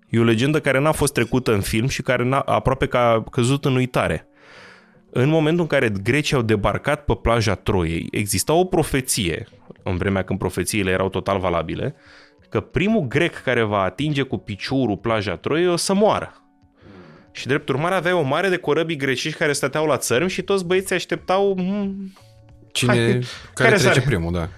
E 0.09 0.18
o 0.18 0.23
legendă 0.23 0.60
care 0.60 0.78
n-a 0.78 0.93
fost 0.93 1.12
trecută 1.12 1.52
în 1.55 1.60
film 1.60 1.89
și 1.89 2.02
care 2.02 2.24
n-a, 2.24 2.40
aproape 2.40 2.86
că 2.86 2.97
a 2.97 3.23
căzut 3.31 3.64
în 3.64 3.74
uitare. 3.77 4.27
În 5.18 5.28
momentul 5.28 5.60
în 5.62 5.66
care 5.66 5.93
grecii 6.02 6.36
au 6.36 6.43
debarcat 6.43 7.05
pe 7.05 7.14
plaja 7.22 7.55
Troiei, 7.55 8.09
exista 8.10 8.52
o 8.52 8.64
profeție, 8.64 9.47
în 9.82 9.97
vremea 9.97 10.22
când 10.22 10.38
profețiile 10.38 10.90
erau 10.90 11.09
total 11.09 11.38
valabile, 11.38 11.94
că 12.48 12.60
primul 12.60 13.01
grec 13.01 13.43
care 13.43 13.62
va 13.62 13.82
atinge 13.82 14.22
cu 14.22 14.36
piciorul 14.36 14.97
plaja 14.97 15.36
Troiei 15.36 15.68
o 15.68 15.76
să 15.76 15.94
moară. 15.94 16.32
Și 17.32 17.47
drept 17.47 17.68
urmare 17.68 17.94
avea 17.94 18.16
o 18.16 18.22
mare 18.22 18.48
de 18.48 18.56
corăbii 18.56 18.97
grecești 18.97 19.38
care 19.38 19.52
stăteau 19.52 19.86
la 19.86 19.97
țărm 19.97 20.26
și 20.26 20.43
toți 20.43 20.64
băieții 20.66 20.94
așteptau 20.94 21.55
"Mm, 21.56 22.12
Cine, 22.72 22.93
Hai, 22.93 22.98
care, 23.06 23.20
care 23.55 23.68
trece 23.68 23.82
sare? 23.82 24.01
primul, 24.01 24.32
da. 24.32 24.48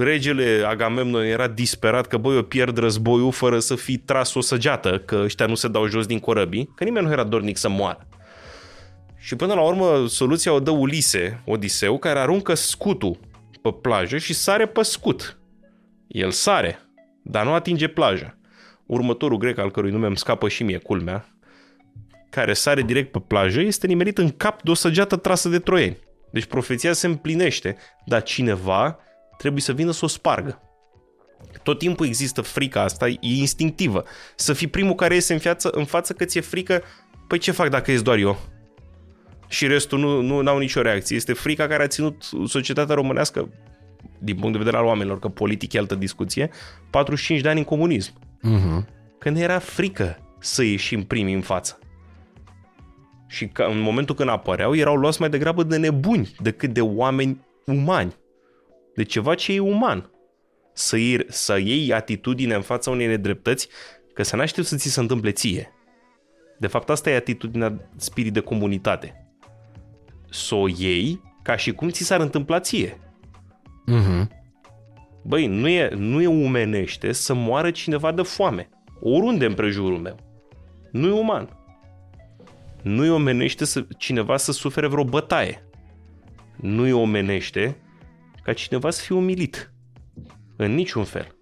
regele 0.00 0.62
Agamemnon 0.66 1.22
era 1.24 1.46
disperat 1.48 2.06
că 2.06 2.16
băi, 2.16 2.34
eu 2.34 2.42
pierd 2.42 2.78
războiul 2.78 3.32
fără 3.32 3.58
să 3.58 3.74
fi 3.74 3.98
tras 3.98 4.34
o 4.34 4.40
săgeată, 4.40 4.98
că 4.98 5.20
ăștia 5.24 5.46
nu 5.46 5.54
se 5.54 5.68
dau 5.68 5.86
jos 5.86 6.06
din 6.06 6.18
corăbii, 6.18 6.72
că 6.74 6.84
nimeni 6.84 7.06
nu 7.06 7.12
era 7.12 7.24
dornic 7.24 7.56
să 7.56 7.68
moară. 7.68 8.06
Și 9.18 9.36
până 9.36 9.54
la 9.54 9.62
urmă 9.62 10.06
soluția 10.06 10.52
o 10.52 10.60
dă 10.60 10.70
Ulise, 10.70 11.42
Odiseu, 11.44 11.98
care 11.98 12.18
aruncă 12.18 12.54
scutul 12.54 13.18
pe 13.62 13.72
plajă 13.72 14.18
și 14.18 14.34
sare 14.34 14.66
pe 14.66 14.82
scut. 14.82 15.38
El 16.06 16.30
sare, 16.30 16.78
dar 17.22 17.44
nu 17.44 17.52
atinge 17.52 17.88
plaja. 17.88 18.36
Următorul 18.86 19.38
grec, 19.38 19.58
al 19.58 19.70
cărui 19.70 19.90
nume 19.90 20.06
îmi 20.06 20.16
scapă 20.16 20.48
și 20.48 20.62
mie, 20.62 20.78
culmea, 20.78 21.28
care 22.30 22.52
sare 22.52 22.82
direct 22.82 23.12
pe 23.12 23.18
plajă, 23.26 23.60
este 23.60 23.86
nimerit 23.86 24.18
în 24.18 24.30
cap 24.30 24.62
de 24.62 24.70
o 24.70 24.74
săgeată 24.74 25.16
trasă 25.16 25.48
de 25.48 25.58
troieni. 25.58 25.98
Deci 26.30 26.44
profeția 26.44 26.92
se 26.92 27.06
împlinește, 27.06 27.76
dar 28.06 28.22
cineva 28.22 28.98
trebuie 29.38 29.62
să 29.62 29.72
vină 29.72 29.90
să 29.90 30.04
o 30.04 30.08
spargă. 30.08 30.62
Tot 31.62 31.78
timpul 31.78 32.06
există 32.06 32.40
frica 32.40 32.82
asta, 32.82 33.08
e 33.08 33.18
instinctivă. 33.20 34.04
Să 34.36 34.52
fii 34.52 34.66
primul 34.66 34.94
care 34.94 35.14
iese 35.14 35.32
în, 35.32 35.38
fiață, 35.38 35.70
în 35.70 35.84
față 35.84 36.12
că 36.12 36.24
ți-e 36.24 36.40
frică, 36.40 36.82
păi 37.26 37.38
ce 37.38 37.50
fac 37.50 37.68
dacă 37.68 37.90
ies 37.90 38.02
doar 38.02 38.18
eu? 38.18 38.38
Și 39.48 39.66
restul 39.66 39.98
nu, 39.98 40.40
nu 40.40 40.50
au 40.50 40.58
nicio 40.58 40.82
reacție. 40.82 41.16
Este 41.16 41.32
frica 41.32 41.66
care 41.66 41.82
a 41.82 41.86
ținut 41.86 42.22
societatea 42.46 42.94
românească, 42.94 43.48
din 44.18 44.36
punct 44.36 44.52
de 44.52 44.58
vedere 44.58 44.76
al 44.76 44.84
oamenilor, 44.84 45.18
că 45.18 45.28
politic 45.28 45.72
e 45.72 45.78
altă 45.78 45.94
discuție, 45.94 46.50
45 46.90 47.40
de 47.40 47.48
ani 47.48 47.58
în 47.58 47.64
comunism. 47.64 48.12
Uh-huh. 48.12 48.84
Când 49.18 49.36
era 49.36 49.58
frică 49.58 50.18
să 50.38 50.62
ieșim 50.62 51.04
primii 51.04 51.34
în 51.34 51.40
față. 51.40 51.78
Și 53.26 53.46
că 53.48 53.62
în 53.62 53.80
momentul 53.80 54.14
când 54.14 54.28
apăreau, 54.28 54.74
erau 54.74 54.96
luați 54.96 55.20
mai 55.20 55.30
degrabă 55.30 55.62
de 55.62 55.76
nebuni 55.76 56.34
decât 56.40 56.72
de 56.72 56.80
oameni 56.80 57.40
umani. 57.64 58.16
De 58.94 59.02
ceva 59.02 59.34
ce 59.34 59.52
e 59.52 59.58
uman. 59.58 60.10
Să 60.72 60.96
iei, 60.96 61.24
să 61.28 61.58
iei 61.58 61.92
atitudine 61.92 62.54
în 62.54 62.62
fața 62.62 62.90
unei 62.90 63.06
nedreptăți 63.06 63.68
că 64.14 64.22
să 64.22 64.36
n-aștept 64.36 64.66
să 64.66 64.76
ți 64.76 64.88
se 64.88 65.00
întâmple 65.00 65.30
ție. 65.30 65.72
De 66.58 66.66
fapt, 66.66 66.90
asta 66.90 67.10
e 67.10 67.16
atitudinea 67.16 67.90
spirit 67.96 68.32
de 68.32 68.40
comunitate. 68.40 69.17
Să 70.30 70.54
o 70.54 70.68
iei 70.68 71.20
ca 71.42 71.56
și 71.56 71.72
cum 71.72 71.88
ți 71.88 72.04
s-ar 72.04 72.20
întâmpla 72.20 72.60
ție. 72.60 72.98
Uh-huh. 73.90 74.26
Băi, 75.24 75.46
nu 75.46 75.68
e, 75.68 75.88
nu 75.94 76.22
e 76.22 76.26
umenește 76.26 77.12
să 77.12 77.34
moară 77.34 77.70
cineva 77.70 78.12
de 78.12 78.22
foame. 78.22 78.68
Oriunde 79.00 79.46
în 79.46 79.54
prejurul 79.54 79.98
meu. 79.98 80.16
Nu 80.92 81.06
e 81.06 81.20
uman. 81.20 81.48
Nu 82.82 83.04
e 83.04 83.10
omenește 83.10 83.64
să, 83.64 83.86
cineva 83.98 84.36
să 84.36 84.52
sufere 84.52 84.86
vreo 84.86 85.04
bătaie. 85.04 85.68
Nu 86.56 86.86
e 86.86 86.92
omenește 86.92 87.76
ca 88.42 88.52
cineva 88.52 88.90
să 88.90 89.02
fie 89.02 89.16
umilit. 89.16 89.72
În 90.56 90.74
niciun 90.74 91.04
fel. 91.04 91.36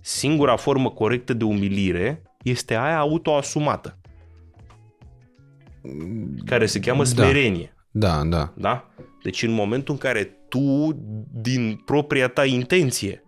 Singura 0.00 0.56
formă 0.56 0.90
corectă 0.90 1.32
de 1.32 1.44
umilire 1.44 2.22
este 2.42 2.74
aia 2.76 2.98
autoasumată. 2.98 3.98
Care 6.44 6.66
se 6.66 6.80
cheamă 6.80 7.02
Da. 7.02 7.08
smerenie. 7.08 7.74
Da, 7.75 7.75
da. 8.24 8.52
Da? 8.56 8.90
Deci 9.22 9.42
în 9.42 9.50
momentul 9.50 9.94
în 9.94 10.00
care 10.00 10.38
tu, 10.48 10.90
din 11.32 11.82
propria 11.84 12.28
ta 12.28 12.44
intenție, 12.44 13.24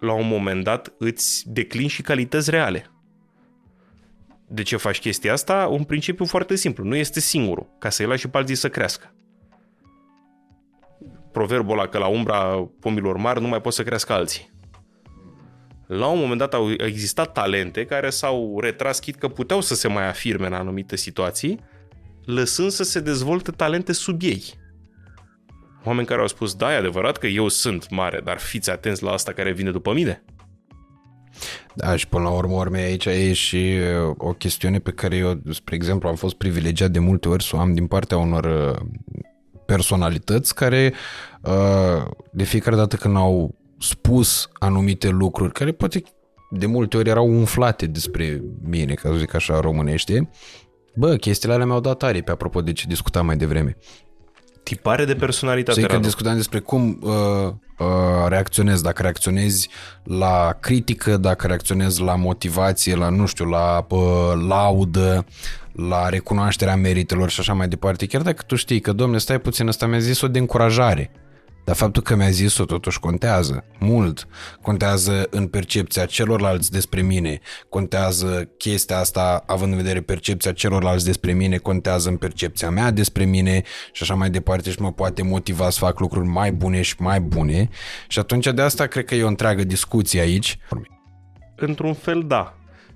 la 0.00 0.12
un 0.12 0.26
moment 0.28 0.64
dat 0.64 0.92
îți 0.98 1.52
declini 1.52 1.88
și 1.88 2.02
calități 2.02 2.50
reale. 2.50 2.90
De 4.48 4.62
ce 4.62 4.76
faci 4.76 4.98
chestia 4.98 5.32
asta? 5.32 5.66
Un 5.70 5.84
principiu 5.84 6.24
foarte 6.24 6.54
simplu. 6.54 6.84
Nu 6.84 6.94
este 6.94 7.20
singurul, 7.20 7.68
ca 7.78 7.90
să-i 7.90 8.06
lași 8.06 8.20
și 8.20 8.28
pe 8.28 8.36
alții 8.36 8.54
să 8.54 8.68
crească. 8.68 9.14
Proverbul 11.32 11.78
ăla 11.78 11.88
că 11.88 11.98
la 11.98 12.06
umbra 12.06 12.68
pomilor 12.80 13.16
mari 13.16 13.40
nu 13.40 13.48
mai 13.48 13.60
pot 13.60 13.72
să 13.72 13.82
crească 13.82 14.12
alții. 14.12 14.54
La 15.86 16.06
un 16.06 16.18
moment 16.18 16.38
dat 16.38 16.54
au 16.54 16.70
existat 16.70 17.32
talente 17.32 17.84
care 17.84 18.10
s-au 18.10 18.60
retras 18.60 18.98
chit 18.98 19.16
că 19.16 19.28
puteau 19.28 19.60
să 19.60 19.74
se 19.74 19.88
mai 19.88 20.08
afirme 20.08 20.46
în 20.46 20.52
anumite 20.52 20.96
situații, 20.96 21.60
lăsând 22.26 22.70
să 22.70 22.82
se 22.82 23.00
dezvolte 23.00 23.50
talente 23.50 23.92
sub 23.92 24.22
ei. 24.22 24.44
Oameni 25.84 26.06
care 26.06 26.20
au 26.20 26.26
spus, 26.26 26.54
da, 26.54 26.72
e 26.72 26.76
adevărat 26.76 27.16
că 27.16 27.26
eu 27.26 27.48
sunt 27.48 27.90
mare, 27.90 28.20
dar 28.24 28.38
fiți 28.38 28.70
atenți 28.70 29.02
la 29.02 29.10
asta 29.10 29.32
care 29.32 29.52
vine 29.52 29.70
după 29.70 29.92
mine. 29.92 30.24
Da, 31.74 31.96
și 31.96 32.08
până 32.08 32.22
la 32.22 32.30
urmă, 32.30 32.54
urme, 32.54 32.78
aici 32.78 33.04
e 33.04 33.32
și 33.32 33.74
uh, 34.06 34.14
o 34.16 34.32
chestiune 34.32 34.78
pe 34.78 34.90
care 34.90 35.16
eu, 35.16 35.40
spre 35.50 35.74
exemplu, 35.74 36.08
am 36.08 36.14
fost 36.14 36.34
privilegiat 36.34 36.90
de 36.90 36.98
multe 36.98 37.28
ori 37.28 37.44
să 37.44 37.56
o 37.56 37.58
am 37.58 37.74
din 37.74 37.86
partea 37.86 38.16
unor 38.16 38.44
uh, 38.44 38.86
personalități 39.66 40.54
care 40.54 40.94
uh, 41.42 42.10
de 42.32 42.44
fiecare 42.44 42.76
dată 42.76 42.96
când 42.96 43.16
au 43.16 43.54
spus 43.78 44.48
anumite 44.52 45.08
lucruri 45.08 45.52
care 45.52 45.72
poate 45.72 46.02
de 46.50 46.66
multe 46.66 46.96
ori 46.96 47.08
erau 47.08 47.28
umflate 47.28 47.86
despre 47.86 48.42
mine, 48.62 48.94
ca 48.94 49.08
să 49.08 49.16
zic 49.16 49.34
așa 49.34 49.60
românește, 49.60 50.28
bă, 50.96 51.16
chestiile 51.16 51.54
alea 51.54 51.66
mi-au 51.66 51.80
dat 51.80 52.02
aripi, 52.02 52.30
apropo 52.30 52.60
de 52.60 52.72
ce 52.72 52.84
discutam 52.88 53.26
mai 53.26 53.36
devreme. 53.36 53.76
Tipare 54.62 55.04
de 55.04 55.14
personalitate, 55.14 55.80
Să 55.80 55.86
că 55.86 55.92
Radu. 55.92 56.04
discutam 56.04 56.34
despre 56.36 56.58
cum 56.58 56.98
uh, 57.02 57.12
uh, 57.78 57.86
reacționezi, 58.28 58.82
dacă 58.82 59.02
reacționezi 59.02 59.68
la 60.02 60.56
critică, 60.60 61.16
dacă 61.16 61.46
reacționezi 61.46 62.02
la 62.02 62.14
motivație, 62.14 62.94
la, 62.94 63.08
nu 63.08 63.26
știu, 63.26 63.44
la 63.44 63.86
uh, 63.88 64.00
laudă, 64.48 65.24
la 65.72 66.08
recunoașterea 66.08 66.76
meritelor 66.76 67.30
și 67.30 67.40
așa 67.40 67.52
mai 67.52 67.68
departe. 67.68 68.06
Chiar 68.06 68.22
dacă 68.22 68.42
tu 68.46 68.54
știi 68.54 68.80
că, 68.80 68.92
domne, 68.92 69.18
stai 69.18 69.40
puțin, 69.40 69.66
ăsta 69.68 69.86
mi-a 69.86 69.98
zis-o 69.98 70.28
de 70.28 70.38
încurajare. 70.38 71.10
Dar 71.66 71.74
faptul 71.74 72.02
că 72.02 72.14
mi-a 72.14 72.30
zis-o 72.30 72.64
totuși 72.64 73.00
contează 73.00 73.64
mult. 73.78 74.26
Contează 74.62 75.26
în 75.30 75.46
percepția 75.46 76.04
celorlalți 76.04 76.70
despre 76.70 77.02
mine. 77.02 77.40
Contează 77.68 78.50
chestia 78.58 78.98
asta, 78.98 79.42
având 79.46 79.70
în 79.72 79.76
vedere 79.76 80.00
percepția 80.00 80.52
celorlalți 80.52 81.04
despre 81.04 81.32
mine, 81.32 81.56
contează 81.56 82.08
în 82.08 82.16
percepția 82.16 82.70
mea 82.70 82.90
despre 82.90 83.24
mine 83.24 83.62
și 83.92 84.02
așa 84.02 84.14
mai 84.14 84.30
departe 84.30 84.70
și 84.70 84.80
mă 84.80 84.92
poate 84.92 85.22
motiva 85.22 85.70
să 85.70 85.78
fac 85.78 86.00
lucruri 86.00 86.26
mai 86.26 86.52
bune 86.52 86.82
și 86.82 86.94
mai 86.98 87.20
bune. 87.20 87.68
Și 88.08 88.18
atunci 88.18 88.46
de 88.46 88.62
asta 88.62 88.86
cred 88.86 89.04
că 89.04 89.14
e 89.14 89.24
o 89.24 89.28
întreagă 89.28 89.64
discuție 89.64 90.20
aici. 90.20 90.58
Într-un 91.56 91.94
fel, 91.94 92.22
da. 92.26 92.54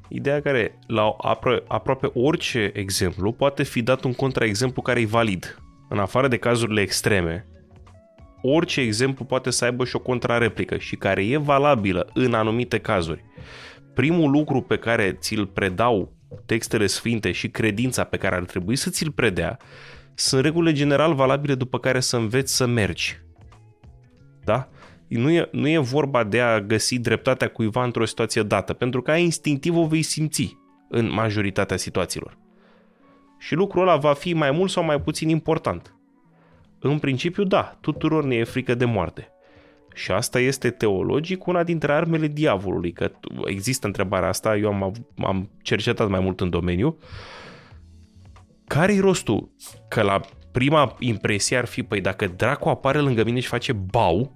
Ideea 0.09 0.43
care 0.43 0.79
la 0.87 1.17
apro- 1.29 1.67
aproape 1.69 2.11
orice 2.15 2.71
exemplu 2.75 3.33
poate 3.33 3.63
fi 3.63 3.83
dat 3.83 4.05
un 4.05 4.13
contraexemplu 4.13 4.83
care 4.83 5.01
e 5.01 5.07
valid. 5.07 5.59
În 5.89 5.99
afară 5.99 6.29
de 6.29 6.37
cazurile 6.37 6.81
extreme, 6.81 7.45
orice 8.43 8.81
exemplu 8.81 9.25
poate 9.25 9.51
să 9.51 9.65
aibă 9.65 9.85
și 9.85 9.97
o 9.97 10.01
contrareplică 10.01 10.79
și 10.79 10.97
care 10.97 11.27
e 11.27 11.37
valabilă 11.37 12.11
în 12.15 12.35
anumite 12.35 12.79
cazuri. 12.79 13.25
Primul 13.95 14.31
lucru 14.31 14.61
pe 14.61 14.77
care 14.77 15.13
ți-l 15.13 15.47
predau 15.47 16.13
textele 16.47 16.87
sfinte 16.87 17.33
și 17.33 17.49
credința 17.49 18.05
pe 18.05 18.17
care 18.17 18.35
ar 18.35 18.45
trebui 18.45 18.77
să 18.77 18.91
ți-l 18.91 19.11
predea 19.11 19.59
sunt 20.15 20.43
regulile 20.43 20.73
general 20.73 21.15
valabile 21.15 21.55
după 21.55 21.79
care 21.79 22.01
să 22.01 22.17
înveți 22.17 22.57
să 22.57 22.67
mergi. 22.67 23.19
Da? 24.45 24.69
Nu 25.09 25.31
e, 25.31 25.49
nu 25.53 25.69
e 25.69 25.79
vorba 25.79 26.25
de 26.25 26.41
a 26.41 26.61
găsi 26.61 26.99
dreptatea 26.99 27.49
cuiva 27.49 27.85
într-o 27.85 28.05
situație 28.05 28.43
dată, 28.43 28.73
pentru 28.73 29.03
că 29.03 29.11
ai 29.11 29.23
instinctiv 29.23 29.77
o 29.77 29.87
vei 29.87 30.03
simți 30.03 30.57
în 30.89 31.13
majoritatea 31.13 31.77
situațiilor. 31.77 32.39
Și 33.39 33.55
lucrul 33.55 33.83
ăla 33.83 33.97
va 33.97 34.13
fi 34.13 34.33
mai 34.33 34.51
mult 34.51 34.71
sau 34.71 34.85
mai 34.85 35.01
puțin 35.01 35.29
important. 35.29 35.95
În 36.81 36.99
principiu, 36.99 37.45
da, 37.45 37.77
tuturor 37.81 38.25
ne 38.25 38.35
e 38.35 38.45
frică 38.45 38.75
de 38.75 38.85
moarte. 38.85 39.29
Și 39.95 40.11
asta 40.11 40.41
este 40.41 40.71
teologic 40.71 41.47
una 41.47 41.63
dintre 41.63 41.93
armele 41.93 42.27
diavolului, 42.27 42.93
că 42.93 43.11
există 43.45 43.87
întrebarea 43.87 44.29
asta, 44.29 44.57
eu 44.57 44.73
am, 44.73 44.95
am 45.19 45.51
cercetat 45.63 46.09
mai 46.09 46.21
mult 46.21 46.41
în 46.41 46.51
domeniu. 46.51 46.99
Care-i 48.67 48.99
rostul? 48.99 49.51
Că 49.89 50.03
la 50.03 50.21
prima 50.53 50.97
impresie 50.99 51.57
ar 51.57 51.65
fi, 51.65 51.83
păi 51.83 52.01
dacă 52.01 52.27
dracu 52.27 52.69
apare 52.69 52.99
lângă 52.99 53.25
mine 53.25 53.41
și 53.41 53.49
face 53.49 53.73
bau, 53.73 54.33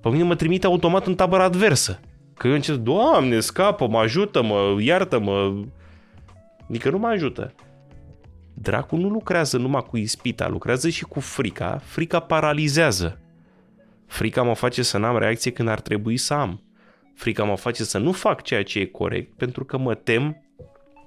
pe 0.00 0.08
mine 0.08 0.22
mă 0.22 0.34
trimite 0.34 0.66
automat 0.66 1.06
în 1.06 1.14
tabăra 1.14 1.44
adversă. 1.44 2.00
Că 2.34 2.46
eu 2.46 2.54
încep, 2.54 2.74
Doamne, 2.74 3.40
scapă, 3.40 3.88
mă 3.88 3.98
ajută, 3.98 4.42
mă 4.42 4.76
iartă-mă. 4.80 5.54
Adică 6.68 6.90
nu 6.90 6.98
mă 6.98 7.06
ajută. 7.06 7.54
Dracu 8.60 8.96
nu 8.96 9.08
lucrează 9.08 9.56
numai 9.56 9.82
cu 9.82 9.96
ispita, 9.96 10.48
lucrează 10.48 10.88
și 10.88 11.04
cu 11.04 11.20
frica. 11.20 11.80
Frica 11.84 12.20
paralizează. 12.20 13.18
Frica 14.06 14.42
mă 14.42 14.54
face 14.54 14.82
să 14.82 14.98
n-am 14.98 15.18
reacție 15.18 15.50
când 15.50 15.68
ar 15.68 15.80
trebui 15.80 16.16
să 16.16 16.34
am. 16.34 16.62
Frica 17.14 17.44
mă 17.44 17.56
face 17.56 17.84
să 17.84 17.98
nu 17.98 18.12
fac 18.12 18.42
ceea 18.42 18.62
ce 18.62 18.78
e 18.78 18.84
corect 18.84 19.36
pentru 19.36 19.64
că 19.64 19.78
mă 19.78 19.94
tem 19.94 20.42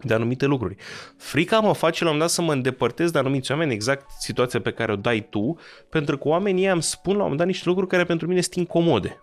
de 0.02 0.14
anumite 0.14 0.46
lucruri. 0.46 0.76
Frica 1.18 1.60
mă 1.60 1.74
face 1.74 2.04
la 2.04 2.10
un 2.10 2.16
moment 2.16 2.20
dat 2.20 2.30
să 2.30 2.42
mă 2.42 2.54
îndepărtez 2.54 3.12
de 3.12 3.18
anumiți 3.18 3.52
oameni, 3.52 3.74
exact 3.74 4.10
situația 4.20 4.62
pe 4.62 4.72
care 4.72 4.92
o 4.92 4.96
dai 4.96 5.28
tu, 5.30 5.58
pentru 5.90 6.18
că 6.18 6.28
oamenii 6.28 6.66
îmi 6.66 6.84
spun 6.84 7.12
la 7.12 7.18
un 7.18 7.22
moment 7.22 7.38
dat 7.38 7.48
niște 7.48 7.68
lucruri 7.68 7.90
care 7.90 8.04
pentru 8.04 8.28
mine 8.28 8.42
sunt 8.42 8.56
incomode. 8.56 9.22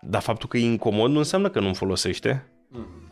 Dar 0.00 0.22
faptul 0.22 0.48
că 0.48 0.56
e 0.56 0.64
incomod 0.64 1.10
nu 1.10 1.18
înseamnă 1.18 1.50
că 1.50 1.60
nu-mi 1.60 1.74
folosește. 1.74 2.46
Mm-hmm 2.72 3.09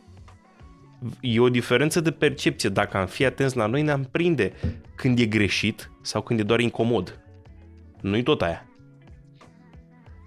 e 1.20 1.40
o 1.40 1.48
diferență 1.48 2.00
de 2.00 2.10
percepție. 2.10 2.68
Dacă 2.68 2.96
am 2.96 3.06
fi 3.06 3.24
atenți 3.24 3.56
la 3.56 3.66
noi, 3.66 3.82
ne-am 3.82 4.08
prinde 4.10 4.52
când 4.94 5.18
e 5.18 5.26
greșit 5.26 5.90
sau 6.02 6.22
când 6.22 6.40
e 6.40 6.42
doar 6.42 6.60
incomod. 6.60 7.20
Nu-i 8.00 8.22
tot 8.22 8.42
aia. 8.42 8.68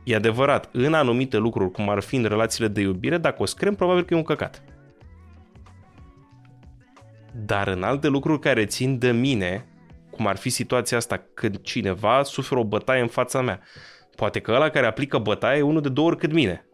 E 0.03 0.15
adevărat, 0.15 0.69
în 0.71 0.93
anumite 0.93 1.37
lucruri, 1.37 1.71
cum 1.71 1.89
ar 1.89 1.99
fi 1.99 2.15
în 2.15 2.23
relațiile 2.23 2.67
de 2.67 2.81
iubire, 2.81 3.17
dacă 3.17 3.41
o 3.41 3.45
screm, 3.45 3.75
probabil 3.75 4.03
că 4.03 4.13
e 4.13 4.17
un 4.17 4.23
căcat. 4.23 4.63
Dar 7.45 7.67
în 7.67 7.83
alte 7.83 8.07
lucruri 8.07 8.39
care 8.39 8.65
țin 8.65 8.97
de 8.97 9.11
mine, 9.11 9.65
cum 10.11 10.27
ar 10.27 10.37
fi 10.37 10.49
situația 10.49 10.97
asta 10.97 11.23
când 11.33 11.61
cineva 11.61 12.23
suferă 12.23 12.59
o 12.59 12.63
bătaie 12.63 13.01
în 13.01 13.07
fața 13.07 13.41
mea, 13.41 13.59
poate 14.15 14.39
că 14.39 14.51
ăla 14.51 14.69
care 14.69 14.85
aplică 14.85 15.17
bătaie 15.17 15.57
e 15.57 15.61
unul 15.61 15.81
de 15.81 15.89
două 15.89 16.07
ori 16.07 16.17
cât 16.17 16.33
mine. 16.33 16.65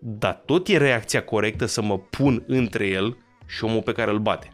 Dar 0.00 0.42
tot 0.44 0.68
e 0.68 0.76
reacția 0.76 1.24
corectă 1.24 1.66
să 1.66 1.82
mă 1.82 1.98
pun 1.98 2.44
între 2.46 2.86
el 2.86 3.16
și 3.46 3.64
omul 3.64 3.82
pe 3.82 3.92
care 3.92 4.10
îl 4.10 4.18
bate. 4.18 4.48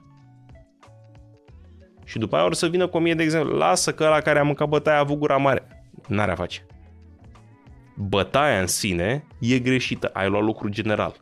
Și 2.04 2.18
după 2.18 2.36
aia 2.36 2.44
or 2.44 2.54
să 2.54 2.66
vină 2.66 2.86
cu 2.86 2.98
mie 2.98 3.14
de 3.14 3.22
exemplu, 3.22 3.56
lasă 3.56 3.92
că 3.92 4.04
ăla 4.04 4.20
care 4.20 4.38
a 4.38 4.42
mâncat 4.42 4.68
bătaia 4.68 4.96
a 4.96 5.00
avut 5.00 5.18
gura 5.18 5.36
mare. 5.36 5.66
N-are 6.08 6.30
a 6.30 6.34
face. 6.34 6.66
Bătaia 7.96 8.60
în 8.60 8.66
sine 8.66 9.26
e 9.40 9.58
greșită, 9.58 10.10
ai 10.12 10.28
luat 10.28 10.42
lucru 10.42 10.68
general. 10.68 11.20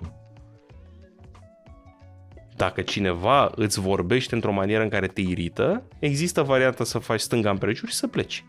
Dacă 2.56 2.80
cineva 2.80 3.50
îți 3.54 3.80
vorbește 3.80 4.34
într-o 4.34 4.52
manieră 4.52 4.82
în 4.82 4.88
care 4.88 5.06
te 5.06 5.20
irită, 5.20 5.82
există 5.98 6.42
varianta 6.42 6.84
să 6.84 6.98
faci 6.98 7.20
stânga 7.20 7.50
împrejur 7.50 7.88
și 7.88 7.94
să 7.94 8.06
pleci. 8.06 8.44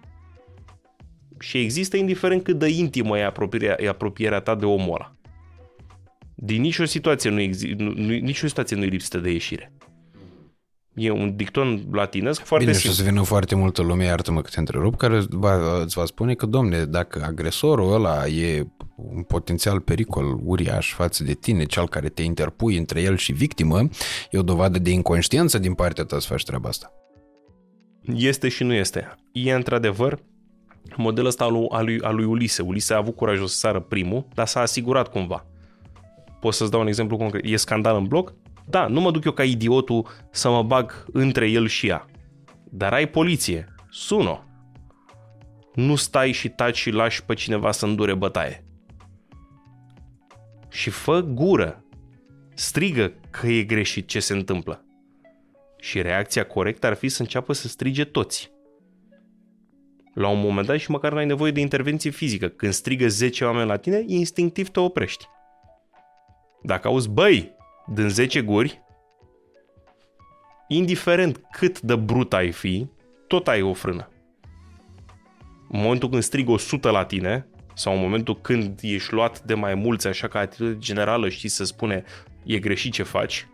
Și 1.39 1.57
există 1.57 1.97
indiferent 1.97 2.43
cât 2.43 2.59
de 2.59 2.67
intimă 2.67 3.17
e 3.17 3.25
apropierea, 3.25 3.75
e 3.79 3.87
apropierea 3.87 4.39
ta 4.39 4.55
de 4.55 4.65
omul 4.65 4.93
ăla. 4.93 5.15
Din 6.43 6.61
nicio 6.61 6.85
situație 6.85 7.29
nu, 7.29 7.41
exi- 7.41 7.75
nu, 7.77 7.91
nu 7.95 8.07
nicio 8.07 8.47
situație 8.47 8.75
nu 8.75 8.83
e 8.83 8.87
lipsită 8.87 9.17
de 9.17 9.31
ieșire. 9.31 9.73
E 10.93 11.09
un 11.09 11.35
dicton 11.35 11.87
latinesc 11.91 12.41
foarte 12.43 12.65
Bine, 12.65 12.77
simplu. 12.77 12.93
și 12.93 12.99
o 12.99 13.03
să 13.03 13.09
vină 13.09 13.23
foarte 13.23 13.55
multă 13.55 13.81
lume, 13.81 14.03
iartă-mă 14.03 14.41
că 14.41 14.49
te 14.53 14.59
întrerup, 14.59 14.97
care 14.97 15.21
va, 15.29 15.81
îți 15.81 15.95
va 15.97 16.05
spune 16.05 16.33
că, 16.33 16.45
domne, 16.45 16.85
dacă 16.85 17.23
agresorul 17.27 17.93
ăla 17.93 18.27
e 18.27 18.67
un 18.95 19.23
potențial 19.23 19.79
pericol 19.79 20.39
uriaș 20.43 20.93
față 20.93 21.23
de 21.23 21.33
tine, 21.33 21.63
cel 21.63 21.87
care 21.87 22.09
te 22.09 22.21
interpui 22.21 22.77
între 22.77 23.01
el 23.01 23.17
și 23.17 23.31
victimă, 23.31 23.89
e 24.31 24.37
o 24.37 24.43
dovadă 24.43 24.79
de 24.79 24.89
inconștiență 24.89 25.57
din 25.59 25.73
partea 25.73 26.03
ta 26.03 26.19
să 26.19 26.27
faci 26.27 26.43
treaba 26.43 26.69
asta. 26.69 26.93
Este 28.15 28.49
și 28.49 28.63
nu 28.63 28.73
este. 28.73 29.15
E 29.31 29.53
într-adevăr 29.53 30.19
modelul 30.97 31.29
ăsta 31.29 31.43
al 31.69 31.83
lui, 31.83 31.99
al 32.01 32.15
lui 32.15 32.25
Ulise. 32.25 32.61
Ulise 32.61 32.93
a 32.93 32.97
avut 32.97 33.15
curajul 33.15 33.47
să 33.47 33.57
sară 33.57 33.79
primul, 33.79 34.27
dar 34.33 34.47
s-a 34.47 34.59
asigurat 34.59 35.07
cumva. 35.07 35.45
Pot 36.41 36.53
să-ți 36.53 36.71
dau 36.71 36.79
un 36.79 36.87
exemplu 36.87 37.17
concret. 37.17 37.45
E 37.45 37.55
scandal 37.55 37.95
în 37.95 38.07
bloc? 38.07 38.33
Da, 38.69 38.87
nu 38.87 39.01
mă 39.01 39.11
duc 39.11 39.25
eu 39.25 39.31
ca 39.31 39.43
idiotul 39.43 40.07
să 40.31 40.49
mă 40.49 40.63
bag 40.63 41.05
între 41.11 41.49
el 41.49 41.67
și 41.67 41.87
ea. 41.87 42.05
Dar 42.63 42.93
ai 42.93 43.07
poliție. 43.07 43.73
Sună. 43.89 44.45
Nu 45.73 45.95
stai 45.95 46.31
și 46.31 46.49
taci 46.49 46.77
și 46.77 46.91
lași 46.91 47.23
pe 47.23 47.33
cineva 47.33 47.71
să 47.71 47.85
îndure 47.85 48.13
bătaie. 48.13 48.65
Și 50.69 50.89
fă 50.89 51.19
gură. 51.19 51.85
Strigă 52.53 53.13
că 53.29 53.47
e 53.47 53.63
greșit 53.63 54.07
ce 54.07 54.19
se 54.19 54.33
întâmplă. 54.33 54.85
Și 55.79 56.01
reacția 56.01 56.45
corectă 56.45 56.87
ar 56.87 56.93
fi 56.93 57.09
să 57.09 57.21
înceapă 57.21 57.53
să 57.53 57.67
strige 57.67 58.03
toți. 58.03 58.51
La 60.13 60.27
un 60.27 60.39
moment 60.39 60.67
dat 60.67 60.77
și 60.77 60.91
măcar 60.91 61.13
n-ai 61.13 61.25
nevoie 61.25 61.51
de 61.51 61.59
intervenție 61.59 62.09
fizică. 62.09 62.47
Când 62.47 62.73
strigă 62.73 63.07
10 63.07 63.45
oameni 63.45 63.67
la 63.67 63.77
tine, 63.77 64.03
instinctiv 64.07 64.69
te 64.69 64.79
oprești. 64.79 65.25
Dacă 66.61 66.87
auzi, 66.87 67.09
băi, 67.09 67.55
din 67.87 68.09
10 68.09 68.41
guri, 68.41 68.81
indiferent 70.67 71.41
cât 71.51 71.79
de 71.79 71.95
brut 71.95 72.33
ai 72.33 72.51
fi, 72.51 72.87
tot 73.27 73.47
ai 73.47 73.61
o 73.61 73.73
frână. 73.73 74.09
În 75.69 75.81
momentul 75.81 76.09
când 76.09 76.23
strig 76.23 76.49
100 76.49 76.89
la 76.89 77.05
tine, 77.05 77.47
sau 77.73 77.93
în 77.93 77.99
momentul 77.99 78.41
când 78.41 78.79
ești 78.81 79.13
luat 79.13 79.41
de 79.41 79.53
mai 79.53 79.75
mulți, 79.75 80.07
așa 80.07 80.27
ca 80.27 80.39
atitudine 80.39 80.77
generală 80.77 81.29
știi 81.29 81.49
să 81.49 81.63
spune 81.63 82.03
e 82.43 82.59
greșit 82.59 82.93
ce 82.93 83.03
faci, 83.03 83.47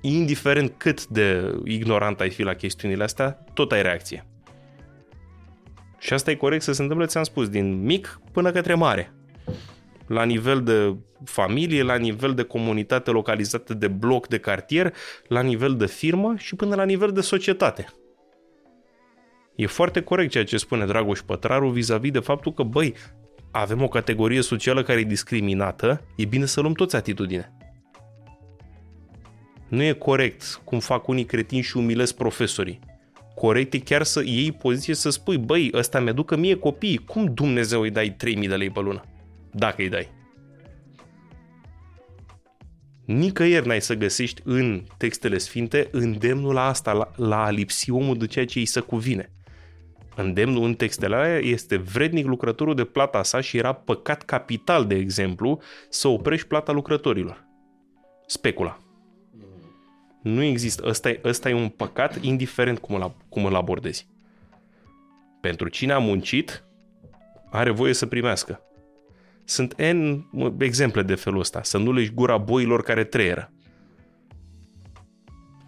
indiferent 0.00 0.74
cât 0.76 1.06
de 1.06 1.54
ignorant 1.64 2.20
ai 2.20 2.30
fi 2.30 2.42
la 2.42 2.54
chestiunile 2.54 3.02
astea, 3.02 3.30
tot 3.54 3.72
ai 3.72 3.82
reacție. 3.82 4.26
Și 5.98 6.12
asta 6.12 6.30
e 6.30 6.34
corect 6.34 6.62
să 6.62 6.72
se 6.72 6.82
întâmple, 6.82 7.06
ți-am 7.06 7.24
spus, 7.24 7.48
din 7.48 7.82
mic 7.82 8.20
până 8.32 8.50
către 8.50 8.74
mare 8.74 9.13
la 10.06 10.24
nivel 10.24 10.62
de 10.62 10.96
familie, 11.24 11.82
la 11.82 11.96
nivel 11.96 12.34
de 12.34 12.42
comunitate 12.42 13.10
localizată 13.10 13.74
de 13.74 13.88
bloc, 13.88 14.28
de 14.28 14.38
cartier, 14.38 14.94
la 15.28 15.40
nivel 15.40 15.76
de 15.76 15.86
firmă 15.86 16.34
și 16.36 16.54
până 16.54 16.74
la 16.74 16.84
nivel 16.84 17.12
de 17.12 17.20
societate. 17.20 17.86
E 19.54 19.66
foarte 19.66 20.00
corect 20.02 20.30
ceea 20.30 20.44
ce 20.44 20.56
spune 20.56 20.86
Dragoș 20.86 21.20
Pătraru 21.20 21.68
vis-a-vis 21.68 22.10
de 22.10 22.18
faptul 22.18 22.52
că, 22.52 22.62
băi, 22.62 22.94
avem 23.50 23.82
o 23.82 23.88
categorie 23.88 24.40
socială 24.40 24.82
care 24.82 25.00
e 25.00 25.04
discriminată, 25.04 26.00
e 26.16 26.24
bine 26.24 26.44
să 26.44 26.60
luăm 26.60 26.72
toți 26.72 26.96
atitudine. 26.96 27.52
Nu 29.68 29.82
e 29.82 29.92
corect 29.92 30.60
cum 30.64 30.78
fac 30.78 31.08
unii 31.08 31.24
cretinși 31.24 31.68
și 31.68 31.76
umilesc 31.76 32.14
profesorii. 32.14 32.78
Corect 33.34 33.74
e 33.74 33.78
chiar 33.78 34.02
să 34.02 34.22
iei 34.24 34.52
poziție 34.52 34.94
să 34.94 35.10
spui, 35.10 35.38
băi, 35.38 35.70
ăsta 35.74 36.00
mi-aducă 36.00 36.36
mie 36.36 36.54
copii, 36.54 36.96
cum 36.96 37.24
Dumnezeu 37.24 37.80
îi 37.80 37.90
dai 37.90 38.10
3000 38.10 38.48
de 38.48 38.56
lei 38.56 38.70
pe 38.70 38.80
lună? 38.80 39.04
Dacă 39.54 39.82
îi 39.82 39.88
dai. 39.88 40.08
Nicăieri 43.04 43.66
n-ai 43.66 43.80
să 43.80 43.94
găsești 43.94 44.40
în 44.44 44.82
textele 44.96 45.38
sfinte 45.38 45.88
îndemnul 45.90 46.54
la 46.54 46.66
asta, 46.66 46.92
la, 46.92 47.10
la 47.16 47.44
a 47.44 47.50
lipsi 47.50 47.90
omul 47.90 48.16
de 48.18 48.26
ceea 48.26 48.46
ce 48.46 48.58
îi 48.58 48.64
se 48.64 48.80
cuvine. 48.80 49.32
Îndemnul 50.16 50.64
în 50.64 50.74
textele 50.74 51.14
alea 51.14 51.38
este 51.38 51.76
vrednic 51.76 52.26
lucrătorul 52.26 52.74
de 52.74 52.84
plata 52.84 53.22
sa 53.22 53.40
și 53.40 53.56
era 53.56 53.72
păcat 53.72 54.22
capital, 54.22 54.86
de 54.86 54.94
exemplu, 54.94 55.60
să 55.88 56.08
oprești 56.08 56.46
plata 56.46 56.72
lucrătorilor. 56.72 57.44
Specula. 58.26 58.78
Nu 60.22 60.42
există. 60.42 60.86
Ăsta 60.86 61.08
e, 61.08 61.20
ăsta 61.24 61.48
e 61.48 61.54
un 61.54 61.68
păcat 61.68 62.22
indiferent 62.22 62.78
cum 62.78 62.94
îl, 62.94 63.14
cum 63.28 63.44
îl 63.44 63.54
abordezi. 63.54 64.06
Pentru 65.40 65.68
cine 65.68 65.92
a 65.92 65.98
muncit, 65.98 66.64
are 67.50 67.70
voie 67.70 67.92
să 67.92 68.06
primească. 68.06 68.60
Sunt 69.44 69.74
N 69.92 70.26
exemple 70.58 71.02
de 71.02 71.14
felul 71.14 71.40
ăsta. 71.40 71.62
Să 71.62 71.78
nu 71.78 71.92
leși 71.92 72.10
gura 72.10 72.36
boilor 72.36 72.82
care 72.82 73.04
treieră. 73.04 73.52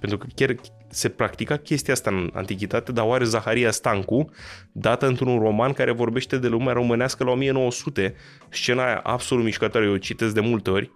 Pentru 0.01 0.19
că 0.19 0.27
chiar 0.35 0.55
se 0.89 1.09
practica 1.09 1.57
chestia 1.57 1.93
asta 1.93 2.11
în 2.11 2.31
antichitate, 2.33 2.93
dar 2.93 3.07
oare 3.07 3.25
Zaharia 3.25 3.71
Stancu, 3.71 4.31
dată 4.73 5.07
într-un 5.07 5.39
roman 5.39 5.73
care 5.73 5.93
vorbește 5.93 6.39
de 6.39 6.49
lumea 6.49 6.73
românească 6.73 7.25
la 7.25 7.31
1900, 7.31 8.15
scena 8.49 8.85
aia 8.85 8.99
absolut 8.99 9.45
mișcătoare, 9.45 9.87
eu 9.87 9.93
o 9.93 9.99
citesc 9.99 10.35
de 10.35 10.41
multe 10.41 10.71
ori, 10.71 10.91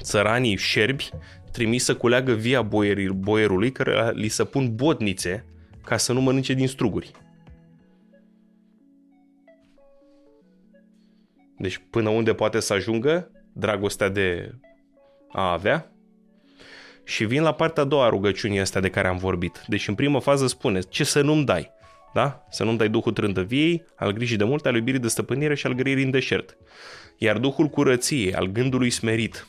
țăranii 0.00 0.56
șerbi 0.56 1.10
trimis 1.52 1.84
să 1.84 1.94
culeagă 1.94 2.32
via 2.32 2.62
boierii, 2.62 3.08
boierului 3.08 3.72
care 3.72 4.12
li 4.14 4.28
se 4.28 4.44
pun 4.44 4.74
botnițe 4.74 5.44
ca 5.84 5.96
să 5.96 6.12
nu 6.12 6.20
mănânce 6.20 6.52
din 6.52 6.68
struguri. 6.68 7.10
Deci 11.58 11.82
până 11.90 12.08
unde 12.08 12.34
poate 12.34 12.60
să 12.60 12.72
ajungă 12.72 13.30
dragostea 13.52 14.08
de 14.08 14.54
a 15.32 15.52
avea? 15.52 15.90
Și 17.04 17.24
vin 17.24 17.42
la 17.42 17.52
partea 17.54 17.82
a 17.82 17.86
doua 17.86 18.04
a 18.04 18.08
rugăciunii 18.08 18.60
astea 18.60 18.80
de 18.80 18.90
care 18.90 19.08
am 19.08 19.16
vorbit. 19.16 19.64
Deci 19.66 19.88
în 19.88 19.94
primă 19.94 20.20
fază 20.20 20.46
spune 20.46 20.80
ce 20.80 21.04
să 21.04 21.22
nu-mi 21.22 21.44
dai. 21.44 21.70
Da? 22.14 22.44
Să 22.50 22.64
nu-mi 22.64 22.78
dai 22.78 22.88
Duhul 22.88 23.12
trândăviei, 23.12 23.84
al 23.96 24.12
grijii 24.12 24.36
de 24.36 24.44
mult, 24.44 24.66
al 24.66 24.74
iubirii 24.74 25.00
de 25.00 25.08
stăpânire 25.08 25.54
și 25.54 25.66
al 25.66 25.72
grăirii 25.72 26.04
în 26.04 26.10
deșert. 26.10 26.56
Iar 27.18 27.38
Duhul 27.38 27.66
curăției, 27.66 28.34
al 28.34 28.46
gândului 28.46 28.90
smerit, 28.90 29.46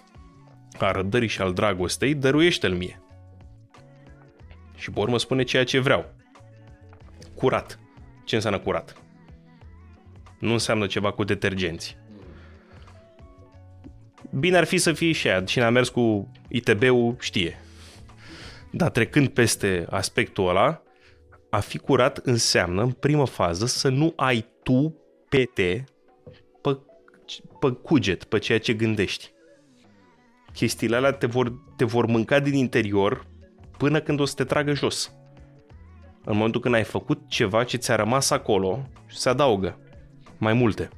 a 0.80 0.92
răbdării 0.92 1.28
și 1.28 1.42
al 1.42 1.54
dragostei, 1.54 2.14
dăruiește-l 2.14 2.74
mie. 2.74 3.02
Și 4.76 4.92
pe 4.92 5.00
urmă 5.00 5.18
spune 5.18 5.44
ceea 5.44 5.64
ce 5.64 5.80
vreau. 5.80 6.16
Curat. 7.36 7.80
Ce 8.26 8.36
înseamnă 8.36 8.60
curat? 8.60 9.02
Nu 10.40 10.52
înseamnă 10.52 10.86
ceva 10.86 11.12
cu 11.12 11.24
detergenți. 11.24 11.98
Bine 14.40 14.58
ar 14.58 14.64
fi 14.64 14.78
să 14.78 14.94
fie 14.94 15.12
și 15.12 15.28
aia. 15.28 15.44
Cine 15.44 15.64
a 15.64 15.70
mers 15.70 15.90
cu 15.90 16.32
ITB-ul 16.48 17.16
știe. 17.20 17.60
Dar 18.72 18.90
trecând 18.90 19.28
peste 19.28 19.86
aspectul 19.90 20.50
ăla, 20.50 20.82
a 21.50 21.60
fi 21.60 21.78
curat 21.78 22.18
înseamnă, 22.18 22.82
în 22.82 22.92
primă 22.92 23.26
fază, 23.26 23.66
să 23.66 23.90
nu 23.90 24.14
ai 24.16 24.46
tu 24.64 24.96
pete 25.30 25.84
pe, 26.62 26.78
pe 27.60 27.72
cuget, 27.72 28.24
pe 28.24 28.40
ceea 28.40 28.60
ce 28.60 28.74
gândești. 28.74 29.32
Chestiile 30.54 30.96
alea 30.96 31.12
te 31.12 31.26
vor, 31.26 31.54
te 31.76 31.86
vor 31.86 32.06
mânca 32.06 32.40
din 32.40 32.54
interior 32.54 33.26
până 33.78 34.02
când 34.02 34.20
o 34.20 34.26
să 34.26 34.34
te 34.36 34.44
tragă 34.44 34.74
jos. 34.74 35.12
În 36.26 36.36
momentul 36.36 36.62
când 36.62 36.74
ai 36.74 36.84
făcut 36.84 37.22
ceva 37.28 37.64
ce 37.64 37.78
ți-a 37.78 37.96
rămas 37.96 38.30
acolo, 38.30 38.90
se 39.08 39.30
adaugă 39.30 39.87
mai 40.38 40.54
multe. 40.54 40.90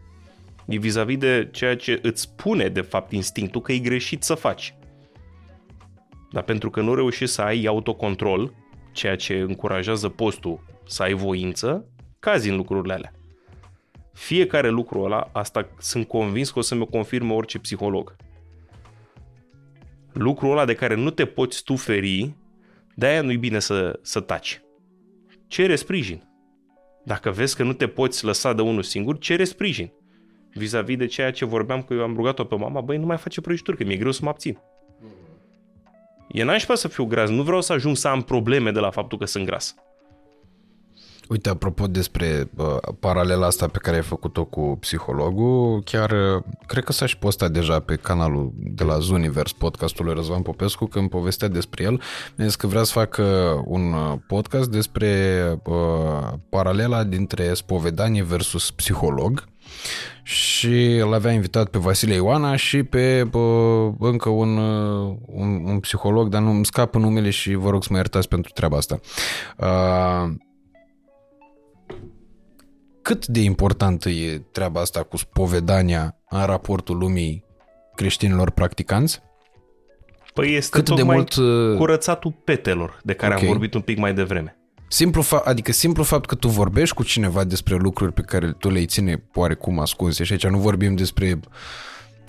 E 0.66 0.78
vis-a-vis 0.78 1.18
de 1.18 1.50
ceea 1.52 1.76
ce 1.76 2.00
îți 2.02 2.22
spune, 2.22 2.68
de 2.68 2.82
fapt, 2.82 3.12
instinctul 3.12 3.62
că 3.62 3.72
e 3.72 3.78
greșit 3.78 4.24
să 4.24 4.34
faci. 4.34 4.74
Dar 6.32 6.44
pentru 6.44 6.70
că 6.70 6.82
nu 6.82 6.96
reușești 6.96 7.36
să 7.36 7.42
ai 7.42 7.66
autocontrol, 7.66 8.54
ceea 8.92 9.16
ce 9.16 9.40
încurajează 9.40 10.10
postul 10.10 10.64
să 10.86 11.04
ai 11.04 11.14
voință, 11.14 11.86
cazi 12.20 12.50
în 12.50 12.56
lucrurile 12.56 12.94
alea. 12.94 13.14
Fiecare 14.14 14.70
lucru 14.70 15.02
ăla, 15.02 15.30
asta 15.32 15.70
sunt 15.78 16.08
convins 16.08 16.52
că 16.52 16.60
o 16.60 16.62
să 16.62 16.76
mi-o 16.76 16.86
confirme 16.86 17.34
orice 17.34 17.60
psiholog. 17.60 18.16
Lucrul 20.14 20.52
ăla 20.52 20.66
de 20.66 20.76
care 20.76 20.96
nu 20.96 21.10
te 21.10 21.26
poți 21.26 21.64
tu 21.64 21.76
feri, 21.76 22.34
de-aia 22.96 23.22
nu-i 23.22 23.38
bine 23.38 23.60
să, 23.60 24.00
să 24.02 24.20
taci. 24.20 24.62
Cere 25.48 25.76
sprijin. 25.76 26.29
Dacă 27.10 27.32
vezi 27.32 27.56
că 27.56 27.64
nu 27.64 27.74
te 27.74 27.88
poți 27.88 28.26
lăsa 28.26 28.54
de 28.54 28.62
unul 28.62 28.84
singur, 28.84 29.18
cere 29.18 29.44
sprijin. 29.44 29.92
Vis-a-vis 30.54 30.98
de 30.98 31.06
ceea 31.06 31.32
ce 31.32 31.46
vorbeam 31.46 31.82
că 31.82 31.94
eu 31.94 32.02
am 32.02 32.16
rugat-o 32.16 32.44
pe 32.44 32.56
mama, 32.56 32.82
băi, 32.82 32.98
nu 32.98 33.06
mai 33.06 33.18
face 33.18 33.42
prăjituri, 33.42 33.78
că 33.78 33.84
mi-e 33.84 33.98
greu 33.98 34.12
să 34.12 34.20
mă 34.24 34.30
abțin. 34.30 34.60
E 36.32 36.44
nașpa 36.44 36.76
să 36.76 36.88
fiu 36.88 37.06
gras, 37.06 37.30
nu 37.30 37.44
vreau 37.44 37.62
să 37.62 37.74
ajung 37.74 37.96
să 37.96 38.08
am 38.08 38.22
probleme 38.22 38.72
de 38.72 38.80
la 38.80 38.90
faptul 38.90 39.18
că 39.18 39.26
sunt 39.26 39.46
gras. 39.46 39.76
Uite, 41.30 41.50
apropo 41.50 41.88
despre 41.88 42.50
uh, 42.56 42.78
paralela 43.00 43.46
asta 43.46 43.68
pe 43.68 43.78
care 43.78 43.96
ai 43.96 44.02
făcut-o 44.02 44.46
cu 44.46 44.78
psihologul, 44.80 45.82
chiar 45.84 46.12
uh, 46.12 46.44
cred 46.68 46.84
că 46.84 46.92
s-a 46.92 47.06
și 47.06 47.18
postat 47.18 47.52
deja 47.52 47.80
pe 47.80 47.96
canalul 47.96 48.54
de 48.58 48.84
la 48.84 49.00
Zunivers, 49.00 49.52
podcastul 49.52 50.06
lui 50.06 50.14
Răzvan 50.14 50.42
Popescu, 50.42 50.86
când 50.86 51.10
povestea 51.10 51.48
despre 51.48 51.84
el, 51.84 52.02
mi 52.36 52.52
că 52.52 52.68
vrea 52.68 52.84
să 52.84 52.92
facă 52.92 53.24
un 53.66 53.96
podcast 54.28 54.70
despre 54.70 55.44
uh, 55.64 56.34
paralela 56.50 57.04
dintre 57.04 57.54
spovedanie 57.54 58.24
versus 58.24 58.72
psiholog 58.72 59.48
și 60.24 60.96
îl 60.96 61.14
avea 61.14 61.32
invitat 61.32 61.70
pe 61.70 61.78
Vasile 61.78 62.14
Ioana 62.14 62.56
și 62.56 62.84
pe 62.84 63.24
bă, 63.24 63.92
încă 64.00 64.30
un, 64.30 64.58
un, 65.26 65.64
un 65.66 65.80
psiholog, 65.80 66.30
dar 66.30 66.42
nu 66.42 66.50
îmi 66.50 66.66
scapă 66.66 66.98
numele 66.98 67.30
și 67.30 67.54
vă 67.54 67.70
rog 67.70 67.84
să 67.84 67.90
mă 67.92 67.98
iertați 67.98 68.28
pentru 68.28 68.52
treaba 68.52 68.78
asta. 68.78 69.00
Uh, 69.58 70.48
cât 73.02 73.28
de 73.28 73.40
importantă 73.40 74.10
e 74.10 74.42
treaba 74.52 74.82
asta 74.82 75.04
cu 75.04 75.18
spovedania 75.18 76.16
în 76.30 76.46
raportul 76.46 76.98
lumii 76.98 77.44
creștinilor 77.96 78.50
practicanți? 78.50 79.22
Păi 80.34 80.56
este 80.56 80.82
Cât 80.82 80.96
de 80.96 81.04
mult 81.04 81.36
uh, 81.36 81.78
curățatul 81.78 82.36
petelor 82.44 83.00
de 83.04 83.14
care 83.14 83.34
okay. 83.34 83.46
am 83.46 83.52
vorbit 83.52 83.74
un 83.74 83.82
pic 83.82 83.98
mai 83.98 84.14
devreme. 84.14 84.54
Simplu 84.88 85.24
fa- 85.24 85.44
adică 85.44 85.72
simplu 85.72 86.04
fapt 86.04 86.26
că 86.26 86.36
tu 86.36 86.48
vorbești 86.48 86.96
cu 86.96 87.04
cineva 87.04 87.44
despre 87.44 87.76
lucruri 87.76 88.14
pe 88.14 88.22
care 88.22 88.52
tu 88.52 88.70
le 88.70 88.86
ține 88.86 89.24
oarecum 89.34 89.80
ascunse 89.80 90.24
și 90.24 90.32
aici 90.32 90.48
nu 90.48 90.58
vorbim 90.58 90.96
despre 90.96 91.40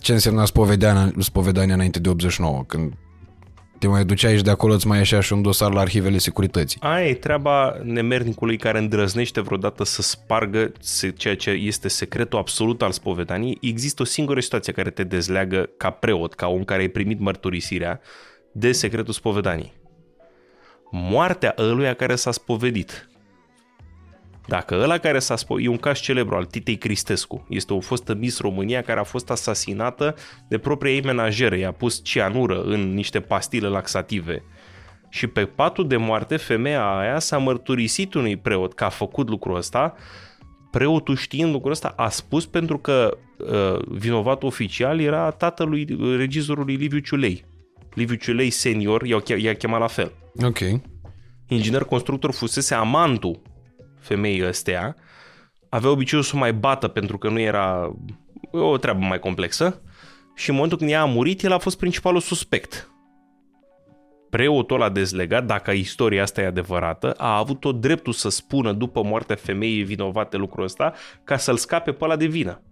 ce 0.01 0.13
însemna 0.13 0.45
spovedania, 0.45 1.13
spovedania 1.19 1.75
înainte 1.75 1.99
de 1.99 2.09
89, 2.09 2.65
când 2.67 2.93
te 3.81 3.87
mai 3.87 4.05
duceai 4.05 4.37
și 4.37 4.43
de 4.43 4.51
acolo 4.51 4.75
îți 4.75 4.87
mai 4.87 4.99
ieșea 4.99 5.21
și 5.21 5.33
un 5.33 5.43
dosar 5.43 5.73
la 5.73 5.81
arhivele 5.81 6.19
securității. 6.19 6.81
Aia 6.83 7.07
e 7.07 7.15
treaba 7.15 7.81
nemernicului 7.83 8.57
care 8.57 8.79
îndrăznește 8.79 9.41
vreodată 9.41 9.85
să 9.85 10.03
spargă 10.03 10.73
ceea 11.17 11.37
ce 11.37 11.51
este 11.51 11.89
secretul 11.89 12.39
absolut 12.39 12.83
al 12.83 12.91
spovedaniei. 12.91 13.59
Există 13.61 14.03
o 14.03 14.05
singură 14.05 14.41
situație 14.41 14.73
care 14.73 14.91
te 14.91 15.05
dezleagă 15.05 15.71
ca 15.77 15.91
preot, 15.91 16.35
ca 16.35 16.47
om 16.49 16.65
care 16.65 16.81
ai 16.81 16.89
primit 16.89 17.21
mărturisirea 17.21 18.01
de 18.53 18.73
secretul 18.73 19.13
spovedaniei. 19.13 19.73
Moartea 20.91 21.55
ăluia 21.59 21.95
care 21.95 22.15
s-a 22.15 22.33
spovedit. 22.33 23.10
Dacă 24.51 24.75
ăla 24.75 24.99
care 24.99 25.19
s-a 25.19 25.37
spus, 25.37 25.63
e 25.65 25.69
un 25.69 25.77
caz 25.77 25.99
celebru 25.99 26.35
al 26.35 26.45
Titei 26.45 26.77
Cristescu, 26.77 27.47
este 27.49 27.73
o 27.73 27.81
fostă 27.81 28.15
Miss 28.15 28.41
România 28.41 28.83
care 28.83 29.01
a 29.01 29.03
fost 29.03 29.31
asasinată 29.31 30.15
de 30.49 30.59
propria 30.59 30.93
ei 30.93 31.03
menajeră, 31.03 31.57
i-a 31.57 31.73
pus 31.73 32.01
cianură 32.05 32.63
în 32.63 32.95
niște 32.95 33.21
pastile 33.21 33.69
laxative. 33.69 34.43
Și 35.09 35.27
pe 35.27 35.45
patul 35.45 35.89
de 35.89 35.97
moarte, 35.97 36.37
femeia 36.37 36.99
aia 36.99 37.19
s-a 37.19 37.39
mărturisit 37.39 38.15
unui 38.15 38.37
preot 38.37 38.75
că 38.75 38.85
a 38.85 38.89
făcut 38.89 39.29
lucrul 39.29 39.57
ăsta, 39.57 39.95
preotul 40.71 41.17
știind 41.17 41.53
lucrul 41.53 41.73
ăsta 41.73 41.93
a 41.97 42.09
spus 42.09 42.47
pentru 42.47 42.79
că 42.79 43.19
uh, 43.39 43.79
vinovat 43.89 44.43
oficial 44.43 45.01
era 45.01 45.31
tatălui 45.31 45.87
regizorului 46.17 46.75
Liviu 46.75 46.99
Ciulei. 46.99 47.45
Liviu 47.95 48.17
Ciulei 48.17 48.51
senior 48.51 49.03
i-a, 49.03 49.23
i-a 49.37 49.55
chemat 49.55 49.81
la 49.81 49.87
fel. 49.87 50.13
Ok. 50.43 50.59
Inginer 51.49 51.85
constructor 51.85 52.33
fusese 52.33 52.75
amantul 52.75 53.41
femeii 54.01 54.47
ăstea, 54.47 54.97
avea 55.69 55.91
obiceiul 55.91 56.25
să 56.25 56.37
mai 56.37 56.53
bată 56.53 56.89
pentru 56.89 57.19
că 57.19 57.29
nu 57.29 57.41
era 57.41 57.97
o 58.51 58.77
treabă 58.77 59.05
mai 59.05 59.19
complexă 59.19 59.83
și 60.35 60.49
în 60.49 60.55
momentul 60.55 60.79
când 60.79 60.91
ea 60.91 61.01
a 61.01 61.05
murit, 61.05 61.43
el 61.43 61.53
a 61.53 61.59
fost 61.59 61.79
principalul 61.79 62.21
suspect. 62.21 62.91
Preotul 64.31 64.77
ăla 64.81 64.89
dezlegat, 64.89 65.47
dacă 65.47 65.71
istoria 65.71 66.23
asta 66.23 66.41
e 66.41 66.47
adevărată, 66.47 67.13
a 67.13 67.37
avut 67.37 67.61
tot 67.61 67.81
dreptul 67.81 68.13
să 68.13 68.29
spună 68.29 68.73
după 68.73 69.03
moartea 69.03 69.37
femeii 69.37 69.83
vinovate 69.83 70.37
lucrul 70.37 70.65
ăsta 70.65 70.93
ca 71.25 71.37
să-l 71.37 71.57
scape 71.57 71.93
pe 71.93 72.05
ăla 72.05 72.17
de 72.17 72.27
vină. 72.27 72.63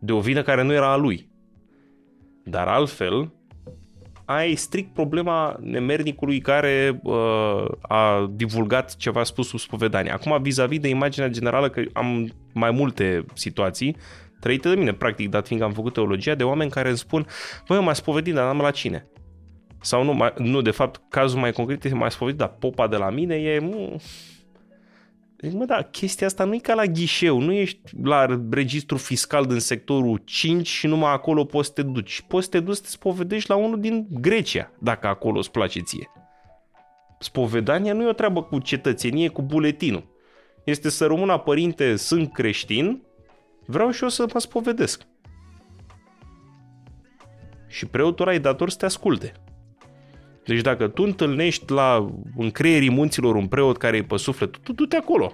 De 0.00 0.12
o 0.12 0.20
vină 0.20 0.42
care 0.42 0.62
nu 0.62 0.72
era 0.72 0.92
a 0.92 0.96
lui. 0.96 1.30
Dar 2.44 2.68
altfel, 2.68 3.32
ai 4.28 4.54
strict 4.54 4.94
problema 4.94 5.56
nemernicului 5.60 6.40
care 6.40 7.00
uh, 7.02 7.64
a 7.80 8.30
divulgat 8.30 8.96
ceva 8.96 9.22
spus 9.22 9.48
sub 9.48 9.58
spovedanie. 9.58 10.12
Acum, 10.12 10.42
vis-a-vis 10.42 10.80
de 10.80 10.88
imaginea 10.88 11.28
generală, 11.28 11.68
că 11.68 11.82
am 11.92 12.32
mai 12.52 12.70
multe 12.70 13.24
situații 13.34 13.96
trăite 14.40 14.68
de 14.68 14.74
mine, 14.74 14.92
practic, 14.92 15.28
dat 15.30 15.46
fiindcă 15.46 15.66
am 15.66 15.74
făcut 15.74 15.92
teologia, 15.92 16.34
de 16.34 16.44
oameni 16.44 16.70
care 16.70 16.88
îmi 16.88 16.98
spun, 16.98 17.26
băi, 17.68 17.80
m-a 17.80 17.92
spovedit, 17.92 18.34
dar 18.34 18.44
n-am 18.44 18.58
la 18.58 18.70
cine. 18.70 19.06
Sau 19.80 20.04
nu, 20.04 20.12
mai, 20.12 20.32
nu, 20.38 20.60
de 20.60 20.70
fapt, 20.70 21.00
cazul 21.08 21.38
mai 21.38 21.52
concret 21.52 21.84
este 21.84 21.96
mai 21.96 22.10
spovedit, 22.10 22.40
dar 22.40 22.56
popa 22.58 22.86
de 22.88 22.96
la 22.96 23.10
mine 23.10 23.34
e... 23.34 23.62
Deci, 25.40 25.52
mă, 25.52 25.64
da, 25.64 25.82
chestia 25.82 26.26
asta 26.26 26.44
nu 26.44 26.54
e 26.54 26.58
ca 26.58 26.74
la 26.74 26.84
ghișeu, 26.84 27.40
nu 27.40 27.52
ești 27.52 27.80
la 28.02 28.40
registru 28.50 28.96
fiscal 28.96 29.46
din 29.46 29.58
sectorul 29.58 30.22
5 30.24 30.68
și 30.68 30.86
numai 30.86 31.12
acolo 31.12 31.44
poți 31.44 31.66
să 31.66 31.72
te 31.72 31.82
duci. 31.82 32.24
Poți 32.28 32.44
să 32.44 32.50
te 32.50 32.60
duci 32.60 32.74
să 32.74 32.82
te 32.82 32.88
spovedești 32.88 33.50
la 33.50 33.56
unul 33.56 33.80
din 33.80 34.06
Grecia, 34.10 34.72
dacă 34.78 35.06
acolo 35.06 35.38
îți 35.38 35.50
place 35.50 35.80
ție. 35.80 36.10
Spovedania 37.18 37.92
nu 37.92 38.02
e 38.02 38.08
o 38.08 38.12
treabă 38.12 38.42
cu 38.42 38.58
cetățenie, 38.58 39.28
cu 39.28 39.42
buletinul. 39.42 40.16
Este 40.64 40.88
să 40.90 41.06
rămână 41.06 41.38
părinte, 41.38 41.96
sunt 41.96 42.32
creștin, 42.32 43.02
vreau 43.66 43.90
și 43.90 44.02
eu 44.02 44.08
să 44.08 44.26
mă 44.32 44.40
spovedesc. 44.40 45.02
Și 47.66 47.86
preotul 47.86 48.28
ai 48.28 48.40
dator 48.40 48.70
să 48.70 48.76
te 48.76 48.84
asculte. 48.84 49.32
Deci 50.48 50.60
dacă 50.60 50.88
tu 50.88 51.02
întâlnești 51.02 51.72
la 51.72 52.10
încreierii 52.36 52.90
munților 52.90 53.34
un 53.34 53.46
preot 53.46 53.76
care 53.76 53.96
e 53.96 54.02
pe 54.02 54.16
suflet, 54.16 54.58
tu 54.58 54.72
du-te 54.72 54.96
acolo. 54.96 55.32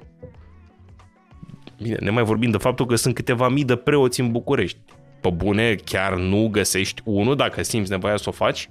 Bine, 1.82 1.96
ne 2.00 2.10
mai 2.10 2.22
vorbim 2.22 2.50
de 2.50 2.56
faptul 2.56 2.86
că 2.86 2.94
sunt 2.94 3.14
câteva 3.14 3.48
mii 3.48 3.64
de 3.64 3.76
preoți 3.76 4.20
în 4.20 4.32
București. 4.32 4.78
Pe 5.20 5.30
bune, 5.30 5.74
chiar 5.74 6.16
nu 6.16 6.48
găsești 6.52 7.02
unul 7.04 7.36
dacă 7.36 7.62
simți 7.62 7.90
nevoia 7.90 8.16
să 8.16 8.28
o 8.28 8.32
faci? 8.32 8.68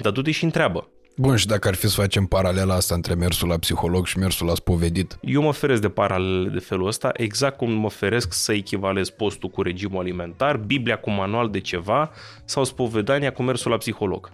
Dar 0.00 0.12
du-te 0.12 0.30
și 0.30 0.44
întreabă. 0.44 0.88
Bun, 1.16 1.36
și 1.36 1.46
dacă 1.46 1.68
ar 1.68 1.74
fi 1.74 1.88
să 1.88 2.00
facem 2.00 2.26
paralela 2.26 2.74
asta 2.74 2.94
între 2.94 3.14
mersul 3.14 3.48
la 3.48 3.58
psiholog 3.58 4.06
și 4.06 4.18
mersul 4.18 4.46
la 4.46 4.54
spovedit? 4.54 5.18
Eu 5.22 5.42
mă 5.42 5.52
feresc 5.52 5.80
de 5.80 5.88
paralele 5.88 6.48
de 6.48 6.58
felul 6.58 6.86
ăsta, 6.86 7.10
exact 7.12 7.56
cum 7.56 7.72
mă 7.72 7.90
feresc 7.90 8.32
să 8.32 8.52
echivalez 8.52 9.10
postul 9.10 9.48
cu 9.48 9.62
regimul 9.62 10.00
alimentar, 10.00 10.56
Biblia 10.56 10.96
cu 10.96 11.10
manual 11.10 11.50
de 11.50 11.60
ceva 11.60 12.10
sau 12.44 12.64
spovedania 12.64 13.32
cu 13.32 13.42
mersul 13.42 13.70
la 13.70 13.76
psiholog. 13.76 14.30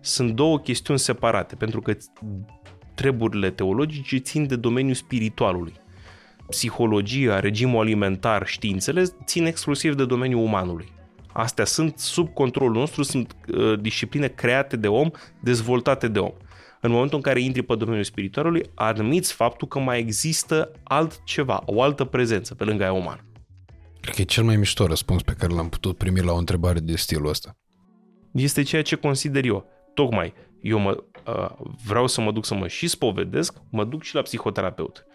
Sunt 0.00 0.30
două 0.30 0.58
chestiuni 0.58 0.98
separate, 0.98 1.54
pentru 1.54 1.80
că 1.80 1.96
treburile 2.94 3.50
teologice 3.50 4.16
țin 4.16 4.46
de 4.46 4.56
domeniul 4.56 4.94
spiritualului. 4.94 5.72
Psihologia, 6.48 7.40
regimul 7.40 7.80
alimentar, 7.80 8.46
științele 8.46 9.04
țin 9.24 9.46
exclusiv 9.46 9.94
de 9.94 10.04
domeniul 10.04 10.42
umanului. 10.42 10.92
Astea 11.32 11.64
sunt 11.64 11.98
sub 11.98 12.32
controlul 12.32 12.72
nostru, 12.72 13.02
sunt 13.02 13.36
uh, 13.54 13.80
discipline 13.80 14.26
create 14.26 14.76
de 14.76 14.88
om, 14.88 15.10
dezvoltate 15.40 16.08
de 16.08 16.18
om. 16.18 16.32
În 16.80 16.90
momentul 16.90 17.16
în 17.16 17.22
care 17.22 17.40
intri 17.40 17.62
pe 17.62 17.74
domeniul 17.74 18.04
spiritualului, 18.04 18.62
admiți 18.74 19.32
faptul 19.32 19.68
că 19.68 19.78
mai 19.78 19.98
există 19.98 20.70
altceva, 20.82 21.62
o 21.66 21.82
altă 21.82 22.04
prezență 22.04 22.54
pe 22.54 22.64
lângă 22.64 22.82
aia 22.82 22.92
umană. 22.92 23.20
Cred 24.00 24.14
că 24.14 24.20
e 24.20 24.24
cel 24.24 24.44
mai 24.44 24.56
mișto 24.56 24.86
răspuns 24.86 25.22
pe 25.22 25.32
care 25.38 25.52
l-am 25.52 25.68
putut 25.68 25.96
primi 25.96 26.20
la 26.20 26.32
o 26.32 26.36
întrebare 26.36 26.78
de 26.78 26.96
stilul 26.96 27.28
ăsta. 27.28 27.56
Este 28.32 28.62
ceea 28.62 28.82
ce 28.82 28.96
consider 28.96 29.44
eu. 29.44 29.66
Tocmai, 29.94 30.32
eu 30.60 30.78
mă, 30.78 31.04
uh, 31.26 31.50
vreau 31.86 32.06
să 32.06 32.20
mă 32.20 32.32
duc 32.32 32.44
să 32.44 32.54
mă 32.54 32.68
și 32.68 32.86
spovedesc, 32.86 33.56
mă 33.70 33.84
duc 33.84 34.02
și 34.02 34.14
la 34.14 34.22
psihoterapeut. 34.22 35.06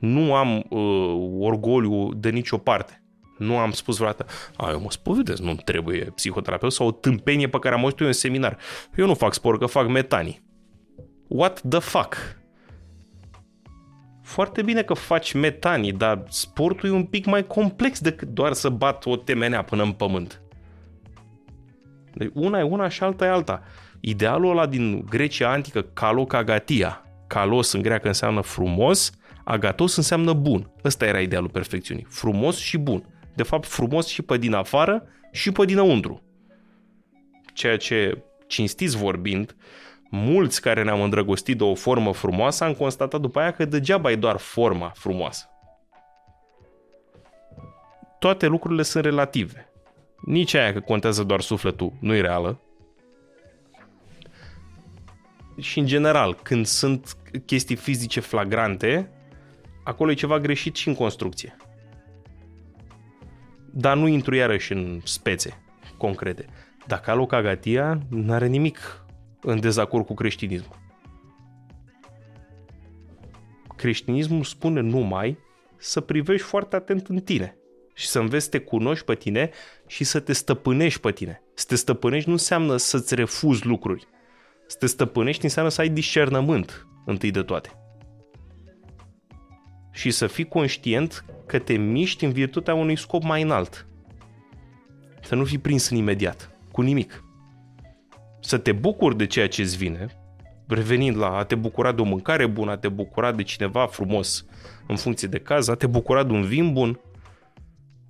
Nu 0.00 0.34
am 0.34 0.64
uh, 0.68 1.38
orgoliu 1.38 2.14
de 2.14 2.30
nicio 2.30 2.58
parte. 2.58 3.02
Nu 3.38 3.58
am 3.58 3.70
spus 3.70 3.96
vreodată, 3.96 4.26
a, 4.56 4.70
eu 4.70 4.80
mă 4.80 4.90
spovedesc, 4.90 5.42
nu 5.42 5.54
trebuie 5.54 6.12
psihoterapeut 6.14 6.72
sau 6.72 6.86
o 6.86 6.90
tâmpenie 6.90 7.48
pe 7.48 7.58
care 7.58 7.74
am 7.74 7.82
auzit 7.82 8.00
eu 8.00 8.06
în 8.06 8.12
seminar. 8.12 8.58
Eu 8.96 9.06
nu 9.06 9.14
fac 9.14 9.34
sport, 9.34 9.58
că 9.58 9.66
fac 9.66 9.88
metanii. 9.88 10.42
What 11.28 11.60
the 11.68 11.78
fuck? 11.78 12.16
Foarte 14.22 14.62
bine 14.62 14.82
că 14.82 14.94
faci 14.94 15.32
metanii, 15.32 15.92
dar 15.92 16.24
sportul 16.28 16.88
e 16.88 16.92
un 16.92 17.04
pic 17.04 17.26
mai 17.26 17.46
complex 17.46 18.00
decât 18.00 18.28
doar 18.28 18.52
să 18.52 18.68
bat 18.68 19.06
o 19.06 19.16
temenea 19.16 19.62
până 19.62 19.82
în 19.82 19.92
pământ. 19.92 20.42
Deci 22.14 22.30
una 22.34 22.58
e 22.58 22.62
una 22.62 22.88
și 22.88 23.02
alta 23.02 23.24
e 23.24 23.28
alta. 23.28 23.62
Idealul 24.00 24.50
ăla 24.50 24.66
din 24.66 25.04
Grecia 25.08 25.50
antică, 25.50 25.82
kalokagatia, 25.82 27.04
kalos 27.26 27.72
în 27.72 27.82
greacă 27.82 28.06
înseamnă 28.06 28.40
frumos, 28.40 29.10
agatos 29.44 29.96
înseamnă 29.96 30.32
bun. 30.32 30.70
Ăsta 30.84 31.06
era 31.06 31.20
idealul 31.20 31.48
perfecțiunii. 31.48 32.06
Frumos 32.08 32.56
și 32.56 32.78
bun 32.78 33.17
de 33.38 33.44
fapt 33.44 33.66
frumos 33.66 34.06
și 34.06 34.22
pe 34.22 34.36
din 34.36 34.52
afară 34.52 35.08
și 35.32 35.52
pe 35.52 35.64
dinăuntru. 35.64 36.22
Ceea 37.54 37.76
ce, 37.76 38.22
cinstiți 38.46 38.96
vorbind, 38.96 39.56
mulți 40.10 40.60
care 40.60 40.82
ne-am 40.82 41.00
îndrăgostit 41.00 41.56
de 41.58 41.64
o 41.64 41.74
formă 41.74 42.12
frumoasă 42.12 42.64
am 42.64 42.74
constatat 42.74 43.20
după 43.20 43.38
aia 43.40 43.52
că 43.52 43.64
degeaba 43.64 44.10
e 44.10 44.16
doar 44.16 44.36
forma 44.36 44.92
frumoasă. 44.94 45.48
Toate 48.18 48.46
lucrurile 48.46 48.82
sunt 48.82 49.04
relative. 49.04 49.72
Nici 50.24 50.54
aia 50.54 50.72
că 50.72 50.80
contează 50.80 51.22
doar 51.22 51.40
sufletul 51.40 51.92
nu 52.00 52.14
e 52.14 52.20
reală. 52.20 52.60
Și 55.60 55.78
în 55.78 55.86
general, 55.86 56.34
când 56.42 56.66
sunt 56.66 57.16
chestii 57.46 57.76
fizice 57.76 58.20
flagrante, 58.20 59.10
acolo 59.84 60.10
e 60.10 60.14
ceva 60.14 60.38
greșit 60.38 60.76
și 60.76 60.88
în 60.88 60.94
construcție 60.94 61.56
dar 63.72 63.96
nu 63.96 64.06
intru 64.06 64.34
iarăși 64.34 64.72
în 64.72 65.00
spețe 65.04 65.62
concrete. 65.96 66.44
Dacă 66.86 67.10
alocagatia 67.10 68.00
nu 68.08 68.32
are 68.32 68.46
nimic 68.46 69.04
în 69.40 69.60
dezacord 69.60 70.06
cu 70.06 70.14
creștinismul. 70.14 70.76
Creștinismul 73.76 74.44
spune 74.44 74.80
numai 74.80 75.38
să 75.76 76.00
privești 76.00 76.46
foarte 76.46 76.76
atent 76.76 77.06
în 77.06 77.20
tine 77.20 77.56
și 77.94 78.06
să 78.06 78.18
înveți 78.18 78.44
să 78.44 78.50
te 78.50 78.58
cunoști 78.58 79.04
pe 79.04 79.14
tine 79.14 79.50
și 79.86 80.04
să 80.04 80.20
te 80.20 80.32
stăpânești 80.32 81.00
pe 81.00 81.12
tine. 81.12 81.42
Să 81.54 81.64
te 81.68 81.74
stăpânești 81.74 82.28
nu 82.28 82.34
înseamnă 82.34 82.76
să-ți 82.76 83.14
refuzi 83.14 83.66
lucruri. 83.66 84.08
Să 84.66 84.76
te 84.78 84.86
stăpânești 84.86 85.44
înseamnă 85.44 85.70
să 85.70 85.80
ai 85.80 85.88
discernământ 85.88 86.86
întâi 87.06 87.30
de 87.30 87.42
toate. 87.42 87.87
Și 89.98 90.10
să 90.10 90.26
fii 90.26 90.44
conștient 90.44 91.24
că 91.46 91.58
te 91.58 91.72
miști 91.72 92.24
în 92.24 92.32
virtutea 92.32 92.74
unui 92.74 92.96
scop 92.96 93.22
mai 93.22 93.42
înalt. 93.42 93.86
Să 95.22 95.34
nu 95.34 95.44
fii 95.44 95.58
prins 95.58 95.88
în 95.88 95.96
imediat, 95.96 96.50
cu 96.72 96.80
nimic. 96.80 97.24
Să 98.40 98.58
te 98.58 98.72
bucuri 98.72 99.16
de 99.16 99.26
ceea 99.26 99.48
ce 99.48 99.62
îți 99.62 99.76
vine, 99.76 100.06
revenind 100.68 101.16
la 101.16 101.36
a 101.36 101.44
te 101.44 101.54
bucura 101.54 101.92
de 101.92 102.00
o 102.00 102.04
mâncare 102.04 102.46
bună, 102.46 102.70
a 102.70 102.76
te 102.76 102.88
bucura 102.88 103.32
de 103.32 103.42
cineva 103.42 103.86
frumos 103.86 104.46
în 104.86 104.96
funcție 104.96 105.28
de 105.28 105.38
caz, 105.38 105.68
a 105.68 105.74
te 105.74 105.86
bucura 105.86 106.24
de 106.24 106.32
un 106.32 106.42
vin 106.42 106.72
bun, 106.72 107.00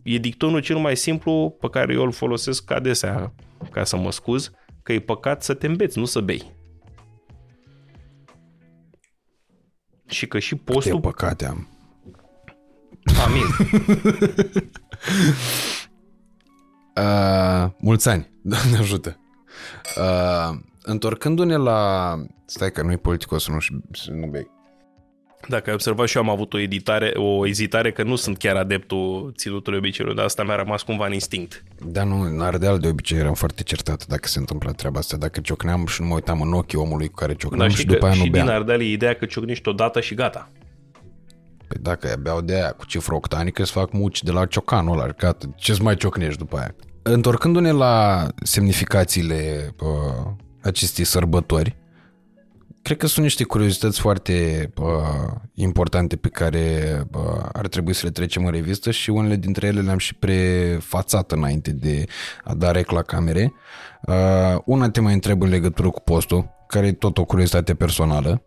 e 0.03 0.19
dictonul 0.19 0.61
cel 0.61 0.77
mai 0.77 0.97
simplu 0.97 1.57
pe 1.61 1.69
care 1.69 1.93
eu 1.93 2.03
îl 2.03 2.13
folosesc 2.13 2.71
adesea, 2.71 3.35
ca 3.71 3.85
să 3.85 3.97
mă 3.97 4.13
scuz, 4.13 4.51
că 4.83 4.93
e 4.93 5.01
păcat 5.01 5.43
să 5.43 5.55
te 5.55 5.67
îmbeți, 5.67 5.99
nu 5.99 6.05
să 6.05 6.21
bei. 6.21 6.53
Și 10.07 10.27
că 10.27 10.39
și 10.39 10.55
postul... 10.55 10.95
Câte 10.95 11.07
păcate 11.07 11.47
am. 11.47 11.69
Amin. 13.25 13.45
uh, 16.97 17.71
mulți 17.79 18.09
ani, 18.09 18.31
Doamne 18.43 18.77
ajută. 18.79 19.21
Uh, 19.97 20.59
întorcându-ne 20.83 21.57
la... 21.57 22.15
Stai 22.45 22.73
că 22.73 22.83
nu-i 22.83 22.97
politicos 22.97 23.43
să 23.43 23.51
nu, 23.51 23.59
să 23.93 24.11
nu 24.11 24.27
bei. 24.27 24.51
Dacă 25.49 25.69
ai 25.69 25.75
observat 25.75 26.07
și 26.07 26.17
eu 26.17 26.23
am 26.23 26.31
avut 26.31 26.53
o 26.53 26.59
editare, 26.59 27.13
o 27.15 27.47
ezitare 27.47 27.93
că 27.93 28.03
nu 28.03 28.17
sunt 28.17 28.39
chiar 28.39 28.57
adeptul 28.57 29.33
ținutului 29.37 29.79
obiceiului, 29.79 30.17
dar 30.17 30.25
asta 30.25 30.45
mi-a 30.45 30.57
rămas 30.57 30.83
cumva 30.83 31.07
în 31.07 31.13
instinct. 31.13 31.65
Da, 31.85 32.05
nu, 32.05 32.21
în 32.21 32.41
Ardeal 32.41 32.79
de 32.79 32.89
obicei 32.89 33.19
eram 33.19 33.35
foarte 33.35 33.63
certat 33.63 34.07
dacă 34.07 34.29
se 34.29 34.39
întâmplă 34.39 34.73
treaba 34.73 34.99
asta. 34.99 35.17
Dacă 35.17 35.41
ciocneam 35.41 35.87
și 35.87 36.01
nu 36.01 36.07
mă 36.07 36.15
uitam 36.15 36.41
în 36.41 36.53
ochii 36.53 36.79
omului 36.79 37.09
cu 37.09 37.15
care 37.15 37.35
ciocneam 37.35 37.69
da, 37.69 37.75
și 37.75 37.87
după 37.87 38.07
aia 38.07 38.15
nu 38.15 38.23
și 38.23 38.31
beam. 38.31 38.47
din 38.47 38.55
Ardeal 38.55 38.81
e 38.81 38.85
ideea 38.85 39.15
că 39.15 39.27
ciocnești 39.27 39.69
odată 39.69 40.01
și 40.01 40.15
gata. 40.15 40.51
Păi 41.69 41.79
dacă 41.81 42.17
beau 42.21 42.41
de 42.41 42.55
aia 42.55 42.71
cu 42.71 42.87
cifră 42.87 43.15
octanică, 43.15 43.65
să 43.65 43.73
fac 43.73 43.93
muci 43.93 44.23
de 44.23 44.31
la 44.31 44.47
ciocanul 44.47 44.99
ăla, 44.99 45.07
gata, 45.07 45.47
ce 45.57 45.77
mai 45.83 45.97
ciocnești 45.97 46.39
după 46.39 46.57
aia? 46.57 46.75
Întorcându-ne 47.03 47.71
la 47.71 48.27
semnificațiile 48.43 49.75
uh, 49.81 50.31
acestei 50.63 51.05
sărbători, 51.05 51.77
cred 52.83 52.97
că 52.97 53.07
sunt 53.07 53.25
niște 53.25 53.45
curiozități 53.45 54.01
foarte 54.01 54.69
uh, 54.81 54.87
importante 55.55 56.17
pe 56.17 56.29
care 56.29 56.67
uh, 57.15 57.49
ar 57.53 57.69
trebui 57.69 57.93
să 57.93 58.01
le 58.05 58.11
trecem 58.11 58.45
în 58.45 58.51
revistă 58.51 58.91
și 58.91 59.11
unele 59.11 59.37
dintre 59.37 59.67
ele 59.67 59.81
le-am 59.81 59.99
și 59.99 60.15
prefațat 60.15 61.33
înainte 61.33 61.73
de 61.73 62.05
a 62.45 62.55
da 62.55 62.71
rec 62.71 62.91
la 62.91 63.03
camere. 63.03 63.53
Uh, 64.07 64.59
una 64.65 64.91
te 64.91 65.01
mai 65.01 65.13
întreb 65.13 65.43
în 65.43 65.49
legătură 65.49 65.91
cu 65.91 66.01
postul, 66.01 66.51
care 66.67 66.87
e 66.87 66.93
tot 66.93 67.19
o 67.19 67.25
curiozitate 67.25 67.75
personală, 67.75 68.43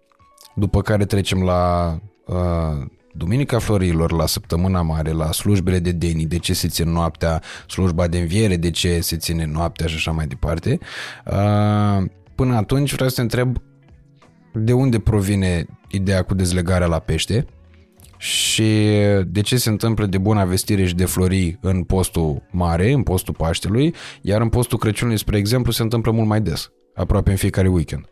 după 0.55 0.81
care 0.81 1.05
trecem 1.05 1.43
la 1.43 1.97
uh, 2.25 2.85
Duminica 3.13 3.59
Florilor, 3.59 4.11
la 4.11 4.25
săptămâna 4.25 4.81
mare, 4.81 5.11
la 5.11 5.31
slujbele 5.31 5.79
de 5.79 5.91
deni, 5.91 6.25
de 6.25 6.37
ce 6.37 6.53
se 6.53 6.67
ține 6.67 6.91
noaptea, 6.91 7.41
slujba 7.67 8.07
de 8.07 8.17
înviere, 8.17 8.55
de 8.55 8.71
ce 8.71 8.99
se 8.99 9.17
ține 9.17 9.45
noaptea 9.45 9.87
și 9.87 9.95
așa 9.95 10.11
mai 10.11 10.27
departe. 10.27 10.79
Până 12.35 12.55
atunci 12.55 12.93
vreau 12.93 13.09
să 13.09 13.15
te 13.15 13.21
întreb 13.21 13.57
de 14.53 14.73
unde 14.73 14.99
provine 14.99 15.65
ideea 15.89 16.21
cu 16.21 16.33
dezlegarea 16.33 16.87
la 16.87 16.99
pește 16.99 17.45
și 18.17 18.73
de 19.27 19.41
ce 19.41 19.57
se 19.57 19.69
întâmplă 19.69 20.05
de 20.05 20.17
bună 20.17 20.45
vestire 20.45 20.85
și 20.85 20.95
de 20.95 21.05
flori 21.05 21.57
în 21.61 21.83
postul 21.83 22.47
mare, 22.51 22.91
în 22.91 23.03
postul 23.03 23.33
Paștelui, 23.33 23.95
iar 24.21 24.41
în 24.41 24.49
postul 24.49 24.77
Crăciunului, 24.77 25.19
spre 25.19 25.37
exemplu, 25.37 25.71
se 25.71 25.81
întâmplă 25.81 26.11
mult 26.11 26.27
mai 26.27 26.41
des, 26.41 26.71
aproape 26.95 27.29
în 27.29 27.35
fiecare 27.35 27.67
weekend. 27.67 28.05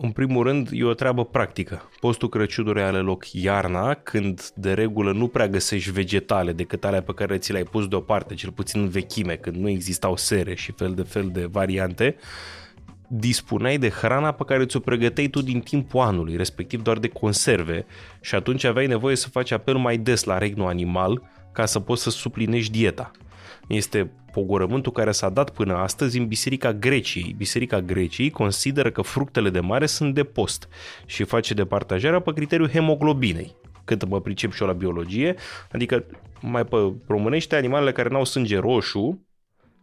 În 0.00 0.10
primul 0.10 0.42
rând, 0.42 0.68
e 0.72 0.84
o 0.84 0.94
treabă 0.94 1.24
practică. 1.24 1.88
Postul 2.00 2.28
Crăciunului 2.28 2.82
are 2.82 2.98
loc 2.98 3.32
iarna, 3.32 3.94
când 3.94 4.50
de 4.54 4.72
regulă 4.72 5.12
nu 5.12 5.28
prea 5.28 5.48
găsești 5.48 5.90
vegetale 5.90 6.52
decât 6.52 6.84
alea 6.84 7.02
pe 7.02 7.12
care 7.14 7.38
ți 7.38 7.52
le-ai 7.52 7.64
pus 7.64 7.88
deoparte, 7.88 8.34
cel 8.34 8.50
puțin 8.50 8.80
în 8.80 8.88
vechime, 8.88 9.34
când 9.34 9.56
nu 9.56 9.68
existau 9.68 10.16
sere 10.16 10.54
și 10.54 10.72
fel 10.72 10.94
de 10.94 11.02
fel 11.02 11.30
de 11.32 11.44
variante, 11.44 12.16
dispuneai 13.08 13.78
de 13.78 13.88
hrana 13.88 14.32
pe 14.32 14.44
care 14.44 14.66
ți-o 14.66 14.80
pregăteai 14.80 15.26
tu 15.26 15.42
din 15.42 15.60
timpul 15.60 16.00
anului, 16.00 16.36
respectiv 16.36 16.82
doar 16.82 16.98
de 16.98 17.08
conserve, 17.08 17.86
și 18.20 18.34
atunci 18.34 18.64
aveai 18.64 18.86
nevoie 18.86 19.16
să 19.16 19.28
faci 19.28 19.50
apel 19.50 19.76
mai 19.76 19.96
des 19.96 20.24
la 20.24 20.38
regnul 20.38 20.68
animal 20.68 21.22
ca 21.52 21.66
să 21.66 21.80
poți 21.80 22.02
să 22.02 22.10
suplinești 22.10 22.72
dieta. 22.72 23.10
Este 23.68 24.10
pogorământul 24.32 24.92
care 24.92 25.10
s-a 25.10 25.28
dat 25.28 25.50
până 25.50 25.74
astăzi 25.74 26.18
în 26.18 26.26
Biserica 26.26 26.72
Greciei. 26.72 27.34
Biserica 27.36 27.80
Greciei 27.80 28.30
consideră 28.30 28.90
că 28.90 29.02
fructele 29.02 29.50
de 29.50 29.60
mare 29.60 29.86
sunt 29.86 30.14
de 30.14 30.24
post 30.24 30.68
și 31.06 31.24
face 31.24 31.54
departajarea 31.54 32.20
pe 32.20 32.32
criteriul 32.32 32.68
hemoglobinei 32.68 33.56
cât 33.88 34.08
mă 34.08 34.20
pricep 34.20 34.52
și 34.52 34.62
eu 34.62 34.68
la 34.68 34.74
biologie, 34.74 35.34
adică 35.72 36.04
mai 36.40 36.64
pe 36.64 36.76
românește, 37.06 37.56
animalele 37.56 37.92
care 37.92 38.08
n-au 38.08 38.24
sânge 38.24 38.58
roșu 38.58 39.26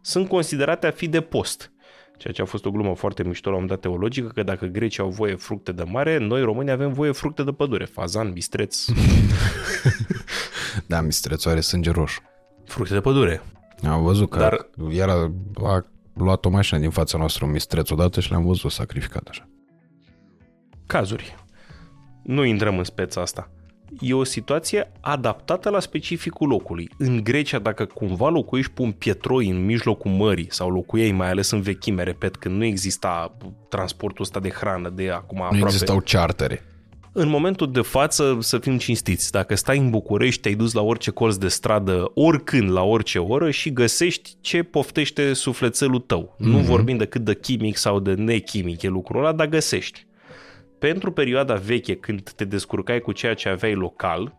sunt 0.00 0.28
considerate 0.28 0.86
a 0.86 0.90
fi 0.90 1.08
de 1.08 1.20
post. 1.20 1.72
Ceea 2.18 2.32
ce 2.32 2.42
a 2.42 2.44
fost 2.44 2.64
o 2.64 2.70
glumă 2.70 2.94
foarte 2.94 3.24
mișto 3.24 3.50
la 3.50 3.56
un 3.56 3.66
dat 3.66 3.80
teologică, 3.80 4.28
că 4.28 4.42
dacă 4.42 4.66
grecii 4.66 5.02
au 5.02 5.08
voie 5.08 5.34
fructe 5.34 5.72
de 5.72 5.82
mare, 5.82 6.18
noi 6.18 6.42
români 6.42 6.70
avem 6.70 6.92
voie 6.92 7.12
fructe 7.12 7.42
de 7.42 7.52
pădure, 7.52 7.84
fazan, 7.84 8.32
mistreț. 8.32 8.84
da, 10.86 11.00
mistrețul 11.00 11.50
are 11.50 11.60
sânge 11.60 11.90
roșu. 11.90 12.20
Fructe 12.64 12.94
de 12.94 13.00
pădure. 13.00 13.42
Am 13.88 14.02
văzut 14.02 14.30
că 14.30 14.38
Dar... 14.38 14.68
iar 14.90 15.08
a, 15.08 15.32
a 15.64 15.84
luat 16.14 16.44
o 16.44 16.48
mașină 16.48 16.78
din 16.78 16.90
fața 16.90 17.18
noastră 17.18 17.44
un 17.44 17.50
mistreț 17.50 17.90
odată 17.90 18.20
și 18.20 18.30
l-am 18.30 18.44
văzut 18.44 18.70
sacrificat 18.70 19.28
așa. 19.28 19.48
Cazuri. 20.86 21.34
Nu 22.22 22.44
intrăm 22.44 22.78
în 22.78 22.84
speța 22.84 23.20
asta. 23.20 23.50
E 24.00 24.14
o 24.14 24.24
situație 24.24 24.92
adaptată 25.00 25.70
la 25.70 25.80
specificul 25.80 26.48
locului. 26.48 26.88
În 26.98 27.24
Grecia, 27.24 27.58
dacă 27.58 27.84
cumva 27.84 28.28
locuiești 28.28 28.72
pe 28.72 28.82
un 28.82 28.92
pietroi 28.92 29.48
în 29.48 29.64
mijlocul 29.64 30.10
mării 30.10 30.46
sau 30.50 30.70
locuiei, 30.70 31.12
mai 31.12 31.30
ales 31.30 31.50
în 31.50 31.60
vechime, 31.60 32.02
repet, 32.02 32.36
când 32.36 32.56
nu 32.56 32.64
exista 32.64 33.36
transportul 33.68 34.24
ăsta 34.24 34.40
de 34.40 34.50
hrană 34.50 34.88
de 34.88 35.10
acum 35.10 35.36
Nu 35.36 35.44
aproape... 35.44 35.64
existau 35.64 36.00
chartere. 36.04 36.62
În 37.18 37.28
momentul 37.28 37.72
de 37.72 37.80
față, 37.80 38.36
să 38.40 38.58
fim 38.58 38.78
cinstiți, 38.78 39.30
dacă 39.32 39.54
stai 39.54 39.78
în 39.78 39.90
București, 39.90 40.40
te-ai 40.40 40.54
dus 40.54 40.72
la 40.72 40.82
orice 40.82 41.10
colț 41.10 41.34
de 41.34 41.48
stradă, 41.48 42.10
oricând, 42.14 42.70
la 42.70 42.82
orice 42.82 43.18
oră 43.18 43.50
și 43.50 43.72
găsești 43.72 44.30
ce 44.40 44.62
poftește 44.62 45.32
sufletelul 45.32 45.98
tău. 45.98 46.34
Mm-hmm. 46.34 46.44
Nu 46.44 46.56
Mhm. 46.58 46.64
vorbim 46.66 46.96
decât 46.96 47.24
de 47.24 47.34
chimic 47.34 47.76
sau 47.76 48.00
de 48.00 48.14
nechimic 48.14 48.82
e 48.82 48.88
lucrul 48.88 49.20
ăla, 49.20 49.32
dar 49.32 49.46
găsești. 49.46 50.06
Pentru 50.78 51.12
perioada 51.12 51.54
veche, 51.54 51.94
când 51.94 52.30
te 52.30 52.44
descurcai 52.44 53.00
cu 53.00 53.12
ceea 53.12 53.34
ce 53.34 53.48
aveai 53.48 53.74
local, 53.74 54.34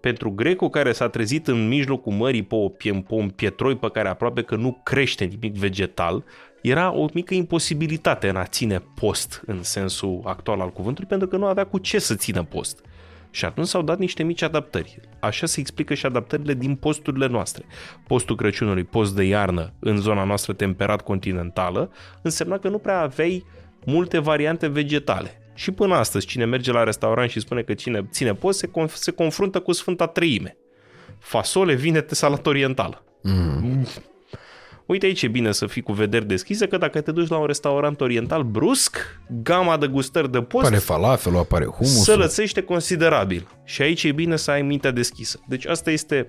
pentru 0.00 0.30
grecul 0.30 0.68
care 0.68 0.92
s-a 0.92 1.08
trezit 1.08 1.46
în 1.46 1.68
mijlocul 1.68 2.12
mării 2.12 2.42
pe, 2.42 2.54
o, 2.54 2.68
pe 2.68 3.02
un 3.08 3.28
pietroi 3.28 3.76
pe 3.76 3.88
care 3.92 4.08
aproape 4.08 4.42
că 4.42 4.56
nu 4.56 4.80
crește 4.84 5.24
nimic 5.24 5.54
vegetal, 5.54 6.24
era 6.62 6.92
o 6.92 7.06
mică 7.12 7.34
imposibilitate 7.34 8.28
în 8.28 8.36
a 8.36 8.44
ține 8.44 8.82
post 8.94 9.42
în 9.46 9.62
sensul 9.62 10.20
actual 10.24 10.60
al 10.60 10.70
cuvântului, 10.70 11.08
pentru 11.08 11.28
că 11.28 11.36
nu 11.36 11.46
avea 11.46 11.64
cu 11.64 11.78
ce 11.78 11.98
să 11.98 12.14
țină 12.14 12.42
post. 12.42 12.84
Și 13.30 13.44
atunci 13.44 13.66
s-au 13.66 13.82
dat 13.82 13.98
niște 13.98 14.22
mici 14.22 14.42
adaptări. 14.42 15.00
Așa 15.20 15.46
se 15.46 15.60
explică 15.60 15.94
și 15.94 16.06
adaptările 16.06 16.54
din 16.54 16.74
posturile 16.74 17.26
noastre. 17.26 17.64
Postul 18.06 18.36
Crăciunului, 18.36 18.84
post 18.84 19.14
de 19.14 19.24
iarnă 19.24 19.72
în 19.78 19.96
zona 19.96 20.24
noastră 20.24 20.52
temperat 20.52 21.02
continentală, 21.02 21.90
însemna 22.22 22.58
că 22.58 22.68
nu 22.68 22.78
prea 22.78 23.00
aveai 23.00 23.44
multe 23.84 24.18
variante 24.18 24.66
vegetale. 24.66 25.42
Și 25.54 25.70
până 25.70 25.94
astăzi, 25.94 26.26
cine 26.26 26.44
merge 26.44 26.72
la 26.72 26.84
restaurant 26.84 27.30
și 27.30 27.40
spune 27.40 27.62
că 27.62 27.74
cine 27.74 28.08
ține 28.10 28.34
post, 28.34 28.58
se, 28.58 28.66
conf- 28.66 28.94
se 28.94 29.10
confruntă 29.10 29.60
cu 29.60 29.72
Sfânta 29.72 30.06
Treime. 30.06 30.56
Fasole, 31.18 31.74
vinete, 31.74 32.14
salat 32.14 32.46
oriental. 32.46 33.02
Mm. 33.22 33.86
Uite 34.92 35.06
aici 35.06 35.22
e 35.22 35.28
bine 35.28 35.52
să 35.52 35.66
fii 35.66 35.82
cu 35.82 35.92
vederi 35.92 36.26
deschise, 36.26 36.66
că 36.66 36.76
dacă 36.76 37.00
te 37.00 37.12
duci 37.12 37.28
la 37.28 37.36
un 37.36 37.46
restaurant 37.46 38.00
oriental 38.00 38.42
brusc, 38.42 38.96
gama 39.42 39.76
de 39.76 39.86
gustări 39.86 40.30
de 40.30 40.42
post 40.42 40.64
Apare 40.64 40.80
falafelul, 40.80 41.38
apare 41.38 41.64
se 41.64 41.70
humusul. 41.70 42.18
lățește 42.18 42.62
considerabil. 42.62 43.48
Și 43.64 43.82
aici 43.82 44.04
e 44.04 44.12
bine 44.12 44.36
să 44.36 44.50
ai 44.50 44.62
mintea 44.62 44.90
deschisă. 44.90 45.40
Deci 45.48 45.66
asta 45.66 45.90
este 45.90 46.28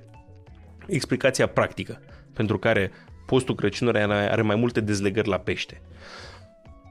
explicația 0.88 1.48
practică 1.48 2.02
pentru 2.34 2.60
care 2.60 2.92
postul 3.26 3.56
Crăciunului 3.56 4.02
are 4.02 4.32
are 4.32 4.42
mai 4.42 4.56
multe 4.56 4.82
dezlegări 4.82 5.28
la 5.28 5.38
pește. 5.38 5.82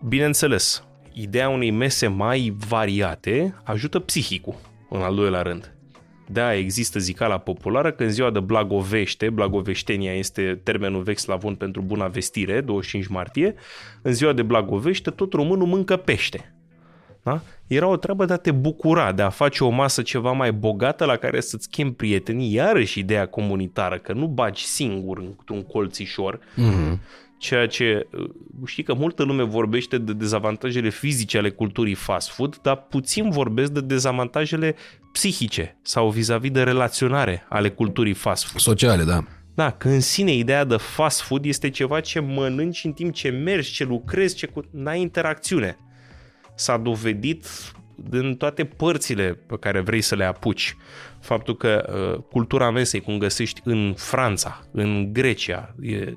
Bineînțeles, 0.09 0.85
ideea 1.13 1.49
unei 1.49 1.71
mese 1.71 2.07
mai 2.07 2.57
variate 2.69 3.55
ajută 3.65 3.99
psihicul, 3.99 4.55
în 4.91 5.01
al 5.01 5.15
doilea 5.15 5.43
rând. 5.43 5.72
Da, 6.33 6.55
există 6.55 6.99
zicala 6.99 7.39
populară 7.39 7.93
că 7.93 8.03
în 8.03 8.11
ziua 8.11 8.31
de 8.31 8.41
Blagovește, 8.41 9.31
Blagoveștenia 9.31 10.15
este 10.15 10.61
termenul 10.63 11.03
vechi 11.03 11.19
slavon 11.19 11.55
pentru 11.55 11.83
buna 11.83 12.07
vestire, 12.07 12.61
25 12.61 13.07
martie, 13.07 13.55
în 14.03 14.13
ziua 14.13 14.33
de 14.33 14.43
Blagovește 14.43 15.11
tot 15.11 15.33
românul 15.33 15.67
mâncă 15.67 15.97
pește. 15.97 16.55
Da? 17.23 17.41
Era 17.67 17.87
o 17.87 17.97
treabă 17.97 18.25
de 18.25 18.33
a 18.33 18.37
te 18.37 18.51
bucura, 18.51 19.13
de 19.13 19.23
a 19.23 19.29
face 19.29 19.65
o 19.65 19.69
masă 19.69 20.03
ceva 20.03 20.33
mai 20.33 20.53
bogată 20.53 21.05
la 21.05 21.17
care 21.17 21.41
să-ți 21.41 21.69
chem 21.69 21.93
prietenii, 21.93 22.53
iarăși 22.53 22.99
ideea 22.99 23.27
comunitară, 23.27 23.99
că 23.99 24.13
nu 24.13 24.27
bagi 24.27 24.65
singur 24.65 25.19
într-un 25.19 25.63
colțișor, 25.63 26.39
Mm-hmm. 26.39 26.99
Ceea 27.43 27.67
ce 27.67 28.07
uh, 28.13 28.31
știi 28.67 28.83
că 28.83 28.95
multă 28.95 29.23
lume 29.23 29.43
vorbește 29.43 29.99
de 29.99 30.13
dezavantajele 30.13 30.89
fizice 30.89 31.39
ale 31.39 31.51
culturii 31.51 31.95
fast 31.95 32.31
food, 32.31 32.59
dar 32.63 32.77
puțin 32.77 33.31
vorbesc 33.31 33.71
de 33.71 33.81
dezavantajele 33.81 34.75
psihice 35.13 35.79
sau 35.83 36.11
vis-a-vis 36.11 36.51
de 36.51 36.63
relaționare 36.63 37.47
ale 37.49 37.71
culturii 37.71 38.13
fast 38.13 38.45
food. 38.45 38.61
Sociale, 38.61 39.05
da. 39.05 39.25
Da, 39.55 39.71
că 39.71 39.89
în 39.89 40.01
sine 40.01 40.33
ideea 40.35 40.65
de 40.65 40.77
fast 40.77 41.21
food 41.21 41.45
este 41.45 41.71
ceva 41.71 42.01
ce 42.01 42.21
mănânci 42.21 42.85
în 42.85 42.93
timp 42.93 43.15
ce 43.15 43.29
mergi, 43.29 43.73
ce 43.73 43.85
lucrezi, 43.85 44.35
ce 44.35 44.47
cu... 44.47 44.65
n-ai 44.71 45.01
interacțiune. 45.01 45.77
S-a 46.55 46.77
dovedit 46.77 47.47
din 48.09 48.37
toate 48.37 48.65
părțile 48.65 49.39
pe 49.47 49.57
care 49.59 49.81
vrei 49.81 50.01
să 50.01 50.15
le 50.15 50.25
apuci. 50.25 50.77
Faptul 51.21 51.57
că 51.57 51.93
uh, 52.15 52.23
cultura 52.31 52.71
mesei, 52.71 53.01
cum 53.01 53.19
găsești 53.19 53.61
în 53.65 53.95
Franța, 53.97 54.67
în 54.71 55.13
Grecia, 55.13 55.75
e, 55.81 56.05
t- 56.05 56.15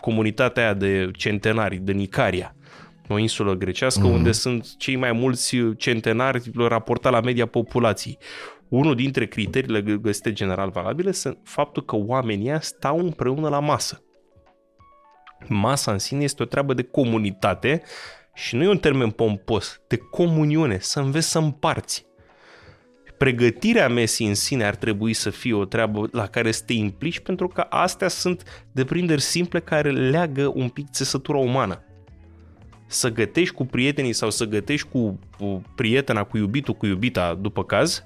comunitatea 0.00 0.62
aia 0.62 0.74
de 0.74 1.10
centenari, 1.12 1.76
de 1.76 1.92
Nicaria, 1.92 2.56
o 3.08 3.18
insulă 3.18 3.54
grecească 3.54 4.08
mm-hmm. 4.08 4.12
unde 4.12 4.32
sunt 4.32 4.76
cei 4.76 4.96
mai 4.96 5.12
mulți 5.12 5.56
centenari 5.76 6.50
raportat 6.54 7.12
la 7.12 7.20
media 7.20 7.46
populației. 7.46 8.18
Unul 8.68 8.94
dintre 8.94 9.26
criteriile 9.26 9.82
gă- 9.82 10.00
găsite 10.00 10.32
general 10.32 10.70
valabile 10.70 11.10
sunt 11.10 11.38
faptul 11.44 11.84
că 11.84 11.96
oamenii 11.96 12.48
ăia 12.48 12.60
stau 12.60 12.98
împreună 12.98 13.48
la 13.48 13.60
masă. 13.60 14.00
Masa 15.48 15.92
în 15.92 15.98
sine 15.98 16.24
este 16.24 16.42
o 16.42 16.46
treabă 16.46 16.74
de 16.74 16.82
comunitate 16.82 17.82
și 18.36 18.56
nu 18.56 18.62
e 18.62 18.68
un 18.68 18.78
termen 18.78 19.10
pompos, 19.10 19.80
de 19.86 19.96
comuniune, 19.96 20.78
să 20.80 21.00
înveți 21.00 21.30
să 21.30 21.38
împarți. 21.38 22.06
Pregătirea 23.18 23.88
mesii 23.88 24.26
în 24.26 24.34
sine 24.34 24.64
ar 24.64 24.74
trebui 24.74 25.12
să 25.12 25.30
fie 25.30 25.54
o 25.54 25.64
treabă 25.64 26.08
la 26.12 26.26
care 26.26 26.50
să 26.50 26.62
te 26.66 26.72
implici 26.72 27.20
pentru 27.20 27.48
că 27.48 27.60
astea 27.60 28.08
sunt 28.08 28.66
deprinderi 28.72 29.20
simple 29.20 29.60
care 29.60 29.90
leagă 29.90 30.52
un 30.54 30.68
pic 30.68 30.90
țesătura 30.90 31.38
umană. 31.38 31.84
Să 32.86 33.12
gătești 33.12 33.54
cu 33.54 33.64
prietenii 33.64 34.12
sau 34.12 34.30
să 34.30 34.44
gătești 34.44 34.88
cu, 34.88 35.18
cu 35.38 35.62
prietena, 35.74 36.24
cu 36.24 36.36
iubitul, 36.36 36.74
cu 36.74 36.86
iubita, 36.86 37.34
după 37.34 37.64
caz, 37.64 38.04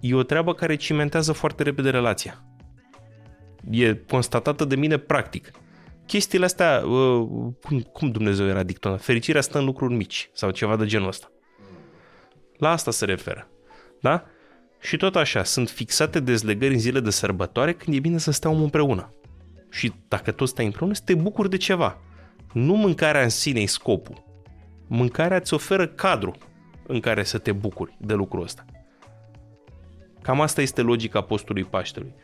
e 0.00 0.14
o 0.14 0.22
treabă 0.22 0.54
care 0.54 0.76
cimentează 0.76 1.32
foarte 1.32 1.62
repede 1.62 1.90
relația. 1.90 2.44
E 3.70 3.94
constatată 3.94 4.64
de 4.64 4.76
mine 4.76 4.96
practic. 4.96 5.50
Chestiile 6.06 6.44
astea, 6.44 6.82
uh, 6.86 7.28
cum, 7.62 7.80
cum 7.80 8.10
Dumnezeu 8.10 8.46
era 8.46 8.62
dictonat? 8.62 9.02
Fericirea 9.02 9.40
stă 9.40 9.58
în 9.58 9.64
lucruri 9.64 9.94
mici 9.94 10.30
sau 10.32 10.50
ceva 10.50 10.76
de 10.76 10.86
genul 10.86 11.08
ăsta. 11.08 11.30
La 12.56 12.70
asta 12.70 12.90
se 12.90 13.04
referă. 13.04 13.48
Da? 14.00 14.24
Și 14.80 14.96
tot 14.96 15.16
așa, 15.16 15.44
sunt 15.44 15.70
fixate 15.70 16.20
dezlegări 16.20 16.72
în 16.72 16.80
zile 16.80 17.00
de 17.00 17.10
sărbătoare 17.10 17.72
când 17.72 17.96
e 17.96 18.00
bine 18.00 18.18
să 18.18 18.30
stăm 18.30 18.62
împreună. 18.62 19.14
Și 19.70 19.92
dacă 20.08 20.32
tot 20.32 20.48
stai 20.48 20.64
împreună, 20.64 20.94
să 20.94 21.02
te 21.04 21.14
bucuri 21.14 21.50
de 21.50 21.56
ceva. 21.56 21.98
Nu 22.52 22.74
mâncarea 22.74 23.22
în 23.22 23.28
sine 23.28 23.60
e 23.60 23.66
scopul. 23.66 24.24
Mâncarea 24.86 25.36
îți 25.36 25.54
oferă 25.54 25.86
cadru 25.86 26.36
în 26.86 27.00
care 27.00 27.22
să 27.24 27.38
te 27.38 27.52
bucuri 27.52 27.96
de 28.00 28.14
lucrul 28.14 28.42
ăsta. 28.42 28.64
Cam 30.22 30.40
asta 30.40 30.62
este 30.62 30.82
logica 30.82 31.20
postului 31.20 31.64
Paștelui. 31.64 32.14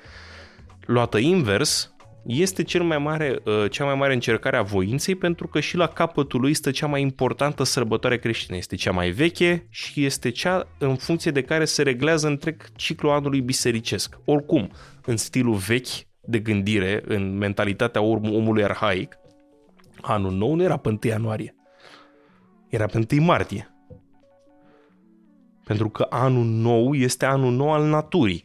Luată 0.81 1.18
invers, 1.18 1.94
este 2.27 2.63
cel 2.63 2.83
mai 2.83 2.99
mare, 2.99 3.39
uh, 3.45 3.71
cea 3.71 3.85
mai 3.85 3.95
mare 3.95 4.13
încercare 4.13 4.57
a 4.57 4.63
voinței 4.63 5.15
pentru 5.15 5.47
că 5.47 5.61
și 5.61 5.77
la 5.77 5.87
capătul 5.87 6.41
lui 6.41 6.51
este 6.51 6.71
cea 6.71 6.87
mai 6.87 7.01
importantă 7.01 7.65
sărbătoare 7.65 8.19
creștină. 8.19 8.57
Este 8.57 8.77
cea 8.77 8.93
mai 8.93 9.11
veche 9.11 9.67
și 9.71 10.05
este 10.05 10.31
cea 10.31 10.69
în 10.79 10.97
funcție 10.97 11.31
de 11.31 11.43
care 11.43 11.65
se 11.65 11.83
reglează 11.83 12.27
întreg 12.27 12.63
ciclul 12.77 13.13
anului 13.13 13.41
bisericesc. 13.41 14.19
Oricum, 14.25 14.71
în 15.05 15.17
stilul 15.17 15.55
vechi 15.55 16.09
de 16.21 16.39
gândire, 16.39 17.03
în 17.07 17.37
mentalitatea 17.39 18.01
om- 18.01 18.33
omului 18.35 18.65
arhaic, 18.65 19.19
anul 20.01 20.33
nou 20.33 20.55
nu 20.55 20.63
era 20.63 20.77
pe 20.77 20.89
1 20.89 20.99
ianuarie. 21.03 21.55
Era 22.69 22.87
pe 22.87 23.07
1 23.11 23.25
martie. 23.25 23.75
Pentru 25.65 25.89
că 25.89 26.07
anul 26.11 26.45
nou 26.45 26.95
este 26.95 27.25
anul 27.25 27.53
nou 27.53 27.73
al 27.73 27.85
naturii. 27.85 28.45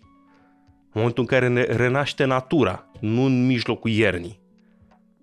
În 0.95 1.01
momentul 1.01 1.23
în 1.23 1.29
care 1.29 1.47
ne 1.47 1.61
renaște 1.61 2.25
natura, 2.25 2.89
nu 3.05 3.23
în 3.23 3.45
mijlocul 3.45 3.91
iernii. 3.91 4.39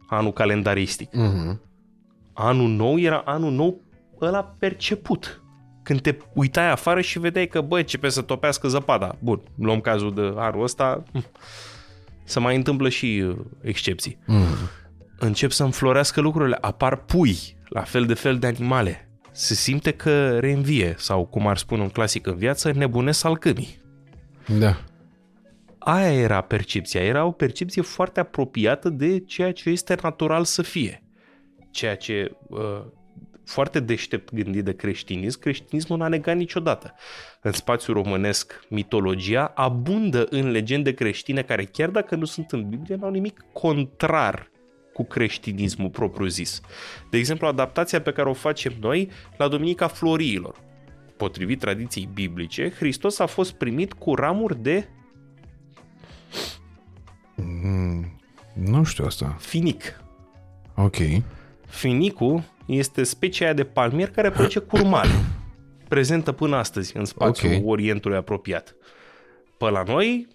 Anul 0.08 0.32
calendaristic. 0.32 1.08
Mm-hmm. 1.08 1.58
Anul 2.32 2.68
nou 2.68 2.98
era 2.98 3.22
anul 3.24 3.52
nou 3.52 3.80
ăla 4.20 4.44
perceput. 4.58 5.42
Când 5.82 6.00
te 6.00 6.16
uitai 6.34 6.70
afară 6.70 7.00
și 7.00 7.18
vedeai 7.18 7.46
că, 7.46 7.60
bă, 7.60 7.78
începe 7.78 8.08
să 8.08 8.22
topească 8.22 8.68
zăpada. 8.68 9.16
Bun, 9.18 9.40
luăm 9.58 9.80
cazul 9.80 10.14
de 10.14 10.32
anul 10.36 10.62
ăsta, 10.62 11.02
să 12.24 12.40
mai 12.40 12.56
întâmplă 12.56 12.88
și 12.88 13.24
uh, 13.26 13.36
excepții. 13.62 14.18
Mm-hmm. 14.28 14.80
Încep 15.18 15.50
să 15.50 15.64
înflorească 15.64 16.20
lucrurile, 16.20 16.58
apar 16.60 16.96
pui, 16.96 17.36
la 17.68 17.80
fel 17.80 18.06
de 18.06 18.14
fel 18.14 18.38
de 18.38 18.46
animale. 18.46 19.08
Se 19.32 19.54
simte 19.54 19.90
că 19.90 20.38
reînvie, 20.38 20.94
sau 20.98 21.24
cum 21.24 21.46
ar 21.46 21.56
spune 21.56 21.82
un 21.82 21.88
clasic 21.88 22.26
în 22.26 22.36
viață, 22.36 22.72
nebunesc 22.72 23.18
salcâmii. 23.18 23.80
Da. 24.58 24.76
Aia 25.84 26.12
era 26.12 26.40
percepția, 26.40 27.00
era 27.00 27.24
o 27.24 27.30
percepție 27.30 27.82
foarte 27.82 28.20
apropiată 28.20 28.88
de 28.88 29.20
ceea 29.20 29.52
ce 29.52 29.70
este 29.70 29.96
natural 30.02 30.44
să 30.44 30.62
fie. 30.62 31.02
Ceea 31.70 31.96
ce 31.96 32.36
uh, 32.48 32.82
foarte 33.44 33.80
deștept 33.80 34.34
gândit 34.34 34.64
de 34.64 34.74
creștinism, 34.74 35.40
creștinismul 35.40 35.98
n-a 35.98 36.08
negat 36.08 36.36
niciodată. 36.36 36.94
În 37.40 37.52
spațiul 37.52 37.96
românesc, 37.96 38.64
mitologia 38.68 39.52
abundă 39.54 40.26
în 40.30 40.50
legende 40.50 40.94
creștine 40.94 41.42
care, 41.42 41.64
chiar 41.64 41.88
dacă 41.88 42.14
nu 42.14 42.24
sunt 42.24 42.50
în 42.50 42.68
Biblie, 42.68 42.96
n-au 42.96 43.10
nimic 43.10 43.44
contrar 43.52 44.50
cu 44.92 45.04
creștinismul 45.04 45.90
propriu-zis. 45.90 46.60
De 47.10 47.18
exemplu, 47.18 47.46
adaptația 47.46 48.00
pe 48.00 48.12
care 48.12 48.28
o 48.28 48.32
facem 48.32 48.72
noi 48.80 49.10
la 49.36 49.48
Duminica 49.48 49.86
Floriilor. 49.86 50.60
Potrivit 51.16 51.58
tradiției 51.58 52.08
biblice, 52.14 52.70
Hristos 52.70 53.18
a 53.18 53.26
fost 53.26 53.52
primit 53.52 53.92
cu 53.92 54.14
ramuri 54.14 54.62
de 54.62 54.88
Mm, 57.62 58.20
nu 58.52 58.82
știu 58.84 59.04
asta. 59.04 59.36
finic. 59.38 60.00
Ok. 60.74 60.96
Finicul 61.66 62.42
este 62.66 63.02
specia 63.02 63.44
aia 63.44 63.54
de 63.54 63.64
palmier 63.64 64.10
care 64.10 64.30
produce 64.30 64.58
curmale, 64.58 65.12
prezentă 65.88 66.32
până 66.32 66.56
astăzi 66.56 66.96
în 66.96 67.04
spațiul 67.04 67.54
Ok. 67.54 67.68
Orientului 67.68 68.16
apropiat. 68.16 68.74
Pe 69.58 69.70
la 69.70 69.82
noi, 69.82 70.28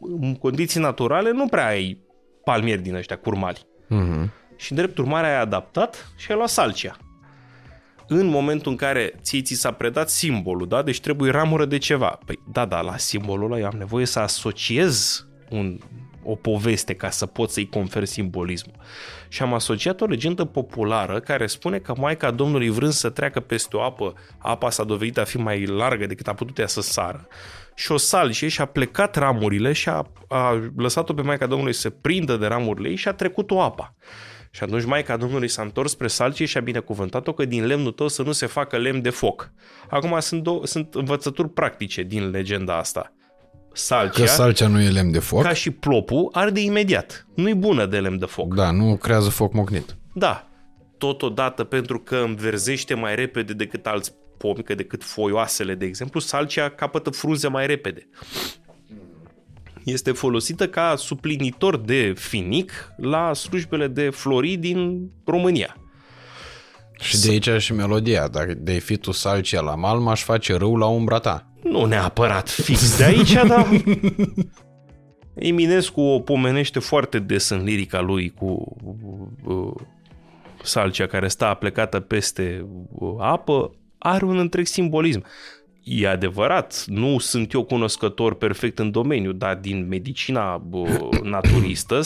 în 0.00 0.34
condiții 0.34 0.80
naturale, 0.80 1.30
nu 1.30 1.46
prea 1.46 1.66
ai 1.66 1.98
palmieri 2.44 2.82
din 2.82 2.94
ăștia 2.94 3.16
curmali. 3.16 3.66
Mm-hmm. 3.84 4.30
Și 4.56 4.72
în 4.72 4.76
drept 4.76 4.98
urmare 4.98 5.26
ai 5.26 5.40
adaptat 5.40 6.12
și 6.16 6.30
ai 6.30 6.36
luat 6.36 6.48
salcia. 6.48 6.96
În 8.08 8.26
momentul 8.26 8.70
în 8.70 8.76
care 8.76 9.14
ție 9.22 9.42
ți 9.42 9.54
s-a 9.54 9.72
predat 9.72 10.10
simbolul, 10.10 10.68
da? 10.68 10.82
Deci 10.82 11.00
trebuie 11.00 11.30
ramură 11.30 11.64
de 11.64 11.78
ceva. 11.78 12.18
Păi 12.26 12.38
da, 12.52 12.64
da, 12.64 12.80
la 12.80 12.96
simbolul 12.96 13.52
ăla 13.52 13.60
eu 13.60 13.66
am 13.66 13.78
nevoie 13.78 14.06
să 14.06 14.18
asociez 14.18 15.26
un, 15.50 15.78
o 16.26 16.34
poveste 16.34 16.94
ca 16.94 17.10
să 17.10 17.26
pot 17.26 17.50
să-i 17.50 17.68
confer 17.68 18.04
simbolismul. 18.04 18.74
Și 19.28 19.42
am 19.42 19.54
asociat 19.54 20.00
o 20.00 20.06
legendă 20.06 20.44
populară 20.44 21.20
care 21.20 21.46
spune 21.46 21.78
că 21.78 21.94
Maica 21.96 22.30
Domnului 22.30 22.68
vrând 22.68 22.92
să 22.92 23.10
treacă 23.10 23.40
peste 23.40 23.76
o 23.76 23.82
apă, 23.82 24.14
apa 24.38 24.70
s-a 24.70 24.84
dovedit 24.84 25.18
a 25.18 25.24
fi 25.24 25.38
mai 25.38 25.66
largă 25.66 26.06
decât 26.06 26.28
a 26.28 26.34
putut 26.34 26.58
ea 26.58 26.66
să 26.66 26.80
sară. 26.80 27.28
Și 27.74 27.92
o 27.92 27.96
salcie 27.96 28.48
și 28.48 28.60
a 28.60 28.64
plecat 28.64 29.16
ramurile 29.16 29.72
și 29.72 29.88
a, 29.88 30.10
a 30.28 30.70
lăsat-o 30.76 31.14
pe 31.14 31.22
Maica 31.22 31.46
Domnului 31.46 31.72
să 31.72 31.90
prindă 31.90 32.36
de 32.36 32.46
ramurile 32.46 32.88
ei 32.88 32.96
și 32.96 33.08
a 33.08 33.12
trecut 33.12 33.50
o 33.50 33.60
apa. 33.60 33.94
Și 34.50 34.62
atunci 34.62 34.84
Maica 34.84 35.16
Domnului 35.16 35.48
s-a 35.48 35.62
întors 35.62 35.90
spre 35.90 36.06
salcie 36.06 36.46
și 36.46 36.56
a 36.56 36.60
binecuvântat-o 36.60 37.32
că 37.32 37.44
din 37.44 37.66
lemnul 37.66 37.92
tău 37.92 38.08
să 38.08 38.22
nu 38.22 38.32
se 38.32 38.46
facă 38.46 38.76
lemn 38.76 39.02
de 39.02 39.10
foc. 39.10 39.50
Acum 39.88 40.20
sunt, 40.20 40.42
două, 40.42 40.66
sunt 40.66 40.94
învățături 40.94 41.50
practice 41.50 42.02
din 42.02 42.30
legenda 42.30 42.78
asta. 42.78 43.15
Salcia, 43.78 44.24
Că 44.24 44.30
salcea 44.30 44.66
nu 44.66 44.80
e 44.80 44.88
lemn 44.88 45.10
de 45.10 45.18
foc. 45.18 45.42
ca 45.42 45.52
și 45.52 45.70
plopul, 45.70 46.28
arde 46.32 46.60
imediat. 46.60 47.26
Nu-i 47.34 47.54
bună 47.54 47.86
de 47.86 47.98
lemn 47.98 48.18
de 48.18 48.24
foc. 48.24 48.54
Da, 48.54 48.70
nu 48.70 48.96
creează 48.96 49.28
foc 49.28 49.52
mocnit. 49.52 49.96
Da. 50.14 50.48
Totodată 50.98 51.64
pentru 51.64 51.98
că 51.98 52.16
înverzește 52.16 52.94
mai 52.94 53.14
repede 53.14 53.52
decât 53.52 53.86
alți 53.86 54.12
pomi, 54.38 54.62
că 54.62 54.74
decât 54.74 55.04
foioasele, 55.04 55.74
de 55.74 55.84
exemplu, 55.84 56.20
salcia 56.20 56.68
capătă 56.68 57.10
frunze 57.10 57.48
mai 57.48 57.66
repede. 57.66 58.08
Este 59.84 60.12
folosită 60.12 60.68
ca 60.68 60.94
suplinitor 60.96 61.76
de 61.76 62.12
finic 62.16 62.72
la 62.96 63.32
slujbele 63.32 63.86
de 63.86 64.10
flori 64.10 64.56
din 64.56 65.10
România. 65.26 65.76
Și 67.00 67.20
de 67.20 67.30
aici 67.30 67.62
și 67.62 67.72
melodia. 67.72 68.28
Dacă 68.28 68.54
de 68.54 68.72
fi 68.78 68.96
tu 68.96 69.10
salcia 69.10 69.60
la 69.60 69.74
mal, 69.74 69.98
m-aș 69.98 70.22
face 70.22 70.54
râu 70.56 70.76
la 70.76 70.86
umbra 70.86 71.18
ta. 71.18 71.50
Nu 71.70 71.84
neapărat 71.84 72.48
fix 72.48 72.96
de 72.96 73.04
aici, 73.04 73.32
dar 73.48 73.66
Eminescu 75.34 76.00
o 76.00 76.20
pomenește 76.20 76.78
foarte 76.78 77.18
des 77.18 77.48
în 77.48 77.64
lirica 77.64 78.00
lui 78.00 78.30
cu 78.30 78.76
uh, 79.44 79.72
salcia 80.62 81.06
care 81.06 81.28
stă 81.28 81.44
aplecată 81.44 82.00
peste 82.00 82.66
uh, 82.92 83.14
apă, 83.18 83.74
are 83.98 84.24
un 84.24 84.38
întreg 84.38 84.66
simbolism. 84.66 85.24
E 85.82 86.08
adevărat, 86.08 86.84
nu 86.86 87.18
sunt 87.18 87.52
eu 87.52 87.64
cunoscător 87.64 88.34
perfect 88.34 88.78
în 88.78 88.90
domeniu, 88.90 89.32
dar 89.32 89.54
din 89.54 89.88
medicina 89.88 90.62
uh, 90.70 91.08
naturistă, 91.22 92.00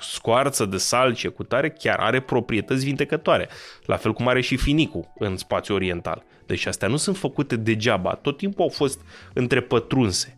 scoarță 0.00 0.64
de 0.64 0.76
salcie 0.76 1.28
cu 1.28 1.42
tare 1.42 1.70
chiar 1.70 1.98
are 1.98 2.20
proprietăți 2.20 2.84
vindecătoare, 2.84 3.48
la 3.86 3.96
fel 3.96 4.12
cum 4.12 4.28
are 4.28 4.40
și 4.40 4.56
finicul 4.56 5.12
în 5.18 5.36
spațiul 5.36 5.76
oriental. 5.76 6.24
Deci 6.52 6.66
astea 6.66 6.88
nu 6.88 6.96
sunt 6.96 7.16
făcute 7.16 7.56
degeaba, 7.56 8.14
tot 8.14 8.36
timpul 8.36 8.62
au 8.62 8.68
fost 8.68 9.00
întrepătrunse. 9.32 10.34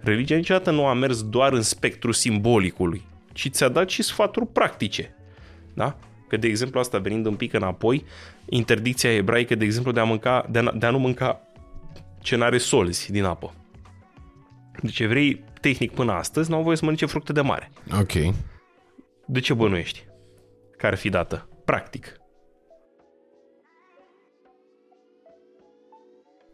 Religia 0.00 0.36
niciodată 0.36 0.70
nu 0.70 0.86
a 0.86 0.94
mers 0.94 1.22
doar 1.22 1.52
în 1.52 1.62
spectru 1.62 2.12
simbolicului, 2.12 3.02
ci 3.32 3.48
ți-a 3.50 3.68
dat 3.68 3.88
și 3.88 4.02
sfaturi 4.02 4.46
practice. 4.46 5.14
Da? 5.74 5.96
Că, 6.28 6.36
de 6.36 6.46
exemplu, 6.46 6.80
asta 6.80 6.98
venind 6.98 7.26
un 7.26 7.34
pic 7.34 7.52
înapoi, 7.52 8.04
interdicția 8.48 9.12
ebraică, 9.12 9.54
de 9.54 9.64
exemplu, 9.64 9.92
de 9.92 10.00
a, 10.00 10.04
mânca, 10.04 10.46
de 10.50 10.58
a, 10.58 10.72
de 10.72 10.86
a 10.86 10.90
nu 10.90 10.98
mânca 10.98 11.40
ce 12.20 12.36
n-are 12.36 12.58
solzi 12.58 13.12
din 13.12 13.24
apă. 13.24 13.54
Deci 14.82 14.98
evrei, 14.98 15.44
tehnic 15.60 15.92
până 15.92 16.12
astăzi, 16.12 16.50
n-au 16.50 16.62
voie 16.62 16.76
să 16.76 16.84
mănânce 16.84 17.06
fructe 17.06 17.32
de 17.32 17.40
mare. 17.40 17.70
Ok. 18.00 18.34
De 19.26 19.40
ce 19.40 19.54
bănuiești? 19.54 20.04
Care 20.76 20.92
ar 20.92 20.98
fi 20.98 21.08
dată? 21.08 21.48
Practic. 21.64 22.19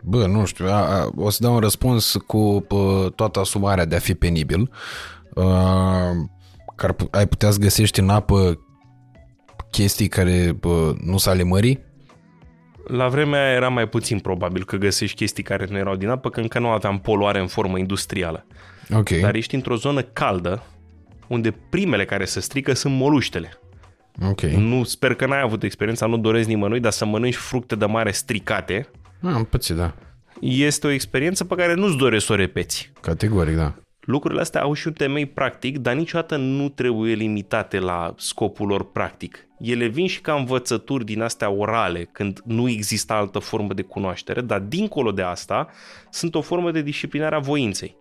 Bă, 0.08 0.26
nu 0.26 0.44
știu, 0.44 0.66
a, 0.66 1.00
a, 1.00 1.10
o 1.16 1.30
să 1.30 1.38
dau 1.40 1.54
un 1.54 1.60
răspuns 1.60 2.16
cu 2.26 2.64
pă, 2.68 3.12
toată 3.14 3.40
asumarea 3.40 3.84
de 3.84 3.96
a 3.96 3.98
fi 3.98 4.14
penibil. 4.14 4.70
Uh, 5.34 6.10
că 6.76 6.86
ar, 6.86 6.92
pu- 6.92 7.08
ai 7.10 7.26
putea 7.26 7.50
să 7.50 7.58
găsești 7.58 8.00
în 8.00 8.08
apă 8.08 8.60
chestii 9.70 10.08
care 10.08 10.56
pă, 10.60 10.94
nu 11.04 11.18
s-ale 11.18 11.42
mării? 11.42 11.84
La 12.86 13.08
vremea 13.08 13.44
aia 13.44 13.52
era 13.52 13.68
mai 13.68 13.88
puțin 13.88 14.18
probabil 14.18 14.64
că 14.64 14.76
găsești 14.76 15.16
chestii 15.16 15.42
care 15.42 15.66
nu 15.70 15.76
erau 15.76 15.96
din 15.96 16.08
apă, 16.08 16.30
că 16.30 16.40
încă 16.40 16.58
nu 16.58 16.68
aveam 16.68 16.98
poluare 16.98 17.40
în 17.40 17.46
formă 17.46 17.78
industrială. 17.78 18.46
Ok. 18.94 19.08
Dar 19.10 19.34
ești 19.34 19.54
într-o 19.54 19.76
zonă 19.76 20.02
caldă, 20.02 20.62
unde 21.26 21.50
primele 21.70 22.04
care 22.04 22.24
se 22.24 22.40
strică 22.40 22.72
sunt 22.72 22.94
moluștele. 22.94 23.58
Ok. 24.28 24.40
Nu 24.40 24.84
sper 24.84 25.14
că 25.14 25.26
n-ai 25.26 25.40
avut 25.40 25.62
experiența, 25.62 26.06
nu 26.06 26.18
doresc 26.18 26.48
nimănui, 26.48 26.80
dar 26.80 26.92
să 26.92 27.04
mănânci 27.04 27.36
fructe 27.36 27.74
de 27.74 27.84
mare 27.86 28.10
stricate 28.10 28.88
Ah, 28.88 29.02
am 29.22 29.44
pățit, 29.44 29.76
da. 29.76 29.94
este 30.40 30.86
o 30.86 30.90
experiență 30.90 31.44
pe 31.44 31.54
care 31.54 31.74
nu-ți 31.74 31.96
doresc 31.96 32.26
să 32.26 32.32
o 32.32 32.36
repeți. 32.36 32.92
Categoric, 33.00 33.56
da. 33.56 33.74
Lucrurile 34.00 34.40
astea 34.40 34.62
au 34.62 34.72
și 34.72 34.86
un 34.86 34.92
temei 34.92 35.26
practic, 35.26 35.78
dar 35.78 35.94
niciodată 35.94 36.36
nu 36.36 36.68
trebuie 36.68 37.14
limitate 37.14 37.78
la 37.78 38.14
scopul 38.16 38.66
lor 38.66 38.90
practic. 38.90 39.46
Ele 39.58 39.86
vin 39.86 40.06
și 40.06 40.20
ca 40.20 40.34
învățături 40.34 41.04
din 41.04 41.20
astea 41.20 41.50
orale, 41.50 42.08
când 42.12 42.40
nu 42.44 42.68
există 42.68 43.12
altă 43.12 43.38
formă 43.38 43.72
de 43.72 43.82
cunoaștere, 43.82 44.40
dar 44.40 44.60
dincolo 44.60 45.12
de 45.12 45.22
asta 45.22 45.68
sunt 46.10 46.34
o 46.34 46.40
formă 46.40 46.70
de 46.70 46.82
disciplinare 46.82 47.34
a 47.34 47.38
voinței. 47.38 47.96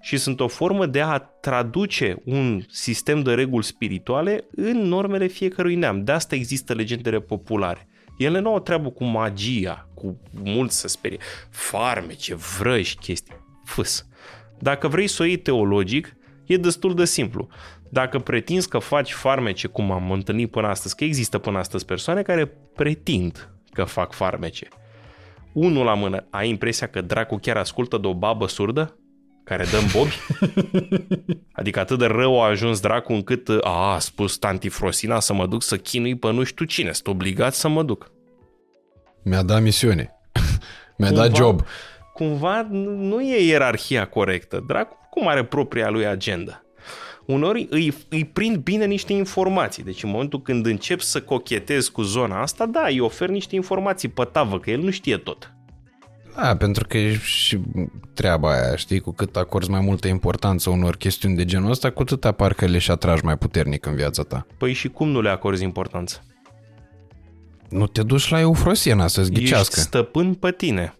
Și 0.00 0.16
sunt 0.16 0.40
o 0.40 0.46
formă 0.48 0.86
de 0.86 1.00
a 1.00 1.18
traduce 1.18 2.16
un 2.24 2.62
sistem 2.68 3.22
de 3.22 3.34
reguli 3.34 3.64
spirituale 3.64 4.44
în 4.56 4.78
normele 4.78 5.26
fiecărui 5.26 5.74
neam. 5.74 6.04
De 6.04 6.12
asta 6.12 6.34
există 6.34 6.74
legendele 6.74 7.20
populare. 7.20 7.88
Ele 8.18 8.40
nu 8.40 8.52
au 8.52 8.60
treabă 8.60 8.90
cu 8.90 9.04
magia, 9.04 9.88
cu 10.02 10.20
mult 10.44 10.70
să 10.70 10.88
sperie. 10.88 11.18
Farmece, 11.50 12.34
vrăji, 12.34 12.96
chestii. 12.96 13.34
Fâs. 13.64 14.06
Dacă 14.58 14.88
vrei 14.88 15.06
să 15.06 15.22
o 15.22 15.24
iei 15.24 15.36
teologic, 15.36 16.16
e 16.46 16.56
destul 16.56 16.94
de 16.94 17.04
simplu. 17.04 17.48
Dacă 17.88 18.18
pretinzi 18.18 18.68
că 18.68 18.78
faci 18.78 19.12
farmece, 19.12 19.66
cum 19.66 19.90
am 19.90 20.10
întâlnit 20.10 20.50
până 20.50 20.66
astăzi, 20.66 20.96
că 20.96 21.04
există 21.04 21.38
până 21.38 21.58
astăzi 21.58 21.84
persoane 21.84 22.22
care 22.22 22.46
pretind 22.74 23.50
că 23.72 23.84
fac 23.84 24.12
farmece. 24.12 24.68
Unul 25.52 25.84
la 25.84 25.94
mână, 25.94 26.26
ai 26.30 26.48
impresia 26.48 26.86
că 26.86 27.00
dracu 27.00 27.36
chiar 27.36 27.56
ascultă 27.56 27.98
de 27.98 28.06
o 28.06 28.14
babă 28.14 28.46
surdă? 28.46 28.96
Care 29.44 29.64
dă 29.64 29.78
bobi? 29.92 30.16
Adică 31.52 31.80
atât 31.80 31.98
de 31.98 32.06
rău 32.06 32.42
a 32.42 32.46
ajuns 32.46 32.80
dracu 32.80 33.12
încât 33.12 33.48
a, 33.48 33.92
a 33.94 33.98
spus 33.98 34.36
tanti 34.36 34.68
Frosina 34.68 35.20
să 35.20 35.32
mă 35.32 35.46
duc 35.46 35.62
să 35.62 35.76
chinui 35.76 36.16
pe 36.16 36.32
nu 36.32 36.42
știu 36.42 36.64
cine, 36.64 36.92
sunt 36.92 37.06
obligat 37.06 37.54
să 37.54 37.68
mă 37.68 37.82
duc. 37.82 38.12
Mi-a 39.22 39.42
dat 39.42 39.62
misiune. 39.62 40.10
Mi-a 40.98 41.10
dat 41.10 41.36
job. 41.36 41.62
Cumva 42.14 42.66
nu 42.70 43.20
e 43.20 43.44
ierarhia 43.44 44.06
corectă. 44.06 44.64
Dracu 44.66 44.96
cum 45.10 45.28
are 45.28 45.44
propria 45.44 45.90
lui 45.90 46.06
agenda? 46.06 46.62
Uneori 47.26 47.66
îi, 47.70 47.94
îi 48.08 48.24
prind 48.24 48.56
bine 48.56 48.84
niște 48.84 49.12
informații. 49.12 49.82
Deci 49.82 50.02
în 50.02 50.10
momentul 50.10 50.42
când 50.42 50.66
încep 50.66 51.00
să 51.00 51.20
cochetez 51.20 51.88
cu 51.88 52.02
zona 52.02 52.40
asta, 52.40 52.66
da, 52.66 52.86
îi 52.86 53.00
ofer 53.00 53.28
niște 53.28 53.54
informații 53.54 54.08
pe 54.08 54.24
tavă, 54.24 54.58
că 54.58 54.70
el 54.70 54.80
nu 54.80 54.90
știe 54.90 55.16
tot. 55.16 55.52
Da, 56.36 56.56
pentru 56.56 56.86
că 56.86 56.98
e 56.98 57.16
și 57.16 57.58
treaba 58.14 58.52
aia, 58.52 58.76
știi, 58.76 59.00
cu 59.00 59.12
cât 59.12 59.36
acorzi 59.36 59.70
mai 59.70 59.80
multă 59.80 60.08
importanță 60.08 60.70
unor 60.70 60.96
chestiuni 60.96 61.36
de 61.36 61.44
genul 61.44 61.70
ăsta, 61.70 61.90
cu 61.90 62.02
atât 62.02 62.24
apar 62.24 62.52
că 62.52 62.66
le 62.66 62.78
și 62.78 62.90
atragi 62.90 63.24
mai 63.24 63.36
puternic 63.36 63.86
în 63.86 63.94
viața 63.94 64.22
ta. 64.22 64.46
Păi 64.58 64.72
și 64.72 64.88
cum 64.88 65.08
nu 65.08 65.20
le 65.20 65.30
acorzi 65.30 65.64
importanță? 65.64 66.22
Nu 67.72 67.86
te 67.86 68.02
duci 68.02 68.28
la 68.28 68.40
Eufrosiena 68.40 69.06
să-ți 69.06 69.30
ghicească. 69.30 69.74
Ești 69.76 69.88
stăpân 69.88 70.34
pe 70.34 70.52
tine. 70.52 70.94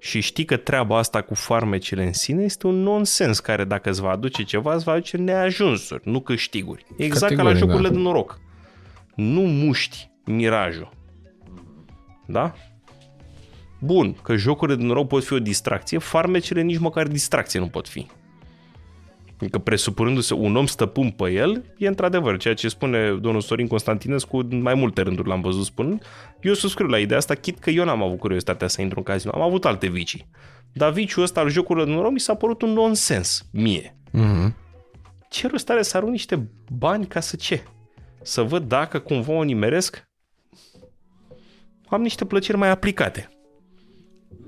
Și 0.00 0.20
știi 0.20 0.44
că 0.44 0.56
treaba 0.56 0.98
asta 0.98 1.22
cu 1.22 1.34
farmecele 1.34 2.06
în 2.06 2.12
sine 2.12 2.42
este 2.42 2.66
un 2.66 2.82
nonsens 2.82 3.40
care 3.40 3.64
dacă 3.64 3.90
îți 3.90 4.00
va 4.00 4.10
aduce 4.10 4.42
ceva, 4.42 4.74
îți 4.74 4.84
va 4.84 4.92
aduce 4.92 5.16
neajunsuri, 5.16 6.08
nu 6.08 6.20
câștiguri. 6.20 6.86
Exact 6.96 7.34
Categoric, 7.34 7.38
ca 7.38 7.52
la 7.52 7.54
jocurile 7.58 7.88
da. 7.88 7.94
de 7.94 8.00
noroc. 8.00 8.40
Nu 9.14 9.40
muști 9.40 10.10
mirajul. 10.24 10.90
Da? 12.26 12.54
Bun, 13.78 14.12
că 14.22 14.36
jocurile 14.36 14.76
de 14.76 14.84
noroc 14.84 15.08
pot 15.08 15.24
fi 15.24 15.32
o 15.32 15.38
distracție, 15.38 15.98
farmecele 15.98 16.62
nici 16.62 16.78
măcar 16.78 17.06
distracție 17.06 17.60
nu 17.60 17.68
pot 17.68 17.88
fi. 17.88 18.06
Adică 19.40 19.58
presupunându-se 19.58 20.34
un 20.34 20.56
om 20.56 20.66
stăpân 20.66 21.10
pe 21.10 21.30
el, 21.30 21.64
e 21.76 21.86
într-adevăr 21.86 22.36
ceea 22.36 22.54
ce 22.54 22.68
spune 22.68 23.12
domnul 23.12 23.40
Sorin 23.40 23.66
Constantinescu 23.66 24.36
în 24.36 24.62
mai 24.62 24.74
multe 24.74 25.02
rânduri 25.02 25.28
l-am 25.28 25.40
văzut 25.40 25.64
spunând. 25.64 26.02
Eu 26.40 26.54
subscriu 26.54 26.86
la 26.86 26.98
ideea 26.98 27.18
asta, 27.18 27.34
chit 27.34 27.58
că 27.58 27.70
eu 27.70 27.84
n-am 27.84 28.02
avut 28.02 28.18
curiozitatea 28.18 28.68
să 28.68 28.82
intru 28.82 28.98
în 28.98 29.04
casino, 29.04 29.32
am 29.34 29.40
avut 29.40 29.64
alte 29.64 29.86
vicii. 29.86 30.28
Dar 30.72 30.92
viciul 30.92 31.22
ăsta 31.22 31.40
al 31.40 31.48
jocurilor 31.48 31.88
de 31.88 31.94
noroc 31.94 32.12
mi 32.12 32.20
s-a 32.20 32.34
părut 32.34 32.62
un 32.62 32.72
nonsens, 32.72 33.46
mie. 33.52 33.96
Mm-hmm. 34.08 34.54
Ce 35.28 35.48
rost 35.48 35.70
are 35.70 35.82
să 35.82 35.96
arunc 35.96 36.12
niște 36.12 36.48
bani 36.72 37.06
ca 37.06 37.20
să 37.20 37.36
ce? 37.36 37.62
Să 38.22 38.42
văd 38.42 38.68
dacă 38.68 38.98
cumva 38.98 39.32
o 39.32 39.42
nimeresc? 39.42 40.08
Am 41.88 42.02
niște 42.02 42.24
plăceri 42.24 42.58
mai 42.58 42.70
aplicate. 42.70 43.28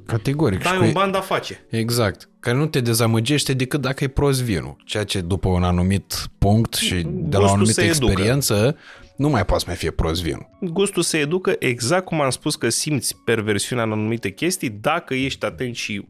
Categoric. 0.06 0.62
Dai 0.62 0.78
un 0.78 0.92
ban, 0.92 1.10
dar 1.10 1.22
face. 1.22 1.64
Exact. 1.68 2.28
Care 2.40 2.56
nu 2.56 2.66
te 2.66 2.80
dezamăgește 2.80 3.52
decât 3.52 3.80
dacă 3.80 4.04
e 4.04 4.08
prost 4.08 4.42
vinul. 4.42 4.76
Ceea 4.84 5.04
ce 5.04 5.20
după 5.20 5.48
un 5.48 5.62
anumit 5.62 6.14
punct 6.38 6.74
și 6.74 7.02
de 7.06 7.36
la 7.36 7.42
o 7.42 7.52
anumită 7.52 7.82
experiență 7.82 8.54
educă. 8.54 8.78
nu 9.16 9.28
mai 9.28 9.44
poate 9.44 9.64
mai 9.66 9.76
fi 9.76 9.90
prost 9.90 10.22
vinul. 10.22 10.50
Gustul 10.60 11.02
se 11.02 11.18
educă 11.18 11.56
exact 11.58 12.04
cum 12.04 12.20
am 12.20 12.30
spus 12.30 12.56
că 12.56 12.68
simți 12.68 13.16
perversiunea 13.24 13.84
în 13.84 13.92
anumite 13.92 14.30
chestii 14.30 14.70
dacă 14.70 15.14
ești 15.14 15.44
atent 15.44 15.74
și 15.74 16.04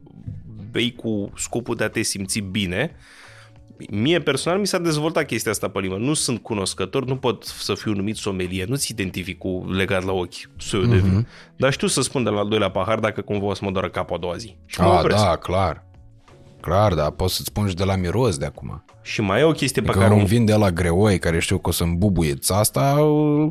bei 0.71 0.93
cu 0.95 1.31
scopul 1.37 1.75
de 1.75 1.83
a 1.83 1.89
te 1.89 2.01
simți 2.01 2.39
bine 2.39 2.95
mie 3.89 4.19
personal 4.19 4.59
mi 4.59 4.67
s-a 4.67 4.77
dezvoltat 4.77 5.25
chestia 5.25 5.51
asta 5.51 5.67
pe 5.67 5.79
limbă. 5.79 5.97
Nu 5.97 6.13
sunt 6.13 6.41
cunoscător, 6.41 7.05
nu 7.05 7.15
pot 7.15 7.43
să 7.43 7.73
fiu 7.73 7.93
numit 7.93 8.15
somelie, 8.15 8.65
nu-ți 8.67 8.91
identific 8.91 9.37
cu 9.37 9.65
legat 9.71 10.03
la 10.03 10.11
ochi 10.11 10.33
soiul 10.57 10.87
mm-hmm. 10.87 10.91
de 10.91 10.97
vin. 10.97 11.27
Dar 11.55 11.71
știu 11.71 11.87
să 11.87 12.01
spun 12.01 12.23
de 12.23 12.29
la 12.29 12.39
al 12.39 12.47
doilea 12.47 12.69
pahar 12.69 12.99
dacă 12.99 13.21
cumva 13.21 13.45
o 13.45 13.53
să 13.53 13.61
mă 13.63 13.71
doară 13.71 13.89
capul 13.89 14.15
a 14.15 14.19
doua 14.19 14.35
zi. 14.35 14.55
Și 14.65 14.81
a, 14.81 15.03
da, 15.07 15.35
clar. 15.35 15.89
Clar, 16.61 16.93
da, 16.93 17.09
poți 17.09 17.35
să-ți 17.35 17.47
spun 17.47 17.67
și 17.67 17.75
de 17.75 17.83
la 17.83 17.95
miros 17.95 18.37
de 18.37 18.45
acum. 18.45 18.83
Și 19.01 19.21
mai 19.21 19.39
e 19.39 19.43
o 19.43 19.51
chestie 19.51 19.81
adică 19.81 19.97
pe 19.97 20.03
care... 20.03 20.19
un 20.19 20.25
vin 20.25 20.45
de 20.45 20.53
la 20.53 20.71
greoi 20.71 21.19
care 21.19 21.39
știu 21.39 21.57
că 21.57 21.69
o 21.69 21.71
să 21.71 21.83
îmbubuie 21.83 22.33
țasta, 22.33 22.95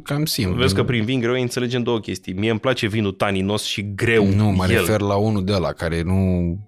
cam 0.03 0.25
simt. 0.25 0.55
Vezi 0.55 0.75
că 0.75 0.85
prin 0.85 1.05
vin 1.05 1.21
greoi 1.21 1.43
înțelegem 1.43 1.83
două 1.83 1.99
chestii. 1.99 2.33
Mie 2.33 2.51
îmi 2.51 2.61
place 2.61 2.87
vinul 2.87 3.13
taninos 3.13 3.65
și 3.65 3.95
greu. 3.95 4.27
Nu, 4.27 4.51
mă 4.51 4.67
el. 4.69 4.77
refer 4.77 5.01
la 5.01 5.15
unul 5.15 5.45
de 5.45 5.57
la 5.57 5.73
care 5.73 6.03
nu... 6.03 6.59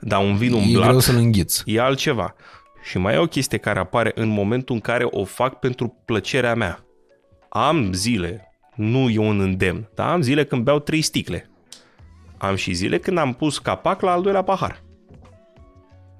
Da, 0.00 0.18
un 0.18 0.36
vin 0.36 0.52
umblat. 0.52 0.84
E 0.84 0.86
greu 0.86 0.98
să-l 0.98 1.16
înghiți. 1.16 1.62
E 1.66 1.80
altceva. 1.80 2.34
Și 2.88 2.98
mai 2.98 3.14
e 3.14 3.18
o 3.18 3.26
chestie 3.26 3.58
care 3.58 3.78
apare 3.78 4.12
în 4.14 4.28
momentul 4.28 4.74
în 4.74 4.80
care 4.80 5.04
o 5.10 5.24
fac 5.24 5.58
pentru 5.58 5.96
plăcerea 6.04 6.54
mea. 6.54 6.84
Am 7.48 7.92
zile, 7.92 8.52
nu 8.74 9.08
e 9.08 9.18
un 9.18 9.40
îndemn, 9.40 9.90
dar 9.94 10.08
am 10.08 10.20
zile 10.20 10.44
când 10.44 10.62
beau 10.62 10.78
trei 10.78 11.02
sticle. 11.02 11.50
Am 12.36 12.54
și 12.54 12.72
zile 12.72 12.98
când 12.98 13.18
am 13.18 13.32
pus 13.32 13.58
capac 13.58 14.00
la 14.00 14.10
al 14.10 14.22
doilea 14.22 14.42
pahar. 14.42 14.82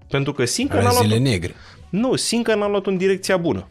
Pentru 0.09 0.33
că 0.33 0.45
simt 0.45 0.71
că 0.71 0.77
n-am 0.77 0.85
luat... 0.85 1.03
zile 1.03 1.19
negre. 1.19 1.55
Nu, 1.91 2.15
simt 2.15 2.45
că 2.45 2.55
n-am 2.55 2.71
luat 2.71 2.87
în 2.87 2.97
direcția 2.97 3.37
bună. 3.37 3.69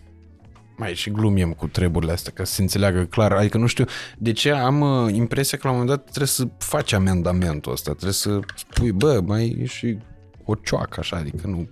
Mai 0.77 0.95
și 0.95 1.11
glumiem 1.11 1.53
cu 1.53 1.67
treburile 1.67 2.11
astea, 2.11 2.31
ca 2.35 2.43
să 2.43 2.53
se 2.53 2.61
înțeleagă 2.61 3.03
clar. 3.03 3.31
Adică 3.31 3.57
nu 3.57 3.67
știu 3.67 3.85
de 4.17 4.31
ce 4.31 4.51
am 4.51 4.81
uh, 4.81 5.13
impresia 5.13 5.57
că 5.57 5.67
la 5.67 5.73
un 5.73 5.79
moment 5.79 5.97
dat 5.97 6.05
trebuie 6.05 6.27
să 6.27 6.47
faci 6.57 6.93
amendamentul 6.93 7.71
ăsta. 7.71 7.91
Trebuie 7.91 8.13
să 8.13 8.39
spui, 8.55 8.91
bă, 8.91 9.21
mai 9.25 9.63
și 9.67 9.97
o 10.51 10.55
cioacă 10.55 10.99
așa, 10.99 11.17
adică 11.17 11.47
nu, 11.47 11.69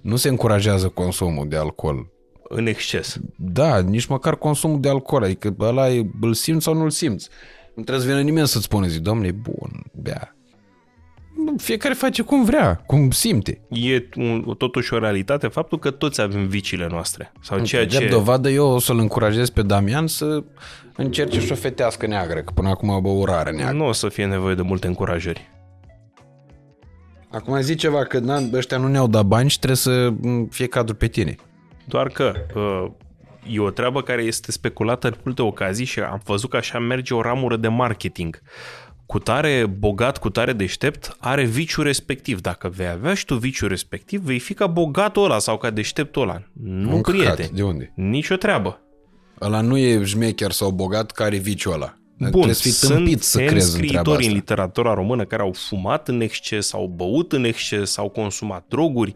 nu 0.00 0.16
se 0.16 0.28
încurajează 0.28 0.88
consumul 0.88 1.48
de 1.48 1.56
alcool. 1.56 2.06
În 2.48 2.66
exces. 2.66 3.18
Da, 3.36 3.78
nici 3.78 4.06
măcar 4.06 4.36
consumul 4.36 4.80
de 4.80 4.88
alcool, 4.88 5.22
adică 5.22 5.54
ăla 5.60 5.90
e, 5.90 6.06
îl 6.20 6.34
simți 6.34 6.64
sau 6.64 6.74
nu 6.74 6.82
îl 6.82 6.90
simți. 6.90 7.28
Nu 7.74 7.82
trebuie 7.82 8.04
să 8.04 8.10
vină 8.10 8.22
nimeni 8.22 8.46
să-ți 8.46 8.64
spune, 8.64 8.88
zi, 8.88 9.00
domnule, 9.00 9.30
bun, 9.30 9.82
bea. 9.92 10.36
Fiecare 11.56 11.94
face 11.94 12.22
cum 12.22 12.44
vrea, 12.44 12.82
cum 12.86 13.10
simte. 13.10 13.60
E 13.68 14.08
un, 14.16 14.54
totuși 14.58 14.94
o 14.94 14.98
realitate 14.98 15.46
faptul 15.46 15.78
că 15.78 15.90
toți 15.90 16.20
avem 16.20 16.46
viciile 16.46 16.86
noastre. 16.90 17.32
Sau 17.40 17.58
ceea 17.58 17.86
ce... 17.86 18.08
dovadă, 18.08 18.50
eu 18.50 18.66
o 18.66 18.78
să-l 18.78 18.98
încurajez 18.98 19.50
pe 19.50 19.62
Damian 19.62 20.06
să 20.06 20.44
încerce 20.96 21.40
și 21.40 21.52
o 21.52 21.54
fetească 21.54 22.06
neagră, 22.06 22.40
că 22.40 22.52
până 22.54 22.68
acum 22.68 22.88
o 22.88 23.10
urare 23.10 23.50
neagră. 23.50 23.76
Nu 23.76 23.86
o 23.86 23.92
să 23.92 24.08
fie 24.08 24.26
nevoie 24.26 24.54
de 24.54 24.62
multe 24.62 24.86
încurajări. 24.86 25.50
Acum 27.30 27.60
zici 27.60 27.80
ceva 27.80 28.04
că 28.04 28.18
na, 28.18 28.40
ăștia 28.52 28.76
nu 28.76 28.88
ne-au 28.88 29.06
dat 29.06 29.24
bani 29.24 29.50
și 29.50 29.56
trebuie 29.56 29.78
să 29.78 30.12
fie 30.50 30.66
cadru 30.66 30.94
pe 30.94 31.06
tine. 31.06 31.34
Doar 31.84 32.08
că 32.08 32.32
uh, 32.54 32.90
e 33.54 33.60
o 33.60 33.70
treabă 33.70 34.02
care 34.02 34.22
este 34.22 34.52
speculată 34.52 35.06
în 35.06 35.14
multe 35.24 35.42
ocazii 35.42 35.84
și 35.84 36.00
am 36.00 36.20
văzut 36.24 36.50
că 36.50 36.56
așa 36.56 36.78
merge 36.78 37.14
o 37.14 37.20
ramură 37.20 37.56
de 37.56 37.68
marketing. 37.68 38.42
Cu 39.06 39.18
tare 39.18 39.66
bogat, 39.78 40.18
cu 40.18 40.30
tare 40.30 40.52
deștept, 40.52 41.16
are 41.18 41.44
viciul 41.44 41.84
respectiv. 41.84 42.40
Dacă 42.40 42.68
vei 42.68 42.88
avea 42.88 43.14
și 43.14 43.24
tu 43.24 43.34
viciul 43.34 43.68
respectiv, 43.68 44.20
vei 44.20 44.38
fi 44.38 44.54
ca 44.54 44.66
bogatul 44.66 45.24
ăla 45.24 45.38
sau 45.38 45.56
ca 45.56 45.70
deșteptul 45.70 46.22
ăla. 46.22 46.42
Nu, 46.62 46.94
Un 46.94 47.00
prieten. 47.00 47.48
De 47.52 47.62
unde? 47.62 47.92
Nici 47.94 48.30
o 48.30 48.36
treabă. 48.36 48.80
Ăla 49.40 49.60
nu 49.60 49.76
e 49.76 50.04
șmecher 50.04 50.50
sau 50.50 50.70
bogat 50.70 51.10
care 51.10 51.36
viciul 51.36 51.72
ăla. 51.72 51.96
Bun, 52.18 52.30
Trebuie 52.30 52.54
să 52.54 52.62
fii 52.62 52.88
tâmpit 52.88 53.22
să 53.22 53.38
crezi 53.44 53.80
în 53.80 53.86
treaba 53.86 54.12
asta. 54.12 54.26
în 54.26 54.32
literatura 54.32 54.94
română 54.94 55.24
care 55.24 55.42
au 55.42 55.52
fumat 55.52 56.08
în 56.08 56.20
exces, 56.20 56.72
au 56.72 56.86
băut 56.86 57.32
în 57.32 57.44
exces, 57.44 57.96
au 57.96 58.08
consumat 58.08 58.64
droguri. 58.68 59.14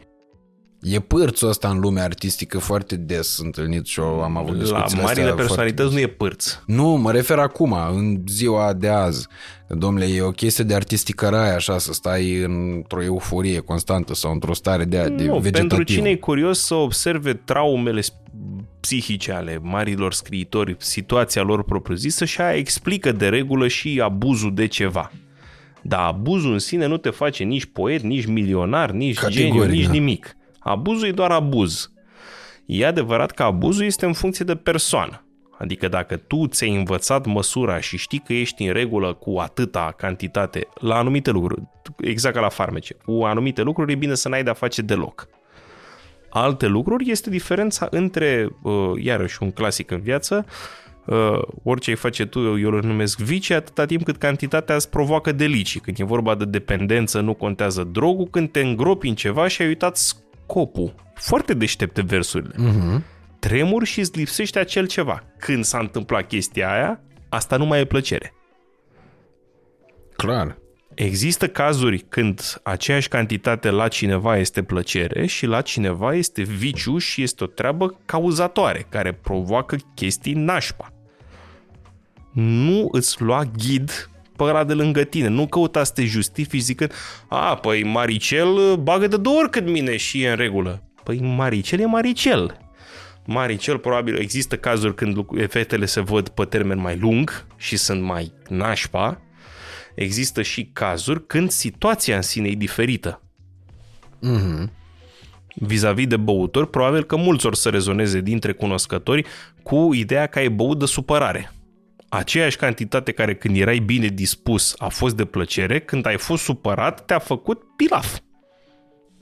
E 0.82 1.00
pârțul 1.00 1.48
ăsta 1.48 1.68
în 1.68 1.80
lumea 1.80 2.04
artistică 2.04 2.58
foarte 2.58 2.96
des 2.96 3.38
întâlnit 3.38 3.86
și 3.86 4.00
eu 4.00 4.22
am 4.22 4.36
avut 4.36 4.58
discuții 4.58 4.96
La 4.96 5.02
marile 5.02 5.32
personalități 5.32 5.92
nu 5.92 5.98
e 5.98 6.06
pârț. 6.06 6.58
Nu, 6.66 6.86
mă 6.86 7.12
refer 7.12 7.38
acum, 7.38 7.76
în 7.96 8.22
ziua 8.26 8.72
de 8.72 8.88
azi. 8.88 9.26
Domnule, 9.68 10.06
e 10.06 10.22
o 10.22 10.30
chestie 10.30 10.64
de 10.64 10.74
artistică 10.74 11.28
rai 11.28 11.54
așa, 11.54 11.78
să 11.78 11.92
stai 11.92 12.36
într-o 12.42 13.02
euforie 13.02 13.58
constantă 13.58 14.14
sau 14.14 14.32
într-o 14.32 14.54
stare 14.54 14.84
de, 14.84 14.96
de 15.16 15.24
nu, 15.24 15.38
vegetativ. 15.38 15.52
pentru 15.52 15.82
cine 15.82 16.08
e 16.08 16.16
curios 16.16 16.58
să 16.64 16.74
observe 16.74 17.34
traumele 17.34 18.00
psihice 18.80 19.32
ale 19.32 19.58
marilor 19.62 20.12
scriitori, 20.12 20.76
situația 20.78 21.42
lor 21.42 21.64
propriu-zisă 21.64 22.24
și 22.24 22.40
aia 22.40 22.56
explică 22.56 23.12
de 23.12 23.28
regulă 23.28 23.68
și 23.68 24.00
abuzul 24.04 24.54
de 24.54 24.66
ceva. 24.66 25.12
Dar 25.82 26.00
abuzul 26.00 26.52
în 26.52 26.58
sine 26.58 26.86
nu 26.86 26.96
te 26.96 27.10
face 27.10 27.44
nici 27.44 27.64
poet, 27.64 28.02
nici 28.02 28.26
milionar, 28.26 28.90
nici 28.90 29.18
Categoric, 29.18 29.52
geniu, 29.52 29.72
nici 29.72 29.86
da. 29.86 29.92
nimic. 29.92 30.36
Abuzul 30.60 31.08
e 31.08 31.12
doar 31.12 31.30
abuz. 31.30 31.92
E 32.66 32.86
adevărat 32.86 33.30
că 33.30 33.42
abuzul 33.42 33.84
este 33.84 34.06
în 34.06 34.12
funcție 34.12 34.44
de 34.44 34.56
persoană. 34.56 35.24
Adică 35.58 35.88
dacă 35.88 36.16
tu 36.16 36.46
ți-ai 36.46 36.74
învățat 36.74 37.26
măsura 37.26 37.80
și 37.80 37.96
știi 37.96 38.22
că 38.26 38.32
ești 38.32 38.66
în 38.66 38.72
regulă 38.72 39.14
cu 39.14 39.38
atâta 39.38 39.94
cantitate 39.96 40.68
la 40.74 40.96
anumite 40.96 41.30
lucruri, 41.30 41.62
exact 41.98 42.34
ca 42.34 42.40
la 42.40 42.48
farmece, 42.48 42.94
cu 43.04 43.12
anumite 43.12 43.62
lucruri 43.62 43.92
e 43.92 43.94
bine 43.94 44.14
să 44.14 44.28
n-ai 44.28 44.42
de-a 44.42 44.52
face 44.52 44.82
deloc 44.82 45.28
alte 46.30 46.66
lucruri, 46.66 47.10
este 47.10 47.30
diferența 47.30 47.88
între, 47.90 48.48
uh, 48.62 48.92
iarăși 49.02 49.42
un 49.42 49.50
clasic 49.50 49.90
în 49.90 50.00
viață, 50.00 50.46
uh, 51.06 51.42
orice 51.62 51.90
îi 51.90 51.96
face 51.96 52.26
tu, 52.26 52.38
eu 52.38 52.70
îl 52.70 52.82
numesc 52.82 53.18
vicii, 53.18 53.54
atâta 53.54 53.84
timp 53.84 54.04
cât 54.04 54.16
cantitatea 54.16 54.74
îți 54.74 54.90
provoacă 54.90 55.32
delicii. 55.32 55.80
Când 55.80 56.00
e 56.00 56.04
vorba 56.04 56.34
de 56.34 56.44
dependență, 56.44 57.20
nu 57.20 57.34
contează 57.34 57.84
drogul, 57.92 58.26
când 58.26 58.50
te 58.50 58.60
îngropi 58.60 59.08
în 59.08 59.14
ceva 59.14 59.48
și 59.48 59.62
ai 59.62 59.68
uitat 59.68 59.96
scopul. 60.50 60.94
Foarte 61.14 61.54
deștepte 61.54 62.02
versurile. 62.02 62.54
Uh-huh. 62.54 63.02
Tremur 63.38 63.84
și 63.84 64.00
îți 64.00 64.18
lipsește 64.18 64.58
acel 64.58 64.86
ceva. 64.86 65.22
Când 65.38 65.64
s-a 65.64 65.78
întâmplat 65.78 66.26
chestia 66.26 66.72
aia, 66.72 67.00
asta 67.28 67.56
nu 67.56 67.64
mai 67.64 67.80
e 67.80 67.84
plăcere. 67.84 68.34
Clar. 70.16 70.58
Există 70.94 71.48
cazuri 71.48 71.98
când 71.98 72.60
aceeași 72.62 73.08
cantitate 73.08 73.70
la 73.70 73.88
cineva 73.88 74.36
este 74.36 74.62
plăcere 74.62 75.26
și 75.26 75.46
la 75.46 75.60
cineva 75.60 76.14
este 76.14 76.42
viciu 76.42 76.98
și 76.98 77.22
este 77.22 77.44
o 77.44 77.46
treabă 77.46 77.98
cauzatoare 78.04 78.86
care 78.88 79.12
provoacă 79.12 79.76
chestii 79.94 80.32
nașpa. 80.32 80.92
Nu 82.32 82.88
îți 82.92 83.22
lua 83.22 83.44
ghid 83.56 84.09
pe 84.40 84.46
ăla 84.46 84.64
de 84.64 84.74
lângă 84.74 85.02
tine. 85.04 85.28
Nu 85.28 85.46
căuta 85.46 85.84
să 85.84 85.92
te 85.94 86.04
justifici 86.04 86.60
zicând, 86.60 86.92
a, 87.28 87.54
păi 87.56 87.84
Maricel 87.84 88.76
bagă 88.76 89.06
de 89.06 89.16
două 89.16 89.38
ori 89.38 89.50
cât 89.50 89.66
mine 89.66 89.96
și 89.96 90.22
e 90.22 90.30
în 90.30 90.36
regulă. 90.36 90.82
Păi 91.04 91.20
Maricel 91.20 91.80
e 91.80 91.86
Maricel. 91.86 92.58
Maricel 93.26 93.78
probabil 93.78 94.16
există 94.16 94.56
cazuri 94.56 94.94
când 94.94 95.26
efectele 95.34 95.86
se 95.86 96.00
văd 96.00 96.28
pe 96.28 96.44
termen 96.44 96.80
mai 96.80 96.96
lung 96.96 97.46
și 97.56 97.76
sunt 97.76 98.02
mai 98.02 98.32
nașpa. 98.48 99.20
Există 99.94 100.42
și 100.42 100.70
cazuri 100.72 101.26
când 101.26 101.50
situația 101.50 102.16
în 102.16 102.22
sine 102.22 102.48
e 102.48 102.54
diferită. 102.54 103.22
Mhm. 104.20 104.70
Vis-a-vis 105.54 106.06
de 106.06 106.16
băutori, 106.16 106.70
probabil 106.70 107.04
că 107.04 107.16
mulți 107.16 107.46
or 107.46 107.54
să 107.54 107.68
rezoneze 107.68 108.20
dintre 108.20 108.52
cunoscători 108.52 109.26
cu 109.62 109.90
ideea 109.94 110.26
că 110.26 110.38
ai 110.38 110.48
băut 110.48 110.78
de 110.78 110.86
supărare. 110.86 111.52
Aceeași 112.12 112.56
cantitate 112.56 113.12
care 113.12 113.34
când 113.34 113.56
erai 113.56 113.78
bine 113.78 114.06
dispus 114.06 114.74
a 114.78 114.88
fost 114.88 115.16
de 115.16 115.24
plăcere, 115.24 115.80
când 115.80 116.06
ai 116.06 116.18
fost 116.18 116.42
supărat 116.42 117.04
te-a 117.04 117.18
făcut 117.18 117.62
pilaf. 117.76 118.18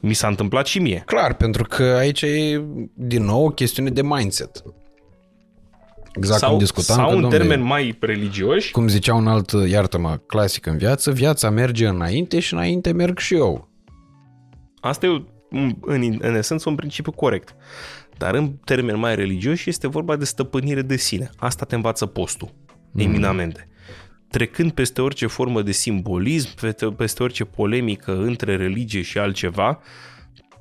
Mi 0.00 0.14
s-a 0.14 0.28
întâmplat 0.28 0.66
și 0.66 0.78
mie. 0.78 1.02
Clar, 1.06 1.34
pentru 1.34 1.62
că 1.62 1.82
aici 1.82 2.22
e 2.22 2.64
din 2.94 3.24
nou 3.24 3.44
o 3.44 3.50
chestiune 3.50 3.90
de 3.90 4.02
mindset. 4.02 4.62
Exact 6.12 6.40
sau, 6.40 6.50
cum 6.50 6.58
discutam. 6.58 6.96
sau 6.96 7.06
că, 7.06 7.14
în 7.14 7.20
domnule, 7.20 7.38
termeni 7.38 7.62
mai 7.62 7.96
religioși, 8.00 8.70
Cum 8.70 8.88
zicea 8.88 9.14
un 9.14 9.26
alt, 9.26 9.50
iartă-mă, 9.68 10.20
clasic 10.26 10.66
în 10.66 10.76
viață, 10.76 11.10
viața 11.10 11.50
merge 11.50 11.86
înainte 11.86 12.40
și 12.40 12.52
înainte 12.52 12.92
merg 12.92 13.18
și 13.18 13.34
eu. 13.34 13.68
Asta 14.80 15.06
e 15.06 15.08
în, 15.50 15.76
în, 15.80 16.18
în 16.20 16.34
esență 16.34 16.68
un 16.68 16.74
principiu 16.74 17.12
corect. 17.12 17.56
Dar 18.16 18.34
în 18.34 18.52
termeni 18.64 18.98
mai 18.98 19.14
religioși 19.14 19.68
este 19.68 19.86
vorba 19.88 20.16
de 20.16 20.24
stăpânire 20.24 20.82
de 20.82 20.96
sine. 20.96 21.30
Asta 21.36 21.64
te 21.64 21.74
învață 21.74 22.06
postul, 22.06 22.54
mm. 22.92 23.00
eminamente. 23.00 23.68
Trecând 24.30 24.72
peste 24.72 25.00
orice 25.00 25.26
formă 25.26 25.62
de 25.62 25.72
simbolism, 25.72 26.54
peste, 26.60 26.86
peste 26.86 27.22
orice 27.22 27.44
polemică 27.44 28.16
între 28.16 28.56
religie 28.56 29.02
și 29.02 29.18
altceva, 29.18 29.80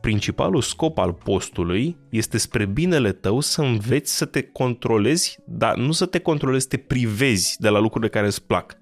principalul 0.01 0.61
scop 0.61 0.97
al 0.97 1.13
postului 1.13 1.97
este 2.09 2.37
spre 2.37 2.65
binele 2.65 3.11
tău 3.11 3.39
să 3.39 3.61
înveți 3.61 4.17
să 4.17 4.25
te 4.25 4.41
controlezi, 4.41 5.39
dar 5.45 5.75
nu 5.75 5.91
să 5.91 6.05
te 6.05 6.19
controlezi, 6.19 6.61
să 6.61 6.69
te 6.69 6.77
privezi 6.77 7.55
de 7.59 7.69
la 7.69 7.79
lucrurile 7.79 8.09
care 8.09 8.25
îți 8.25 8.43
plac, 8.43 8.77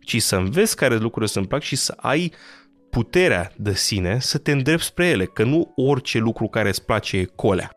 ci 0.00 0.22
să 0.22 0.36
înveți 0.36 0.76
care 0.76 0.96
lucruri 0.96 1.30
îți 1.34 1.48
plac 1.48 1.62
și 1.62 1.76
să 1.76 1.94
ai 1.96 2.32
puterea 2.90 3.52
de 3.56 3.74
sine 3.74 4.18
să 4.20 4.38
te 4.38 4.52
îndrepți 4.52 4.86
spre 4.86 5.06
ele, 5.06 5.24
că 5.24 5.44
nu 5.44 5.72
orice 5.76 6.18
lucru 6.18 6.46
care 6.46 6.68
îți 6.68 6.84
place 6.84 7.16
e 7.16 7.24
colea. 7.24 7.70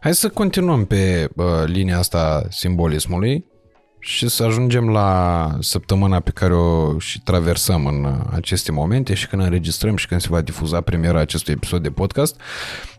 Hai 0.00 0.14
să 0.14 0.28
continuăm 0.28 0.84
pe 0.84 1.28
uh, 1.36 1.44
linia 1.66 1.98
asta 1.98 2.46
simbolismului 2.48 3.44
și 4.06 4.28
să 4.28 4.44
ajungem 4.44 4.88
la 4.88 5.48
săptămâna 5.60 6.20
pe 6.20 6.30
care 6.30 6.54
o 6.54 6.98
și 6.98 7.22
traversăm 7.22 7.86
în 7.86 8.04
uh, 8.04 8.12
aceste 8.30 8.72
momente 8.72 9.14
și 9.14 9.26
când 9.28 9.42
înregistrăm 9.42 9.96
și 9.96 10.06
când 10.06 10.20
se 10.20 10.26
va 10.30 10.40
difuza 10.40 10.80
premiera 10.80 11.18
acestui 11.20 11.52
episod 11.54 11.82
de 11.82 11.90
podcast. 11.90 12.40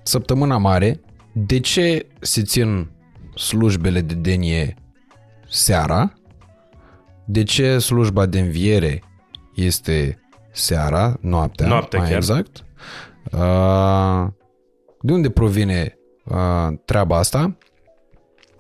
Săptămâna 0.04 0.58
mare, 0.58 1.02
de 1.32 1.60
ce 1.60 2.08
se 2.20 2.42
țin 2.42 2.90
slujbele 3.36 4.02
de 4.02 4.14
denie 4.14 4.76
seara? 5.50 6.14
De 7.26 7.44
ce 7.44 7.78
slujba 7.80 8.26
de 8.26 8.40
înviere 8.40 9.04
este 9.56 10.20
seara, 10.52 11.18
noaptea, 11.22 11.68
Noaptea 11.68 12.00
mai 12.00 12.08
chiar. 12.08 12.18
exact? 12.18 12.66
Uh, 13.32 14.28
de 15.02 15.14
unde 15.14 15.30
provine 15.30 15.98
uh, 16.24 16.68
treaba 16.86 17.18
asta? 17.18 17.58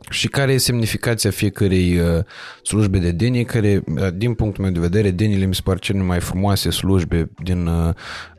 Și 0.09 0.27
care 0.27 0.51
e 0.51 0.57
semnificația 0.57 1.29
fiecărei 1.29 1.99
uh, 1.99 2.23
slujbe 2.63 2.97
de 2.97 3.11
denie, 3.11 3.43
care, 3.43 3.83
uh, 3.85 4.07
din 4.13 4.33
punctul 4.33 4.63
meu 4.63 4.73
de 4.73 4.79
vedere, 4.79 5.11
deniile 5.11 5.45
mi 5.45 5.55
se 5.55 5.61
par 5.63 5.79
cele 5.79 6.01
mai 6.01 6.19
frumoase 6.19 6.69
slujbe 6.69 7.31
din 7.43 7.67
uh, 7.67 7.93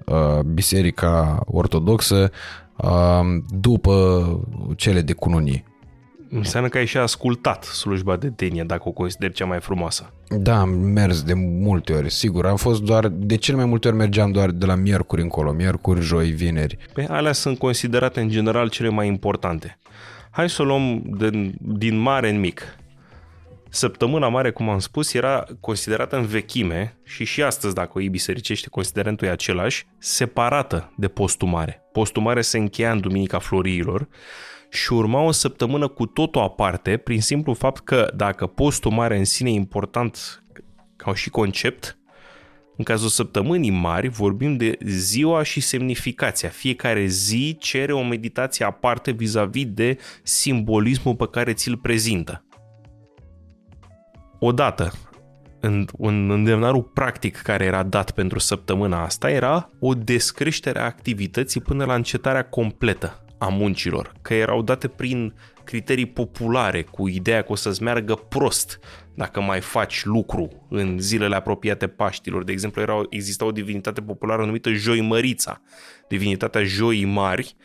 uh, 0.06 0.40
Biserica 0.40 1.40
Ortodoxă 1.46 2.30
uh, 2.76 3.20
după 3.48 4.26
cele 4.76 5.00
de 5.00 5.12
cununie. 5.12 5.64
Înseamnă 6.30 6.68
că 6.68 6.78
ai 6.78 6.86
și 6.86 6.96
ascultat 6.96 7.64
slujba 7.64 8.16
de 8.16 8.32
denie, 8.36 8.62
dacă 8.62 8.82
o 8.84 8.90
consideri 8.90 9.32
cea 9.32 9.44
mai 9.44 9.60
frumoasă. 9.60 10.12
Da, 10.28 10.60
am 10.60 10.68
mers 10.68 11.22
de 11.22 11.34
multe 11.34 11.92
ori, 11.92 12.12
sigur. 12.12 12.46
Am 12.46 12.56
fost 12.56 12.82
doar, 12.82 13.08
de 13.08 13.36
cel 13.36 13.56
mai 13.56 13.64
multe 13.64 13.88
ori 13.88 13.96
mergeam 13.96 14.30
doar 14.30 14.50
de 14.50 14.66
la 14.66 14.74
miercuri 14.74 15.22
încolo, 15.22 15.52
miercuri, 15.52 16.00
joi, 16.00 16.30
vineri. 16.30 16.78
Pe 16.92 17.06
alea 17.08 17.32
sunt 17.32 17.58
considerate 17.58 18.20
în 18.20 18.28
general 18.28 18.68
cele 18.68 18.88
mai 18.88 19.06
importante. 19.06 19.78
Hai 20.36 20.50
să 20.50 20.62
o 20.62 20.64
luăm 20.64 21.02
din, 21.18 21.54
din 21.60 21.96
mare 21.96 22.28
în 22.28 22.40
mic. 22.40 22.76
Săptămâna 23.68 24.28
mare, 24.28 24.50
cum 24.50 24.68
am 24.68 24.78
spus, 24.78 25.14
era 25.14 25.44
considerată 25.60 26.16
în 26.16 26.26
vechime 26.26 26.98
și 27.04 27.24
și 27.24 27.42
astăzi, 27.42 27.74
dacă 27.74 27.92
o 27.94 28.00
iei 28.00 28.08
bisericește, 28.08 28.68
considerentul 28.68 29.26
e 29.26 29.30
același, 29.30 29.86
separată 29.98 30.92
de 30.96 31.08
postul 31.08 31.48
mare. 31.48 31.82
Postul 31.92 32.22
mare 32.22 32.40
se 32.40 32.58
încheia 32.58 32.92
în 32.92 33.00
Duminica 33.00 33.38
Floriilor 33.38 34.08
și 34.70 34.92
urma 34.92 35.20
o 35.20 35.30
săptămână 35.30 35.88
cu 35.88 36.06
totul 36.06 36.40
aparte, 36.40 36.96
prin 36.96 37.20
simplu 37.20 37.54
fapt 37.54 37.84
că 37.84 38.12
dacă 38.16 38.46
postul 38.46 38.90
mare 38.90 39.18
în 39.18 39.24
sine 39.24 39.50
e 39.50 39.54
important 39.54 40.44
ca 40.96 41.14
și 41.14 41.30
concept, 41.30 41.98
în 42.76 42.84
cazul 42.84 43.08
săptămânii 43.08 43.70
mari 43.70 44.08
vorbim 44.08 44.56
de 44.56 44.78
ziua 44.84 45.42
și 45.42 45.60
semnificația. 45.60 46.48
Fiecare 46.48 47.06
zi 47.06 47.56
cere 47.60 47.92
o 47.92 48.02
meditație 48.02 48.64
aparte 48.64 49.10
vis-a-vis 49.10 49.66
de 49.66 49.98
simbolismul 50.22 51.14
pe 51.14 51.28
care 51.30 51.52
ți-l 51.52 51.76
prezintă. 51.76 52.44
Odată, 54.38 54.92
în, 55.60 55.86
în 55.98 56.30
îndemnarul 56.30 56.82
practic 56.82 57.36
care 57.36 57.64
era 57.64 57.82
dat 57.82 58.10
pentru 58.10 58.38
săptămâna 58.38 59.02
asta 59.02 59.30
era 59.30 59.70
o 59.80 59.94
descreștere 59.94 60.78
a 60.78 60.84
activității 60.84 61.60
până 61.60 61.84
la 61.84 61.94
încetarea 61.94 62.44
completă 62.44 63.24
a 63.38 63.48
muncilor, 63.48 64.12
că 64.22 64.34
erau 64.34 64.62
date 64.62 64.88
prin 64.88 65.34
criterii 65.64 66.06
populare, 66.06 66.82
cu 66.82 67.08
ideea 67.08 67.42
că 67.42 67.52
o 67.52 67.54
să-ți 67.54 67.82
meargă 67.82 68.14
prost 68.14 68.78
dacă 69.16 69.40
mai 69.40 69.60
faci 69.60 70.04
lucru 70.04 70.66
în 70.68 70.98
zilele 70.98 71.34
apropiate 71.34 71.86
Paștilor. 71.86 72.44
De 72.44 72.52
exemplu, 72.52 72.80
era, 72.80 73.02
exista 73.08 73.44
o 73.44 73.52
divinitate 73.52 74.00
populară 74.00 74.44
numită 74.44 74.72
Joi 74.72 75.00
Mărița, 75.00 75.60
divinitatea 76.08 76.62
Joii 76.64 77.04
Mari, 77.04 77.56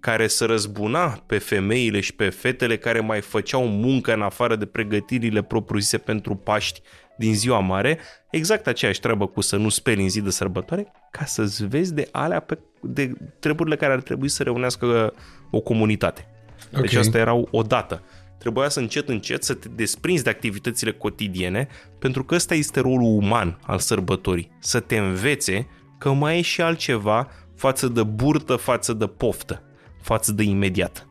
care 0.00 0.26
să 0.26 0.44
răzbuna 0.44 1.22
pe 1.26 1.38
femeile 1.38 2.00
și 2.00 2.14
pe 2.14 2.28
fetele 2.28 2.76
care 2.76 3.00
mai 3.00 3.20
făceau 3.20 3.66
muncă 3.66 4.14
în 4.14 4.22
afară 4.22 4.56
de 4.56 4.66
pregătirile 4.66 5.42
propriu-zise 5.42 5.98
pentru 5.98 6.34
Paști 6.34 6.80
din 7.18 7.34
ziua 7.34 7.58
mare, 7.58 7.98
exact 8.30 8.66
aceeași 8.66 9.00
treabă 9.00 9.26
cu 9.26 9.40
să 9.40 9.56
nu 9.56 9.68
speli 9.68 10.02
în 10.02 10.08
zi 10.08 10.20
de 10.20 10.30
sărbătoare, 10.30 10.92
ca 11.10 11.24
să-ți 11.24 11.66
vezi 11.66 11.94
de 11.94 12.08
alea 12.12 12.40
pe, 12.40 12.58
de 12.80 13.12
treburile 13.38 13.76
care 13.76 13.92
ar 13.92 14.00
trebui 14.00 14.28
să 14.28 14.42
reunească 14.42 15.14
o 15.50 15.60
comunitate. 15.60 16.28
Deci 16.70 16.94
Ok. 16.94 17.00
asta 17.00 17.18
erau 17.18 17.48
odată. 17.50 18.02
Trebuia 18.46 18.68
să 18.68 18.80
încet 18.80 19.08
încet 19.08 19.44
să 19.44 19.54
te 19.54 19.68
desprinzi 19.68 20.22
de 20.22 20.30
activitățile 20.30 20.92
cotidiene, 20.92 21.68
pentru 21.98 22.24
că 22.24 22.34
ăsta 22.34 22.54
este 22.54 22.80
rolul 22.80 23.16
uman 23.22 23.58
al 23.62 23.78
sărbătorii. 23.78 24.50
Să 24.58 24.80
te 24.80 24.96
învețe 24.96 25.68
că 25.98 26.12
mai 26.12 26.38
e 26.38 26.40
și 26.40 26.60
altceva 26.60 27.28
față 27.56 27.88
de 27.88 28.02
burtă, 28.02 28.56
față 28.56 28.92
de 28.92 29.06
poftă, 29.06 29.62
față 30.02 30.32
de 30.32 30.42
imediat. 30.42 31.08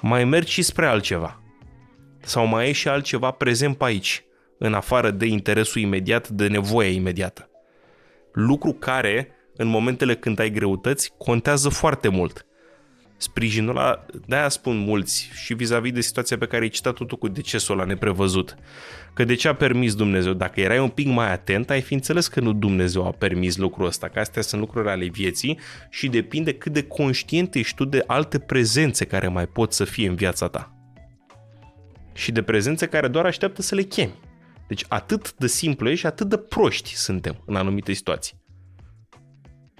Mai 0.00 0.24
mergi 0.24 0.52
și 0.52 0.62
spre 0.62 0.86
altceva. 0.86 1.42
Sau 2.20 2.46
mai 2.46 2.68
e 2.68 2.72
și 2.72 2.88
altceva 2.88 3.30
prezent 3.30 3.76
pe 3.76 3.84
aici, 3.84 4.24
în 4.58 4.74
afară 4.74 5.10
de 5.10 5.26
interesul 5.26 5.80
imediat, 5.80 6.28
de 6.28 6.46
nevoia 6.46 6.88
imediată. 6.88 7.50
Lucru 8.32 8.72
care, 8.72 9.28
în 9.56 9.66
momentele 9.66 10.16
când 10.16 10.38
ai 10.38 10.50
greutăți, 10.50 11.12
contează 11.18 11.68
foarte 11.68 12.08
mult. 12.08 12.46
Sprijinul 13.16 13.76
ăla, 13.76 14.06
de-aia 14.26 14.48
spun 14.48 14.76
mulți 14.76 15.30
și 15.42 15.54
vis-a-vis 15.54 15.92
de 15.92 16.00
situația 16.00 16.38
pe 16.38 16.46
care 16.46 16.62
ai 16.62 16.68
citat-o 16.68 17.04
tu 17.04 17.16
cu 17.16 17.28
decesul 17.28 17.74
ăla 17.74 17.84
neprevăzut. 17.84 18.56
Că 19.14 19.24
de 19.24 19.34
ce 19.34 19.48
a 19.48 19.54
permis 19.54 19.94
Dumnezeu? 19.94 20.32
Dacă 20.32 20.60
erai 20.60 20.78
un 20.78 20.88
pic 20.88 21.06
mai 21.06 21.32
atent, 21.32 21.70
ai 21.70 21.80
fi 21.80 21.94
înțeles 21.94 22.28
că 22.28 22.40
nu 22.40 22.52
Dumnezeu 22.52 23.06
a 23.06 23.10
permis 23.10 23.56
lucrul 23.56 23.86
ăsta, 23.86 24.08
că 24.08 24.18
astea 24.18 24.42
sunt 24.42 24.60
lucruri 24.60 24.88
ale 24.88 25.06
vieții 25.06 25.58
și 25.90 26.08
depinde 26.08 26.54
cât 26.54 26.72
de 26.72 26.82
conștient 26.82 27.54
ești 27.54 27.74
tu 27.74 27.84
de 27.84 28.04
alte 28.06 28.38
prezențe 28.38 29.04
care 29.04 29.28
mai 29.28 29.46
pot 29.46 29.72
să 29.72 29.84
fie 29.84 30.08
în 30.08 30.14
viața 30.14 30.48
ta. 30.48 30.74
Și 32.12 32.32
de 32.32 32.42
prezențe 32.42 32.86
care 32.86 33.08
doar 33.08 33.26
așteaptă 33.26 33.62
să 33.62 33.74
le 33.74 33.82
chemi. 33.82 34.18
Deci 34.68 34.84
atât 34.88 35.34
de 35.34 35.46
simplu 35.46 35.88
e 35.88 35.94
și 35.94 36.06
atât 36.06 36.28
de 36.28 36.36
proști 36.36 36.94
suntem 36.94 37.42
în 37.46 37.56
anumite 37.56 37.92
situații. 37.92 38.42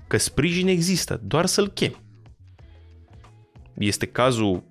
Că 0.06 0.16
sprijin 0.16 0.68
există, 0.68 1.20
doar 1.22 1.46
să-l 1.46 1.68
chemi. 1.68 2.03
Este 3.74 4.06
cazul 4.06 4.62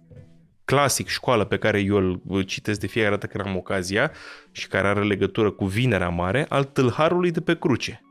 clasic 0.65 1.07
școală 1.07 1.43
pe 1.43 1.57
care 1.57 1.80
eu 1.80 2.22
îl 2.27 2.41
citesc 2.41 2.80
de 2.80 2.88
fiecare 2.88 3.15
dată 3.15 3.27
când 3.27 3.48
am 3.48 3.56
ocazia 3.56 4.11
și 4.51 4.67
care 4.67 4.88
are 4.88 5.03
legătură 5.03 5.51
cu 5.51 5.65
Vinerea 5.65 6.09
Mare 6.09 6.45
al 6.49 6.64
tâlharului 6.64 7.32
de 7.32 7.41
pe 7.41 7.57
cruce. 7.57 8.01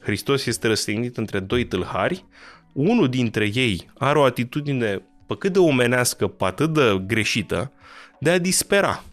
Hristos 0.00 0.46
este 0.46 0.66
răstignit 0.66 1.16
între 1.16 1.40
doi 1.40 1.64
tâlhari, 1.64 2.24
unul 2.72 3.08
dintre 3.08 3.50
ei 3.54 3.90
are 3.98 4.18
o 4.18 4.24
atitudine 4.24 5.02
pe 5.26 5.36
cât 5.36 5.52
de 5.52 5.58
omenească, 5.58 6.26
pe 6.26 6.44
atât 6.44 6.72
de 6.72 7.02
greșită, 7.06 7.72
de 8.20 8.30
a 8.30 8.38
dispera. 8.38 9.04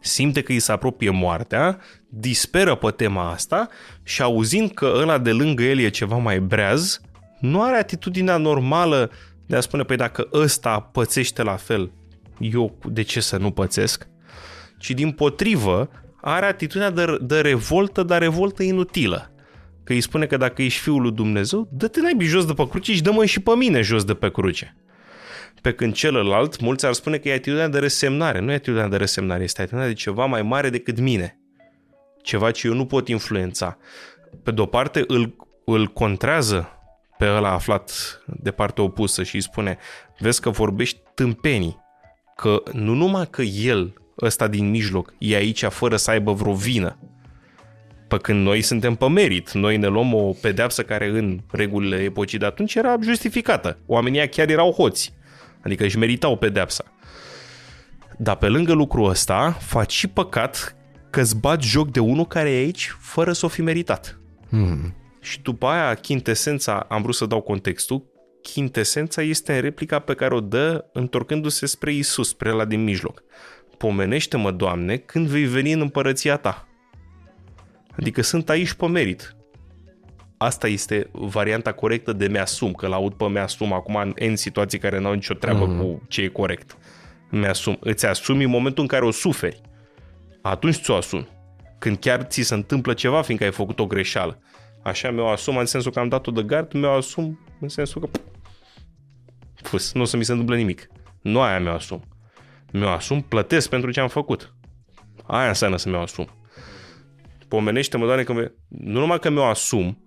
simte 0.00 0.42
că 0.42 0.52
îi 0.52 0.58
se 0.58 0.72
apropie 0.72 1.10
moartea, 1.10 1.78
disperă 2.08 2.74
pe 2.74 2.90
tema 2.90 3.30
asta 3.30 3.68
și 4.02 4.22
auzind 4.22 4.70
că 4.70 4.92
ăla 4.96 5.18
de 5.18 5.32
lângă 5.32 5.62
el 5.62 5.78
e 5.78 5.88
ceva 5.88 6.16
mai 6.16 6.40
breaz, 6.40 7.00
nu 7.40 7.62
are 7.62 7.76
atitudinea 7.76 8.36
normală 8.36 9.10
de 9.50 9.56
a 9.56 9.60
spune, 9.60 9.82
păi 9.82 9.96
dacă 9.96 10.28
ăsta 10.32 10.80
pățește 10.80 11.42
la 11.42 11.56
fel, 11.56 11.92
eu 12.38 12.78
de 12.84 13.02
ce 13.02 13.20
să 13.20 13.36
nu 13.36 13.50
pățesc? 13.50 14.08
Ci 14.78 14.90
din 14.90 15.10
potrivă 15.10 15.90
are 16.20 16.46
atitudinea 16.46 16.90
de, 16.90 17.18
de 17.20 17.40
revoltă, 17.40 18.02
dar 18.02 18.20
revoltă 18.20 18.62
inutilă. 18.62 19.32
Că 19.84 19.92
îi 19.92 20.00
spune 20.00 20.26
că 20.26 20.36
dacă 20.36 20.62
ești 20.62 20.80
fiul 20.80 21.02
lui 21.02 21.12
Dumnezeu, 21.12 21.68
dă-te 21.72 22.00
naibii 22.00 22.26
jos 22.26 22.46
de 22.46 22.52
pe 22.52 22.68
cruce 22.68 22.94
și 22.94 23.02
dă-mă 23.02 23.24
și 23.24 23.40
pe 23.40 23.54
mine 23.56 23.80
jos 23.80 24.04
de 24.04 24.14
pe 24.14 24.30
cruce. 24.30 24.76
Pe 25.62 25.72
când 25.72 25.94
celălalt, 25.94 26.60
mulți 26.60 26.86
ar 26.86 26.92
spune 26.92 27.18
că 27.18 27.28
e 27.28 27.32
atitudinea 27.32 27.68
de 27.68 27.78
resemnare. 27.78 28.40
Nu 28.40 28.50
e 28.50 28.54
atitudinea 28.54 28.88
de 28.88 28.96
resemnare, 28.96 29.42
este 29.42 29.60
atitudinea 29.60 29.90
de 29.92 29.98
ceva 29.98 30.24
mai 30.24 30.42
mare 30.42 30.70
decât 30.70 30.98
mine. 30.98 31.38
Ceva 32.22 32.50
ce 32.50 32.66
eu 32.66 32.74
nu 32.74 32.86
pot 32.86 33.08
influența. 33.08 33.78
Pe 34.42 34.50
de-o 34.50 34.66
parte, 34.66 35.04
îl, 35.06 35.36
îl 35.64 35.86
contrează 35.86 36.79
pe 37.20 37.26
ăla 37.26 37.52
aflat 37.52 37.92
de 38.26 38.50
partea 38.50 38.84
opusă 38.84 39.22
și 39.22 39.34
îi 39.34 39.40
spune 39.40 39.78
vezi 40.18 40.40
că 40.40 40.50
vorbești 40.50 41.00
tâmpenii, 41.14 41.76
că 42.36 42.62
nu 42.72 42.94
numai 42.94 43.26
că 43.30 43.42
el, 43.42 43.94
ăsta 44.20 44.48
din 44.48 44.70
mijloc, 44.70 45.14
e 45.18 45.36
aici 45.36 45.64
fără 45.64 45.96
să 45.96 46.10
aibă 46.10 46.32
vreo 46.32 46.54
vină, 46.54 46.98
pe 48.08 48.16
când 48.16 48.44
noi 48.44 48.62
suntem 48.62 48.94
pe 48.94 49.08
merit. 49.08 49.52
Noi 49.52 49.76
ne 49.76 49.86
luăm 49.86 50.14
o 50.14 50.32
pedeapsă 50.40 50.82
care 50.82 51.08
în 51.08 51.40
regulile 51.50 51.96
epocii 51.96 52.38
de 52.38 52.46
atunci 52.46 52.74
era 52.74 52.96
justificată. 53.02 53.78
Oamenii 53.86 54.28
chiar 54.28 54.48
erau 54.48 54.72
hoți. 54.72 55.14
Adică 55.64 55.84
își 55.84 55.98
meritau 55.98 56.36
pedeapsa. 56.36 56.84
Dar 58.18 58.36
pe 58.36 58.48
lângă 58.48 58.72
lucrul 58.72 59.08
ăsta, 59.08 59.56
faci 59.60 59.92
și 59.92 60.06
păcat 60.06 60.76
că 61.10 61.20
îți 61.20 61.36
bat 61.36 61.62
joc 61.62 61.90
de 61.90 62.00
unul 62.00 62.26
care 62.26 62.50
e 62.50 62.56
aici 62.56 62.96
fără 63.00 63.32
să 63.32 63.46
o 63.46 63.48
fi 63.48 63.62
meritat. 63.62 64.20
Hmm. 64.48 64.94
Și 65.20 65.40
după 65.40 65.66
aia, 65.66 65.94
chintesența, 65.94 66.86
am 66.88 67.02
vrut 67.02 67.14
să 67.14 67.26
dau 67.26 67.40
contextul, 67.40 68.04
chintesența 68.42 69.22
este 69.22 69.54
în 69.54 69.60
replica 69.60 69.98
pe 69.98 70.14
care 70.14 70.34
o 70.34 70.40
dă 70.40 70.84
întorcându-se 70.92 71.66
spre 71.66 71.92
Isus, 71.92 72.28
spre 72.28 72.50
la 72.50 72.64
din 72.64 72.84
mijloc. 72.84 73.22
Pomenește-mă, 73.76 74.50
Doamne, 74.50 74.96
când 74.96 75.26
vei 75.26 75.44
veni 75.44 75.72
în 75.72 75.80
împărăția 75.80 76.36
Ta. 76.36 76.68
Adică 77.96 78.22
sunt 78.22 78.48
aici 78.48 78.72
pe 78.72 78.86
merit. 78.86 79.36
Asta 80.36 80.68
este 80.68 81.08
varianta 81.12 81.72
corectă 81.72 82.12
de 82.12 82.28
mi-asum, 82.28 82.72
că 82.72 82.86
l-aud 82.86 83.12
pe 83.12 83.28
mi-asum 83.28 83.72
acum 83.72 83.96
în, 83.96 84.12
în 84.14 84.36
situații 84.36 84.78
care 84.78 84.98
n-au 84.98 85.12
nicio 85.12 85.34
treabă 85.34 85.74
mm-hmm. 85.74 85.78
cu 85.78 86.02
ce 86.08 86.22
e 86.22 86.28
corect. 86.28 86.76
Mi-asum. 87.30 87.76
Îți 87.80 88.06
asumi 88.06 88.44
în 88.44 88.50
momentul 88.50 88.82
în 88.82 88.88
care 88.88 89.04
o 89.04 89.10
suferi. 89.10 89.60
Atunci 90.42 90.80
ți-o 90.80 90.94
asumi. 90.94 91.28
Când 91.78 91.98
chiar 91.98 92.22
ți 92.22 92.42
se 92.42 92.54
întâmplă 92.54 92.94
ceva, 92.94 93.22
fiindcă 93.22 93.46
ai 93.46 93.52
făcut 93.52 93.78
o 93.78 93.86
greșeală. 93.86 94.38
Așa 94.82 95.10
mi-o 95.10 95.28
asum 95.28 95.56
în 95.56 95.66
sensul 95.66 95.92
că 95.92 95.98
am 95.98 96.08
dat-o 96.08 96.30
de 96.30 96.42
gard, 96.42 96.72
mi-o 96.72 96.90
asum 96.92 97.38
în 97.60 97.68
sensul 97.68 98.00
că 98.00 98.08
fus, 99.54 99.92
nu 99.92 100.00
o 100.00 100.04
să 100.04 100.16
mi 100.16 100.24
se 100.24 100.32
întâmple 100.32 100.56
nimic. 100.56 100.88
Nu 101.20 101.40
aia 101.40 101.60
mi-o 101.60 101.72
asum. 101.72 102.02
Mi-o 102.72 102.88
asum, 102.88 103.20
plătesc 103.20 103.68
pentru 103.68 103.90
ce 103.90 104.00
am 104.00 104.08
făcut. 104.08 104.54
Aia 105.26 105.48
înseamnă 105.48 105.76
să 105.76 105.88
mi-o 105.88 106.00
asum. 106.00 106.28
Pomenește-mă, 107.48 108.04
Doamne, 108.04 108.22
că 108.22 108.32
nu 108.68 108.98
numai 109.00 109.18
că 109.18 109.30
mi-o 109.30 109.44
asum, 109.44 110.04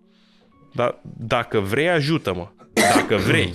dar 0.74 1.02
dacă 1.04 1.60
vrei, 1.60 1.90
ajută-mă. 1.90 2.52
Dacă 2.74 3.16
vrei. 3.16 3.54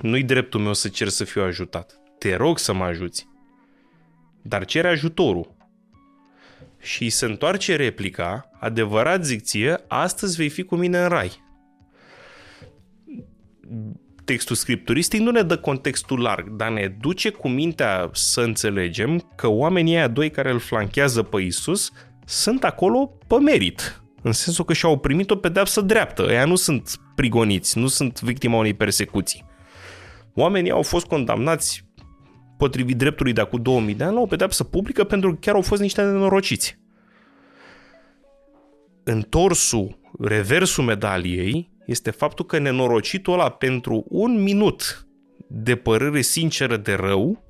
Nu-i 0.00 0.22
dreptul 0.22 0.60
meu 0.60 0.72
să 0.72 0.88
cer 0.88 1.08
să 1.08 1.24
fiu 1.24 1.42
ajutat. 1.42 2.00
Te 2.18 2.36
rog 2.36 2.58
să 2.58 2.72
mă 2.72 2.84
ajuți. 2.84 3.28
Dar 4.42 4.64
cere 4.64 4.88
ajutorul 4.88 5.54
și 6.82 7.10
se 7.10 7.24
întoarce 7.24 7.76
replica, 7.76 8.50
adevărat 8.60 9.24
zic 9.24 9.42
ție, 9.42 9.84
astăzi 9.88 10.36
vei 10.36 10.48
fi 10.48 10.62
cu 10.62 10.76
mine 10.76 10.98
în 10.98 11.08
rai. 11.08 11.40
Textul 14.24 14.56
scripturistic 14.56 15.20
nu 15.20 15.30
ne 15.30 15.42
dă 15.42 15.58
contextul 15.58 16.20
larg, 16.20 16.48
dar 16.48 16.70
ne 16.70 16.96
duce 17.00 17.30
cu 17.30 17.48
mintea 17.48 18.10
să 18.12 18.40
înțelegem 18.40 19.32
că 19.36 19.46
oamenii 19.46 19.94
aia 19.94 20.08
doi 20.08 20.30
care 20.30 20.50
îl 20.50 20.58
flanchează 20.58 21.22
pe 21.22 21.40
Isus 21.40 21.90
sunt 22.24 22.64
acolo 22.64 23.18
pe 23.26 23.38
merit. 23.38 24.02
În 24.22 24.32
sensul 24.32 24.64
că 24.64 24.72
și-au 24.72 24.98
primit 24.98 25.30
o 25.30 25.36
pedeapsă 25.36 25.80
dreaptă. 25.80 26.22
Ea 26.22 26.44
nu 26.44 26.56
sunt 26.56 27.00
prigoniți, 27.14 27.78
nu 27.78 27.86
sunt 27.86 28.20
victima 28.20 28.56
unei 28.56 28.74
persecuții. 28.74 29.44
Oamenii 30.34 30.70
au 30.70 30.82
fost 30.82 31.06
condamnați 31.06 31.84
potrivit 32.62 32.96
dreptului 32.96 33.32
de 33.32 33.40
acum 33.40 33.62
2000 33.62 33.94
de 33.94 34.04
ani, 34.04 34.14
la 34.14 34.20
o 34.20 34.26
pedeapsă 34.26 34.64
publică 34.64 35.04
pentru 35.04 35.30
că 35.30 35.36
chiar 35.40 35.54
au 35.54 35.62
fost 35.62 35.80
niște 35.80 36.02
nenorociți. 36.02 36.78
Întorsul, 39.02 39.98
reversul 40.20 40.84
medaliei 40.84 41.70
este 41.86 42.10
faptul 42.10 42.44
că 42.44 42.58
nenorocitul 42.58 43.32
ăla 43.32 43.48
pentru 43.50 44.04
un 44.08 44.42
minut 44.42 45.06
de 45.46 45.76
părere 45.76 46.20
sinceră 46.20 46.76
de 46.76 46.94
rău 46.94 47.44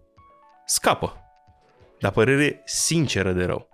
scapă. 0.67 1.17
Dar 1.99 2.11
părere 2.11 2.63
sinceră 2.65 3.33
de 3.33 3.45
rău. 3.45 3.69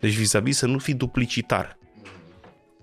Deci 0.00 0.14
vis-a-vis 0.14 0.56
să 0.56 0.66
nu 0.66 0.78
fii 0.78 0.94
duplicitar 0.94 1.78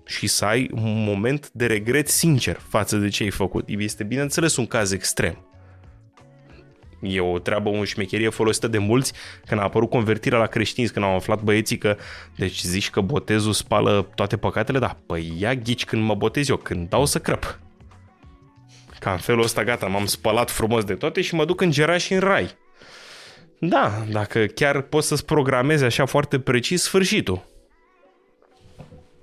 și 0.06 0.26
să 0.26 0.44
ai 0.44 0.70
un 0.72 1.04
moment 1.04 1.50
de 1.50 1.66
regret 1.66 2.08
sincer 2.08 2.56
față 2.68 2.96
de 2.96 3.08
ce 3.08 3.22
ai 3.22 3.30
făcut. 3.30 3.64
Este 3.68 4.04
bineînțeles 4.04 4.56
un 4.56 4.66
caz 4.66 4.92
extrem 4.92 5.44
e 7.00 7.20
o 7.20 7.38
treabă, 7.38 7.68
o 7.68 7.84
șmecherie 7.84 8.28
folosită 8.28 8.68
de 8.68 8.78
mulți 8.78 9.12
când 9.46 9.60
a 9.60 9.64
apărut 9.64 9.90
convertirea 9.90 10.38
la 10.38 10.46
creștinism, 10.46 10.92
când 10.92 11.04
au 11.04 11.14
aflat 11.14 11.42
băieții 11.42 11.78
că, 11.78 11.96
deci 12.36 12.62
zici 12.62 12.90
că 12.90 13.00
botezul 13.00 13.52
spală 13.52 14.10
toate 14.14 14.36
păcatele, 14.36 14.78
da, 14.78 14.96
păi 15.06 15.32
ia 15.38 15.54
ghici 15.54 15.84
când 15.84 16.02
mă 16.02 16.14
botez 16.14 16.48
eu, 16.48 16.56
când 16.56 16.88
dau 16.88 17.04
să 17.04 17.18
crăp. 17.18 17.58
Ca 18.98 19.12
în 19.12 19.18
felul 19.18 19.42
ăsta, 19.42 19.64
gata, 19.64 19.86
m-am 19.86 20.06
spălat 20.06 20.50
frumos 20.50 20.84
de 20.84 20.94
toate 20.94 21.20
și 21.20 21.34
mă 21.34 21.44
duc 21.44 21.60
în 21.60 21.70
geraș 21.70 22.02
și 22.02 22.12
în 22.12 22.20
rai. 22.20 22.50
Da, 23.58 24.04
dacă 24.10 24.44
chiar 24.44 24.80
poți 24.80 25.06
să-ți 25.06 25.24
programezi 25.24 25.84
așa 25.84 26.04
foarte 26.04 26.38
precis 26.38 26.82
sfârșitul. 26.82 27.48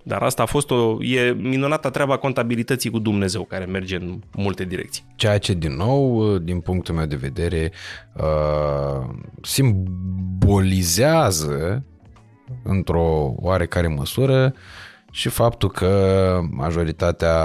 Dar 0.08 0.22
asta 0.22 0.42
a 0.42 0.46
fost 0.46 0.72
o, 0.72 1.04
e 1.04 1.36
minunata 1.40 1.90
treaba 1.90 2.18
contabilității 2.18 2.90
cu 2.90 3.00
Dumnezeu, 3.00 3.44
care 3.44 3.66
merge 3.66 3.96
în 3.96 4.20
multe 4.32 4.64
direcții. 4.64 5.04
Ceea 5.16 5.38
ce, 5.38 5.54
din 5.54 5.76
nou, 5.76 6.38
din 6.38 6.60
punctul 6.60 6.96
meu 6.96 7.06
de 7.06 7.16
vedere, 7.16 7.72
uh, 8.14 9.10
simbolizează 9.42 11.86
într-o 12.64 13.34
oarecare 13.36 13.88
măsură 13.88 14.54
și 15.12 15.30
faptul 15.30 15.72
că 15.72 16.40
majoritatea 16.52 17.40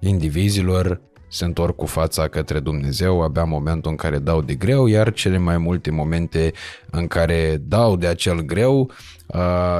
indivizilor 0.00 1.00
se 1.28 1.44
întorc 1.44 1.76
cu 1.76 1.86
fața 1.86 2.28
către 2.28 2.60
Dumnezeu 2.60 3.22
abia 3.22 3.44
momentul 3.44 3.90
în 3.90 3.96
care 3.96 4.18
dau 4.18 4.42
de 4.42 4.54
greu, 4.54 4.86
iar 4.86 5.12
cele 5.12 5.38
mai 5.38 5.58
multe 5.58 5.90
momente 5.90 6.52
în 6.90 7.06
care 7.06 7.60
dau 7.62 7.96
de 7.96 8.06
acel 8.06 8.40
greu, 8.40 8.90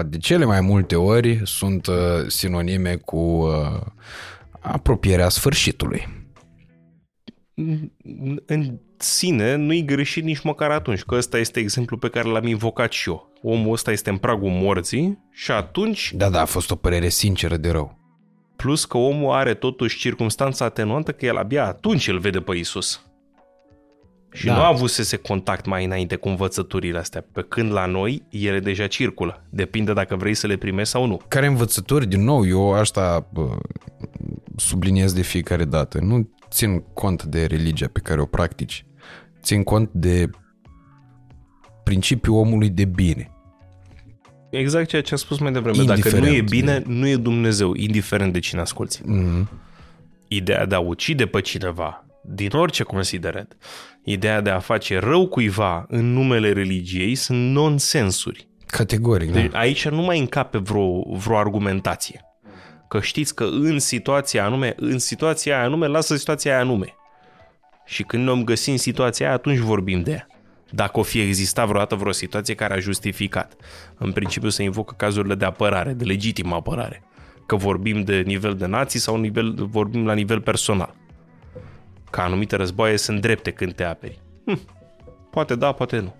de 0.07 0.19
cele 0.19 0.45
mai 0.45 0.61
multe 0.61 0.97
ori 0.97 1.41
sunt 1.45 1.89
sinonime 2.27 2.95
cu 2.95 3.49
apropierea 4.61 5.29
sfârșitului. 5.29 6.09
În 8.47 8.79
sine 8.97 9.55
nu-i 9.55 9.85
greșit 9.85 10.25
nici 10.25 10.41
măcar 10.43 10.71
atunci, 10.71 11.03
că 11.03 11.15
ăsta 11.15 11.39
este 11.39 11.61
exemplul 11.61 11.99
pe 11.99 12.09
care 12.09 12.29
l-am 12.29 12.47
invocat 12.47 12.93
și 12.93 13.09
eu. 13.09 13.33
Omul 13.43 13.73
ăsta 13.73 13.93
este 13.93 14.11
în 14.11 14.17
pragul 14.17 14.51
morții 14.51 15.19
și 15.33 15.51
atunci... 15.51 16.13
Da, 16.15 16.29
da, 16.29 16.41
a 16.41 16.45
fost 16.45 16.71
o 16.71 16.77
părere 16.77 17.09
sinceră 17.09 17.57
de 17.57 17.71
rău. 17.71 17.99
Plus 18.57 18.85
că 18.85 18.97
omul 18.97 19.33
are 19.33 19.55
totuși 19.55 19.99
circunstanța 19.99 20.65
atenuantă 20.65 21.13
că 21.13 21.27
el 21.27 21.37
abia 21.37 21.67
atunci 21.67 22.09
îl 22.09 22.19
vede 22.19 22.41
pe 22.41 22.57
Isus. 22.57 23.10
Și 24.33 24.47
da. 24.47 24.55
nu 24.55 24.61
a 24.61 24.67
avut 24.67 24.91
să 24.91 25.03
se 25.03 25.17
contact 25.17 25.67
mai 25.67 25.85
înainte 25.85 26.17
cu 26.17 26.29
învățăturile 26.29 26.99
astea, 26.99 27.25
pe 27.33 27.45
când 27.49 27.73
la 27.73 27.87
noi 27.87 28.23
ele 28.31 28.61
deja 28.61 28.87
circulă. 28.87 29.45
Depinde 29.51 29.93
dacă 29.93 30.17
vrei 30.17 30.35
să 30.35 30.47
le 30.47 30.57
primești 30.57 30.91
sau 30.91 31.07
nu. 31.07 31.21
Care 31.29 31.47
învățături, 31.47 32.07
din 32.07 32.25
nou, 32.25 32.47
eu 32.47 32.73
asta 32.73 33.29
bă, 33.33 33.59
subliniez 34.57 35.13
de 35.13 35.23
fiecare 35.23 35.65
dată. 35.65 35.99
Nu 36.01 36.31
țin 36.51 36.81
cont 36.95 37.23
de 37.23 37.45
religia 37.45 37.89
pe 37.93 38.01
care 38.01 38.21
o 38.21 38.25
practici. 38.25 38.85
Țin 39.43 39.63
cont 39.63 39.91
de 39.93 40.31
principiul 41.85 42.37
omului 42.37 42.69
de 42.69 42.85
bine. 42.85 43.31
Exact 44.51 44.89
ceea 44.89 45.03
ce 45.03 45.13
am 45.13 45.19
spus 45.19 45.39
mai 45.39 45.53
devreme. 45.53 45.85
Dacă 45.85 46.19
nu 46.19 46.29
e 46.29 46.41
bine, 46.41 46.83
nu 46.87 47.09
e 47.09 47.17
Dumnezeu, 47.17 47.75
indiferent 47.75 48.33
de 48.33 48.39
cine 48.39 48.61
asculti. 48.61 49.01
Mm-hmm. 49.01 49.49
Ideea 50.29 50.67
de 50.67 50.75
a 50.75 50.79
ucide 50.79 51.27
pe 51.27 51.41
cineva, 51.41 52.05
din 52.23 52.51
orice 52.53 52.83
considerent, 52.83 53.57
ideea 54.05 54.41
de 54.41 54.51
a 54.51 54.59
face 54.59 54.99
rău 54.99 55.27
cuiva 55.27 55.85
în 55.89 56.13
numele 56.13 56.53
religiei 56.53 57.15
sunt 57.15 57.53
nonsensuri. 57.53 58.49
Categoric, 58.67 59.33
deci, 59.33 59.51
da. 59.51 59.59
Aici 59.59 59.89
nu 59.89 60.03
mai 60.03 60.19
încape 60.19 60.59
vreo, 60.59 61.03
vreo 61.17 61.37
argumentație. 61.37 62.25
Că 62.89 63.01
știți 63.01 63.35
că 63.35 63.45
în 63.45 63.79
situația 63.79 64.45
anume, 64.45 64.75
în 64.77 64.99
situația 64.99 65.57
aia 65.57 65.65
anume, 65.65 65.87
lasă 65.87 66.17
situația 66.17 66.53
aia 66.53 66.61
anume. 66.61 66.95
Și 67.85 68.03
când 68.03 68.25
ne-om 68.25 68.45
găsi 68.45 68.71
în 68.71 68.77
situația 68.77 69.27
aia, 69.27 69.35
atunci 69.35 69.59
vorbim 69.59 70.03
de 70.03 70.11
ea. 70.11 70.27
Dacă 70.71 70.99
o 70.99 71.03
fi 71.03 71.21
existat 71.21 71.67
vreodată 71.67 71.95
vreo 71.95 72.13
situație 72.13 72.55
care 72.55 72.75
a 72.75 72.79
justificat. 72.79 73.57
În 73.99 74.13
principiu 74.13 74.49
se 74.49 74.63
invocă 74.63 74.95
cazurile 74.97 75.35
de 75.35 75.45
apărare, 75.45 75.93
de 75.93 76.05
legitimă 76.05 76.55
apărare. 76.55 77.03
Că 77.47 77.57
vorbim 77.57 78.03
de 78.03 78.21
nivel 78.21 78.55
de 78.55 78.67
nații 78.67 79.01
sau 79.01 79.17
nivel, 79.17 79.55
vorbim 79.59 80.07
la 80.07 80.13
nivel 80.13 80.41
personal. 80.41 80.95
Că 82.11 82.21
anumite 82.21 82.57
războaie 82.57 82.97
sunt 82.97 83.21
drepte 83.21 83.51
când 83.51 83.75
te 83.75 83.85
aperi. 83.85 84.21
Hm, 84.47 84.61
poate 85.31 85.55
da, 85.55 85.73
poate 85.73 85.99
nu. 85.99 86.15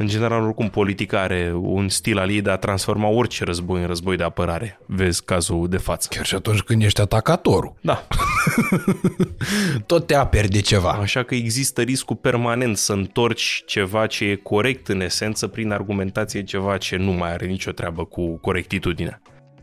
În 0.00 0.06
general, 0.06 0.42
oricum, 0.42 0.68
politica 0.68 1.20
are 1.20 1.52
un 1.54 1.88
stil 1.88 2.18
al 2.18 2.30
ei 2.30 2.40
de 2.40 2.50
a 2.50 2.56
transforma 2.56 3.08
orice 3.08 3.44
război 3.44 3.80
în 3.80 3.86
război 3.86 4.16
de 4.16 4.22
apărare. 4.22 4.80
Vezi 4.86 5.24
cazul 5.24 5.68
de 5.68 5.76
față. 5.76 6.08
Chiar 6.10 6.24
și 6.24 6.34
atunci 6.34 6.60
când 6.60 6.82
ești 6.82 7.00
atacatorul. 7.00 7.74
Da. 7.82 8.06
Tot 9.86 10.06
te 10.06 10.14
aperi 10.14 10.48
de 10.48 10.60
ceva. 10.60 10.90
Așa 10.90 11.22
că 11.22 11.34
există 11.34 11.82
riscul 11.82 12.16
permanent 12.16 12.76
să 12.76 12.92
întorci 12.92 13.62
ceva 13.66 14.06
ce 14.06 14.24
e 14.24 14.34
corect 14.34 14.88
în 14.88 15.00
esență 15.00 15.46
prin 15.46 15.70
argumentație 15.70 16.42
ceva 16.42 16.76
ce 16.76 16.96
nu 16.96 17.12
mai 17.12 17.32
are 17.32 17.46
nicio 17.46 17.70
treabă 17.70 18.04
cu 18.04 18.38
corectitudinea. 18.38 19.22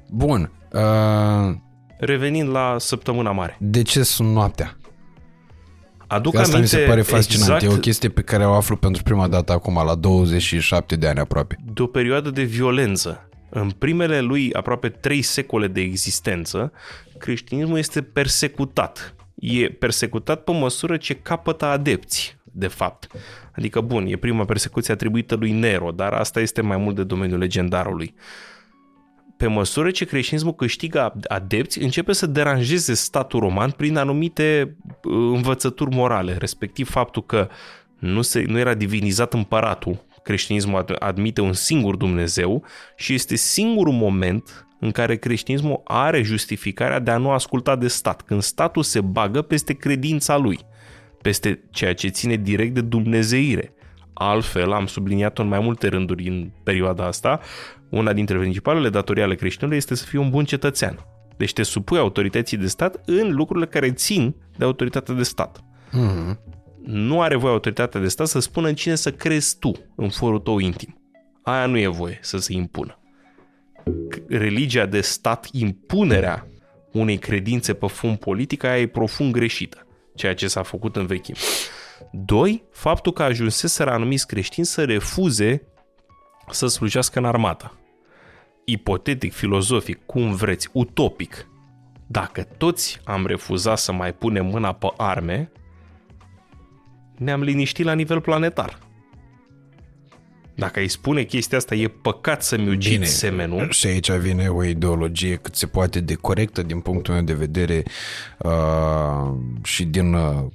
Bun. 0.09 0.51
Uh, 0.72 1.56
Revenind 2.00 2.50
la 2.50 2.76
săptămâna 2.80 3.32
mare. 3.32 3.58
de 3.59 3.82
ce 3.82 4.03
sunt 4.03 4.34
noaptea? 4.34 4.77
Aduc 6.08 6.34
Că 6.34 6.40
asta 6.40 6.56
aminte 6.58 6.76
mi 6.76 6.82
se 6.82 6.88
pare 6.90 7.01
fascinant. 7.01 7.50
exact 7.50 7.64
E 7.74 7.76
o 7.76 7.80
chestie 7.80 8.09
pe 8.09 8.22
care 8.22 8.45
o 8.45 8.53
aflu 8.53 8.76
pentru 8.76 9.03
prima 9.03 9.27
dată 9.27 9.51
acum, 9.51 9.82
la 9.85 9.95
27 9.95 10.95
de 10.95 11.08
ani 11.08 11.19
aproape. 11.19 11.58
de 11.74 11.82
o 11.82 11.85
perioadă 11.88 12.30
de 12.30 12.43
violență. 12.43 13.30
În 13.50 13.69
primele 13.69 14.19
lui 14.19 14.53
aproape 14.53 14.90
trei 14.90 15.22
secole 15.22 15.67
de 15.67 15.82
existență, 15.82 16.72
creștinismul 17.17 17.77
este 17.77 18.01
persecutat. 18.01 19.16
E 19.35 19.66
persecutat 19.67 20.43
pe 20.43 20.51
măsură 20.51 20.98
ce 20.98 21.14
capătă 21.14 21.66
adepți, 21.66 22.38
de 22.43 22.67
fapt. 22.67 23.08
Adică, 23.56 23.82
bun, 23.82 24.06
e 24.08 24.16
prima 24.16 24.45
persecuție 24.45 24.93
atribuită 24.93 25.35
lui 25.35 25.51
Nero, 25.51 25.92
dar 25.92 26.14
asta 26.14 26.40
este 26.40 26.61
mai 26.61 26.77
mult 26.77 26.95
de 26.95 27.03
domeniul 27.03 27.40
legendarului. 27.40 28.14
Pe 29.38 29.48
măsură 29.48 29.91
ce 29.91 30.06
creștinismul 30.06 30.56
câștigă 30.56 31.14
adepți, 31.27 31.80
începe 31.80 32.14
să 32.14 32.25
deranjeze 32.25 32.93
statul 32.93 33.40
roman 33.40 33.72
prin 33.72 33.98
anumite 33.98 34.75
uh, 34.85 35.14
învățături 35.14 35.95
morale, 35.95 36.35
respectiv 36.40 36.90
faptul 36.90 37.25
că 37.25 37.49
nu, 37.99 38.22
se, 38.22 38.43
nu 38.48 38.59
era 38.59 38.74
divinizat 38.74 39.33
împăratul, 39.33 40.06
creștinismul 40.24 40.83
ad- 40.83 40.98
admite 40.99 41.41
un 41.41 41.53
singur 41.53 41.95
Dumnezeu 41.95 42.64
și 42.95 43.14
este 43.14 43.35
singurul 43.35 43.93
moment 43.93 44.67
în 44.80 44.91
care 44.91 45.16
creștinismul 45.16 45.82
are 45.83 46.22
justificarea 46.22 46.99
de 46.99 47.11
a 47.11 47.17
nu 47.17 47.32
asculta 47.32 47.75
de 47.75 47.88
stat, 47.88 48.22
când 48.22 48.41
statul 48.41 48.83
se 48.83 49.01
bagă 49.01 49.41
peste 49.41 49.74
credința 49.74 50.38
lui, 50.38 50.59
peste 51.22 51.64
ceea 51.72 51.93
ce 51.93 52.07
ține 52.07 52.35
direct 52.35 52.74
de 52.74 52.82
dumnezeire. 52.82 53.74
Altfel, 54.17 54.71
am 54.71 54.85
subliniat-o 54.85 55.41
în 55.41 55.47
mai 55.47 55.59
multe 55.59 55.87
rânduri 55.87 56.27
în 56.27 56.51
perioada 56.63 57.05
asta, 57.05 57.39
una 57.89 58.13
dintre 58.13 58.37
principalele 58.37 58.89
datorii 58.89 59.23
ale 59.23 59.35
creștinului 59.35 59.77
este 59.77 59.95
să 59.95 60.05
fii 60.05 60.19
un 60.19 60.29
bun 60.29 60.45
cetățean. 60.45 61.05
Deci 61.37 61.53
te 61.53 61.63
supui 61.63 61.97
autorității 61.97 62.57
de 62.57 62.67
stat 62.67 63.01
în 63.05 63.35
lucrurile 63.35 63.65
care 63.65 63.91
țin 63.91 64.35
de 64.57 64.65
autoritatea 64.65 65.13
de 65.13 65.23
stat. 65.23 65.63
Mm-hmm. 65.89 66.37
Nu 66.83 67.21
are 67.21 67.35
voie 67.35 67.53
autoritatea 67.53 67.99
de 67.99 68.07
stat 68.07 68.27
să 68.27 68.39
spună 68.39 68.67
în 68.67 68.75
cine 68.75 68.95
să 68.95 69.11
crezi 69.11 69.59
tu 69.59 69.71
în 69.95 70.09
forul 70.09 70.39
tău 70.39 70.59
intim. 70.59 71.01
Aia 71.43 71.65
nu 71.65 71.77
e 71.77 71.87
voie 71.87 72.19
să 72.21 72.37
se 72.37 72.53
impună. 72.53 72.99
Religia 74.27 74.85
de 74.85 75.01
stat, 75.01 75.47
impunerea 75.51 76.47
unei 76.91 77.17
credințe 77.17 77.73
pe 77.73 77.87
fund 77.87 78.17
politic, 78.17 78.63
aia 78.63 78.79
e 78.79 78.87
profund 78.87 79.31
greșită, 79.31 79.87
ceea 80.15 80.33
ce 80.33 80.47
s-a 80.47 80.61
făcut 80.61 80.95
în 80.95 81.05
vechime. 81.05 81.37
Doi, 82.11 82.64
faptul 82.72 83.11
că 83.11 83.24
ajunseseră 83.24 83.92
anumiți 83.92 84.27
creștini 84.27 84.66
să 84.66 84.84
refuze 84.84 85.61
să 86.50 86.68
slujească 86.68 87.19
în 87.19 87.26
armată. 87.26 87.77
Ipotetic, 88.66 89.34
filozofic, 89.34 90.06
cum 90.06 90.36
vreți, 90.36 90.69
utopic. 90.72 91.48
Dacă 92.08 92.44
toți 92.44 93.02
am 93.03 93.26
refuzat 93.26 93.77
să 93.77 93.92
mai 93.92 94.14
punem 94.14 94.45
mâna 94.45 94.74
pe 94.74 94.88
arme, 94.98 95.52
ne-am 97.18 97.42
liniștit 97.42 97.86
la 97.86 97.94
nivel 97.94 98.22
planetar. 98.22 98.80
Dacă 100.58 100.80
îi 100.80 100.88
spune 100.88 101.24
chestia 101.24 101.58
asta, 101.58 101.76
e 101.76 101.88
păcat 101.88 102.44
să-mi 102.44 102.69
ucid 102.69 102.92
Bine. 102.92 103.06
semenul. 103.06 103.69
Și 103.69 103.88
aici 103.88 104.11
vine 104.11 104.48
o 104.48 104.64
ideologie 104.64 105.36
cât 105.36 105.56
se 105.56 105.66
poate 105.66 106.00
de 106.00 106.14
corectă 106.14 106.64
din 106.64 106.80
punctul 106.80 107.14
meu 107.14 107.24
de 107.24 107.34
vedere 107.34 107.84
uh, 108.38 109.34
și 109.64 109.86
din 109.86 110.14
uh, 110.14 110.45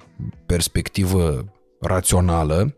perspectivă 0.46 1.44
rațională. 1.80 2.74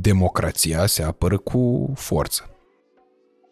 Democrația 0.00 0.86
se 0.86 1.02
apără 1.02 1.38
cu 1.38 1.92
forță. 1.96 2.50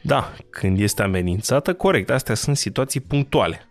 Da, 0.03 0.35
când 0.51 0.81
este 0.81 1.03
amenințată, 1.03 1.75
corect. 1.75 2.11
Astea 2.11 2.35
sunt 2.35 2.57
situații 2.57 3.01
punctuale. 3.01 3.68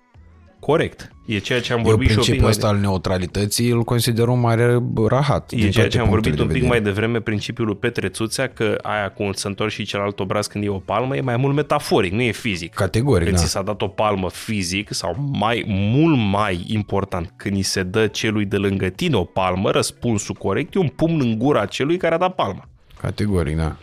Corect. 0.60 1.12
E 1.26 1.38
ceea 1.38 1.62
ce 1.62 1.74
am 1.74 1.80
Eu 1.80 1.86
vorbit 1.86 2.10
și 2.10 2.14
un 2.14 2.20
pic 2.20 2.26
principiul 2.26 2.42
mai 2.42 2.50
ăsta 2.50 2.68
al 2.68 2.78
neutralității 2.78 3.70
îl 3.70 3.84
consider 3.84 4.28
un 4.28 4.40
mare 4.40 4.80
rahat. 5.08 5.52
E 5.52 5.56
din 5.56 5.60
ceea 5.60 5.72
toate 5.72 5.90
ce 5.90 6.00
am 6.00 6.10
vorbit 6.10 6.24
punctele 6.24 6.42
un 6.42 6.48
de 6.48 6.54
pic 6.54 6.64
vedere. 6.64 6.82
mai 6.82 6.94
devreme, 6.94 7.20
principiul 7.20 7.68
lui 7.68 7.76
Petre 7.76 8.08
Țuțea, 8.10 8.48
că 8.50 8.78
aia 8.82 9.10
cu 9.10 9.30
să 9.34 9.48
întorci 9.48 9.72
și 9.72 9.84
celălalt 9.86 10.20
obraz 10.20 10.48
când 10.48 10.64
e 10.64 10.70
o 10.70 10.78
palmă, 10.78 11.16
e 11.16 11.22
mai 11.22 11.38
mult 11.38 11.56
metaforic, 11.56 12.12
nu 12.12 12.22
e 12.22 12.32
fizic. 12.32 12.74
Categoric, 12.74 13.26
Când 13.26 13.38
da. 13.38 13.44
ți 13.44 13.50
s-a 13.50 13.62
dat 13.62 13.82
o 13.82 13.88
palmă 13.88 14.30
fizic 14.30 14.94
sau 14.94 15.16
mai 15.32 15.64
mult 15.68 16.18
mai 16.32 16.64
important, 16.68 17.34
când 17.36 17.56
îi 17.56 17.62
se 17.62 17.84
dă 17.84 18.08
celui 18.08 18.46
de 18.46 18.58
lângă 18.58 18.88
tine 18.88 19.16
o 19.16 19.24
palmă, 19.24 19.72
răspunsul 19.72 20.36
corect 20.36 20.76
e 20.76 20.80
un 20.80 20.88
pumn 20.88 21.20
în 21.22 21.38
gura 21.38 21.66
celui 21.66 21.98
care 21.98 22.16
a 22.16 22.18
dat 22.18 22.36
palma. 22.36 22.70
Categoric, 23.02 23.56
da. 23.56 23.76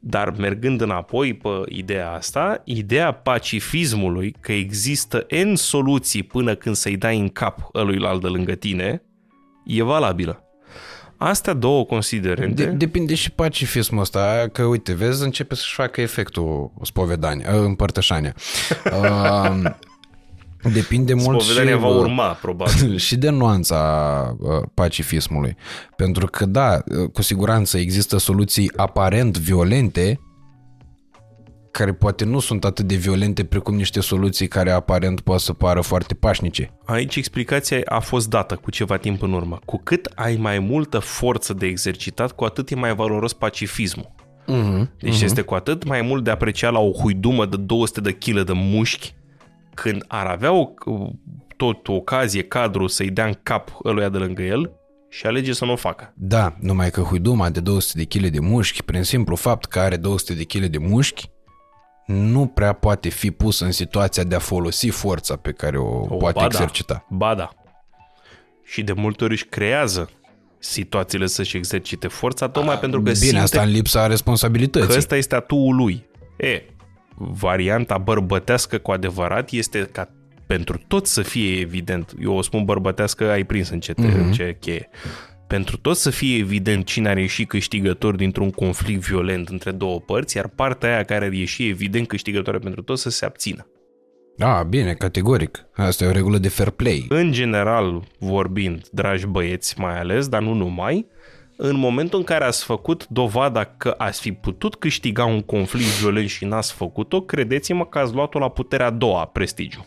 Dar 0.00 0.34
mergând 0.38 0.80
înapoi 0.80 1.34
pe 1.34 1.48
ideea 1.68 2.10
asta, 2.10 2.62
ideea 2.64 3.12
pacifismului, 3.12 4.34
că 4.40 4.52
există 4.52 5.26
N 5.44 5.54
soluții 5.54 6.22
până 6.22 6.54
când 6.54 6.74
să-i 6.74 6.96
dai 6.96 7.18
în 7.18 7.28
cap 7.28 7.68
ăluilalt 7.74 8.20
de 8.20 8.26
lângă 8.26 8.52
tine, 8.52 9.02
e 9.64 9.82
valabilă. 9.82 10.42
Astea 11.16 11.52
două 11.52 11.84
considerente... 11.84 12.64
De, 12.64 12.70
depinde 12.70 13.14
și 13.14 13.30
pacifismul 13.30 14.00
ăsta, 14.00 14.48
că 14.52 14.62
uite, 14.62 14.94
vezi, 14.94 15.24
începe 15.24 15.54
să-și 15.54 15.74
facă 15.74 16.00
efectul 16.00 16.72
spovedania, 16.82 17.54
uh, 17.54 17.60
împărtășania. 17.60 18.34
Uh, 18.84 19.70
depinde 20.68 21.14
mult 21.14 21.40
și, 21.40 21.50
Spovedania 21.50 21.76
va 21.76 21.88
uh, 21.88 21.96
urma, 21.96 22.32
probabil. 22.32 22.96
și 23.06 23.16
de 23.16 23.30
nuanța 23.30 24.36
uh, 24.38 24.48
pacifismului. 24.74 25.56
Pentru 25.96 26.26
că, 26.26 26.46
da, 26.46 26.82
uh, 26.86 27.10
cu 27.12 27.22
siguranță 27.22 27.78
există 27.78 28.18
soluții 28.18 28.72
aparent 28.76 29.38
violente 29.38 30.20
care 31.70 31.92
poate 31.92 32.24
nu 32.24 32.38
sunt 32.38 32.64
atât 32.64 32.86
de 32.86 32.94
violente 32.94 33.44
precum 33.44 33.74
niște 33.74 34.00
soluții 34.00 34.48
care 34.48 34.70
aparent 34.70 35.20
pot 35.20 35.40
să 35.40 35.52
pară 35.52 35.80
foarte 35.80 36.14
pașnice. 36.14 36.70
Aici 36.84 37.16
explicația 37.16 37.80
a 37.84 37.98
fost 37.98 38.30
dată 38.30 38.56
cu 38.56 38.70
ceva 38.70 38.96
timp 38.96 39.22
în 39.22 39.32
urmă. 39.32 39.58
Cu 39.64 39.80
cât 39.84 40.12
ai 40.14 40.36
mai 40.36 40.58
multă 40.58 40.98
forță 40.98 41.54
de 41.54 41.66
exercitat, 41.66 42.32
cu 42.32 42.44
atât 42.44 42.70
e 42.70 42.74
mai 42.74 42.94
valoros 42.94 43.32
pacifismul. 43.32 44.14
Uh-huh. 44.48 44.88
Deci 45.00 45.18
uh-huh. 45.18 45.24
este 45.24 45.40
cu 45.40 45.54
atât 45.54 45.84
mai 45.84 46.02
mult 46.02 46.24
de 46.24 46.30
apreciat 46.30 46.72
la 46.72 46.78
o 46.78 46.92
huidumă 46.92 47.46
de 47.46 47.56
200 47.56 48.00
de 48.00 48.12
kg 48.12 48.40
de 48.42 48.52
mușchi 48.54 49.14
când 49.80 50.04
ar 50.08 50.26
avea 50.26 50.52
o, 50.52 50.68
tot 51.56 51.88
o 51.88 51.92
ocazie, 51.92 52.42
cadru 52.42 52.86
să-i 52.86 53.10
dea 53.10 53.26
în 53.26 53.34
cap 53.42 53.70
ăluia 53.84 54.08
de 54.08 54.18
lângă 54.18 54.42
el 54.42 54.72
și 55.08 55.26
alege 55.26 55.52
să 55.52 55.64
nu 55.64 55.72
o 55.72 55.76
facă. 55.76 56.12
Da, 56.16 56.56
numai 56.60 56.90
că 56.90 57.00
huiduma 57.00 57.50
de 57.50 57.60
200 57.60 57.98
de 57.98 58.04
kg 58.04 58.26
de 58.26 58.40
mușchi, 58.40 58.82
prin 58.82 59.02
simplu 59.02 59.36
fapt 59.36 59.64
că 59.64 59.78
are 59.78 59.96
200 59.96 60.34
de 60.34 60.44
kg 60.44 60.64
de 60.64 60.78
mușchi, 60.78 61.30
nu 62.06 62.46
prea 62.46 62.72
poate 62.72 63.08
fi 63.08 63.30
pus 63.30 63.60
în 63.60 63.72
situația 63.72 64.24
de 64.24 64.34
a 64.34 64.38
folosi 64.38 64.88
forța 64.88 65.36
pe 65.36 65.52
care 65.52 65.78
o, 65.78 65.98
o 66.08 66.16
poate 66.16 66.38
ba 66.38 66.44
exercita. 66.44 67.06
Da, 67.10 67.16
ba 67.16 67.34
da. 67.34 67.50
Și 68.64 68.82
de 68.82 68.92
multe 68.92 69.24
ori 69.24 69.32
își 69.32 69.44
creează 69.44 70.10
situațiile 70.58 71.26
să-și 71.26 71.56
exercite 71.56 72.08
forța, 72.08 72.48
tocmai 72.48 72.78
pentru 72.78 72.98
că 73.02 73.04
Bine, 73.04 73.24
simte 73.24 73.38
asta 73.38 73.62
în 73.62 73.70
lipsa 73.70 74.06
responsabilității. 74.06 74.88
că 74.88 74.96
ăsta 74.96 75.16
este 75.16 75.34
atuul 75.34 75.76
lui. 75.76 76.08
E, 76.36 76.62
varianta 77.18 77.98
bărbătească 77.98 78.78
cu 78.78 78.90
adevărat 78.90 79.50
este 79.50 79.88
ca 79.92 80.08
pentru 80.46 80.80
toți 80.88 81.12
să 81.12 81.22
fie 81.22 81.60
evident, 81.60 82.12
eu 82.20 82.36
o 82.36 82.42
spun 82.42 82.64
bărbătească, 82.64 83.30
ai 83.30 83.44
prins 83.44 83.68
în 83.68 83.80
ce, 83.80 83.92
te, 83.92 84.06
Mhm. 84.06 84.18
în 84.18 84.32
ce 84.32 84.56
cheie, 84.60 84.88
pentru 85.46 85.76
toți 85.76 86.02
să 86.02 86.10
fie 86.10 86.36
evident 86.36 86.84
cine 86.84 87.08
ar 87.08 87.16
ieși 87.16 87.44
câștigător 87.44 88.16
dintr-un 88.16 88.50
conflict 88.50 89.00
violent 89.06 89.48
între 89.48 89.70
două 89.70 90.00
părți, 90.00 90.36
iar 90.36 90.48
partea 90.48 90.88
aia 90.94 91.02
care 91.04 91.24
ar 91.24 91.32
ieși 91.32 91.68
evident 91.68 92.06
câștigătoare 92.06 92.58
pentru 92.58 92.82
toți 92.82 93.02
să 93.02 93.10
se 93.10 93.24
abțină. 93.24 93.66
Da, 94.36 94.62
bine, 94.68 94.92
categoric. 94.94 95.66
Asta 95.74 96.04
e 96.04 96.08
o 96.08 96.12
regulă 96.12 96.38
de 96.38 96.48
fair 96.48 96.70
play. 96.70 97.06
În 97.08 97.32
general 97.32 98.02
vorbind, 98.18 98.88
dragi 98.92 99.26
băieți 99.26 99.80
mai 99.80 99.98
ales, 99.98 100.28
dar 100.28 100.42
nu 100.42 100.52
numai, 100.54 101.06
în 101.60 101.76
momentul 101.76 102.18
în 102.18 102.24
care 102.24 102.44
ați 102.44 102.64
făcut 102.64 103.06
dovada 103.06 103.64
că 103.64 103.94
ați 103.96 104.20
fi 104.20 104.32
putut 104.32 104.74
câștiga 104.74 105.24
un 105.24 105.40
conflict 105.40 106.00
violent 106.00 106.28
și 106.28 106.44
n-ați 106.44 106.72
făcut-o, 106.72 107.20
credeți-mă 107.20 107.86
că 107.86 107.98
ați 107.98 108.14
luat-o 108.14 108.38
la 108.38 108.48
puterea 108.48 108.86
a 108.86 108.90
doua, 108.90 109.24
prestigiu. 109.24 109.86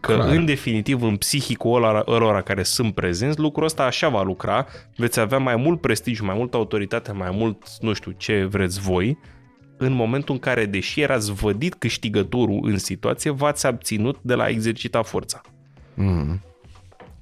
Că 0.00 0.14
Clar. 0.14 0.28
în 0.28 0.44
definitiv 0.44 1.02
în 1.02 1.16
psihicul 1.16 1.84
ăla, 1.84 2.02
ălora 2.06 2.42
care 2.42 2.62
sunt 2.62 2.94
prezenți, 2.94 3.38
lucrul 3.38 3.64
ăsta 3.64 3.84
așa 3.84 4.08
va 4.08 4.22
lucra, 4.22 4.66
veți 4.96 5.20
avea 5.20 5.38
mai 5.38 5.56
mult 5.56 5.80
prestigiu, 5.80 6.24
mai 6.24 6.36
multă 6.36 6.56
autoritate, 6.56 7.12
mai 7.12 7.30
mult 7.32 7.66
nu 7.80 7.92
știu 7.92 8.10
ce 8.10 8.44
vreți 8.44 8.80
voi, 8.80 9.18
în 9.76 9.92
momentul 9.92 10.34
în 10.34 10.40
care, 10.40 10.66
deși 10.66 11.00
erați 11.00 11.32
vădit 11.32 11.74
câștigătorul 11.74 12.60
în 12.62 12.78
situație, 12.78 13.30
v-ați 13.30 13.66
abținut 13.66 14.18
de 14.22 14.34
la 14.34 14.42
a 14.42 14.48
exercita 14.48 15.02
forța. 15.02 15.40
Mm. 15.94 16.40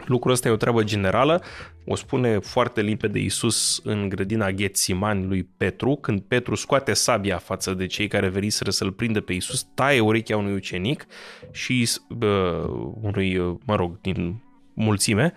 Lucrul 0.05 0.33
ăsta 0.33 0.49
e 0.49 0.52
o 0.52 0.57
treabă 0.57 0.83
generală, 0.83 1.43
o 1.84 1.94
spune 1.94 2.38
foarte 2.38 2.80
limpede 2.80 3.18
Iisus 3.18 3.80
în 3.84 4.08
grădina 4.08 4.50
Ghețimani 4.50 5.26
lui 5.26 5.48
Petru, 5.56 5.94
când 5.94 6.20
Petru 6.20 6.54
scoate 6.54 6.92
sabia 6.92 7.36
față 7.36 7.74
de 7.74 7.86
cei 7.86 8.08
care 8.08 8.28
veniseră 8.28 8.70
să-l 8.70 8.92
prindă 8.92 9.20
pe 9.20 9.32
Iisus, 9.32 9.66
taie 9.74 10.00
urechea 10.00 10.36
unui 10.36 10.54
ucenic 10.54 11.06
și 11.50 11.90
uh, 12.08 12.90
unui, 13.00 13.58
mă 13.64 13.76
rog, 13.76 14.00
din 14.00 14.42
mulțime, 14.74 15.32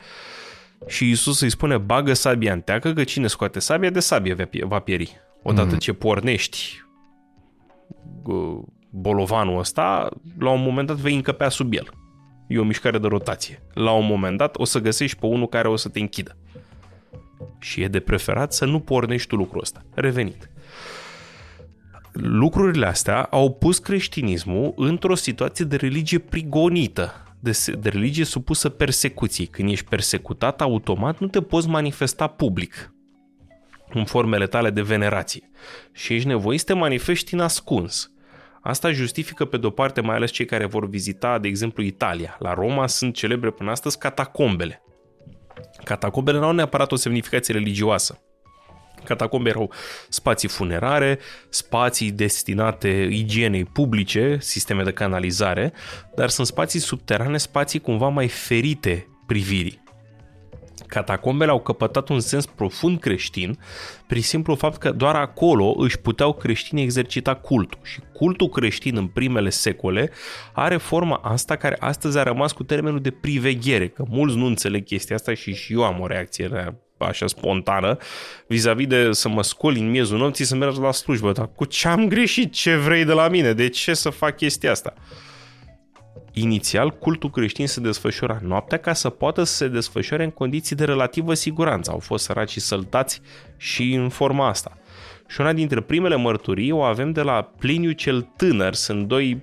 și 0.87 1.07
Iisus 1.07 1.41
îi 1.41 1.49
spune, 1.49 1.77
bagă 1.77 2.13
sabia 2.13 2.53
în 2.53 2.61
teacă, 2.61 2.93
că 2.93 3.03
cine 3.03 3.27
scoate 3.27 3.59
sabia, 3.59 3.89
de 3.89 3.99
sabie 3.99 4.35
va 4.59 4.79
pieri. 4.79 5.17
Odată 5.43 5.71
mm. 5.71 5.77
ce 5.77 5.93
pornești 5.93 6.83
uh, 8.23 8.59
bolovanul 8.89 9.59
ăsta, 9.59 10.09
la 10.39 10.49
un 10.49 10.61
moment 10.61 10.87
dat 10.87 10.97
vei 10.97 11.15
încăpea 11.15 11.49
sub 11.49 11.73
el. 11.73 11.89
E 12.47 12.59
o 12.59 12.63
mișcare 12.63 12.97
de 12.97 13.07
rotație. 13.07 13.61
La 13.73 13.91
un 13.91 14.05
moment 14.05 14.37
dat 14.37 14.55
o 14.57 14.65
să 14.65 14.79
găsești 14.79 15.17
pe 15.17 15.25
unul 15.25 15.47
care 15.47 15.67
o 15.67 15.75
să 15.75 15.89
te 15.89 15.99
închidă. 15.99 16.37
Și 17.59 17.81
e 17.81 17.87
de 17.87 17.99
preferat 17.99 18.53
să 18.53 18.65
nu 18.65 18.79
pornești 18.79 19.27
tu 19.27 19.35
lucrul 19.35 19.61
ăsta. 19.61 19.85
Revenit. 19.93 20.49
Lucrurile 22.11 22.85
astea 22.85 23.23
au 23.23 23.53
pus 23.53 23.77
creștinismul 23.77 24.73
într-o 24.75 25.15
situație 25.15 25.65
de 25.65 25.75
religie 25.75 26.19
prigonită, 26.19 27.13
de, 27.39 27.57
de 27.79 27.89
religie 27.89 28.23
supusă 28.25 28.69
persecuției. 28.69 29.47
Când 29.47 29.69
ești 29.69 29.85
persecutat, 29.85 30.61
automat 30.61 31.19
nu 31.19 31.27
te 31.27 31.41
poți 31.41 31.67
manifesta 31.67 32.27
public 32.27 32.93
în 33.89 34.05
formele 34.05 34.47
tale 34.47 34.69
de 34.69 34.81
venerație. 34.81 35.49
Și 35.91 36.13
ești 36.13 36.27
nevoit 36.27 36.59
să 36.59 36.65
te 36.65 36.73
manifesti 36.73 37.33
în 37.33 37.39
ascuns. 37.39 38.11
Asta 38.67 38.91
justifică 38.91 39.45
pe 39.45 39.57
de-o 39.57 39.69
parte 39.69 40.01
mai 40.01 40.15
ales 40.15 40.31
cei 40.31 40.45
care 40.45 40.65
vor 40.65 40.89
vizita, 40.89 41.39
de 41.39 41.47
exemplu, 41.47 41.83
Italia. 41.83 42.35
La 42.39 42.53
Roma 42.53 42.87
sunt 42.87 43.15
celebre 43.15 43.49
până 43.49 43.71
astăzi 43.71 43.97
catacombele. 43.97 44.81
Catacombele 45.83 46.37
nu 46.37 46.45
au 46.45 46.51
neapărat 46.51 46.91
o 46.91 46.95
semnificație 46.95 47.53
religioasă. 47.53 48.21
Catacombe 49.03 49.49
erau 49.49 49.71
spații 50.09 50.47
funerare, 50.47 51.19
spații 51.49 52.11
destinate 52.11 53.07
igienei 53.11 53.65
publice, 53.65 54.37
sisteme 54.39 54.83
de 54.83 54.91
canalizare, 54.91 55.73
dar 56.15 56.29
sunt 56.29 56.47
spații 56.47 56.79
subterane, 56.79 57.37
spații 57.37 57.79
cumva 57.79 58.07
mai 58.07 58.27
ferite 58.27 59.07
privirii. 59.27 59.83
Catacombele 60.87 61.51
au 61.51 61.59
căpătat 61.59 62.09
un 62.09 62.19
sens 62.19 62.45
profund 62.45 62.99
creștin 62.99 63.59
prin 64.07 64.21
simplu 64.21 64.55
fapt 64.55 64.77
că 64.77 64.91
doar 64.91 65.15
acolo 65.15 65.75
își 65.77 65.99
puteau 65.99 66.33
creștinii 66.33 66.83
exercita 66.83 67.35
cultul. 67.35 67.79
Și 67.83 67.99
cultul 68.13 68.49
creștin 68.49 68.97
în 68.97 69.07
primele 69.07 69.49
secole 69.49 70.11
are 70.53 70.77
forma 70.77 71.19
asta 71.23 71.55
care 71.55 71.75
astăzi 71.79 72.17
a 72.17 72.23
rămas 72.23 72.51
cu 72.51 72.63
termenul 72.63 73.01
de 73.01 73.11
priveghere, 73.11 73.87
că 73.87 74.03
mulți 74.09 74.35
nu 74.35 74.45
înțeleg 74.45 74.85
chestia 74.85 75.15
asta 75.15 75.33
și 75.33 75.53
și 75.53 75.73
eu 75.73 75.83
am 75.83 75.99
o 75.99 76.07
reacție 76.07 76.75
așa 76.97 77.27
spontană 77.27 77.97
vis-a-vis 78.47 78.87
de 78.87 79.11
să 79.11 79.29
mă 79.29 79.43
scol 79.43 79.75
în 79.77 79.89
miezul 79.89 80.17
nopții 80.17 80.45
să 80.45 80.55
merg 80.55 80.75
la 80.75 80.91
slujbă. 80.91 81.31
Dar 81.31 81.49
cu 81.55 81.65
ce 81.65 81.87
am 81.87 82.07
greșit? 82.07 82.53
Ce 82.53 82.75
vrei 82.75 83.05
de 83.05 83.13
la 83.13 83.27
mine? 83.27 83.53
De 83.53 83.69
ce 83.69 83.93
să 83.93 84.09
fac 84.09 84.35
chestia 84.35 84.71
asta? 84.71 84.93
Inițial, 86.39 86.89
cultul 86.89 87.29
creștin 87.29 87.67
se 87.67 87.79
desfășura 87.79 88.39
noaptea 88.41 88.77
ca 88.77 88.93
să 88.93 89.09
poată 89.09 89.43
să 89.43 89.53
se 89.53 89.67
desfășoare 89.67 90.23
în 90.23 90.29
condiții 90.29 90.75
de 90.75 90.85
relativă 90.85 91.33
siguranță. 91.33 91.91
Au 91.91 91.99
fost 91.99 92.23
săraci 92.23 92.49
și 92.49 92.59
săltați 92.59 93.21
și 93.57 93.93
în 93.93 94.09
forma 94.09 94.47
asta. 94.47 94.77
Și 95.27 95.41
una 95.41 95.53
dintre 95.53 95.81
primele 95.81 96.15
mărturii 96.15 96.71
o 96.71 96.81
avem 96.81 97.11
de 97.11 97.21
la 97.21 97.51
Pliniu 97.59 97.91
cel 97.91 98.21
Tânăr. 98.35 98.73
Sunt 98.73 99.07
doi 99.07 99.41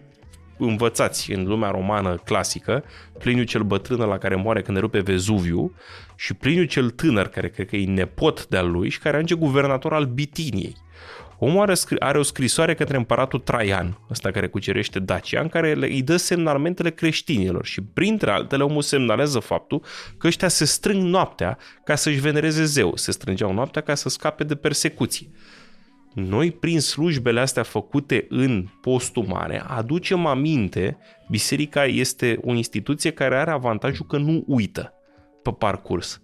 învățați 0.58 1.32
în 1.32 1.44
lumea 1.46 1.70
romană 1.70 2.14
clasică, 2.24 2.84
Pliniu 3.18 3.42
cel 3.42 3.62
Bătrân 3.62 3.98
la 3.98 4.18
care 4.18 4.34
moare 4.34 4.62
când 4.62 4.78
rupe 4.78 5.00
Vezuviu 5.00 5.74
și 6.16 6.34
Pliniu 6.34 6.64
cel 6.64 6.90
Tânăr, 6.90 7.26
care 7.28 7.48
cred 7.48 7.68
că 7.68 7.76
e 7.76 7.86
nepot 7.86 8.46
de-al 8.46 8.70
lui 8.70 8.88
și 8.88 8.98
care 8.98 9.14
ajunge 9.14 9.34
guvernator 9.34 9.92
al 9.92 10.04
Bitiniei. 10.04 10.76
Omul 11.46 11.60
are, 11.60 11.74
are 11.98 12.18
o 12.18 12.22
scrisoare 12.22 12.74
către 12.74 12.96
împăratul 12.96 13.38
Traian, 13.38 13.98
ăsta 14.10 14.30
care 14.30 14.48
cucerește 14.48 14.98
Dacia, 14.98 15.40
în 15.40 15.48
care 15.48 15.74
le, 15.74 15.86
îi 15.86 16.02
dă 16.02 16.16
semnalmentele 16.16 16.90
creștinilor 16.90 17.66
și 17.66 17.80
printre 17.80 18.30
altele 18.30 18.62
omul 18.62 18.82
semnalează 18.82 19.38
faptul 19.38 19.82
că 20.18 20.26
ăștia 20.26 20.48
se 20.48 20.64
strâng 20.64 21.02
noaptea 21.02 21.58
ca 21.84 21.94
să-și 21.94 22.20
venereze 22.20 22.64
zeu, 22.64 22.96
se 22.96 23.12
strângeau 23.12 23.52
noaptea 23.52 23.82
ca 23.82 23.94
să 23.94 24.08
scape 24.08 24.44
de 24.44 24.54
persecuții. 24.54 25.34
Noi, 26.14 26.50
prin 26.50 26.80
slujbele 26.80 27.40
astea 27.40 27.62
făcute 27.62 28.26
în 28.28 28.66
postul 28.80 29.24
mare, 29.24 29.62
aducem 29.66 30.26
aminte, 30.26 30.98
biserica 31.30 31.84
este 31.84 32.38
o 32.42 32.54
instituție 32.54 33.10
care 33.10 33.36
are 33.36 33.50
avantajul 33.50 34.06
că 34.06 34.16
nu 34.16 34.44
uită 34.46 34.92
pe 35.42 35.50
parcurs. 35.50 36.22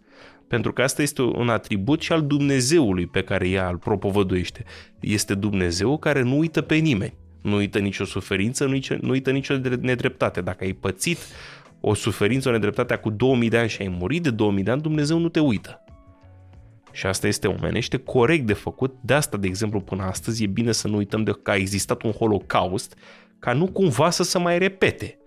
Pentru 0.51 0.73
că 0.73 0.83
asta 0.83 1.03
este 1.03 1.23
un 1.23 1.49
atribut 1.49 2.01
și 2.01 2.13
al 2.13 2.27
Dumnezeului 2.27 3.07
pe 3.07 3.23
care 3.23 3.49
ea 3.49 3.69
îl 3.69 3.77
propovăduiește. 3.77 4.65
Este 5.01 5.35
Dumnezeu 5.35 5.99
care 5.99 6.23
nu 6.23 6.39
uită 6.39 6.61
pe 6.61 6.75
nimeni. 6.75 7.15
Nu 7.43 7.57
uită 7.57 7.79
nicio 7.79 8.05
suferință, 8.05 8.65
nu 9.01 9.11
uită 9.11 9.31
nicio 9.31 9.57
nedreptate. 9.81 10.41
Dacă 10.41 10.65
ai 10.65 10.73
pățit 10.73 11.19
o 11.81 11.95
suferință, 11.95 12.49
o 12.49 12.53
nedreptate 12.53 12.97
cu 12.97 13.11
2000 13.11 13.49
de 13.49 13.59
ani 13.59 13.69
și 13.69 13.83
ai 13.83 13.89
murit 13.89 14.23
de 14.23 14.31
2000 14.31 14.63
de 14.63 14.71
ani, 14.71 14.81
Dumnezeu 14.81 15.19
nu 15.19 15.29
te 15.29 15.41
uită. 15.41 15.85
Și 16.93 17.07
asta 17.07 17.27
este 17.27 17.47
omenește 17.47 17.97
corect 17.97 18.47
de 18.47 18.53
făcut. 18.53 18.95
De 19.03 19.15
asta, 19.15 19.37
de 19.37 19.47
exemplu, 19.47 19.81
până 19.81 20.03
astăzi 20.03 20.45
e 20.45 20.47
bine 20.47 20.73
să 20.73 20.89
nu 20.89 20.97
uităm 20.97 21.25
de 21.25 21.33
că 21.43 21.51
a 21.51 21.57
existat 21.57 22.03
un 22.03 22.11
holocaust 22.11 22.97
ca 23.39 23.53
nu 23.53 23.67
cumva 23.67 24.11
să 24.11 24.23
se 24.23 24.39
mai 24.39 24.59
repete 24.59 25.19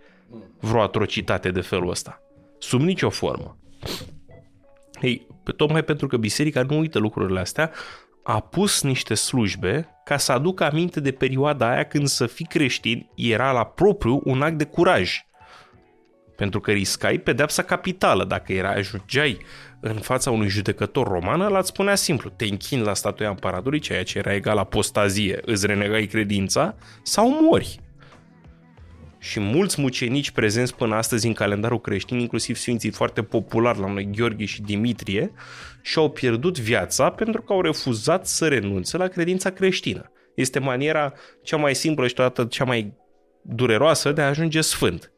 vreo 0.59 0.81
atrocitate 0.81 1.51
de 1.51 1.61
felul 1.61 1.89
ăsta. 1.89 2.21
Sub 2.59 2.81
nicio 2.81 3.09
formă. 3.09 3.57
Ei, 5.03 5.27
tocmai 5.55 5.83
pentru 5.83 6.07
că 6.07 6.17
biserica 6.17 6.63
nu 6.63 6.79
uită 6.79 6.99
lucrurile 6.99 7.39
astea, 7.39 7.71
a 8.23 8.39
pus 8.39 8.81
niște 8.81 9.13
slujbe 9.13 9.87
ca 10.03 10.17
să 10.17 10.31
aducă 10.31 10.63
aminte 10.63 10.99
de 10.99 11.11
perioada 11.11 11.71
aia 11.71 11.83
când 11.83 12.07
să 12.07 12.25
fii 12.25 12.45
creștin 12.45 13.09
era 13.15 13.51
la 13.51 13.65
propriu 13.65 14.21
un 14.23 14.41
act 14.41 14.57
de 14.57 14.63
curaj. 14.63 15.25
Pentru 16.35 16.59
că 16.59 16.71
riscai 16.71 17.17
pedepsa 17.17 17.63
capitală. 17.63 18.25
Dacă 18.25 18.53
era 18.53 18.69
ajungeai 18.69 19.37
în 19.79 19.95
fața 19.95 20.31
unui 20.31 20.47
judecător 20.47 21.07
roman, 21.07 21.41
ăla 21.41 21.59
îți 21.59 21.67
spunea 21.67 21.95
simplu, 21.95 22.29
te 22.29 22.45
închin 22.45 22.81
la 22.81 22.93
statuia 22.93 23.29
împăratului, 23.29 23.79
ceea 23.79 24.03
ce 24.03 24.17
era 24.17 24.33
egal 24.33 24.57
apostazie, 24.57 25.39
îți 25.45 25.65
renegai 25.65 26.05
credința 26.05 26.75
sau 27.01 27.41
mori 27.41 27.82
și 29.23 29.39
mulți 29.39 29.81
mucenici 29.81 30.31
prezenți 30.31 30.75
până 30.75 30.95
astăzi 30.95 31.27
în 31.27 31.33
calendarul 31.33 31.81
creștin, 31.81 32.19
inclusiv 32.19 32.55
sfinții 32.55 32.91
foarte 32.91 33.23
populari 33.23 33.79
la 33.79 33.91
noi, 33.91 34.09
Gheorghe 34.15 34.45
și 34.45 34.61
Dimitrie, 34.61 35.31
și-au 35.81 36.09
pierdut 36.09 36.59
viața 36.59 37.09
pentru 37.09 37.41
că 37.41 37.53
au 37.53 37.61
refuzat 37.61 38.27
să 38.27 38.47
renunțe 38.47 38.97
la 38.97 39.07
credința 39.07 39.49
creștină. 39.49 40.11
Este 40.35 40.59
maniera 40.59 41.13
cea 41.43 41.57
mai 41.57 41.75
simplă 41.75 42.07
și 42.07 42.13
toată 42.13 42.45
cea 42.45 42.63
mai 42.63 42.93
dureroasă 43.41 44.11
de 44.11 44.21
a 44.21 44.27
ajunge 44.27 44.61
sfânt. 44.61 45.11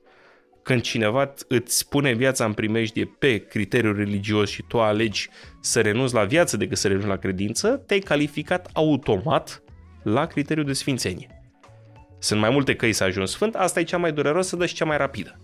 Când 0.64 0.82
cineva 0.82 1.34
îți 1.48 1.90
pune 1.90 2.14
viața 2.14 2.46
în 2.46 2.54
primejdie 2.54 3.06
pe 3.20 3.38
criteriu 3.38 3.94
religios 3.94 4.50
și 4.50 4.64
tu 4.68 4.80
alegi 4.80 5.30
să 5.62 5.82
renunți 5.82 6.14
la 6.14 6.24
viață 6.24 6.58
decât 6.58 6.78
să 6.78 6.88
renunți 6.88 7.10
la 7.10 7.18
credință, 7.18 7.84
te-ai 7.88 8.00
calificat 8.00 8.70
automat 8.74 9.64
la 10.04 10.26
criteriul 10.26 10.66
de 10.66 10.74
sfințenie. 10.74 11.35
Sunt 12.20 12.40
mai 12.40 12.50
multe 12.50 12.76
căi 12.76 12.94
să 12.94 13.04
ajungi 13.04 13.32
sfânt, 13.32 13.56
asta 13.56 13.80
e 13.80 13.84
cea 13.84 13.98
mai 13.98 14.14
dureroasă, 14.14 14.56
dar 14.56 14.68
și 14.68 14.74
cea 14.74 14.86
mai 14.86 14.98
rapidă. 14.98 15.40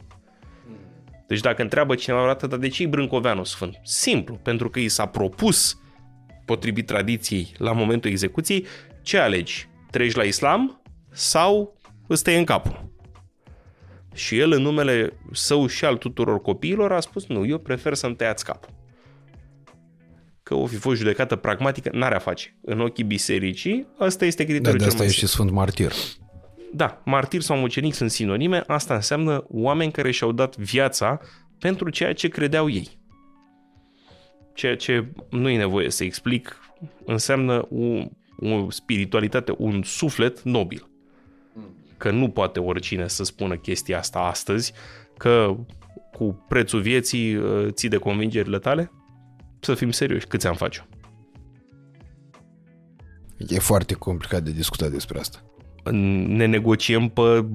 Deci 1.28 1.40
dacă 1.40 1.62
întreabă 1.62 1.96
cineva 1.96 2.24
o 2.24 2.26
dată, 2.26 2.48
dar 2.48 2.60
de 2.60 2.68
ce 2.68 2.84
e 2.84 2.88
Brâncoveanu 2.88 3.44
sfânt? 3.44 3.80
Simplu, 3.84 4.36
pentru 4.36 4.70
că 4.70 4.80
i 4.80 4.88
s-a 4.88 5.06
propus, 5.06 5.80
potrivit 6.46 6.86
tradiției, 6.86 7.52
la 7.58 7.72
momentul 7.72 8.10
execuției, 8.10 8.66
ce 9.02 9.18
alegi? 9.18 9.70
Treci 9.92 10.16
la 10.16 10.24
islam 10.24 10.82
sau 11.12 11.78
îți 12.08 12.24
tăie 12.24 12.38
în 12.38 12.44
capul? 12.44 12.90
Și 14.14 14.40
el, 14.40 14.52
în 14.52 14.62
numele 14.62 15.14
său 15.32 15.68
și 15.68 15.86
al 15.86 15.98
tuturor 15.98 16.42
copiilor, 16.42 16.92
a 16.92 17.00
spus, 17.00 17.28
nu, 17.28 17.46
eu 17.46 17.58
prefer 17.58 17.94
să-mi 17.94 18.16
tăiați 18.16 18.46
capul. 18.46 18.74
Că 20.44 20.54
o 20.54 20.66
fi 20.66 20.76
fost 20.76 20.98
judecată 20.98 21.36
pragmatică, 21.36 21.90
n-are 21.94 22.16
a 22.16 22.20
face. 22.20 22.58
În 22.62 22.80
ochii 22.80 23.04
bisericii, 23.04 23.88
ăsta 24.00 24.26
este 24.26 24.44
criteriul 24.44 24.78
da, 24.78 24.84
de 24.84 24.90
cel 24.90 24.98
mai 24.98 25.06
asta 25.06 25.18
e 25.18 25.20
și 25.20 25.28
Sfânt 25.28 25.52
Martir. 25.52 25.92
Da, 26.74 27.02
martir 27.06 27.42
sau 27.42 27.58
mucenic 27.58 27.94
sunt 27.94 28.12
sinonime, 28.12 28.64
asta 28.68 28.94
înseamnă 28.94 29.46
oameni 29.48 29.92
care 29.92 30.12
și-au 30.12 30.32
dat 30.32 30.58
viața 30.58 31.20
pentru 31.60 31.90
ceea 31.90 32.14
ce 32.14 32.28
credeau 32.28 32.70
ei. 32.70 33.00
Ceea 34.54 34.76
ce 34.76 35.06
nu 35.30 35.50
e 35.50 35.58
nevoie 35.58 35.90
să 35.90 36.04
explic, 36.04 36.58
înseamnă 37.06 37.68
o, 37.70 38.04
o 38.38 38.70
spiritualitate, 38.70 39.54
un 39.58 39.82
suflet 39.84 40.42
nobil. 40.42 40.90
Că 41.98 42.12
nu 42.12 42.30
poate 42.30 42.60
oricine 42.60 43.08
să 43.08 43.24
spună 43.24 43.56
chestia 43.56 43.98
asta 43.98 44.20
astăzi, 44.20 44.74
că 45.18 45.58
cu 46.12 46.46
prețul 46.48 46.82
vieții 46.82 47.36
uh, 47.36 47.68
ții 47.72 47.90
de 47.90 47.98
convingerile 47.98 48.60
tale? 48.60 48.92
Să 49.60 49.74
fim 49.74 49.92
serioși, 49.92 50.26
câți 50.26 50.48
am 50.48 50.56
face 50.56 50.88
E 53.48 53.60
foarte 53.60 53.94
complicat 53.94 54.44
de 54.44 54.52
discutat 54.52 54.92
despre 54.92 55.20
asta. 55.20 55.44
Ne 56.28 56.46
negociem 56.46 57.08
pe, 57.08 57.46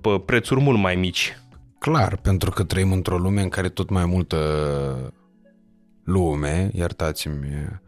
pe 0.00 0.22
prețuri 0.24 0.60
mult 0.60 0.78
mai 0.78 0.94
mici. 0.94 1.36
Clar, 1.78 2.16
pentru 2.16 2.50
că 2.50 2.64
trăim 2.64 2.92
într-o 2.92 3.18
lume 3.18 3.42
în 3.42 3.48
care 3.48 3.68
tot 3.68 3.90
mai 3.90 4.06
multă 4.06 4.36
lume, 6.04 6.70
iertați-mi 6.72 7.80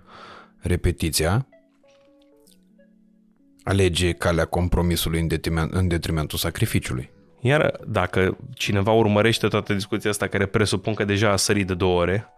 repetiția, 0.59 1.47
alege 3.63 4.13
calea 4.13 4.45
compromisului 4.45 5.21
în, 5.21 5.27
detriment, 5.27 5.73
în 5.73 5.89
detrimentul 5.89 6.39
sacrificiului. 6.39 7.11
Iar 7.41 7.81
dacă 7.87 8.37
cineva 8.55 8.91
urmărește 8.91 9.49
toată 9.49 9.75
discuția 9.75 10.11
asta, 10.11 10.27
care 10.27 10.47
presupun 10.47 10.95
că 10.95 11.05
deja 11.05 11.31
a 11.31 11.37
sărit 11.37 11.67
de 11.67 11.75
două 11.75 12.01
ore, 12.01 12.29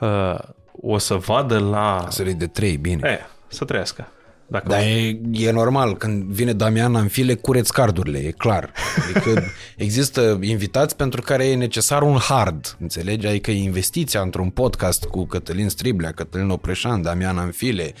uh, 0.00 0.38
o 0.72 0.98
să 0.98 1.14
vadă 1.14 1.58
la... 1.58 1.98
A 1.98 2.10
sărit 2.10 2.36
de 2.36 2.46
trei, 2.46 2.76
bine. 2.76 3.08
E, 3.08 3.18
să 3.48 3.64
trăiască. 3.64 4.08
Dacă 4.48 4.68
Dar 4.68 4.80
e, 4.80 5.20
e 5.32 5.50
normal, 5.50 5.96
când 5.96 6.22
vine 6.22 6.52
Damian 6.52 6.94
în 6.94 7.08
file, 7.08 7.34
cureți 7.34 7.72
cardurile, 7.72 8.18
e 8.18 8.30
clar. 8.30 8.72
Adică 9.04 9.42
există 9.76 10.38
invitați 10.40 10.96
pentru 10.96 11.20
care 11.20 11.46
e 11.46 11.54
necesar 11.54 12.02
un 12.02 12.16
hard, 12.16 12.76
înțelegi? 12.80 13.26
Adică 13.26 13.50
investiția 13.50 14.20
într-un 14.20 14.50
podcast 14.50 15.04
cu 15.04 15.26
Cătălin 15.26 15.68
Striblea, 15.68 16.12
Cătălin 16.12 16.48
Opreșan, 16.48 17.02
Damian 17.02 17.38
Anfile, 17.38 17.92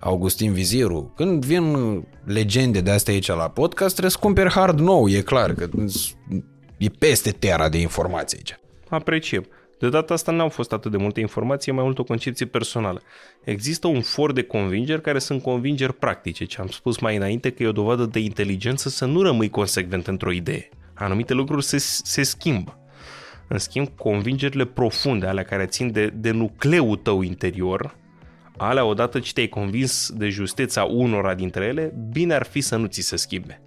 Augustin 0.00 0.52
Viziru. 0.52 1.12
Când 1.16 1.44
vin 1.44 1.76
legende 2.24 2.80
de 2.80 2.90
astea 2.90 3.14
aici 3.14 3.26
la 3.26 3.48
podcast, 3.48 3.90
trebuie 3.90 4.10
să 4.10 4.18
cumperi 4.20 4.50
hard 4.50 4.78
nou, 4.78 5.08
e 5.08 5.20
clar, 5.20 5.52
că 5.52 5.68
e 6.76 6.88
peste 6.98 7.30
tera 7.30 7.68
de 7.68 7.78
informații 7.78 8.36
aici. 8.36 8.60
Apreciem. 8.88 9.46
De 9.82 9.88
data 9.88 10.14
asta 10.14 10.32
n-au 10.32 10.48
fost 10.48 10.72
atât 10.72 10.90
de 10.90 10.96
multe 10.96 11.20
informații, 11.20 11.72
mai 11.72 11.84
mult 11.84 11.98
o 11.98 12.04
concepție 12.04 12.46
personală. 12.46 13.02
Există 13.44 13.86
un 13.86 14.00
for 14.00 14.32
de 14.32 14.42
convingeri 14.42 15.00
care 15.00 15.18
sunt 15.18 15.42
convingeri 15.42 15.94
practice, 15.94 16.44
ce 16.44 16.60
am 16.60 16.66
spus 16.66 16.98
mai 16.98 17.16
înainte 17.16 17.50
că 17.50 17.62
e 17.62 17.66
o 17.66 17.72
dovadă 17.72 18.04
de 18.04 18.18
inteligență 18.18 18.88
să 18.88 19.04
nu 19.04 19.22
rămâi 19.22 19.50
consecvent 19.50 20.06
într-o 20.06 20.30
idee. 20.30 20.68
Anumite 20.94 21.32
lucruri 21.32 21.64
se, 21.64 21.78
se 21.78 22.22
schimbă. 22.22 22.78
În 23.48 23.58
schimb, 23.58 23.88
convingerile 23.96 24.64
profunde, 24.64 25.26
alea 25.26 25.44
care 25.44 25.66
țin 25.66 25.92
de, 25.92 26.06
de 26.06 26.30
nucleul 26.30 26.96
tău 26.96 27.22
interior, 27.22 27.96
alea 28.56 28.84
odată 28.84 29.18
ce 29.18 29.32
te-ai 29.32 29.46
convins 29.48 30.10
de 30.14 30.28
justeța 30.28 30.84
unora 30.84 31.34
dintre 31.34 31.64
ele, 31.64 31.94
bine 32.12 32.34
ar 32.34 32.44
fi 32.44 32.60
să 32.60 32.76
nu 32.76 32.86
ți 32.86 33.00
se 33.00 33.16
schimbe. 33.16 33.60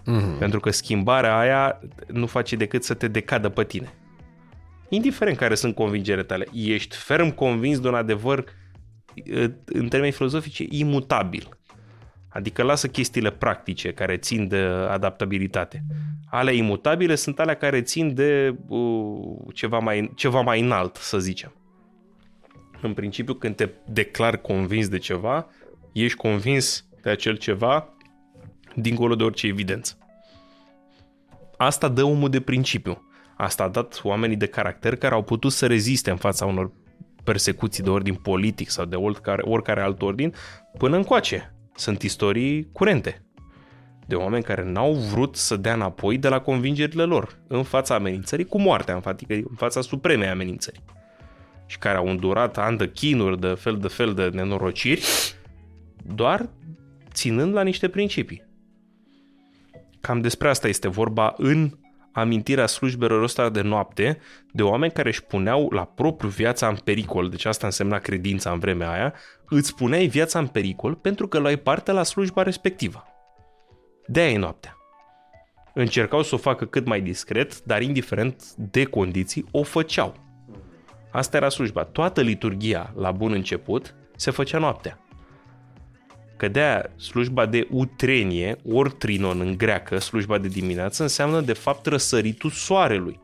Mm-hmm. 0.00 0.38
Pentru 0.38 0.60
că 0.60 0.70
schimbarea 0.70 1.38
aia 1.38 1.80
nu 2.06 2.26
face 2.26 2.56
decât 2.56 2.84
să 2.84 2.94
te 2.94 3.08
decadă 3.08 3.48
pe 3.48 3.64
tine 3.64 3.94
indiferent 4.88 5.36
care 5.36 5.54
sunt 5.54 5.74
convingerile 5.74 6.22
tale, 6.22 6.46
ești 6.52 6.96
ferm 6.96 7.30
convins 7.30 7.80
de 7.80 7.88
un 7.88 7.94
adevăr 7.94 8.44
în 9.64 9.88
termeni 9.88 10.12
filozofice 10.12 10.64
imutabil. 10.68 11.48
Adică 12.28 12.62
lasă 12.62 12.88
chestiile 12.88 13.30
practice 13.30 13.92
care 13.92 14.16
țin 14.16 14.48
de 14.48 14.56
adaptabilitate. 14.88 15.84
Ale 16.30 16.54
imutabile 16.54 17.14
sunt 17.14 17.38
alea 17.40 17.54
care 17.54 17.82
țin 17.82 18.14
de 18.14 18.56
uh, 18.66 19.36
ceva, 19.54 19.78
mai, 19.78 20.12
ceva 20.14 20.40
mai 20.40 20.60
înalt, 20.60 20.96
să 20.96 21.18
zicem. 21.18 21.54
În 22.80 22.94
principiu, 22.94 23.34
când 23.34 23.56
te 23.56 23.68
declar 23.86 24.36
convins 24.36 24.88
de 24.88 24.98
ceva, 24.98 25.46
ești 25.92 26.16
convins 26.16 26.84
de 27.02 27.10
acel 27.10 27.36
ceva 27.36 27.88
dincolo 28.74 29.14
de 29.14 29.22
orice 29.22 29.46
evidență. 29.46 29.98
Asta 31.56 31.88
dă 31.88 32.02
omul 32.02 32.28
de 32.28 32.40
principiu. 32.40 33.05
Asta 33.36 33.62
a 33.62 33.68
dat 33.68 34.00
oamenii 34.02 34.36
de 34.36 34.46
caracter 34.46 34.96
care 34.96 35.14
au 35.14 35.22
putut 35.22 35.52
să 35.52 35.66
reziste 35.66 36.10
în 36.10 36.16
fața 36.16 36.46
unor 36.46 36.72
persecuții 37.24 37.82
de 37.82 37.90
ordin 37.90 38.14
politic 38.14 38.70
sau 38.70 38.84
de 38.84 38.96
oricare, 38.96 39.42
oricare 39.44 39.80
alt 39.80 40.02
ordin 40.02 40.34
până 40.78 40.96
încoace. 40.96 41.54
Sunt 41.74 42.02
istorii 42.02 42.68
curente 42.72 43.26
de 44.06 44.14
oameni 44.14 44.44
care 44.44 44.64
n-au 44.64 44.92
vrut 44.92 45.36
să 45.36 45.56
dea 45.56 45.74
înapoi 45.74 46.18
de 46.18 46.28
la 46.28 46.40
convingerile 46.40 47.02
lor 47.02 47.38
în 47.46 47.62
fața 47.62 47.94
amenințării 47.94 48.44
cu 48.44 48.60
moartea, 48.60 48.94
în, 48.94 49.00
fața, 49.00 49.26
în 49.28 49.56
fața 49.56 49.80
supremei 49.80 50.28
amenințări 50.28 50.82
și 51.66 51.78
care 51.78 51.96
au 51.96 52.08
îndurat 52.08 52.58
ani 52.58 52.78
de 52.78 52.90
chinuri, 52.90 53.40
de 53.40 53.46
fel 53.46 53.76
de 53.78 53.88
fel 53.88 54.14
de 54.14 54.28
nenorociri, 54.28 55.02
doar 56.14 56.48
ținând 57.12 57.52
la 57.52 57.62
niște 57.62 57.88
principii. 57.88 58.44
Cam 60.00 60.20
despre 60.20 60.48
asta 60.48 60.68
este 60.68 60.88
vorba 60.88 61.34
în 61.36 61.70
amintirea 62.20 62.66
slujbelor 62.66 63.22
ăsta 63.22 63.48
de 63.48 63.60
noapte 63.60 64.18
de 64.52 64.62
oameni 64.62 64.92
care 64.92 65.08
își 65.08 65.22
puneau 65.22 65.70
la 65.70 65.84
propriu 65.84 66.28
viața 66.28 66.68
în 66.68 66.76
pericol, 66.84 67.28
deci 67.28 67.44
asta 67.44 67.66
însemna 67.66 67.98
credința 67.98 68.50
în 68.50 68.58
vremea 68.58 68.90
aia, 68.90 69.14
îți 69.48 69.74
puneai 69.74 70.06
viața 70.06 70.38
în 70.38 70.46
pericol 70.46 70.94
pentru 70.94 71.28
că 71.28 71.38
luai 71.38 71.56
parte 71.56 71.92
la 71.92 72.02
slujba 72.02 72.42
respectivă. 72.42 73.04
de 74.06 74.20
aia 74.20 74.30
e 74.30 74.38
noaptea. 74.38 74.76
Încercau 75.74 76.22
să 76.22 76.34
o 76.34 76.38
facă 76.38 76.64
cât 76.64 76.86
mai 76.86 77.00
discret, 77.00 77.62
dar 77.62 77.82
indiferent 77.82 78.54
de 78.54 78.84
condiții, 78.84 79.44
o 79.50 79.62
făceau. 79.62 80.14
Asta 81.12 81.36
era 81.36 81.48
slujba. 81.48 81.84
Toată 81.84 82.20
liturgia, 82.20 82.92
la 82.96 83.10
bun 83.10 83.32
început, 83.32 83.94
se 84.16 84.30
făcea 84.30 84.58
noaptea. 84.58 85.05
Că 86.36 86.48
de 86.48 86.90
slujba 86.96 87.46
de 87.46 87.66
utrenie, 87.70 88.56
ori 88.72 88.90
trinon 88.92 89.40
în 89.40 89.56
greacă, 89.56 89.98
slujba 89.98 90.38
de 90.38 90.48
dimineață, 90.48 91.02
înseamnă 91.02 91.40
de 91.40 91.52
fapt 91.52 91.86
răsăritul 91.86 92.50
soarelui. 92.50 93.20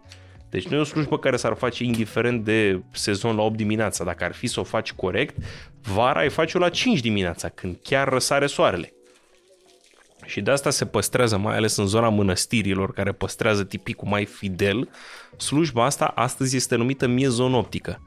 Deci 0.51 0.67
nu 0.67 0.77
e 0.77 0.81
o 0.81 0.85
slujbă 0.85 1.19
care 1.19 1.37
s-ar 1.37 1.55
face 1.55 1.85
indiferent 1.85 2.45
de 2.45 2.83
sezon 2.93 3.37
la 3.37 3.43
8 3.43 3.57
dimineața. 3.57 4.05
Dacă 4.05 4.25
ar 4.25 4.33
fi 4.33 4.47
să 4.47 4.61
o 4.61 4.63
faci 4.63 4.93
corect, 4.93 5.37
vara 5.83 6.21
ai 6.21 6.31
face-o 6.31 6.61
la 6.61 6.69
5 6.69 7.01
dimineața, 7.01 7.49
când 7.49 7.77
chiar 7.83 8.09
răsare 8.09 8.47
soarele. 8.47 8.93
Și 10.25 10.41
de 10.41 10.51
asta 10.51 10.71
se 10.71 10.87
păstrează, 10.87 11.37
mai 11.37 11.57
ales 11.57 11.77
în 11.77 11.87
zona 11.87 12.09
mănăstirilor, 12.09 12.93
care 12.93 13.13
păstrează 13.13 13.65
tipicul 13.65 14.09
mai 14.09 14.25
fidel, 14.25 14.89
slujba 15.37 15.85
asta 15.85 16.05
astăzi 16.05 16.57
este 16.57 16.77
numită 16.77 17.07
miezonoptică 17.07 18.01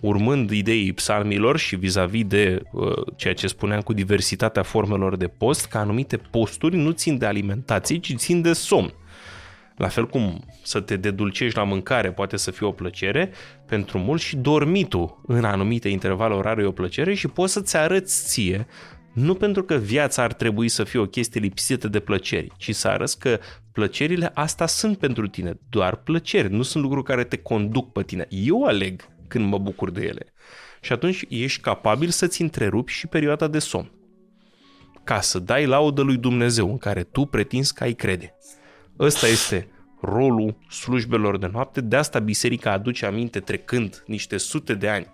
urmând 0.00 0.50
ideii 0.50 0.92
psalmilor 0.92 1.58
și 1.58 1.76
vis-a-vis 1.76 2.24
de 2.24 2.62
uh, 2.72 2.92
ceea 3.16 3.34
ce 3.34 3.46
spuneam 3.46 3.80
cu 3.80 3.92
diversitatea 3.92 4.62
formelor 4.62 5.16
de 5.16 5.26
post, 5.26 5.66
că 5.66 5.78
anumite 5.78 6.16
posturi 6.16 6.76
nu 6.76 6.90
țin 6.90 7.18
de 7.18 7.26
alimentație, 7.26 7.98
ci 7.98 8.14
țin 8.16 8.42
de 8.42 8.52
somn. 8.52 8.92
La 9.76 9.88
fel 9.88 10.06
cum 10.06 10.44
să 10.62 10.80
te 10.80 10.96
dedulcești 10.96 11.56
la 11.56 11.64
mâncare 11.64 12.12
poate 12.12 12.36
să 12.36 12.50
fie 12.50 12.66
o 12.66 12.72
plăcere, 12.72 13.30
pentru 13.66 13.98
mulți 13.98 14.24
și 14.24 14.36
dormitul 14.36 15.20
în 15.26 15.44
anumite 15.44 15.88
intervale 15.88 16.34
orare 16.34 16.62
e 16.62 16.66
o 16.66 16.72
plăcere 16.72 17.14
și 17.14 17.28
poți 17.28 17.52
să-ți 17.52 17.76
arăți 17.76 18.28
ție 18.28 18.66
nu 19.12 19.34
pentru 19.34 19.62
că 19.62 19.74
viața 19.74 20.22
ar 20.22 20.32
trebui 20.32 20.68
să 20.68 20.84
fie 20.84 21.00
o 21.00 21.06
chestie 21.06 21.40
lipsită 21.40 21.88
de 21.88 22.00
plăceri, 22.00 22.52
ci 22.56 22.74
să 22.74 22.88
arăți 22.88 23.18
că 23.18 23.38
plăcerile 23.72 24.30
asta 24.34 24.66
sunt 24.66 24.98
pentru 24.98 25.28
tine, 25.28 25.58
doar 25.68 25.96
plăceri, 25.96 26.52
nu 26.52 26.62
sunt 26.62 26.82
lucruri 26.82 27.04
care 27.04 27.24
te 27.24 27.36
conduc 27.36 27.92
pe 27.92 28.02
tine. 28.02 28.26
Eu 28.28 28.64
aleg 28.64 29.08
când 29.30 29.48
mă 29.48 29.58
bucur 29.58 29.90
de 29.90 30.00
ele. 30.00 30.32
Și 30.80 30.92
atunci 30.92 31.24
ești 31.28 31.60
capabil 31.60 32.08
să-ți 32.08 32.42
întrerupi 32.42 32.92
și 32.92 33.06
perioada 33.06 33.48
de 33.48 33.58
somn. 33.58 33.90
Ca 35.04 35.20
să 35.20 35.38
dai 35.38 35.66
laudă 35.66 36.02
lui 36.02 36.16
Dumnezeu 36.16 36.70
în 36.70 36.78
care 36.78 37.02
tu 37.02 37.24
pretinzi 37.24 37.74
că 37.74 37.82
ai 37.82 37.92
crede. 37.92 38.34
Ăsta 38.98 39.26
este 39.26 39.68
rolul 40.00 40.58
slujbelor 40.70 41.38
de 41.38 41.46
noapte, 41.52 41.80
de 41.80 41.96
asta 41.96 42.18
biserica 42.18 42.72
aduce 42.72 43.06
aminte 43.06 43.40
trecând 43.40 44.02
niște 44.06 44.36
sute 44.36 44.74
de 44.74 44.88
ani 44.88 45.06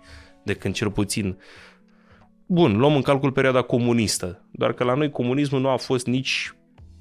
de 0.43 0.53
când 0.53 0.73
cel 0.73 0.91
puțin 0.91 1.37
Bun, 2.49 2.77
luăm 2.77 2.95
în 2.95 3.01
calcul 3.01 3.31
perioada 3.31 3.61
comunistă, 3.61 4.45
doar 4.51 4.73
că 4.73 4.83
la 4.83 4.93
noi 4.93 5.09
comunismul 5.09 5.61
nu 5.61 5.69
a 5.69 5.77
fost 5.77 6.05
nici 6.05 6.53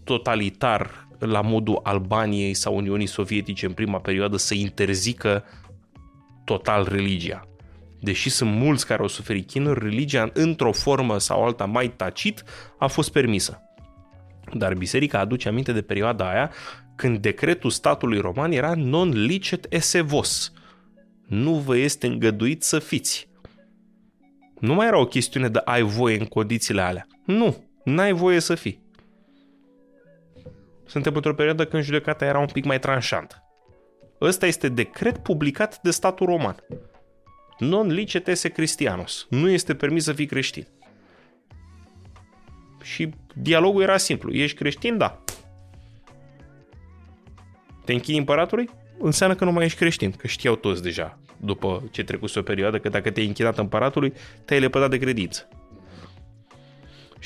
totalitar 0.04 1.08
la 1.18 1.40
modul 1.40 1.80
Albaniei 1.82 2.54
sau 2.54 2.76
Uniunii 2.76 3.06
Sovietice 3.06 3.66
în 3.66 3.72
prima 3.72 3.98
perioadă 3.98 4.36
să 4.36 4.54
interzică 4.54 5.44
total 6.46 6.88
religia. 6.90 7.48
Deși 8.00 8.30
sunt 8.30 8.50
mulți 8.50 8.86
care 8.86 9.02
au 9.02 9.08
suferit 9.08 9.46
chinuri, 9.46 9.80
religia 9.80 10.30
într-o 10.32 10.72
formă 10.72 11.18
sau 11.18 11.44
alta 11.44 11.64
mai 11.64 11.88
tacit 11.88 12.44
a 12.78 12.86
fost 12.86 13.12
permisă. 13.12 13.60
Dar 14.52 14.74
biserica 14.74 15.18
aduce 15.18 15.48
aminte 15.48 15.72
de 15.72 15.82
perioada 15.82 16.30
aia 16.30 16.50
când 16.96 17.18
decretul 17.18 17.70
statului 17.70 18.18
roman 18.18 18.52
era 18.52 18.74
non 18.74 19.08
licet 19.08 19.66
esse 19.68 20.00
vos. 20.00 20.52
Nu 21.26 21.54
vă 21.54 21.76
este 21.76 22.06
îngăduit 22.06 22.62
să 22.62 22.78
fiți. 22.78 23.28
Nu 24.60 24.74
mai 24.74 24.86
era 24.86 24.98
o 24.98 25.06
chestiune 25.06 25.48
de 25.48 25.60
ai 25.64 25.82
voie 25.82 26.18
în 26.18 26.26
condițiile 26.26 26.80
alea. 26.80 27.06
Nu, 27.24 27.64
n-ai 27.84 28.12
voie 28.12 28.40
să 28.40 28.54
fii. 28.54 28.84
Suntem 30.86 31.14
într-o 31.14 31.34
perioadă 31.34 31.66
când 31.66 31.82
judecata 31.82 32.24
era 32.24 32.38
un 32.38 32.48
pic 32.52 32.64
mai 32.64 32.78
tranșantă. 32.78 33.45
Ăsta 34.20 34.46
este 34.46 34.68
decret 34.68 35.18
publicat 35.18 35.80
de 35.82 35.90
statul 35.90 36.26
roman. 36.26 36.56
Non 37.58 37.86
licet 37.86 38.28
esse 38.28 38.48
Christianos. 38.48 39.26
Nu 39.30 39.50
este 39.50 39.74
permis 39.74 40.04
să 40.04 40.12
fii 40.12 40.26
creștin. 40.26 40.66
Și 42.82 43.10
dialogul 43.34 43.82
era 43.82 43.96
simplu. 43.96 44.32
Ești 44.32 44.56
creștin? 44.56 44.98
Da. 44.98 45.24
Te 47.84 47.92
închini 47.92 48.18
împăratului? 48.18 48.68
înseamnă 48.98 49.36
că 49.36 49.44
nu 49.44 49.52
mai 49.52 49.64
ești 49.64 49.78
creștin, 49.78 50.10
că 50.10 50.26
știau 50.26 50.56
toți 50.56 50.82
deja, 50.82 51.18
după 51.36 51.82
ce 51.90 52.04
trecuse 52.04 52.38
o 52.38 52.42
perioadă, 52.42 52.78
că 52.78 52.88
dacă 52.88 53.10
te-ai 53.10 53.26
închinat 53.26 53.58
împăratului, 53.58 54.12
te-ai 54.44 54.60
lepădat 54.60 54.90
de 54.90 54.98
credință. 54.98 55.48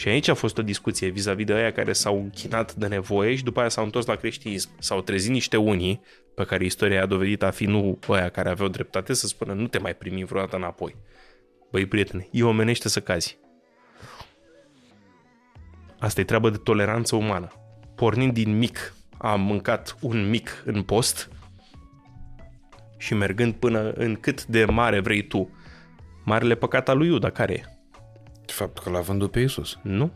Și 0.01 0.09
aici 0.09 0.29
a 0.29 0.35
fost 0.35 0.59
o 0.59 0.63
discuție 0.63 1.09
vis-a-vis 1.09 1.45
de 1.45 1.53
aia 1.53 1.73
care 1.73 1.93
s-au 1.93 2.17
închinat 2.17 2.75
de 2.75 2.87
nevoie 2.87 3.35
și 3.35 3.45
după 3.45 3.61
aia 3.61 3.69
s-au 3.69 3.85
întors 3.85 4.07
la 4.07 4.15
creștinism. 4.15 4.71
S-au 4.79 5.01
trezit 5.01 5.31
niște 5.31 5.57
unii 5.57 6.01
pe 6.35 6.45
care 6.45 6.65
istoria 6.65 7.03
a 7.03 7.07
dovedit 7.07 7.43
a 7.43 7.51
fi 7.51 7.65
nu 7.65 7.99
aia 8.09 8.29
care 8.29 8.49
aveau 8.49 8.69
dreptate 8.69 9.13
să 9.13 9.27
spună 9.27 9.53
nu 9.53 9.67
te 9.67 9.79
mai 9.79 9.95
primi 9.95 10.25
vreodată 10.25 10.57
înapoi. 10.57 10.97
Băi, 11.71 11.87
prietene, 11.87 12.29
e 12.31 12.43
omenește 12.43 12.89
să 12.89 13.01
cazi. 13.01 13.39
Asta 15.99 16.21
e 16.21 16.25
treabă 16.25 16.51
de 16.51 16.57
toleranță 16.57 17.17
umană. 17.17 17.53
Pornind 17.95 18.33
din 18.33 18.59
mic, 18.59 18.95
am 19.19 19.41
mâncat 19.41 19.97
un 20.01 20.29
mic 20.29 20.63
în 20.65 20.83
post 20.83 21.31
și 22.99 23.15
mergând 23.15 23.55
până 23.55 23.93
în 23.93 24.15
cât 24.15 24.45
de 24.45 24.65
mare 24.65 25.01
vrei 25.01 25.27
tu. 25.27 25.51
Marele 26.25 26.55
păcat 26.55 26.89
al 26.89 26.97
lui 26.97 27.07
Iuda, 27.07 27.31
care 27.31 27.53
e? 27.53 27.80
Faptul 28.53 28.85
că 28.85 28.91
l-a 28.91 29.01
vândut 29.01 29.31
pe 29.31 29.41
Isus. 29.41 29.79
Nu. 29.83 30.13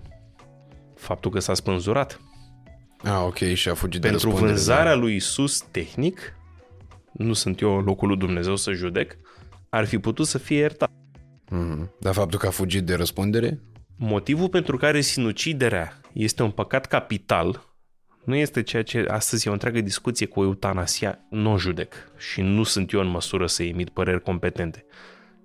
Faptul 0.96 1.30
că 1.30 1.38
s-a 1.38 1.54
spânzurat. 1.54 2.20
Ah, 3.02 3.22
ok, 3.26 3.36
și 3.36 3.68
a 3.68 3.74
fugit 3.74 4.00
Pentru 4.00 4.18
de 4.18 4.24
răspundere. 4.24 4.52
vânzarea 4.52 4.94
lui 4.94 5.14
Isus 5.14 5.60
tehnic, 5.70 6.36
nu 7.12 7.32
sunt 7.32 7.60
eu 7.60 7.78
în 7.78 7.84
locul 7.84 8.08
lui 8.08 8.16
Dumnezeu 8.16 8.56
să 8.56 8.72
judec, 8.72 9.16
ar 9.68 9.84
fi 9.84 9.98
putut 9.98 10.26
să 10.26 10.38
fie 10.38 10.56
iertat. 10.56 10.90
Mm-hmm. 11.46 11.88
Dar 12.00 12.14
faptul 12.14 12.38
că 12.38 12.46
a 12.46 12.50
fugit 12.50 12.84
de 12.84 12.94
răspundere? 12.94 13.60
Motivul 13.96 14.48
pentru 14.48 14.76
care 14.76 15.00
sinuciderea 15.00 16.00
este 16.12 16.42
un 16.42 16.50
păcat 16.50 16.86
capital 16.86 17.74
nu 18.24 18.34
este 18.34 18.62
ceea 18.62 18.82
ce 18.82 19.04
astăzi 19.08 19.46
e 19.46 19.50
o 19.50 19.52
întreagă 19.52 19.80
discuție 19.80 20.26
cu 20.26 20.42
eutanasia, 20.42 21.18
nu 21.30 21.52
o 21.52 21.58
judec 21.58 21.94
și 22.16 22.40
nu 22.40 22.62
sunt 22.62 22.92
eu 22.92 23.00
în 23.00 23.06
măsură 23.06 23.46
să 23.46 23.62
emit 23.62 23.88
păreri 23.88 24.22
competente. 24.22 24.84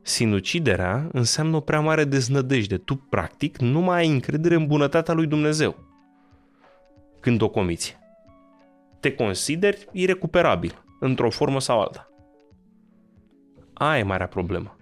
Sinuciderea 0.02 1.10
înseamnă 1.12 1.56
o 1.56 1.60
prea 1.60 1.80
mare 1.80 2.04
deznădejde. 2.04 2.78
Tu, 2.78 2.96
practic, 2.96 3.58
nu 3.58 3.80
mai 3.80 4.00
ai 4.00 4.08
încredere 4.08 4.56
în 4.56 4.68
bunătatea 4.68 5.14
lui 5.14 5.28
Dumnezeu 5.28 5.88
când 7.20 7.42
o 7.42 7.50
comiți. 7.50 7.98
Te 9.00 9.14
consideri 9.14 9.88
irecuperabil, 9.92 10.84
într-o 11.00 11.30
formă 11.30 11.60
sau 11.60 11.80
alta. 11.80 12.10
Aia 13.74 14.00
e 14.00 14.04
marea 14.04 14.28
problemă. 14.28 14.78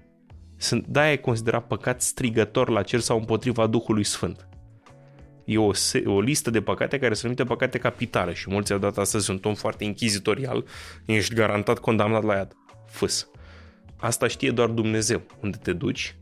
Sunt, 0.55 0.87
de-aia 0.87 1.11
e 1.11 1.15
considerat 1.17 1.67
păcat 1.67 2.01
strigător 2.01 2.69
la 2.69 2.81
cer 2.81 2.99
sau 2.99 3.17
împotriva 3.17 3.67
Duhului 3.67 4.03
Sfânt. 4.03 4.47
E 5.45 5.57
o, 5.57 5.73
se- 5.73 6.03
o 6.05 6.21
listă 6.21 6.49
de 6.49 6.61
păcate 6.61 6.99
care 6.99 7.13
se 7.13 7.19
numește 7.21 7.43
păcate 7.43 7.77
capitale 7.77 8.33
și 8.33 8.49
mulți 8.49 8.73
au 8.73 8.79
dat 8.79 8.97
astăzi 8.97 9.31
un 9.31 9.37
ton 9.37 9.53
foarte 9.53 9.83
inchizitorial. 9.83 10.65
Ești 11.05 11.35
garantat 11.35 11.79
condamnat 11.79 12.23
la 12.23 12.35
iad. 12.35 12.55
Fâs. 12.85 13.29
Asta 13.97 14.27
știe 14.27 14.51
doar 14.51 14.69
Dumnezeu. 14.69 15.21
Unde 15.41 15.57
te 15.61 15.73
duci 15.73 16.15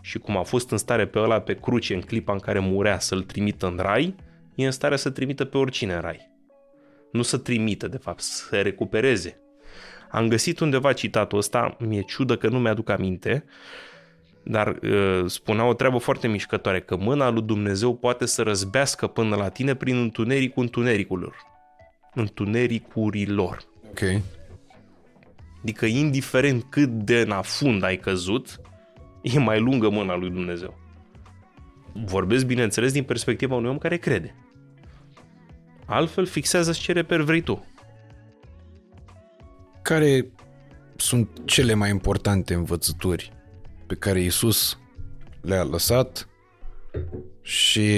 și 0.00 0.18
cum 0.18 0.36
a 0.36 0.42
fost 0.42 0.70
în 0.70 0.78
stare 0.78 1.06
pe 1.06 1.18
ăla 1.18 1.40
pe 1.40 1.54
cruce 1.54 1.94
în 1.94 2.00
clipa 2.00 2.32
în 2.32 2.38
care 2.38 2.58
murea 2.58 2.98
să-l 2.98 3.22
trimită 3.22 3.66
în 3.66 3.76
rai, 3.76 4.14
e 4.54 4.64
în 4.64 4.70
stare 4.70 4.96
să 4.96 5.10
trimită 5.10 5.44
pe 5.44 5.58
oricine 5.58 5.94
în 5.94 6.00
rai. 6.00 6.30
Nu 7.12 7.22
să 7.22 7.36
trimită, 7.36 7.88
de 7.88 7.96
fapt, 7.96 8.20
să 8.20 8.60
recupereze. 8.60 9.40
Am 10.10 10.28
găsit 10.28 10.60
undeva 10.60 10.92
citatul 10.92 11.38
ăsta, 11.38 11.76
mi-e 11.78 12.02
ciudă 12.02 12.36
că 12.36 12.48
nu 12.48 12.58
mi-aduc 12.58 12.88
aminte, 12.88 13.44
dar 14.42 14.68
uh, 14.82 15.24
spunea 15.26 15.64
o 15.64 15.74
treabă 15.74 15.98
foarte 15.98 16.28
mișcătoare, 16.28 16.80
că 16.80 16.96
mâna 16.96 17.30
lui 17.30 17.42
Dumnezeu 17.42 17.94
poate 17.94 18.26
să 18.26 18.42
răzbească 18.42 19.06
până 19.06 19.36
la 19.36 19.48
tine 19.48 19.74
prin 19.74 19.96
întunericul 19.96 20.62
întunericurilor. 20.62 21.36
Întunericurilor. 22.14 23.62
Ok. 23.90 24.00
Adică 25.62 25.86
indiferent 25.86 26.64
cât 26.68 26.88
de 26.88 27.20
în 27.20 27.30
afund 27.30 27.82
ai 27.82 27.96
căzut, 27.96 28.60
e 29.22 29.38
mai 29.38 29.60
lungă 29.60 29.88
mâna 29.88 30.16
lui 30.16 30.30
Dumnezeu. 30.30 30.78
Vorbesc, 31.92 32.46
bineînțeles, 32.46 32.92
din 32.92 33.04
perspectiva 33.04 33.54
unui 33.54 33.70
om 33.70 33.78
care 33.78 33.96
crede. 33.96 34.34
Altfel, 35.86 36.26
fixează 36.26 36.72
ce 36.72 36.92
reper 36.92 37.20
vrei 37.20 37.40
tu. 37.40 37.66
Care 39.82 40.26
sunt 40.96 41.28
cele 41.44 41.74
mai 41.74 41.90
importante 41.90 42.54
învățături 42.54 43.32
pe 43.86 43.94
care 43.94 44.20
Isus 44.20 44.78
le-a 45.40 45.62
lăsat 45.64 46.28
și 47.42 47.90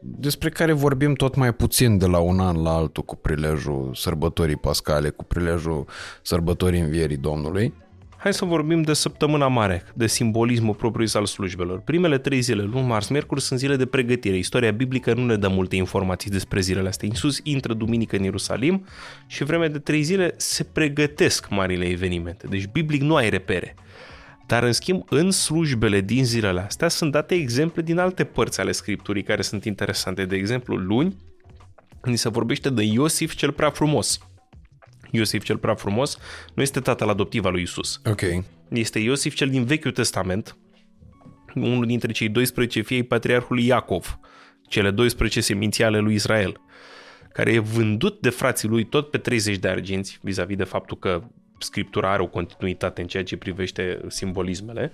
despre 0.00 0.48
care 0.48 0.72
vorbim 0.72 1.14
tot 1.14 1.34
mai 1.34 1.52
puțin 1.52 1.98
de 1.98 2.06
la 2.06 2.18
un 2.18 2.40
an 2.40 2.62
la 2.62 2.70
altul 2.70 3.02
cu 3.02 3.16
prilejul 3.16 3.90
sărbătorii 3.94 4.56
pascale, 4.56 5.08
cu 5.08 5.24
prilejul 5.24 5.86
sărbătorii 6.22 6.80
învierii 6.80 7.16
Domnului. 7.16 7.74
Hai 8.16 8.34
să 8.34 8.44
vorbim 8.44 8.82
de 8.82 8.92
săptămâna 8.92 9.48
mare, 9.48 9.82
de 9.94 10.06
simbolismul 10.06 10.74
propriu 10.74 11.06
al 11.12 11.26
slujbelor. 11.26 11.80
Primele 11.80 12.18
trei 12.18 12.40
zile, 12.40 12.62
luni, 12.62 12.86
marți, 12.86 13.12
miercuri, 13.12 13.40
sunt 13.40 13.58
zile 13.58 13.76
de 13.76 13.86
pregătire. 13.86 14.36
Istoria 14.36 14.70
biblică 14.70 15.14
nu 15.14 15.24
ne 15.24 15.36
dă 15.36 15.48
multe 15.48 15.76
informații 15.76 16.30
despre 16.30 16.60
zilele 16.60 16.88
astea. 16.88 17.08
Iisus 17.08 17.40
intră 17.42 17.74
duminică 17.74 18.16
în 18.16 18.22
Ierusalim 18.22 18.86
și 19.26 19.44
vreme 19.44 19.68
de 19.68 19.78
trei 19.78 20.02
zile 20.02 20.34
se 20.36 20.64
pregătesc 20.64 21.48
marile 21.50 21.84
evenimente. 21.84 22.46
Deci 22.46 22.66
biblic 22.66 23.00
nu 23.00 23.14
ai 23.14 23.30
repere. 23.30 23.74
Dar, 24.50 24.62
în 24.62 24.72
schimb, 24.72 25.02
în 25.08 25.30
slujbele 25.30 26.00
din 26.00 26.24
zilele 26.24 26.60
astea 26.60 26.88
sunt 26.88 27.12
date 27.12 27.34
exemple 27.34 27.82
din 27.82 27.98
alte 27.98 28.24
părți 28.24 28.60
ale 28.60 28.72
Scripturii 28.72 29.22
care 29.22 29.42
sunt 29.42 29.64
interesante. 29.64 30.24
De 30.24 30.36
exemplu, 30.36 30.76
luni, 30.76 31.16
ni 32.02 32.16
se 32.16 32.28
vorbește 32.28 32.70
de 32.70 32.82
Iosif 32.82 33.34
cel 33.34 33.52
prea 33.52 33.70
frumos. 33.70 34.18
Iosif 35.10 35.42
cel 35.42 35.56
prea 35.56 35.74
frumos 35.74 36.18
nu 36.54 36.62
este 36.62 36.80
tatăl 36.80 37.08
adoptiv 37.08 37.44
al 37.44 37.52
lui 37.52 37.62
Isus. 37.62 38.00
Ok. 38.04 38.20
Este 38.68 38.98
Iosif 38.98 39.34
cel 39.34 39.48
din 39.48 39.64
Vechiul 39.64 39.92
Testament, 39.92 40.56
unul 41.54 41.86
dintre 41.86 42.12
cei 42.12 42.28
12 42.28 42.80
fiei 42.80 43.02
patriarhului 43.02 43.66
Iacov, 43.66 44.18
cele 44.68 44.90
12 44.90 45.40
seminții 45.40 45.84
ale 45.84 45.98
lui 45.98 46.14
Israel, 46.14 46.60
care 47.32 47.52
e 47.52 47.58
vândut 47.58 48.20
de 48.20 48.30
frații 48.30 48.68
lui 48.68 48.84
tot 48.84 49.10
pe 49.10 49.18
30 49.18 49.56
de 49.56 49.68
arginți, 49.68 50.18
vis-a-vis 50.22 50.56
de 50.56 50.64
faptul 50.64 50.98
că 50.98 51.22
Scriptura 51.62 52.12
are 52.12 52.22
o 52.22 52.26
continuitate 52.26 53.00
în 53.00 53.06
ceea 53.06 53.24
ce 53.24 53.36
privește 53.36 54.00
simbolismele, 54.08 54.92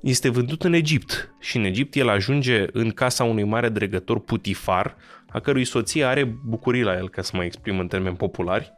este 0.00 0.28
vândut 0.28 0.64
în 0.64 0.72
Egipt 0.72 1.34
și 1.40 1.56
în 1.56 1.64
Egipt 1.64 1.94
el 1.94 2.08
ajunge 2.08 2.66
în 2.72 2.90
casa 2.90 3.24
unui 3.24 3.44
mare 3.44 3.68
dregător 3.68 4.20
Putifar, 4.20 4.96
a 5.28 5.40
cărui 5.40 5.64
soție 5.64 6.04
are 6.04 6.24
bucurii 6.24 6.82
la 6.82 6.96
el, 6.96 7.08
ca 7.08 7.22
să 7.22 7.32
mă 7.34 7.44
exprim 7.44 7.78
în 7.78 7.86
termeni 7.86 8.16
populari. 8.16 8.72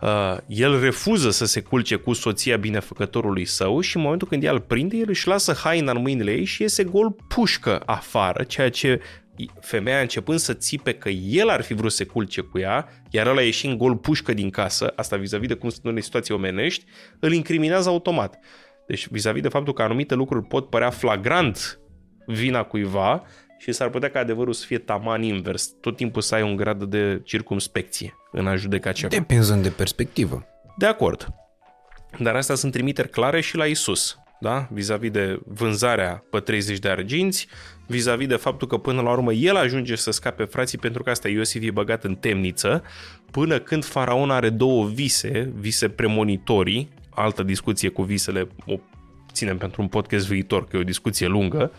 Uh, 0.00 0.36
el 0.46 0.80
refuză 0.80 1.30
să 1.30 1.44
se 1.44 1.60
culce 1.60 1.96
cu 1.96 2.12
soția 2.12 2.56
binefăcătorului 2.56 3.44
său 3.44 3.80
și 3.80 3.96
în 3.96 4.02
momentul 4.02 4.28
când 4.28 4.42
ea 4.42 4.52
îl 4.52 4.60
prinde, 4.60 4.96
el 4.96 5.08
își 5.08 5.26
lasă 5.26 5.52
haina 5.52 5.92
în 5.92 6.00
mâinile 6.00 6.32
ei 6.32 6.44
și 6.44 6.62
iese 6.62 6.84
gol 6.84 7.16
pușcă 7.28 7.82
afară, 7.86 8.42
ceea 8.42 8.70
ce 8.70 9.00
femeia 9.60 10.00
începând 10.00 10.38
să 10.38 10.54
țipe 10.54 10.92
că 10.92 11.08
el 11.08 11.48
ar 11.48 11.62
fi 11.62 11.74
vrut 11.74 11.90
să 11.90 11.96
se 11.96 12.04
culce 12.04 12.40
cu 12.40 12.58
ea, 12.58 12.88
iar 13.10 13.26
ăla 13.26 13.42
ieșind 13.42 13.76
gol 13.76 13.96
pușcă 13.96 14.32
din 14.32 14.50
casă, 14.50 14.92
asta 14.96 15.16
vis-a-vis 15.16 15.48
de 15.48 15.54
cum 15.54 15.68
sunt 15.68 15.84
unele 15.84 16.00
situații 16.00 16.34
omenești, 16.34 16.84
îl 17.20 17.32
incriminează 17.32 17.88
automat. 17.88 18.38
Deci 18.86 19.08
vis-a-vis 19.08 19.42
de 19.42 19.48
faptul 19.48 19.72
că 19.72 19.82
anumite 19.82 20.14
lucruri 20.14 20.46
pot 20.46 20.70
părea 20.70 20.90
flagrant 20.90 21.80
vina 22.26 22.62
cuiva 22.62 23.22
și 23.58 23.72
s-ar 23.72 23.88
putea 23.88 24.10
ca 24.10 24.18
adevărul 24.18 24.52
să 24.52 24.64
fie 24.66 24.78
taman 24.78 25.22
invers. 25.22 25.66
Tot 25.80 25.96
timpul 25.96 26.22
să 26.22 26.34
ai 26.34 26.42
un 26.42 26.56
grad 26.56 26.84
de 26.84 27.20
circumspecție 27.24 28.14
în 28.32 28.46
a 28.46 28.56
judeca 28.56 28.92
ceva. 28.92 29.14
Depinzând 29.14 29.62
de 29.62 29.70
perspectivă. 29.70 30.46
De 30.76 30.86
acord. 30.86 31.28
Dar 32.18 32.36
astea 32.36 32.54
sunt 32.54 32.72
trimiteri 32.72 33.08
clare 33.08 33.40
și 33.40 33.56
la 33.56 33.66
Isus. 33.66 34.18
Da? 34.40 34.68
Vis-a-vis 34.70 35.10
de 35.10 35.40
vânzarea 35.44 36.24
pe 36.30 36.40
30 36.40 36.78
de 36.78 36.88
arginți, 36.88 37.46
vis-a-vis 37.86 38.26
de 38.26 38.36
faptul 38.36 38.68
că 38.68 38.76
până 38.76 39.00
la 39.00 39.10
urmă 39.10 39.32
el 39.32 39.56
ajunge 39.56 39.96
să 39.96 40.10
scape 40.10 40.44
frații 40.44 40.78
pentru 40.78 41.02
că 41.02 41.10
asta 41.10 41.28
Iosif 41.28 41.62
e 41.62 41.70
băgat 41.70 42.04
în 42.04 42.14
temniță, 42.14 42.82
până 43.30 43.58
când 43.58 43.84
faraon 43.84 44.30
are 44.30 44.50
două 44.50 44.86
vise, 44.86 45.52
vise 45.54 45.88
premonitorii, 45.88 46.88
altă 47.10 47.42
discuție 47.42 47.88
cu 47.88 48.02
visele 48.02 48.48
o 48.66 48.74
ținem 49.32 49.58
pentru 49.58 49.82
un 49.82 49.88
podcast 49.88 50.26
viitor, 50.26 50.66
că 50.66 50.76
e 50.76 50.80
o 50.80 50.84
discuție 50.84 51.26
lungă, 51.26 51.72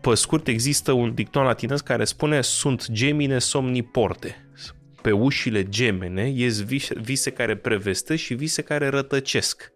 pe 0.00 0.14
scurt 0.14 0.46
există 0.46 0.92
un 0.92 1.14
dicton 1.14 1.44
latinesc 1.44 1.84
care 1.84 2.04
spune 2.04 2.40
sunt 2.40 2.90
gemine 2.90 3.38
somni 3.38 3.82
porte. 3.82 4.46
Pe 5.02 5.10
ușile 5.10 5.68
gemene 5.68 6.28
ies 6.28 6.64
vise, 6.64 6.94
vise 7.00 7.30
care 7.30 7.56
prevestă 7.56 8.14
și 8.14 8.34
vise 8.34 8.62
care 8.62 8.88
rătăcesc. 8.88 9.72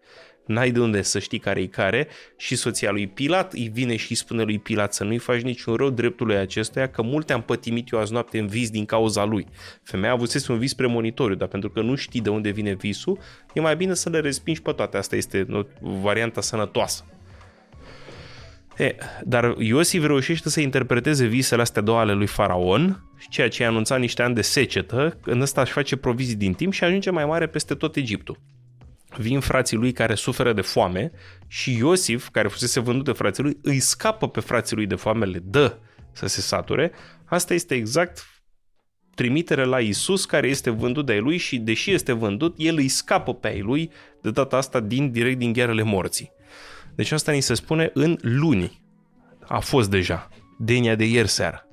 N-ai 0.47 0.71
de 0.71 0.79
unde 0.79 1.01
să 1.01 1.19
știi 1.19 1.39
care-i 1.39 1.67
care 1.67 2.07
și 2.37 2.55
soția 2.55 2.91
lui 2.91 3.07
Pilat 3.07 3.53
îi 3.53 3.69
vine 3.73 3.95
și 3.95 4.05
îi 4.09 4.15
spune 4.15 4.43
lui 4.43 4.59
Pilat 4.59 4.93
să 4.93 5.03
nu-i 5.03 5.17
faci 5.17 5.41
niciun 5.41 5.75
rău 5.75 5.89
dreptului 5.89 6.35
acestuia, 6.35 6.87
că 6.87 7.01
multe 7.01 7.33
am 7.33 7.41
pătimit 7.41 7.91
eu 7.91 7.99
azi 7.99 8.11
noapte 8.11 8.39
în 8.39 8.47
vis 8.47 8.69
din 8.69 8.85
cauza 8.85 9.25
lui. 9.25 9.47
Femeia 9.83 10.11
avusese 10.11 10.51
un 10.51 10.57
vis 10.57 10.73
premonitoriu, 10.73 11.35
dar 11.35 11.47
pentru 11.47 11.69
că 11.69 11.81
nu 11.81 11.95
știi 11.95 12.21
de 12.21 12.29
unde 12.29 12.49
vine 12.49 12.73
visul, 12.73 13.19
e 13.53 13.59
mai 13.59 13.75
bine 13.75 13.93
să 13.93 14.09
le 14.09 14.19
respingi 14.19 14.61
pe 14.61 14.71
toate. 14.71 14.97
Asta 14.97 15.15
este 15.15 15.45
o 15.51 15.63
varianta 15.79 16.41
sănătoasă. 16.41 17.05
E, 18.77 18.95
dar 19.23 19.55
Iosif 19.57 20.05
reușește 20.05 20.49
să 20.49 20.59
interpreteze 20.59 21.25
visele 21.25 21.61
astea 21.61 21.81
două 21.81 21.99
ale 21.99 22.13
lui 22.13 22.27
Faraon 22.27 23.03
ceea 23.29 23.49
ce 23.49 23.61
i-a 23.61 23.69
anunțat 23.69 23.99
niște 23.99 24.21
ani 24.21 24.35
de 24.35 24.41
secetă, 24.41 25.17
în 25.25 25.41
ăsta 25.41 25.61
își 25.61 25.71
face 25.71 25.95
provizii 25.95 26.35
din 26.35 26.53
timp 26.53 26.73
și 26.73 26.83
ajunge 26.83 27.09
mai 27.09 27.25
mare 27.25 27.47
peste 27.47 27.75
tot 27.75 27.95
Egiptul. 27.95 28.39
Vin 29.17 29.39
frații 29.39 29.77
lui 29.77 29.91
care 29.91 30.15
suferă 30.15 30.53
de 30.53 30.61
foame 30.61 31.11
și 31.47 31.77
Iosif, 31.77 32.29
care 32.29 32.47
fusese 32.47 32.79
vândut 32.79 33.05
de 33.05 33.11
frații 33.11 33.43
lui, 33.43 33.57
îi 33.61 33.79
scapă 33.79 34.29
pe 34.29 34.39
frații 34.39 34.75
lui 34.75 34.85
de 34.85 34.95
foame, 34.95 35.25
le 35.25 35.39
dă 35.39 35.77
să 36.11 36.27
se 36.27 36.41
sature. 36.41 36.91
Asta 37.25 37.53
este 37.53 37.75
exact 37.75 38.37
trimitere 39.15 39.63
la 39.63 39.79
Isus 39.79 40.25
care 40.25 40.47
este 40.47 40.69
vândut 40.69 41.05
de 41.05 41.17
lui 41.17 41.37
și 41.37 41.57
deși 41.57 41.91
este 41.91 42.11
vândut, 42.11 42.55
el 42.57 42.75
îi 42.75 42.87
scapă 42.87 43.33
pe 43.33 43.47
ai 43.47 43.61
lui 43.61 43.91
de 44.21 44.31
data 44.31 44.57
asta 44.57 44.79
din, 44.79 45.11
direct 45.11 45.37
din 45.37 45.53
ghearele 45.53 45.83
morții. 45.83 46.31
Deci 46.95 47.11
asta 47.11 47.31
ni 47.31 47.41
se 47.41 47.53
spune 47.53 47.89
în 47.93 48.17
luni. 48.21 48.81
A 49.47 49.59
fost 49.59 49.89
deja. 49.89 50.29
Denia 50.57 50.95
de 50.95 51.05
ieri 51.05 51.27
seara. 51.27 51.67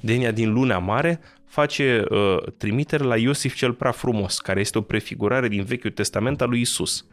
Denia 0.00 0.30
din 0.30 0.52
Luna 0.52 0.78
Mare 0.78 1.20
face 1.54 2.04
uh, 2.08 2.36
trimitere 2.56 3.04
la 3.04 3.16
Iosif 3.16 3.54
cel 3.54 3.72
prea 3.72 3.90
frumos, 3.90 4.38
care 4.38 4.60
este 4.60 4.78
o 4.78 4.80
prefigurare 4.80 5.48
din 5.48 5.64
Vechiul 5.64 5.90
Testament 5.90 6.40
al 6.40 6.48
lui 6.48 6.60
Isus. 6.60 7.06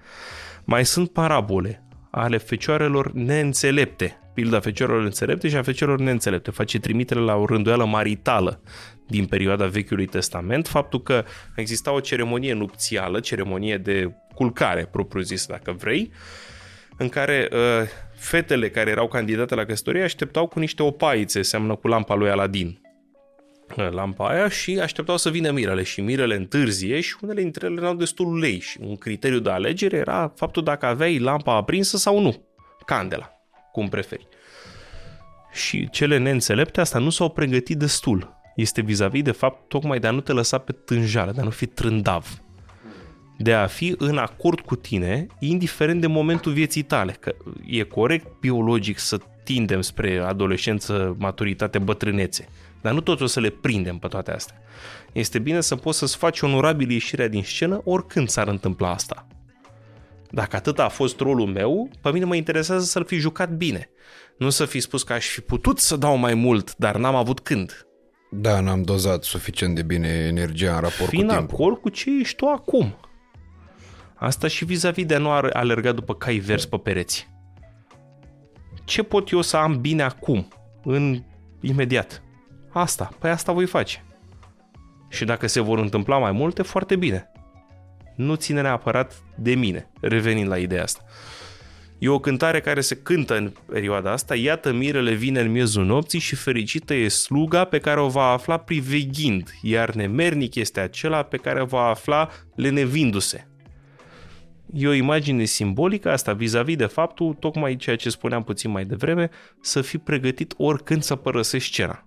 Mai 0.63 0.85
sunt 0.85 1.11
parabole 1.11 1.83
ale 2.11 2.37
fecioarelor 2.37 3.11
neînțelepte, 3.11 4.19
pilda 4.33 4.59
fecioarelor 4.59 5.03
înțelepte 5.03 5.49
și 5.49 5.55
a 5.55 5.63
fecioarelor 5.63 6.05
neînțelepte. 6.05 6.51
Face 6.51 6.79
trimitere 6.79 7.19
la 7.19 7.35
o 7.35 7.45
rânduială 7.45 7.85
maritală 7.85 8.61
din 9.07 9.25
perioada 9.25 9.65
Vechiului 9.65 10.05
Testament, 10.05 10.67
faptul 10.67 11.01
că 11.01 11.23
exista 11.55 11.93
o 11.93 11.99
ceremonie 11.99 12.53
nupțială, 12.53 13.19
ceremonie 13.19 13.77
de 13.77 14.13
culcare, 14.33 14.87
propriu 14.91 15.21
zis, 15.21 15.45
dacă 15.45 15.71
vrei, 15.71 16.11
în 16.97 17.09
care 17.09 17.49
uh, 17.51 17.59
fetele 18.15 18.69
care 18.69 18.89
erau 18.89 19.07
candidate 19.07 19.55
la 19.55 19.65
căsătorie 19.65 20.03
așteptau 20.03 20.47
cu 20.47 20.59
niște 20.59 20.83
opaițe, 20.83 21.41
seamănă 21.41 21.75
cu 21.75 21.87
lampa 21.87 22.15
lui 22.15 22.29
Aladin, 22.29 22.81
lampa 23.75 24.29
aia 24.29 24.49
și 24.49 24.79
așteptau 24.81 25.17
să 25.17 25.29
vină 25.29 25.51
mirele 25.51 25.83
și 25.83 26.01
mirele 26.01 26.35
întârzie 26.35 26.99
și 26.99 27.15
unele 27.21 27.41
dintre 27.41 27.65
ele 27.65 27.81
n-au 27.81 27.95
destul 27.95 28.27
ulei 28.27 28.59
și 28.59 28.77
un 28.81 28.95
criteriu 28.95 29.39
de 29.39 29.49
alegere 29.49 29.97
era 29.97 30.33
faptul 30.35 30.63
dacă 30.63 30.85
aveai 30.85 31.19
lampa 31.19 31.55
aprinsă 31.55 31.97
sau 31.97 32.19
nu, 32.19 32.45
candela, 32.85 33.31
cum 33.71 33.87
preferi. 33.87 34.27
Și 35.51 35.89
cele 35.89 36.17
neînțelepte 36.17 36.81
asta 36.81 36.99
nu 36.99 37.09
s-au 37.09 37.29
pregătit 37.29 37.77
destul. 37.77 38.39
Este 38.55 38.81
vis-a-vis 38.81 39.21
de 39.21 39.31
fapt 39.31 39.67
tocmai 39.67 39.99
de 39.99 40.07
a 40.07 40.11
nu 40.11 40.21
te 40.21 40.31
lăsa 40.31 40.57
pe 40.57 40.71
tânjală, 40.71 41.31
de 41.31 41.41
a 41.41 41.43
nu 41.43 41.49
fi 41.49 41.65
trândav. 41.65 42.41
De 43.37 43.53
a 43.53 43.67
fi 43.67 43.95
în 43.97 44.17
acord 44.17 44.59
cu 44.59 44.75
tine, 44.75 45.27
indiferent 45.39 46.01
de 46.01 46.07
momentul 46.07 46.51
vieții 46.51 46.83
tale. 46.83 47.11
Că 47.19 47.35
e 47.65 47.83
corect 47.83 48.27
biologic 48.39 48.99
să 48.99 49.17
tindem 49.43 49.81
spre 49.81 50.17
adolescență, 50.17 51.15
maturitate, 51.19 51.79
bătrânețe 51.79 52.47
dar 52.81 52.93
nu 52.93 53.01
toți 53.01 53.23
o 53.23 53.25
să 53.25 53.39
le 53.39 53.49
prindem 53.49 53.97
pe 53.97 54.07
toate 54.07 54.31
astea. 54.31 54.61
Este 55.11 55.39
bine 55.39 55.61
să 55.61 55.75
poți 55.75 55.97
să-ți 55.97 56.17
faci 56.17 56.41
onorabil 56.41 56.91
ieșirea 56.91 57.27
din 57.27 57.43
scenă 57.43 57.81
oricând 57.83 58.29
s-ar 58.29 58.47
întâmpla 58.47 58.91
asta. 58.91 59.27
Dacă 60.29 60.55
atât 60.55 60.79
a 60.79 60.87
fost 60.87 61.19
rolul 61.19 61.47
meu, 61.47 61.89
pe 62.01 62.11
mine 62.11 62.25
mă 62.25 62.35
interesează 62.35 62.85
să-l 62.85 63.05
fi 63.05 63.15
jucat 63.15 63.49
bine. 63.49 63.89
Nu 64.37 64.49
să 64.49 64.65
fi 64.65 64.79
spus 64.79 65.03
că 65.03 65.13
aș 65.13 65.25
fi 65.25 65.41
putut 65.41 65.79
să 65.79 65.95
dau 65.95 66.15
mai 66.15 66.33
mult, 66.33 66.75
dar 66.75 66.97
n-am 66.97 67.15
avut 67.15 67.39
când. 67.39 67.85
Da, 68.31 68.59
n-am 68.59 68.81
dozat 68.81 69.23
suficient 69.23 69.75
de 69.75 69.81
bine 69.83 70.07
energia 70.07 70.73
în 70.73 70.79
raport 70.79 71.09
Fiind 71.09 71.29
cu 71.29 71.35
timpul. 71.35 71.55
acord 71.55 71.77
cu 71.77 71.89
ce 71.89 72.09
ești 72.19 72.35
tu 72.35 72.45
acum. 72.45 72.95
Asta 74.15 74.47
și 74.47 74.65
vis-a-vis 74.65 75.05
de 75.05 75.15
a 75.15 75.17
nu 75.17 75.29
alerga 75.29 75.91
după 75.91 76.15
cai 76.15 76.37
vers 76.37 76.65
pe 76.65 76.77
pereți. 76.77 77.29
Ce 78.83 79.03
pot 79.03 79.29
eu 79.29 79.41
să 79.41 79.57
am 79.57 79.81
bine 79.81 80.03
acum, 80.03 80.47
în 80.83 81.23
imediat? 81.61 82.23
Asta, 82.71 83.09
păi 83.19 83.29
asta 83.29 83.51
voi 83.51 83.65
face. 83.65 84.05
Și 85.09 85.25
dacă 85.25 85.47
se 85.47 85.59
vor 85.59 85.79
întâmpla 85.79 86.17
mai 86.17 86.31
multe, 86.31 86.61
foarte 86.61 86.95
bine. 86.95 87.31
Nu 88.15 88.35
ține 88.35 88.61
neapărat 88.61 89.23
de 89.35 89.55
mine, 89.55 89.89
revenind 90.01 90.47
la 90.47 90.57
ideea 90.57 90.83
asta. 90.83 91.03
E 91.99 92.09
o 92.09 92.19
cântare 92.19 92.61
care 92.61 92.81
se 92.81 92.95
cântă 92.95 93.37
în 93.37 93.51
perioada 93.65 94.11
asta, 94.11 94.35
iată 94.35 94.73
mirele 94.73 95.13
vine 95.13 95.39
în 95.39 95.51
miezul 95.51 95.85
nopții 95.85 96.19
și 96.19 96.35
fericită 96.35 96.93
e 96.93 97.07
sluga 97.07 97.63
pe 97.63 97.79
care 97.79 97.99
o 97.99 98.07
va 98.07 98.23
afla 98.23 98.57
priveghind, 98.57 99.53
iar 99.61 99.93
nemernic 99.93 100.55
este 100.55 100.79
acela 100.79 101.23
pe 101.23 101.37
care 101.37 101.61
o 101.61 101.65
va 101.65 101.87
afla 101.87 102.29
lenevindu-se. 102.55 103.47
E 104.73 104.87
o 104.87 104.93
imagine 104.93 105.43
simbolică 105.43 106.11
asta 106.11 106.33
vis-a-vis 106.33 106.75
de 106.75 106.85
faptul, 106.85 107.33
tocmai 107.33 107.75
ceea 107.75 107.95
ce 107.95 108.09
spuneam 108.09 108.43
puțin 108.43 108.71
mai 108.71 108.85
devreme, 108.85 109.29
să 109.61 109.81
fii 109.81 109.99
pregătit 109.99 110.53
oricând 110.57 111.03
să 111.03 111.15
părăsești 111.15 111.73
scena 111.73 112.05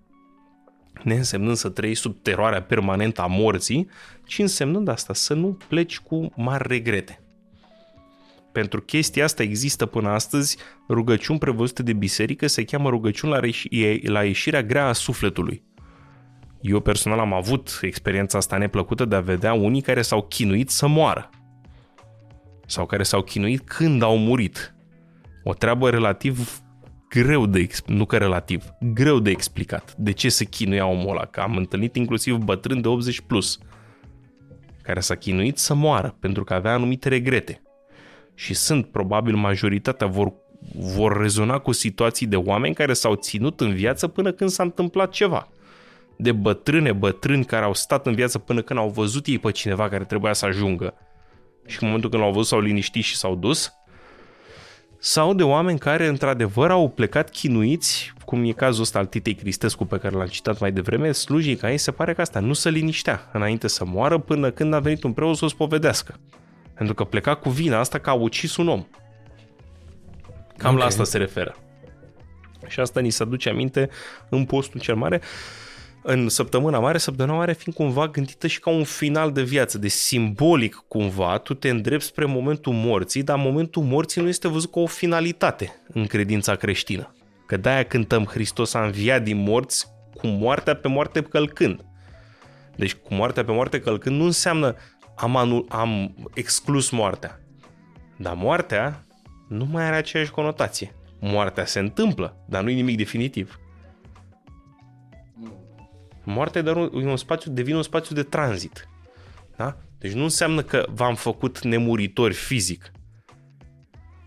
neînsemnând 1.05 1.57
să 1.57 1.69
trăiești 1.69 2.03
sub 2.03 2.17
teroarea 2.23 2.63
permanentă 2.63 3.23
a 3.23 3.27
morții, 3.27 3.89
ci 4.27 4.39
însemnând 4.39 4.89
asta, 4.89 5.15
să 5.15 5.35
nu 5.35 5.59
pleci 5.69 5.99
cu 5.99 6.33
mari 6.37 6.69
regrete. 6.69 7.19
Pentru 8.53 8.81
chestia 8.81 9.25
asta 9.25 9.43
există 9.43 9.87
până 9.87 10.09
astăzi 10.09 10.57
rugăciuni 10.89 11.39
prevăzute 11.39 11.83
de 11.83 11.93
biserică, 11.93 12.47
se 12.47 12.65
cheamă 12.65 12.89
rugăciuni 12.89 13.33
la, 13.33 13.39
reși- 13.39 14.01
la 14.03 14.25
ieșirea 14.25 14.63
grea 14.63 14.87
a 14.87 14.93
sufletului. 14.93 15.63
Eu 16.61 16.81
personal 16.81 17.19
am 17.19 17.33
avut 17.33 17.79
experiența 17.83 18.39
asta 18.39 18.57
neplăcută 18.57 19.05
de 19.05 19.15
a 19.15 19.21
vedea 19.21 19.53
unii 19.53 19.81
care 19.81 20.03
s-au 20.03 20.23
chinuit 20.23 20.71
să 20.71 20.87
moară. 20.87 21.31
Sau 22.67 22.87
care 22.87 23.03
s-au 23.03 23.23
chinuit 23.23 23.61
când 23.69 24.03
au 24.03 24.19
murit. 24.19 24.75
O 25.43 25.55
treabă 25.55 25.91
relativ 25.91 26.64
greu 27.23 27.47
de, 27.47 27.69
nu 27.87 28.05
că 28.05 28.17
relativ, 28.17 28.65
greu 28.81 29.19
de 29.19 29.31
explicat 29.31 29.95
de 29.97 30.13
ce 30.13 30.29
se 30.29 30.45
chinuia 30.45 30.87
omul 30.87 31.11
ăla, 31.11 31.25
că 31.25 31.41
am 31.41 31.57
întâlnit 31.57 31.97
inclusiv 31.97 32.37
bătrân 32.37 32.81
de 32.81 32.89
80 32.89 33.21
plus, 33.21 33.59
care 34.83 35.01
s-a 35.01 35.15
chinuit 35.15 35.59
să 35.59 35.75
moară 35.75 36.17
pentru 36.21 36.45
că 36.45 36.55
avea 36.55 36.73
anumite 36.73 37.09
regrete. 37.09 37.63
Și 38.35 38.55
sunt, 38.55 38.87
probabil, 38.87 39.35
majoritatea 39.35 40.07
vor, 40.07 40.33
vor 40.75 41.21
rezona 41.21 41.59
cu 41.59 41.73
situații 41.73 42.27
de 42.27 42.37
oameni 42.37 42.75
care 42.75 42.93
s-au 42.93 43.15
ținut 43.15 43.61
în 43.61 43.75
viață 43.75 44.09
până 44.09 44.33
când 44.33 44.51
s-a 44.51 44.63
întâmplat 44.63 45.11
ceva. 45.11 45.49
De 46.17 46.33
bătrâne, 46.33 46.93
bătrâni 46.93 47.45
care 47.45 47.65
au 47.65 47.75
stat 47.75 48.07
în 48.07 48.15
viață 48.15 48.39
până 48.39 48.63
când 48.63 48.79
au 48.79 48.89
văzut 48.89 49.27
ei 49.27 49.39
pe 49.39 49.51
cineva 49.51 49.89
care 49.89 50.05
trebuia 50.05 50.33
să 50.33 50.47
ajungă. 50.47 50.95
Și 51.67 51.79
în 51.81 51.87
momentul 51.87 52.11
când 52.11 52.23
l-au 52.23 52.33
văzut 52.33 52.47
s-au 52.47 52.61
liniștit 52.61 53.05
și 53.05 53.17
s-au 53.17 53.35
dus, 53.35 53.73
sau 55.07 55.35
de 55.35 55.43
oameni 55.43 55.79
care 55.79 56.07
într-adevăr 56.07 56.71
au 56.71 56.89
plecat 56.89 57.31
chinuiți, 57.31 58.13
cum 58.25 58.45
e 58.45 58.53
cazul 58.53 58.83
ăsta 58.83 58.99
al 58.99 59.07
Titei 59.07 59.35
Cristescu 59.35 59.85
pe 59.85 59.99
care 59.99 60.17
l-am 60.17 60.27
citat 60.27 60.59
mai 60.61 60.73
devreme, 60.73 61.13
slujii 61.13 61.57
ca 61.57 61.71
ei 61.71 61.79
se 61.79 61.91
pare 61.91 62.15
că 62.15 62.21
asta 62.21 62.41
nu 62.41 62.53
se 62.53 62.71
liniștea 62.71 63.31
înainte 63.33 63.69
să 63.69 63.85
moară 63.85 64.19
până 64.19 64.51
când 64.51 64.75
a 64.75 64.79
venit 64.79 65.03
un 65.03 65.13
preot 65.13 65.37
să 65.37 65.45
o 65.45 65.49
spovedească. 65.49 66.21
Pentru 66.75 66.95
că 66.95 67.05
pleca 67.05 67.35
cu 67.35 67.51
vina 67.51 67.79
asta 67.79 67.99
că 67.99 68.11
a 68.11 68.13
ucis 68.13 68.57
un 68.57 68.69
om. 68.69 68.87
Cam 70.57 70.71
okay. 70.71 70.79
la 70.79 70.85
asta 70.85 71.05
se 71.05 71.19
referă. 71.19 71.57
Și 72.67 72.81
asta 72.81 73.01
ni 73.01 73.11
se 73.11 73.23
aduce 73.23 73.49
aminte 73.49 73.89
în 74.29 74.45
postul 74.45 74.81
cel 74.81 74.95
mare 74.95 75.21
în 76.07 76.29
săptămâna 76.29 76.79
mare, 76.79 76.99
săptămâna 76.99 77.37
mare 77.37 77.53
fiind 77.53 77.77
cumva 77.77 78.09
gândită 78.09 78.47
și 78.47 78.61
ca 78.61 78.71
un 78.71 78.85
final 78.85 79.33
de 79.33 79.43
viață, 79.43 79.79
de 79.79 79.89
simbolic 79.89 80.75
cumva, 80.89 81.39
tu 81.39 81.55
te 81.55 81.69
îndrepți 81.69 82.07
spre 82.07 82.25
momentul 82.25 82.73
morții, 82.73 83.23
dar 83.23 83.39
momentul 83.39 83.83
morții 83.83 84.23
nu 84.23 84.29
este 84.29 84.49
văzut 84.49 84.73
ca 84.73 84.81
o 84.81 84.87
finalitate 84.87 85.83
în 85.93 86.07
credința 86.07 86.55
creștină. 86.55 87.15
Că 87.47 87.57
de-aia 87.57 87.83
cântăm 87.83 88.25
Hristos 88.25 88.75
a 88.75 88.85
înviat 88.85 89.23
din 89.23 89.37
morți 89.37 89.87
cu 90.15 90.27
moartea 90.27 90.75
pe 90.77 90.89
moarte 90.89 91.23
călcând. 91.23 91.85
Deci 92.77 92.95
cu 92.95 93.15
moartea 93.15 93.45
pe 93.45 93.53
moarte 93.53 93.81
călcând 93.81 94.17
nu 94.17 94.25
înseamnă 94.25 94.75
am, 95.17 95.37
anul, 95.37 95.67
am 95.69 96.15
exclus 96.35 96.91
moartea. 96.91 97.41
Dar 98.17 98.35
moartea 98.35 99.05
nu 99.49 99.65
mai 99.65 99.85
are 99.85 99.97
aceeași 99.97 100.31
conotație. 100.31 100.95
Moartea 101.21 101.65
se 101.65 101.79
întâmplă, 101.79 102.45
dar 102.49 102.63
nu 102.63 102.71
e 102.71 102.75
nimic 102.75 102.97
definitiv. 102.97 103.59
Moartea 106.25 106.61
e 106.61 106.65
doar 106.65 106.77
un, 106.77 107.07
un 107.07 107.17
spațiu, 107.17 107.51
devine 107.51 107.77
un 107.77 107.83
spațiu 107.83 108.15
de 108.15 108.23
tranzit. 108.23 108.89
Da? 109.57 109.77
Deci 109.99 110.13
nu 110.13 110.23
înseamnă 110.23 110.63
că 110.63 110.87
v-am 110.89 111.15
făcut 111.15 111.61
nemuritori 111.61 112.35
fizic, 112.35 112.93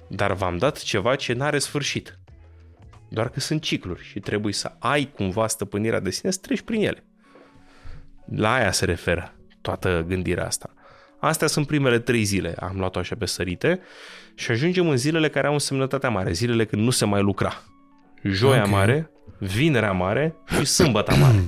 dar 0.10 0.34
v-am 0.34 0.58
dat 0.58 0.78
ceva 0.78 1.16
ce 1.16 1.34
nu 1.34 1.44
are 1.44 1.60
sfârșit. 1.60 2.20
Doar 3.10 3.30
că 3.30 3.40
sunt 3.40 3.62
cicluri 3.62 4.04
și 4.04 4.20
trebuie 4.20 4.54
să 4.54 4.76
ai 4.80 5.12
cumva 5.16 5.48
stăpânirea 5.48 6.00
de 6.00 6.10
sine 6.10 6.32
să 6.32 6.40
treci 6.42 6.62
prin 6.62 6.86
ele. 6.86 7.04
La 8.26 8.54
aia 8.54 8.72
se 8.72 8.86
referă 8.86 9.36
toată 9.62 10.06
gândirea 10.08 10.46
asta. 10.46 10.74
Astea 11.20 11.48
sunt 11.48 11.68
primele 11.68 12.00
trei 12.00 12.24
zile, 12.24 12.56
am 12.60 12.78
luat-o 12.78 13.00
așa 13.00 13.16
pe 13.16 13.26
sărite 13.26 13.80
și 14.36 14.52
ajungem 14.52 14.90
în 14.90 14.98
zilele 14.98 15.30
care 15.30 15.48
au 15.48 15.54
însemnătatea 15.54 16.10
mare, 16.10 16.32
zilele 16.32 16.66
când 16.66 16.82
nu 16.82 16.90
se 16.90 17.06
mai 17.06 17.22
lucra. 17.22 17.54
Joia 18.24 18.60
okay. 18.60 18.72
mare, 18.72 19.12
vinerea 19.40 19.92
mare 19.92 20.36
și 20.60 20.66
sâmbăta 20.66 21.16
mare. 21.16 21.44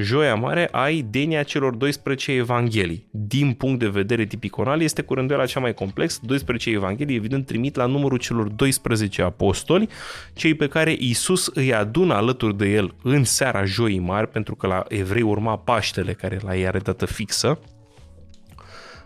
Joia 0.00 0.34
Mare 0.34 0.68
ai 0.72 1.06
denia 1.10 1.42
celor 1.42 1.74
12 1.74 2.32
evanghelii. 2.32 3.08
Din 3.10 3.52
punct 3.52 3.78
de 3.78 3.88
vedere 3.88 4.24
tipiconal, 4.24 4.80
este 4.80 5.02
cu 5.02 5.14
rânduiala 5.14 5.46
cea 5.46 5.60
mai 5.60 5.74
complex. 5.74 6.18
12 6.22 6.70
evanghelii, 6.70 7.16
evident, 7.16 7.46
trimit 7.46 7.76
la 7.76 7.86
numărul 7.86 8.18
celor 8.18 8.48
12 8.48 9.22
apostoli, 9.22 9.88
cei 10.32 10.54
pe 10.54 10.68
care 10.68 10.96
Isus 10.98 11.50
îi 11.54 11.74
adună 11.74 12.14
alături 12.14 12.56
de 12.56 12.66
el 12.68 12.94
în 13.02 13.24
seara 13.24 13.64
Joii 13.64 13.98
Mari, 13.98 14.28
pentru 14.28 14.54
că 14.54 14.66
la 14.66 14.84
evrei 14.88 15.22
urma 15.22 15.56
Paștele, 15.56 16.12
care 16.12 16.38
la 16.42 16.56
ei 16.56 16.66
are 16.66 16.78
dată 16.78 17.06
fixă, 17.06 17.60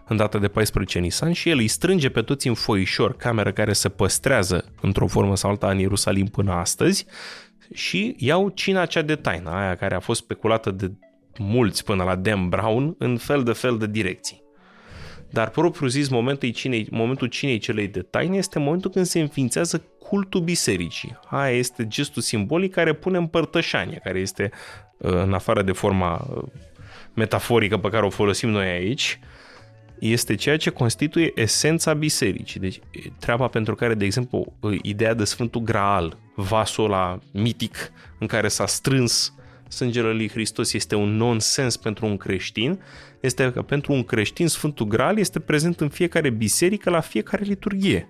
în 0.08 0.16
data 0.16 0.38
de 0.38 0.48
14 0.48 0.98
Nisan 0.98 1.32
și 1.32 1.48
el 1.48 1.58
îi 1.58 1.68
strânge 1.68 2.08
pe 2.08 2.22
toți 2.22 2.48
în 2.48 2.54
foișor, 2.54 3.16
cameră 3.16 3.52
care 3.52 3.72
se 3.72 3.88
păstrează 3.88 4.64
într-o 4.80 5.06
formă 5.06 5.36
sau 5.36 5.50
alta 5.50 5.70
în 5.70 5.78
Ierusalim 5.78 6.26
până 6.26 6.52
astăzi 6.52 7.06
și 7.72 8.14
iau 8.18 8.48
cina 8.48 8.86
cea 8.86 9.02
de 9.02 9.16
taină, 9.16 9.50
aia 9.50 9.74
care 9.74 9.94
a 9.94 10.00
fost 10.00 10.22
speculată 10.22 10.70
de 10.70 10.92
mulți 11.38 11.84
până 11.84 12.04
la 12.04 12.14
Dan 12.14 12.48
Brown 12.48 12.94
în 12.98 13.16
fel 13.16 13.42
de 13.42 13.52
fel 13.52 13.78
de 13.78 13.86
direcții. 13.86 14.42
Dar 15.30 15.50
propriu 15.50 15.86
zis, 15.86 16.08
momentul 16.08 16.48
cinei, 16.48 16.86
momentul 16.90 17.26
cinei 17.26 17.58
celei 17.58 17.88
de 17.88 18.00
taină 18.00 18.36
este 18.36 18.58
momentul 18.58 18.90
când 18.90 19.06
se 19.06 19.20
înființează 19.20 19.84
cultul 19.98 20.40
bisericii. 20.40 21.18
Aia 21.28 21.56
este 21.56 21.86
gestul 21.86 22.22
simbolic 22.22 22.72
care 22.72 22.92
pune 22.92 23.18
în 23.18 23.26
părtășanie, 23.26 24.00
care 24.04 24.18
este 24.18 24.50
uh, 24.96 25.10
în 25.10 25.32
afară 25.32 25.62
de 25.62 25.72
forma 25.72 26.26
uh, 26.34 26.42
metaforică 27.14 27.76
pe 27.78 27.88
care 27.88 28.06
o 28.06 28.10
folosim 28.10 28.48
noi 28.48 28.66
aici, 28.66 29.18
este 30.10 30.34
ceea 30.34 30.56
ce 30.56 30.70
constituie 30.70 31.32
esența 31.34 31.94
bisericii. 31.94 32.60
Deci 32.60 32.80
treaba 33.18 33.48
pentru 33.48 33.74
care, 33.74 33.94
de 33.94 34.04
exemplu, 34.04 34.52
ideea 34.82 35.14
de 35.14 35.24
Sfântul 35.24 35.60
Graal, 35.60 36.18
vasul 36.34 36.84
ăla 36.84 37.18
mitic 37.32 37.92
în 38.18 38.26
care 38.26 38.48
s-a 38.48 38.66
strâns 38.66 39.34
sângele 39.68 40.12
lui 40.12 40.28
Hristos 40.28 40.72
este 40.72 40.94
un 40.94 41.16
nonsens 41.16 41.76
pentru 41.76 42.06
un 42.06 42.16
creștin, 42.16 42.82
este 43.20 43.52
că 43.52 43.62
pentru 43.62 43.92
un 43.92 44.04
creștin 44.04 44.46
Sfântul 44.46 44.86
Graal 44.86 45.18
este 45.18 45.40
prezent 45.40 45.80
în 45.80 45.88
fiecare 45.88 46.30
biserică, 46.30 46.90
la 46.90 47.00
fiecare 47.00 47.44
liturghie. 47.44 48.08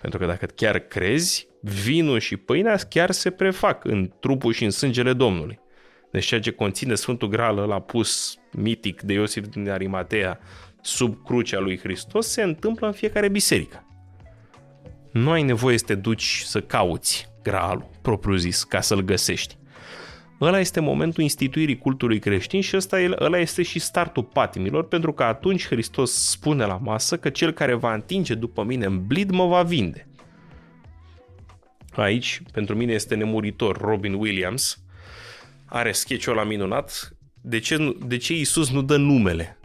Pentru 0.00 0.18
că 0.18 0.26
dacă 0.26 0.46
chiar 0.46 0.78
crezi, 0.78 1.48
vinul 1.60 2.18
și 2.18 2.36
pâinea 2.36 2.76
chiar 2.76 3.10
se 3.10 3.30
prefac 3.30 3.84
în 3.84 4.12
trupul 4.20 4.52
și 4.52 4.64
în 4.64 4.70
sângele 4.70 5.12
Domnului. 5.12 5.58
Deci 6.10 6.24
ceea 6.24 6.40
ce 6.40 6.50
conține 6.50 6.94
Sfântul 6.94 7.28
Graal 7.28 7.58
ăla 7.58 7.80
pus 7.80 8.36
mitic 8.52 9.02
de 9.02 9.12
Iosif 9.12 9.46
din 9.46 9.70
Arimatea 9.70 10.38
sub 10.80 11.24
crucea 11.24 11.58
lui 11.58 11.78
Hristos 11.78 12.26
se 12.26 12.42
întâmplă 12.42 12.86
în 12.86 12.92
fiecare 12.92 13.28
biserică. 13.28 13.82
Nu 15.12 15.30
ai 15.30 15.42
nevoie 15.42 15.78
să 15.78 15.84
te 15.84 15.94
duci 15.94 16.42
să 16.44 16.60
cauți 16.60 17.28
graalul, 17.42 17.90
propriu 18.02 18.36
zis, 18.36 18.64
ca 18.64 18.80
să-l 18.80 19.00
găsești. 19.00 19.56
Ăla 20.40 20.58
este 20.58 20.80
momentul 20.80 21.22
instituirii 21.22 21.78
cultului 21.78 22.18
creștin 22.18 22.60
și 22.60 22.76
ăsta, 22.76 22.96
ăla 23.20 23.38
este 23.38 23.62
și 23.62 23.78
startul 23.78 24.22
patimilor, 24.22 24.88
pentru 24.88 25.12
că 25.12 25.22
atunci 25.22 25.66
Hristos 25.66 26.12
spune 26.12 26.64
la 26.64 26.76
masă 26.76 27.16
că 27.16 27.28
cel 27.28 27.52
care 27.52 27.74
va 27.74 27.94
întinge 27.94 28.34
după 28.34 28.64
mine 28.64 28.84
în 28.84 29.06
blid 29.06 29.30
mă 29.30 29.46
va 29.46 29.62
vinde. 29.62 30.08
Aici, 31.94 32.42
pentru 32.52 32.74
mine 32.74 32.92
este 32.92 33.14
nemuritor 33.14 33.76
Robin 33.76 34.14
Williams, 34.14 34.82
are 35.64 35.92
sketch-ul 35.92 36.32
ăla 36.32 36.44
minunat, 36.44 37.16
de 37.40 37.58
ce, 37.58 37.96
de 38.06 38.16
ce 38.16 38.34
Iisus 38.34 38.70
nu 38.70 38.82
dă 38.82 38.96
numele 38.96 39.57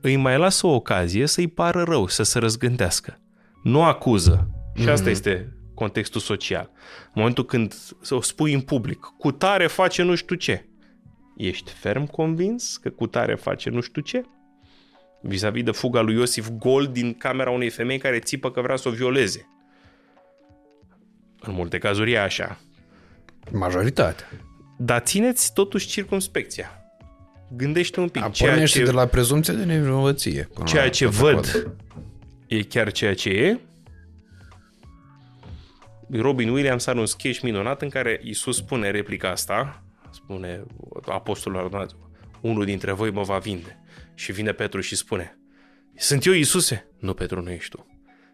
îi 0.00 0.16
mai 0.16 0.38
lasă 0.38 0.66
o 0.66 0.74
ocazie 0.74 1.26
să-i 1.26 1.48
pară 1.48 1.82
rău, 1.82 2.06
să 2.06 2.22
se 2.22 2.38
răzgândească. 2.38 3.20
Nu 3.62 3.82
acuză. 3.84 4.50
Și 4.74 4.88
asta 4.88 5.06
mm-hmm. 5.06 5.10
este 5.10 5.52
contextul 5.74 6.20
social. 6.20 6.70
În 7.04 7.12
momentul 7.14 7.44
când 7.44 7.74
o 8.10 8.20
spui 8.20 8.52
în 8.52 8.60
public, 8.60 9.00
cu 9.18 9.32
tare 9.32 9.66
face 9.66 10.02
nu 10.02 10.14
știu 10.14 10.36
ce, 10.36 10.68
ești 11.36 11.72
ferm 11.72 12.06
convins 12.06 12.76
că 12.76 12.90
cu 12.90 13.06
tare 13.06 13.34
face 13.34 13.70
nu 13.70 13.80
știu 13.80 14.02
ce? 14.02 14.24
Vis-a-vis 15.22 15.62
de 15.62 15.70
fuga 15.70 16.00
lui 16.00 16.14
Iosif 16.14 16.48
Gold 16.48 16.92
din 16.92 17.14
camera 17.14 17.50
unei 17.50 17.70
femei 17.70 17.98
care 17.98 18.18
țipă 18.18 18.50
că 18.50 18.60
vrea 18.60 18.76
să 18.76 18.88
o 18.88 18.92
violeze. 18.92 19.48
În 21.40 21.54
multe 21.54 21.78
cazuri 21.78 22.12
e 22.12 22.20
așa. 22.20 22.58
Majoritate. 23.52 24.24
Dar 24.78 25.00
țineți 25.00 25.52
totuși 25.52 25.86
circumspecția 25.86 26.79
gândește 27.56 28.00
un 28.00 28.08
pic. 28.08 28.22
A, 28.22 28.28
ceea 28.28 28.66
ce, 28.66 28.84
de 28.84 28.90
la 28.90 29.06
prezumția 29.06 29.54
de 29.54 29.64
nevinovăție. 29.64 30.48
Ceea 30.64 30.90
ce 30.90 31.06
văd 31.06 31.74
e 32.46 32.62
chiar 32.62 32.92
ceea 32.92 33.14
ce 33.14 33.28
e. 33.28 33.58
Robin 36.10 36.48
Williams 36.48 36.86
are 36.86 36.98
un 36.98 37.06
sketch 37.06 37.40
minunat 37.40 37.82
în 37.82 37.88
care 37.88 38.20
Isus 38.22 38.56
spune 38.56 38.90
replica 38.90 39.30
asta, 39.30 39.82
spune 40.10 40.62
apostolul 41.06 41.58
unul 42.40 42.64
dintre 42.64 42.92
voi 42.92 43.10
mă 43.10 43.22
va 43.22 43.38
vinde. 43.38 43.78
Și 44.14 44.32
vine 44.32 44.52
Petru 44.52 44.80
și 44.80 44.96
spune, 44.96 45.38
sunt 45.96 46.24
eu 46.24 46.32
Isuse? 46.32 46.86
Nu, 46.98 47.14
Petru, 47.14 47.42
nu 47.42 47.50
ești 47.50 47.76
tu. 47.76 47.86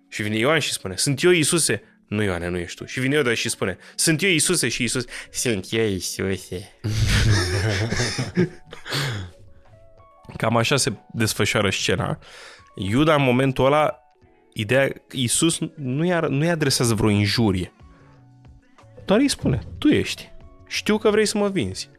Și 0.09 0.23
vine 0.23 0.37
Ioan 0.37 0.59
și 0.59 0.73
spune, 0.73 0.97
sunt 0.97 1.23
eu 1.23 1.31
Isuse? 1.31 1.83
Nu, 2.09 2.23
Ioane, 2.23 2.49
nu 2.49 2.59
ești 2.59 2.77
tu. 2.77 2.85
Și 2.85 3.01
vine 3.01 3.15
Iuda 3.15 3.35
și 3.35 3.49
spune, 3.49 3.77
sunt 3.95 4.23
eu 4.23 4.31
Isuse 4.31 4.69
și 4.69 4.83
Isus, 4.83 5.05
sunt 5.31 5.67
eu 5.71 5.87
Isuse. 5.87 6.73
Cam 10.37 10.57
așa 10.57 10.77
se 10.77 10.93
desfășoară 11.13 11.71
scena. 11.71 12.19
Iuda 12.75 13.15
în 13.15 13.23
momentul 13.23 13.65
ăla, 13.65 13.99
ideea, 14.53 14.93
Isus 15.11 15.59
nu-i, 15.75 16.19
nu-i 16.29 16.51
adresează 16.51 16.95
vreo 16.95 17.11
injurie. 17.11 17.73
Doar 19.05 19.21
îi 19.21 19.29
spune, 19.29 19.59
tu 19.79 19.89
ești. 19.89 20.33
Știu 20.67 20.99
că 20.99 21.11
vrei 21.11 21.27
să 21.27 21.39
mă 21.39 21.49
vinzi. 21.49 21.91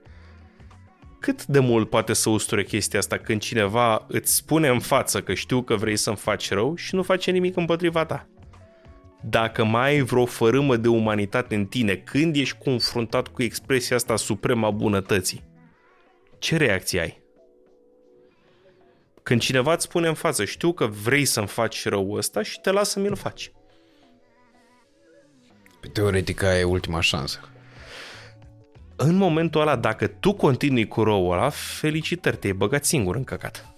Cât 1.19 1.45
de 1.45 1.59
mult 1.59 1.89
poate 1.89 2.13
să 2.13 2.29
usture 2.29 2.63
chestia 2.63 2.99
asta 2.99 3.17
când 3.17 3.41
cineva 3.41 4.05
îți 4.07 4.35
spune 4.35 4.67
în 4.67 4.79
față 4.79 5.21
că 5.21 5.33
știu 5.33 5.61
că 5.61 5.75
vrei 5.75 5.97
să-mi 5.97 6.15
faci 6.15 6.49
rău 6.49 6.75
și 6.75 6.95
nu 6.95 7.03
face 7.03 7.31
nimic 7.31 7.55
împotriva 7.55 8.05
ta? 8.05 8.27
Dacă 9.21 9.63
mai 9.63 9.89
ai 9.89 10.01
vreo 10.01 10.25
fărâmă 10.25 10.75
de 10.75 10.87
umanitate 10.87 11.55
în 11.55 11.65
tine 11.65 11.95
când 11.95 12.35
ești 12.35 12.57
confruntat 12.63 13.27
cu 13.27 13.43
expresia 13.43 13.95
asta 13.95 14.15
supremă 14.15 14.65
a 14.65 14.71
bunătății, 14.71 15.43
ce 16.39 16.57
reacție 16.57 16.99
ai? 16.99 17.21
Când 19.23 19.41
cineva 19.41 19.73
îți 19.73 19.83
spune 19.83 20.07
în 20.07 20.13
față, 20.13 20.45
știu 20.45 20.73
că 20.73 20.85
vrei 20.85 21.25
să-mi 21.25 21.47
faci 21.47 21.87
rău 21.87 22.11
ăsta 22.11 22.41
și 22.41 22.59
te 22.61 22.71
lasă 22.71 22.99
mi-l 22.99 23.15
faci. 23.15 23.51
Pe 25.79 25.87
teoretic 25.87 26.41
e 26.41 26.63
ultima 26.63 27.01
șansă. 27.01 27.49
În 28.95 29.15
momentul 29.15 29.61
ăla, 29.61 29.75
dacă 29.75 30.07
tu 30.07 30.33
continui 30.33 30.87
cu 30.87 31.03
răul 31.03 31.31
ăla, 31.31 31.49
felicitări, 31.49 32.37
te-ai 32.37 32.53
băgat 32.53 32.85
singur 32.85 33.15
în 33.15 33.23
căcat. 33.23 33.76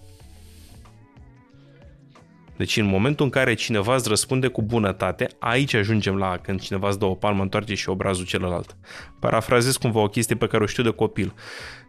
Deci 2.60 2.76
în 2.76 2.86
momentul 2.86 3.24
în 3.24 3.30
care 3.30 3.54
cineva 3.54 3.94
îți 3.94 4.08
răspunde 4.08 4.48
cu 4.48 4.62
bunătate, 4.62 5.28
aici 5.38 5.74
ajungem 5.74 6.16
la 6.16 6.38
când 6.38 6.60
cineva 6.60 6.88
îți 6.88 6.98
dă 6.98 7.04
o 7.04 7.14
palmă, 7.14 7.42
întoarce 7.42 7.74
și 7.74 7.88
obrazul 7.88 8.24
celălalt. 8.24 8.76
Parafrazez 9.20 9.76
cumva 9.76 10.00
o 10.00 10.08
chestie 10.08 10.36
pe 10.36 10.46
care 10.46 10.62
o 10.62 10.66
știu 10.66 10.82
de 10.82 10.90
copil. 10.90 11.34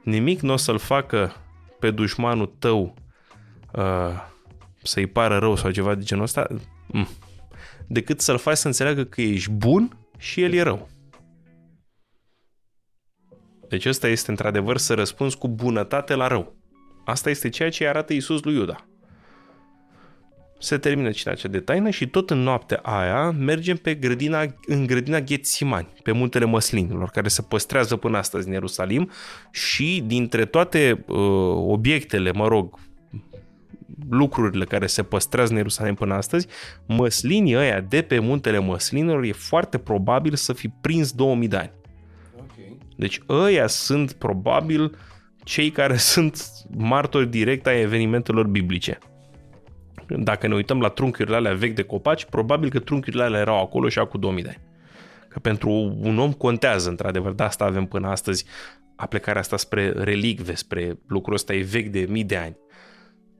Nimic 0.03 0.39
nu 0.39 0.53
o 0.53 0.55
să-l 0.55 0.77
facă 0.77 1.35
pe 1.79 1.91
dușmanul 1.91 2.55
tău 2.59 2.93
uh, 3.73 3.83
să-i 4.83 5.07
pară 5.07 5.37
rău 5.37 5.55
sau 5.55 5.71
ceva 5.71 5.95
de 5.95 6.03
genul 6.03 6.23
ăsta, 6.23 6.47
mm, 6.87 7.07
decât 7.87 8.21
să-l 8.21 8.37
faci 8.37 8.57
să 8.57 8.67
înțeleagă 8.67 9.03
că 9.03 9.21
ești 9.21 9.51
bun 9.51 9.97
și 10.17 10.41
el 10.41 10.53
e 10.53 10.61
rău. 10.61 10.89
Deci 13.67 13.85
ăsta 13.85 14.07
este 14.07 14.29
într-adevăr 14.29 14.77
să 14.77 14.93
răspunzi 14.93 15.37
cu 15.37 15.47
bunătate 15.47 16.15
la 16.15 16.27
rău. 16.27 16.55
Asta 17.05 17.29
este 17.29 17.49
ceea 17.49 17.69
ce 17.69 17.87
arată 17.87 18.13
Iisus 18.13 18.43
lui 18.43 18.55
Iuda 18.55 18.85
se 20.61 20.77
termină 20.77 21.11
cina 21.11 21.33
cea 21.33 21.47
de 21.47 21.59
taină 21.59 21.89
și 21.89 22.07
tot 22.07 22.29
în 22.29 22.37
noaptea 22.37 22.79
aia 22.83 23.31
mergem 23.31 23.75
pe 23.75 23.93
grădina, 23.93 24.45
în 24.65 24.85
grădina 24.85 25.19
Ghețimani, 25.19 25.87
pe 26.03 26.11
muntele 26.11 26.45
măslinilor, 26.45 27.09
care 27.09 27.27
se 27.27 27.41
păstrează 27.41 27.95
până 27.95 28.17
astăzi 28.17 28.47
în 28.47 28.53
Ierusalim 28.53 29.09
și 29.51 30.03
dintre 30.05 30.45
toate 30.45 31.03
uh, 31.07 31.17
obiectele, 31.67 32.31
mă 32.31 32.47
rog, 32.47 32.79
lucrurile 34.09 34.65
care 34.65 34.87
se 34.87 35.03
păstrează 35.03 35.51
în 35.51 35.57
Ierusalim 35.57 35.93
până 35.93 36.13
astăzi, 36.13 36.47
măslinii 36.85 37.55
ăia 37.55 37.79
de 37.79 38.01
pe 38.01 38.19
muntele 38.19 38.59
măslinilor 38.59 39.23
e 39.23 39.31
foarte 39.31 39.77
probabil 39.77 40.35
să 40.35 40.53
fi 40.53 40.67
prins 40.67 41.11
2000 41.11 41.47
de 41.47 41.55
ani. 41.55 41.71
Okay. 42.35 42.77
Deci 42.95 43.19
ăia 43.29 43.67
sunt 43.67 44.11
probabil 44.11 44.97
cei 45.43 45.69
care 45.69 45.97
sunt 46.13 46.41
martori 46.77 47.29
direct 47.29 47.67
ai 47.67 47.81
evenimentelor 47.81 48.47
biblice 48.47 48.99
dacă 50.07 50.47
ne 50.47 50.55
uităm 50.55 50.81
la 50.81 50.89
trunchiurile 50.89 51.35
alea 51.35 51.53
vechi 51.53 51.75
de 51.75 51.83
copaci, 51.83 52.25
probabil 52.25 52.69
că 52.69 52.79
trunchiurile 52.79 53.23
alea 53.23 53.39
erau 53.39 53.61
acolo 53.61 53.89
și 53.89 53.99
acum 53.99 54.19
2000 54.19 54.43
de 54.43 54.49
ani. 54.49 54.61
Că 55.27 55.39
pentru 55.39 55.69
un 56.01 56.19
om 56.19 56.31
contează, 56.31 56.89
într-adevăr, 56.89 57.31
de 57.31 57.43
asta 57.43 57.65
avem 57.65 57.85
până 57.85 58.07
astăzi 58.07 58.45
aplicarea 58.95 59.41
asta 59.41 59.57
spre 59.57 59.91
relicve, 59.91 60.55
spre 60.55 60.99
lucrul 61.07 61.33
ăsta 61.33 61.53
e 61.53 61.61
vechi 61.61 61.87
de 61.87 62.05
mii 62.09 62.23
de 62.23 62.37
ani. 62.37 62.57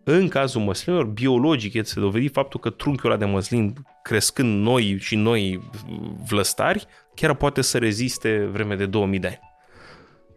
În 0.03 0.27
cazul 0.27 0.61
măslinilor, 0.61 1.05
biologic 1.05 1.73
este 1.73 1.99
dovedit 1.99 2.33
faptul 2.33 2.59
că 2.59 2.69
trunchiul 2.69 3.09
ăla 3.09 3.19
de 3.19 3.25
măslin, 3.25 3.73
crescând 4.03 4.61
noi 4.61 4.97
și 4.99 5.15
noi 5.15 5.69
vlăstari, 6.30 6.85
chiar 7.15 7.33
poate 7.33 7.61
să 7.61 7.77
reziste 7.77 8.45
vreme 8.51 8.75
de 8.75 8.85
2000 8.85 9.19
de 9.19 9.27
ani. 9.27 9.39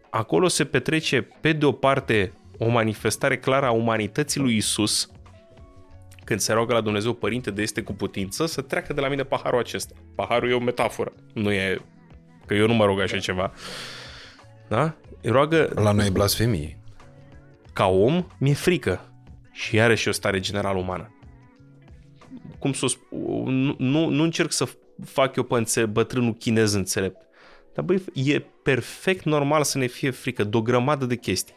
acolo 0.09 0.47
se 0.47 0.65
petrece, 0.65 1.21
pe 1.41 1.51
de 1.53 1.65
o 1.65 1.71
parte, 1.71 2.33
o 2.57 2.69
manifestare 2.69 3.37
clară 3.37 3.65
a 3.65 3.71
umanității 3.71 4.41
lui 4.41 4.55
Isus, 4.55 5.11
când 6.25 6.39
se 6.39 6.53
roagă 6.53 6.73
la 6.73 6.81
Dumnezeu 6.81 7.13
Părinte 7.13 7.51
de 7.51 7.61
este 7.61 7.81
cu 7.81 7.93
putință, 7.93 8.45
să 8.45 8.61
treacă 8.61 8.93
de 8.93 9.01
la 9.01 9.07
mine 9.07 9.23
paharul 9.23 9.59
acesta. 9.59 9.95
Paharul 10.15 10.49
e 10.49 10.53
o 10.53 10.59
metaforă, 10.59 11.13
nu 11.33 11.51
e 11.51 11.81
că 12.45 12.53
eu 12.53 12.67
nu 12.67 12.73
mă 12.73 12.85
rog 12.85 12.99
așa 12.99 13.17
ceva. 13.17 13.53
Da? 14.67 14.95
Îi 15.21 15.29
roagă... 15.29 15.71
La 15.75 15.91
noi 15.91 16.07
e 16.07 16.09
blasfemie. 16.09 16.79
Ca 17.73 17.87
om, 17.87 18.25
mi-e 18.37 18.53
frică. 18.53 19.09
Și 19.51 19.75
iarăși 19.75 20.07
o 20.07 20.11
stare 20.11 20.39
generală 20.39 20.79
umană. 20.79 21.15
Cum 22.59 22.73
să 22.73 22.85
nu, 23.11 23.75
nu, 23.77 24.09
nu 24.09 24.23
încerc 24.23 24.51
să 24.51 24.67
fac 25.05 25.35
eu 25.35 25.43
pe 25.43 25.55
înțe- 25.55 25.85
bătrânul 25.85 26.33
chinez 26.33 26.73
înțelept. 26.73 27.21
Dar 27.73 27.85
băi, 27.85 28.03
e 28.13 28.39
perfect 28.39 29.23
normal 29.23 29.63
să 29.63 29.77
ne 29.77 29.85
fie 29.85 30.09
frică 30.09 30.43
de 30.43 30.57
o 30.57 30.61
grămadă 30.61 31.05
de 31.05 31.15
chestii. 31.15 31.55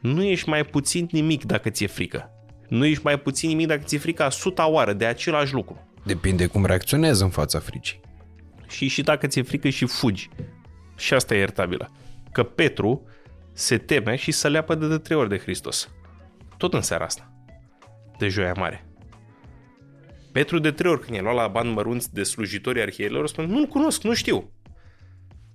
Nu 0.00 0.22
ești 0.22 0.48
mai 0.48 0.64
puțin 0.64 1.08
nimic 1.10 1.44
dacă 1.44 1.70
ți-e 1.70 1.86
frică. 1.86 2.30
Nu 2.68 2.84
ești 2.84 3.04
mai 3.04 3.18
puțin 3.18 3.48
nimic 3.48 3.66
dacă 3.66 3.82
ți-e 3.84 3.98
frică 3.98 4.22
a 4.22 4.28
suta 4.28 4.66
oară 4.66 4.92
de 4.92 5.06
același 5.06 5.54
lucru. 5.54 5.88
Depinde 6.04 6.46
cum 6.46 6.64
reacționezi 6.64 7.22
în 7.22 7.30
fața 7.30 7.58
fricii. 7.58 8.00
Și 8.68 8.88
și 8.88 9.02
dacă 9.02 9.26
ți-e 9.26 9.42
frică 9.42 9.68
și 9.68 9.86
fugi. 9.86 10.28
Și 10.96 11.14
asta 11.14 11.34
e 11.34 11.38
iertabilă. 11.38 11.90
Că 12.32 12.42
Petru 12.42 13.06
se 13.52 13.78
teme 13.78 14.16
și 14.16 14.32
să 14.32 14.48
leapă 14.48 14.74
de, 14.74 14.88
de 14.88 14.98
trei 14.98 15.16
ori 15.16 15.28
de 15.28 15.38
Hristos. 15.38 15.90
Tot 16.56 16.74
în 16.74 16.80
seara 16.82 17.04
asta. 17.04 17.32
De 18.18 18.28
joia 18.28 18.52
mare. 18.56 18.86
Petru 20.32 20.58
de 20.58 20.70
trei 20.70 20.90
ori 20.90 21.00
când 21.00 21.16
e 21.16 21.20
luat 21.20 21.34
la 21.34 21.48
bani 21.48 21.72
mărunți 21.72 22.14
de 22.14 22.22
slujitorii 22.22 22.82
arhierilor, 22.82 23.28
spune, 23.28 23.46
nu-l 23.46 23.66
cunosc, 23.66 24.02
nu 24.02 24.14
știu. 24.14 24.50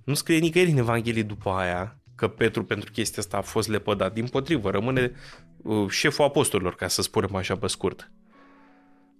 Nu 0.04 0.14
scrie 0.14 0.38
nicăieri 0.38 0.70
în 0.70 0.76
Evanghelie 0.76 1.22
după 1.22 1.50
aia 1.50 1.96
că 2.14 2.28
Petru 2.28 2.64
pentru 2.64 2.90
chestia 2.90 3.22
asta 3.22 3.36
a 3.36 3.40
fost 3.40 3.68
lepădat. 3.68 4.12
Din 4.12 4.26
potrivă, 4.26 4.70
rămâne 4.70 5.02
uh, 5.02 5.51
șeful 5.88 6.24
apostolilor, 6.24 6.74
ca 6.74 6.88
să 6.88 7.02
spunem 7.02 7.34
așa 7.34 7.56
pe 7.56 7.66
scurt. 7.66 8.10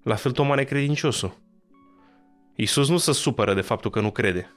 La 0.03 0.15
fel 0.15 0.33
Toma 0.33 0.55
necredinciosul. 0.55 1.41
Iisus 2.55 2.89
nu 2.89 2.97
se 2.97 3.13
supără 3.13 3.55
de 3.55 3.61
faptul 3.61 3.91
că 3.91 4.01
nu 4.01 4.11
crede. 4.11 4.53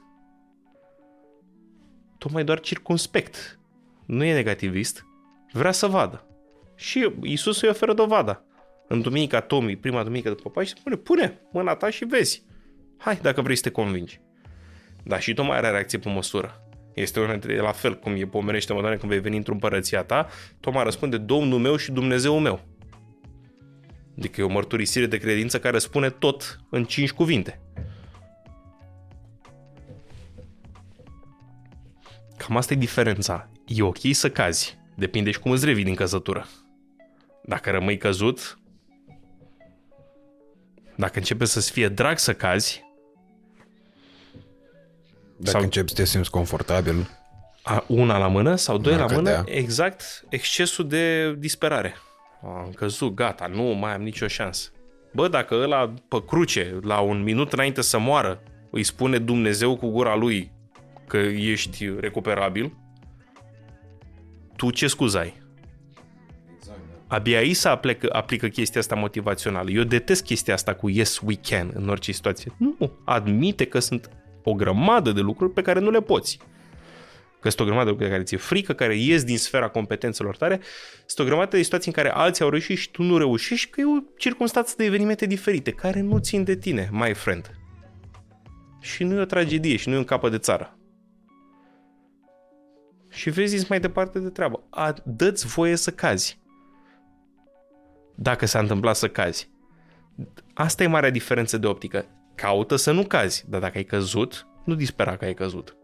Tocmai 2.18 2.44
doar 2.44 2.60
circunspect. 2.60 3.58
Nu 4.06 4.24
e 4.24 4.34
negativist. 4.34 5.06
Vrea 5.52 5.72
să 5.72 5.86
vadă. 5.86 6.26
Și 6.74 7.12
Iisus 7.22 7.60
îi 7.60 7.68
oferă 7.68 7.92
dovada. 7.92 8.42
În 8.88 9.00
duminica 9.00 9.40
Tomii, 9.40 9.76
prima 9.76 10.02
duminică 10.02 10.28
după 10.28 10.50
Paște, 10.50 10.78
spune, 10.78 10.96
pune 10.96 11.40
mâna 11.52 11.74
ta 11.74 11.90
și 11.90 12.04
vezi. 12.04 12.44
Hai, 12.96 13.16
dacă 13.16 13.42
vrei 13.42 13.56
să 13.56 13.62
te 13.62 13.70
convingi. 13.70 14.20
Dar 15.02 15.20
și 15.20 15.34
Toma 15.34 15.54
are 15.54 15.70
reacție 15.70 15.98
pe 15.98 16.08
măsură. 16.08 16.65
Este 16.96 17.20
una 17.20 17.30
dintre, 17.30 17.60
la 17.60 17.72
fel 17.72 17.98
cum 17.98 18.14
e 18.14 18.26
pomenește 18.26 18.72
mă 18.72 18.80
când 18.80 19.12
vei 19.12 19.20
veni 19.20 19.36
într-un 19.36 19.58
părăția 19.58 20.02
ta, 20.02 20.28
Toma 20.60 20.82
răspunde 20.82 21.16
Domnul 21.16 21.58
meu 21.58 21.76
și 21.76 21.92
Dumnezeu 21.92 22.38
meu. 22.38 22.60
Adică 24.18 24.40
e 24.40 24.44
o 24.44 24.48
mărturisire 24.48 25.06
de 25.06 25.16
credință 25.16 25.58
care 25.58 25.78
spune 25.78 26.10
tot 26.10 26.60
în 26.70 26.84
cinci 26.84 27.12
cuvinte. 27.12 27.60
Cam 32.36 32.56
asta 32.56 32.72
e 32.72 32.76
diferența. 32.76 33.50
E 33.66 33.82
ok 33.82 33.98
să 34.12 34.30
cazi. 34.30 34.78
Depinde 34.94 35.30
și 35.30 35.38
cum 35.38 35.50
îți 35.50 35.64
revii 35.64 35.84
din 35.84 35.94
căzătură. 35.94 36.46
Dacă 37.42 37.70
rămâi 37.70 37.98
căzut, 37.98 38.58
dacă 40.96 41.18
începe 41.18 41.44
să-ți 41.44 41.70
fie 41.70 41.88
drag 41.88 42.18
să 42.18 42.34
cazi, 42.34 42.85
dacă 45.36 45.50
sau 45.50 45.60
începi 45.60 45.88
să 45.88 45.94
te 45.94 46.04
simți 46.04 46.30
confortabil. 46.30 47.10
A, 47.62 47.84
una 47.86 48.18
la 48.18 48.28
mână 48.28 48.54
sau 48.54 48.78
doi 48.78 48.96
la 48.96 49.06
mână, 49.06 49.44
exact 49.46 50.24
excesul 50.28 50.88
de 50.88 51.34
disperare. 51.34 51.94
Am 52.42 52.72
căzut, 52.74 53.14
gata, 53.14 53.46
nu 53.46 53.62
mai 53.62 53.94
am 53.94 54.02
nicio 54.02 54.26
șansă. 54.26 54.70
Bă, 55.12 55.28
dacă 55.28 55.54
ăla 55.54 55.94
pe 56.08 56.24
cruce, 56.26 56.78
la 56.82 57.00
un 57.00 57.22
minut 57.22 57.52
înainte 57.52 57.82
să 57.82 57.98
moară, 57.98 58.42
îi 58.70 58.82
spune 58.82 59.18
Dumnezeu 59.18 59.76
cu 59.76 59.90
gura 59.90 60.16
lui 60.16 60.52
că 61.06 61.16
ești 61.16 61.90
recuperabil, 62.00 62.72
tu 64.56 64.70
ce 64.70 64.86
scuzai? 64.86 65.44
Abia 67.06 67.38
aici 67.38 67.56
să 67.56 67.68
aplică, 67.68 68.08
aplică 68.12 68.46
chestia 68.48 68.80
asta 68.80 68.94
motivațională. 68.94 69.70
Eu 69.70 69.82
detest 69.82 70.24
chestia 70.24 70.54
asta 70.54 70.74
cu 70.74 70.88
yes, 70.88 71.20
we 71.24 71.34
can 71.34 71.70
în 71.74 71.88
orice 71.88 72.12
situație. 72.12 72.52
Nu, 72.56 72.90
admite 73.04 73.64
că 73.64 73.78
sunt 73.78 74.10
o 74.50 74.54
grămadă 74.54 75.12
de 75.12 75.20
lucruri 75.20 75.52
pe 75.52 75.62
care 75.62 75.80
nu 75.80 75.90
le 75.90 76.00
poți. 76.00 76.38
Că 77.40 77.48
sunt 77.48 77.60
o 77.60 77.64
grămadă 77.64 77.84
de 77.84 77.90
lucruri 77.90 78.10
care 78.10 78.22
ți-e 78.22 78.36
frică, 78.36 78.72
care 78.72 78.96
ies 78.96 79.24
din 79.24 79.38
sfera 79.38 79.68
competențelor 79.68 80.36
tale, 80.36 80.60
sunt 81.06 81.26
o 81.26 81.30
grămadă 81.30 81.56
de 81.56 81.62
situații 81.62 81.92
în 81.94 82.02
care 82.02 82.14
alții 82.14 82.44
au 82.44 82.50
reușit 82.50 82.78
și 82.78 82.90
tu 82.90 83.02
nu 83.02 83.18
reușești, 83.18 83.70
că 83.70 83.80
e 83.80 83.84
o 83.84 84.02
circunstanță 84.16 84.74
de 84.76 84.84
evenimente 84.84 85.26
diferite, 85.26 85.70
care 85.70 86.00
nu 86.00 86.18
țin 86.18 86.44
de 86.44 86.56
tine, 86.56 86.88
my 86.92 87.14
friend. 87.14 87.50
Și 88.80 89.04
nu 89.04 89.14
e 89.14 89.20
o 89.20 89.24
tragedie 89.24 89.76
și 89.76 89.88
nu 89.88 89.94
e 89.94 89.98
un 89.98 90.04
capă 90.04 90.28
de 90.28 90.38
țară. 90.38 90.78
Și 93.10 93.30
vezi 93.30 93.66
mai 93.68 93.80
departe 93.80 94.18
de 94.18 94.28
treabă. 94.28 94.62
A, 94.70 94.94
dă-ți 95.04 95.46
voie 95.46 95.76
să 95.76 95.90
cazi. 95.90 96.40
Dacă 98.14 98.46
s-a 98.46 98.58
întâmplat 98.58 98.96
să 98.96 99.08
cazi. 99.08 99.50
Asta 100.54 100.82
e 100.82 100.86
marea 100.86 101.10
diferență 101.10 101.58
de 101.58 101.66
optică. 101.66 102.15
Caută 102.36 102.76
să 102.76 102.92
nu 102.92 103.02
cazi, 103.02 103.44
dar 103.48 103.60
dacă 103.60 103.76
ai 103.76 103.84
căzut, 103.84 104.46
nu 104.64 104.74
dispera 104.74 105.16
că 105.16 105.24
ai 105.24 105.34
căzut. 105.34 105.76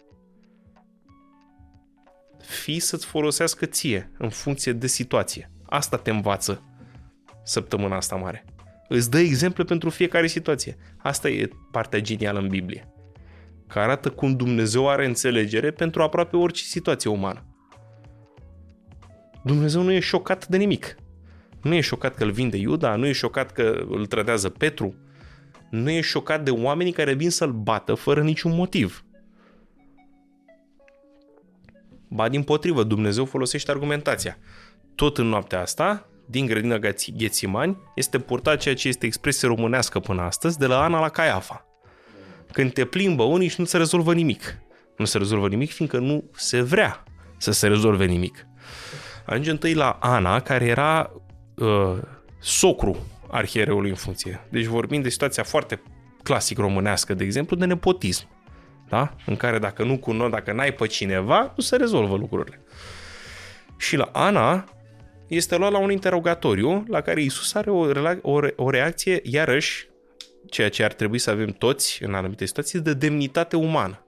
Fii 2.41 2.79
să-ți 2.79 3.07
folosească 3.07 3.67
ție, 3.67 4.13
în 4.19 4.29
funcție 4.29 4.73
de 4.73 4.87
situație. 4.87 5.51
Asta 5.67 5.97
te 5.97 6.11
învață 6.11 6.63
săptămâna 7.45 7.97
asta 7.97 8.17
mare. 8.17 8.45
Îți 8.89 9.11
dă 9.11 9.19
exemple 9.19 9.65
pentru 9.65 9.91
fiecare 9.91 10.27
situație. 10.27 10.77
Asta 10.97 11.29
e 11.29 11.49
partea 11.71 12.01
genială 12.01 12.39
în 12.39 12.49
Biblie. 12.49 12.93
Că 13.67 13.79
arată 13.79 14.11
cum 14.11 14.37
Dumnezeu 14.37 14.89
are 14.89 15.07
înțelegere 15.07 15.71
pentru 15.71 16.03
aproape 16.03 16.37
orice 16.37 16.65
situație 16.65 17.11
umană. 17.11 17.45
Dumnezeu 19.45 19.83
nu 19.83 19.93
e 19.93 20.01
șocat 20.01 20.47
de 20.47 20.57
nimic. 20.57 20.97
Nu 21.63 21.75
e 21.75 21.81
șocat 21.81 22.15
că 22.15 22.25
îl 22.25 22.31
vinde 22.31 22.57
Iuda, 22.57 22.97
nu 22.97 23.07
e 23.07 23.13
șocat 23.13 23.53
că 23.53 23.85
îl 23.89 24.07
trădează 24.07 24.49
Petru, 24.49 24.95
nu 25.73 25.91
e 25.91 26.01
șocat 26.01 26.45
de 26.45 26.51
oamenii 26.51 26.93
care 26.93 27.13
vin 27.13 27.31
să-l 27.31 27.53
bată 27.53 27.95
fără 27.95 28.23
niciun 28.23 28.55
motiv. 28.55 29.05
Ba 32.09 32.29
din 32.29 32.43
potrivă, 32.43 32.83
Dumnezeu 32.83 33.25
folosește 33.25 33.71
argumentația. 33.71 34.39
Tot 34.95 35.19
în 35.19 35.27
noaptea 35.27 35.61
asta, 35.61 36.09
din 36.27 36.47
grădina 36.47 36.79
Ghețimani, 37.17 37.79
este 37.95 38.19
purtat 38.19 38.61
ceea 38.61 38.75
ce 38.75 38.89
este 38.89 39.07
expresie 39.07 39.49
românească 39.49 40.01
până 40.01 40.23
astăzi, 40.23 40.59
de 40.59 40.67
la 40.67 40.83
Ana 40.83 41.01
la 41.01 41.09
Caiafa. 41.09 41.67
Când 42.53 42.73
te 42.73 42.85
plimbă 42.85 43.23
unii 43.23 43.49
și 43.49 43.61
nu 43.61 43.67
se 43.67 43.77
rezolvă 43.77 44.15
nimic. 44.15 44.59
Nu 44.97 45.05
se 45.05 45.19
rezolvă 45.19 45.49
nimic 45.49 45.73
fiindcă 45.73 45.99
nu 45.99 46.25
se 46.33 46.61
vrea 46.61 47.05
să 47.39 47.53
se 47.53 47.67
rezolve 47.67 48.05
nimic. 48.05 48.47
Ajunge 49.27 49.51
întâi 49.51 49.75
la 49.75 49.99
Ana, 50.01 50.41
care 50.41 50.65
era 50.65 51.13
uh, 51.57 51.99
socru 52.39 53.07
arhiereului 53.33 53.91
în 53.91 53.97
funcție. 53.97 54.47
Deci 54.51 54.65
vorbim 54.65 55.03
de 55.03 55.09
situația 55.09 55.43
foarte 55.43 55.83
clasic 56.23 56.59
românească, 56.59 57.15
de 57.15 57.25
exemplu, 57.25 57.57
de 57.57 57.65
nepotism. 57.65 58.29
Da? 58.89 59.15
În 59.27 59.37
care 59.37 59.59
dacă 59.59 59.85
nu 59.85 59.99
cunoști, 59.99 60.33
dacă 60.33 60.53
n-ai 60.53 60.73
pe 60.73 60.87
cineva, 60.87 61.53
nu 61.57 61.63
se 61.63 61.77
rezolvă 61.77 62.17
lucrurile. 62.17 62.61
Și 63.77 63.97
la 63.97 64.11
Ana 64.13 64.65
este 65.27 65.57
luat 65.57 65.73
la 65.73 65.79
un 65.79 65.91
interogatoriu 65.91 66.85
la 66.89 67.01
care 67.01 67.23
Isus 67.23 67.55
are 67.55 67.71
o, 67.71 67.87
o, 68.23 68.41
o 68.57 68.71
reacție, 68.71 69.21
iarăși, 69.23 69.89
ceea 70.51 70.69
ce 70.69 70.85
ar 70.85 70.93
trebui 70.93 71.19
să 71.19 71.31
avem 71.31 71.51
toți 71.51 72.03
în 72.03 72.15
anumite 72.15 72.47
situații, 72.47 72.81
de 72.81 72.95
demnitate 72.95 73.57
umană. 73.57 74.07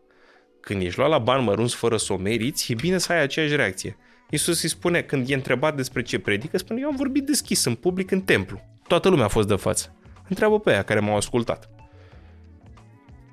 Când 0.60 0.82
ești 0.82 0.98
luat 0.98 1.10
la 1.10 1.18
bani 1.18 1.44
mărunți 1.44 1.74
fără 1.74 1.96
să 1.96 2.12
o 2.12 2.16
meriți, 2.16 2.72
e 2.72 2.74
bine 2.74 2.98
să 2.98 3.12
ai 3.12 3.22
aceeași 3.22 3.56
reacție. 3.56 3.96
Isus 4.30 4.62
îi 4.62 4.68
spune, 4.68 5.02
când 5.02 5.30
e 5.30 5.34
întrebat 5.34 5.76
despre 5.76 6.02
ce 6.02 6.18
predică, 6.18 6.58
spune, 6.58 6.80
eu 6.82 6.88
am 6.88 6.96
vorbit 6.96 7.24
deschis 7.26 7.64
în 7.64 7.74
public 7.74 8.10
în 8.10 8.20
templu. 8.20 8.73
Toată 8.86 9.08
lumea 9.08 9.24
a 9.24 9.28
fost 9.28 9.48
de 9.48 9.54
față. 9.54 9.96
Întreabă 10.28 10.60
pe 10.60 10.70
aia 10.70 10.82
care 10.82 11.00
m-au 11.00 11.16
ascultat. 11.16 11.70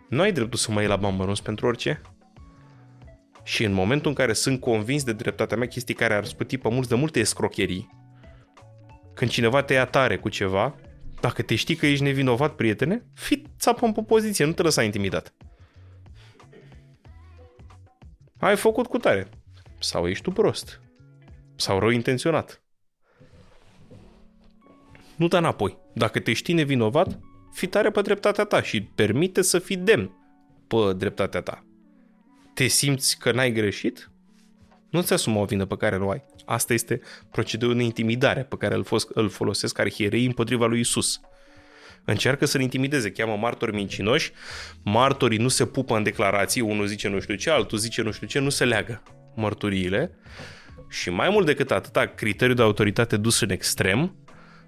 Nu 0.10 0.22
ai 0.22 0.32
dreptul 0.32 0.60
să 0.60 0.72
mă 0.72 0.80
iei 0.80 0.90
la 0.90 0.96
bani 0.96 1.34
pentru 1.44 1.68
orice? 1.68 2.02
Și 3.44 3.64
în 3.64 3.74
momentul 3.74 4.10
în 4.10 4.16
care 4.16 4.34
sunt 4.34 4.60
convins 4.60 5.04
de 5.04 5.14
dreptatea 5.14 5.58
mea, 5.58 5.68
chestii 5.68 5.94
care 5.94 6.14
ar 6.14 6.26
sputi 6.26 6.58
pe 6.58 6.70
mulți 6.70 6.90
de 6.90 6.96
multe 6.96 7.20
escrocherii, 7.20 7.90
când 9.14 9.32
cineva 9.32 9.64
te 9.64 9.74
ia 9.74 9.86
tare 9.86 10.18
cu 10.18 10.30
ceva, 10.30 10.76
dacă 11.20 11.42
te 11.42 11.56
știi 11.56 11.76
că 11.76 11.86
ești 11.86 12.04
nevinovat, 12.04 12.56
prietene, 12.56 13.06
fi 13.14 13.46
țapă 13.60 13.92
pe 13.92 14.02
poziție, 14.02 14.46
nu 14.46 14.52
te 14.52 14.62
lăsa 14.62 14.84
intimidat. 14.84 15.34
Ai 18.40 18.56
făcut 18.56 18.88
cu 18.88 18.98
tare. 18.98 19.30
Sau 19.80 20.08
ești 20.08 20.24
tu 20.24 20.32
prost. 20.32 20.82
Sau 21.56 21.80
rău 21.80 21.90
intenționat. 21.90 22.61
Nu 25.22 25.28
da 25.28 25.38
înapoi. 25.38 25.78
Dacă 25.94 26.20
te 26.20 26.34
știi 26.34 26.54
nevinovat, 26.54 27.20
fi 27.52 27.68
tare 27.68 27.92
pe 27.92 28.02
dreptatea 28.02 28.44
ta 28.44 28.62
și 28.62 28.82
permite 28.82 29.42
să 29.42 29.60
fii 29.60 29.76
demn 29.76 30.12
pe 30.68 30.94
dreptatea 30.98 31.42
ta. 31.42 31.66
Te 32.54 32.68
simți 32.68 33.18
că 33.18 33.32
n-ai 33.32 33.52
greșit? 33.52 34.12
Nu 34.90 35.02
ți 35.02 35.14
asuma 35.14 35.40
o 35.40 35.46
vină 35.46 35.66
pe 35.66 35.78
care 35.78 35.98
nu 35.98 36.10
ai. 36.10 36.24
Asta 36.46 36.74
este 36.74 37.02
procedurul 37.32 37.76
de 37.76 37.84
intimidare 37.84 38.44
pe 38.44 38.56
care 38.56 38.76
îl, 38.76 38.84
fos, 38.84 39.08
îl 39.14 39.30
folosesc 39.30 39.80
arhierei 39.80 40.26
împotriva 40.26 40.66
lui 40.66 40.80
Isus. 40.80 41.20
Încearcă 42.06 42.46
să-l 42.46 42.62
intimideze, 42.62 43.12
cheamă 43.12 43.36
martori 43.36 43.74
mincinoși, 43.76 44.32
martorii 44.84 45.38
nu 45.38 45.48
se 45.48 45.66
pupă 45.66 45.96
în 45.96 46.04
declarații, 46.04 46.62
unul 46.62 46.86
zice 46.86 47.08
nu 47.08 47.20
știu 47.20 47.36
ce, 47.36 47.50
altul 47.50 47.78
zice 47.78 48.02
nu 48.02 48.12
știu 48.12 48.28
ce, 48.28 48.40
nu 48.40 48.50
se 48.50 48.66
leagă 48.66 49.04
mărturiile 49.36 50.16
și 50.90 51.10
mai 51.10 51.30
mult 51.30 51.46
decât 51.46 51.72
atâta, 51.72 52.06
criteriul 52.06 52.56
de 52.56 52.62
autoritate 52.62 53.18
dus 53.18 53.40
în 53.40 53.50
extrem, 53.50 54.16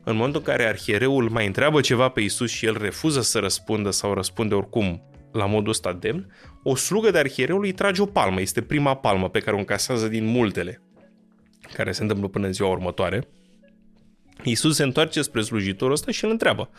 în 0.04 0.16
momentul 0.16 0.40
în 0.40 0.46
care 0.46 0.68
arhiereul 0.68 1.30
mai 1.30 1.46
întreabă 1.46 1.82
ceva 1.82 2.10
pe 2.10 2.22
Isus 2.22 2.52
și 2.52 2.66
el 2.66 2.78
refuză 2.78 3.22
să 3.22 3.40
răspundă 3.40 3.90
sau 3.90 4.14
răspunde 4.14 4.56
oricum 4.56 5.02
la 5.32 5.46
modul 5.46 5.70
ăsta 5.70 5.94
demn, 5.94 6.34
o 6.64 6.76
slugă 6.76 7.12
de 7.12 7.18
arhiereul 7.18 7.64
îi 7.64 7.72
trage 7.72 8.02
o 8.02 8.06
palmă. 8.06 8.42
Este 8.42 8.62
prima 8.62 8.96
palmă 8.96 9.30
pe 9.30 9.40
care 9.40 9.56
o 9.56 9.60
încasează 9.60 10.08
din 10.08 10.26
multele 10.26 10.82
care 11.74 11.92
se 11.92 12.02
întâmplă 12.02 12.28
până 12.28 12.46
în 12.46 12.54
ziua 12.54 12.70
următoare. 12.70 13.28
Iisus 14.44 14.76
se 14.76 14.84
întoarce 14.84 15.22
spre 15.22 15.42
slujitorul 15.42 15.94
ăsta 15.94 16.12
și 16.12 16.24
îl 16.24 16.30
întreabă. 16.30 16.70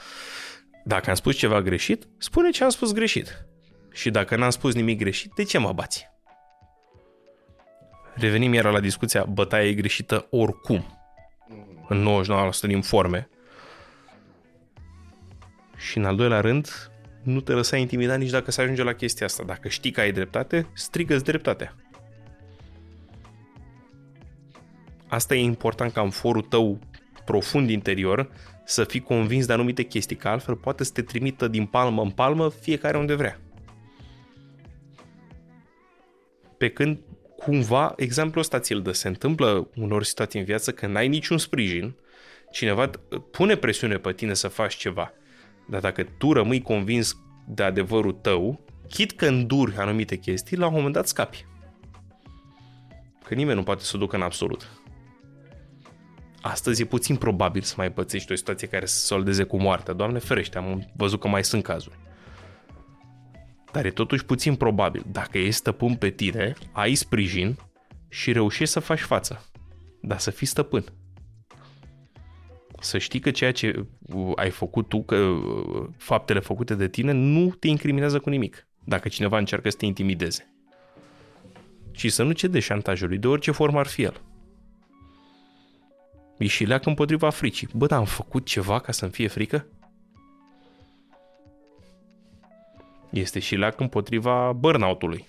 Dacă 0.84 1.10
am 1.10 1.16
spus 1.16 1.36
ceva 1.36 1.62
greșit, 1.62 2.08
spune 2.18 2.50
ce 2.50 2.64
am 2.64 2.70
spus 2.70 2.92
greșit. 2.92 3.46
Și 3.92 4.10
dacă 4.10 4.36
n-am 4.36 4.50
spus 4.50 4.74
nimic 4.74 4.98
greșit, 4.98 5.32
de 5.34 5.42
ce 5.42 5.58
mă 5.58 5.72
bați? 5.72 6.06
Revenim 8.14 8.52
iar 8.52 8.64
la 8.64 8.80
discuția 8.80 9.24
bătaia 9.24 9.68
e 9.68 9.74
greșită 9.74 10.26
oricum. 10.30 10.93
În 11.88 12.24
99% 12.26 12.60
din 12.60 12.82
forme. 12.82 13.28
Și 15.76 15.98
în 15.98 16.04
al 16.04 16.16
doilea 16.16 16.40
rând, 16.40 16.90
nu 17.22 17.40
te 17.40 17.52
lăsa 17.52 17.76
intimidat 17.76 18.18
nici 18.18 18.30
dacă 18.30 18.50
se 18.50 18.62
ajunge 18.62 18.82
la 18.82 18.92
chestia 18.92 19.26
asta. 19.26 19.42
Dacă 19.42 19.68
știi 19.68 19.90
că 19.90 20.00
ai 20.00 20.12
dreptate, 20.12 20.66
strigă-ți 20.72 21.24
dreptatea. 21.24 21.74
Asta 25.06 25.34
e 25.34 25.40
important 25.40 25.92
ca 25.92 26.00
în 26.00 26.10
forul 26.10 26.42
tău 26.42 26.78
profund 27.24 27.70
interior 27.70 28.30
să 28.64 28.84
fii 28.84 29.00
convins 29.00 29.46
de 29.46 29.52
anumite 29.52 29.82
chestii, 29.82 30.16
că 30.16 30.28
altfel 30.28 30.56
poate 30.56 30.84
să 30.84 30.92
te 30.92 31.02
trimită 31.02 31.48
din 31.48 31.66
palmă 31.66 32.02
în 32.02 32.10
palmă 32.10 32.50
fiecare 32.50 32.98
unde 32.98 33.14
vrea. 33.14 33.40
Pe 36.58 36.68
când 36.68 36.98
cumva 37.36 37.92
exemplul 37.96 38.42
ăsta 38.42 38.58
ți-l 38.58 38.82
dă. 38.82 38.92
Se 38.92 39.08
întâmplă 39.08 39.68
unor 39.76 40.04
situații 40.04 40.38
în 40.38 40.44
viață 40.44 40.72
că 40.72 40.86
n-ai 40.86 41.08
niciun 41.08 41.38
sprijin, 41.38 41.94
cineva 42.50 42.90
pune 43.30 43.56
presiune 43.56 43.96
pe 43.96 44.12
tine 44.12 44.34
să 44.34 44.48
faci 44.48 44.74
ceva, 44.74 45.12
dar 45.68 45.80
dacă 45.80 46.02
tu 46.18 46.32
rămâi 46.32 46.62
convins 46.62 47.16
de 47.48 47.62
adevărul 47.62 48.12
tău, 48.12 48.64
chit 48.88 49.12
că 49.12 49.26
înduri 49.26 49.76
anumite 49.76 50.16
chestii, 50.16 50.56
la 50.56 50.66
un 50.66 50.74
moment 50.74 50.94
dat 50.94 51.08
scapi. 51.08 51.46
Că 53.24 53.34
nimeni 53.34 53.58
nu 53.58 53.64
poate 53.64 53.82
să 53.82 53.92
o 53.94 53.98
ducă 53.98 54.16
în 54.16 54.22
absolut. 54.22 54.70
Astăzi 56.40 56.82
e 56.82 56.84
puțin 56.84 57.16
probabil 57.16 57.62
să 57.62 57.74
mai 57.76 57.92
pățești 57.92 58.32
o 58.32 58.34
situație 58.34 58.68
care 58.68 58.86
să 58.86 58.96
se 58.96 59.06
soldeze 59.06 59.42
cu 59.42 59.60
moartea. 59.60 59.94
Doamne 59.94 60.18
ferește, 60.18 60.58
am 60.58 60.92
văzut 60.96 61.20
că 61.20 61.28
mai 61.28 61.44
sunt 61.44 61.62
cazuri. 61.62 61.98
Dar 63.74 63.84
e 63.84 63.90
totuși 63.90 64.24
puțin 64.24 64.54
probabil. 64.54 65.04
Dacă 65.12 65.38
ești 65.38 65.52
stăpân 65.52 65.94
pe 65.94 66.10
tine, 66.10 66.54
ai 66.72 66.94
sprijin 66.94 67.56
și 68.08 68.32
reușești 68.32 68.72
să 68.72 68.80
faci 68.80 69.00
față. 69.00 69.44
Dar 70.00 70.18
să 70.18 70.30
fii 70.30 70.46
stăpân. 70.46 70.84
Să 72.80 72.98
știi 72.98 73.20
că 73.20 73.30
ceea 73.30 73.52
ce 73.52 73.86
ai 74.34 74.50
făcut 74.50 74.88
tu, 74.88 75.02
că 75.02 75.34
faptele 75.96 76.40
făcute 76.40 76.74
de 76.74 76.88
tine, 76.88 77.12
nu 77.12 77.54
te 77.58 77.68
incriminează 77.68 78.18
cu 78.18 78.30
nimic. 78.30 78.66
Dacă 78.84 79.08
cineva 79.08 79.38
încearcă 79.38 79.70
să 79.70 79.76
te 79.76 79.86
intimideze. 79.86 80.54
Și 81.92 82.08
să 82.08 82.22
nu 82.22 82.32
cede 82.32 82.58
șantajului, 82.58 83.18
de 83.18 83.26
orice 83.26 83.50
formă 83.50 83.78
ar 83.78 83.86
fi 83.86 84.02
el. 84.02 84.20
E 86.38 86.46
și 86.46 86.64
leacă 86.64 86.88
împotriva 86.88 87.30
fricii. 87.30 87.68
Bă, 87.72 87.86
dar 87.86 87.98
am 87.98 88.04
făcut 88.04 88.46
ceva 88.46 88.80
ca 88.80 88.92
să-mi 88.92 89.12
fie 89.12 89.28
frică? 89.28 89.66
Este 93.14 93.38
și 93.38 93.56
leacă 93.56 93.82
împotriva 93.82 94.52
burnout-ului. 94.52 95.26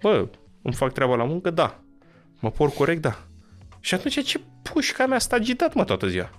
Bă, 0.00 0.28
îmi 0.62 0.74
fac 0.74 0.92
treaba 0.92 1.16
la 1.16 1.24
muncă? 1.24 1.50
Da. 1.50 1.80
Mă 2.40 2.50
por 2.50 2.70
corect? 2.70 3.00
Da. 3.00 3.18
Și 3.80 3.94
atunci 3.94 4.22
ce 4.24 4.40
pușca 4.62 5.06
mea 5.06 5.16
asta 5.16 5.36
agitat, 5.36 5.74
mă, 5.74 5.84
toată 5.84 6.08
ziua? 6.08 6.30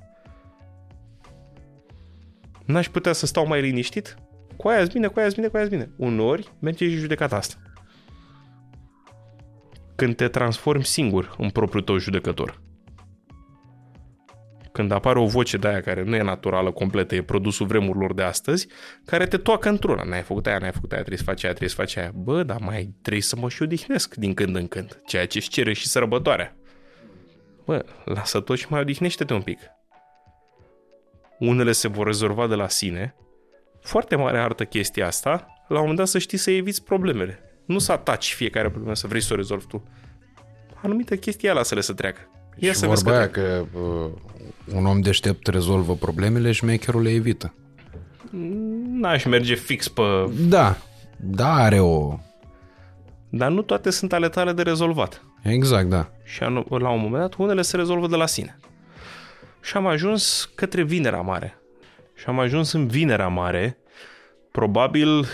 N-aș 2.65 2.89
putea 2.89 3.13
să 3.13 3.25
stau 3.25 3.47
mai 3.47 3.61
liniștit? 3.61 4.15
Cu 4.57 4.67
aia 4.67 4.85
bine, 4.85 5.07
cu 5.07 5.19
aia 5.19 5.27
bine, 5.35 5.47
cu 5.47 5.57
aia 5.57 5.65
bine. 5.65 5.91
Unori 5.97 6.51
merge 6.59 6.89
și 6.89 6.95
judecata 6.95 7.35
asta. 7.35 7.55
Când 9.95 10.15
te 10.15 10.27
transformi 10.27 10.85
singur 10.85 11.35
în 11.37 11.49
propriul 11.49 11.83
tău 11.83 11.97
judecător 11.97 12.61
când 14.71 14.91
apare 14.91 15.19
o 15.19 15.25
voce 15.25 15.57
de 15.57 15.67
aia 15.67 15.81
care 15.81 16.03
nu 16.03 16.15
e 16.15 16.21
naturală, 16.21 16.71
completă, 16.71 17.15
e 17.15 17.23
produsul 17.23 17.65
vremurilor 17.65 18.13
de 18.13 18.21
astăzi, 18.21 18.67
care 19.05 19.25
te 19.25 19.37
toacă 19.37 19.69
într-una. 19.69 20.03
N-ai 20.03 20.21
făcut 20.21 20.47
aia, 20.47 20.57
n-ai 20.57 20.71
făcut 20.71 20.91
aia, 20.91 21.01
trebuie 21.01 21.17
să 21.17 21.29
faci 21.29 21.43
aia, 21.43 21.53
trebuie 21.53 21.69
să 21.69 21.75
faci 21.75 21.97
aia. 21.97 22.11
Bă, 22.15 22.43
dar 22.43 22.57
mai 22.59 22.93
trebuie 23.01 23.21
să 23.21 23.35
mă 23.35 23.49
și 23.49 23.61
odihnesc 23.61 24.15
din 24.15 24.33
când 24.33 24.55
în 24.55 24.67
când, 24.67 25.01
ceea 25.05 25.27
ce 25.27 25.37
își 25.37 25.49
cere 25.49 25.73
și 25.73 25.87
sărbătoarea. 25.87 26.55
Bă, 27.65 27.85
lasă 28.05 28.39
tot 28.39 28.57
și 28.57 28.65
mai 28.69 28.81
odihnește-te 28.81 29.33
un 29.33 29.41
pic. 29.41 29.59
Unele 31.39 31.71
se 31.71 31.87
vor 31.87 32.05
rezolva 32.05 32.47
de 32.47 32.55
la 32.55 32.67
sine. 32.67 33.15
Foarte 33.81 34.15
mare 34.15 34.39
artă 34.39 34.63
chestia 34.65 35.07
asta, 35.07 35.53
la 35.67 35.75
un 35.75 35.81
moment 35.81 35.97
dat 35.97 36.07
să 36.07 36.19
știi 36.19 36.37
să 36.37 36.51
eviți 36.51 36.83
problemele. 36.83 37.39
Nu 37.65 37.79
să 37.79 37.91
ataci 37.91 38.33
fiecare 38.33 38.69
problemă, 38.69 38.95
să 38.95 39.07
vrei 39.07 39.21
să 39.21 39.33
o 39.33 39.35
rezolvi 39.35 39.65
tu. 39.65 39.83
Anumite 40.83 41.17
chestii, 41.17 41.49
lasă-le 41.49 41.81
să 41.81 41.93
treacă. 41.93 42.40
Ia 42.55 42.71
și 42.71 42.77
să 42.77 42.87
vorba 42.87 43.11
aia 43.11 43.29
că 43.29 43.65
uh, 43.73 44.11
un 44.75 44.85
om 44.85 45.01
deștept 45.01 45.47
rezolvă 45.47 45.93
problemele 45.95 46.51
și 46.51 46.65
mecherul 46.65 47.01
le 47.01 47.09
evită. 47.09 47.53
N-aș 48.87 49.25
merge 49.25 49.55
fix 49.55 49.87
pe... 49.87 50.01
Da, 50.47 50.77
da 51.17 51.53
are 51.53 51.79
o... 51.79 52.17
Dar 53.29 53.51
nu 53.51 53.61
toate 53.61 53.89
sunt 53.89 54.13
ale 54.13 54.29
tale 54.29 54.51
de 54.51 54.61
rezolvat. 54.61 55.23
Exact, 55.43 55.89
da. 55.89 56.09
Și 56.23 56.41
la 56.69 56.89
un 56.89 57.01
moment 57.01 57.21
dat 57.21 57.33
unele 57.33 57.61
se 57.61 57.75
rezolvă 57.75 58.07
de 58.07 58.15
la 58.15 58.25
sine. 58.25 58.59
Și 59.61 59.77
am 59.77 59.87
ajuns 59.87 60.51
către 60.55 60.83
Vinerea 60.83 61.21
Mare. 61.21 61.57
Și 62.15 62.25
am 62.27 62.39
ajuns 62.39 62.71
în 62.71 62.87
Vinerea 62.87 63.27
Mare, 63.27 63.77
probabil 64.51 65.25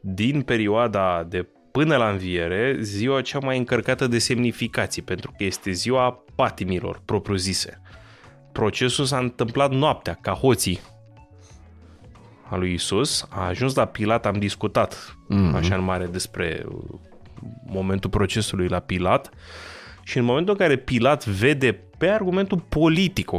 din 0.00 0.42
perioada 0.42 1.26
de 1.28 1.48
până 1.76 1.96
la 1.96 2.08
înviere, 2.08 2.76
ziua 2.80 3.20
cea 3.20 3.38
mai 3.38 3.58
încărcată 3.58 4.06
de 4.06 4.18
semnificații, 4.18 5.02
pentru 5.02 5.34
că 5.36 5.44
este 5.44 5.70
ziua 5.70 6.24
patimilor, 6.34 7.02
propriu-zise. 7.04 7.80
Procesul 8.52 9.04
s-a 9.04 9.18
întâmplat 9.18 9.70
noaptea, 9.70 10.18
ca 10.20 10.32
hoții 10.32 10.80
a 12.50 12.56
lui 12.56 12.72
Isus. 12.72 13.26
A 13.30 13.46
ajuns 13.46 13.74
la 13.74 13.84
Pilat, 13.84 14.26
am 14.26 14.38
discutat 14.38 15.16
mm-hmm. 15.30 15.54
așa 15.54 15.74
în 15.74 15.84
mare 15.84 16.06
despre 16.06 16.64
momentul 17.66 18.10
procesului 18.10 18.68
la 18.68 18.78
Pilat 18.78 19.30
și 20.02 20.18
în 20.18 20.24
momentul 20.24 20.52
în 20.52 20.58
care 20.58 20.76
Pilat 20.76 21.26
vede 21.26 21.72
pe 21.98 22.08
argumentul 22.08 22.64
politic 22.68 23.30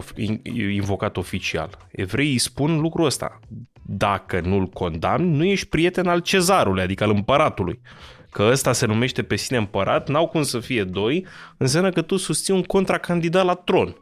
invocat 0.54 1.18
oficial, 1.18 1.78
evreii 1.92 2.32
îi 2.32 2.38
spun 2.38 2.80
lucrul 2.80 3.06
ăsta. 3.06 3.40
Dacă 3.84 4.40
nu-l 4.40 4.66
condamni, 4.66 5.38
nu 5.38 5.44
ești 5.44 5.68
prieten 5.68 6.08
al 6.08 6.20
cezarului, 6.20 6.84
adică 6.84 7.04
al 7.04 7.10
împăratului 7.10 7.82
că 8.32 8.44
ăsta 8.52 8.74
se 8.74 8.86
numește 8.86 9.24
pe 9.24 9.36
sine 9.36 9.58
împărat, 9.58 10.10
n-au 10.10 10.28
cum 10.28 10.44
să 10.44 10.60
fie 10.60 10.84
doi, 10.84 11.26
înseamnă 11.58 11.90
că 11.90 12.02
tu 12.02 12.18
susții 12.18 12.54
un 12.54 12.64
contracandidat 12.64 13.46
la 13.46 13.54
tron. 13.54 13.96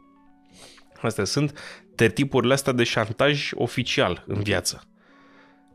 Astea 1.01 1.23
sunt 1.23 1.59
tertipurile 1.95 2.53
astea 2.53 2.73
de 2.73 2.83
șantaj 2.83 3.51
oficial 3.53 4.23
în 4.27 4.41
viață. 4.41 4.83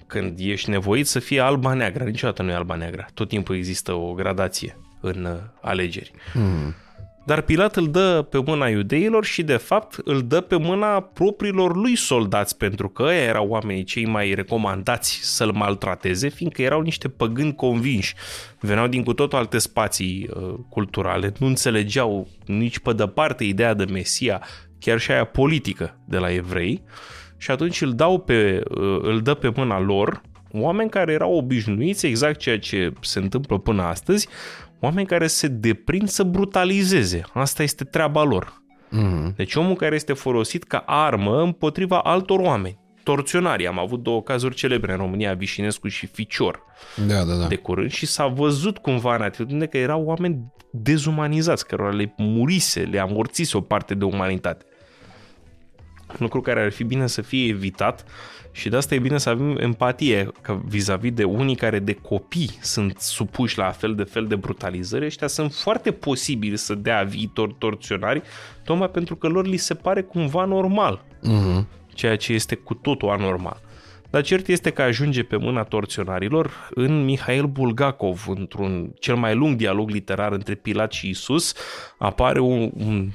Când 0.07 0.39
ești 0.39 0.71
nevoit 0.71 1.07
să 1.07 1.19
fie 1.19 1.41
alba-neagră, 1.41 2.05
niciodată 2.05 2.43
nu 2.43 2.51
e 2.51 2.55
alba-neagră. 2.55 3.07
Tot 3.15 3.29
timpul 3.29 3.57
există 3.57 3.93
o 3.93 4.13
gradație 4.13 4.79
în 5.01 5.25
uh, 5.25 5.39
alegeri. 5.61 6.13
Mm. 6.35 6.75
Dar 7.31 7.41
Pilat 7.41 7.77
îl 7.77 7.91
dă 7.91 8.27
pe 8.31 8.43
mâna 8.47 8.69
iudeilor 8.69 9.25
și 9.25 9.43
de 9.43 9.57
fapt 9.57 10.01
îl 10.05 10.23
dă 10.23 10.41
pe 10.41 10.57
mâna 10.57 11.01
propriilor 11.01 11.77
lui 11.77 11.97
soldați 11.97 12.57
pentru 12.57 12.89
că 12.89 13.03
ei 13.03 13.27
erau 13.27 13.49
oamenii 13.49 13.85
cei 13.85 14.07
mai 14.07 14.35
recomandați 14.35 15.21
să-l 15.23 15.53
maltrateze 15.53 16.29
fiindcă 16.29 16.63
erau 16.63 16.81
niște 16.81 17.09
păgâni 17.09 17.55
convinși. 17.55 18.15
Veneau 18.61 18.87
din 18.87 19.03
cu 19.03 19.13
totul 19.13 19.39
alte 19.39 19.59
spații 19.59 20.31
uh, 20.35 20.55
culturale, 20.69 21.33
nu 21.39 21.47
înțelegeau 21.47 22.29
nici 22.47 22.79
pe 22.79 22.93
departe 22.93 23.45
ideea 23.45 23.75
de 23.75 23.85
Mesia, 23.85 24.43
chiar 24.79 24.99
și 24.99 25.11
aia 25.11 25.25
politică 25.25 25.99
de 26.05 26.19
la 26.19 26.33
evrei 26.33 26.83
și 27.37 27.51
atunci 27.51 27.81
îl, 27.81 27.93
dau 27.93 28.19
pe, 28.19 28.61
uh, 28.71 28.99
îl 29.03 29.21
dă 29.21 29.35
pe 29.35 29.53
mâna 29.57 29.81
lor 29.81 30.21
oameni 30.53 30.91
care 30.91 31.13
erau 31.13 31.33
obișnuiți, 31.33 32.07
exact 32.07 32.39
ceea 32.39 32.59
ce 32.59 32.93
se 33.01 33.19
întâmplă 33.19 33.59
până 33.59 33.83
astăzi, 33.83 34.29
oameni 34.81 35.07
care 35.07 35.27
se 35.27 35.49
deprind 35.49 36.09
să 36.09 36.23
brutalizeze. 36.23 37.23
Asta 37.33 37.63
este 37.63 37.85
treaba 37.85 38.23
lor. 38.23 38.63
Mm-hmm. 38.93 39.35
Deci 39.37 39.55
omul 39.55 39.75
care 39.77 39.95
este 39.95 40.13
folosit 40.13 40.65
ca 40.65 40.83
armă 40.87 41.43
împotriva 41.43 41.99
altor 41.99 42.39
oameni. 42.41 42.79
torționarii. 43.03 43.67
Am 43.67 43.79
avut 43.79 44.03
două 44.03 44.23
cazuri 44.23 44.55
celebre 44.55 44.93
în 44.93 44.99
România, 44.99 45.35
Vișinescu 45.35 45.89
și 45.89 46.07
Ficior, 46.07 46.63
Da, 47.07 47.25
da, 47.25 47.35
da. 47.35 47.47
de 47.47 47.57
curând 47.57 47.91
și 47.91 48.07
s-a 48.07 48.27
văzut 48.27 48.79
cumva 48.79 49.15
în 49.15 49.23
atitudine 49.23 49.67
că 49.67 49.79
erau 49.79 50.03
oameni 50.05 50.53
dezumanizați, 50.73 51.67
cărora 51.67 51.91
le 51.91 52.15
murise, 52.17 52.81
le 52.81 52.99
amorțise 52.99 53.57
o 53.57 53.61
parte 53.61 53.95
de 53.95 54.05
umanitate. 54.05 54.65
Lucru 56.19 56.41
care 56.41 56.63
ar 56.63 56.73
fi 56.73 56.85
bine 56.85 57.07
să 57.07 57.23
fie 57.23 57.49
evitat 57.49 58.05
și 58.53 58.69
de 58.69 58.77
asta 58.77 58.95
e 58.95 58.99
bine 58.99 59.19
să 59.19 59.29
avem 59.29 59.57
empatie 59.57 60.29
că 60.41 60.61
vis-a-vis 60.65 61.13
de 61.13 61.25
unii 61.25 61.55
care 61.55 61.79
de 61.79 61.93
copii 61.95 62.51
sunt 62.61 62.99
supuși 62.99 63.59
la 63.59 63.71
fel 63.71 63.95
de 63.95 64.03
fel 64.03 64.27
de 64.27 64.37
brutalizări, 64.37 65.05
ăștia 65.05 65.27
sunt 65.27 65.53
foarte 65.55 65.91
posibili 65.91 66.57
să 66.57 66.75
dea 66.75 67.03
viitor 67.03 67.53
torționari, 67.53 68.23
tocmai 68.65 68.89
pentru 68.91 69.17
că 69.17 69.29
lor 69.29 69.47
li 69.47 69.57
se 69.57 69.75
pare 69.75 70.03
cumva 70.03 70.45
normal, 70.45 71.05
Mhm. 71.23 71.67
ceea 71.95 72.17
ce 72.17 72.33
este 72.33 72.55
cu 72.55 72.75
totul 72.75 73.09
anormal. 73.09 73.61
Dar 74.11 74.23
cert 74.23 74.49
este 74.49 74.71
că 74.71 74.83
ajunge 74.83 75.23
pe 75.23 75.37
mâna 75.37 75.63
torționarilor 75.63 76.69
în 76.75 77.05
Mihail 77.05 77.45
Bulgakov, 77.47 78.25
într-un 78.29 78.93
cel 78.99 79.15
mai 79.15 79.35
lung 79.35 79.57
dialog 79.57 79.91
literar 79.91 80.33
între 80.33 80.55
Pilat 80.55 80.93
și 80.93 81.09
Isus, 81.09 81.55
apare 81.99 82.41
un, 82.41 82.71
un 82.75 83.11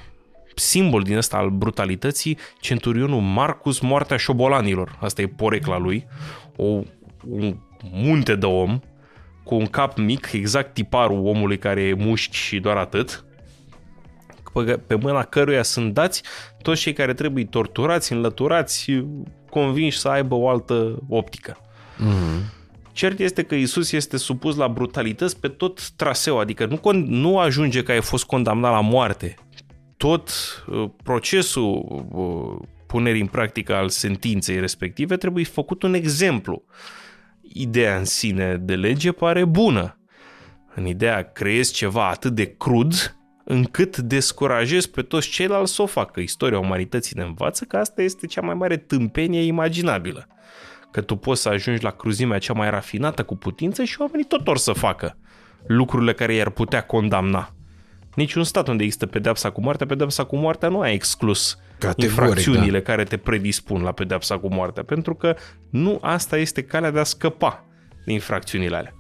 simbol 0.56 1.02
din 1.02 1.18
ăsta 1.18 1.38
al 1.38 1.50
brutalității, 1.50 2.38
centurionul 2.60 3.22
Marcus, 3.22 3.80
moartea 3.80 4.18
șobolanilor. 4.18 4.98
Asta 5.02 5.22
e 5.22 5.28
porecla 5.28 5.78
lui. 5.78 6.08
O, 6.56 6.64
un 7.30 7.58
munte 7.92 8.36
de 8.36 8.46
om 8.46 8.80
cu 9.44 9.56
un 9.56 9.66
cap 9.66 9.98
mic, 9.98 10.30
exact 10.32 10.74
tiparul 10.74 11.26
omului 11.26 11.58
care 11.58 11.82
e 11.82 11.94
mușchi 11.94 12.36
și 12.36 12.60
doar 12.60 12.78
atât, 12.78 13.26
pe, 14.54 14.78
pe 14.88 14.96
mâna 14.96 15.24
căruia 15.24 15.64
sunt 15.64 15.94
dați 15.94 16.24
toți 16.62 16.82
cei 16.82 16.94
care 16.94 17.14
trebuie 17.14 17.46
torturați, 17.46 18.14
înlăturați, 18.14 19.04
convinși 19.50 20.00
să 20.00 20.08
aibă 20.08 20.36
o 20.36 20.50
altă 20.50 21.00
optică. 21.10 21.58
Cert 22.92 23.20
este 23.20 23.44
că 23.44 23.56
Isus 23.56 23.92
este 23.92 24.18
supus 24.18 24.56
la 24.56 24.68
brutalități 24.68 25.40
pe 25.40 25.48
tot 25.48 25.90
traseul, 25.90 26.40
adică 26.40 26.66
nu, 26.66 26.78
con- 26.78 27.06
nu 27.08 27.40
ajunge 27.40 27.84
că 27.84 27.92
ai 27.92 28.02
fost 28.02 28.26
condamnat 28.26 28.72
la 28.72 28.82
moarte. 28.82 29.36
Tot 29.98 30.30
uh, 30.68 30.90
procesul 31.04 32.04
uh, 32.12 32.68
punerii 32.88 33.22
în 33.22 33.28
practică 33.28 33.76
al 33.76 33.90
sentinței 33.90 34.60
respective 34.60 35.18
trebuie 35.18 35.44
făcut 35.44 35.84
un 35.84 35.94
exemplu. 35.94 36.64
Ideea 37.42 37.98
în 37.98 38.06
sine 38.06 38.58
de 38.58 38.76
lege 38.76 39.12
pare 39.12 39.46
bună. 39.46 40.00
În 40.76 40.86
ideea 40.86 41.32
creezi 41.32 41.74
ceva 41.74 42.10
atât 42.10 42.36
de 42.36 42.56
crud 42.58 43.18
încât 43.44 43.98
descurajezi 43.98 44.90
pe 44.90 45.02
toți 45.02 45.30
ceilalți 45.30 45.74
să 45.74 45.82
o 45.82 45.86
facă. 45.86 46.20
Istoria 46.20 46.60
umanității 46.60 47.18
ne 47.18 47.24
învață 47.24 47.66
că 47.66 47.78
asta 47.78 48.02
este 48.02 48.28
cea 48.28 48.42
mai 48.42 48.54
mare 48.54 48.78
tâmpenie 48.78 49.42
imaginabilă 49.42 50.28
că 50.96 51.02
tu 51.02 51.16
poți 51.16 51.42
să 51.42 51.50
ajungi 51.50 51.84
la 51.84 51.90
cruzimea 51.90 52.38
cea 52.38 52.54
mai 52.54 52.70
rafinată 52.70 53.24
cu 53.24 53.36
putință 53.36 53.84
și 53.84 54.02
oamenii 54.02 54.26
tot 54.26 54.48
or 54.48 54.58
să 54.58 54.72
facă 54.72 55.18
lucrurile 55.68 56.14
care 56.14 56.34
i-ar 56.34 56.50
putea 56.50 56.82
condamna. 56.82 57.55
Niciun 58.16 58.44
stat 58.44 58.68
unde 58.68 58.84
există 58.84 59.06
pedepsa 59.06 59.50
cu 59.50 59.62
moartea, 59.62 59.86
pedepsa 59.86 60.24
cu 60.24 60.36
moartea 60.36 60.70
nu 60.70 60.80
a 60.80 60.90
exclus 60.90 61.58
Categoric, 61.80 62.04
infracțiunile 62.04 62.82
care 62.82 63.04
te 63.04 63.18
predispun 63.18 63.82
la 63.82 63.92
pedepsa 63.92 64.38
cu 64.38 64.54
moartea, 64.54 64.84
pentru 64.84 65.16
că 65.16 65.36
nu 65.70 65.98
asta 66.02 66.38
este 66.38 66.64
calea 66.64 66.92
de 66.92 67.00
a 67.00 67.04
scăpa 67.04 67.66
de 68.06 68.12
infracțiunile 68.12 68.76
alea. 68.76 68.94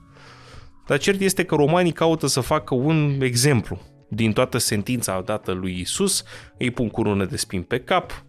Dar 0.87 0.97
cert 0.97 1.19
este 1.19 1.43
că 1.43 1.55
romanii 1.55 1.91
caută 1.91 2.27
să 2.27 2.39
facă 2.39 2.75
un 2.75 3.17
exemplu 3.21 3.81
din 4.09 4.33
toată 4.33 4.57
sentința 4.57 5.21
dată 5.21 5.51
lui 5.51 5.79
Isus, 5.79 6.23
îi 6.57 6.71
pun 6.71 6.89
curună 6.89 7.25
de 7.25 7.37
spin 7.37 7.61
pe 7.61 7.79
cap, 7.79 8.23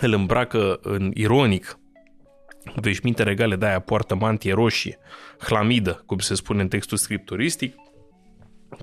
îl 0.00 0.12
îmbracă 0.12 0.78
în 0.82 1.10
ironic 1.14 1.78
veșminte 2.74 3.22
regale 3.22 3.56
de 3.56 3.66
aia 3.66 3.80
poartă 3.80 4.14
mantie 4.14 4.52
roșie, 4.52 4.98
hlamidă, 5.38 6.02
cum 6.06 6.18
se 6.18 6.34
spune 6.34 6.62
în 6.62 6.68
textul 6.68 6.96
scripturistic. 6.96 7.74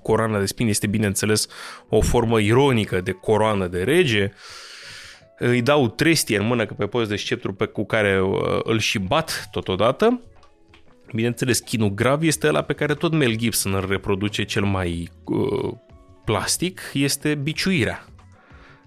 Coroana 0.01 0.39
de 0.39 0.45
spini 0.45 0.69
este, 0.69 0.87
bineînțeles, 0.87 1.47
o 1.89 2.01
formă 2.01 2.39
ironică 2.39 3.01
de 3.01 3.11
coroană 3.11 3.67
de 3.67 3.83
rege. 3.83 4.31
Îi 5.37 5.61
dau 5.61 5.87
trestie 5.87 6.37
în 6.37 6.45
mână 6.45 6.65
că 6.65 6.73
pe 6.73 6.85
post 6.85 7.09
de 7.09 7.15
sceptru 7.15 7.53
pe 7.53 7.65
cu 7.65 7.85
care 7.85 8.21
uh, 8.21 8.59
îl 8.63 8.79
și 8.79 8.99
bat 8.99 9.47
totodată. 9.51 10.21
Bineînțeles, 11.13 11.59
chinul 11.59 11.93
grav 11.93 12.23
este 12.23 12.47
ăla 12.47 12.61
pe 12.61 12.73
care 12.73 12.93
tot 12.93 13.11
Mel 13.11 13.35
Gibson 13.35 13.73
îl 13.73 13.85
reproduce 13.87 14.43
cel 14.43 14.63
mai 14.63 15.09
uh, 15.23 15.73
plastic, 16.25 16.81
este 16.93 17.35
biciuirea 17.35 18.05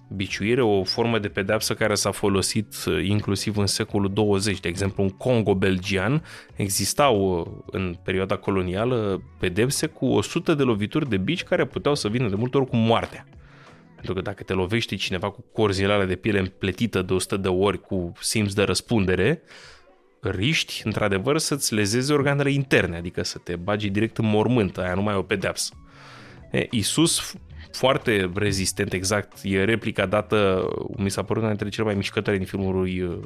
biciuire, 0.08 0.62
o 0.62 0.84
formă 0.84 1.18
de 1.18 1.28
pedeapsă 1.28 1.74
care 1.74 1.94
s-a 1.94 2.10
folosit 2.10 2.74
uh, 2.86 3.04
inclusiv 3.04 3.56
în 3.56 3.66
secolul 3.66 4.12
20. 4.12 4.60
De 4.60 4.68
exemplu, 4.68 5.02
în 5.02 5.08
Congo 5.08 5.54
belgian 5.54 6.24
existau 6.56 7.40
uh, 7.40 7.46
în 7.70 7.96
perioada 8.02 8.36
colonială 8.36 9.22
pedepse 9.38 9.86
cu 9.86 10.06
100 10.06 10.54
de 10.54 10.62
lovituri 10.62 11.08
de 11.08 11.16
bici 11.16 11.42
care 11.42 11.64
puteau 11.64 11.94
să 11.94 12.08
vină 12.08 12.28
de 12.28 12.34
multe 12.34 12.56
ori 12.56 12.66
cu 12.66 12.76
moartea. 12.76 13.26
Pentru 13.94 14.14
că 14.14 14.20
dacă 14.20 14.42
te 14.42 14.52
lovește 14.52 14.94
cineva 14.94 15.30
cu 15.30 15.44
corzilale 15.52 16.04
de 16.04 16.16
piele 16.16 16.38
împletită 16.38 17.02
de 17.02 17.12
100 17.12 17.36
de 17.36 17.48
ori 17.48 17.80
cu 17.80 18.12
simț 18.20 18.52
de 18.52 18.62
răspundere, 18.62 19.42
riști, 20.20 20.82
într-adevăr, 20.84 21.38
să-ți 21.38 21.74
lezeze 21.74 22.12
organele 22.12 22.50
interne, 22.50 22.96
adică 22.96 23.24
să 23.24 23.38
te 23.38 23.56
bagi 23.56 23.90
direct 23.90 24.18
în 24.18 24.26
mormânt, 24.26 24.78
aia 24.78 24.94
nu 24.94 25.02
mai 25.02 25.14
e 25.14 25.16
o 25.16 25.22
pedeapsă. 25.22 25.72
E, 26.50 26.66
Isus 26.70 27.34
foarte 27.72 28.30
rezistent, 28.34 28.92
exact, 28.92 29.38
e 29.42 29.64
replica 29.64 30.06
dată, 30.06 30.68
mi 30.96 31.10
s-a 31.10 31.22
părut 31.22 31.42
una 31.42 31.50
dintre 31.50 31.68
cele 31.68 31.86
mai 31.86 31.94
mișcătoare 31.94 32.38
din 32.38 32.46
filmul 32.46 32.74
lui 32.74 33.00
uh, 33.00 33.16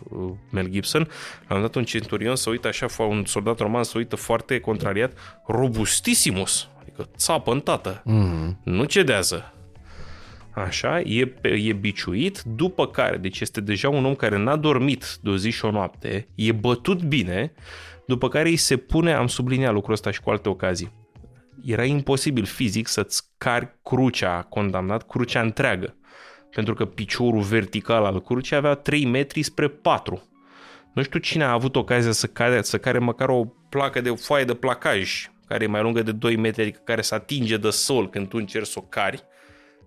Mel 0.51 0.69
Gibson. 0.69 1.01
La 1.01 1.07
un 1.09 1.47
moment 1.49 1.73
dat 1.73 1.75
un 1.75 1.85
centurion 1.85 2.37
să 2.37 2.51
uită 2.51 2.69
așa, 2.69 2.87
un 2.99 3.25
soldat 3.25 3.59
roman 3.59 3.83
să 3.83 3.99
uită 3.99 4.17
foarte 4.17 4.61
contrariat, 4.61 5.12
robustissimus, 5.47 6.69
adică 6.81 7.09
țapă 7.17 7.53
în 7.53 7.61
tată, 7.61 8.03
mm-hmm. 8.03 8.57
nu 8.62 8.85
cedează. 8.85 9.53
Așa, 10.55 11.01
e, 11.01 11.35
e 11.43 11.73
biciuit, 11.73 12.43
după 12.43 12.87
care, 12.87 13.17
deci 13.17 13.41
este 13.41 13.61
deja 13.61 13.89
un 13.89 14.05
om 14.05 14.15
care 14.15 14.39
n-a 14.39 14.57
dormit 14.57 15.19
de 15.23 15.31
o 15.31 15.37
zi 15.37 15.51
și 15.51 15.65
o 15.65 15.71
noapte, 15.71 16.29
e 16.35 16.53
bătut 16.53 17.03
bine, 17.03 17.53
după 18.07 18.29
care 18.29 18.49
îi 18.49 18.57
se 18.57 18.77
pune, 18.77 19.12
am 19.12 19.27
subliniat 19.27 19.73
lucrul 19.73 19.93
ăsta 19.93 20.11
și 20.11 20.21
cu 20.21 20.31
alte 20.31 20.49
ocazii, 20.49 20.93
era 21.65 21.85
imposibil 21.85 22.45
fizic 22.45 22.89
să-ți 22.89 23.23
cari 23.39 23.77
crucea 23.83 24.43
condamnat, 24.43 25.07
crucea 25.07 25.41
întreagă. 25.41 25.97
Pentru 26.51 26.75
că 26.75 26.85
piciorul 26.85 27.41
vertical 27.41 28.05
al 28.05 28.23
crucii 28.23 28.57
avea 28.57 28.75
3 28.75 29.05
metri 29.05 29.43
spre 29.43 29.69
4. 29.69 30.23
Nu 30.95 31.03
știu 31.03 31.19
cine 31.19 31.45
a 31.45 31.53
avut 31.53 31.77
ocazia 31.77 32.13
să 32.13 32.27
care, 32.27 32.63
să 32.63 32.79
care 32.79 32.99
măcar 32.99 33.29
o 33.29 33.45
placă 33.69 34.01
de 34.01 34.11
foaie 34.11 34.45
de 34.45 34.55
placaj, 34.55 35.31
care 35.47 35.65
e 35.65 35.67
mai 35.67 35.83
lungă 35.83 36.03
de 36.03 36.13
2 36.13 36.37
metri, 36.37 36.63
adică 36.63 36.81
care 36.85 37.03
să 37.03 37.15
atinge 37.15 37.57
de 37.57 37.71
sol 37.71 38.11
când 38.11 38.29
tu 38.29 38.37
încerci 38.37 38.67
să 38.67 38.79
o 38.79 38.83
cari, 38.89 39.25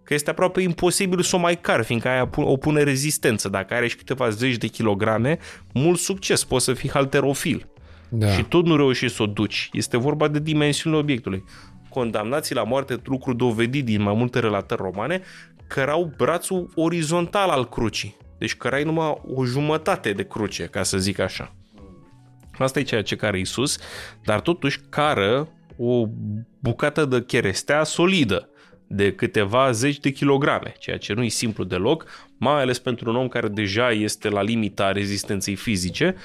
că 0.03 0.13
este 0.13 0.29
aproape 0.29 0.61
imposibil 0.61 1.21
să 1.21 1.35
o 1.35 1.39
mai 1.39 1.59
cari, 1.59 1.83
fiindcă 1.83 2.07
aia 2.07 2.29
o 2.35 2.57
pune 2.57 2.83
rezistență. 2.83 3.49
Dacă 3.49 3.73
are 3.73 3.87
și 3.87 3.95
câteva 3.95 4.29
zeci 4.29 4.57
de 4.57 4.67
kilograme, 4.67 5.37
mult 5.73 5.99
succes, 5.99 6.43
poți 6.43 6.65
să 6.65 6.73
fii 6.73 6.89
halterofil. 6.89 7.67
Da. 8.09 8.27
Și 8.27 8.43
tot 8.43 8.65
nu 8.65 8.75
reușești 8.75 9.15
să 9.15 9.23
o 9.23 9.25
duci. 9.25 9.69
Este 9.73 9.97
vorba 9.97 10.27
de 10.27 10.39
dimensiunile 10.39 11.01
obiectului. 11.01 11.43
Condamnații 11.89 12.55
la 12.55 12.63
moarte, 12.63 13.01
lucru 13.03 13.33
dovedit 13.33 13.85
din 13.85 14.01
mai 14.01 14.13
multe 14.13 14.39
relatări 14.39 14.81
romane, 14.81 15.21
cărau 15.67 16.13
brațul 16.17 16.71
orizontal 16.75 17.49
al 17.49 17.69
crucii. 17.69 18.17
Deci 18.37 18.55
cărai 18.55 18.83
numai 18.83 19.21
o 19.35 19.45
jumătate 19.45 20.11
de 20.11 20.23
cruce, 20.23 20.63
ca 20.63 20.83
să 20.83 20.97
zic 20.97 21.19
așa. 21.19 21.55
Asta 22.57 22.79
e 22.79 22.83
ceea 22.83 23.01
ce 23.01 23.15
care 23.15 23.39
Isus, 23.39 23.77
dar 24.23 24.39
totuși 24.39 24.79
cară 24.89 25.47
o 25.77 26.05
bucată 26.59 27.05
de 27.05 27.23
cherestea 27.23 27.83
solidă 27.83 28.49
de 28.87 29.13
câteva 29.13 29.71
zeci 29.71 29.99
de 29.99 30.09
kilograme, 30.09 30.75
ceea 30.79 30.97
ce 30.97 31.13
nu 31.13 31.23
e 31.23 31.27
simplu 31.27 31.63
deloc, 31.63 32.05
mai 32.37 32.61
ales 32.61 32.79
pentru 32.79 33.09
un 33.09 33.15
om 33.15 33.27
care 33.27 33.47
deja 33.47 33.91
este 33.91 34.29
la 34.29 34.41
limita 34.41 34.91
rezistenței 34.91 35.55
fizice. 35.55 36.15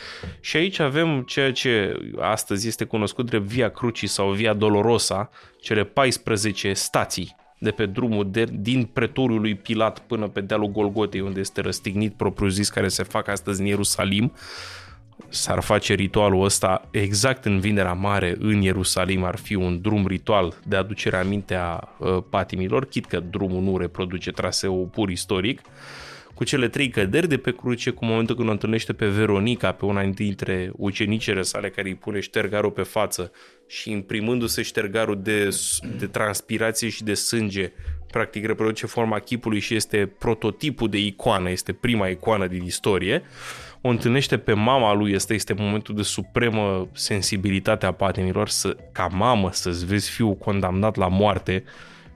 Și 0.41 0.57
aici 0.57 0.79
avem 0.79 1.23
ceea 1.23 1.53
ce 1.53 1.97
astăzi 2.19 2.69
este 2.69 2.85
cunoscut 2.85 3.27
drept 3.27 3.47
Via 3.47 3.69
Crucis 3.69 4.13
sau 4.13 4.31
Via 4.31 4.53
Dolorosa, 4.53 5.31
cele 5.61 5.85
14 5.85 6.73
stații 6.73 7.39
de 7.63 7.71
pe 7.71 7.87
drumul 7.87 8.31
de, 8.31 8.45
din 8.53 8.85
pretoriul 8.85 9.41
lui 9.41 9.55
Pilat 9.55 9.99
până 9.99 10.29
pe 10.29 10.41
dealul 10.41 10.69
Golgotei, 10.69 11.21
unde 11.21 11.41
este 11.41 11.61
răstignit 11.61 12.15
propriu-zis, 12.15 12.69
care 12.69 12.89
se 12.89 13.03
fac 13.03 13.29
astăzi 13.29 13.61
în 13.61 13.67
Ierusalim. 13.67 14.33
S-ar 15.29 15.61
face 15.61 15.95
ritualul 15.95 16.45
ăsta 16.45 16.89
exact 16.91 17.45
în 17.45 17.61
Vinerea 17.61 17.93
Mare, 17.93 18.37
în 18.39 18.61
Ierusalim, 18.61 19.25
ar 19.25 19.37
fi 19.37 19.55
un 19.55 19.81
drum 19.81 20.07
ritual 20.07 20.55
de 20.65 20.77
aducere 20.77 21.17
aminte 21.17 21.55
a 21.55 21.79
uh, 21.99 22.19
patimilor, 22.31 22.87
chit 22.87 23.07
că 23.07 23.21
drumul 23.21 23.63
nu 23.63 23.79
reproduce 23.79 24.31
traseul 24.31 24.87
pur 24.87 25.11
istoric, 25.11 25.61
cu 26.41 26.47
cele 26.47 26.69
trei 26.69 26.89
căderi 26.89 27.29
de 27.29 27.37
pe 27.37 27.53
cruce, 27.53 27.91
cu 27.91 28.05
momentul 28.05 28.37
când 28.37 28.49
o 28.49 28.53
întâlnește 28.53 28.93
pe 28.93 29.07
Veronica, 29.07 29.73
pe 29.73 29.85
una 29.85 30.05
dintre 30.05 30.71
ucenicele 30.77 31.43
sale 31.43 31.71
care 31.71 31.89
îi 31.89 31.95
pune 31.95 32.21
ștergarul 32.21 32.71
pe 32.71 32.83
față 32.83 33.33
și 33.67 33.91
imprimându-se 33.91 34.63
ștergarul 34.63 35.21
de, 35.23 35.49
de 35.99 36.07
transpirație 36.07 36.89
și 36.89 37.05
de 37.05 37.15
sânge, 37.15 37.73
practic 38.11 38.47
reproduce 38.47 38.87
forma 38.87 39.19
chipului 39.19 39.61
și 39.61 39.75
este 39.75 40.13
prototipul 40.19 40.89
de 40.89 40.99
icoană, 40.99 41.51
este 41.51 41.73
prima 41.73 42.07
icoană 42.07 42.47
din 42.47 42.63
istorie, 42.63 43.23
o 43.81 43.89
întâlnește 43.89 44.39
pe 44.39 44.53
mama 44.53 44.93
lui, 44.93 45.15
ăsta 45.15 45.35
este 45.35 45.53
momentul 45.53 45.95
de 45.95 46.03
supremă 46.03 46.89
sensibilitate 46.93 47.87
a 47.87 47.93
patenilor, 47.93 48.49
să, 48.49 48.77
ca 48.93 49.07
mamă 49.07 49.53
să-ți 49.53 49.87
vezi 49.87 50.11
fiul 50.11 50.35
condamnat 50.35 50.97
la 50.97 51.09
moarte 51.09 51.65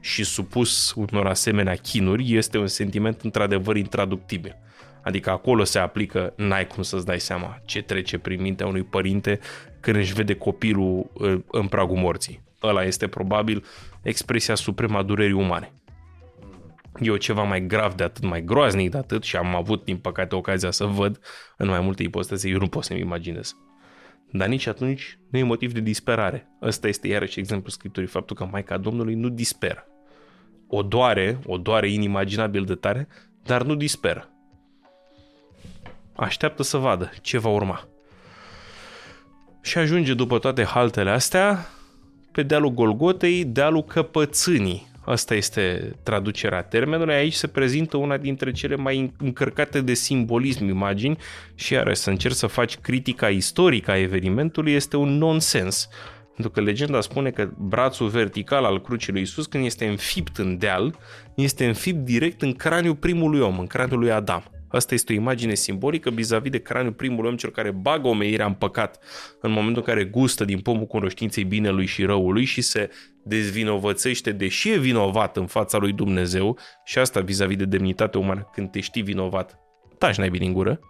și 0.00 0.24
supus 0.24 0.92
unor 0.96 1.26
asemenea 1.26 1.74
chinuri, 1.74 2.34
este 2.34 2.58
un 2.58 2.66
sentiment 2.66 3.20
într-adevăr 3.20 3.76
intraductibil. 3.76 4.56
Adică 5.02 5.30
acolo 5.30 5.64
se 5.64 5.78
aplică, 5.78 6.32
n-ai 6.36 6.66
cum 6.66 6.82
să-ți 6.82 7.06
dai 7.06 7.20
seama 7.20 7.60
ce 7.64 7.82
trece 7.82 8.18
prin 8.18 8.40
mintea 8.40 8.66
unui 8.66 8.82
părinte 8.82 9.40
când 9.80 9.96
își 9.96 10.12
vede 10.12 10.34
copilul 10.34 11.10
uh, 11.12 11.40
în 11.50 11.66
pragul 11.66 11.96
morții. 11.96 12.42
Ăla 12.62 12.84
este 12.84 13.06
probabil 13.06 13.64
expresia 14.02 14.54
suprema 14.54 15.02
durerii 15.02 15.32
umane. 15.32 15.72
E 17.00 17.16
ceva 17.16 17.42
mai 17.42 17.66
grav 17.66 17.94
de 17.94 18.02
atât, 18.02 18.24
mai 18.24 18.44
groaznic 18.44 18.90
de 18.90 18.96
atât 18.96 19.22
și 19.22 19.36
am 19.36 19.54
avut, 19.54 19.84
din 19.84 19.96
păcate, 19.96 20.34
ocazia 20.34 20.70
să 20.70 20.84
văd 20.84 21.20
în 21.56 21.68
mai 21.68 21.80
multe 21.80 22.02
ipostase, 22.02 22.48
eu 22.48 22.58
nu 22.58 22.68
pot 22.68 22.84
să-mi 22.84 23.00
imaginez. 23.00 23.56
Dar 24.30 24.48
nici 24.48 24.66
atunci 24.66 25.18
nu 25.30 25.38
e 25.38 25.42
motiv 25.42 25.72
de 25.72 25.80
disperare. 25.80 26.48
Ăsta 26.62 26.88
este 26.88 27.08
iarăși 27.08 27.38
exemplu 27.38 27.70
Scripturii, 27.70 28.08
faptul 28.08 28.36
că 28.36 28.48
Maica 28.50 28.78
Domnului 28.78 29.14
nu 29.14 29.28
disperă. 29.28 29.86
O 30.68 30.82
doare, 30.82 31.38
o 31.46 31.56
doare 31.56 31.90
inimaginabil 31.90 32.64
de 32.64 32.74
tare, 32.74 33.08
dar 33.42 33.62
nu 33.62 33.74
disperă. 33.74 34.28
Așteaptă 36.16 36.62
să 36.62 36.76
vadă 36.76 37.10
ce 37.20 37.38
va 37.38 37.48
urma. 37.48 37.88
Și 39.60 39.78
ajunge 39.78 40.14
după 40.14 40.38
toate 40.38 40.64
haltele 40.64 41.10
astea 41.10 41.66
pe 42.32 42.42
dealul 42.42 42.70
Golgotei, 42.70 43.44
dealul 43.44 43.84
Căpățânii. 43.84 44.86
Asta 45.04 45.34
este 45.34 45.94
traducerea 46.02 46.62
termenului. 46.62 47.14
Aici 47.14 47.32
se 47.32 47.46
prezintă 47.46 47.96
una 47.96 48.16
dintre 48.16 48.52
cele 48.52 48.76
mai 48.76 49.12
încărcate 49.18 49.80
de 49.80 49.94
simbolism 49.94 50.68
imagini 50.68 51.18
și 51.54 51.72
iarăși 51.72 52.00
să 52.00 52.10
încerci 52.10 52.34
să 52.34 52.46
faci 52.46 52.76
critica 52.76 53.28
istorică 53.28 53.90
a 53.90 53.98
evenimentului 53.98 54.72
este 54.72 54.96
un 54.96 55.18
nonsens. 55.18 55.88
Pentru 56.34 56.52
că 56.52 56.60
legenda 56.60 57.00
spune 57.00 57.30
că 57.30 57.50
brațul 57.58 58.08
vertical 58.08 58.64
al 58.64 58.80
crucii 58.80 59.12
lui 59.12 59.22
Isus, 59.22 59.46
când 59.46 59.64
este 59.64 59.86
înfipt 59.86 60.36
în 60.36 60.58
deal, 60.58 60.98
este 61.34 61.66
înfipt 61.66 62.04
direct 62.04 62.42
în 62.42 62.52
craniul 62.52 62.94
primului 62.94 63.40
om, 63.40 63.58
în 63.58 63.66
craniul 63.66 63.98
lui 63.98 64.12
Adam. 64.12 64.53
Asta 64.74 64.94
este 64.94 65.12
o 65.12 65.16
imagine 65.16 65.54
simbolică 65.54 66.10
vis-a-vis 66.10 66.50
de 66.50 66.58
craniul 66.58 66.92
primului 66.92 67.30
om, 67.30 67.36
cel 67.36 67.50
care 67.50 67.70
bagă 67.70 68.08
omenirea 68.08 68.46
în 68.46 68.52
păcat 68.52 68.98
în 69.40 69.50
momentul 69.50 69.82
în 69.86 69.94
care 69.94 70.04
gustă 70.04 70.44
din 70.44 70.60
pomul 70.60 70.86
cunoștinței 70.86 71.44
binelui 71.44 71.86
și 71.86 72.04
răului 72.04 72.44
și 72.44 72.60
se 72.60 72.90
dezvinovățește, 73.22 74.32
deși 74.32 74.70
e 74.70 74.78
vinovat 74.78 75.36
în 75.36 75.46
fața 75.46 75.78
lui 75.78 75.92
Dumnezeu 75.92 76.58
și 76.84 76.98
asta 76.98 77.20
vis-a-vis 77.20 77.56
de 77.56 77.64
demnitate 77.64 78.18
umană, 78.18 78.48
când 78.52 78.70
te 78.70 78.80
știi 78.80 79.02
vinovat, 79.02 79.58
taci 79.98 80.16
n-ai 80.16 80.30
bine 80.30 80.46
în 80.46 80.52
gură. 80.52 80.80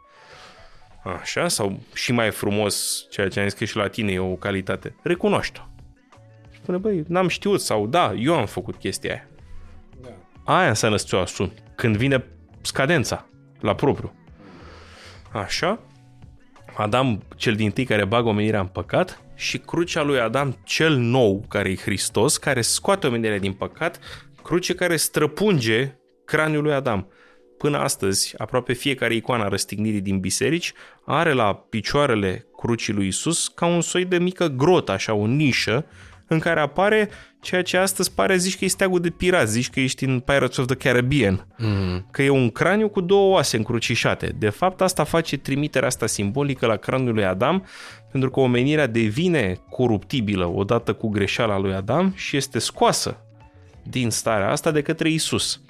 Așa, 1.21 1.49
sau 1.49 1.81
și 1.95 2.13
mai 2.13 2.31
frumos, 2.31 3.07
ceea 3.11 3.29
ce 3.29 3.41
am 3.41 3.49
zis 3.49 3.59
că 3.59 3.65
și 3.65 3.77
la 3.77 3.89
tine 3.89 4.13
e 4.13 4.19
o 4.19 4.35
calitate, 4.35 4.97
recunoaște-o. 5.03 5.63
Spune, 6.55 6.79
băi, 6.79 7.05
n-am 7.09 7.29
știut 7.29 7.61
sau 7.61 7.87
da, 7.87 8.15
eu 8.19 8.35
am 8.35 8.47
făcut 8.47 8.77
chestia 8.77 9.11
aia. 9.11 9.29
Da. 10.03 10.09
Aia 10.53 10.69
înseamnă 10.69 10.97
să 10.97 11.05
ți-o 11.07 11.19
asumi. 11.19 11.53
Când 11.75 11.97
vine 11.97 12.25
scadența 12.61 13.29
la 13.65 13.75
propriu. 13.75 14.13
Așa, 15.33 15.81
Adam 16.77 17.23
cel 17.37 17.55
din 17.55 17.71
tâi 17.71 17.85
care 17.85 18.05
bagă 18.05 18.29
omenirea 18.29 18.61
în 18.61 18.67
păcat 18.67 19.23
și 19.35 19.59
crucea 19.59 20.03
lui 20.03 20.21
Adam 20.21 20.57
cel 20.65 20.97
nou, 20.97 21.45
care 21.49 21.71
e 21.71 21.77
Hristos, 21.77 22.37
care 22.37 22.61
scoate 22.61 23.07
omenirea 23.07 23.39
din 23.39 23.53
păcat, 23.53 23.99
cruce 24.43 24.75
care 24.75 24.97
străpunge 24.97 25.95
craniul 26.25 26.63
lui 26.63 26.73
Adam. 26.73 27.09
Până 27.59 27.79
astăzi, 27.79 28.35
aproape 28.39 28.73
fiecare 28.73 29.15
icoană 29.15 29.45
a 29.45 29.49
răstignirii 29.49 30.01
din 30.01 30.21
biserici 30.21 30.73
are 31.05 31.33
la 31.33 31.55
picioarele 31.55 32.47
crucii 32.57 32.93
lui 32.93 33.07
Isus 33.07 33.49
ca 33.49 33.67
un 33.67 33.81
soi 33.81 34.05
de 34.05 34.19
mică 34.19 34.47
grotă, 34.47 34.93
așa, 34.93 35.15
o 35.15 35.27
nișă, 35.27 35.87
în 36.27 36.39
care 36.39 36.61
apare 36.61 37.09
ceea 37.41 37.63
ce 37.63 37.77
astăzi 37.77 38.13
pare, 38.15 38.37
zici 38.37 38.59
că 38.59 38.65
e 38.65 38.69
steagul 38.69 39.01
de 39.01 39.11
pirat, 39.11 39.49
zici 39.49 39.71
că 39.71 39.81
ești 39.81 40.05
în 40.05 40.21
Pirates 40.21 40.57
of 40.57 40.67
the 40.67 40.75
Caribbean, 40.75 41.47
mm. 41.59 42.09
că 42.11 42.23
e 42.23 42.29
un 42.29 42.51
craniu 42.51 42.89
cu 42.89 43.01
două 43.01 43.33
oase 43.33 43.57
încrucișate. 43.57 44.35
De 44.39 44.49
fapt, 44.49 44.81
asta 44.81 45.05
face 45.05 45.37
trimiterea 45.37 45.89
asta 45.89 46.07
simbolică 46.07 46.67
la 46.67 46.77
craniul 46.77 47.15
lui 47.15 47.25
Adam, 47.25 47.67
pentru 48.11 48.31
că 48.31 48.41
omenirea 48.41 48.87
devine 48.87 49.61
coruptibilă 49.71 50.47
odată 50.47 50.93
cu 50.93 51.09
greșeala 51.09 51.59
lui 51.59 51.75
Adam 51.75 52.13
și 52.17 52.37
este 52.37 52.59
scoasă 52.59 53.19
din 53.83 54.11
starea 54.11 54.51
asta 54.51 54.71
de 54.71 54.83
către 54.83 55.11
Isus. 55.11 55.61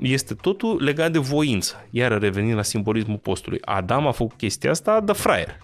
Este 0.00 0.34
totul 0.34 0.82
legat 0.82 1.12
de 1.12 1.18
voință. 1.18 1.86
Iar 1.90 2.18
revenind 2.18 2.54
la 2.54 2.62
simbolismul 2.62 3.16
postului. 3.16 3.58
Adam 3.64 4.06
a 4.06 4.10
făcut 4.10 4.36
chestia 4.36 4.70
asta 4.70 5.00
de 5.00 5.12
fraier. 5.12 5.58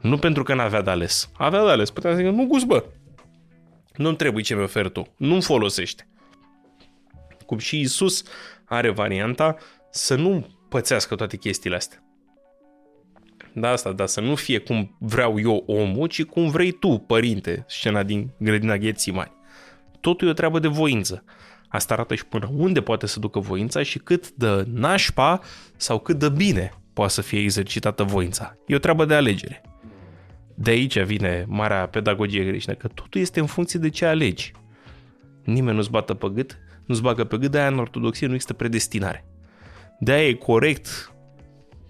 Nu 0.00 0.16
pentru 0.18 0.42
că 0.42 0.54
n-avea 0.54 0.82
de 0.82 0.90
ales. 0.90 1.30
Avea 1.36 1.64
de 1.64 1.70
ales. 1.70 1.90
Putea 1.90 2.10
să 2.10 2.16
zică, 2.16 2.30
nu 2.30 2.46
gust, 2.46 2.66
bă. 2.66 2.84
Nu-mi 3.96 4.16
trebuie 4.16 4.42
ce 4.42 4.54
mi 4.54 4.62
oferi 4.62 4.90
tu. 4.90 5.14
Nu-mi 5.16 5.42
folosește. 5.42 6.08
Cum 7.46 7.58
și 7.58 7.80
Isus 7.80 8.22
are 8.64 8.90
varianta 8.90 9.56
să 9.90 10.14
nu 10.14 10.46
pățească 10.68 11.14
toate 11.14 11.36
chestiile 11.36 11.76
astea. 11.76 12.04
Da, 13.52 13.70
asta, 13.70 13.92
dar 13.92 14.06
să 14.06 14.20
nu 14.20 14.34
fie 14.34 14.58
cum 14.58 14.96
vreau 14.98 15.40
eu 15.40 15.64
omul, 15.66 16.08
ci 16.08 16.24
cum 16.24 16.50
vrei 16.50 16.70
tu, 16.70 16.98
părinte, 16.98 17.64
scena 17.68 18.02
din 18.02 18.30
grădina 18.38 18.76
mai. 19.12 19.32
Totul 20.00 20.26
e 20.26 20.30
o 20.30 20.34
treabă 20.34 20.58
de 20.58 20.68
voință. 20.68 21.24
Asta 21.68 21.94
arată 21.94 22.14
și 22.14 22.26
până 22.26 22.50
unde 22.56 22.80
poate 22.80 23.06
să 23.06 23.18
ducă 23.18 23.38
voința 23.38 23.82
și 23.82 23.98
cât 23.98 24.30
de 24.30 24.64
nașpa 24.66 25.40
sau 25.76 25.98
cât 25.98 26.18
de 26.18 26.28
bine 26.28 26.72
poate 26.92 27.12
să 27.12 27.20
fie 27.20 27.40
exercitată 27.40 28.02
voința. 28.02 28.56
E 28.66 28.74
o 28.74 28.78
treabă 28.78 29.04
de 29.04 29.14
alegere. 29.14 29.62
De 30.62 30.70
aici 30.70 30.98
vine 30.98 31.44
marea 31.48 31.88
pedagogie 31.88 32.46
creștină, 32.46 32.74
că 32.74 32.88
totul 32.88 33.20
este 33.20 33.40
în 33.40 33.46
funcție 33.46 33.78
de 33.78 33.88
ce 33.88 34.06
alegi. 34.06 34.52
Nimeni 35.44 35.76
nu-ți 35.76 35.90
bată 35.90 36.14
pe 36.14 36.28
gât, 36.28 36.58
nu-ți 36.86 37.02
bagă 37.02 37.24
pe 37.24 37.36
gât, 37.36 37.50
de-aia 37.50 37.68
în 37.68 37.78
ortodoxie 37.78 38.26
nu 38.26 38.32
există 38.32 38.54
predestinare. 38.54 39.24
De-aia 39.98 40.28
e 40.28 40.34
corect, 40.34 41.12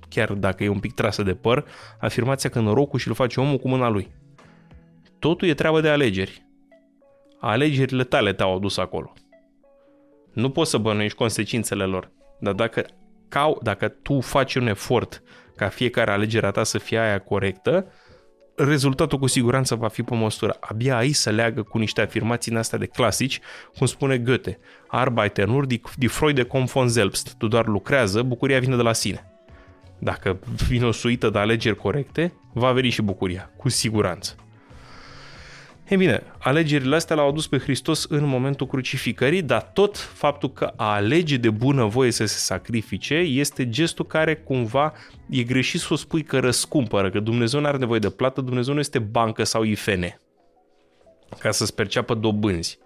chiar 0.08 0.32
dacă 0.32 0.64
e 0.64 0.68
un 0.68 0.78
pic 0.78 0.94
trasă 0.94 1.22
de 1.22 1.34
păr, 1.34 1.64
afirmația 2.00 2.50
că 2.50 2.60
norocul 2.60 2.98
și-l 2.98 3.14
face 3.14 3.40
omul 3.40 3.58
cu 3.58 3.68
mâna 3.68 3.88
lui. 3.88 4.08
Totul 5.18 5.48
e 5.48 5.54
treabă 5.54 5.80
de 5.80 5.88
alegeri. 5.88 6.46
Alegerile 7.40 8.04
tale 8.04 8.32
te-au 8.32 8.56
adus 8.56 8.76
acolo. 8.76 9.12
Nu 10.32 10.50
poți 10.50 10.70
să 10.70 10.78
bănuiești 10.78 11.16
consecințele 11.16 11.84
lor, 11.84 12.10
dar 12.40 12.52
dacă, 12.52 12.84
cau, 13.28 13.60
dacă 13.62 13.88
tu 13.88 14.20
faci 14.20 14.54
un 14.54 14.66
efort 14.66 15.22
ca 15.56 15.68
fiecare 15.68 16.10
alegere 16.10 16.46
a 16.46 16.50
ta 16.50 16.64
să 16.64 16.78
fie 16.78 16.98
aia 16.98 17.18
corectă, 17.18 17.86
rezultatul 18.56 19.18
cu 19.18 19.26
siguranță 19.26 19.74
va 19.74 19.88
fi 19.88 20.02
pe 20.02 20.14
măsură. 20.14 20.56
Abia 20.60 20.96
aici 20.96 21.14
să 21.14 21.30
leagă 21.30 21.62
cu 21.62 21.78
niște 21.78 22.00
afirmații 22.00 22.56
astea 22.56 22.78
de 22.78 22.86
clasici, 22.86 23.40
cum 23.78 23.86
spune 23.86 24.18
Goethe, 24.18 24.58
Arbeiter 24.88 25.46
nur 25.46 25.66
die, 25.66 25.80
die 25.96 26.08
Freude 26.08 26.42
kommt 26.42 26.70
von 26.70 26.88
selbst. 26.88 27.34
Tu 27.38 27.48
doar 27.48 27.66
lucrează, 27.66 28.22
bucuria 28.22 28.58
vine 28.58 28.76
de 28.76 28.82
la 28.82 28.92
sine. 28.92 29.24
Dacă 29.98 30.38
vine 30.68 30.84
o 30.84 30.92
suită 30.92 31.30
de 31.30 31.38
alegeri 31.38 31.76
corecte, 31.76 32.32
va 32.52 32.72
veni 32.72 32.88
și 32.88 33.02
bucuria, 33.02 33.50
cu 33.56 33.68
siguranță. 33.68 34.34
E 35.90 35.96
bine, 35.96 36.22
alegerile 36.38 36.96
astea 36.96 37.16
l-au 37.16 37.28
adus 37.28 37.46
pe 37.46 37.58
Hristos 37.58 38.04
în 38.04 38.24
momentul 38.24 38.66
crucificării, 38.66 39.42
dar 39.42 39.62
tot 39.62 39.96
faptul 39.96 40.52
că 40.52 40.72
a 40.76 40.92
alege 40.92 41.36
de 41.36 41.50
bună 41.50 41.84
voie 41.84 42.10
să 42.10 42.24
se 42.24 42.38
sacrifice 42.38 43.14
este 43.14 43.68
gestul 43.68 44.06
care 44.06 44.34
cumva 44.34 44.92
e 45.30 45.42
greșit 45.42 45.80
să 45.80 45.88
o 45.90 45.96
spui 45.96 46.22
că 46.22 46.38
răscumpără, 46.38 47.10
că 47.10 47.20
Dumnezeu 47.20 47.60
nu 47.60 47.66
are 47.66 47.76
nevoie 47.76 47.98
de 47.98 48.10
plată, 48.10 48.40
Dumnezeu 48.40 48.74
nu 48.74 48.80
este 48.80 48.98
bancă 48.98 49.44
sau 49.44 49.62
IFN 49.62 50.20
ca 51.38 51.50
să-ți 51.50 51.74
perceapă 51.74 52.14
dobânzi. 52.14 52.78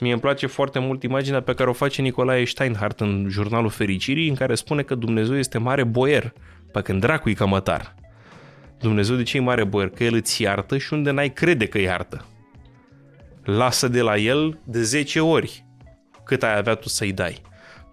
Mie 0.00 0.12
îmi 0.12 0.20
place 0.20 0.46
foarte 0.46 0.78
mult 0.78 1.02
imaginea 1.02 1.40
pe 1.42 1.54
care 1.54 1.70
o 1.70 1.72
face 1.72 2.02
Nicolae 2.02 2.44
Steinhardt 2.44 3.00
în 3.00 3.26
jurnalul 3.28 3.70
Fericirii, 3.70 4.28
în 4.28 4.34
care 4.34 4.54
spune 4.54 4.82
că 4.82 4.94
Dumnezeu 4.94 5.36
este 5.36 5.58
mare 5.58 5.84
boier, 5.84 6.32
pe 6.72 6.80
când 6.80 7.00
dracu 7.00 7.28
e 7.28 7.32
cămătar. 7.32 7.94
Dumnezeu 8.80 9.16
de 9.16 9.22
ce 9.22 9.36
e 9.36 9.40
mare 9.40 9.64
boier? 9.64 9.88
Că 9.88 10.04
El 10.04 10.14
îți 10.14 10.42
iartă 10.42 10.78
și 10.78 10.92
unde 10.92 11.10
n-ai 11.10 11.32
crede 11.32 11.66
că 11.66 11.78
iartă 11.78 12.24
lasă 13.44 13.88
de 13.88 14.00
la 14.00 14.16
el 14.16 14.58
de 14.64 14.82
10 14.82 15.20
ori 15.20 15.64
cât 16.24 16.42
ai 16.42 16.56
avea 16.56 16.74
tu 16.74 16.88
să-i 16.88 17.12
dai. 17.12 17.42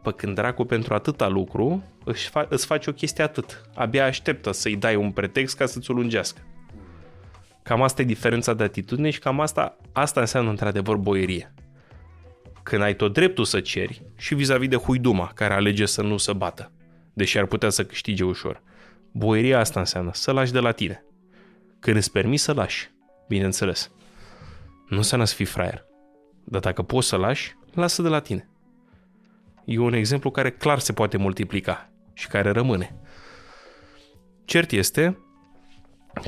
Pă 0.02 0.12
când 0.12 0.36
dracu 0.36 0.64
pentru 0.64 0.94
atâta 0.94 1.28
lucru 1.28 1.84
își 2.04 2.30
fa- 2.30 2.48
îți 2.48 2.66
face 2.66 2.90
o 2.90 2.94
chestie 2.94 3.24
atât. 3.24 3.62
Abia 3.76 4.06
așteptă 4.06 4.52
să-i 4.52 4.76
dai 4.76 4.96
un 4.96 5.12
pretext 5.12 5.56
ca 5.58 5.66
să-ți 5.66 5.92
o 5.92 5.94
lungească. 5.94 6.42
Cam 7.64 7.82
asta 7.82 8.02
e 8.02 8.06
diferența 8.06 8.54
de 8.54 8.64
atitudine 8.64 9.10
și 9.10 9.20
cam 9.20 9.40
asta, 9.40 9.78
asta 9.92 10.20
înseamnă 10.20 10.50
într-adevăr 10.50 10.96
boierie. 10.96 11.54
Când 12.64 12.82
ai 12.82 12.96
tot 12.96 13.14
dreptul 13.14 13.46
să 13.46 13.60
ceri 13.60 14.02
și 14.18 14.36
vis-a-vis 14.36 14.68
de 14.68 14.76
huiduma 14.76 15.32
care 15.36 15.54
alege 15.54 15.86
să 15.86 16.02
nu 16.02 16.18
se 16.18 16.34
bată, 16.34 16.72
deși 17.14 17.38
ar 17.38 17.46
putea 17.46 17.70
să 17.70 17.86
câștige 17.86 18.24
ușor. 18.24 18.62
Boieria 19.12 19.60
asta 19.60 19.80
înseamnă 19.80 20.10
să 20.14 20.32
lași 20.32 20.52
de 20.52 20.60
la 20.60 20.72
tine. 20.72 21.06
Când 21.80 21.98
îți 21.98 22.12
permiți 22.12 22.44
să 22.44 22.54
lași, 22.54 22.92
bineînțeles 23.28 23.92
nu 24.92 24.98
înseamnă 24.98 25.26
să 25.26 25.36
fii 25.36 25.46
fraier. 25.46 25.86
Dar 26.44 26.62
dacă 26.62 26.82
poți 26.82 27.08
să 27.08 27.16
lași, 27.16 27.56
lasă 27.74 28.02
de 28.02 28.08
la 28.08 28.20
tine. 28.20 28.50
E 29.66 29.80
un 29.80 29.94
exemplu 29.94 30.32
care 30.32 30.52
clar 30.52 30.80
se 30.80 30.94
poate 30.94 31.18
multiplica 31.18 31.90
și 32.14 32.28
care 32.28 32.52
rămâne. 32.52 32.96
Cert 34.46 34.72
este 34.72 35.18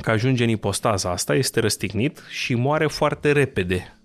că 0.00 0.10
ajunge 0.10 0.42
în 0.44 0.48
ipostaza 0.48 1.10
asta, 1.10 1.34
este 1.34 1.60
răstignit 1.60 2.22
și 2.28 2.54
moare 2.54 2.86
foarte 2.86 3.32
repede 3.32 3.98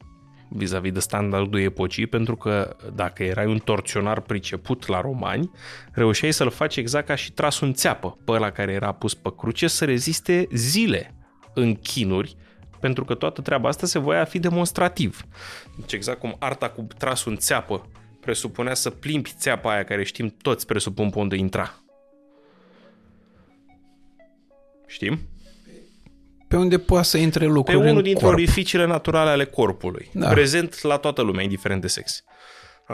vis-a-vis 0.50 0.92
de 0.92 1.00
standardul 1.00 1.60
epocii, 1.60 2.08
pentru 2.08 2.36
că 2.36 2.76
dacă 2.96 3.24
erai 3.24 3.46
un 3.46 3.60
torționar 3.60 4.22
priceput 4.22 4.88
la 4.88 5.02
romani, 5.02 5.52
reușeai 5.92 6.34
să-l 6.34 6.50
faci 6.50 6.76
exact 6.76 7.08
ca 7.08 7.16
și 7.16 7.32
tras 7.32 7.60
în 7.60 7.74
țeapă 7.74 8.18
pe 8.26 8.32
ăla 8.32 8.52
care 8.52 8.72
era 8.72 8.92
pus 8.92 9.14
pe 9.14 9.30
cruce 9.38 9.68
să 9.68 9.86
reziste 9.86 10.48
zile 10.54 11.16
în 11.54 11.76
chinuri, 11.76 12.36
pentru 12.80 13.06
că 13.06 13.14
toată 13.14 13.42
treaba 13.42 13.70
asta 13.70 13.86
se 13.86 14.00
voia 14.00 14.22
a 14.22 14.26
fi 14.26 14.40
demonstrativ. 14.40 15.24
Deci 15.80 15.94
exact 15.94 16.20
cum 16.20 16.36
arta 16.40 16.70
cu 16.70 16.88
trasul 16.98 17.32
în 17.32 17.38
țeapă 17.38 17.88
presupunea 18.20 18.74
să 18.74 18.90
plimbi 18.90 19.32
țeapa 19.38 19.72
aia 19.72 19.84
care 19.84 20.04
știm 20.04 20.36
toți 20.42 20.66
presupun 20.66 21.10
pe 21.10 21.20
unde 21.20 21.36
intra. 21.36 21.74
Știm? 24.88 25.20
Pe 26.48 26.56
unde 26.56 26.80
poate 26.80 27.06
să 27.06 27.18
intre 27.18 27.46
Pe 27.46 27.52
lucruri 27.52 27.78
unul 27.78 27.98
în 27.98 28.04
dintre 28.04 28.24
corp. 28.24 28.36
orificiile 28.38 28.86
naturale 28.86 29.30
ale 29.30 29.46
corpului. 29.46 30.10
Da. 30.14 30.26
Da. 30.26 30.32
Prezent 30.32 30.82
la 30.82 30.98
toată 30.98 31.22
lumea, 31.22 31.44
indiferent 31.44 31.82
de 31.82 31.88
sex. 31.88 32.24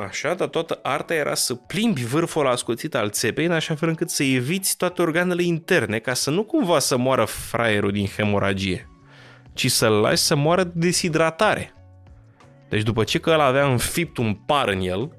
Așa, 0.07 0.33
dar 0.33 0.47
toată 0.47 0.79
arta 0.83 1.13
era 1.13 1.33
să 1.33 1.55
plimbi 1.55 2.05
vârful 2.05 2.47
ascuțit 2.47 2.95
al 2.95 3.09
țepei 3.09 3.45
în 3.45 3.51
așa 3.51 3.75
fel 3.75 3.89
încât 3.89 4.09
să 4.09 4.23
eviți 4.23 4.77
toate 4.77 5.01
organele 5.01 5.43
interne 5.43 5.99
ca 5.99 6.13
să 6.13 6.29
nu 6.29 6.43
cumva 6.43 6.79
să 6.79 6.97
moară 6.97 7.25
fraierul 7.25 7.91
din 7.91 8.05
hemoragie, 8.05 8.89
ci 9.55 9.71
să-l 9.71 9.93
lași 9.93 10.21
să 10.21 10.35
moară 10.35 10.63
de 10.63 10.71
deshidratare. 10.73 11.73
Deci 12.69 12.83
după 12.83 13.03
ce 13.03 13.19
că 13.19 13.29
el 13.29 13.39
avea 13.39 13.65
înfipt 13.65 14.17
un 14.17 14.33
par 14.33 14.67
în 14.67 14.79
el, 14.81 15.11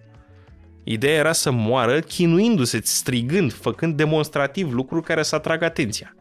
ideea 0.84 1.14
era 1.14 1.32
să 1.32 1.50
moară 1.50 2.00
chinuindu-se, 2.00 2.80
strigând, 2.82 3.52
făcând 3.52 3.96
demonstrativ 3.96 4.72
lucruri 4.72 5.04
care 5.04 5.22
să 5.22 5.34
atragă 5.34 5.64
atenția. 5.64 6.14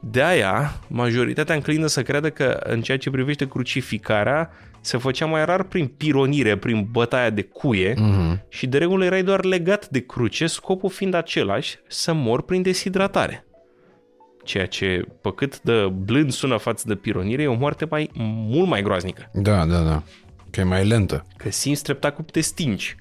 De 0.00 0.22
aia, 0.22 0.80
majoritatea 0.88 1.54
înclină 1.54 1.86
să 1.86 2.02
creadă 2.02 2.30
că 2.30 2.60
în 2.64 2.82
ceea 2.82 2.98
ce 2.98 3.10
privește 3.10 3.48
crucificarea 3.48 4.50
se 4.80 4.96
făcea 4.96 5.26
mai 5.26 5.44
rar 5.44 5.62
prin 5.62 5.86
pironire, 5.86 6.56
prin 6.56 6.88
bătaia 6.90 7.30
de 7.30 7.42
cuie 7.42 7.94
Mhm. 7.98 8.44
și 8.48 8.66
de 8.66 8.78
regulă 8.78 9.04
erai 9.04 9.22
doar 9.22 9.44
legat 9.44 9.88
de 9.88 10.00
cruce, 10.00 10.46
scopul 10.46 10.90
fiind 10.90 11.14
același, 11.14 11.78
să 11.88 12.12
mor 12.12 12.42
prin 12.42 12.62
deshidratare. 12.62 13.43
Ceea 14.44 14.66
ce, 14.66 15.04
pe 15.20 15.32
cât 15.34 15.60
de 15.60 15.86
blând 15.86 16.32
sună 16.32 16.56
față 16.56 16.84
de 16.86 16.94
pironire, 16.94 17.42
e 17.42 17.46
o 17.46 17.54
moarte 17.54 17.86
mai, 17.90 18.10
mult 18.14 18.68
mai 18.68 18.82
groaznică. 18.82 19.30
Da, 19.32 19.64
da, 19.64 19.80
da. 19.80 20.02
Că 20.50 20.60
e 20.60 20.64
mai 20.64 20.86
lentă. 20.86 21.26
Că 21.36 21.50
simți 21.50 21.82
treptat 21.82 22.14
cum 22.14 22.24
te 22.24 22.40
stingi. 22.40 22.96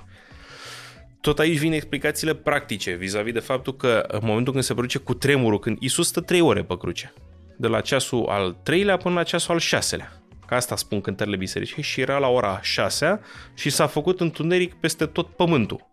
Tot 1.21 1.39
aici 1.39 1.57
vin 1.57 1.71
explicațiile 1.71 2.33
practice 2.33 2.91
vis-a-vis 2.91 3.33
de 3.33 3.39
faptul 3.39 3.75
că 3.75 4.05
în 4.07 4.19
momentul 4.23 4.51
când 4.51 4.65
se 4.65 4.73
produce 4.73 4.97
cu 4.97 5.13
tremurul, 5.13 5.59
când 5.59 5.77
Isus 5.79 6.07
stă 6.07 6.21
trei 6.21 6.41
ore 6.41 6.63
pe 6.63 6.77
cruce, 6.77 7.13
de 7.57 7.67
la 7.67 7.81
ceasul 7.81 8.25
al 8.29 8.55
treilea 8.63 8.97
până 8.97 9.15
la 9.15 9.23
ceasul 9.23 9.53
al 9.53 9.59
șaselea, 9.59 10.11
că 10.45 10.55
asta 10.55 10.75
spun 10.75 11.01
cântările 11.01 11.35
bisericii, 11.35 11.83
și 11.83 12.01
era 12.01 12.17
la 12.17 12.27
ora 12.27 12.59
șasea 12.61 13.19
și 13.53 13.69
s-a 13.69 13.87
făcut 13.87 14.19
întuneric 14.19 14.73
peste 14.73 15.05
tot 15.05 15.27
pământul. 15.27 15.91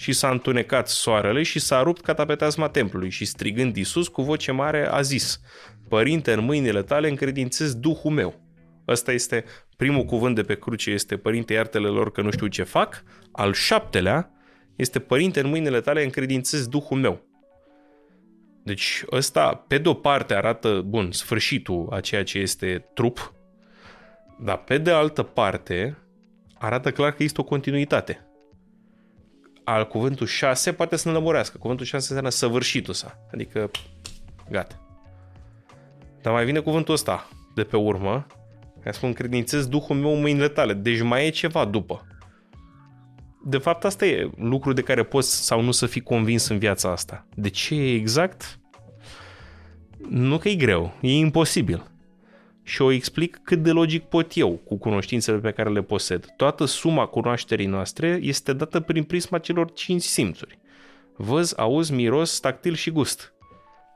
Și 0.00 0.12
s-a 0.12 0.30
întunecat 0.30 0.88
soarele 0.88 1.42
și 1.42 1.58
s-a 1.58 1.82
rupt 1.82 2.00
catapeteazma 2.00 2.68
templului 2.68 3.10
și 3.10 3.24
strigând 3.24 3.76
Isus 3.76 4.08
cu 4.08 4.22
voce 4.22 4.52
mare 4.52 4.88
a 4.90 5.00
zis 5.00 5.40
Părinte, 5.88 6.32
în 6.32 6.44
mâinile 6.44 6.82
tale 6.82 7.08
încredințez 7.08 7.74
Duhul 7.74 8.10
meu. 8.10 8.40
Ăsta 8.88 9.12
este 9.12 9.44
primul 9.76 10.04
cuvânt 10.04 10.34
de 10.34 10.42
pe 10.42 10.58
cruce, 10.58 10.90
este 10.90 11.16
Părinte, 11.16 11.52
iartele 11.52 11.88
lor 11.88 12.12
că 12.12 12.22
nu 12.22 12.30
știu 12.30 12.46
ce 12.46 12.62
fac. 12.62 13.02
Al 13.32 13.52
șaptelea 13.52 14.30
este 14.76 14.98
Părinte, 14.98 15.40
în 15.40 15.48
mâinile 15.48 15.80
tale 15.80 16.04
încredințez 16.04 16.66
Duhul 16.66 16.98
meu. 16.98 17.24
Deci 18.64 19.04
ăsta, 19.12 19.64
pe 19.68 19.78
de-o 19.78 19.94
parte, 19.94 20.34
arată, 20.34 20.82
bun, 20.86 21.12
sfârșitul 21.12 21.88
a 21.90 22.00
ceea 22.00 22.24
ce 22.24 22.38
este 22.38 22.90
trup, 22.94 23.32
dar 24.42 24.58
pe 24.58 24.78
de 24.78 24.90
altă 24.90 25.22
parte, 25.22 25.98
arată 26.58 26.90
clar 26.90 27.12
că 27.12 27.22
este 27.22 27.40
o 27.40 27.44
continuitate. 27.44 28.29
Al 29.70 29.86
cuvântul 29.86 30.26
6 30.26 30.72
poate 30.72 30.96
să 30.96 31.08
ne 31.08 31.14
lămurească. 31.14 31.58
Cuvântul 31.58 31.86
6 31.86 32.06
înseamnă 32.06 32.30
săvârșitul 32.30 32.94
sa. 32.94 33.18
Adică, 33.32 33.70
gata. 34.50 34.80
Dar 36.22 36.32
mai 36.32 36.44
vine 36.44 36.58
cuvântul 36.58 36.94
ăsta 36.94 37.28
de 37.54 37.64
pe 37.64 37.76
urmă, 37.76 38.26
care 38.82 38.96
spun 38.96 39.12
credințez 39.12 39.66
Duhul 39.66 39.96
meu 39.96 40.12
în 40.12 40.20
mâinile 40.20 40.48
tale. 40.48 40.72
Deci 40.72 41.02
mai 41.02 41.26
e 41.26 41.30
ceva 41.30 41.64
după. 41.64 42.06
De 43.44 43.58
fapt, 43.58 43.84
asta 43.84 44.06
e 44.06 44.30
lucru 44.36 44.72
de 44.72 44.82
care 44.82 45.02
poți 45.02 45.44
sau 45.44 45.60
nu 45.60 45.70
să 45.70 45.86
fii 45.86 46.00
convins 46.00 46.48
în 46.48 46.58
viața 46.58 46.90
asta. 46.90 47.26
De 47.34 47.48
ce 47.48 47.74
e 47.74 47.94
exact? 47.94 48.58
Nu 50.08 50.38
că 50.38 50.48
e 50.48 50.54
greu, 50.54 50.94
e 51.00 51.12
imposibil. 51.12 51.90
Și 52.70 52.82
o 52.82 52.90
explic 52.90 53.40
cât 53.44 53.62
de 53.62 53.70
logic 53.70 54.02
pot 54.02 54.36
eu, 54.36 54.50
cu 54.50 54.76
cunoștințele 54.76 55.38
pe 55.38 55.50
care 55.50 55.70
le 55.70 55.82
posed. 55.82 56.26
Toată 56.36 56.64
suma 56.64 57.06
cunoașterii 57.06 57.66
noastre 57.66 58.18
este 58.22 58.52
dată 58.52 58.80
prin 58.80 59.04
prisma 59.04 59.38
celor 59.38 59.72
cinci 59.72 60.02
simțuri. 60.02 60.58
Văz, 61.16 61.54
auz, 61.56 61.88
miros, 61.88 62.40
tactil 62.40 62.74
și 62.74 62.90
gust. 62.90 63.32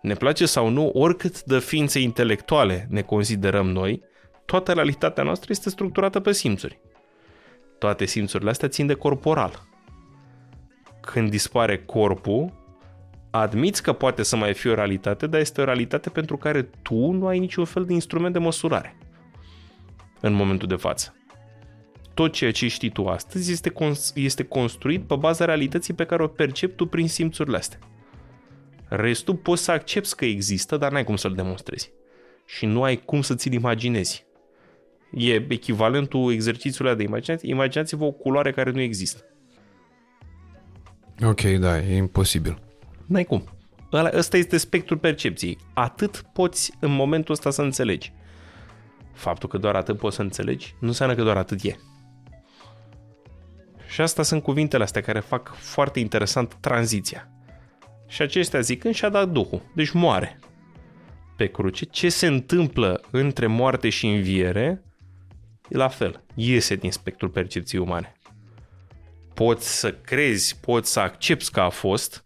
Ne 0.03 0.15
place 0.15 0.47
sau 0.47 0.69
nu, 0.69 0.89
oricât 0.89 1.43
de 1.43 1.59
ființe 1.59 2.01
intelectuale 2.01 2.87
ne 2.91 3.03
considerăm 3.03 3.67
noi, 3.71 4.03
toată 4.45 4.73
realitatea 4.73 5.25
noastră 5.25 5.49
este 5.51 5.71
structurată 5.71 6.21
pe 6.21 6.33
simțuri. 6.33 6.81
Toate 7.79 8.05
simțurile 8.05 8.51
astea 8.51 8.69
țin 8.69 8.87
de 8.87 8.95
corporal. 8.95 9.63
Când 11.01 11.31
dispare 11.31 11.79
corpul, 11.79 12.53
admiți 13.37 13.83
că 13.83 13.93
poate 13.93 14.23
să 14.23 14.37
mai 14.37 14.55
fie 14.55 14.71
o 14.71 14.75
realitate, 14.75 15.27
dar 15.27 15.41
este 15.41 15.61
o 15.61 15.65
realitate 15.65 16.11
pentru 16.11 16.37
care 16.37 16.63
tu 16.63 17.11
nu 17.11 17.27
ai 17.27 17.39
niciun 17.39 17.65
fel 17.65 17.85
de 17.85 17.93
instrument 17.93 18.33
de 18.33 18.39
măsurare 18.39 18.97
în 20.21 20.33
momentul 20.33 20.69
de 20.69 20.75
față. 20.75 21.15
Tot 22.15 22.33
ceea 22.33 22.53
ce 22.53 22.69
știi 22.69 22.91
tu 22.91 23.07
astăzi 23.07 23.53
este, 23.53 23.69
cons- 23.69 24.13
este 24.15 24.45
construit 24.45 25.07
pe 25.07 25.17
baza 25.17 25.45
realității 25.45 25.95
pe 25.95 26.05
care 26.05 26.23
o 26.23 26.27
percepi 26.27 26.75
tu 26.75 26.87
prin 26.87 27.09
simțurile 27.09 27.57
astea. 27.57 27.79
Restul 28.89 29.35
poți 29.35 29.63
să 29.63 29.71
accepti 29.71 30.15
că 30.15 30.25
există, 30.25 30.77
dar 30.77 30.93
n-ai 30.93 31.05
cum 31.05 31.17
să-l 31.17 31.35
demonstrezi. 31.35 31.93
Și 32.47 32.67
nu 32.67 32.83
ai 32.83 32.97
cum 32.97 33.23
să 33.23 33.35
ți-l 33.35 33.53
imaginezi. 33.53 34.27
E 35.11 35.35
echivalentul 35.49 36.33
exercițiului 36.33 36.91
ăla 36.91 37.01
de 37.01 37.07
imaginație. 37.07 37.51
Imaginați-vă 37.51 38.05
o 38.05 38.11
culoare 38.11 38.53
care 38.53 38.71
nu 38.71 38.81
există. 38.81 39.25
Ok, 41.25 41.41
da, 41.43 41.79
e 41.79 41.97
imposibil. 41.97 42.59
N-ai 43.07 43.25
cum. 43.25 43.45
Ăla, 43.93 44.11
ăsta 44.13 44.37
este 44.37 44.57
spectrul 44.57 44.99
percepției. 44.99 45.59
Atât 45.75 46.25
poți 46.33 46.73
în 46.81 46.95
momentul 46.95 47.35
ăsta 47.35 47.51
să 47.51 47.63
înțelegi. 47.63 48.13
Faptul 49.13 49.49
că 49.49 49.59
doar 49.59 49.75
atât 49.75 49.99
poți 49.99 50.17
să 50.17 50.23
înțelegi 50.23 50.75
nu 50.81 50.87
înseamnă 50.87 51.15
că 51.15 51.23
doar 51.23 51.37
atât 51.37 51.63
e. 51.63 51.77
Și 53.89 54.01
asta 54.01 54.23
sunt 54.23 54.43
cuvintele 54.43 54.83
astea 54.83 55.03
care 55.03 55.21
fac 55.21 55.55
foarte 55.55 56.01
interesant 56.01 56.55
tranziția. 56.55 57.29
Și 58.07 58.23
acestea 58.23 58.61
zicând 58.61 58.95
și-a 58.95 59.09
dat 59.09 59.29
Duhul. 59.29 59.63
Deci 59.75 59.91
moare 59.91 60.39
pe 61.37 61.47
cruce. 61.47 61.85
Ce 61.85 62.09
se 62.09 62.27
întâmplă 62.27 63.01
între 63.11 63.47
moarte 63.47 63.89
și 63.89 64.07
înviere, 64.07 64.83
e 65.69 65.77
la 65.77 65.89
fel. 65.89 66.25
Iese 66.35 66.75
din 66.75 66.91
spectrul 66.91 67.29
percepției 67.29 67.81
umane. 67.81 68.13
Poți 69.35 69.79
să 69.79 69.93
crezi, 69.93 70.61
poți 70.61 70.93
să 70.93 71.01
accepti 71.01 71.51
că 71.51 71.61
a 71.61 71.69
fost, 71.69 72.24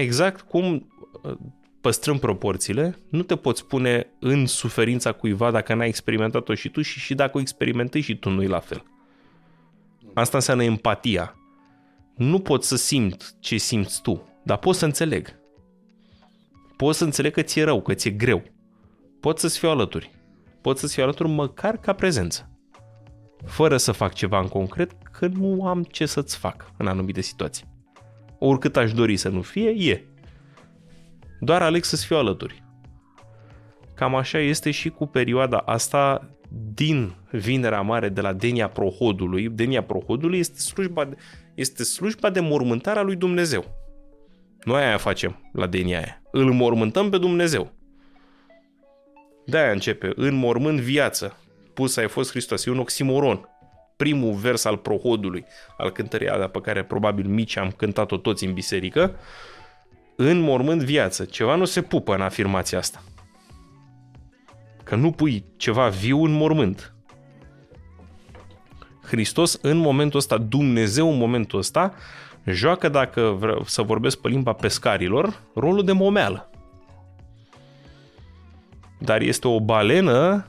exact 0.00 0.40
cum 0.40 0.92
uh, 1.22 1.36
păstrând 1.80 2.20
proporțiile, 2.20 2.98
nu 3.08 3.22
te 3.22 3.36
poți 3.36 3.66
pune 3.66 4.06
în 4.18 4.46
suferința 4.46 5.12
cuiva 5.12 5.50
dacă 5.50 5.74
n-ai 5.74 5.88
experimentat-o 5.88 6.54
și 6.54 6.68
tu 6.68 6.82
și 6.82 6.98
și 6.98 7.14
dacă 7.14 7.36
o 7.36 7.40
experimentezi 7.40 8.04
și 8.04 8.16
tu 8.16 8.30
nu 8.30 8.42
e 8.42 8.46
la 8.46 8.58
fel. 8.58 8.84
Asta 10.14 10.36
înseamnă 10.36 10.64
empatia. 10.64 11.34
Nu 12.16 12.38
pot 12.38 12.64
să 12.64 12.76
simt 12.76 13.34
ce 13.40 13.56
simți 13.56 14.02
tu, 14.02 14.28
dar 14.42 14.58
pot 14.58 14.74
să 14.74 14.84
înțeleg. 14.84 15.36
Pot 16.76 16.94
să 16.94 17.04
înțeleg 17.04 17.32
că 17.32 17.42
ți-e 17.42 17.64
rău, 17.64 17.82
că 17.82 17.94
ți-e 17.94 18.10
greu. 18.10 18.42
Pot 19.20 19.38
să-ți 19.38 19.58
fiu 19.58 19.68
alături. 19.68 20.10
Pot 20.60 20.78
să-ți 20.78 20.94
fiu 20.94 21.02
alături 21.02 21.28
măcar 21.28 21.76
ca 21.76 21.92
prezență. 21.92 22.50
Fără 23.46 23.76
să 23.76 23.92
fac 23.92 24.14
ceva 24.14 24.40
în 24.40 24.48
concret, 24.48 24.92
că 25.12 25.26
nu 25.26 25.66
am 25.66 25.82
ce 25.82 26.06
să-ți 26.06 26.36
fac 26.36 26.72
în 26.76 26.86
anumite 26.86 27.20
situații. 27.20 27.64
Oricât 28.38 28.76
aș 28.76 28.92
dori 28.92 29.16
să 29.16 29.28
nu 29.28 29.42
fie, 29.42 29.70
e. 29.70 30.04
Doar 31.40 31.62
aleg 31.62 31.84
să-ți 31.84 32.06
fiu 32.06 32.16
alături. 32.16 32.62
Cam 33.94 34.14
așa 34.14 34.38
este 34.38 34.70
și 34.70 34.88
cu 34.88 35.06
perioada 35.06 35.58
asta 35.58 36.30
din 36.74 37.14
Vinerea 37.30 37.80
Mare 37.80 38.08
de 38.08 38.20
la 38.20 38.32
Denia 38.32 38.68
Prohodului. 38.68 39.48
Denia 39.48 39.82
Prohodului 39.82 40.38
este 40.38 40.58
slujba 40.58 41.04
de, 41.04 41.16
este 41.54 41.82
slujba 41.82 42.30
de 42.30 42.40
mormântare 42.40 42.98
a 42.98 43.02
lui 43.02 43.16
Dumnezeu. 43.16 43.64
Noi 44.64 44.82
aia 44.82 44.96
facem 44.96 45.50
la 45.52 45.66
Denia 45.66 45.98
aia. 45.98 46.22
Îl 46.30 46.52
mormântăm 46.52 47.10
pe 47.10 47.18
Dumnezeu. 47.18 47.72
De-aia 49.46 49.70
începe, 49.70 50.12
în 50.14 50.34
mormânt 50.34 50.80
viață, 50.80 51.36
pus 51.74 51.96
ai 51.96 52.08
fost 52.08 52.30
Hristos. 52.30 52.66
E 52.66 52.70
un 52.70 52.78
oximoron. 52.78 53.48
Primul 53.98 54.32
vers 54.32 54.64
al 54.64 54.76
prohodului, 54.76 55.44
al 55.76 55.90
cântării 55.90 56.28
alea 56.28 56.48
pe 56.48 56.60
care 56.60 56.84
probabil 56.84 57.26
mici 57.26 57.56
am 57.56 57.70
cântat-o 57.70 58.16
toți 58.16 58.44
în 58.44 58.52
biserică, 58.52 59.16
în 60.16 60.40
mormânt 60.40 60.82
viață. 60.82 61.24
Ceva 61.24 61.54
nu 61.54 61.64
se 61.64 61.82
pupă 61.82 62.14
în 62.14 62.20
afirmația 62.20 62.78
asta. 62.78 63.02
Că 64.84 64.94
nu 64.94 65.10
pui 65.10 65.44
ceva 65.56 65.88
viu 65.88 66.24
în 66.24 66.30
mormânt. 66.30 66.94
Hristos 69.02 69.58
în 69.62 69.76
momentul 69.76 70.18
ăsta, 70.18 70.38
Dumnezeu 70.38 71.10
în 71.10 71.18
momentul 71.18 71.58
ăsta, 71.58 71.94
joacă, 72.44 72.88
dacă 72.88 73.36
vreau 73.38 73.64
să 73.64 73.82
vorbesc 73.82 74.20
pe 74.20 74.28
limba 74.28 74.52
pescarilor, 74.52 75.42
rolul 75.54 75.84
de 75.84 75.92
momeală. 75.92 76.50
Dar 78.98 79.20
este 79.20 79.48
o 79.48 79.60
balenă 79.60 80.46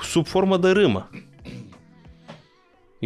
sub 0.00 0.26
formă 0.26 0.56
de 0.56 0.70
râmă. 0.70 1.10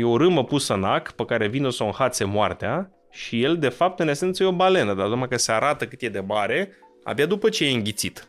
E 0.00 0.04
o 0.04 0.16
râmă 0.16 0.44
pusă 0.44 0.74
în 0.74 0.84
ac 0.84 1.10
pe 1.10 1.24
care 1.24 1.48
vine 1.48 1.70
să 1.70 1.82
o 1.82 1.86
înhațe 1.86 2.24
moartea 2.24 2.90
și 3.10 3.42
el, 3.42 3.58
de 3.58 3.68
fapt, 3.68 4.00
în 4.00 4.08
esență, 4.08 4.42
e 4.42 4.46
o 4.46 4.52
balenă, 4.52 4.94
dar 4.94 5.06
numai 5.06 5.28
că 5.28 5.36
se 5.36 5.52
arată 5.52 5.86
cât 5.86 6.02
e 6.02 6.08
de 6.08 6.20
mare 6.20 6.70
abia 7.04 7.26
după 7.26 7.48
ce 7.48 7.66
e 7.66 7.70
înghițit. 7.70 8.28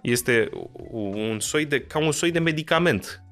Este 0.00 0.50
un 0.90 1.40
soi 1.40 1.66
de, 1.66 1.80
ca 1.80 1.98
un 1.98 2.12
soi 2.12 2.30
de 2.30 2.38
medicament 2.38 3.22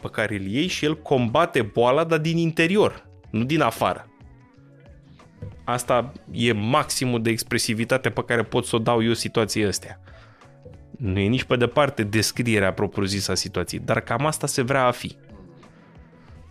pe 0.00 0.08
care 0.08 0.34
îl 0.34 0.40
iei 0.40 0.66
și 0.66 0.84
el 0.84 1.02
combate 1.02 1.62
boala, 1.62 2.04
dar 2.04 2.18
din 2.18 2.36
interior, 2.36 3.06
nu 3.30 3.44
din 3.44 3.60
afară. 3.60 4.10
Asta 5.64 6.12
e 6.30 6.52
maximul 6.52 7.22
de 7.22 7.30
expresivitate 7.30 8.10
pe 8.10 8.24
care 8.24 8.42
pot 8.42 8.64
să 8.64 8.76
o 8.76 8.78
dau 8.78 9.02
eu 9.02 9.12
situației 9.12 9.64
astea. 9.64 10.00
Nu 10.98 11.18
e 11.18 11.28
nici 11.28 11.44
pe 11.44 11.56
departe 11.56 12.02
descrierea 12.02 12.72
propriu-zisă 12.72 13.30
a 13.30 13.34
situației, 13.34 13.80
dar 13.84 14.00
cam 14.00 14.26
asta 14.26 14.46
se 14.46 14.62
vrea 14.62 14.84
a 14.84 14.90
fi. 14.90 15.16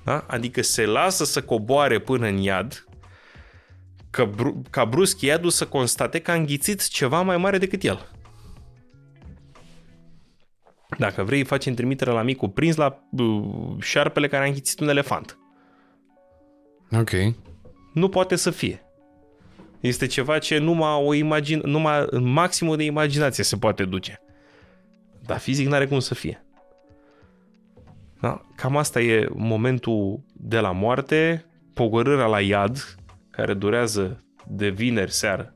Da? 0.05 0.25
Adică 0.27 0.61
se 0.61 0.85
lasă 0.85 1.23
să 1.23 1.41
coboare 1.41 1.99
până 1.99 2.27
în 2.27 2.37
iad, 2.37 2.85
că, 4.09 4.29
ca 4.69 4.85
brusc 4.85 5.21
iadul 5.21 5.49
să 5.49 5.67
constate 5.67 6.19
că 6.19 6.31
a 6.31 6.33
înghițit 6.33 6.87
ceva 6.87 7.21
mai 7.21 7.37
mare 7.37 7.57
decât 7.57 7.83
el. 7.83 8.09
Dacă 10.97 11.23
vrei, 11.23 11.43
facem 11.43 11.73
trimitere 11.73 12.11
la 12.11 12.21
micul 12.21 12.49
prins 12.49 12.75
la 12.75 13.03
uh, 13.11 13.75
șarpele 13.79 14.27
care 14.27 14.43
a 14.43 14.47
înghițit 14.47 14.79
un 14.79 14.89
elefant. 14.89 15.37
Ok. 16.91 17.11
Nu 17.93 18.09
poate 18.09 18.35
să 18.35 18.51
fie. 18.51 18.85
Este 19.79 20.05
ceva 20.05 20.37
ce 20.37 20.57
numai, 20.57 21.03
o 21.03 21.13
imagine, 21.13 21.61
numai 21.63 22.05
în 22.09 22.23
maximul 22.23 22.77
de 22.77 22.83
imaginație 22.83 23.43
se 23.43 23.57
poate 23.57 23.85
duce. 23.85 24.21
Dar 25.21 25.39
fizic 25.39 25.67
n-are 25.67 25.87
cum 25.87 25.99
să 25.99 26.13
fie. 26.13 26.44
Da? 28.25 28.41
Cam 28.55 28.77
asta 28.77 29.01
e 29.01 29.29
momentul 29.33 30.23
de 30.33 30.59
la 30.59 30.71
moarte, 30.71 31.45
pogorârea 31.73 32.25
la 32.25 32.41
iad, 32.41 32.95
care 33.29 33.53
durează 33.53 34.23
de 34.47 34.69
vineri 34.69 35.11
seară 35.11 35.55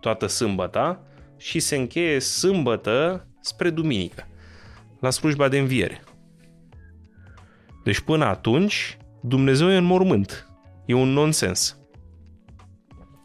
toată 0.00 0.26
sâmbăta 0.26 1.02
și 1.36 1.58
se 1.58 1.76
încheie 1.76 2.20
sâmbătă 2.20 3.26
spre 3.40 3.70
duminică, 3.70 4.26
la 5.00 5.10
slujba 5.10 5.48
de 5.48 5.58
înviere. 5.58 6.02
Deci 7.84 8.00
până 8.00 8.24
atunci, 8.24 8.98
Dumnezeu 9.22 9.70
e 9.70 9.76
în 9.76 9.84
mormânt. 9.84 10.48
E 10.86 10.94
un 10.94 11.08
nonsens. 11.08 11.78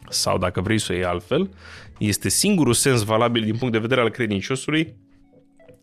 Sau 0.08 0.38
dacă 0.38 0.60
vrei 0.60 0.78
să 0.78 0.92
o 0.92 0.94
iei 0.94 1.04
altfel, 1.04 1.50
este 1.98 2.28
singurul 2.28 2.72
sens 2.72 3.02
valabil 3.02 3.42
din 3.42 3.56
punct 3.56 3.72
de 3.72 3.78
vedere 3.78 4.00
al 4.00 4.10
credinciosului 4.10 4.96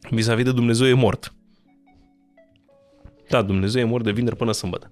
vis-a-vis 0.09 0.45
de 0.45 0.51
Dumnezeu 0.51 0.87
e 0.87 0.93
mort. 0.93 1.33
Da, 3.29 3.41
Dumnezeu 3.41 3.81
e 3.81 3.85
mort 3.85 4.03
de 4.03 4.11
vineri 4.11 4.35
până 4.35 4.51
sâmbătă. 4.51 4.89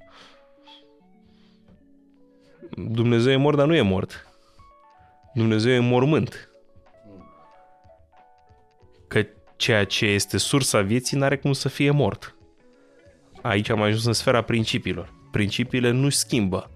Dumnezeu 2.76 3.32
e 3.32 3.36
mort, 3.36 3.58
dar 3.58 3.68
nu 3.68 3.76
e 3.76 3.82
mort. 3.82 4.28
Dumnezeu 5.34 5.72
e 5.72 5.80
mormânt. 5.80 6.50
Că 9.08 9.26
ceea 9.56 9.86
ce 9.86 10.06
este 10.06 10.38
sursa 10.38 10.82
vieții 10.82 11.18
n-are 11.18 11.38
cum 11.38 11.54
să 11.54 11.70
fie 11.70 11.92
mort. 11.92 12.36
Aici 13.42 13.70
am 13.70 13.82
ajuns 13.82 14.06
în 14.06 14.14
sfera 14.14 14.42
principiilor. 14.42 15.14
Principiile 15.32 15.92
nu 15.92 16.10
schimbă 16.10 16.72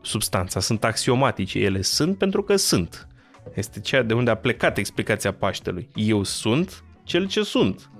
substanța, 0.00 0.60
sunt 0.60 0.84
axiomatice. 0.84 1.58
Ele 1.58 1.82
sunt 1.82 2.18
pentru 2.18 2.42
că 2.42 2.56
sunt. 2.56 3.08
Este 3.54 3.80
ceea 3.80 4.02
de 4.02 4.14
unde 4.14 4.30
a 4.30 4.34
plecat 4.34 4.78
explicația 4.78 5.32
Paștelui. 5.32 5.88
Eu 5.94 6.22
sunt 6.22 6.84
cel 7.04 7.26
ce 7.26 7.42
sunt. 7.42 7.90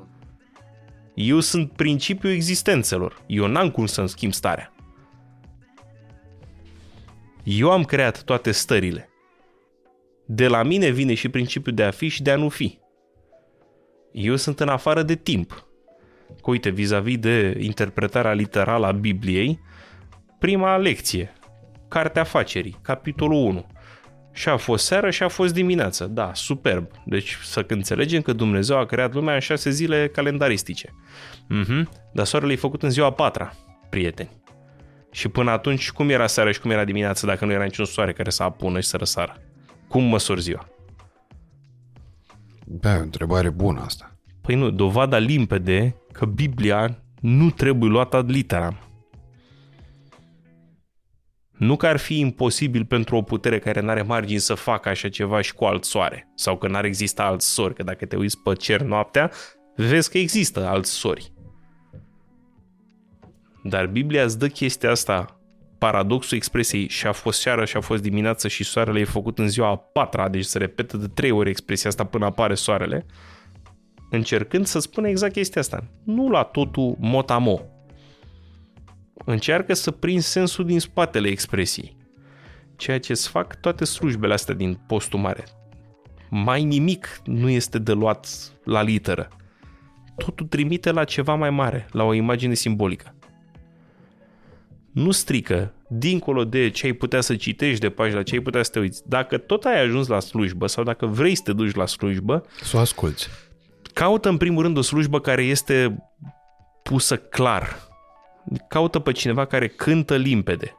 Eu 1.14 1.40
sunt 1.40 1.72
principiul 1.72 2.32
existențelor. 2.32 3.22
Eu 3.26 3.46
n-am 3.46 3.70
cum 3.70 3.86
să-mi 3.86 4.08
schimb 4.08 4.32
starea. 4.32 4.72
Eu 7.42 7.70
am 7.70 7.84
creat 7.84 8.22
toate 8.22 8.50
stările. 8.50 9.08
De 10.26 10.46
la 10.46 10.62
mine 10.62 10.88
vine 10.88 11.14
și 11.14 11.28
principiul 11.28 11.74
de 11.74 11.82
a 11.82 11.90
fi 11.90 12.08
și 12.08 12.22
de 12.22 12.30
a 12.30 12.36
nu 12.36 12.48
fi. 12.48 12.78
Eu 14.12 14.36
sunt 14.36 14.60
în 14.60 14.68
afară 14.68 15.02
de 15.02 15.14
timp. 15.14 15.66
Că 16.26 16.50
uite, 16.50 16.70
vis-a-vis 16.70 17.18
de 17.18 17.56
interpretarea 17.60 18.32
literală 18.32 18.86
a 18.86 18.92
Bibliei, 18.92 19.60
prima 20.38 20.76
lecție, 20.76 21.32
Cartea 21.88 22.22
Afacerii, 22.22 22.78
capitolul 22.82 23.44
1. 23.46 23.66
Și 24.36 24.48
a 24.48 24.56
fost 24.56 24.84
seară 24.84 25.10
și 25.10 25.22
a 25.22 25.28
fost 25.28 25.54
dimineață. 25.54 26.06
Da, 26.06 26.30
superb. 26.34 26.86
Deci 27.04 27.38
să 27.42 27.64
înțelegem 27.68 28.22
că 28.22 28.32
Dumnezeu 28.32 28.78
a 28.78 28.86
creat 28.86 29.14
lumea 29.14 29.34
în 29.34 29.40
șase 29.40 29.70
zile 29.70 30.08
calendaristice. 30.08 30.94
Mhm. 31.48 31.88
Dar 32.12 32.26
soarele 32.26 32.52
e 32.52 32.56
făcut 32.56 32.82
în 32.82 32.90
ziua 32.90 33.06
a 33.06 33.12
patra, 33.12 33.52
prieteni. 33.90 34.30
Și 35.10 35.28
până 35.28 35.50
atunci, 35.50 35.90
cum 35.90 36.08
era 36.08 36.26
seara 36.26 36.50
și 36.50 36.60
cum 36.60 36.70
era 36.70 36.84
dimineața 36.84 37.26
dacă 37.26 37.44
nu 37.44 37.52
era 37.52 37.64
niciun 37.64 37.84
soare 37.84 38.12
care 38.12 38.30
să 38.30 38.42
apună 38.42 38.80
și 38.80 38.88
să 38.88 38.96
răsară? 38.96 39.36
Cum 39.88 40.02
măsori 40.02 40.40
ziua? 40.40 40.68
Da, 42.64 42.96
o 42.96 43.00
întrebare 43.00 43.50
bună 43.50 43.80
asta. 43.80 44.16
Păi 44.40 44.54
nu, 44.54 44.70
dovada 44.70 45.18
limpede 45.18 45.96
că 46.12 46.24
Biblia 46.24 46.98
nu 47.20 47.50
trebuie 47.50 47.90
luată 47.90 48.16
ad 48.16 48.30
literam. 48.30 48.78
Nu 51.56 51.76
că 51.76 51.86
ar 51.86 51.96
fi 51.96 52.18
imposibil 52.18 52.84
pentru 52.84 53.16
o 53.16 53.22
putere 53.22 53.58
care 53.58 53.80
nu 53.80 53.88
are 53.88 54.02
margini 54.02 54.40
să 54.40 54.54
facă 54.54 54.88
așa 54.88 55.08
ceva 55.08 55.40
și 55.40 55.54
cu 55.54 55.64
alt 55.64 55.84
soare, 55.84 56.32
sau 56.34 56.58
că 56.58 56.68
n-ar 56.68 56.84
exista 56.84 57.24
alți 57.24 57.52
sori, 57.52 57.74
că 57.74 57.82
dacă 57.82 58.06
te 58.06 58.16
uiți 58.16 58.38
pe 58.38 58.54
cer 58.54 58.80
noaptea, 58.80 59.30
vezi 59.76 60.10
că 60.10 60.18
există 60.18 60.66
alți 60.66 60.90
sori. 60.90 61.32
Dar 63.62 63.86
Biblia 63.86 64.22
îți 64.22 64.38
dă 64.38 64.48
chestia 64.48 64.90
asta, 64.90 65.40
paradoxul 65.78 66.36
expresiei 66.36 66.88
și 66.88 67.06
a 67.06 67.12
fost 67.12 67.40
seară 67.40 67.64
și 67.64 67.76
a 67.76 67.80
fost 67.80 68.02
dimineață 68.02 68.48
și 68.48 68.64
soarele 68.64 69.00
e 69.00 69.04
făcut 69.04 69.38
în 69.38 69.48
ziua 69.48 69.68
a 69.68 69.76
patra, 69.76 70.28
deci 70.28 70.44
se 70.44 70.58
repetă 70.58 70.96
de 70.96 71.06
trei 71.06 71.30
ori 71.30 71.50
expresia 71.50 71.90
asta 71.90 72.04
până 72.04 72.24
apare 72.24 72.54
soarele, 72.54 73.06
încercând 74.10 74.66
să 74.66 74.78
spună 74.78 75.08
exact 75.08 75.32
chestia 75.32 75.60
asta. 75.60 75.84
Nu 76.04 76.30
la 76.30 76.42
totul 76.42 76.96
motamo. 76.98 77.73
Încearcă 79.24 79.74
să 79.74 79.90
prinzi 79.90 80.28
sensul 80.28 80.66
din 80.66 80.80
spatele 80.80 81.28
expresiei. 81.28 81.96
Ceea 82.76 83.00
ce 83.00 83.12
îți 83.12 83.28
fac 83.28 83.60
toate 83.60 83.84
slujbele 83.84 84.32
astea 84.32 84.54
din 84.54 84.80
postul 84.86 85.18
mare. 85.18 85.44
Mai 86.30 86.64
nimic 86.64 87.20
nu 87.24 87.48
este 87.48 87.78
de 87.78 87.92
luat 87.92 88.28
la 88.64 88.82
literă. 88.82 89.28
Totul 90.16 90.46
trimite 90.46 90.90
la 90.90 91.04
ceva 91.04 91.34
mai 91.34 91.50
mare, 91.50 91.86
la 91.90 92.02
o 92.02 92.12
imagine 92.12 92.54
simbolică 92.54 93.14
nu 94.94 95.10
strică, 95.10 95.72
dincolo 95.88 96.44
de 96.44 96.70
ce 96.70 96.86
ai 96.86 96.92
putea 96.92 97.20
să 97.20 97.36
citești 97.36 97.80
de 97.80 97.90
pagina, 97.90 98.22
ce 98.22 98.34
ai 98.34 98.40
putea 98.40 98.62
să 98.62 98.70
te 98.70 98.78
uiți. 98.78 99.02
Dacă 99.06 99.38
tot 99.38 99.64
ai 99.64 99.80
ajuns 99.80 100.06
la 100.06 100.20
slujbă 100.20 100.66
sau 100.66 100.84
dacă 100.84 101.06
vrei 101.06 101.34
să 101.34 101.42
te 101.44 101.52
duci 101.52 101.74
la 101.74 101.86
slujbă, 101.86 102.44
să 102.62 102.76
o 102.76 102.80
asculți. 102.80 103.28
Caută 103.92 104.28
în 104.28 104.36
primul 104.36 104.62
rând 104.62 104.76
o 104.76 104.80
slujbă 104.80 105.20
care 105.20 105.42
este 105.42 105.96
pusă 106.82 107.16
clar. 107.16 107.76
Caută 108.68 108.98
pe 108.98 109.12
cineva 109.12 109.44
care 109.44 109.68
cântă 109.68 110.16
limpede. 110.16 110.76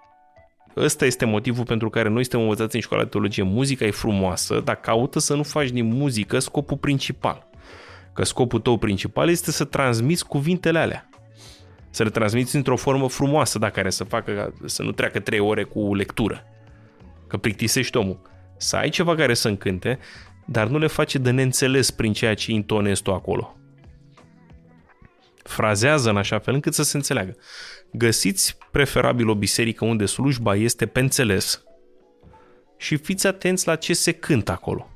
Ăsta 0.77 1.06
este 1.06 1.26
motivul 1.26 1.66
pentru 1.66 1.90
care 1.90 2.10
noi 2.10 2.22
suntem 2.22 2.42
învățați 2.42 2.76
în 2.76 2.82
școala 2.82 3.03
de 3.03 3.10
teologie. 3.10 3.44
Muzica 3.44 3.85
e 3.85 3.92
frumoasă, 3.92 4.61
dar 4.64 4.76
caută 4.76 5.19
să 5.19 5.35
nu 5.35 5.44
faci 5.44 5.69
din 5.69 5.85
muzică 5.85 6.40
scopul 6.40 6.77
principal. 6.77 7.48
Că 8.14 8.24
scopul 8.24 8.60
tău 8.60 8.77
principal 8.77 9.30
este 9.30 9.52
să 9.52 9.64
transmiți 9.64 10.26
cuvintele 10.26 10.80
alea 10.80 11.10
să 11.95 12.03
le 12.03 12.10
transmiți 12.10 12.56
într-o 12.56 12.76
formă 12.76 13.10
frumoasă, 13.10 13.60
da, 13.60 13.69
care 13.69 13.90
să 13.90 14.03
facă, 14.03 14.53
să 14.66 14.84
nu 14.84 14.92
treacă 14.92 15.19
trei 15.19 15.40
ore 15.40 15.64
cu 15.64 15.95
lectură. 15.95 16.44
Că 17.27 17.38
plictisești 17.38 17.98
omul. 17.98 18.19
Să 18.58 18.76
ai 18.76 18.90
ceva 18.90 19.16
care 19.16 19.34
să 19.34 19.48
încânte, 19.48 20.00
dar 20.45 20.68
nu 20.68 20.77
le 20.77 20.88
face 20.88 21.18
de 21.18 21.32
neînțeles 21.32 21.92
prin 21.92 22.14
ceea 22.14 22.34
ce 22.34 22.52
intonezi 22.52 23.02
tu 23.02 23.14
acolo. 23.14 23.58
Frazează 25.48 26.09
în 26.09 26.17
așa 26.17 26.40
fel 26.40 26.53
încât 26.53 26.74
să 26.74 26.83
se 26.83 26.98
înțeleagă. 26.98 27.35
Găsiți 27.91 28.57
preferabil 28.72 29.30
o 29.30 29.35
biserică 29.35 29.85
unde 29.85 30.06
slujba 30.06 30.56
este 30.56 30.85
pe 30.85 30.99
înțeles 30.99 31.64
și 32.77 32.98
fiți 32.98 33.27
atenți 33.27 33.67
la 33.67 33.75
ce 33.75 33.93
se 33.93 34.11
cântă 34.11 34.51
acolo. 34.51 34.90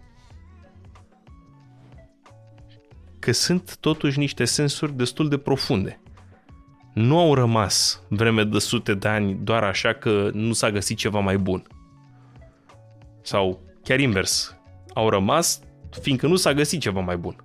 Că 3.19 3.31
sunt 3.31 3.77
totuși 3.79 4.19
niște 4.19 4.45
sensuri 4.45 4.95
destul 4.95 5.29
de 5.29 5.37
profunde 5.37 6.01
nu 6.93 7.19
au 7.19 7.33
rămas 7.33 8.03
vreme 8.07 8.43
de 8.43 8.59
sute 8.59 8.93
de 8.93 9.07
ani 9.07 9.39
doar 9.43 9.63
așa 9.63 9.93
că 9.93 10.29
nu 10.33 10.53
s-a 10.53 10.71
găsit 10.71 10.97
ceva 10.97 11.19
mai 11.19 11.37
bun. 11.37 11.67
Sau 13.21 13.59
chiar 13.83 13.99
invers, 13.99 14.55
au 14.93 15.09
rămas 15.09 15.59
fiindcă 16.01 16.27
nu 16.27 16.35
s-a 16.35 16.53
găsit 16.53 16.79
ceva 16.79 16.99
mai 16.99 17.17
bun. 17.17 17.35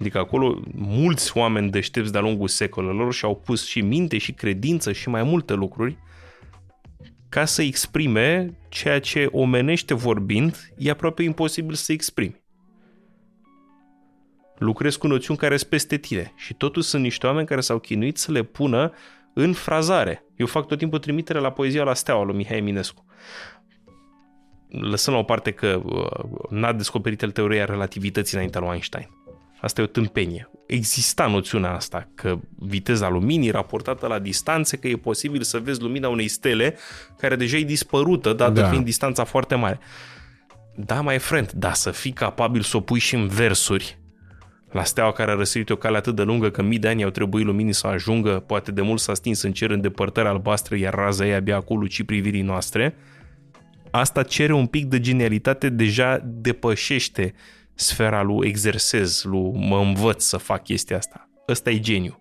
Adică 0.00 0.18
acolo 0.18 0.60
mulți 0.74 1.36
oameni 1.36 1.70
deștepți 1.70 2.12
de-a 2.12 2.20
lungul 2.20 2.48
secolelor 2.48 3.12
și-au 3.12 3.36
pus 3.36 3.66
și 3.66 3.80
minte 3.80 4.18
și 4.18 4.32
credință 4.32 4.92
și 4.92 5.08
mai 5.08 5.22
multe 5.22 5.54
lucruri 5.54 5.98
ca 7.28 7.44
să 7.44 7.62
exprime 7.62 8.58
ceea 8.68 9.00
ce 9.00 9.28
omenește 9.30 9.94
vorbind 9.94 10.72
e 10.76 10.90
aproape 10.90 11.22
imposibil 11.22 11.74
să 11.74 11.92
exprimi. 11.92 12.42
Lucrezi 14.58 14.98
cu 14.98 15.06
noțiuni 15.06 15.38
care 15.38 15.56
sunt 15.56 15.70
peste 15.70 15.96
tine 15.96 16.32
și 16.36 16.54
totuși 16.54 16.88
sunt 16.88 17.02
niște 17.02 17.26
oameni 17.26 17.46
care 17.46 17.60
s-au 17.60 17.78
chinuit 17.78 18.16
să 18.16 18.32
le 18.32 18.42
pună 18.42 18.92
în 19.34 19.52
frazare. 19.52 20.24
Eu 20.36 20.46
fac 20.46 20.66
tot 20.66 20.78
timpul 20.78 20.98
trimitere 20.98 21.38
la 21.38 21.52
poezia 21.52 21.82
la 21.82 21.94
steaua 21.94 22.24
lui 22.24 22.36
Mihai 22.36 22.56
Eminescu. 22.56 23.04
Lăsăm 24.68 25.12
la 25.12 25.18
o 25.18 25.22
parte 25.22 25.50
că 25.50 25.82
uh, 25.84 26.50
n-a 26.50 26.72
descoperit 26.72 27.22
el 27.22 27.30
teoria 27.30 27.64
relativității 27.64 28.36
înaintea 28.36 28.60
lui 28.60 28.70
Einstein. 28.70 29.08
Asta 29.60 29.80
e 29.80 29.84
o 29.84 29.86
tâmpenie. 29.86 30.50
Exista 30.66 31.26
noțiunea 31.26 31.74
asta 31.74 32.08
că 32.14 32.38
viteza 32.58 33.08
luminii 33.08 33.50
raportată 33.50 34.06
la 34.06 34.18
distanțe, 34.18 34.76
că 34.76 34.88
e 34.88 34.96
posibil 34.96 35.42
să 35.42 35.58
vezi 35.58 35.80
lumina 35.80 36.08
unei 36.08 36.28
stele 36.28 36.76
care 37.18 37.36
deja 37.36 37.56
e 37.56 37.62
dispărută, 37.62 38.32
dată 38.32 38.60
da. 38.60 38.68
fiind 38.68 38.84
distanța 38.84 39.24
foarte 39.24 39.54
mare. 39.54 39.78
Da, 40.76 41.00
mai 41.00 41.18
friend, 41.18 41.52
dar 41.52 41.74
să 41.74 41.90
fii 41.90 42.12
capabil 42.12 42.62
să 42.62 42.76
o 42.76 42.80
pui 42.80 42.98
și 42.98 43.14
în 43.14 43.26
versuri, 43.26 43.98
la 44.70 44.84
steaua 44.84 45.12
care 45.12 45.30
a 45.30 45.34
răsărit 45.34 45.70
o 45.70 45.76
cale 45.76 45.96
atât 45.96 46.14
de 46.14 46.22
lungă 46.22 46.50
că 46.50 46.62
mii 46.62 46.78
de 46.78 46.88
ani 46.88 47.04
au 47.04 47.10
trebuit 47.10 47.44
luminii 47.44 47.72
să 47.72 47.86
ajungă, 47.86 48.30
poate 48.46 48.72
de 48.72 48.80
mult 48.80 49.00
s-a 49.00 49.14
stins 49.14 49.42
în 49.42 49.52
cer 49.52 49.70
în 49.70 49.80
depărtări 49.80 50.28
albastre, 50.28 50.78
iar 50.78 50.94
raza 50.94 51.26
ei 51.26 51.34
abia 51.34 51.56
acolo 51.56 51.80
luci 51.80 52.02
privirii 52.02 52.42
noastre, 52.42 52.94
asta 53.90 54.22
cere 54.22 54.52
un 54.52 54.66
pic 54.66 54.84
de 54.84 55.00
genialitate, 55.00 55.68
deja 55.68 56.20
depășește 56.24 57.34
sfera 57.80 58.22
lui 58.22 58.48
exersez, 58.48 59.22
lui 59.22 59.52
mă 59.54 59.78
învăț 59.78 60.22
să 60.22 60.36
fac 60.36 60.62
chestia 60.62 60.96
asta. 60.96 61.28
Ăsta 61.48 61.70
e 61.70 61.78
geniu. 61.78 62.18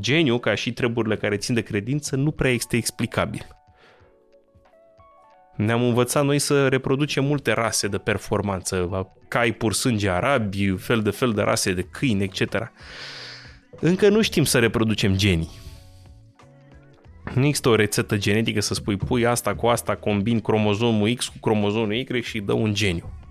Geniu, 0.00 0.38
ca 0.38 0.54
și 0.54 0.72
treburile 0.72 1.16
care 1.16 1.36
țin 1.36 1.54
de 1.54 1.60
credință, 1.60 2.16
nu 2.16 2.30
prea 2.30 2.50
este 2.50 2.76
explicabil. 2.76 3.46
Ne-am 5.56 5.82
învățat 5.82 6.24
noi 6.24 6.38
să 6.38 6.68
reproducem 6.68 7.24
multe 7.24 7.52
rase 7.52 7.88
de 7.88 7.98
performanță, 7.98 9.06
cai 9.28 9.52
pur 9.52 9.72
sânge 9.72 10.10
arabi, 10.10 10.76
fel 10.76 11.02
de 11.02 11.10
fel 11.10 11.32
de 11.32 11.42
rase 11.42 11.72
de 11.72 11.82
câini, 11.82 12.22
etc. 12.22 12.72
Încă 13.80 14.08
nu 14.08 14.22
știm 14.22 14.44
să 14.44 14.58
reproducem 14.58 15.16
genii. 15.16 15.50
Nu 17.34 17.46
există 17.46 17.68
o 17.68 17.74
rețetă 17.74 18.16
genetică 18.16 18.60
să 18.60 18.74
spui 18.74 18.96
pui 18.96 19.26
asta 19.26 19.54
cu 19.54 19.66
asta, 19.66 19.96
combin 19.96 20.40
cromozomul 20.40 21.14
X 21.14 21.28
cu 21.28 21.38
cromozomul 21.40 21.94
Y 21.94 22.22
și 22.22 22.40
dă 22.40 22.52
un 22.52 22.74
geniu. 22.74 23.23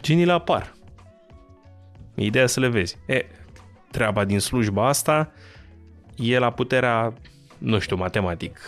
Geniile 0.00 0.32
apar. 0.32 0.74
Ideea 2.14 2.46
să 2.46 2.60
le 2.60 2.68
vezi. 2.68 2.96
E, 3.06 3.24
treaba 3.90 4.24
din 4.24 4.38
slujba 4.38 4.88
asta 4.88 5.32
e 6.16 6.38
la 6.38 6.52
puterea, 6.52 7.14
nu 7.58 7.78
știu, 7.78 7.96
matematic, 7.96 8.58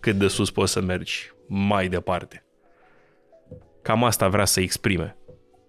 cât 0.00 0.16
de 0.16 0.28
sus 0.28 0.50
poți 0.50 0.72
să 0.72 0.80
mergi 0.80 1.30
mai 1.46 1.88
departe. 1.88 2.42
Cam 3.82 4.04
asta 4.04 4.28
vrea 4.28 4.44
să 4.44 4.60
exprime 4.60 5.16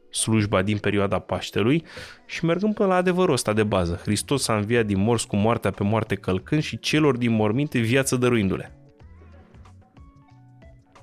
slujba 0.10 0.62
din 0.62 0.78
perioada 0.78 1.20
Paștelui 1.20 1.84
și 2.26 2.46
mergând 2.46 2.74
până 2.74 2.90
la 2.90 2.96
adevărul 2.96 3.34
ăsta 3.34 3.54
de 3.54 3.64
bază. 3.64 4.00
Hristos 4.02 4.48
a 4.48 4.56
înviat 4.56 4.86
din 4.86 5.00
morți 5.00 5.28
cu 5.28 5.36
moartea 5.36 5.72
pe 5.72 5.84
moarte 5.84 6.16
călcând 6.16 6.62
și 6.62 6.80
celor 6.80 7.18
din 7.18 7.32
morminte 7.32 7.80
viață 7.80 8.16
dăruindu-le. 8.16 8.79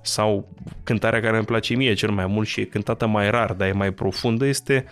Sau 0.07 0.49
cântarea 0.83 1.20
care 1.20 1.36
îmi 1.36 1.47
place 1.47 1.75
mie 1.75 1.94
cel 1.94 2.10
mai 2.10 2.26
mult 2.26 2.47
și 2.47 2.60
e 2.60 2.65
cântată 2.65 3.07
mai 3.07 3.31
rar, 3.31 3.52
dar 3.52 3.68
e 3.68 3.73
mai 3.73 3.91
profundă, 3.91 4.47
este, 4.47 4.85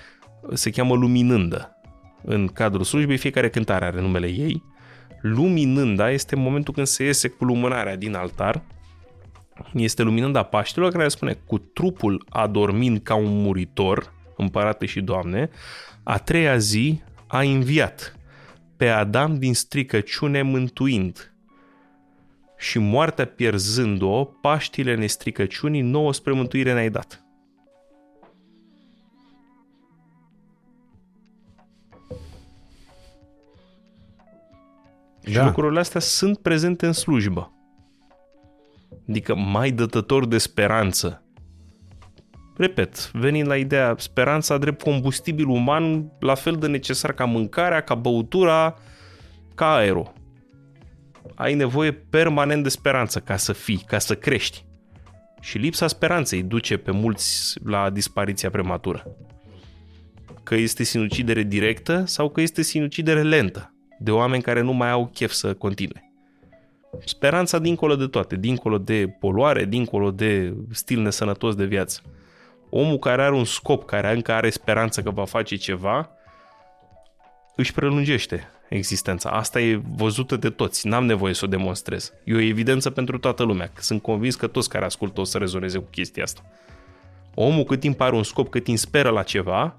se 0.52 0.70
cheamă 0.70 0.94
Luminândă. 0.94 1.76
În 2.25 2.47
cadrul 2.47 2.84
slujbei, 2.84 3.17
fiecare 3.17 3.49
cântare 3.49 3.84
are 3.84 4.01
numele 4.01 4.26
ei. 4.26 4.62
Luminânda 5.20 6.10
este 6.10 6.36
momentul 6.36 6.75
când 6.75 6.86
se 6.86 7.05
iese 7.05 7.28
cu 7.28 7.44
lumânarea 7.44 7.97
din 7.97 8.15
altar 8.15 8.62
este 9.73 10.02
luminând 10.02 10.36
a 10.36 10.43
Paștelor 10.43 10.93
care 10.93 11.09
spune 11.09 11.39
cu 11.47 11.59
trupul 11.59 12.26
adormind 12.28 13.02
ca 13.02 13.15
un 13.15 13.43
muritor, 13.43 14.12
împărate 14.36 14.86
și 14.86 15.01
doamne, 15.01 15.51
a 16.02 16.18
treia 16.18 16.57
zi 16.57 17.02
a 17.26 17.41
înviat 17.41 18.17
pe 18.76 18.89
Adam 18.89 19.39
din 19.39 19.55
stricăciune 19.55 20.43
mântuind 20.43 21.33
și 22.58 22.78
moartea 22.78 23.26
pierzând-o, 23.26 24.24
Paștile 24.24 24.94
nestricăciunii 24.94 25.81
nouă 25.81 26.12
spre 26.12 26.33
mântuire 26.33 26.73
ne-ai 26.73 26.91
dat. 26.91 27.24
Da. 35.20 35.31
Și 35.31 35.39
lucrurile 35.39 35.81
astea 35.81 36.00
sunt 36.00 36.39
prezente 36.39 36.86
în 36.86 36.92
slujbă 36.92 37.55
adică 39.08 39.34
mai 39.34 39.70
dătător 39.70 40.26
de 40.26 40.39
speranță. 40.39 41.23
Repet, 42.57 43.10
venind 43.12 43.47
la 43.47 43.57
ideea 43.57 43.94
speranța 43.99 44.58
drept 44.58 44.83
combustibil 44.83 45.49
uman 45.49 46.12
la 46.18 46.34
fel 46.34 46.57
de 46.57 46.66
necesar 46.66 47.12
ca 47.12 47.24
mâncarea, 47.24 47.81
ca 47.81 47.94
băutura, 47.94 48.78
ca 49.55 49.74
aerul. 49.74 50.12
Ai 51.34 51.54
nevoie 51.54 51.92
permanent 51.92 52.62
de 52.62 52.68
speranță 52.68 53.18
ca 53.20 53.36
să 53.36 53.52
fii, 53.52 53.84
ca 53.86 53.98
să 53.98 54.14
crești. 54.14 54.64
Și 55.40 55.58
lipsa 55.58 55.86
speranței 55.86 56.42
duce 56.42 56.76
pe 56.76 56.90
mulți 56.90 57.58
la 57.64 57.90
dispariția 57.90 58.50
prematură. 58.50 59.16
Că 60.42 60.54
este 60.54 60.82
sinucidere 60.82 61.42
directă 61.42 62.04
sau 62.06 62.30
că 62.30 62.40
este 62.40 62.62
sinucidere 62.62 63.22
lentă, 63.22 63.74
de 63.98 64.10
oameni 64.10 64.42
care 64.42 64.60
nu 64.60 64.72
mai 64.72 64.90
au 64.90 65.06
chef 65.06 65.32
să 65.32 65.54
continue. 65.54 66.12
Speranța 67.04 67.58
dincolo 67.58 67.96
de 67.96 68.06
toate, 68.06 68.36
dincolo 68.36 68.78
de 68.78 69.16
poluare, 69.20 69.64
dincolo 69.64 70.10
de 70.10 70.54
stil 70.70 71.00
nesănătos 71.00 71.54
de 71.54 71.64
viață. 71.64 72.00
Omul 72.70 72.98
care 72.98 73.22
are 73.22 73.34
un 73.34 73.44
scop, 73.44 73.84
care 73.84 74.12
încă 74.12 74.32
are 74.32 74.50
speranță 74.50 75.02
că 75.02 75.10
va 75.10 75.24
face 75.24 75.56
ceva, 75.56 76.10
își 77.56 77.72
prelungește 77.72 78.48
existența. 78.68 79.31
Asta 79.31 79.60
e 79.60 79.83
văzută 79.97 80.36
de 80.36 80.51
toți, 80.51 80.86
n-am 80.86 81.05
nevoie 81.05 81.34
să 81.34 81.44
o 81.44 81.49
demonstrez. 81.49 82.12
E 82.25 82.34
o 82.34 82.41
evidență 82.41 82.91
pentru 82.91 83.18
toată 83.18 83.43
lumea. 83.43 83.73
Sunt 83.78 84.02
convins 84.02 84.34
că 84.34 84.47
toți 84.47 84.68
care 84.68 84.84
ascultă 84.84 85.20
o 85.20 85.25
să 85.25 85.39
rezoneze 85.39 85.78
cu 85.78 85.89
chestia 85.91 86.23
asta. 86.23 86.41
Omul 87.34 87.65
cât 87.65 87.81
timp 87.81 88.01
are 88.01 88.15
un 88.15 88.23
scop, 88.23 88.51
cât 88.51 88.65
timp 88.65 88.78
speră 88.78 89.10
la 89.10 89.23
ceva, 89.23 89.76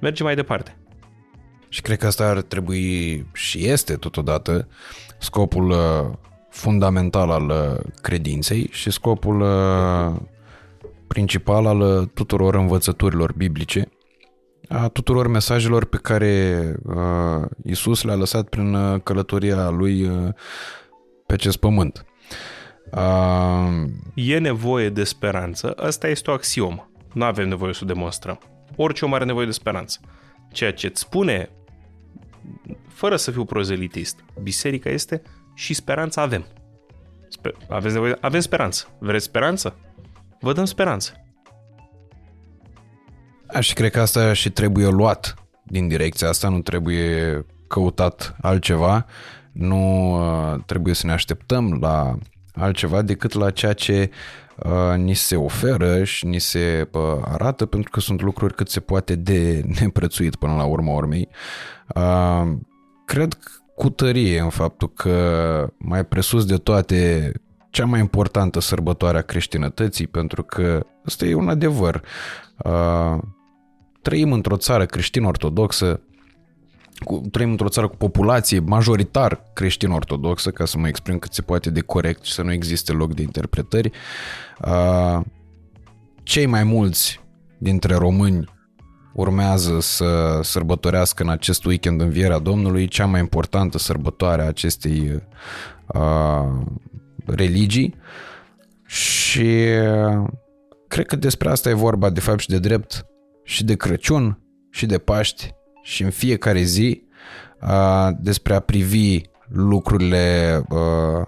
merge 0.00 0.22
mai 0.22 0.34
departe. 0.34 0.76
Și 1.68 1.80
cred 1.80 1.98
că 1.98 2.06
asta 2.06 2.28
ar 2.28 2.40
trebui 2.40 3.26
și 3.32 3.66
este 3.66 3.94
totodată 3.94 4.68
scopul 5.18 5.70
uh, 5.70 6.16
fundamental 6.50 7.30
al 7.30 7.48
uh, 7.48 7.92
credinței 8.02 8.68
și 8.72 8.90
scopul 8.90 9.40
uh, 9.40 10.20
principal 11.06 11.66
al 11.66 11.80
uh, 11.80 12.08
tuturor 12.14 12.54
învățăturilor 12.54 13.32
biblice, 13.32 13.88
a 14.68 14.88
tuturor 14.88 15.28
mesajelor 15.28 15.84
pe 15.84 15.96
care 15.96 16.74
Isus 17.64 18.02
le-a 18.02 18.14
lăsat 18.14 18.48
prin 18.48 19.00
călătoria 19.02 19.68
lui 19.68 20.10
pe 21.26 21.32
acest 21.32 21.56
pământ. 21.56 22.04
E 24.14 24.38
nevoie 24.38 24.88
de 24.88 25.04
speranță, 25.04 25.72
asta 25.72 26.08
este 26.08 26.30
o 26.30 26.32
axiomă. 26.32 26.90
Nu 27.12 27.24
avem 27.24 27.48
nevoie 27.48 27.72
să 27.72 27.80
o 27.82 27.86
demonstrăm. 27.86 28.38
Orice 28.76 29.04
om 29.04 29.14
are 29.14 29.24
nevoie 29.24 29.46
de 29.46 29.52
speranță. 29.52 30.00
Ceea 30.52 30.72
ce 30.72 30.86
îți 30.86 31.00
spune, 31.00 31.50
fără 32.88 33.16
să 33.16 33.30
fiu 33.30 33.44
prozelitist, 33.44 34.24
biserica 34.42 34.90
este 34.90 35.22
și 35.54 35.74
speranța 35.74 36.22
avem. 36.22 36.44
Sper- 37.28 37.68
aveți 37.68 37.94
nevoie, 37.94 38.16
avem 38.20 38.40
speranță. 38.40 38.88
Vreți 38.98 39.24
speranță? 39.24 39.76
Vă 40.40 40.52
dăm 40.52 40.64
speranță. 40.64 41.12
Aș 43.52 43.72
cred 43.72 43.90
că 43.90 44.00
asta 44.00 44.32
și 44.32 44.50
trebuie 44.50 44.88
luat 44.88 45.34
din 45.62 45.88
direcția 45.88 46.28
asta, 46.28 46.48
nu 46.48 46.60
trebuie 46.60 47.44
căutat 47.68 48.36
altceva, 48.40 49.06
nu 49.52 50.12
uh, 50.12 50.60
trebuie 50.66 50.94
să 50.94 51.06
ne 51.06 51.12
așteptăm 51.12 51.78
la 51.80 52.18
altceva 52.54 53.02
decât 53.02 53.32
la 53.32 53.50
ceea 53.50 53.72
ce 53.72 54.10
uh, 54.56 54.96
ni 54.96 55.14
se 55.14 55.36
oferă 55.36 56.04
și 56.04 56.26
ni 56.26 56.38
se 56.38 56.88
uh, 56.92 57.00
arată, 57.24 57.66
pentru 57.66 57.90
că 57.90 58.00
sunt 58.00 58.22
lucruri 58.22 58.54
cât 58.54 58.68
se 58.68 58.80
poate 58.80 59.14
de 59.14 59.62
neprețuit 59.80 60.36
până 60.36 60.54
la 60.54 60.64
urma 60.64 60.92
urmei. 60.92 61.28
Uh, 61.94 62.52
cred 63.04 63.38
cu 63.76 63.90
tărie 63.90 64.40
în 64.40 64.50
faptul 64.50 64.92
că 64.92 65.72
mai 65.78 66.04
presus 66.04 66.44
de 66.44 66.56
toate 66.56 67.32
cea 67.70 67.84
mai 67.84 68.00
importantă 68.00 68.60
sărbătoare 68.60 69.18
a 69.18 69.22
creștinătății, 69.22 70.06
pentru 70.06 70.42
că 70.42 70.86
ăsta 71.06 71.24
e 71.24 71.34
un 71.34 71.48
adevăr. 71.48 72.02
Trăim 74.08 74.32
într-o 74.32 74.56
țară 74.56 74.86
creștin-ortodoxă 74.86 76.00
cu, 76.98 77.22
trăim 77.30 77.50
într-o 77.50 77.68
țară 77.68 77.88
cu 77.88 77.96
populație 77.96 78.58
majoritar 78.58 79.42
creștin-ortodoxă, 79.52 80.50
ca 80.50 80.64
să 80.64 80.78
mă 80.78 80.88
exprim 80.88 81.18
cât 81.18 81.32
se 81.32 81.42
poate 81.42 81.70
de 81.70 81.80
corect 81.80 82.24
și 82.24 82.32
să 82.32 82.42
nu 82.42 82.52
existe 82.52 82.92
loc 82.92 83.14
de 83.14 83.22
interpretări. 83.22 83.90
Uh, 84.64 85.20
cei 86.22 86.46
mai 86.46 86.64
mulți 86.64 87.20
dintre 87.58 87.94
români 87.94 88.44
urmează 89.12 89.80
să 89.80 90.40
sărbătorească 90.42 91.22
în 91.22 91.28
acest 91.28 91.64
weekend 91.64 92.00
învierea 92.00 92.38
Domnului, 92.38 92.88
cea 92.88 93.06
mai 93.06 93.20
importantă 93.20 93.78
sărbătoare 93.78 94.42
a 94.42 94.46
acestei 94.46 95.22
uh, 95.86 96.62
religii 97.26 97.94
și 98.86 99.66
cred 100.88 101.06
că 101.06 101.16
despre 101.16 101.48
asta 101.48 101.68
e 101.68 101.74
vorba 101.74 102.10
de 102.10 102.20
fapt 102.20 102.38
și 102.38 102.48
de 102.48 102.58
drept 102.58 103.07
și 103.48 103.64
de 103.64 103.76
Crăciun 103.76 104.38
și 104.70 104.86
de 104.86 104.98
Paști 104.98 105.54
și 105.82 106.02
în 106.02 106.10
fiecare 106.10 106.62
zi 106.62 107.02
uh, 107.60 108.08
despre 108.20 108.54
a 108.54 108.60
privi 108.60 109.20
lucrurile 109.48 110.62
uh, 110.68 111.26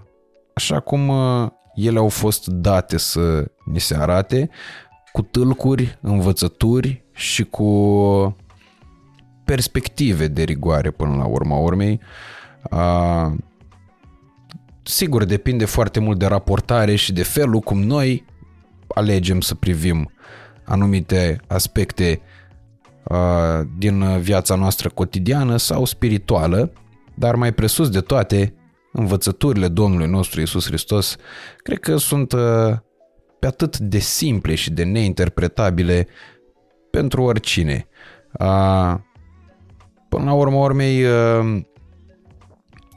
așa 0.54 0.80
cum 0.80 1.08
uh, 1.08 1.48
ele 1.74 1.98
au 1.98 2.08
fost 2.08 2.46
date 2.46 2.96
să 2.98 3.50
ni 3.64 3.80
se 3.80 3.96
arate, 3.96 4.50
cu 5.12 5.22
tâlcuri, 5.22 5.98
învățături 6.00 7.04
și 7.12 7.44
cu 7.44 8.36
perspective 9.44 10.26
de 10.26 10.42
rigoare 10.42 10.90
până 10.90 11.16
la 11.16 11.24
urma 11.24 11.56
urmei. 11.56 12.00
Uh, 12.70 13.32
sigur, 14.82 15.24
depinde 15.24 15.64
foarte 15.64 16.00
mult 16.00 16.18
de 16.18 16.26
raportare 16.26 16.94
și 16.94 17.12
de 17.12 17.22
felul 17.22 17.60
cum 17.60 17.82
noi 17.82 18.24
alegem 18.94 19.40
să 19.40 19.54
privim 19.54 20.10
anumite 20.70 21.40
aspecte 21.46 22.20
uh, 23.02 23.16
din 23.78 24.20
viața 24.20 24.54
noastră 24.54 24.88
cotidiană 24.88 25.56
sau 25.56 25.84
spirituală, 25.84 26.72
dar 27.14 27.34
mai 27.34 27.52
presus 27.52 27.88
de 27.88 28.00
toate, 28.00 28.54
învățăturile 28.92 29.68
Domnului 29.68 30.06
nostru 30.06 30.40
Isus 30.40 30.66
Hristos, 30.66 31.16
cred 31.56 31.78
că 31.78 31.96
sunt 31.96 32.32
uh, 32.32 32.76
pe 33.38 33.46
atât 33.46 33.78
de 33.78 33.98
simple 33.98 34.54
și 34.54 34.70
de 34.70 34.84
neinterpretabile 34.84 36.06
pentru 36.90 37.22
oricine. 37.22 37.88
Uh, 38.38 38.94
până 40.08 40.24
la 40.24 40.32
urmă 40.32 40.56
urmei, 40.56 41.04
uh, 41.04 41.60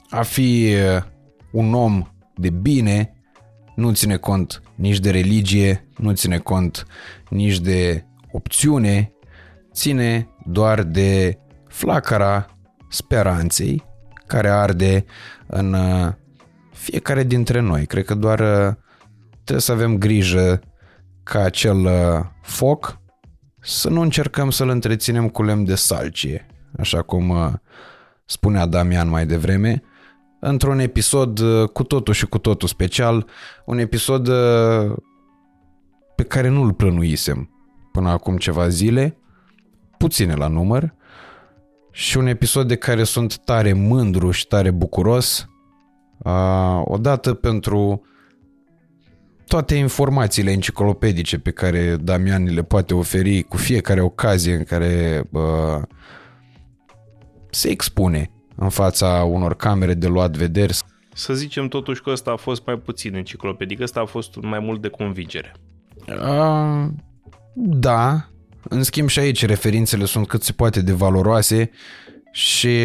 a 0.09 0.21
fi 0.21 0.73
uh, 0.95 1.03
un 1.51 1.73
om 1.73 2.07
de 2.35 2.49
bine 2.49 3.13
nu 3.75 3.91
ține 3.91 4.17
cont 4.17 4.61
nici 4.83 4.99
de 4.99 5.11
religie, 5.11 5.87
nu 5.97 6.11
ține 6.11 6.37
cont 6.37 6.85
nici 7.29 7.59
de 7.59 8.05
opțiune, 8.31 9.13
ține 9.73 10.27
doar 10.45 10.83
de 10.83 11.37
flacăra 11.67 12.57
speranței 12.89 13.83
care 14.27 14.49
arde 14.49 15.05
în 15.47 15.73
uh, 15.73 16.11
fiecare 16.71 17.23
dintre 17.23 17.59
noi. 17.59 17.85
Cred 17.85 18.05
că 18.05 18.15
doar 18.15 18.39
uh, 18.39 18.73
trebuie 19.33 19.59
să 19.59 19.71
avem 19.71 19.97
grijă 19.97 20.59
ca 21.23 21.39
acel 21.39 21.85
uh, 21.85 22.19
foc 22.41 22.99
să 23.59 23.89
nu 23.89 24.01
încercăm 24.01 24.49
să-l 24.49 24.69
întreținem 24.69 25.29
cu 25.29 25.43
lemn 25.43 25.63
de 25.63 25.75
salcie, 25.75 26.45
așa 26.77 27.01
cum 27.01 27.61
spunea 28.25 28.65
Damian 28.65 29.09
mai 29.09 29.25
devreme, 29.25 29.83
într-un 30.45 30.79
episod 30.79 31.39
cu 31.73 31.83
totul 31.83 32.13
și 32.13 32.25
cu 32.25 32.37
totul 32.37 32.67
special, 32.67 33.27
un 33.65 33.77
episod 33.77 34.29
pe 36.15 36.23
care 36.23 36.47
nu-l 36.47 36.73
plănuisem 36.73 37.49
până 37.91 38.09
acum 38.09 38.37
ceva 38.37 38.67
zile, 38.67 39.17
puține 39.97 40.33
la 40.33 40.47
număr, 40.47 40.93
și 41.91 42.17
un 42.17 42.27
episod 42.27 42.67
de 42.67 42.75
care 42.75 43.03
sunt 43.03 43.37
tare 43.37 43.73
mândru 43.73 44.31
și 44.31 44.47
tare 44.47 44.71
bucuros, 44.71 45.47
odată 46.83 47.33
pentru 47.33 48.01
toate 49.47 49.75
informațiile 49.75 50.51
enciclopedice 50.51 51.39
pe 51.39 51.51
care 51.51 51.95
Damian 51.95 52.53
le 52.53 52.63
poate 52.63 52.93
oferi 52.93 53.41
cu 53.41 53.57
fiecare 53.57 54.01
ocazie 54.01 54.55
în 54.55 54.63
care 54.63 55.23
uh, 55.31 55.81
se 57.49 57.69
expune 57.69 58.32
în 58.55 58.69
fața 58.69 59.23
unor 59.23 59.55
camere 59.55 59.93
de 59.93 60.07
luat 60.07 60.37
vederi. 60.37 60.77
Să 61.13 61.33
zicem 61.33 61.67
totuși 61.67 62.01
că 62.01 62.09
ăsta 62.09 62.31
a 62.31 62.35
fost 62.35 62.65
mai 62.65 62.75
puțin 62.75 63.15
enciclopedic, 63.15 63.81
ăsta 63.81 63.99
a 63.99 64.05
fost 64.05 64.35
mai 64.41 64.59
mult 64.59 64.81
de 64.81 64.87
convingere. 64.87 65.51
Uh, 66.07 66.85
da, 67.55 68.27
în 68.69 68.83
schimb 68.83 69.07
și 69.07 69.19
aici 69.19 69.45
referințele 69.45 70.05
sunt 70.05 70.27
cât 70.27 70.43
se 70.43 70.51
poate 70.51 70.81
de 70.81 70.91
valoroase 70.91 71.71
și 72.31 72.77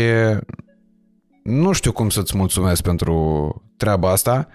nu 1.43 1.73
știu 1.73 1.93
cum 1.93 2.11
să-ți 2.11 2.37
mulțumesc 2.37 2.83
pentru 2.83 3.63
treaba 3.77 4.11
asta, 4.11 4.49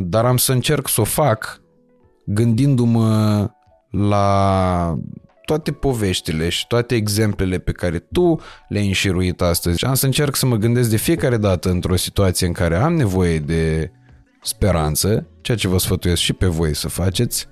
dar 0.00 0.24
am 0.24 0.36
să 0.36 0.52
încerc 0.52 0.88
să 0.88 1.00
o 1.00 1.04
fac 1.04 1.60
gândindu-mă 2.26 3.48
la 3.90 4.98
toate 5.44 5.72
poveștile 5.72 6.48
și 6.48 6.66
toate 6.66 6.94
exemplele 6.94 7.58
pe 7.58 7.72
care 7.72 7.98
tu 7.98 8.40
le-ai 8.68 8.86
înșiruit 8.86 9.40
astăzi. 9.40 9.78
Și 9.78 9.84
am 9.84 9.94
să 9.94 10.06
încerc 10.06 10.36
să 10.36 10.46
mă 10.46 10.56
gândesc 10.56 10.90
de 10.90 10.96
fiecare 10.96 11.36
dată 11.36 11.70
într-o 11.70 11.96
situație 11.96 12.46
în 12.46 12.52
care 12.52 12.76
am 12.76 12.94
nevoie 12.94 13.38
de 13.38 13.90
speranță, 14.42 15.26
ceea 15.40 15.56
ce 15.56 15.68
vă 15.68 15.78
sfătuiesc 15.78 16.20
și 16.20 16.32
pe 16.32 16.46
voi 16.46 16.74
să 16.74 16.88
faceți, 16.88 17.46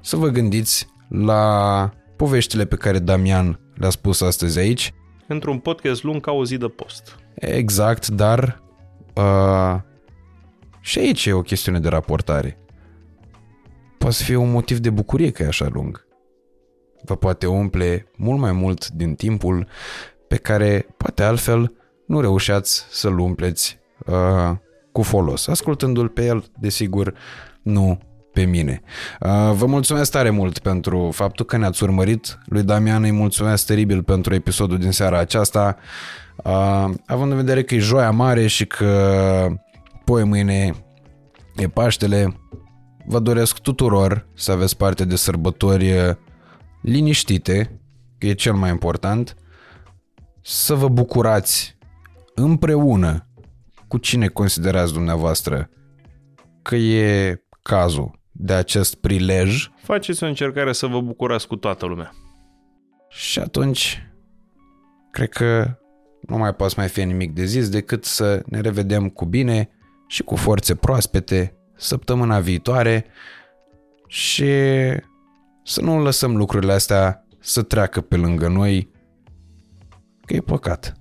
să 0.00 0.16
vă 0.16 0.28
gândiți 0.28 0.86
la 1.08 1.92
poveștile 2.16 2.64
pe 2.64 2.76
care 2.76 2.98
Damian 2.98 3.60
le-a 3.74 3.90
spus 3.90 4.20
astăzi 4.20 4.58
aici. 4.58 4.94
Într-un 5.26 5.58
podcast 5.58 6.02
lung 6.02 6.20
ca 6.20 6.32
o 6.32 6.44
zi 6.44 6.56
de 6.56 6.66
post. 6.66 7.18
Exact, 7.34 8.08
dar 8.08 8.62
uh, 9.14 9.76
și 10.80 10.98
aici 10.98 11.26
e 11.26 11.32
o 11.32 11.42
chestiune 11.42 11.78
de 11.78 11.88
raportare. 11.88 12.58
Poate 13.98 14.14
să 14.14 14.24
fie 14.24 14.36
un 14.36 14.50
motiv 14.50 14.78
de 14.78 14.90
bucurie 14.90 15.30
că 15.30 15.42
e 15.42 15.46
așa 15.46 15.68
lung. 15.72 16.08
Vă 17.04 17.16
poate 17.16 17.46
umple 17.46 18.10
mult 18.16 18.38
mai 18.38 18.52
mult 18.52 18.88
din 18.88 19.14
timpul 19.14 19.66
pe 20.28 20.36
care 20.36 20.86
poate 20.96 21.22
altfel 21.22 21.74
nu 22.06 22.20
reușeați 22.20 22.86
să-l 22.90 23.18
umpleți 23.18 23.78
uh, 24.06 24.56
cu 24.92 25.02
folos. 25.02 25.46
Ascultându-l 25.48 26.08
pe 26.08 26.24
el, 26.24 26.44
desigur, 26.58 27.14
nu 27.62 27.98
pe 28.32 28.42
mine. 28.42 28.82
Uh, 29.20 29.52
vă 29.52 29.66
mulțumesc 29.66 30.10
tare 30.10 30.30
mult 30.30 30.58
pentru 30.58 31.10
faptul 31.12 31.44
că 31.44 31.56
ne-ați 31.56 31.82
urmărit. 31.82 32.38
Lui 32.44 32.62
Damian 32.62 33.02
îi 33.02 33.10
mulțumesc 33.10 33.66
teribil 33.66 34.02
pentru 34.02 34.34
episodul 34.34 34.78
din 34.78 34.90
seara 34.90 35.18
aceasta. 35.18 35.76
Uh, 36.44 36.90
având 37.06 37.30
în 37.30 37.36
vedere 37.36 37.62
că 37.62 37.74
e 37.74 37.78
joia 37.78 38.10
mare 38.10 38.46
și 38.46 38.66
că 38.66 39.48
poi 40.04 40.24
mâine 40.24 40.74
e 41.56 41.68
Paștele, 41.68 42.36
vă 43.06 43.18
doresc 43.18 43.58
tuturor 43.58 44.28
să 44.34 44.52
aveți 44.52 44.76
parte 44.76 45.04
de 45.04 45.16
sărbători 45.16 46.16
liniștite, 46.80 47.80
că 48.18 48.26
e 48.26 48.32
cel 48.32 48.54
mai 48.54 48.70
important, 48.70 49.36
să 50.42 50.74
vă 50.74 50.88
bucurați 50.88 51.78
împreună 52.34 53.28
cu 53.88 53.98
cine 53.98 54.28
considerați 54.28 54.92
dumneavoastră 54.92 55.70
că 56.62 56.76
e 56.76 57.42
cazul 57.62 58.20
de 58.32 58.52
acest 58.52 58.94
prilej. 58.94 59.70
Faceți 59.82 60.24
o 60.24 60.26
încercare 60.26 60.72
să 60.72 60.86
vă 60.86 61.00
bucurați 61.00 61.46
cu 61.46 61.56
toată 61.56 61.86
lumea. 61.86 62.12
Și 63.08 63.38
atunci, 63.38 64.10
cred 65.10 65.28
că 65.28 65.78
nu 66.20 66.36
mai 66.36 66.54
poate 66.54 66.74
mai 66.76 66.88
fi 66.88 67.04
nimic 67.04 67.34
de 67.34 67.44
zis 67.44 67.68
decât 67.68 68.04
să 68.04 68.42
ne 68.46 68.60
revedem 68.60 69.08
cu 69.08 69.24
bine 69.24 69.68
și 70.06 70.22
cu 70.22 70.36
forțe 70.36 70.74
proaspete 70.74 71.56
săptămâna 71.76 72.40
viitoare 72.40 73.06
și 74.06 74.44
să 75.70 75.80
nu 75.80 76.02
lăsăm 76.02 76.36
lucrurile 76.36 76.72
astea 76.72 77.26
să 77.40 77.62
treacă 77.62 78.00
pe 78.00 78.16
lângă 78.16 78.48
noi, 78.48 78.90
că 80.26 80.34
e 80.34 80.40
păcat. 80.40 80.92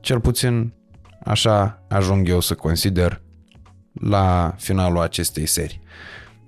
Cel 0.00 0.20
puțin 0.20 0.72
așa 1.24 1.84
ajung 1.88 2.28
eu 2.28 2.40
să 2.40 2.54
consider 2.54 3.22
la 3.92 4.54
finalul 4.58 5.00
acestei 5.00 5.46
serii. 5.46 5.80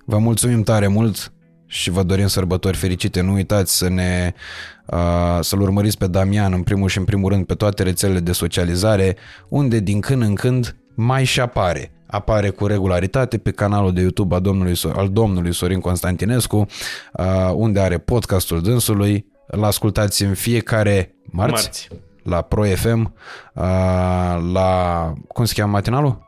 Vă 0.05 0.19
mulțumim 0.19 0.63
tare 0.63 0.87
mult 0.87 1.33
și 1.67 1.91
vă 1.91 2.03
dorim 2.03 2.27
sărbători 2.27 2.77
fericite. 2.77 3.21
Nu 3.21 3.33
uitați 3.33 3.77
să 3.77 3.89
ne 3.89 4.35
uh, 4.87 5.39
să-l 5.41 5.61
urmăriți 5.61 5.99
pe 5.99 6.07
Damian 6.07 6.53
în 6.53 6.63
primul 6.63 6.89
și 6.89 6.99
în 6.99 7.05
primul 7.05 7.31
rând 7.31 7.47
pe 7.47 7.55
toate 7.55 7.83
rețelele 7.83 8.21
de 8.21 8.33
socializare, 8.33 9.17
unde 9.49 9.79
din 9.79 10.01
când 10.01 10.23
în 10.23 10.35
când 10.35 10.77
mai 10.95 11.25
și 11.25 11.41
apare. 11.41 11.93
Apare 12.07 12.51
cu 12.51 12.67
regularitate 12.67 13.39
pe 13.39 13.51
canalul 13.51 13.93
de 13.93 14.01
YouTube 14.01 14.35
a 14.35 14.39
domnului, 14.39 14.75
al 14.95 15.09
domnului 15.09 15.55
Sorin 15.55 15.81
Constantinescu, 15.81 16.67
uh, 17.13 17.53
unde 17.55 17.81
are 17.81 17.99
podcastul 17.99 18.61
dânsului. 18.61 19.27
Îl 19.47 19.65
ascultați 19.65 20.23
în 20.23 20.35
fiecare 20.35 21.15
marți, 21.25 21.53
marți. 21.53 21.89
la 22.23 22.41
Pro 22.41 22.65
FM, 22.65 23.15
uh, 23.55 23.63
la... 24.53 25.13
cum 25.29 25.45
se 25.45 25.55
cheamă 25.57 25.73
matinalul? 25.73 26.23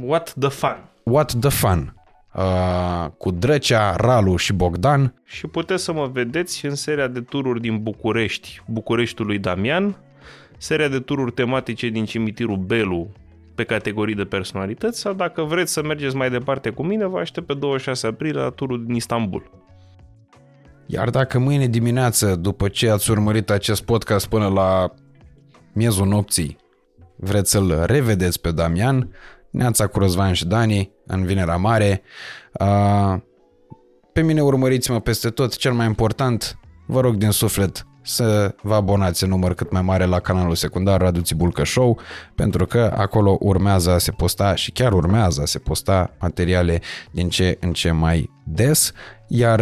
What 0.00 0.34
the 0.38 0.48
Fun. 0.48 0.84
What 1.02 1.32
the 1.40 1.50
Fun 1.50 2.02
uh, 2.34 3.10
cu 3.18 3.30
Drăcea, 3.30 3.96
Ralu 3.96 4.36
și 4.36 4.52
Bogdan. 4.52 5.14
Și 5.24 5.46
puteți 5.46 5.84
să 5.84 5.92
mă 5.92 6.06
vedeți 6.12 6.66
în 6.66 6.74
seria 6.74 7.06
de 7.06 7.20
tururi 7.20 7.60
din 7.60 7.82
București, 7.82 8.62
Bucureștiului 8.66 9.38
Damian, 9.38 9.96
seria 10.62 10.88
de 10.88 11.00
tururi 11.00 11.32
tematice 11.32 11.88
din 11.88 12.04
cimitirul 12.04 12.56
Belu 12.56 13.10
pe 13.54 13.64
categorii 13.64 14.14
de 14.14 14.24
personalități 14.24 15.00
sau 15.00 15.12
dacă 15.12 15.42
vreți 15.42 15.72
să 15.72 15.82
mergeți 15.82 16.16
mai 16.16 16.30
departe 16.30 16.70
cu 16.70 16.82
mine, 16.82 17.06
vă 17.06 17.18
aștept 17.18 17.46
pe 17.46 17.54
26 17.54 18.06
aprilie 18.06 18.40
la 18.40 18.50
turul 18.50 18.84
din 18.84 18.94
Istanbul. 18.94 19.50
Iar 20.86 21.10
dacă 21.10 21.38
mâine 21.38 21.66
dimineață, 21.66 22.36
după 22.36 22.68
ce 22.68 22.90
ați 22.90 23.10
urmărit 23.10 23.50
acest 23.50 23.82
podcast 23.84 24.28
până 24.28 24.48
la 24.48 24.94
miezul 25.72 26.06
nopții, 26.06 26.56
vreți 27.16 27.50
să-l 27.50 27.82
revedeți 27.86 28.40
pe 28.40 28.50
Damian, 28.50 29.10
Neața 29.50 29.86
cu 29.86 29.98
Răzvan 29.98 30.32
și 30.32 30.46
Dani, 30.46 30.90
în 31.06 31.24
Vinerea 31.24 31.56
Mare. 31.56 32.02
Pe 34.12 34.22
mine 34.22 34.42
urmăriți-mă 34.42 35.00
peste 35.00 35.30
tot, 35.30 35.56
cel 35.56 35.72
mai 35.72 35.86
important, 35.86 36.58
vă 36.86 37.00
rog 37.00 37.14
din 37.14 37.30
suflet 37.30 37.86
să 38.02 38.54
vă 38.62 38.74
abonați 38.74 39.22
în 39.22 39.28
număr 39.28 39.54
cât 39.54 39.70
mai 39.72 39.82
mare 39.82 40.04
la 40.04 40.20
canalul 40.20 40.54
secundar 40.54 41.00
Radu 41.00 41.20
Țibulcă 41.20 41.64
Show, 41.64 41.98
pentru 42.34 42.66
că 42.66 42.94
acolo 42.96 43.36
urmează 43.40 43.90
a 43.90 43.98
se 43.98 44.10
posta 44.10 44.54
și 44.54 44.70
chiar 44.70 44.92
urmează 44.92 45.40
a 45.42 45.44
se 45.44 45.58
posta 45.58 46.10
materiale 46.20 46.80
din 47.10 47.28
ce 47.28 47.56
în 47.60 47.72
ce 47.72 47.90
mai 47.90 48.30
des, 48.44 48.92
iar 49.28 49.60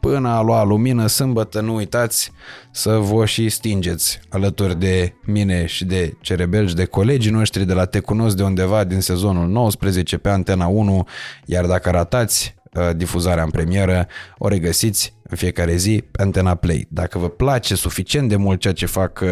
până 0.00 0.28
a 0.28 0.40
lua 0.40 0.64
lumină 0.64 1.06
sâmbătă 1.06 1.60
nu 1.60 1.74
uitați 1.74 2.32
să 2.70 2.96
vă 2.96 3.24
și 3.24 3.48
stingeți 3.48 4.20
alături 4.28 4.78
de 4.78 5.14
mine 5.24 5.66
și 5.66 5.84
de 5.84 6.12
cerebel 6.20 6.68
și 6.68 6.74
de 6.74 6.84
colegii 6.84 7.30
noștri 7.30 7.64
de 7.64 7.72
la 7.72 7.84
Te 7.84 8.00
Cunosc 8.00 8.36
de 8.36 8.42
undeva 8.42 8.84
din 8.84 9.00
sezonul 9.00 9.48
19 9.48 10.16
pe 10.18 10.28
Antena 10.28 10.66
1, 10.66 11.06
iar 11.44 11.66
dacă 11.66 11.90
ratați 11.90 12.54
uh, 12.72 12.90
difuzarea 12.96 13.42
în 13.42 13.50
premieră, 13.50 14.06
o 14.38 14.48
regăsiți 14.48 15.15
în 15.28 15.36
fiecare 15.36 15.76
zi 15.76 16.04
pe 16.10 16.22
Antena 16.22 16.54
Play. 16.54 16.86
Dacă 16.90 17.18
vă 17.18 17.28
place 17.28 17.74
suficient 17.74 18.28
de 18.28 18.36
mult 18.36 18.60
ceea 18.60 18.72
ce 18.72 18.86
fac 18.86 19.20
uh, 19.22 19.28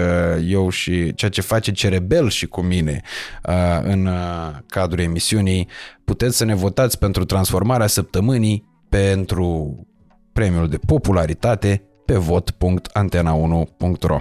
eu 0.46 0.68
și 0.68 1.14
ceea 1.14 1.30
ce 1.30 1.40
face 1.40 1.72
Cerebel 1.72 2.28
și 2.28 2.46
cu 2.46 2.60
mine 2.60 3.00
uh, 3.48 3.80
în 3.82 4.08
cadrul 4.66 5.00
emisiunii, 5.00 5.68
puteți 6.04 6.36
să 6.36 6.44
ne 6.44 6.54
votați 6.54 6.98
pentru 6.98 7.24
transformarea 7.24 7.86
săptămânii 7.86 8.64
pentru 8.88 9.78
premiul 10.32 10.68
de 10.68 10.78
popularitate 10.86 11.82
pe 12.04 12.14
vot.antena1.ro 12.14 14.20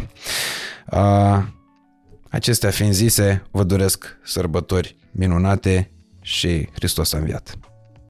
Acestea 2.29 2.69
fiind 2.69 2.93
zise, 2.93 3.43
vă 3.51 3.63
doresc 3.63 4.17
sărbători 4.23 4.95
minunate 5.11 5.91
și 6.21 6.69
Hristos 6.73 7.13
a 7.13 7.17
înviat! 7.17 7.72